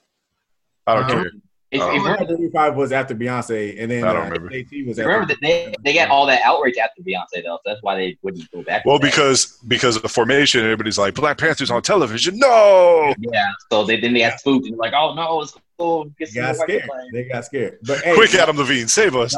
I 0.86 0.94
don't 0.94 1.05
Uh-huh. 1.05 1.12
care. 1.14 1.30
If, 1.70 1.82
if, 1.82 2.02
I 2.06 2.16
think 2.16 2.30
Maroon 2.30 2.50
5 2.50 2.76
was 2.76 2.92
after 2.92 3.14
Beyonce, 3.14 3.76
and 3.78 3.90
then 3.90 4.02
I 4.05 4.12
don't 4.14 4.22
uh, 4.22 4.30
remember. 4.30 4.55
AT 4.56 4.86
was 4.86 4.96
remember 4.98 5.26
that 5.26 5.36
they 5.42 5.74
they 5.84 5.92
got 5.92 6.09
all 6.09 6.24
that 6.24 6.40
outrage 6.42 6.78
after 6.78 7.02
Beyonce 7.02 7.42
though. 7.44 7.56
So 7.56 7.60
that's 7.66 7.82
why 7.82 7.94
they 7.96 8.16
wouldn't 8.22 8.50
go 8.52 8.62
back. 8.62 8.84
to 8.84 8.88
Well, 8.88 8.98
that. 8.98 9.02
because 9.10 9.59
because 9.68 9.94
of 9.96 10.00
the 10.02 10.09
formation, 10.09 10.62
everybody's 10.62 10.96
like 10.96 11.12
Black 11.14 11.36
Panther's 11.36 11.70
on 11.70 11.82
television. 11.82 12.38
No. 12.38 13.12
yeah. 13.18 13.48
So 13.70 13.84
they 13.84 14.00
then 14.00 14.14
they 14.14 14.20
got 14.20 14.38
spooked 14.40 14.66
and 14.66 14.78
like, 14.78 14.94
oh 14.96 15.12
no, 15.14 15.42
it's 15.42 15.55
cool. 15.78 16.05
Get 16.18 16.32
They 16.32 16.40
got 16.40 16.56
scared. 16.56 16.88
They 17.12 17.24
got 17.24 17.44
scared. 17.44 17.78
But 17.82 18.00
hey, 18.02 18.14
Quick, 18.14 18.34
Adam 18.36 18.56
Levine, 18.56 18.88
save 18.88 19.14
us. 19.14 19.36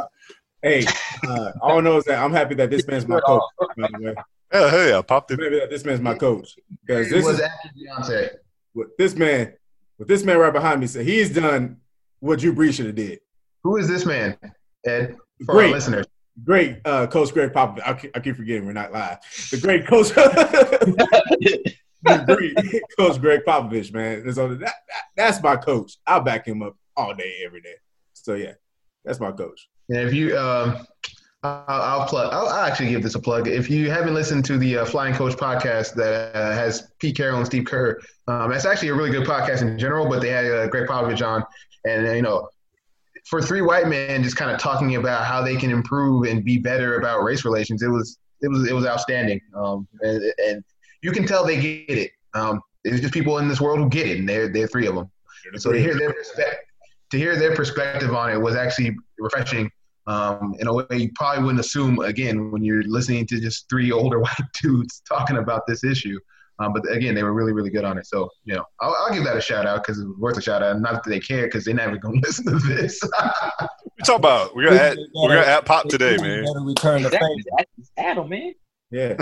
hey, 0.63 0.85
uh, 1.27 1.51
all 1.61 1.79
I 1.79 1.81
know 1.81 1.97
is 1.97 2.05
that 2.05 2.23
I'm 2.23 2.33
happy 2.33 2.55
that 2.55 2.71
this 2.71 2.87
man's 2.87 3.09
my 3.09 3.19
coach. 3.27 3.43
By 4.51 4.59
the 4.61 4.65
Yeah, 4.67 4.71
hey, 4.71 4.95
I 4.95 5.03
popped 5.03 5.31
it. 5.31 5.41
happy 5.41 5.59
that 5.59 5.71
this 5.71 5.85
man's 5.85 6.01
my 6.01 6.15
coach 6.15 6.57
because 6.87 7.09
this 7.11 7.25
was 7.25 7.37
is 7.37 7.41
after 7.43 7.69
Beyonce. 7.77 8.31
what 8.73 8.89
this 8.99 9.15
man, 9.15 9.53
what 9.97 10.09
this 10.09 10.23
man 10.25 10.39
right 10.39 10.53
behind 10.53 10.81
me 10.81 10.87
said. 10.87 11.05
He's 11.07 11.31
done 11.33 11.79
what 12.21 12.41
Drew 12.41 12.55
Brees 12.55 12.75
should 12.75 12.87
have 12.87 12.95
did. 12.95 13.21
Who 13.65 13.77
is 13.77 13.89
this 13.89 14.05
man, 14.07 14.37
Ed? 14.87 15.17
For 15.47 15.55
Great. 15.55 15.67
our 15.69 15.73
listeners. 15.73 16.07
Great 16.45 16.79
uh, 16.85 17.07
coach 17.07 17.33
Gregg 17.35 17.53
Popovich. 17.53 17.83
I 17.87 17.95
keep, 17.95 18.17
I 18.17 18.21
keep 18.21 18.37
forgetting 18.37 18.65
we're 18.67 18.73
not 18.73 18.93
live. 18.93 19.19
The 19.51 19.59
great 19.59 19.87
coach, 19.87 20.09
the 22.03 22.25
great 22.27 22.83
coach 22.99 23.21
Gregg 23.21 23.41
Popovich, 23.47 23.93
man. 23.93 24.21
And 24.21 24.35
so 24.35 24.49
that, 24.49 24.61
that, 24.61 24.75
that's 25.17 25.43
my 25.43 25.57
coach. 25.57 25.97
I'll 26.07 26.21
back 26.23 26.47
him 26.47 26.63
up 26.63 26.77
all 26.97 27.15
day, 27.15 27.43
every 27.45 27.61
day. 27.61 27.75
So 28.15 28.35
yeah, 28.35 28.53
that's 29.05 29.21
my 29.21 29.33
coach. 29.33 29.69
And 29.89 29.99
if 29.99 30.15
you, 30.15 30.37
um, 30.39 30.87
Uh, 31.43 31.65
I'll 31.69 32.07
plug. 32.07 32.33
I'll, 32.35 32.49
I'll 32.49 32.67
actually 32.67 32.91
give 32.91 33.03
this 33.03 33.15
a 33.15 33.19
plug. 33.19 33.49
If 33.49 33.71
you 33.71 33.91
haven't 33.91 34.13
listened 34.13 34.45
to 34.47 34.59
the 34.59 34.79
uh, 34.79 34.85
Flying 34.85 35.15
Coach 35.15 35.37
podcast 35.37 35.95
that 35.95 36.35
uh, 36.35 36.53
has 36.53 36.91
Pete 36.99 37.17
Carroll 37.17 37.39
and 37.39 37.47
Steve 37.47 37.65
Kerr, 37.65 37.99
um, 38.29 38.51
that's 38.51 38.67
actually 38.67 38.89
a 38.89 38.95
really 38.95 39.11
good 39.11 39.27
podcast 39.27 39.63
in 39.63 39.79
general. 39.79 40.07
But 40.07 40.21
they 40.21 40.29
had 40.29 40.45
uh, 40.45 40.67
Gregg 40.67 40.87
Popovich 40.87 41.27
on, 41.27 41.43
and 41.87 42.07
uh, 42.07 42.13
you 42.13 42.21
know, 42.21 42.49
for 43.25 43.41
three 43.41 43.63
white 43.63 43.89
men 43.89 44.23
just 44.23 44.37
kind 44.37 44.51
of 44.51 44.59
talking 44.59 44.97
about 44.97 45.25
how 45.25 45.43
they 45.43 45.57
can 45.57 45.71
improve 45.71 46.27
and 46.29 46.45
be 46.45 46.59
better 46.59 46.99
about 46.99 47.23
race 47.23 47.47
relations, 47.47 47.83
it 47.83 47.89
was 47.89 48.19
it 48.43 48.49
was 48.49 48.69
it 48.69 48.75
was 48.75 48.85
outstanding. 48.85 49.41
Um, 49.55 49.89
and, 50.03 50.23
and 50.47 50.65
you 51.01 51.11
can 51.11 51.27
tell 51.27 51.47
they 51.47 51.59
get 51.59 51.97
it. 51.97 52.11
Um, 52.35 52.61
there's 52.85 53.01
just 53.01 53.15
people 53.15 53.39
in 53.39 53.49
this 53.49 53.63
world 53.63 53.79
who 53.79 53.89
get 53.89 54.07
it, 54.07 54.19
and 54.19 54.29
they're 54.29 54.53
they're 54.53 54.69
three 54.69 54.87
of 54.87 54.95
them. 54.95 55.11
So 55.57 55.73
to 55.73 55.81
hear 55.81 55.99
their 55.99 56.13
perspective, 56.13 56.59
to 57.13 57.17
hear 57.19 57.39
their 57.39 57.57
perspective 57.57 58.15
on 58.15 58.31
it 58.31 58.39
was 58.39 58.57
actually 58.57 58.95
refreshing 59.19 59.71
um, 60.11 60.57
in 60.59 60.67
a 60.67 60.73
way 60.73 60.85
you 60.91 61.11
probably 61.15 61.45
wouldn't 61.45 61.61
assume 61.61 62.01
again 62.01 62.51
when 62.51 62.65
you're 62.65 62.83
listening 62.83 63.27
to 63.27 63.41
just 63.41 63.69
three 63.71 63.93
older 64.01 64.19
white 64.21 64.37
dudes 64.61 65.03
talking 65.09 65.39
about 65.39 65.67
this 65.67 65.85
issue. 65.85 66.19
Um, 66.59 66.75
but 66.75 66.83
again, 66.93 67.15
they 67.15 67.23
were 67.23 67.33
really, 67.33 67.55
really 67.55 67.71
good 67.71 67.85
on 67.87 67.97
it. 67.97 68.07
So, 68.07 68.29
you 68.45 68.55
know, 68.55 68.65
I'll, 68.81 68.95
I'll 68.99 69.15
give 69.15 69.25
that 69.25 69.37
a 69.37 69.41
shout 69.41 69.65
out 69.65 69.83
because 69.83 69.99
it 69.99 70.07
was 70.07 70.19
worth 70.19 70.37
a 70.37 70.43
shout 70.43 70.63
out. 70.63 70.79
Not 70.79 71.03
that 71.03 71.09
they 71.09 71.19
care 71.19 71.47
because 71.47 71.65
they're 71.65 71.73
never 71.73 71.97
going 71.97 72.21
to 72.21 72.27
listen 72.27 72.45
to 72.47 72.59
this. 72.59 73.01
We 73.03 74.05
talk 74.05 74.17
about 74.17 74.55
we 74.55 74.65
got 74.65 74.75
at 74.75 74.99
we 74.99 75.29
got 75.29 75.47
at 75.47 75.65
pop 75.65 75.89
today, 75.89 76.19
man. 76.19 76.45
Better 76.45 76.61
return 76.61 77.03
the 77.03 77.09
That's, 77.09 77.25
favor. 77.25 77.43
that's 77.57 77.91
Adam, 77.97 78.29
man. 78.29 78.53
Yeah. 78.93 79.17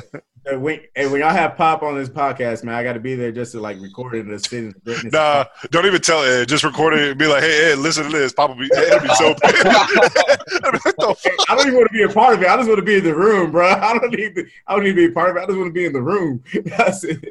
Hey, 0.46 0.56
when, 0.56 0.80
hey, 0.94 1.06
when 1.08 1.20
y'all 1.20 1.28
have 1.30 1.56
Pop 1.56 1.82
on 1.82 1.94
this 1.94 2.08
podcast, 2.08 2.64
man, 2.64 2.74
I 2.74 2.82
got 2.82 2.94
to 2.94 3.00
be 3.00 3.14
there 3.14 3.30
just 3.30 3.52
to 3.52 3.60
like 3.60 3.78
record 3.80 4.14
it 4.14 4.24
and 4.26 4.40
sit 4.42 4.64
in 4.64 4.68
the 4.68 4.80
greatness. 4.80 5.12
Nah, 5.12 5.44
don't 5.70 5.84
even 5.84 6.00
tell 6.00 6.22
Ed. 6.24 6.48
Just 6.48 6.64
record 6.64 6.94
it 6.94 7.10
and 7.10 7.18
be 7.18 7.26
like, 7.26 7.42
hey, 7.42 7.72
Ed, 7.72 7.78
listen 7.78 8.04
to 8.04 8.10
this. 8.10 8.32
Papa 8.32 8.54
be, 8.54 8.68
Ed 8.74 8.98
be 9.00 9.08
so 9.14 9.34
pissed. 9.42 9.64
What 10.60 10.96
the 10.96 11.14
fuck? 11.14 11.50
I 11.50 11.54
don't 11.56 11.66
even 11.66 11.74
want 11.78 11.88
to 11.88 11.92
be 11.92 12.02
a 12.02 12.08
part 12.08 12.34
of 12.34 12.42
it. 12.42 12.48
I 12.48 12.56
just 12.56 12.68
want 12.68 12.78
to 12.78 12.84
be 12.84 12.96
in 12.96 13.04
the 13.04 13.14
room, 13.14 13.50
bro. 13.50 13.68
I 13.68 13.98
don't 13.98 14.10
need. 14.12 14.34
To, 14.36 14.46
I 14.66 14.74
don't 14.74 14.84
need 14.84 14.90
to 14.90 14.96
be 14.96 15.04
a 15.06 15.12
part 15.12 15.30
of 15.30 15.36
it. 15.36 15.40
I 15.40 15.46
just 15.46 15.56
want 15.58 15.68
to 15.68 15.72
be 15.72 15.84
in 15.84 15.92
the 15.92 16.02
room. 16.02 16.42
That's 16.64 17.04
it. 17.04 17.24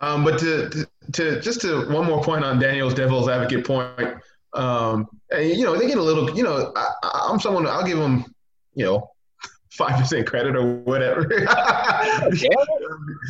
Um, 0.00 0.22
but 0.24 0.38
to, 0.40 0.68
to 0.70 0.86
to 1.12 1.40
just 1.40 1.60
to 1.62 1.86
one 1.92 2.06
more 2.06 2.22
point 2.22 2.44
on 2.44 2.58
Daniel's 2.58 2.94
devil's 2.94 3.28
advocate 3.28 3.66
point, 3.66 4.14
um, 4.54 5.08
and, 5.30 5.48
you 5.50 5.64
know 5.64 5.76
they 5.76 5.86
get 5.88 5.98
a 5.98 6.02
little. 6.02 6.30
You 6.36 6.42
know, 6.44 6.72
I, 6.76 6.88
I- 7.02 7.28
I'm 7.30 7.40
someone. 7.40 7.66
I'll 7.66 7.84
give 7.84 7.98
them, 7.98 8.24
you 8.74 8.84
know, 8.86 9.10
five 9.80 9.98
percent 9.98 10.26
credit 10.26 10.54
or 10.56 10.76
whatever. 10.90 11.26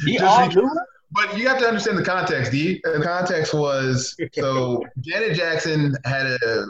He 0.05 0.19
all 0.19 0.49
because- 0.49 0.79
But 1.13 1.37
you 1.37 1.49
have 1.49 1.59
to 1.59 1.67
understand 1.67 1.99
the 1.99 2.05
context, 2.05 2.53
D. 2.53 2.81
The 2.85 3.01
context 3.03 3.53
was 3.55 4.15
so 4.33 4.85
Janet 5.01 5.37
Jackson 5.37 5.97
had 6.05 6.27
a, 6.27 6.67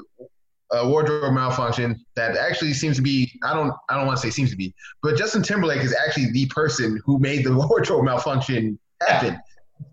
a 0.73 0.89
wardrobe 0.89 1.33
malfunction 1.35 2.05
that 2.17 2.37
actually 2.37 2.73
seems 2.73 2.97
to 2.97 3.03
be 3.03 3.31
I 3.43 3.53
don't 3.55 3.73
I 3.91 3.97
don't 3.97 4.07
want 4.07 4.19
to 4.19 4.23
say 4.23 4.31
seems 4.31 4.51
to 4.51 4.57
be, 4.57 4.75
but 5.03 5.17
Justin 5.17 5.43
Timberlake 5.43 5.83
is 5.83 5.95
actually 6.05 6.31
the 6.33 6.47
person 6.47 7.01
who 7.05 7.19
made 7.19 7.45
the 7.45 7.55
wardrobe 7.69 8.05
malfunction 8.05 8.79
happen. 9.07 9.39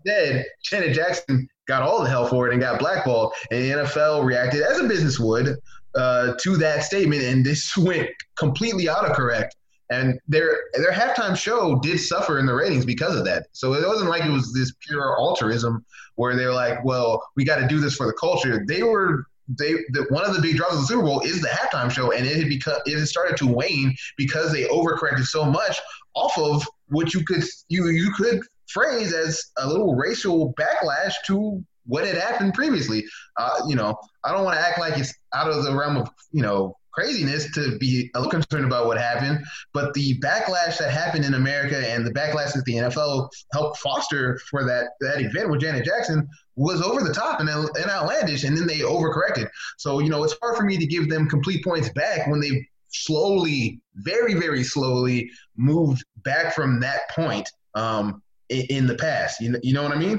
Instead, 0.04 0.44
Janet 0.64 0.94
Jackson 0.94 1.48
got 1.66 1.82
all 1.82 2.02
the 2.02 2.08
hell 2.08 2.26
for 2.26 2.46
it 2.46 2.52
and 2.52 2.60
got 2.60 2.78
blackballed, 2.78 3.32
and 3.50 3.62
the 3.62 3.70
NFL 3.84 4.24
reacted 4.24 4.62
as 4.62 4.78
a 4.78 4.84
business 4.84 5.18
would 5.18 5.56
uh, 5.94 6.34
to 6.40 6.56
that 6.58 6.84
statement, 6.84 7.22
and 7.22 7.44
this 7.44 7.76
went 7.76 8.08
completely 8.36 8.84
autocorrect. 8.86 9.48
And 9.90 10.18
their 10.28 10.64
their 10.74 10.92
halftime 10.92 11.36
show 11.36 11.78
did 11.80 11.98
suffer 11.98 12.38
in 12.38 12.46
the 12.46 12.54
ratings 12.54 12.84
because 12.84 13.16
of 13.16 13.24
that. 13.24 13.46
So 13.52 13.74
it 13.74 13.86
wasn't 13.86 14.10
like 14.10 14.24
it 14.24 14.30
was 14.30 14.52
this 14.52 14.72
pure 14.80 15.18
altruism 15.18 15.84
where 16.16 16.36
they're 16.36 16.52
like, 16.52 16.84
"Well, 16.84 17.22
we 17.36 17.44
got 17.44 17.56
to 17.56 17.66
do 17.66 17.80
this 17.80 17.94
for 17.94 18.06
the 18.06 18.12
culture." 18.12 18.64
They 18.66 18.82
were 18.82 19.24
they 19.48 19.72
the, 19.90 20.06
one 20.10 20.24
of 20.24 20.34
the 20.34 20.42
big 20.42 20.56
draws 20.56 20.74
of 20.74 20.80
the 20.80 20.86
Super 20.86 21.02
Bowl 21.02 21.20
is 21.20 21.40
the 21.40 21.48
halftime 21.48 21.90
show, 21.90 22.12
and 22.12 22.26
it 22.26 22.36
had 22.36 22.48
become 22.48 22.78
it 22.84 22.98
had 22.98 23.08
started 23.08 23.36
to 23.38 23.46
wane 23.46 23.96
because 24.16 24.52
they 24.52 24.64
overcorrected 24.64 25.24
so 25.24 25.44
much 25.44 25.78
off 26.14 26.36
of 26.38 26.66
what 26.88 27.14
you 27.14 27.24
could 27.24 27.42
you 27.68 27.88
you 27.88 28.12
could 28.12 28.42
phrase 28.66 29.14
as 29.14 29.42
a 29.58 29.66
little 29.66 29.94
racial 29.94 30.54
backlash 30.54 31.14
to 31.26 31.64
what 31.86 32.06
had 32.06 32.16
happened 32.16 32.52
previously. 32.52 33.04
Uh, 33.38 33.60
you 33.66 33.74
know, 33.74 33.96
I 34.24 34.32
don't 34.32 34.44
want 34.44 34.58
to 34.58 34.64
act 34.64 34.78
like 34.78 34.98
it's 34.98 35.14
out 35.34 35.50
of 35.50 35.64
the 35.64 35.74
realm 35.74 35.96
of 35.96 36.10
you 36.30 36.42
know 36.42 36.76
craziness 36.98 37.48
to 37.52 37.78
be 37.78 38.10
a 38.14 38.18
little 38.18 38.30
concerned 38.30 38.64
about 38.64 38.86
what 38.86 38.98
happened, 38.98 39.38
but 39.72 39.94
the 39.94 40.18
backlash 40.18 40.78
that 40.78 40.90
happened 40.90 41.24
in 41.24 41.34
America 41.34 41.76
and 41.76 42.04
the 42.04 42.10
backlash 42.10 42.52
that 42.54 42.64
the 42.64 42.74
NFL 42.74 43.28
helped 43.52 43.78
foster 43.78 44.36
for 44.50 44.64
that 44.64 44.90
that 45.00 45.20
event 45.20 45.48
with 45.48 45.60
Janet 45.60 45.84
Jackson 45.84 46.28
was 46.56 46.82
over 46.82 47.02
the 47.02 47.14
top 47.14 47.38
and, 47.38 47.48
and 47.48 47.88
outlandish, 47.88 48.42
and 48.42 48.58
then 48.58 48.66
they 48.66 48.80
overcorrected. 48.80 49.48
So 49.76 50.00
you 50.00 50.08
know, 50.08 50.24
it's 50.24 50.34
hard 50.42 50.56
for 50.56 50.64
me 50.64 50.76
to 50.76 50.86
give 50.86 51.08
them 51.08 51.28
complete 51.28 51.62
points 51.62 51.88
back 51.90 52.26
when 52.26 52.40
they 52.40 52.66
slowly, 52.88 53.80
very 53.94 54.34
very 54.34 54.64
slowly 54.64 55.30
moved 55.56 56.04
back 56.24 56.52
from 56.52 56.80
that 56.80 57.08
point 57.10 57.48
um, 57.76 58.22
in, 58.48 58.66
in 58.70 58.86
the 58.88 58.96
past. 58.96 59.40
You 59.40 59.52
know, 59.52 59.60
you 59.62 59.72
know 59.72 59.84
what 59.84 59.92
I 59.92 59.98
mean? 59.98 60.18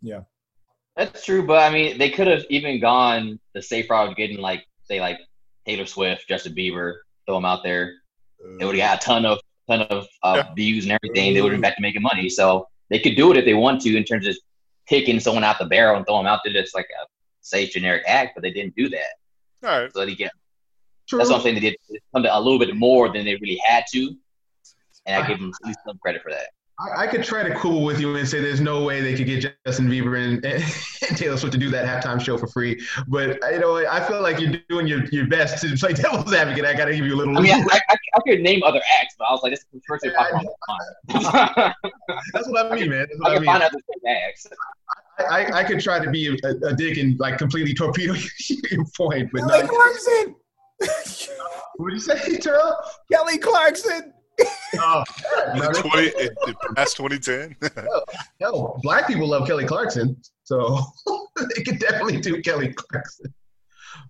Yeah. 0.00 0.20
That's 0.96 1.22
true, 1.26 1.46
but 1.46 1.58
I 1.62 1.68
mean, 1.68 1.98
they 1.98 2.08
could 2.08 2.26
have 2.26 2.46
even 2.48 2.80
gone 2.80 3.38
the 3.52 3.60
safe 3.60 3.90
route 3.90 4.08
of 4.08 4.16
getting 4.16 4.38
like, 4.38 4.66
say, 4.84 4.98
like 4.98 5.18
Taylor 5.66 5.86
Swift, 5.86 6.28
Justin 6.28 6.54
Bieber, 6.54 6.94
throw 7.26 7.36
them 7.36 7.44
out 7.44 7.62
there. 7.62 7.94
They 8.58 8.64
would 8.64 8.76
have 8.76 9.00
got 9.00 9.02
a 9.02 9.06
ton 9.06 9.26
of 9.26 9.40
ton 9.68 9.82
of 9.82 10.06
uh, 10.22 10.34
Yeah. 10.46 10.54
views 10.54 10.84
and 10.84 10.92
everything. 10.92 11.34
They 11.34 11.42
would 11.42 11.50
have 11.52 11.56
been 11.56 11.68
back 11.68 11.76
to 11.76 11.82
making 11.82 12.02
money. 12.02 12.28
So 12.28 12.68
they 12.90 12.98
could 13.00 13.16
do 13.16 13.30
it 13.32 13.36
if 13.36 13.44
they 13.44 13.54
want 13.54 13.80
to 13.82 13.96
in 13.96 14.04
terms 14.04 14.26
of 14.26 14.32
just 14.32 14.42
picking 14.88 15.18
someone 15.18 15.42
out 15.42 15.58
the 15.58 15.64
barrel 15.66 15.96
and 15.96 16.06
throw 16.06 16.18
them 16.18 16.26
out 16.26 16.40
there 16.44 16.52
just 16.52 16.74
like 16.74 16.86
a 17.02 17.06
safe 17.40 17.70
generic 17.72 18.02
act, 18.06 18.32
but 18.36 18.42
they 18.42 18.52
didn't 18.52 18.76
do 18.76 18.88
that. 18.90 19.68
All 19.68 19.80
right. 19.80 19.92
So 19.92 20.06
they 20.06 20.14
get 20.14 20.30
True. 21.08 21.18
that's 21.18 21.30
what 21.30 21.44
I'm. 21.44 21.54
They 21.54 21.60
did 21.60 21.76
something 22.12 22.30
a 22.32 22.40
little 22.40 22.58
bit 22.58 22.74
more 22.76 23.12
than 23.12 23.24
they 23.24 23.34
really 23.36 23.60
had 23.66 23.84
to, 23.92 24.14
and 25.06 25.22
I 25.22 25.26
give 25.26 25.38
them 25.40 25.52
at 25.62 25.66
least 25.66 25.78
some 25.86 25.98
credit 25.98 26.22
for 26.22 26.30
that. 26.30 26.48
I, 26.78 27.04
I 27.04 27.06
could 27.06 27.24
try 27.24 27.42
to 27.42 27.54
quibble 27.54 27.84
with 27.84 28.00
you 28.00 28.14
and 28.16 28.28
say 28.28 28.40
there's 28.40 28.60
no 28.60 28.84
way 28.84 29.00
they 29.00 29.14
could 29.14 29.26
get 29.26 29.56
Justin 29.64 29.88
Bieber 29.88 30.22
and, 30.22 30.44
and 31.08 31.16
Taylor 31.16 31.36
Swift 31.36 31.54
to 31.54 31.58
do 31.58 31.70
that 31.70 31.86
halftime 31.86 32.20
show 32.20 32.36
for 32.36 32.46
free. 32.46 32.80
But 33.08 33.42
uh, 33.42 33.48
you 33.48 33.60
know, 33.60 33.86
I 33.86 34.00
feel 34.00 34.20
like 34.20 34.40
you're 34.40 34.60
doing 34.68 34.86
your, 34.86 35.04
your 35.06 35.26
best 35.26 35.62
to 35.62 35.74
play 35.76 35.92
devil's 35.94 36.32
advocate. 36.34 36.64
I 36.64 36.74
got 36.74 36.86
to 36.86 36.94
give 36.94 37.06
you 37.06 37.14
a 37.14 37.16
little. 37.16 37.36
I 37.36 37.40
mean, 37.40 37.54
I. 37.54 37.80
I, 37.88 37.96
I 38.14 38.20
could 38.26 38.40
name 38.40 38.62
other 38.62 38.80
acts, 39.00 39.14
but 39.18 39.26
I 39.28 39.32
was 39.32 39.42
like, 39.42 39.52
this 39.52 39.60
is 39.60 39.66
the 39.72 39.80
first 39.86 40.02
thing 40.02 40.12
that 40.12 40.30
popped 40.30 40.44
in 41.08 41.22
my 41.22 41.52
mind. 41.54 41.74
That's 42.32 42.48
what 42.48 42.72
I 42.72 42.74
mean, 42.74 42.90
man. 42.90 43.06
That's 43.08 43.20
I 43.24 43.28
what 43.28 43.30
I 43.30 43.34
can 43.34 43.42
mean. 43.42 43.50
find 43.52 43.62
other 43.62 43.78
same 43.78 44.16
acts. 44.16 44.46
I, 45.18 45.24
I, 45.24 45.58
I 45.58 45.64
could 45.64 45.80
try 45.80 45.98
to 45.98 46.10
be 46.10 46.38
a, 46.42 46.48
a 46.66 46.74
dick 46.74 46.98
and 46.98 47.18
like 47.18 47.38
completely 47.38 47.74
torpedo 47.74 48.14
your 48.70 48.84
point, 48.96 49.30
but 49.32 49.40
Kelly 49.40 49.62
no. 49.62 49.68
Clarkson. 49.68 50.34
What 51.76 51.90
did 51.90 51.94
you 51.94 52.00
say, 52.00 52.38
Terrell? 52.38 52.76
Kelly 53.10 53.38
Clarkson. 53.38 54.12
Oh, 54.78 55.04
no, 55.54 55.72
20, 55.72 56.08
it, 56.08 56.32
it 56.46 56.56
past 56.74 56.96
2010. 56.96 57.56
Hell, 58.40 58.78
black 58.82 59.06
people 59.06 59.28
love 59.28 59.46
Kelly 59.46 59.64
Clarkson, 59.66 60.16
so 60.44 60.78
they 61.56 61.62
could 61.62 61.78
definitely 61.78 62.20
do 62.20 62.40
Kelly 62.42 62.72
Clarkson. 62.72 63.32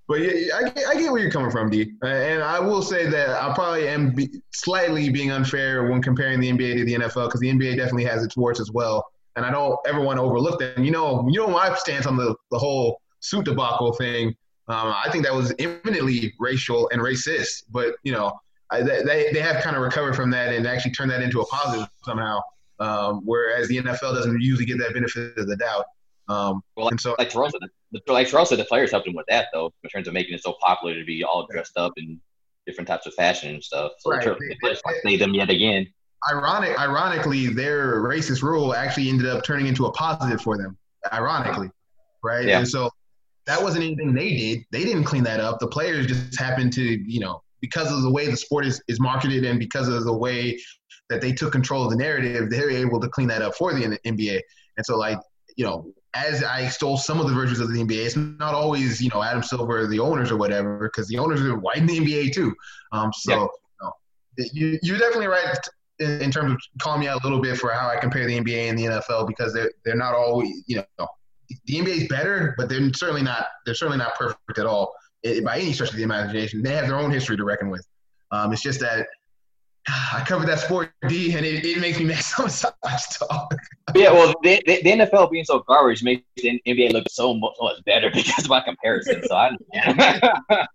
But 0.09 0.21
yeah, 0.21 0.57
I 0.57 0.69
get, 0.71 0.87
I 0.87 0.95
get 0.95 1.13
where 1.13 1.21
you're 1.21 1.31
coming 1.31 1.51
from, 1.51 1.71
D. 1.71 1.93
Uh, 2.03 2.07
And 2.07 2.43
I 2.43 2.61
will 2.61 2.83
say 2.83 3.09
that 3.09 3.31
I 3.31 3.53
probably 3.55 3.89
am 3.89 4.11
be, 4.15 4.29
slightly 4.53 5.11
being 5.11 5.33
unfair 5.33 5.89
when 5.91 6.01
comparing 6.01 6.41
the 6.41 6.51
NBA 6.51 6.77
to 6.79 6.85
the 6.85 6.95
NFL 6.95 7.27
because 7.27 7.41
the 7.41 7.49
NBA 7.49 7.77
definitely 7.77 8.05
has 8.05 8.25
its 8.25 8.37
warts 8.37 8.61
as 8.61 8.71
well, 8.71 9.05
and 9.37 9.45
I 9.45 9.51
don't 9.51 9.79
ever 9.87 10.01
want 10.01 10.19
to 10.19 10.23
overlook 10.23 10.59
them. 10.59 10.85
You 10.85 10.93
know, 10.93 11.27
you 11.29 11.41
know 11.41 11.49
my 11.49 11.75
stance 11.75 12.07
on 12.07 12.17
the 12.17 12.35
the 12.51 12.59
whole 12.59 13.01
suit 13.21 13.45
debacle 13.45 13.93
thing. 13.93 14.35
Um, 14.69 14.93
I 15.05 15.09
think 15.11 15.25
that 15.25 15.33
was 15.35 15.55
eminently 15.61 16.35
racial 16.41 16.89
and 16.93 17.01
racist, 17.01 17.65
but 17.71 17.95
you 18.03 18.13
know, 18.13 18.33
I, 18.71 18.83
they 18.83 19.31
they 19.33 19.41
have 19.41 19.63
kind 19.63 19.77
of 19.77 19.83
recovered 19.83 20.17
from 20.17 20.31
that 20.31 20.53
and 20.53 20.67
actually 20.67 20.93
turned 20.93 21.11
that 21.11 21.23
into 21.23 21.41
a 21.41 21.47
positive 21.47 21.89
somehow. 22.05 22.41
Um, 22.79 23.23
whereas 23.25 23.69
the 23.69 23.79
NFL 23.79 24.15
doesn't 24.15 24.41
usually 24.41 24.67
get 24.67 24.79
that 24.79 24.93
benefit 24.93 25.39
of 25.39 25.47
the 25.49 25.57
doubt. 25.57 25.85
Um, 26.29 26.63
Well, 26.77 26.89
and 26.89 27.01
so 27.01 27.15
Like 27.19 27.31
said, 27.31 27.53
the, 27.93 28.01
like 28.13 28.29
Terrell 28.29 28.45
said, 28.45 28.59
the 28.59 28.65
players 28.65 28.91
helped 28.91 29.07
him 29.07 29.15
with 29.15 29.27
that 29.29 29.47
though, 29.53 29.73
in 29.83 29.91
terms 29.91 30.09
of 30.09 30.15
making 30.15 30.35
it 30.35 30.43
so 30.43 30.57
popular 30.61 30.95
to 30.99 31.05
be 31.05 31.23
all 31.25 31.47
dressed 31.51 31.77
up 31.77 31.93
in 31.97 32.21
different 32.67 32.89
types 32.89 33.07
of 33.07 33.15
fashion 33.15 33.55
and 33.55 33.63
stuff. 33.63 33.93
So 33.99 34.11
Right. 34.11 34.25
the, 34.25 34.35
the 34.35 34.57
players 34.61 34.81
them 35.21 35.33
yet 35.35 35.51
again. 35.51 35.87
ironic, 36.31 36.79
ironically, 36.79 37.47
their 37.47 38.03
racist 38.03 38.43
rule 38.43 38.75
actually 38.75 39.09
ended 39.09 39.27
up 39.29 39.45
turning 39.45 39.67
into 39.67 39.87
a 39.87 39.93
positive 39.93 40.41
for 40.41 40.59
them. 40.59 40.77
Ironically, 41.13 41.71
right? 42.25 42.45
Yeah. 42.45 42.59
And 42.59 42.69
so 42.69 42.91
that 43.47 43.63
wasn't 43.63 43.85
anything 43.85 44.13
they 44.13 44.31
did. 44.37 44.65
They 44.73 44.85
didn't 44.85 45.05
clean 45.05 45.23
that 45.23 45.39
up. 45.39 45.61
The 45.61 45.69
players 45.69 46.07
just 46.07 46.39
happened 46.39 46.73
to, 46.75 46.83
you 46.83 47.21
know, 47.21 47.43
because 47.61 47.93
of 47.93 48.03
the 48.03 48.11
way 48.11 48.27
the 48.27 48.37
sport 48.37 48.67
is, 48.67 48.83
is 48.89 49.01
marketed 49.01 49.45
and 49.45 49.59
because 49.59 49.89
of 49.89 50.05
the 50.05 50.17
way 50.17 50.59
that 51.09 51.21
they 51.21 51.33
took 51.33 51.53
control 51.53 51.85
of 51.85 51.91
the 51.91 51.97
narrative, 51.97 52.51
they 52.51 52.61
were 52.61 52.71
able 52.71 53.01
to 53.01 53.09
clean 53.09 53.29
that 53.29 53.43
up 53.43 53.55
for 53.55 53.73
the 53.73 53.99
NBA. 54.05 54.41
And 54.77 54.85
so, 54.85 54.97
like, 54.99 55.19
you 55.57 55.65
know, 55.65 55.93
as 56.15 56.43
I 56.43 56.63
extol 56.63 56.97
some 56.97 57.21
of 57.21 57.29
the 57.29 57.35
versions 57.35 57.61
of 57.61 57.73
the 57.73 57.83
NBA, 57.83 58.07
it's 58.07 58.17
not 58.17 58.55
always, 58.55 59.01
you 59.01 59.11
know, 59.11 59.23
Adam 59.23 59.43
Silver, 59.43 59.87
the 59.87 60.01
owners 60.01 60.31
or 60.31 60.37
whatever, 60.37 60.91
because 60.93 61.09
the 61.09 61.19
owners 61.19 61.41
are 61.41 61.59
white 61.59 61.79
in 61.79 61.87
the 61.87 61.99
NBA 61.99 62.33
too. 62.33 62.55
Um, 62.93 63.13
so, 63.13 63.51
Yeah. 63.81 64.47
you 64.53 64.73
know, 64.73 64.79
you're 64.83 64.99
definitely 64.99 65.29
right 65.29 65.57
in, 65.99 66.21
in 66.23 66.31
terms 66.31 66.53
of 66.53 66.61
calling 66.81 67.01
me 67.01 67.09
out 67.09 67.23
a 67.23 67.27
little 67.27 67.41
bit 67.41 67.57
for 67.59 67.71
how 67.71 67.89
I 67.89 67.97
compare 67.99 68.27
the 68.27 68.39
NBA 68.39 68.69
and 68.69 68.79
the 68.79 68.85
NFL 68.85 69.27
because 69.27 69.53
they're 69.53 69.71
they're 69.85 69.97
not 69.97 70.15
always 70.15 70.63
you 70.67 70.77
know 70.99 71.07
the 71.67 71.75
NBA 71.75 72.03
is 72.03 72.09
better, 72.09 72.55
but 72.59 72.69
they're 72.69 72.93
certainly 72.93 73.23
not 73.23 73.47
they're 73.65 73.75
certainly 73.75 73.99
not 73.99 74.15
perfect 74.15 74.59
at 74.59 74.67
all 74.67 74.95
by 75.45 75.59
any 75.59 75.73
stretch 75.73 75.91
of 75.91 75.97
the 75.97 76.03
imagination. 76.03 76.63
They 76.63 76.73
have 76.73 76.87
their 76.87 76.99
own 76.99 77.11
history 77.11 77.37
to 77.37 77.45
reckon 77.45 77.71
with. 77.71 77.87
Um, 78.31 78.53
it's 78.53 78.63
just 78.63 78.81
that 78.81 79.07
I 79.89 80.25
covered 80.27 80.49
that 80.49 80.61
sport 80.61 80.93
D, 81.09 81.35
and 81.35 81.45
it, 81.45 81.65
it 81.65 81.79
makes 81.79 81.99
me 81.99 82.07
mad 82.07 82.19
sometimes. 82.25 83.19
Yeah, 83.95 84.13
well, 84.13 84.35
the, 84.43 84.63
the, 84.67 84.83
the 84.83 84.91
NFL 84.91 85.31
being 85.31 85.45
so 85.45 85.61
garbage 85.61 86.03
makes 86.03 86.23
the 86.37 86.61
NBA 86.67 86.93
look 86.93 87.05
so 87.09 87.35
much, 87.35 87.55
much 87.61 87.85
better 87.85 88.11
because 88.15 88.45
of 88.45 88.51
my 88.51 88.61
comparison. 88.61 89.23
So 89.27 89.35
I. 89.35 89.57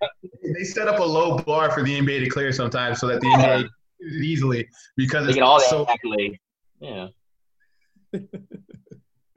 They 0.53 0.65
set 0.65 0.90
up 0.90 0.99
a 0.99 1.03
low 1.03 1.38
bar 1.38 1.72
for 1.72 1.82
the 1.82 1.98
NBA 1.98 2.26
to 2.26 2.30
clear 2.30 2.52
sometimes, 2.52 2.99
so 2.99 3.07
that 3.07 3.22
the 3.22 3.28
NBA 3.28 3.69
easily 4.22 4.68
because 4.98 5.26
they 5.26 5.32
it's 5.32 5.41
all 5.41 5.61
so. 5.61 5.88
accolade. 5.88 6.38
Yeah. 6.82 7.07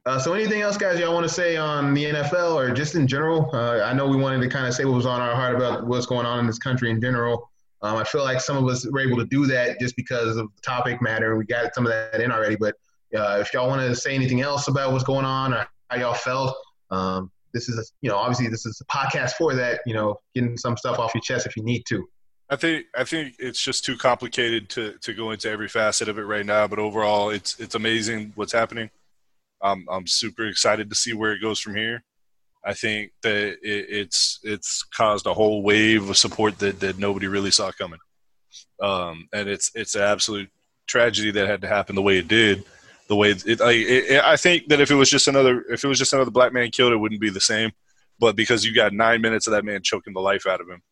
Uh, 0.07 0.19
so, 0.19 0.35
anything 0.35 0.61
else, 0.61 0.77
guys, 0.77 0.99
y'all 0.99 1.15
want 1.15 1.27
to 1.27 1.33
say 1.33 1.57
on 1.57 1.95
the 1.95 2.05
NFL 2.05 2.55
or 2.55 2.71
just 2.73 2.95
in 2.95 3.07
general? 3.07 3.49
Uh, 3.55 3.81
I 3.83 3.95
know 3.95 4.07
we 4.07 4.17
wanted 4.17 4.43
to 4.43 4.49
kind 4.51 4.67
of 4.67 4.75
say 4.75 4.85
what 4.85 4.95
was 4.95 5.07
on 5.07 5.23
our 5.23 5.35
heart 5.35 5.55
about 5.55 5.87
what's 5.87 6.05
going 6.05 6.27
on 6.27 6.39
in 6.41 6.47
this 6.47 6.59
country 6.59 6.91
in 6.91 7.01
general. 7.01 7.51
Um, 7.81 7.97
I 7.97 8.05
feel 8.05 8.23
like 8.23 8.41
some 8.41 8.59
of 8.59 8.69
us 8.69 8.87
were 8.87 9.01
able 9.01 9.17
to 9.17 9.25
do 9.25 9.47
that 9.47 9.81
just 9.81 9.97
because 9.97 10.37
of 10.37 10.49
the 10.55 10.63
topic 10.63 11.01
matter. 11.01 11.37
We 11.37 11.47
got 11.47 11.75
some 11.75 11.87
of 11.87 11.93
that 11.93 12.21
in 12.21 12.31
already. 12.31 12.57
But 12.57 12.75
uh, 13.17 13.39
if 13.41 13.55
y'all 13.55 13.67
want 13.67 13.81
to 13.81 13.97
say 13.97 14.15
anything 14.15 14.43
else 14.43 14.69
about 14.69 14.93
what's 14.93 15.05
going 15.05 15.25
on 15.25 15.55
or 15.55 15.67
how 15.89 15.97
y'all 15.97 16.15
felt, 16.15 16.55
um, 16.91 17.31
this 17.55 17.71
is, 17.71 17.79
a, 17.79 17.83
you 18.03 18.11
know, 18.11 18.17
obviously 18.17 18.49
this 18.49 18.67
is 18.67 18.83
a 18.83 18.85
podcast 18.85 19.33
for 19.33 19.55
that. 19.55 19.81
You 19.87 19.95
know, 19.95 20.21
getting 20.35 20.59
some 20.59 20.77
stuff 20.77 20.99
off 20.99 21.15
your 21.15 21.23
chest 21.23 21.47
if 21.47 21.57
you 21.57 21.63
need 21.63 21.85
to. 21.89 22.07
I 22.51 22.57
think 22.57 22.87
I 22.95 23.05
think 23.05 23.37
it's 23.39 23.63
just 23.63 23.87
too 23.87 23.97
complicated 23.97 24.69
to, 24.71 24.99
to 25.01 25.15
go 25.15 25.31
into 25.31 25.51
every 25.51 25.69
facet 25.69 26.11
of 26.11 26.19
it 26.19 26.25
right 26.25 26.45
now. 26.45 26.67
But 26.67 26.79
overall, 26.79 27.31
it's 27.31 27.59
it's 27.59 27.75
amazing 27.75 28.33
what's 28.35 28.53
happening. 28.53 28.91
I'm 29.65 29.87
I'm 29.91 30.07
super 30.07 30.47
excited 30.47 30.91
to 30.91 30.95
see 30.95 31.15
where 31.15 31.33
it 31.33 31.41
goes 31.41 31.59
from 31.59 31.75
here. 31.75 32.05
I 32.65 32.75
think 32.75 33.13
that 33.23 33.35
it, 33.35 33.59
it's 33.63 34.39
it's 34.43 34.83
caused 34.83 35.27
a 35.27 35.35
whole 35.35 35.63
wave 35.63 36.09
of 36.09 36.17
support 36.17 36.59
that, 36.59 36.81
that 36.81 36.99
nobody 36.99 37.27
really 37.27 37.51
saw 37.51 37.73
coming, 37.73 37.99
um, 38.81 39.29
and 39.33 39.49
it's 39.49 39.71
it's 39.75 39.95
an 39.95 40.03
absolute 40.03 40.51
tragedy 40.87 41.31
that 41.33 41.49
had 41.49 41.63
to 41.63 41.69
happen 41.69 41.95
the 41.95 42.03
way 42.03 42.19
it 42.19 42.29
did. 42.29 42.65
The 43.09 43.17
way 43.17 43.31
it, 43.31 43.61
I, 43.61 43.73
it, 43.73 44.25
I 44.25 44.37
think 44.37 44.69
that 44.69 44.81
if 44.81 44.91
it 44.91 44.95
was 44.95 45.11
just 45.11 45.29
another 45.29 45.65
if 45.71 45.83
it 45.83 45.89
was 45.89 45.99
just 45.99 46.13
another 46.13 46.31
black 46.31 46.53
man 46.53 46.71
killed, 46.71 46.93
it 46.93 46.97
wouldn't 46.97 47.21
be 47.21 47.31
the 47.31 47.41
same. 47.41 47.73
But 48.19 48.37
because 48.37 48.65
you 48.65 48.75
got 48.75 48.93
nine 48.93 49.21
minutes 49.21 49.47
of 49.47 49.53
that 49.53 49.65
man 49.65 49.83
choking 49.83 50.15
the 50.15 50.21
life 50.21 50.47
out 50.47 50.61
of 50.61 50.69
him, 50.69 50.83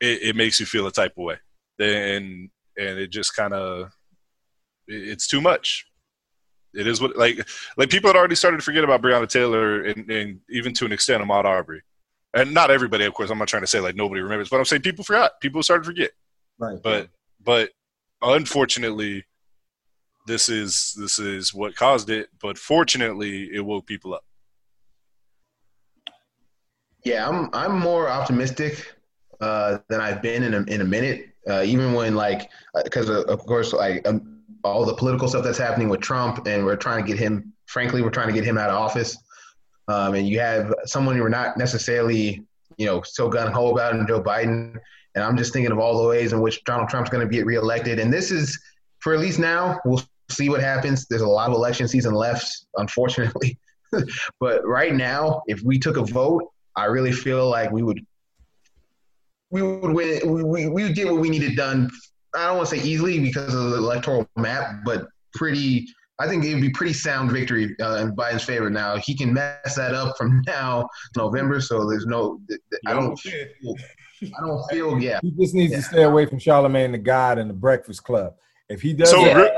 it, 0.00 0.22
it 0.22 0.36
makes 0.36 0.60
you 0.60 0.66
feel 0.66 0.86
a 0.86 0.92
type 0.92 1.12
of 1.16 1.24
way, 1.24 1.36
and 1.78 2.50
and 2.76 2.98
it 2.98 3.10
just 3.10 3.34
kind 3.34 3.54
of 3.54 3.90
it's 4.86 5.26
too 5.26 5.40
much 5.40 5.87
it 6.78 6.86
is 6.86 7.00
what 7.00 7.16
like 7.16 7.46
like 7.76 7.90
people 7.90 8.08
had 8.08 8.16
already 8.16 8.34
started 8.34 8.58
to 8.58 8.62
forget 8.62 8.84
about 8.84 9.02
Breonna 9.02 9.28
Taylor 9.28 9.82
and, 9.82 10.10
and 10.10 10.40
even 10.48 10.72
to 10.74 10.84
an 10.84 10.92
extent 10.92 11.22
Ahmaud 11.22 11.44
Arbery, 11.44 11.82
and 12.34 12.54
not 12.54 12.70
everybody, 12.70 13.04
of 13.04 13.14
course. 13.14 13.30
I'm 13.30 13.38
not 13.38 13.48
trying 13.48 13.62
to 13.62 13.66
say 13.66 13.80
like 13.80 13.96
nobody 13.96 14.20
remembers, 14.20 14.48
but 14.48 14.58
I'm 14.58 14.64
saying 14.64 14.82
people 14.82 15.04
forgot. 15.04 15.40
People 15.40 15.62
started 15.62 15.82
to 15.82 15.86
forget. 15.86 16.10
Right. 16.58 16.78
But 16.82 17.08
but 17.42 17.70
unfortunately, 18.22 19.24
this 20.26 20.48
is 20.48 20.94
this 20.98 21.18
is 21.18 21.52
what 21.52 21.74
caused 21.74 22.10
it. 22.10 22.28
But 22.40 22.58
fortunately, 22.58 23.50
it 23.52 23.60
woke 23.60 23.86
people 23.86 24.14
up. 24.14 24.24
Yeah, 27.04 27.28
I'm 27.28 27.50
I'm 27.52 27.78
more 27.78 28.08
optimistic 28.08 28.94
uh, 29.40 29.78
than 29.88 30.00
I've 30.00 30.22
been 30.22 30.42
in 30.42 30.54
a, 30.54 30.62
in 30.62 30.80
a 30.80 30.84
minute. 30.84 31.30
Uh, 31.48 31.62
even 31.64 31.94
when 31.94 32.14
like, 32.14 32.50
because 32.84 33.08
uh, 33.08 33.22
of 33.22 33.44
course, 33.46 33.72
like 33.72 34.06
um, 34.06 34.37
all 34.68 34.84
the 34.84 34.94
political 34.94 35.28
stuff 35.28 35.44
that's 35.44 35.58
happening 35.58 35.88
with 35.88 36.00
Trump, 36.00 36.46
and 36.46 36.64
we're 36.64 36.76
trying 36.76 37.04
to 37.04 37.08
get 37.08 37.18
him. 37.18 37.52
Frankly, 37.66 38.02
we're 38.02 38.10
trying 38.10 38.28
to 38.28 38.32
get 38.32 38.44
him 38.44 38.56
out 38.58 38.70
of 38.70 38.76
office. 38.76 39.16
Um, 39.88 40.14
and 40.14 40.28
you 40.28 40.38
have 40.40 40.74
someone 40.84 41.16
you're 41.16 41.28
not 41.28 41.56
necessarily, 41.56 42.42
you 42.76 42.86
know, 42.86 43.02
so 43.04 43.28
gun 43.28 43.50
ho 43.50 43.72
about, 43.72 43.94
in 43.94 44.06
Joe 44.06 44.22
Biden. 44.22 44.76
And 45.14 45.24
I'm 45.24 45.36
just 45.36 45.52
thinking 45.52 45.72
of 45.72 45.78
all 45.78 46.02
the 46.02 46.08
ways 46.08 46.32
in 46.32 46.40
which 46.40 46.62
Donald 46.64 46.88
Trump's 46.88 47.10
going 47.10 47.26
to 47.26 47.32
get 47.32 47.46
reelected. 47.46 47.98
And 47.98 48.12
this 48.12 48.30
is, 48.30 48.58
for 49.00 49.14
at 49.14 49.20
least 49.20 49.38
now, 49.38 49.80
we'll 49.84 50.02
see 50.30 50.50
what 50.50 50.60
happens. 50.60 51.06
There's 51.06 51.22
a 51.22 51.28
lot 51.28 51.48
of 51.48 51.54
election 51.54 51.88
season 51.88 52.14
left, 52.14 52.66
unfortunately. 52.76 53.58
but 54.40 54.66
right 54.66 54.94
now, 54.94 55.42
if 55.46 55.62
we 55.62 55.78
took 55.78 55.96
a 55.96 56.04
vote, 56.04 56.50
I 56.76 56.84
really 56.84 57.12
feel 57.12 57.48
like 57.48 57.72
we 57.72 57.82
would 57.82 58.04
we 59.50 59.62
would 59.62 59.92
win. 59.92 60.20
We, 60.30 60.42
we, 60.44 60.68
we 60.68 60.84
would 60.84 60.94
get 60.94 61.06
what 61.06 61.20
we 61.20 61.30
needed 61.30 61.56
done. 61.56 61.90
I 62.34 62.46
don't 62.46 62.56
want 62.56 62.68
to 62.68 62.76
say 62.76 62.82
easily 62.86 63.20
because 63.20 63.54
of 63.54 63.70
the 63.70 63.76
electoral 63.76 64.28
map, 64.36 64.80
but 64.84 65.06
pretty. 65.34 65.86
I 66.20 66.26
think 66.26 66.44
it 66.44 66.52
would 66.52 66.60
be 66.62 66.70
pretty 66.70 66.92
sound 66.94 67.30
victory 67.30 67.76
uh, 67.80 67.96
in 67.96 68.16
Biden's 68.16 68.42
favor. 68.42 68.68
Now 68.68 68.96
he 68.96 69.16
can 69.16 69.32
mess 69.32 69.76
that 69.76 69.94
up 69.94 70.16
from 70.18 70.42
now 70.46 70.82
to 71.14 71.20
November, 71.20 71.60
so 71.60 71.88
there's 71.88 72.06
no. 72.06 72.40
I 72.86 72.92
don't. 72.94 73.16
Feel, 73.18 73.76
I 74.22 74.46
don't 74.46 74.70
feel. 74.70 74.98
Yeah. 75.00 75.20
He 75.22 75.30
just 75.30 75.54
needs 75.54 75.72
Yeah. 75.72 75.78
to 75.78 75.82
stay 75.84 76.02
away 76.02 76.26
from 76.26 76.38
Charlemagne 76.40 76.90
the 76.92 76.98
God 76.98 77.38
and 77.38 77.48
the 77.48 77.54
Breakfast 77.54 78.02
Club. 78.02 78.34
If 78.68 78.82
he 78.82 78.92
does, 78.92 79.10
So 79.10 79.22
that, 79.24 79.36
re- 79.36 79.50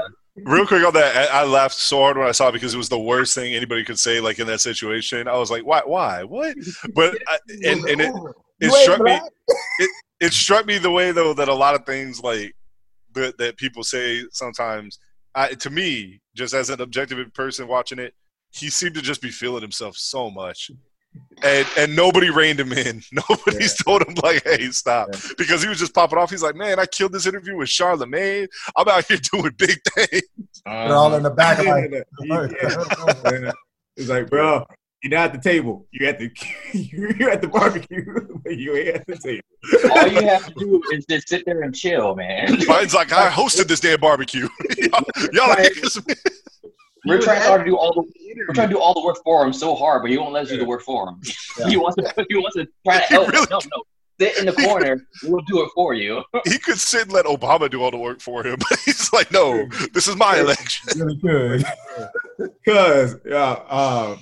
real 0.45 0.67
quick 0.67 0.85
on 0.85 0.93
that, 0.93 1.33
I, 1.33 1.41
I 1.41 1.45
laughed 1.45 1.75
so 1.75 1.99
hard 1.99 2.19
when 2.19 2.29
I 2.29 2.33
saw 2.33 2.49
it 2.49 2.53
because 2.53 2.75
it 2.75 2.79
was 2.79 2.89
the 2.91 2.99
worst 2.99 3.35
thing 3.35 3.55
anybody 3.55 3.83
could 3.83 3.99
say. 3.99 4.21
Like 4.21 4.39
in 4.39 4.47
that 4.47 4.61
situation, 4.61 5.29
I 5.29 5.37
was 5.39 5.51
like, 5.51 5.65
"Why? 5.65 5.81
Why? 5.85 6.25
What?" 6.25 6.55
But 6.95 7.17
I, 7.27 7.39
and 7.65 7.85
and 7.87 8.01
it, 8.03 8.15
it 8.61 8.71
struck 8.73 9.01
me. 9.01 9.19
It, 9.81 9.91
it 10.21 10.33
struck 10.33 10.67
me 10.67 10.79
the 10.79 10.91
way 10.91 11.11
though 11.11 11.33
that 11.35 11.49
a 11.49 11.55
lot 11.55 11.75
of 11.75 11.85
things 11.87 12.23
like 12.23 12.55
that 13.15 13.39
that 13.39 13.57
people 13.57 13.82
say 13.82 14.24
sometimes. 14.32 14.99
I, 15.35 15.51
to 15.55 15.70
me, 15.70 16.20
just 16.35 16.55
as 16.55 16.70
an 16.70 16.81
objective 16.81 17.32
person 17.35 17.69
watching 17.69 18.01
it, 18.01 18.15
he 18.53 18.69
seemed 18.69 18.97
to 18.97 19.03
just 19.03 19.23
be 19.23 19.31
feeling 19.31 19.62
himself 19.62 19.97
so 19.97 20.31
much. 20.31 20.70
And 21.43 21.66
and 21.77 21.97
nobody 21.97 22.31
reined 22.31 22.61
him 22.61 22.73
in. 22.73 23.03
Nobody's 23.28 23.77
told 23.82 24.03
him 24.03 24.15
like, 24.23 24.45
"Hey, 24.45 24.70
stop," 24.70 25.09
because 25.39 25.62
he 25.62 25.69
was 25.69 25.78
just 25.78 25.95
popping 25.95 26.19
off. 26.19 26.31
He's 26.31 26.43
like, 26.43 26.55
"Man, 26.55 26.78
I 26.78 26.87
killed 26.87 27.12
this 27.12 27.27
interview 27.27 27.57
with 27.57 27.69
Charlemagne. 27.69 28.47
I'm 28.77 28.89
out 28.89 29.07
here 29.07 29.19
doing 29.32 29.53
big 29.59 29.81
things." 29.95 30.23
Uh-huh. 30.66 30.89
They're 30.89 30.97
all 30.97 31.15
in 31.15 31.23
the 31.23 31.31
back 31.31 31.59
of 31.59 31.66
like, 31.66 31.91
Yeah. 33.32 33.53
It's 33.97 34.09
like, 34.09 34.31
bro, 34.31 34.65
you're 35.02 35.10
not 35.10 35.35
at 35.35 35.43
the 35.43 35.51
table. 35.51 35.86
You're 35.93 36.09
at 36.10 36.18
the 36.18 36.31
you're 36.74 37.31
at 37.31 37.40
the 37.40 37.48
barbecue, 37.48 38.05
but 38.44 38.56
you 38.56 38.77
ain't 38.77 38.89
at 38.97 39.06
the 39.06 39.16
table. 39.16 39.93
All 39.94 40.06
you 40.09 40.27
have 40.28 40.47
to 40.47 40.55
do 40.55 40.82
is 40.93 41.06
just 41.06 41.28
sit 41.28 41.44
there 41.47 41.62
and 41.62 41.74
chill, 41.74 42.14
man. 42.14 42.48
Biden's 42.56 42.94
like, 42.94 43.12
"I 43.12 43.31
hosted 43.31 43.66
this 43.66 43.81
damn 43.81 44.01
barbecue. 44.01 44.48
y'all, 44.78 45.02
y'all 45.32 45.59
ain't 45.59 45.77
We're 47.06 47.20
trying 47.20 47.43
hard 47.43 47.62
to 47.62 47.70
do 47.70 47.77
all 47.77 47.93
the 47.94 48.02
we're 48.47 48.55
trying 48.55 48.68
to 48.68 48.74
do 48.74 48.81
all 48.81 48.94
the 48.94 49.05
work 49.05 49.16
for 49.24 49.44
him 49.44 49.52
so 49.52 49.74
hard, 49.74 50.02
but 50.02 50.10
he 50.10 50.18
won't 50.18 50.32
let 50.32 50.44
us 50.44 50.48
do 50.51 50.59
the 50.59 50.64
work 50.64 50.82
for 50.82 51.09
him. 51.09 51.20
he 51.68 51.77
wants 51.77 51.97
to 51.97 52.27
he 52.28 52.36
wants 52.36 52.56
to 52.56 52.66
try 52.85 52.98
to 52.98 53.05
help. 53.05 53.28
really- 53.28 53.47
no, 53.51 53.59
no, 53.59 53.82
sit 54.20 54.39
in 54.39 54.47
the 54.47 54.52
corner. 54.52 55.06
We'll 55.24 55.40
do 55.47 55.62
it 55.62 55.70
for 55.74 55.94
you. 55.94 56.22
he 56.44 56.59
could 56.59 56.78
sit 56.78 57.02
and 57.05 57.12
let 57.12 57.24
Obama 57.24 57.70
do 57.70 57.82
all 57.82 57.90
the 57.90 57.97
work 57.98 58.20
for 58.20 58.47
him, 58.47 58.56
but 58.70 58.78
he's 58.85 59.12
like, 59.12 59.32
no, 59.32 59.66
this 59.93 60.09
is 60.09 60.16
my 60.16 60.39
election. 60.40 60.89
really 60.98 61.16
good. 61.16 61.64
Cause 62.66 63.16
yeah, 63.27 63.60
uh, 63.68 64.16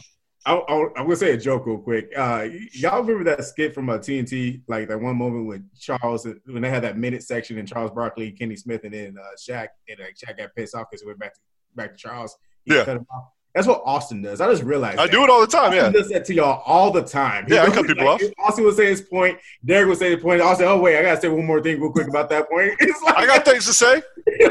I, 0.48 0.54
I, 0.54 0.82
I'm 0.96 1.04
gonna 1.04 1.16
say 1.16 1.32
a 1.32 1.36
joke 1.36 1.66
real 1.66 1.78
quick. 1.78 2.10
Uh, 2.16 2.46
y'all 2.72 3.02
remember 3.02 3.24
that 3.36 3.44
skit 3.44 3.74
from 3.74 3.90
uh, 3.90 3.98
TNT, 3.98 4.62
like 4.66 4.88
that 4.88 5.00
one 5.00 5.16
moment 5.16 5.46
with 5.46 5.62
Charles 5.78 6.26
when 6.46 6.62
they 6.62 6.70
had 6.70 6.82
that 6.84 6.96
minute 6.96 7.22
section 7.22 7.58
and 7.58 7.68
Charles 7.68 7.90
Barkley, 7.90 8.32
Kenny 8.32 8.56
Smith, 8.56 8.82
and 8.84 8.94
then 8.94 9.16
uh, 9.20 9.26
Shaq, 9.36 9.68
and 9.88 9.98
like 10.00 10.16
Shaq 10.16 10.38
got 10.38 10.54
pissed 10.56 10.74
off 10.74 10.86
because 10.90 11.02
he 11.02 11.06
went 11.06 11.18
back 11.18 11.34
to 11.34 11.40
back 11.76 11.90
to 11.92 11.96
Charles. 11.96 12.36
He 12.64 12.74
Yeah. 12.74 12.84
cut 12.84 12.96
him 12.96 13.06
off. 13.12 13.24
That's 13.54 13.66
what 13.66 13.82
Austin 13.84 14.22
does. 14.22 14.40
I 14.40 14.48
just 14.50 14.62
realized 14.62 14.98
I 14.98 15.06
that. 15.06 15.12
do 15.12 15.24
it 15.24 15.30
all 15.30 15.40
the 15.40 15.46
time, 15.46 15.70
Austin 15.72 15.84
yeah. 15.84 15.90
does 15.90 16.08
that 16.10 16.24
to 16.26 16.34
y'all 16.34 16.62
all 16.64 16.90
the 16.92 17.02
time. 17.02 17.46
He 17.48 17.54
Yeah, 17.54 17.62
I 17.62 17.66
goes, 17.66 17.74
cut 17.76 17.86
people 17.86 18.04
like, 18.06 18.22
off. 18.22 18.30
Austin 18.38 18.64
would 18.64 18.76
say 18.76 18.86
his 18.86 19.00
point. 19.02 19.38
Derek 19.64 19.88
would 19.88 19.98
say 19.98 20.14
his 20.14 20.22
point. 20.22 20.40
Austin, 20.40 20.66
oh 20.66 20.78
wait, 20.78 20.98
I 20.98 21.02
gotta 21.02 21.20
say 21.20 21.28
one 21.28 21.44
more 21.46 21.60
thing 21.62 21.80
real 21.80 21.90
quick 21.92 22.08
about 22.08 22.30
that 22.30 22.48
point. 22.50 22.74
It's 22.80 23.02
like 23.02 23.16
I 23.16 23.26
got 23.26 23.44
things 23.44 23.66
to 23.66 23.72
say. 23.72 23.96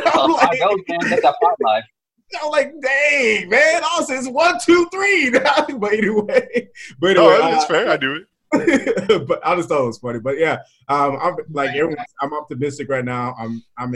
I'm 0.05 0.31
Uh, 0.31 0.33
like, 0.33 0.49
I 0.51 0.57
know, 0.59 0.75
man. 0.89 0.99
That's 1.09 1.23
a 1.23 1.33
fight 1.41 1.55
life. 1.61 1.83
I'm 2.41 2.51
like, 2.51 2.73
dang, 2.81 3.49
man, 3.49 3.83
Austin's 3.83 4.27
one, 4.27 4.55
two, 4.63 4.87
three. 4.91 5.29
but 5.77 5.93
anyway, 5.93 6.69
but 6.99 7.13
No, 7.15 7.29
anyway, 7.29 7.51
it's 7.53 7.63
uh, 7.63 7.67
fair. 7.67 7.89
I 7.89 7.97
do 7.97 8.15
it. 8.15 8.27
but 9.27 9.45
I 9.45 9.55
just 9.55 9.69
thought 9.69 9.83
it 9.83 9.87
was 9.87 9.97
funny. 9.97 10.19
But 10.19 10.37
yeah, 10.37 10.59
um, 10.87 11.17
I'm 11.21 11.35
like 11.51 11.75
everyone. 11.75 11.97
I'm 12.21 12.33
optimistic 12.33 12.89
right 12.89 13.05
now. 13.05 13.35
I'm 13.37 13.61
I'm 13.77 13.93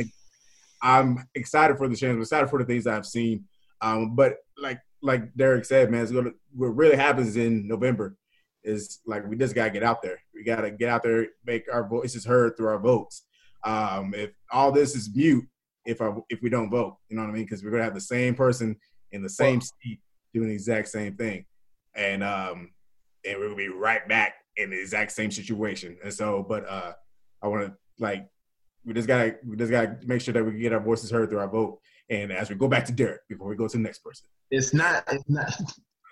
I'm 0.81 1.27
excited 1.35 1.77
for 1.77 1.87
the 1.87 1.95
chance. 1.95 2.15
I'm 2.15 2.21
excited 2.21 2.49
for 2.49 2.59
the 2.59 2.65
things 2.65 2.87
I've 2.87 3.05
seen. 3.05 3.45
Um, 3.81 4.15
but 4.15 4.37
like 4.57 4.79
like 5.01 5.33
Derek 5.35 5.65
said, 5.65 5.89
man, 5.89 6.03
it's 6.03 6.11
gonna 6.11 6.31
what 6.55 6.75
really 6.75 6.95
happens 6.95 7.37
in 7.37 7.67
November 7.67 8.17
is 8.63 8.99
like 9.05 9.27
we 9.27 9.35
just 9.35 9.55
gotta 9.55 9.71
get 9.71 9.83
out 9.83 10.01
there. 10.01 10.19
We 10.33 10.43
gotta 10.43 10.71
get 10.71 10.89
out 10.89 11.03
there, 11.03 11.27
make 11.45 11.65
our 11.71 11.87
voices 11.87 12.25
heard 12.25 12.57
through 12.57 12.67
our 12.67 12.79
votes. 12.79 13.23
Um, 13.63 14.13
if 14.15 14.31
all 14.51 14.71
this 14.71 14.95
is 14.95 15.09
mute, 15.15 15.45
if 15.85 16.01
I 16.01 16.11
if 16.29 16.41
we 16.41 16.49
don't 16.49 16.69
vote, 16.69 16.97
you 17.09 17.15
know 17.15 17.23
what 17.23 17.29
I 17.29 17.33
mean? 17.33 17.43
Because 17.43 17.63
we're 17.63 17.71
gonna 17.71 17.83
have 17.83 17.93
the 17.93 18.01
same 18.01 18.35
person 18.35 18.75
in 19.11 19.21
the 19.21 19.29
same 19.29 19.61
seat 19.61 19.99
doing 20.33 20.47
the 20.49 20.53
exact 20.53 20.87
same 20.87 21.15
thing, 21.15 21.45
and 21.95 22.23
um, 22.23 22.71
and 23.25 23.39
we're 23.39 23.45
gonna 23.45 23.55
be 23.55 23.67
right 23.67 24.07
back 24.07 24.35
in 24.57 24.69
the 24.69 24.79
exact 24.79 25.11
same 25.11 25.31
situation. 25.31 25.97
And 26.03 26.13
so, 26.13 26.45
but 26.47 26.67
uh, 26.67 26.93
I 27.41 27.47
want 27.47 27.67
to 27.67 27.73
like 27.99 28.27
we 28.85 28.93
just 28.93 29.07
gotta 29.07 29.35
we 29.45 29.55
just 29.57 29.71
gotta 29.71 29.97
make 30.05 30.21
sure 30.21 30.33
that 30.33 30.43
we 30.43 30.53
get 30.53 30.73
our 30.73 30.79
voices 30.79 31.11
heard 31.11 31.29
through 31.29 31.39
our 31.39 31.49
vote. 31.49 31.79
And 32.09 32.31
as 32.31 32.49
we 32.49 32.55
go 32.55 32.67
back 32.67 32.85
to 32.85 32.91
Derek 32.91 33.21
before 33.29 33.47
we 33.47 33.55
go 33.55 33.67
to 33.67 33.77
the 33.77 33.83
next 33.83 33.99
person. 33.99 34.27
It's 34.49 34.73
not. 34.73 35.03
It's 35.11 35.29
not. 35.29 35.53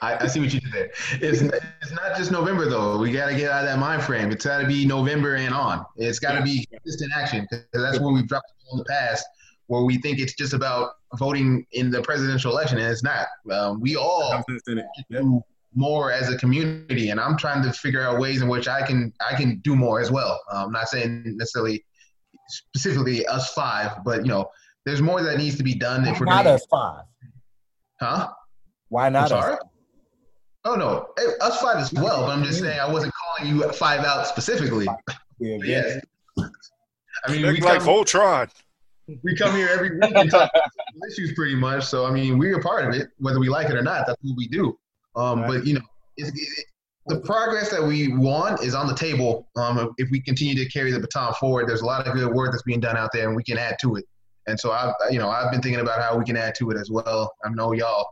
I, 0.02 0.16
I 0.16 0.28
see 0.28 0.40
what 0.40 0.54
you 0.54 0.62
did 0.62 0.72
there. 0.72 0.92
It's, 1.22 1.42
it's 1.42 1.92
not 1.92 2.16
just 2.16 2.32
November 2.32 2.70
though. 2.70 2.98
We 2.98 3.12
got 3.12 3.28
to 3.28 3.36
get 3.36 3.52
out 3.52 3.66
of 3.66 3.70
that 3.70 3.80
mind 3.80 4.02
frame. 4.02 4.32
It's 4.32 4.46
got 4.46 4.62
to 4.62 4.68
be 4.68 4.86
November 4.86 5.36
and 5.36 5.54
on. 5.54 5.86
It's 5.98 6.20
got 6.20 6.38
to 6.38 6.42
be 6.42 6.66
consistent 6.72 7.12
action 7.14 7.46
because 7.50 7.66
that's 7.74 8.00
where 8.00 8.14
we've 8.14 8.26
dropped 8.26 8.46
in 8.72 8.78
the 8.78 8.86
past. 8.86 9.26
Where 9.70 9.84
we 9.84 10.00
think 10.00 10.18
it's 10.18 10.34
just 10.34 10.54
about 10.54 10.94
voting 11.20 11.64
in 11.74 11.92
the 11.92 12.02
presidential 12.02 12.52
election, 12.52 12.80
and 12.80 12.92
it's 12.92 13.04
not. 13.04 13.28
Um, 13.52 13.80
we 13.80 13.96
all 13.96 14.32
Confidence 14.32 14.64
in 14.68 14.80
it. 14.80 14.86
Yep. 15.10 15.22
do 15.22 15.44
more 15.76 16.12
as 16.12 16.34
a 16.34 16.38
community, 16.38 17.12
and 17.12 17.20
I'm 17.20 17.38
trying 17.38 17.62
to 17.62 17.72
figure 17.72 18.02
out 18.02 18.20
ways 18.20 18.42
in 18.42 18.48
which 18.48 18.68
I 18.68 18.82
can 18.86 19.14
I 19.30 19.36
can 19.36 19.60
do 19.60 19.76
more 19.76 20.02
as 20.02 20.10
well. 20.10 20.42
Um, 20.52 20.66
I'm 20.66 20.72
not 20.72 20.90
saying 20.90 21.24
necessarily 21.38 21.86
specifically 22.48 23.28
us 23.28 23.54
five, 23.54 24.04
but 24.04 24.26
you 24.26 24.30
know, 24.30 24.50
there's 24.88 25.04
more 25.04 25.22
that 25.22 25.38
needs 25.38 25.56
to 25.58 25.64
be 25.64 25.76
done 25.76 26.08
if 26.08 26.20
we're 26.20 26.26
not 26.26 26.46
gonna, 26.46 26.56
us 26.56 26.66
five? 26.66 27.04
huh? 28.02 28.30
Why 28.88 29.06
I'm 29.06 29.14
not 29.14 29.26
us? 29.26 29.30
sorry. 29.30 29.58
Oh 30.66 30.74
no, 30.74 31.10
Hey, 31.16 31.26
us 31.42 31.62
five 31.62 31.78
as 31.78 31.94
well. 31.94 32.26
But 32.26 32.32
I'm 32.32 32.44
just 32.44 32.60
saying 32.60 32.80
I 32.80 32.92
wasn't 32.92 33.14
calling 33.14 33.56
you 33.56 33.72
five 33.74 34.04
out 34.04 34.26
specifically. 34.26 34.88
Yeah, 35.40 35.58
yes. 35.64 36.02
I 36.40 37.32
mean, 37.32 37.44
we 37.46 37.62
like 37.62 37.80
come, 37.82 37.88
Voltron. 37.88 38.50
We 39.24 39.36
come 39.36 39.56
here 39.56 39.70
every 39.70 39.98
week 40.00 40.12
and 40.16 40.30
talk 40.30 40.50
about 40.54 40.72
issues 41.12 41.34
pretty 41.34 41.56
much. 41.56 41.86
So 41.86 42.06
I 42.06 42.12
mean, 42.12 42.38
we're 42.38 42.60
a 42.60 42.62
part 42.62 42.86
of 42.86 42.94
it, 42.94 43.10
whether 43.18 43.40
we 43.40 43.50
like 43.50 43.70
it 43.70 43.76
or 43.76 43.82
not. 43.82 44.06
That's 44.08 44.18
what 44.22 44.36
we 44.38 44.48
do. 44.48 44.78
Um, 45.16 45.42
But 45.48 45.66
you 45.66 45.76
know, 45.76 45.82
it's, 46.18 46.30
it, 46.30 46.66
the 47.08 47.20
progress 47.22 47.72
that 47.72 47.84
we 47.84 48.16
want 48.16 48.62
is 48.62 48.76
on 48.76 48.88
the 48.88 48.96
table. 48.96 49.48
Um, 49.56 49.94
if 49.98 50.10
we 50.12 50.22
continue 50.22 50.56
to 50.56 50.70
carry 50.70 50.92
the 50.92 51.00
baton 51.00 51.34
forward, 51.40 51.68
there's 51.68 51.82
a 51.82 51.86
lot 51.86 52.08
of 52.08 52.14
good 52.14 52.32
work 52.34 52.52
that's 52.52 52.64
being 52.64 52.80
done 52.80 52.98
out 52.98 53.10
there, 53.14 53.28
and 53.28 53.36
we 53.36 53.44
can 53.44 53.58
add 53.58 53.78
to 53.82 53.96
it. 53.96 54.06
And 54.48 54.60
so 54.60 54.72
I, 54.72 54.94
you 55.10 55.20
know, 55.20 55.30
I've 55.30 55.52
been 55.52 55.62
thinking 55.62 55.82
about 55.82 56.02
how 56.02 56.18
we 56.18 56.26
can 56.26 56.38
add 56.38 56.56
to 56.56 56.72
it 56.72 56.78
as 56.78 56.90
well. 56.90 57.34
I 57.44 57.50
know 57.50 57.74
y'all 57.74 58.08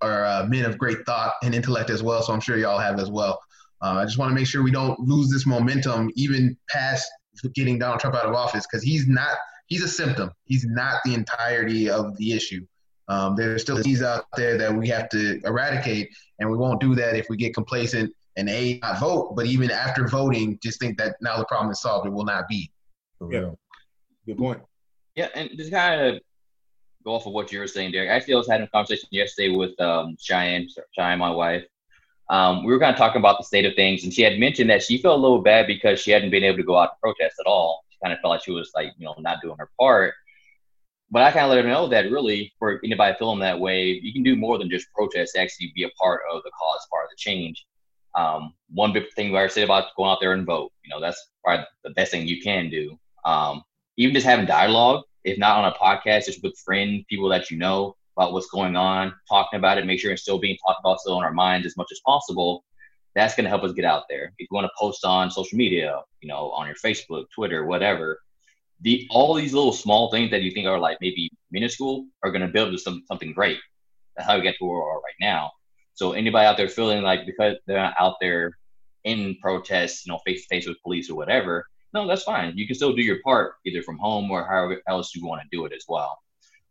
are 0.00 0.24
uh, 0.24 0.46
men 0.46 0.64
of 0.64 0.78
great 0.78 0.98
thought 1.06 1.34
and 1.42 1.54
intellect 1.54 1.90
as 1.90 2.02
well, 2.02 2.22
so 2.22 2.32
I'm 2.32 2.40
sure 2.40 2.56
y'all 2.56 2.78
have 2.78 2.98
as 2.98 3.10
well. 3.10 3.40
Uh, 3.82 3.98
I 4.00 4.04
just 4.04 4.18
want 4.18 4.30
to 4.30 4.34
make 4.34 4.46
sure 4.46 4.62
we 4.62 4.70
don't 4.70 4.98
lose 5.00 5.28
this 5.30 5.46
momentum 5.46 6.10
even 6.14 6.56
past 6.68 7.08
getting 7.54 7.78
Donald 7.78 8.00
Trump 8.00 8.16
out 8.16 8.26
of 8.26 8.34
office 8.34 8.66
because 8.70 8.82
he's 8.82 9.08
not 9.08 9.36
he's 9.72 9.82
a 9.82 9.88
symptom. 9.88 10.30
He's 10.44 10.66
not 10.66 11.00
the 11.02 11.14
entirety 11.14 11.88
of 11.88 12.14
the 12.18 12.32
issue. 12.32 12.66
Um, 13.08 13.34
there's 13.36 13.62
still 13.62 13.76
disease 13.76 14.02
out 14.02 14.26
there 14.36 14.58
that 14.58 14.74
we 14.74 14.86
have 14.88 15.08
to 15.10 15.40
eradicate, 15.44 16.10
and 16.38 16.50
we 16.50 16.58
won't 16.58 16.78
do 16.78 16.94
that 16.94 17.16
if 17.16 17.26
we 17.30 17.38
get 17.38 17.54
complacent 17.54 18.12
and 18.36 18.50
a 18.50 18.78
not 18.82 19.00
vote. 19.00 19.34
But 19.34 19.46
even 19.46 19.70
after 19.70 20.06
voting, 20.06 20.58
just 20.62 20.78
think 20.78 20.98
that 20.98 21.16
now 21.22 21.38
the 21.38 21.46
problem 21.46 21.70
is 21.70 21.80
solved. 21.80 22.06
It 22.06 22.10
will 22.10 22.26
not 22.26 22.48
be. 22.48 22.70
Yeah. 23.30 23.50
Good 24.26 24.36
point. 24.36 24.60
Yeah, 25.14 25.28
and 25.34 25.48
just 25.56 25.72
kind 25.72 26.00
of 26.00 26.20
go 27.02 27.14
off 27.14 27.26
of 27.26 27.32
what 27.32 27.50
you 27.50 27.58
were 27.58 27.66
saying, 27.66 27.92
Derek. 27.92 28.10
Actually, 28.10 28.34
I 28.34 28.36
was 28.36 28.48
having 28.48 28.66
a 28.66 28.70
conversation 28.70 29.08
yesterday 29.10 29.56
with 29.56 29.78
um, 29.80 30.16
Cheyenne, 30.20 30.68
Cheyenne, 30.94 31.18
my 31.18 31.30
wife. 31.30 31.64
Um, 32.28 32.64
we 32.64 32.72
were 32.72 32.78
kind 32.78 32.92
of 32.92 32.98
talking 32.98 33.20
about 33.20 33.38
the 33.38 33.44
state 33.44 33.64
of 33.64 33.74
things, 33.74 34.04
and 34.04 34.12
she 34.12 34.22
had 34.22 34.38
mentioned 34.38 34.68
that 34.68 34.82
she 34.82 34.98
felt 34.98 35.18
a 35.18 35.22
little 35.22 35.42
bad 35.42 35.66
because 35.66 35.98
she 35.98 36.10
hadn't 36.10 36.30
been 36.30 36.44
able 36.44 36.58
to 36.58 36.62
go 36.62 36.76
out 36.76 36.90
to 36.90 36.96
protest 37.02 37.36
at 37.40 37.46
all. 37.46 37.84
Kind 38.02 38.12
of 38.12 38.20
felt 38.20 38.32
like 38.32 38.44
she 38.44 38.52
was 38.52 38.70
like, 38.74 38.92
you 38.98 39.06
know, 39.06 39.14
not 39.18 39.40
doing 39.42 39.56
her 39.58 39.70
part. 39.78 40.14
But 41.10 41.22
I 41.22 41.30
kind 41.30 41.44
of 41.44 41.50
let 41.50 41.62
her 41.62 41.70
know 41.70 41.88
that 41.88 42.10
really, 42.10 42.52
for 42.58 42.80
anybody 42.82 43.14
feeling 43.18 43.40
that 43.40 43.60
way, 43.60 44.00
you 44.02 44.12
can 44.12 44.22
do 44.22 44.34
more 44.34 44.58
than 44.58 44.70
just 44.70 44.90
protest. 44.94 45.36
Actually, 45.36 45.72
be 45.74 45.84
a 45.84 45.90
part 45.90 46.22
of 46.32 46.42
the 46.42 46.50
cause, 46.58 46.86
part 46.90 47.04
of 47.04 47.10
the 47.10 47.16
change. 47.18 47.66
Um, 48.14 48.54
one 48.70 48.92
big 48.92 49.12
thing 49.14 49.34
I 49.36 49.46
said 49.46 49.64
about 49.64 49.94
going 49.96 50.10
out 50.10 50.18
there 50.20 50.32
and 50.32 50.46
vote. 50.46 50.72
You 50.84 50.90
know, 50.90 51.00
that's 51.00 51.30
probably 51.44 51.66
the 51.84 51.90
best 51.90 52.12
thing 52.12 52.26
you 52.26 52.40
can 52.40 52.70
do. 52.70 52.98
Um, 53.24 53.62
even 53.96 54.14
just 54.14 54.26
having 54.26 54.46
dialogue, 54.46 55.04
if 55.24 55.38
not 55.38 55.58
on 55.58 55.70
a 55.70 55.74
podcast, 55.76 56.26
just 56.26 56.42
with 56.42 56.58
friends, 56.64 57.04
people 57.08 57.28
that 57.28 57.50
you 57.50 57.58
know 57.58 57.94
about 58.16 58.32
what's 58.32 58.48
going 58.48 58.76
on, 58.76 59.14
talking 59.28 59.58
about 59.58 59.78
it, 59.78 59.86
make 59.86 60.00
sure 60.00 60.12
it's 60.12 60.22
still 60.22 60.38
being 60.38 60.56
talked 60.66 60.80
about, 60.80 61.00
still 61.00 61.18
in 61.18 61.24
our 61.24 61.32
minds 61.32 61.66
as 61.66 61.76
much 61.76 61.88
as 61.92 62.00
possible. 62.04 62.64
That's 63.14 63.34
going 63.34 63.44
to 63.44 63.50
help 63.50 63.62
us 63.62 63.72
get 63.72 63.84
out 63.84 64.04
there. 64.08 64.32
If 64.38 64.50
you 64.50 64.54
want 64.54 64.64
to 64.64 64.72
post 64.78 65.04
on 65.04 65.30
social 65.30 65.58
media, 65.58 66.00
you 66.20 66.28
know, 66.28 66.50
on 66.52 66.66
your 66.66 66.76
Facebook, 66.76 67.26
Twitter, 67.34 67.64
whatever, 67.66 68.20
the 68.80 69.06
all 69.10 69.34
these 69.34 69.52
little 69.52 69.72
small 69.72 70.10
things 70.10 70.30
that 70.30 70.42
you 70.42 70.50
think 70.50 70.66
are 70.66 70.78
like 70.78 70.98
maybe 71.00 71.30
minuscule 71.50 72.06
are 72.22 72.30
going 72.30 72.42
to 72.42 72.48
build 72.48 72.72
to 72.72 72.78
some, 72.78 73.02
something 73.06 73.32
great. 73.32 73.58
That's 74.16 74.28
how 74.28 74.36
we 74.36 74.42
get 74.42 74.56
to 74.58 74.64
where 74.64 74.78
we 74.78 74.84
are 74.84 74.96
right 74.96 75.14
now. 75.20 75.52
So 75.94 76.12
anybody 76.12 76.46
out 76.46 76.56
there 76.56 76.68
feeling 76.68 77.02
like 77.02 77.26
because 77.26 77.56
they're 77.66 77.76
not 77.76 77.94
out 77.98 78.16
there 78.20 78.56
in 79.04 79.36
protests, 79.40 80.06
you 80.06 80.12
know, 80.12 80.20
face 80.24 80.42
to 80.42 80.48
face 80.48 80.66
with 80.66 80.82
police 80.82 81.10
or 81.10 81.14
whatever, 81.14 81.66
no, 81.94 82.06
that's 82.06 82.22
fine. 82.22 82.56
You 82.56 82.66
can 82.66 82.74
still 82.74 82.94
do 82.94 83.02
your 83.02 83.20
part 83.22 83.54
either 83.66 83.82
from 83.82 83.98
home 83.98 84.30
or 84.30 84.46
however 84.46 84.80
else 84.88 85.14
you 85.14 85.26
want 85.26 85.42
to 85.42 85.48
do 85.56 85.66
it 85.66 85.72
as 85.72 85.84
well. 85.88 86.18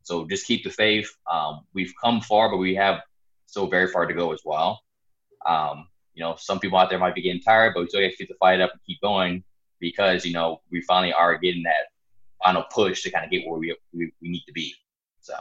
So 0.04 0.28
just 0.28 0.48
keep 0.48 0.64
the 0.64 0.72
faith. 0.72 1.10
Um, 1.32 1.62
we've 1.74 1.94
come 2.04 2.22
far, 2.22 2.50
but 2.50 2.58
we 2.58 2.76
have 2.76 3.02
still 3.46 3.68
very 3.68 3.88
far 3.88 4.08
to 4.08 4.14
go 4.14 4.34
as 4.34 4.42
well. 4.44 4.82
Um, 5.46 5.88
you 6.22 6.28
know, 6.28 6.36
some 6.38 6.60
people 6.60 6.78
out 6.78 6.92
there 6.92 7.00
might 7.00 7.16
be 7.16 7.24
getting 7.24 7.42
tired, 7.42 7.74
but 7.74 7.82
we 7.82 7.88
still 7.88 8.02
have 8.02 8.12
to 8.12 8.18
keep 8.18 8.28
the 8.28 8.36
fight 8.36 8.62
up 8.62 8.72
and 8.72 8.82
keep 8.86 9.02
going 9.02 9.44
because 9.80 10.24
you 10.24 10.34
know 10.34 10.62
we 10.72 10.80
finally 10.84 11.12
are 11.12 11.36
getting 11.40 11.64
that 11.64 11.88
final 12.44 12.64
push 12.72 13.02
to 13.02 13.10
kind 13.10 13.26
of 13.26 13.32
get 13.32 13.48
where 13.48 13.58
we 13.58 13.76
we, 13.92 14.14
we 14.22 14.30
need 14.30 14.44
to 14.46 14.54
be. 14.54 14.72
So 15.22 15.34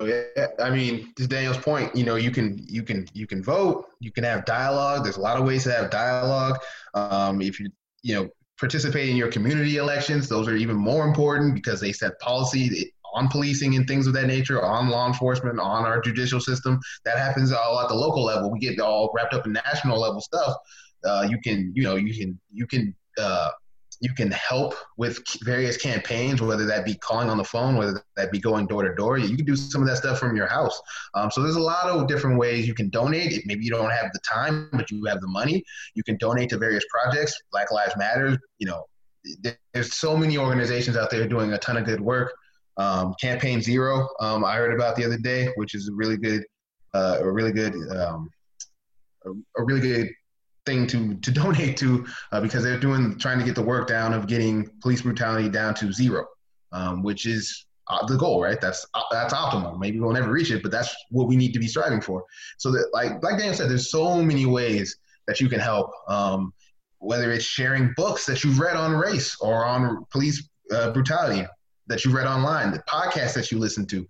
Oh, 0.00 0.06
Yeah, 0.06 0.46
I 0.60 0.70
mean, 0.70 1.12
to 1.16 1.26
Daniel's 1.26 1.58
point, 1.58 1.94
you 1.94 2.04
know, 2.04 2.16
you 2.16 2.32
can 2.32 2.64
you 2.68 2.82
can 2.82 3.06
you 3.12 3.28
can 3.28 3.42
vote, 3.42 3.86
you 4.00 4.10
can 4.10 4.24
have 4.24 4.44
dialogue. 4.44 5.04
There's 5.04 5.18
a 5.18 5.20
lot 5.20 5.38
of 5.38 5.44
ways 5.44 5.64
to 5.64 5.72
have 5.72 5.90
dialogue. 5.90 6.58
Um, 6.94 7.40
if 7.40 7.60
you 7.60 7.70
you 8.02 8.14
know 8.16 8.28
participate 8.58 9.08
in 9.08 9.16
your 9.16 9.30
community 9.30 9.76
elections, 9.76 10.28
those 10.28 10.48
are 10.48 10.56
even 10.56 10.76
more 10.76 11.06
important 11.06 11.54
because 11.54 11.80
they 11.80 11.92
set 11.92 12.18
policy 12.18 12.92
on 13.14 13.28
policing 13.28 13.74
and 13.76 13.86
things 13.86 14.06
of 14.06 14.12
that 14.14 14.26
nature, 14.26 14.62
on 14.62 14.88
law 14.88 15.06
enforcement, 15.06 15.58
on 15.58 15.84
our 15.84 16.00
judicial 16.00 16.40
system. 16.40 16.78
That 17.04 17.18
happens 17.18 17.52
all 17.52 17.80
at 17.80 17.88
the 17.88 17.94
local 17.94 18.24
level. 18.24 18.50
We 18.50 18.58
get 18.58 18.80
all 18.80 19.10
wrapped 19.14 19.34
up 19.34 19.46
in 19.46 19.52
national 19.52 20.00
level 20.00 20.20
stuff. 20.20 20.54
Uh, 21.04 21.26
you 21.28 21.38
can 21.40 21.72
you 21.74 21.82
know 21.82 21.96
you 21.96 22.14
can 22.14 22.38
you 22.52 22.66
can 22.66 22.94
uh, 23.18 23.50
you 24.00 24.12
can 24.14 24.30
help 24.30 24.74
with 24.96 25.22
various 25.42 25.76
campaigns, 25.76 26.40
whether 26.40 26.64
that 26.66 26.84
be 26.84 26.94
calling 26.94 27.28
on 27.28 27.36
the 27.36 27.44
phone, 27.44 27.76
whether 27.76 28.04
that 28.16 28.30
be 28.30 28.38
going 28.38 28.66
door 28.66 28.84
to 28.84 28.94
door. 28.94 29.18
You 29.18 29.36
can 29.36 29.44
do 29.44 29.56
some 29.56 29.82
of 29.82 29.88
that 29.88 29.96
stuff 29.96 30.18
from 30.18 30.36
your 30.36 30.46
house. 30.46 30.80
Um, 31.14 31.30
so 31.30 31.42
there's 31.42 31.56
a 31.56 31.60
lot 31.60 31.86
of 31.86 32.06
different 32.06 32.38
ways 32.38 32.66
you 32.66 32.74
can 32.74 32.90
donate. 32.90 33.42
Maybe 33.46 33.64
you 33.64 33.70
don't 33.70 33.90
have 33.90 34.12
the 34.12 34.20
time, 34.20 34.68
but 34.72 34.90
you 34.90 35.04
have 35.06 35.20
the 35.20 35.26
money, 35.28 35.64
you 35.94 36.02
can 36.02 36.16
donate 36.16 36.50
to 36.50 36.58
various 36.58 36.84
projects. 36.90 37.34
Black 37.50 37.72
Lives 37.72 37.96
Matter. 37.96 38.38
You 38.58 38.68
know, 38.68 38.84
there's 39.74 39.94
so 39.94 40.16
many 40.16 40.38
organizations 40.38 40.96
out 40.96 41.10
there 41.10 41.26
doing 41.26 41.52
a 41.52 41.58
ton 41.58 41.76
of 41.76 41.84
good 41.84 42.00
work. 42.00 42.32
Um, 42.78 43.14
Campaign 43.20 43.60
Zero, 43.60 44.08
um, 44.20 44.44
I 44.44 44.56
heard 44.56 44.72
about 44.72 44.96
the 44.96 45.04
other 45.04 45.18
day, 45.18 45.48
which 45.56 45.74
is 45.74 45.88
a 45.88 45.92
really 45.92 46.16
good, 46.16 46.44
uh, 46.94 47.18
a 47.20 47.30
really 47.30 47.52
good, 47.52 47.74
um, 47.96 48.30
a, 49.24 49.30
a 49.60 49.64
really 49.64 49.80
good 49.80 50.08
thing 50.64 50.86
to 50.86 51.14
to 51.16 51.30
donate 51.42 51.76
to 51.78 52.06
uh, 52.32 52.40
because 52.40 52.62
they're 52.62 52.78
doing 52.78 53.18
trying 53.18 53.38
to 53.38 53.44
get 53.44 53.54
the 53.54 53.62
work 53.62 53.88
down 53.88 54.12
of 54.12 54.26
getting 54.26 54.70
police 54.80 55.02
brutality 55.02 55.48
down 55.48 55.74
to 55.74 55.92
zero, 55.92 56.26
um, 56.72 57.02
which 57.02 57.26
is 57.26 57.66
uh, 57.88 58.06
the 58.06 58.16
goal, 58.16 58.42
right? 58.42 58.60
That's 58.60 58.86
uh, 58.94 59.02
that's 59.10 59.34
optimal. 59.34 59.78
Maybe 59.78 59.98
we'll 59.98 60.12
never 60.12 60.30
reach 60.30 60.50
it, 60.50 60.62
but 60.62 60.70
that's 60.70 60.94
what 61.10 61.26
we 61.26 61.36
need 61.36 61.52
to 61.54 61.58
be 61.58 61.66
striving 61.66 62.00
for. 62.00 62.24
So 62.58 62.70
that, 62.72 62.90
like 62.92 63.22
like 63.22 63.38
Daniel 63.38 63.54
said, 63.54 63.70
there's 63.70 63.90
so 63.90 64.22
many 64.22 64.46
ways 64.46 64.96
that 65.26 65.40
you 65.40 65.48
can 65.48 65.60
help. 65.60 65.90
Um, 66.08 66.52
whether 67.00 67.30
it's 67.30 67.44
sharing 67.44 67.94
books 67.96 68.26
that 68.26 68.42
you've 68.42 68.58
read 68.58 68.76
on 68.76 68.92
race 68.92 69.36
or 69.40 69.64
on 69.64 70.04
police 70.10 70.48
uh, 70.72 70.90
brutality 70.90 71.46
that 71.88 72.04
you 72.04 72.14
read 72.14 72.26
online, 72.26 72.70
the 72.70 72.82
podcast 72.88 73.34
that 73.34 73.50
you 73.50 73.58
listen 73.58 73.86
to, 73.86 74.06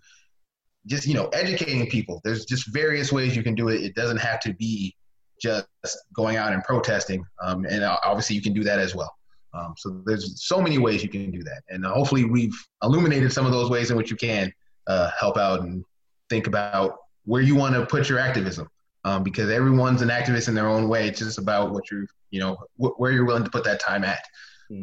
just 0.85 1.07
you 1.07 1.13
know, 1.13 1.27
educating 1.27 1.87
people. 1.89 2.21
There's 2.23 2.45
just 2.45 2.67
various 2.73 3.11
ways 3.11 3.35
you 3.35 3.43
can 3.43 3.55
do 3.55 3.69
it. 3.69 3.81
It 3.81 3.95
doesn't 3.95 4.17
have 4.17 4.39
to 4.41 4.53
be 4.53 4.95
just 5.41 5.67
going 6.13 6.37
out 6.37 6.53
and 6.53 6.63
protesting. 6.63 7.25
Um, 7.41 7.65
and 7.65 7.83
obviously, 7.83 8.35
you 8.35 8.41
can 8.41 8.53
do 8.53 8.63
that 8.63 8.79
as 8.79 8.95
well. 8.95 9.13
Um, 9.53 9.73
so 9.77 10.01
there's 10.05 10.45
so 10.45 10.61
many 10.61 10.77
ways 10.77 11.01
you 11.01 11.09
can 11.09 11.31
do 11.31 11.43
that, 11.43 11.63
and 11.69 11.85
uh, 11.85 11.91
hopefully, 11.91 12.25
we've 12.25 12.55
illuminated 12.83 13.33
some 13.33 13.45
of 13.45 13.51
those 13.51 13.69
ways 13.69 13.89
in 13.89 13.97
which 13.97 14.11
you 14.11 14.17
can 14.17 14.53
uh, 14.87 15.09
help 15.19 15.37
out 15.37 15.61
and 15.61 15.83
think 16.29 16.45
about 16.45 16.97
where 17.25 17.41
you 17.41 17.55
want 17.55 17.73
to 17.73 17.85
put 17.85 18.09
your 18.09 18.19
activism. 18.19 18.67
Um, 19.05 19.23
because 19.23 19.49
everyone's 19.49 20.01
an 20.01 20.09
activist 20.09 20.49
in 20.49 20.53
their 20.53 20.67
own 20.67 20.89
way. 20.89 21.07
It's 21.07 21.19
just 21.19 21.37
about 21.37 21.71
what 21.71 21.89
you're, 21.89 22.05
you 22.31 22.41
know, 22.41 22.57
wh- 22.75 22.99
where 22.99 23.13
you're 23.13 23.23
willing 23.23 23.45
to 23.45 23.49
put 23.49 23.63
that 23.63 23.79
time 23.79 24.03
at. 24.03 24.19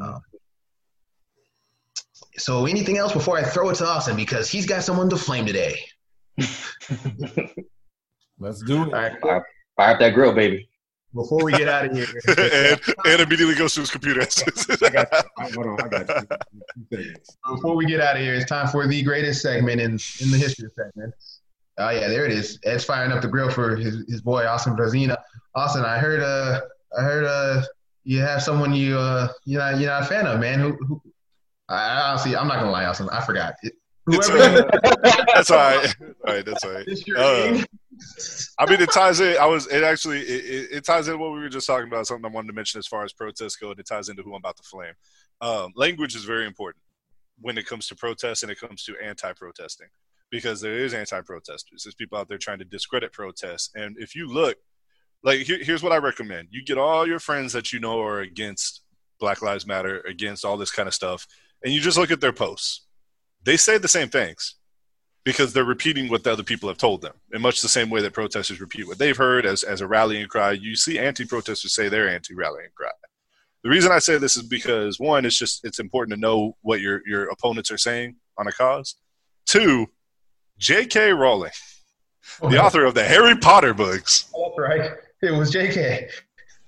Um, 0.00 0.20
so, 2.38 2.66
anything 2.66 2.98
else 2.98 3.12
before 3.12 3.38
I 3.38 3.42
throw 3.42 3.70
it 3.70 3.76
to 3.76 3.86
Austin 3.86 4.16
because 4.16 4.50
he's 4.50 4.66
got 4.66 4.82
someone 4.82 5.08
to 5.10 5.16
flame 5.16 5.46
today. 5.46 5.78
Let's 8.38 8.62
do 8.62 8.82
it. 8.82 8.86
All 8.86 8.92
right. 8.92 9.18
fire, 9.20 9.46
fire 9.76 9.94
up 9.94 10.00
that 10.00 10.10
grill, 10.10 10.32
baby. 10.34 10.68
Before 11.14 11.42
we 11.42 11.52
get 11.52 11.68
out 11.68 11.86
of 11.86 11.96
here, 11.96 12.06
and, 12.28 12.80
and 13.06 13.20
immediately 13.22 13.54
goes 13.54 13.72
to 13.74 13.80
his 13.80 13.90
computer. 13.90 14.20
I 14.82 14.88
got 14.90 15.08
you. 15.12 15.54
Hold 15.54 15.66
on, 15.66 15.80
I 15.80 15.88
got 15.88 16.08
you. 16.08 16.26
Two 16.74 17.02
seconds. 17.04 17.36
before 17.48 17.74
we 17.74 17.86
get 17.86 18.00
out 18.00 18.16
of 18.16 18.22
here, 18.22 18.34
it's 18.34 18.44
time 18.44 18.68
for 18.68 18.86
the 18.86 19.02
greatest 19.02 19.40
segment 19.40 19.80
in, 19.80 19.92
in 19.92 20.30
the 20.30 20.36
history 20.36 20.66
of 20.66 20.72
segment. 20.72 21.14
Oh 21.78 21.90
yeah, 21.90 22.08
there 22.08 22.26
it 22.26 22.32
is. 22.32 22.58
Ed's 22.64 22.84
firing 22.84 23.12
up 23.12 23.22
the 23.22 23.28
grill 23.28 23.50
for 23.50 23.76
his, 23.76 24.04
his 24.08 24.20
boy 24.20 24.46
Austin 24.46 24.76
Brazina. 24.76 25.16
Austin, 25.54 25.84
I 25.84 25.98
heard 25.98 26.20
uh 26.20 26.60
I 26.98 27.02
heard 27.02 27.24
uh 27.24 27.62
you 28.04 28.20
have 28.20 28.42
someone 28.42 28.74
you 28.74 28.98
uh 28.98 29.28
you're 29.44 29.60
not 29.60 29.80
you're 29.80 29.90
not 29.90 30.02
a 30.02 30.06
fan 30.06 30.26
of, 30.26 30.40
man. 30.40 30.58
Who, 30.60 30.72
who 30.84 31.02
I 31.68 31.74
I 31.76 32.10
honestly 32.10 32.36
I'm 32.36 32.48
not 32.48 32.58
gonna 32.60 32.70
lie, 32.72 32.84
Austin, 32.86 33.08
I 33.10 33.24
forgot. 33.24 33.54
It, 33.62 33.74
whoever 34.06 34.68
that's 35.34 35.50
all 35.50 35.58
right. 35.58 35.94
All 36.26 36.34
right, 36.34 36.44
that's 36.44 36.64
all 36.64 36.72
right. 36.72 36.88
Uh. 37.16 37.64
I 38.58 38.70
mean, 38.70 38.80
it 38.80 38.92
ties 38.92 39.20
in. 39.20 39.38
I 39.38 39.46
was. 39.46 39.66
It 39.68 39.82
actually. 39.84 40.20
It, 40.20 40.44
it, 40.44 40.76
it 40.78 40.84
ties 40.84 41.08
in 41.08 41.18
what 41.18 41.32
we 41.32 41.40
were 41.40 41.48
just 41.48 41.66
talking 41.66 41.88
about. 41.88 42.06
Something 42.06 42.26
I 42.26 42.34
wanted 42.34 42.48
to 42.48 42.54
mention 42.54 42.78
as 42.78 42.86
far 42.86 43.04
as 43.04 43.12
protests 43.12 43.56
go, 43.56 43.70
and 43.70 43.80
it 43.80 43.86
ties 43.86 44.08
into 44.10 44.22
who 44.22 44.32
I'm 44.34 44.38
about 44.40 44.56
to 44.58 44.62
flame. 44.64 44.94
Um, 45.40 45.72
language 45.76 46.14
is 46.16 46.24
very 46.24 46.46
important. 46.46 46.82
when 47.40 47.58
it 47.58 47.66
comes 47.66 47.86
to 47.88 47.96
protests 47.96 48.42
and 48.42 48.50
it 48.52 48.58
comes 48.60 48.84
to 48.84 48.94
anti-protesting 49.02 49.88
because 50.30 50.60
there 50.60 50.78
is 50.78 50.94
anti-protesters. 50.94 51.84
There's 51.84 51.94
people 51.94 52.18
out 52.18 52.28
there 52.28 52.38
trying 52.38 52.58
to 52.60 52.64
discredit 52.64 53.12
protests. 53.12 53.70
And 53.74 53.96
if 53.98 54.14
you 54.14 54.28
look, 54.28 54.56
like 55.22 55.40
here, 55.40 55.58
here's 55.62 55.82
what 55.82 55.92
I 55.92 55.98
recommend: 55.98 56.48
you 56.50 56.64
get 56.64 56.78
all 56.78 57.06
your 57.06 57.18
friends 57.20 57.52
that 57.54 57.72
you 57.72 57.80
know 57.80 58.00
are 58.02 58.20
against 58.20 58.82
Black 59.20 59.42
Lives 59.42 59.66
Matter, 59.66 60.00
against 60.08 60.44
all 60.44 60.56
this 60.56 60.70
kind 60.70 60.88
of 60.88 60.94
stuff, 60.94 61.26
and 61.66 61.74
you 61.74 61.80
just 61.80 61.98
look 61.98 62.12
at 62.12 62.20
their 62.20 62.32
posts. 62.32 62.86
They 63.42 63.56
say 63.56 63.76
the 63.76 63.88
same 63.88 64.08
things 64.08 64.54
because 65.24 65.52
they're 65.52 65.64
repeating 65.64 66.08
what 66.08 66.22
the 66.22 66.30
other 66.30 66.44
people 66.44 66.68
have 66.68 66.78
told 66.78 67.02
them 67.02 67.14
in 67.32 67.42
much 67.42 67.60
the 67.60 67.68
same 67.68 67.90
way 67.90 68.00
that 68.02 68.12
protesters 68.12 68.60
repeat 68.60 68.86
what 68.86 68.98
they've 68.98 69.16
heard 69.16 69.44
as, 69.44 69.64
as 69.64 69.80
a 69.80 69.86
rallying 69.88 70.28
cry. 70.28 70.52
You 70.52 70.76
see 70.76 70.96
anti-protesters 70.96 71.74
say 71.74 71.88
their 71.88 72.08
anti-rallying 72.08 72.70
cry. 72.76 72.92
The 73.64 73.70
reason 73.70 73.90
I 73.90 73.98
say 73.98 74.16
this 74.16 74.36
is 74.36 74.44
because 74.44 75.00
one, 75.00 75.24
it's 75.24 75.36
just 75.36 75.64
it's 75.64 75.80
important 75.80 76.14
to 76.14 76.20
know 76.20 76.56
what 76.62 76.80
your 76.80 77.00
your 77.04 77.24
opponents 77.30 77.72
are 77.72 77.78
saying 77.78 78.14
on 78.38 78.46
a 78.46 78.52
cause. 78.52 78.94
Two, 79.44 79.88
J.K. 80.58 81.14
Rowling, 81.14 81.50
oh, 82.42 82.48
the 82.48 82.62
author 82.62 82.84
of 82.84 82.94
the 82.94 83.02
Harry 83.02 83.36
Potter 83.36 83.74
books, 83.74 84.32
That's 84.32 84.56
right. 84.56 84.92
It 85.20 85.32
was 85.32 85.52
JK. 85.52 86.12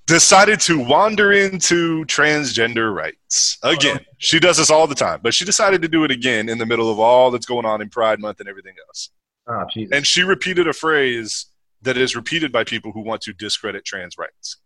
Decided 0.08 0.58
to 0.58 0.80
wander 0.80 1.32
into 1.32 2.02
transgender 2.06 2.94
rights 2.94 3.58
again. 3.62 3.98
Oh, 4.00 4.04
she 4.16 4.40
does 4.40 4.56
this 4.56 4.70
all 4.70 4.86
the 4.86 4.94
time, 4.94 5.20
but 5.22 5.34
she 5.34 5.44
decided 5.44 5.82
to 5.82 5.88
do 5.88 6.02
it 6.04 6.10
again 6.10 6.48
in 6.48 6.56
the 6.56 6.64
middle 6.64 6.90
of 6.90 6.98
all 6.98 7.30
that's 7.30 7.44
going 7.44 7.66
on 7.66 7.82
in 7.82 7.90
Pride 7.90 8.18
Month 8.18 8.40
and 8.40 8.48
everything 8.48 8.74
else. 8.88 9.10
Oh, 9.46 9.64
Jesus. 9.70 9.94
And 9.94 10.06
she 10.06 10.22
repeated 10.22 10.66
a 10.66 10.72
phrase 10.72 11.46
that 11.82 11.98
is 11.98 12.16
repeated 12.16 12.50
by 12.50 12.64
people 12.64 12.90
who 12.90 13.02
want 13.02 13.20
to 13.22 13.34
discredit 13.34 13.84
trans 13.84 14.16
rights. 14.16 14.56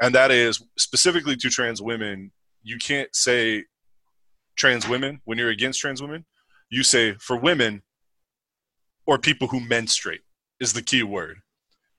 And 0.00 0.14
that 0.14 0.30
is 0.30 0.64
specifically 0.78 1.36
to 1.36 1.50
trans 1.50 1.82
women, 1.82 2.32
you 2.62 2.78
can't 2.78 3.14
say 3.14 3.64
trans 4.56 4.88
women 4.88 5.20
when 5.24 5.36
you're 5.36 5.50
against 5.50 5.78
trans 5.78 6.00
women. 6.00 6.24
You 6.70 6.82
say 6.82 7.14
for 7.20 7.36
women 7.36 7.82
or 9.04 9.18
people 9.18 9.48
who 9.48 9.60
menstruate 9.60 10.22
is 10.58 10.72
the 10.72 10.82
key 10.82 11.02
word. 11.02 11.36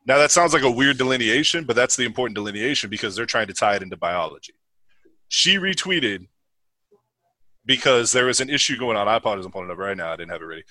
Now 0.08 0.18
that 0.20 0.32
sounds 0.32 0.54
like 0.54 0.64
a 0.64 0.72
weird 0.72 0.98
delineation, 0.98 1.66
but 1.66 1.76
that's 1.76 1.98
the 1.98 2.06
important 2.06 2.36
delineation 2.36 2.90
because 2.90 3.16
they're 3.16 3.26
trying 3.26 3.48
to 3.48 3.54
tie 3.54 3.76
it 3.76 3.84
into 3.84 3.98
biology. 3.98 4.54
She 5.28 5.58
retweeted 5.58 6.28
because 7.66 8.14
there 8.14 8.26
was 8.26 8.40
an 8.40 8.50
issue 8.50 8.78
going 8.78 8.96
on. 8.96 9.10
I 9.10 9.18
apologize, 9.18 9.46
I'm 9.46 9.52
pulling 9.52 9.70
it 9.70 9.74
up 9.74 9.78
right 9.78 9.98
now. 9.98 10.14
I 10.14 10.16
didn't 10.16 10.32
have 10.32 10.42
it 10.42 10.46
ready. 10.46 10.64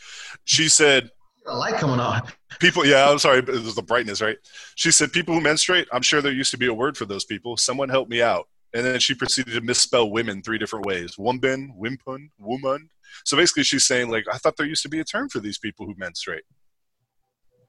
She 0.44 0.70
said, 0.70 1.10
a 1.46 1.56
light 1.56 1.74
coming 1.74 2.00
on. 2.00 2.22
People, 2.58 2.84
yeah, 2.86 3.08
I'm 3.08 3.18
sorry, 3.18 3.38
it 3.38 3.48
was 3.48 3.74
the 3.74 3.82
brightness, 3.82 4.20
right? 4.20 4.36
She 4.74 4.90
said, 4.90 5.12
"People 5.12 5.34
who 5.34 5.40
menstruate. 5.40 5.86
I'm 5.92 6.02
sure 6.02 6.20
there 6.20 6.32
used 6.32 6.50
to 6.50 6.58
be 6.58 6.66
a 6.66 6.74
word 6.74 6.96
for 6.96 7.04
those 7.04 7.24
people. 7.24 7.56
Someone 7.56 7.88
help 7.88 8.08
me 8.08 8.22
out." 8.22 8.48
And 8.74 8.84
then 8.84 8.98
she 8.98 9.14
proceeded 9.14 9.54
to 9.54 9.60
misspell 9.60 10.10
women 10.10 10.42
three 10.42 10.58
different 10.58 10.86
ways: 10.86 11.16
wumben, 11.16 11.68
wimpun, 11.78 12.30
woman. 12.38 12.90
So 13.24 13.36
basically, 13.36 13.62
she's 13.62 13.86
saying, 13.86 14.10
like, 14.10 14.24
I 14.32 14.38
thought 14.38 14.56
there 14.56 14.66
used 14.66 14.82
to 14.82 14.88
be 14.88 14.98
a 14.98 15.04
term 15.04 15.28
for 15.28 15.38
these 15.38 15.58
people 15.58 15.86
who 15.86 15.94
menstruate. 15.96 16.42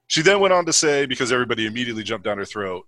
She 0.08 0.22
then 0.22 0.40
went 0.40 0.52
on 0.52 0.66
to 0.66 0.72
say, 0.72 1.06
because 1.06 1.30
everybody 1.30 1.66
immediately 1.66 2.02
jumped 2.02 2.24
down 2.24 2.38
her 2.38 2.44
throat. 2.44 2.86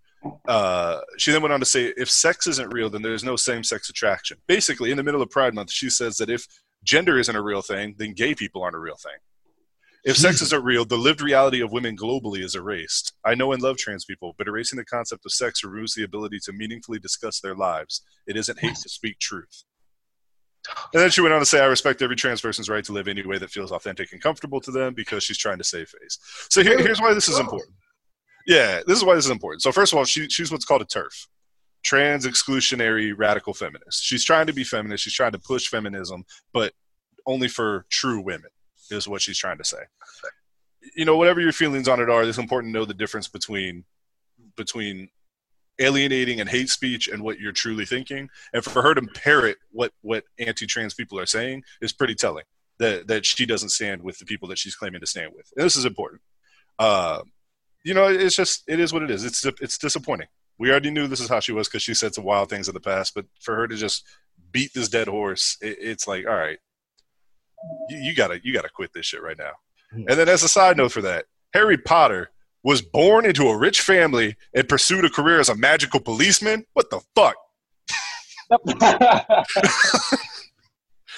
Uh, 0.48 1.00
she 1.18 1.32
then 1.32 1.42
went 1.42 1.52
on 1.52 1.60
to 1.60 1.66
say, 1.66 1.92
if 1.96 2.10
sex 2.10 2.46
isn't 2.46 2.72
real, 2.72 2.90
then 2.90 3.02
there's 3.02 3.24
no 3.24 3.36
same-sex 3.36 3.88
attraction. 3.88 4.38
Basically, 4.46 4.90
in 4.90 4.96
the 4.96 5.02
middle 5.02 5.22
of 5.22 5.30
Pride 5.30 5.54
Month, 5.54 5.70
she 5.70 5.90
says 5.90 6.16
that 6.16 6.30
if 6.30 6.46
gender 6.82 7.18
isn't 7.18 7.36
a 7.36 7.42
real 7.42 7.62
thing, 7.62 7.94
then 7.98 8.14
gay 8.14 8.34
people 8.34 8.62
aren't 8.62 8.76
a 8.76 8.80
real 8.80 8.96
thing. 8.96 9.16
If 10.02 10.16
sex 10.16 10.40
isn't 10.40 10.64
real, 10.64 10.86
the 10.86 10.96
lived 10.96 11.20
reality 11.20 11.60
of 11.60 11.72
women 11.72 11.94
globally 11.94 12.42
is 12.42 12.54
erased. 12.54 13.12
I 13.22 13.34
know 13.34 13.52
and 13.52 13.62
love 13.62 13.76
trans 13.76 14.06
people, 14.06 14.34
but 14.38 14.48
erasing 14.48 14.78
the 14.78 14.84
concept 14.84 15.26
of 15.26 15.32
sex 15.32 15.62
removes 15.62 15.94
the 15.94 16.04
ability 16.04 16.38
to 16.44 16.54
meaningfully 16.54 16.98
discuss 16.98 17.40
their 17.40 17.54
lives. 17.54 18.00
It 18.26 18.38
isn't 18.38 18.60
hate 18.60 18.76
to 18.76 18.88
speak 18.88 19.18
truth. 19.18 19.64
And 20.92 21.02
then 21.02 21.10
she 21.10 21.20
went 21.20 21.32
on 21.32 21.40
to 21.40 21.46
say, 21.46 21.60
I 21.60 21.66
respect 21.66 22.02
every 22.02 22.16
trans 22.16 22.40
person's 22.40 22.68
right 22.68 22.84
to 22.84 22.92
live 22.92 23.08
any 23.08 23.24
way 23.24 23.38
that 23.38 23.50
feels 23.50 23.72
authentic 23.72 24.12
and 24.12 24.20
comfortable 24.20 24.60
to 24.60 24.70
them 24.70 24.94
because 24.94 25.24
she's 25.24 25.38
trying 25.38 25.58
to 25.58 25.64
save 25.64 25.88
face. 25.88 26.18
So 26.50 26.62
here, 26.62 26.78
here's 26.78 27.00
why 27.00 27.14
this 27.14 27.28
is 27.28 27.38
important. 27.38 27.74
Yeah, 28.46 28.80
this 28.86 28.98
is 28.98 29.04
why 29.04 29.14
this 29.14 29.24
is 29.24 29.30
important. 29.30 29.62
So, 29.62 29.72
first 29.72 29.92
of 29.92 29.98
all, 29.98 30.04
she, 30.04 30.28
she's 30.28 30.50
what's 30.50 30.64
called 30.64 30.82
a 30.82 30.86
TERF, 30.86 31.28
trans 31.82 32.26
exclusionary 32.26 33.14
radical 33.16 33.54
feminist. 33.54 34.02
She's 34.02 34.24
trying 34.24 34.46
to 34.46 34.52
be 34.52 34.64
feminist, 34.64 35.04
she's 35.04 35.14
trying 35.14 35.32
to 35.32 35.38
push 35.38 35.68
feminism, 35.68 36.24
but 36.52 36.72
only 37.26 37.48
for 37.48 37.86
true 37.90 38.20
women 38.20 38.50
is 38.90 39.06
what 39.06 39.22
she's 39.22 39.38
trying 39.38 39.58
to 39.58 39.64
say. 39.64 39.78
You 40.96 41.04
know, 41.04 41.16
whatever 41.16 41.40
your 41.40 41.52
feelings 41.52 41.88
on 41.88 42.00
it 42.00 42.10
are, 42.10 42.22
it's 42.22 42.38
important 42.38 42.72
to 42.72 42.78
know 42.78 42.84
the 42.84 42.94
difference 42.94 43.28
between 43.28 43.84
between 44.56 45.08
alienating 45.80 46.40
and 46.40 46.48
hate 46.48 46.68
speech 46.68 47.08
and 47.08 47.22
what 47.22 47.40
you're 47.40 47.52
truly 47.52 47.84
thinking. 47.84 48.28
And 48.52 48.62
for 48.62 48.82
her 48.82 48.94
to 48.94 49.02
parrot 49.02 49.58
what 49.72 49.92
what 50.02 50.24
anti-trans 50.38 50.94
people 50.94 51.18
are 51.18 51.26
saying 51.26 51.64
is 51.80 51.92
pretty 51.92 52.14
telling. 52.14 52.44
That 52.78 53.08
that 53.08 53.26
she 53.26 53.44
doesn't 53.44 53.70
stand 53.70 54.02
with 54.02 54.18
the 54.18 54.24
people 54.24 54.48
that 54.48 54.58
she's 54.58 54.74
claiming 54.74 55.00
to 55.00 55.06
stand 55.06 55.32
with. 55.36 55.52
And 55.56 55.64
this 55.64 55.76
is 55.76 55.84
important. 55.84 56.22
Uh, 56.78 57.22
you 57.84 57.92
know, 57.92 58.06
it's 58.08 58.36
just 58.36 58.62
it 58.66 58.80
is 58.80 58.92
what 58.92 59.02
it 59.02 59.10
is. 59.10 59.24
It's 59.24 59.44
it's 59.44 59.76
disappointing. 59.76 60.28
We 60.58 60.70
already 60.70 60.90
knew 60.90 61.06
this 61.06 61.20
is 61.20 61.28
how 61.28 61.40
she 61.40 61.52
was 61.52 61.68
because 61.68 61.82
she 61.82 61.94
said 61.94 62.14
some 62.14 62.24
wild 62.24 62.48
things 62.48 62.68
in 62.68 62.74
the 62.74 62.80
past. 62.80 63.14
But 63.14 63.26
for 63.40 63.54
her 63.56 63.68
to 63.68 63.76
just 63.76 64.06
beat 64.50 64.72
this 64.74 64.88
dead 64.88 65.08
horse, 65.08 65.56
it, 65.60 65.76
it's 65.80 66.06
like, 66.08 66.26
all 66.26 66.34
right, 66.34 66.58
you, 67.88 67.98
you 67.98 68.14
gotta 68.14 68.40
you 68.42 68.52
gotta 68.52 68.68
quit 68.68 68.92
this 68.94 69.06
shit 69.06 69.22
right 69.22 69.38
now. 69.38 69.52
And 69.92 70.18
then 70.18 70.28
as 70.28 70.42
a 70.42 70.48
side 70.48 70.76
note 70.76 70.92
for 70.92 71.02
that, 71.02 71.26
Harry 71.52 71.76
Potter 71.76 72.30
was 72.62 72.82
born 72.82 73.24
into 73.24 73.48
a 73.48 73.56
rich 73.56 73.80
family 73.80 74.36
and 74.54 74.68
pursued 74.68 75.04
a 75.04 75.10
career 75.10 75.40
as 75.40 75.48
a 75.48 75.54
magical 75.54 76.00
policeman. 76.00 76.66
What 76.74 76.90
the 76.90 77.00
fuck? 77.14 77.36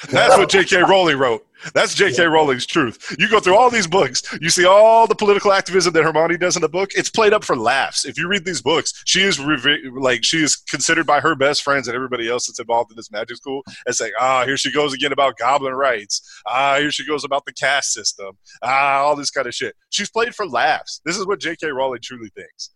That's 0.10 0.36
what 0.36 0.50
J.K. 0.50 0.82
Rowling 0.82 1.18
wrote. 1.18 1.46
That's 1.74 1.94
J.K. 1.94 2.26
Rowling's 2.26 2.66
truth. 2.66 3.14
You 3.18 3.28
go 3.28 3.40
through 3.40 3.56
all 3.56 3.70
these 3.70 3.86
books, 3.86 4.22
you 4.40 4.50
see 4.50 4.64
all 4.64 5.06
the 5.06 5.14
political 5.14 5.52
activism 5.52 5.92
that 5.92 6.04
Hermione 6.04 6.36
does 6.38 6.56
in 6.56 6.62
the 6.62 6.68
book. 6.68 6.90
It's 6.94 7.10
played 7.10 7.32
up 7.32 7.44
for 7.44 7.56
laughs. 7.56 8.04
If 8.04 8.18
you 8.18 8.28
read 8.28 8.44
these 8.44 8.62
books, 8.62 9.02
she 9.06 9.22
is 9.22 9.38
like 9.38 10.24
she 10.24 10.42
is 10.42 10.56
considered 10.56 11.06
by 11.06 11.20
her 11.20 11.34
best 11.34 11.62
friends 11.62 11.88
and 11.88 11.94
everybody 11.94 12.28
else 12.28 12.46
that's 12.46 12.58
involved 12.60 12.90
in 12.90 12.96
this 12.96 13.10
magic 13.10 13.36
school 13.36 13.62
as 13.86 14.00
like, 14.00 14.12
ah, 14.18 14.44
here 14.44 14.56
she 14.56 14.72
goes 14.72 14.92
again 14.92 15.12
about 15.12 15.38
goblin 15.38 15.74
rights. 15.74 16.22
Ah, 16.46 16.76
here 16.78 16.90
she 16.90 17.06
goes 17.06 17.24
about 17.24 17.44
the 17.46 17.52
caste 17.52 17.92
system. 17.92 18.36
Ah, 18.62 19.00
all 19.02 19.16
this 19.16 19.30
kind 19.30 19.46
of 19.46 19.54
shit. 19.54 19.74
She's 19.90 20.10
played 20.10 20.34
for 20.34 20.46
laughs. 20.46 21.00
This 21.04 21.16
is 21.16 21.26
what 21.26 21.40
J.K. 21.40 21.68
Rowling 21.68 22.00
truly 22.02 22.30
thinks. 22.34 22.70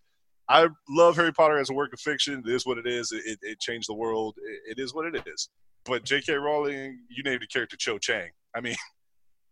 I 0.48 0.68
love 0.88 1.16
Harry 1.16 1.32
Potter 1.32 1.58
as 1.58 1.70
a 1.70 1.74
work 1.74 1.92
of 1.92 2.00
fiction. 2.00 2.42
It 2.46 2.52
is 2.52 2.66
what 2.66 2.78
it 2.78 2.86
is. 2.86 3.10
It, 3.12 3.38
it 3.42 3.58
changed 3.58 3.88
the 3.88 3.94
world. 3.94 4.36
It, 4.38 4.78
it 4.78 4.82
is 4.82 4.94
what 4.94 5.06
it 5.06 5.26
is. 5.26 5.48
But 5.84 6.04
J.K. 6.04 6.34
Rowling, 6.34 7.00
you 7.08 7.22
named 7.22 7.42
the 7.42 7.46
character 7.46 7.76
Cho 7.76 7.98
Chang. 7.98 8.30
I 8.57 8.61
mean, 8.61 8.74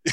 you 0.07 0.13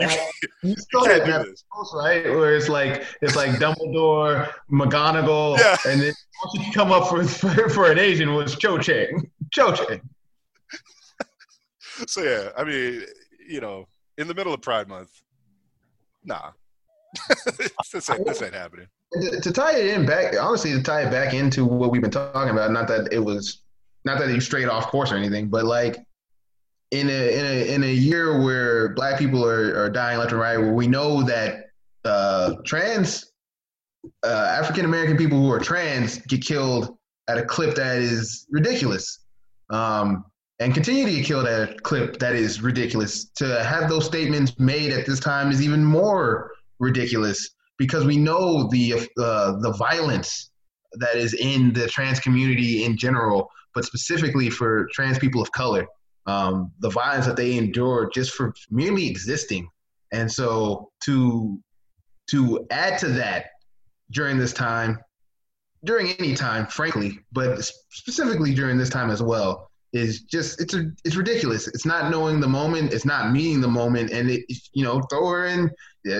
can't, 0.00 0.20
You 0.62 0.74
saw 0.92 1.04
can't 1.04 1.24
that, 1.24 1.44
do 1.44 1.50
this. 1.50 1.64
post, 1.72 1.94
right? 1.94 2.24
Where 2.24 2.56
it's 2.56 2.68
like 2.68 3.04
it's 3.22 3.36
like 3.36 3.52
Dumbledore, 3.52 4.50
McGonagall, 4.70 5.58
Yeah. 5.58 5.76
and 5.86 6.00
then 6.02 6.12
you 6.54 6.72
come 6.72 6.90
up 6.92 7.08
for, 7.08 7.24
for 7.24 7.68
for 7.70 7.90
an 7.90 7.98
Asian 7.98 8.34
was 8.34 8.56
Cho 8.56 8.78
Chang. 8.78 9.30
Cho 9.52 9.72
Chang. 9.72 10.00
so 12.06 12.22
yeah, 12.22 12.48
I 12.56 12.64
mean, 12.64 13.02
you 13.48 13.60
know, 13.60 13.86
in 14.18 14.26
the 14.28 14.34
middle 14.34 14.52
of 14.52 14.60
Pride 14.62 14.88
Month, 14.88 15.10
nah, 16.24 16.50
this, 17.92 18.10
ain't, 18.10 18.26
this 18.26 18.42
ain't 18.42 18.54
happening. 18.54 18.86
To, 19.12 19.40
to 19.40 19.52
tie 19.52 19.76
it 19.76 19.86
in 19.86 20.06
back, 20.06 20.34
honestly, 20.40 20.72
to 20.72 20.82
tie 20.82 21.02
it 21.02 21.10
back 21.10 21.34
into 21.34 21.64
what 21.64 21.90
we've 21.90 22.02
been 22.02 22.10
talking 22.10 22.50
about. 22.50 22.70
Not 22.70 22.86
that 22.88 23.12
it 23.12 23.18
was, 23.18 23.62
not 24.04 24.18
that 24.20 24.28
you 24.30 24.40
strayed 24.40 24.68
off 24.68 24.86
course 24.88 25.10
or 25.12 25.16
anything, 25.16 25.48
but 25.48 25.64
like 25.64 25.96
in 26.90 27.08
a 27.08 27.38
in 27.38 27.44
a 27.44 27.74
in 27.74 27.84
a 27.84 27.92
year 27.92 28.42
where 28.42 28.90
Black 28.90 29.18
people 29.18 29.44
are, 29.44 29.84
are 29.84 29.90
dying 29.90 30.18
left 30.18 30.32
and 30.32 30.40
right, 30.40 30.58
where 30.58 30.72
we 30.72 30.86
know 30.86 31.22
that 31.22 31.66
uh, 32.04 32.54
trans 32.64 33.32
uh, 34.24 34.56
African 34.58 34.84
American 34.84 35.16
people 35.16 35.38
who 35.38 35.50
are 35.50 35.60
trans 35.60 36.18
get 36.18 36.44
killed 36.44 36.96
at 37.28 37.38
a 37.38 37.44
clip 37.44 37.76
that 37.76 37.98
is 37.98 38.46
ridiculous, 38.50 39.20
um, 39.70 40.24
and 40.58 40.74
continue 40.74 41.04
to 41.04 41.12
get 41.12 41.24
killed 41.24 41.46
at 41.46 41.70
a 41.70 41.74
clip 41.80 42.18
that 42.18 42.34
is 42.34 42.60
ridiculous. 42.60 43.26
To 43.36 43.62
have 43.62 43.88
those 43.88 44.04
statements 44.04 44.58
made 44.58 44.92
at 44.92 45.06
this 45.06 45.20
time 45.20 45.52
is 45.52 45.62
even 45.62 45.84
more 45.84 46.50
ridiculous 46.80 47.50
because 47.78 48.04
we 48.04 48.16
know 48.16 48.68
the 48.68 49.08
uh, 49.18 49.52
the 49.60 49.72
violence 49.78 50.50
that 50.94 51.14
is 51.14 51.34
in 51.34 51.72
the 51.72 51.86
trans 51.86 52.18
community 52.18 52.84
in 52.84 52.96
general, 52.96 53.48
but 53.76 53.84
specifically 53.84 54.50
for 54.50 54.88
trans 54.92 55.20
people 55.20 55.40
of 55.40 55.52
color, 55.52 55.86
um, 56.26 56.70
the 56.80 56.90
violence 56.90 57.26
that 57.26 57.36
they 57.36 57.56
endure 57.56 58.10
just 58.12 58.32
for 58.32 58.52
merely 58.70 59.08
existing. 59.08 59.68
And 60.12 60.30
so 60.30 60.90
to 61.04 61.58
to 62.30 62.66
add 62.70 62.98
to 63.00 63.08
that 63.08 63.46
during 64.12 64.38
this 64.38 64.52
time, 64.52 64.98
during 65.84 66.12
any 66.18 66.34
time, 66.34 66.66
frankly, 66.66 67.18
but 67.32 67.64
specifically 67.90 68.54
during 68.54 68.76
this 68.78 68.90
time 68.90 69.10
as 69.10 69.22
well, 69.22 69.68
is 69.92 70.20
just 70.22 70.60
it's 70.60 70.74
a, 70.74 70.90
it's 71.04 71.16
ridiculous. 71.16 71.66
It's 71.68 71.86
not 71.86 72.10
knowing 72.10 72.38
the 72.38 72.46
moment. 72.48 72.92
It's 72.92 73.04
not 73.04 73.32
meeting 73.32 73.60
the 73.60 73.68
moment, 73.68 74.10
and 74.12 74.30
it 74.30 74.44
you 74.72 74.84
know 74.84 75.00
throw 75.10 75.28
her 75.28 75.46
in. 75.46 75.70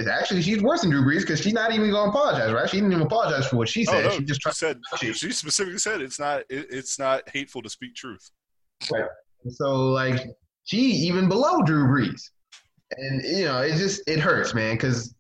Actually, 0.08 0.42
she's 0.42 0.60
worse 0.62 0.82
than 0.82 0.90
Drew 0.90 1.02
Brees 1.02 1.20
because 1.20 1.40
she's 1.40 1.52
not 1.52 1.72
even 1.72 1.90
gonna 1.90 2.10
apologize, 2.10 2.52
right? 2.52 2.68
She 2.68 2.76
didn't 2.78 2.92
even 2.92 3.04
apologize 3.06 3.46
for 3.46 3.56
what 3.56 3.68
she 3.68 3.86
Oh, 3.88 3.92
said. 3.92 4.04
no, 4.04 4.10
she 4.10 4.24
just 4.24 4.40
tried. 4.40 4.52
she 4.52 4.58
said 4.58 4.80
to 4.98 5.12
she 5.14 5.32
specifically 5.32 5.78
said 5.78 6.00
it's 6.00 6.18
not 6.18 6.40
it, 6.50 6.66
it's 6.70 6.98
not 6.98 7.28
hateful 7.28 7.62
to 7.62 7.70
speak 7.70 7.94
truth. 7.94 8.30
So 9.48 9.90
like 9.90 10.26
she 10.64 10.78
even 10.78 11.28
below 11.28 11.62
Drew 11.62 11.84
Brees. 11.86 12.22
And 12.96 13.22
you 13.22 13.44
know, 13.44 13.60
it 13.60 13.76
just 13.76 14.02
it 14.08 14.18
hurts, 14.18 14.54
man, 14.54 14.74
because 14.74 15.14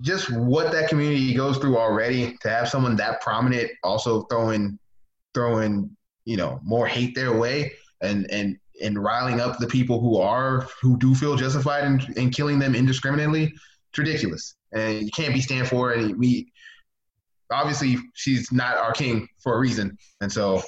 just 0.00 0.30
what 0.30 0.72
that 0.72 0.88
community 0.88 1.34
goes 1.34 1.58
through 1.58 1.76
already 1.76 2.36
to 2.40 2.48
have 2.48 2.68
someone 2.68 2.96
that 2.96 3.20
prominent 3.20 3.70
also 3.82 4.22
throwing 4.22 4.78
throwing 5.34 5.94
you 6.24 6.36
know 6.36 6.60
more 6.62 6.86
hate 6.86 7.14
their 7.14 7.36
way 7.36 7.72
and 8.00 8.30
and 8.30 8.56
and 8.82 9.02
riling 9.02 9.40
up 9.40 9.58
the 9.58 9.66
people 9.66 10.00
who 10.00 10.16
are 10.16 10.66
who 10.80 10.96
do 10.98 11.14
feel 11.14 11.36
justified 11.36 11.84
in, 11.84 12.00
in 12.16 12.30
killing 12.30 12.58
them 12.58 12.74
indiscriminately 12.74 13.44
it's 13.44 13.98
ridiculous 13.98 14.54
and 14.72 15.02
you 15.02 15.10
can't 15.14 15.34
be 15.34 15.40
stand 15.40 15.68
for 15.68 15.92
it 15.92 15.98
and 15.98 16.18
we 16.18 16.50
obviously 17.50 17.98
she's 18.14 18.50
not 18.50 18.76
our 18.76 18.92
king 18.92 19.28
for 19.42 19.56
a 19.56 19.58
reason 19.58 19.96
and 20.22 20.32
so 20.32 20.62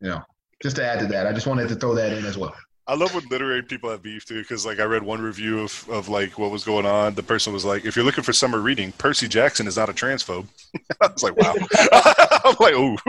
you 0.00 0.08
know 0.08 0.22
just 0.62 0.76
to 0.76 0.84
add 0.84 0.98
to 1.00 1.06
that 1.06 1.26
i 1.26 1.32
just 1.32 1.46
wanted 1.46 1.68
to 1.68 1.74
throw 1.74 1.94
that 1.94 2.12
in 2.12 2.24
as 2.24 2.36
well 2.38 2.54
I 2.90 2.94
love 2.94 3.14
when 3.14 3.22
literary 3.30 3.62
people 3.62 3.90
have 3.90 4.02
beef 4.02 4.24
too, 4.24 4.40
because 4.40 4.64
like 4.64 4.80
I 4.80 4.84
read 4.84 5.02
one 5.02 5.20
review 5.20 5.60
of, 5.60 5.86
of 5.90 6.08
like 6.08 6.38
what 6.38 6.50
was 6.50 6.64
going 6.64 6.86
on. 6.86 7.14
The 7.14 7.22
person 7.22 7.52
was 7.52 7.62
like, 7.62 7.84
"If 7.84 7.96
you're 7.96 8.04
looking 8.04 8.24
for 8.24 8.32
summer 8.32 8.60
reading, 8.60 8.92
Percy 8.92 9.28
Jackson 9.28 9.66
is 9.66 9.76
not 9.76 9.90
a 9.90 9.92
transphobe." 9.92 10.46
I 11.02 11.08
was 11.08 11.22
like, 11.22 11.36
"Wow." 11.36 11.54
I'm 12.46 12.56
like, 12.58 12.72
"Ooh." 12.72 12.96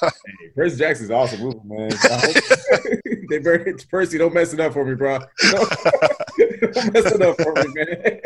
Hey, 0.00 0.50
Percy 0.54 0.76
Jackson's 0.76 1.10
awesome 1.10 1.40
movie, 1.40 1.58
man. 1.64 1.92
I 2.04 2.18
hope- 2.18 3.00
they 3.30 3.38
very 3.38 3.74
Percy, 3.90 4.16
don't 4.16 4.32
mess 4.32 4.52
it 4.52 4.60
up 4.60 4.72
for 4.72 4.84
me, 4.84 4.94
bro. 4.94 5.18
don't 5.18 6.92
mess 6.92 7.12
it 7.12 7.20
up 7.20 7.36
for 7.42 7.52
me, 7.52 7.64
man. 7.74 8.20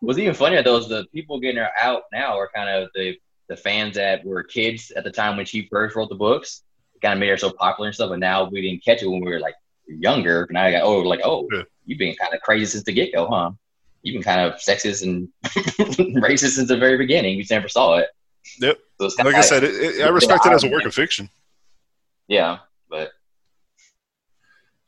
What's 0.00 0.18
even 0.18 0.34
funnier 0.34 0.64
though 0.64 0.78
is 0.78 0.88
the 0.88 1.06
people 1.14 1.38
getting 1.38 1.58
her 1.58 1.70
out 1.80 2.04
now 2.12 2.36
are 2.36 2.50
kind 2.52 2.68
of 2.68 2.88
the 2.96 3.16
the 3.48 3.56
fans 3.56 3.94
that 3.94 4.24
were 4.24 4.42
kids 4.42 4.90
at 4.96 5.04
the 5.04 5.12
time 5.12 5.36
when 5.36 5.46
she 5.46 5.68
first 5.70 5.94
wrote 5.94 6.08
the 6.08 6.16
books. 6.16 6.64
Kind 7.02 7.14
of 7.14 7.18
made 7.18 7.28
her 7.30 7.36
so 7.36 7.50
popular 7.52 7.88
and 7.88 7.94
stuff, 7.94 8.10
and 8.12 8.20
now 8.20 8.44
we 8.48 8.62
didn't 8.62 8.84
catch 8.84 9.02
it 9.02 9.08
when 9.08 9.24
we 9.24 9.30
were 9.30 9.40
like 9.40 9.54
younger. 9.86 10.46
Now 10.50 10.64
I 10.64 10.70
got 10.72 10.82
oh 10.84 11.00
like 11.00 11.20
oh 11.24 11.48
Yeah. 11.52 11.62
you've 11.84 11.98
been 11.98 12.14
kind 12.14 12.32
of 12.34 12.40
crazy 12.40 12.66
since 12.66 12.84
the 12.84 12.92
get 12.92 13.12
go, 13.12 13.26
huh? 13.28 13.50
You've 14.02 14.14
been 14.14 14.22
kind 14.22 14.40
of 14.40 14.60
sexist 14.60 15.02
and 15.02 15.28
racist 16.22 16.54
since 16.56 16.68
the 16.68 16.76
very 16.76 16.96
beginning. 16.98 17.36
We 17.36 17.42
just 17.42 17.50
never 17.50 17.68
saw 17.68 17.96
it. 17.98 18.08
Yep. 18.60 18.78
So 18.98 19.06
it's 19.06 19.16
kinda 19.16 19.30
Like 19.30 19.38
I 19.38 19.42
said, 19.42 19.64
it, 19.64 19.74
it, 19.74 20.02
I 20.04 20.08
respect 20.08 20.46
it 20.46 20.52
as 20.52 20.64
a 20.64 20.68
work 20.68 20.84
of 20.84 20.94
fiction. 20.94 21.28
yeah, 22.28 22.58
but 22.88 23.10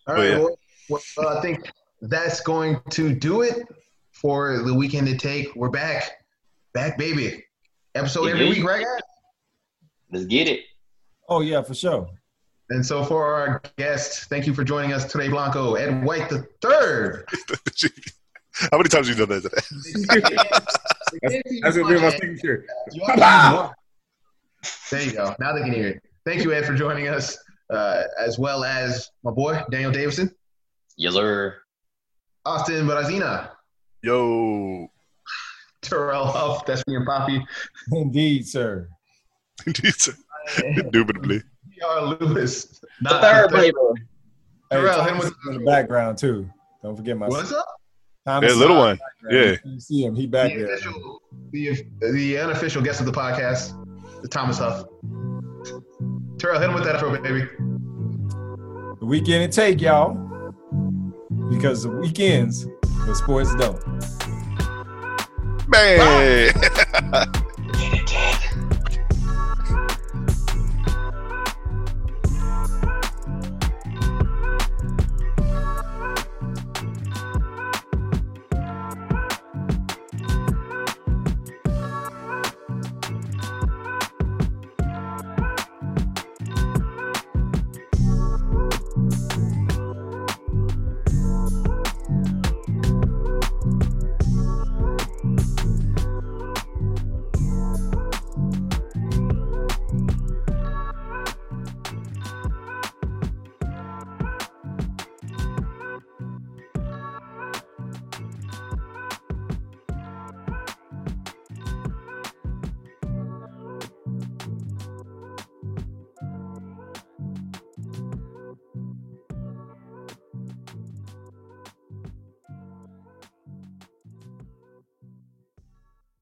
All 0.07 0.17
Oh, 0.17 0.23
yeah. 0.23 0.39
Well, 0.39 0.59
well, 0.89 1.03
uh, 1.19 1.39
I 1.39 1.41
think 1.43 1.71
that's 2.03 2.41
going 2.41 2.81
to 2.91 3.15
do 3.15 3.43
it 3.43 3.67
for 4.13 4.59
the 4.59 4.75
weekend 4.75 5.07
to 5.09 5.17
take. 5.17 5.55
We're 5.57 5.71
back. 5.71 6.13
Back, 6.73 6.99
baby. 6.99 7.45
Episode 7.95 8.27
every 8.29 8.49
week, 8.49 8.65
right, 8.65 8.85
guys? 8.85 9.01
let's 10.13 10.25
get 10.27 10.49
it. 10.49 10.61
Oh 11.29 11.41
yeah, 11.41 11.63
for 11.63 11.75
sure. 11.75 12.09
And 12.71 12.85
so 12.85 13.05
for 13.05 13.25
our 13.27 13.63
guest, 13.77 14.29
thank 14.29 14.47
you 14.47 14.55
for 14.55 14.65
joining 14.65 14.93
us 14.93 15.05
today, 15.11 15.29
Blanco. 15.29 15.75
Ed 15.75 16.05
White 16.05 16.29
the 16.29 16.47
third. 16.61 17.27
How 18.71 18.79
many 18.79 18.89
times 18.89 19.09
have 19.09 19.19
you 19.19 19.27
done 19.27 19.41
that 19.43 19.63
today? 21.21 21.61
That's 21.63 21.77
gonna 21.77 21.95
be 21.95 22.01
my 22.01 22.11
signature. 22.11 22.67
There 24.91 25.03
you 25.03 25.13
go. 25.13 25.35
Now 25.39 25.53
they 25.53 25.61
can 25.61 25.73
hear 25.73 25.89
it. 25.89 26.03
Thank 26.25 26.43
you, 26.43 26.55
Ed, 26.55 26.65
for 26.65 26.75
joining 26.75 27.09
us, 27.09 27.37
uh, 27.69 28.05
as 28.19 28.39
well 28.39 28.65
as 28.65 29.11
my 29.23 29.31
boy, 29.31 29.61
Daniel 29.71 29.93
Davison, 29.93 30.35
Yeller. 30.97 31.57
Austin 32.47 32.87
Barazina, 32.87 33.51
Yo, 34.03 34.91
Terrell 35.83 36.27
Huff, 36.27 36.65
that's 36.67 36.87
me 36.87 36.97
and 36.97 37.07
Poppy, 37.07 37.45
Indeed, 37.93 38.47
sir. 38.47 38.89
Indeed, 39.67 39.95
sir. 39.95 40.15
indubitably. 40.65 41.43
P.R. 41.73 42.03
Lewis. 42.21 42.65
The 42.65 42.87
Not 43.03 43.21
third 43.23 43.51
the 43.51 43.57
baby. 43.57 43.73
Hey, 44.71 44.77
Terrell, 44.79 45.03
hit 45.03 45.11
him 45.13 45.19
Thomas 45.19 45.25
with- 45.25 45.33
is 45.33 45.57
in 45.57 45.65
the 45.65 45.71
background 45.71 46.19
too. 46.19 46.49
Don't 46.83 46.97
forget 46.97 47.17
my 47.17 47.29
What's 47.29 47.53
up? 47.53 47.65
Thomas 48.27 48.53
Yeah, 48.53 48.59
little 48.59 48.77
one. 48.79 48.97
background. 49.23 49.59
Yeah. 49.65 49.71
You 49.73 49.81
see 49.81 50.05
him? 50.05 50.15
He 50.15 50.27
back 50.27 50.53
The 50.53 50.59
there. 50.63 50.75
official, 50.75 51.21
the, 51.51 51.85
the 52.13 52.39
unofficial 52.39 52.83
guest 52.83 53.01
of 53.01 53.07
the 53.07 53.13
podcast, 53.13 53.75
the 54.23 54.29
Thomas 54.29 54.59
Huff. 54.59 54.85
Terrell, 56.39 56.59
hit 56.61 56.69
him 56.69 56.75
with 56.75 56.85
that 56.85 56.95
intro, 56.97 57.11
baby. 57.21 57.47
The 59.01 59.07
weekend 59.07 59.45
and 59.45 59.53
take 59.53 59.81
y'all, 59.81 60.15
because 61.51 61.83
the 61.83 61.91
weekends, 61.91 62.65
the 63.07 63.15
sports 63.15 63.55
don't. 63.57 63.81
Man. 65.69 66.53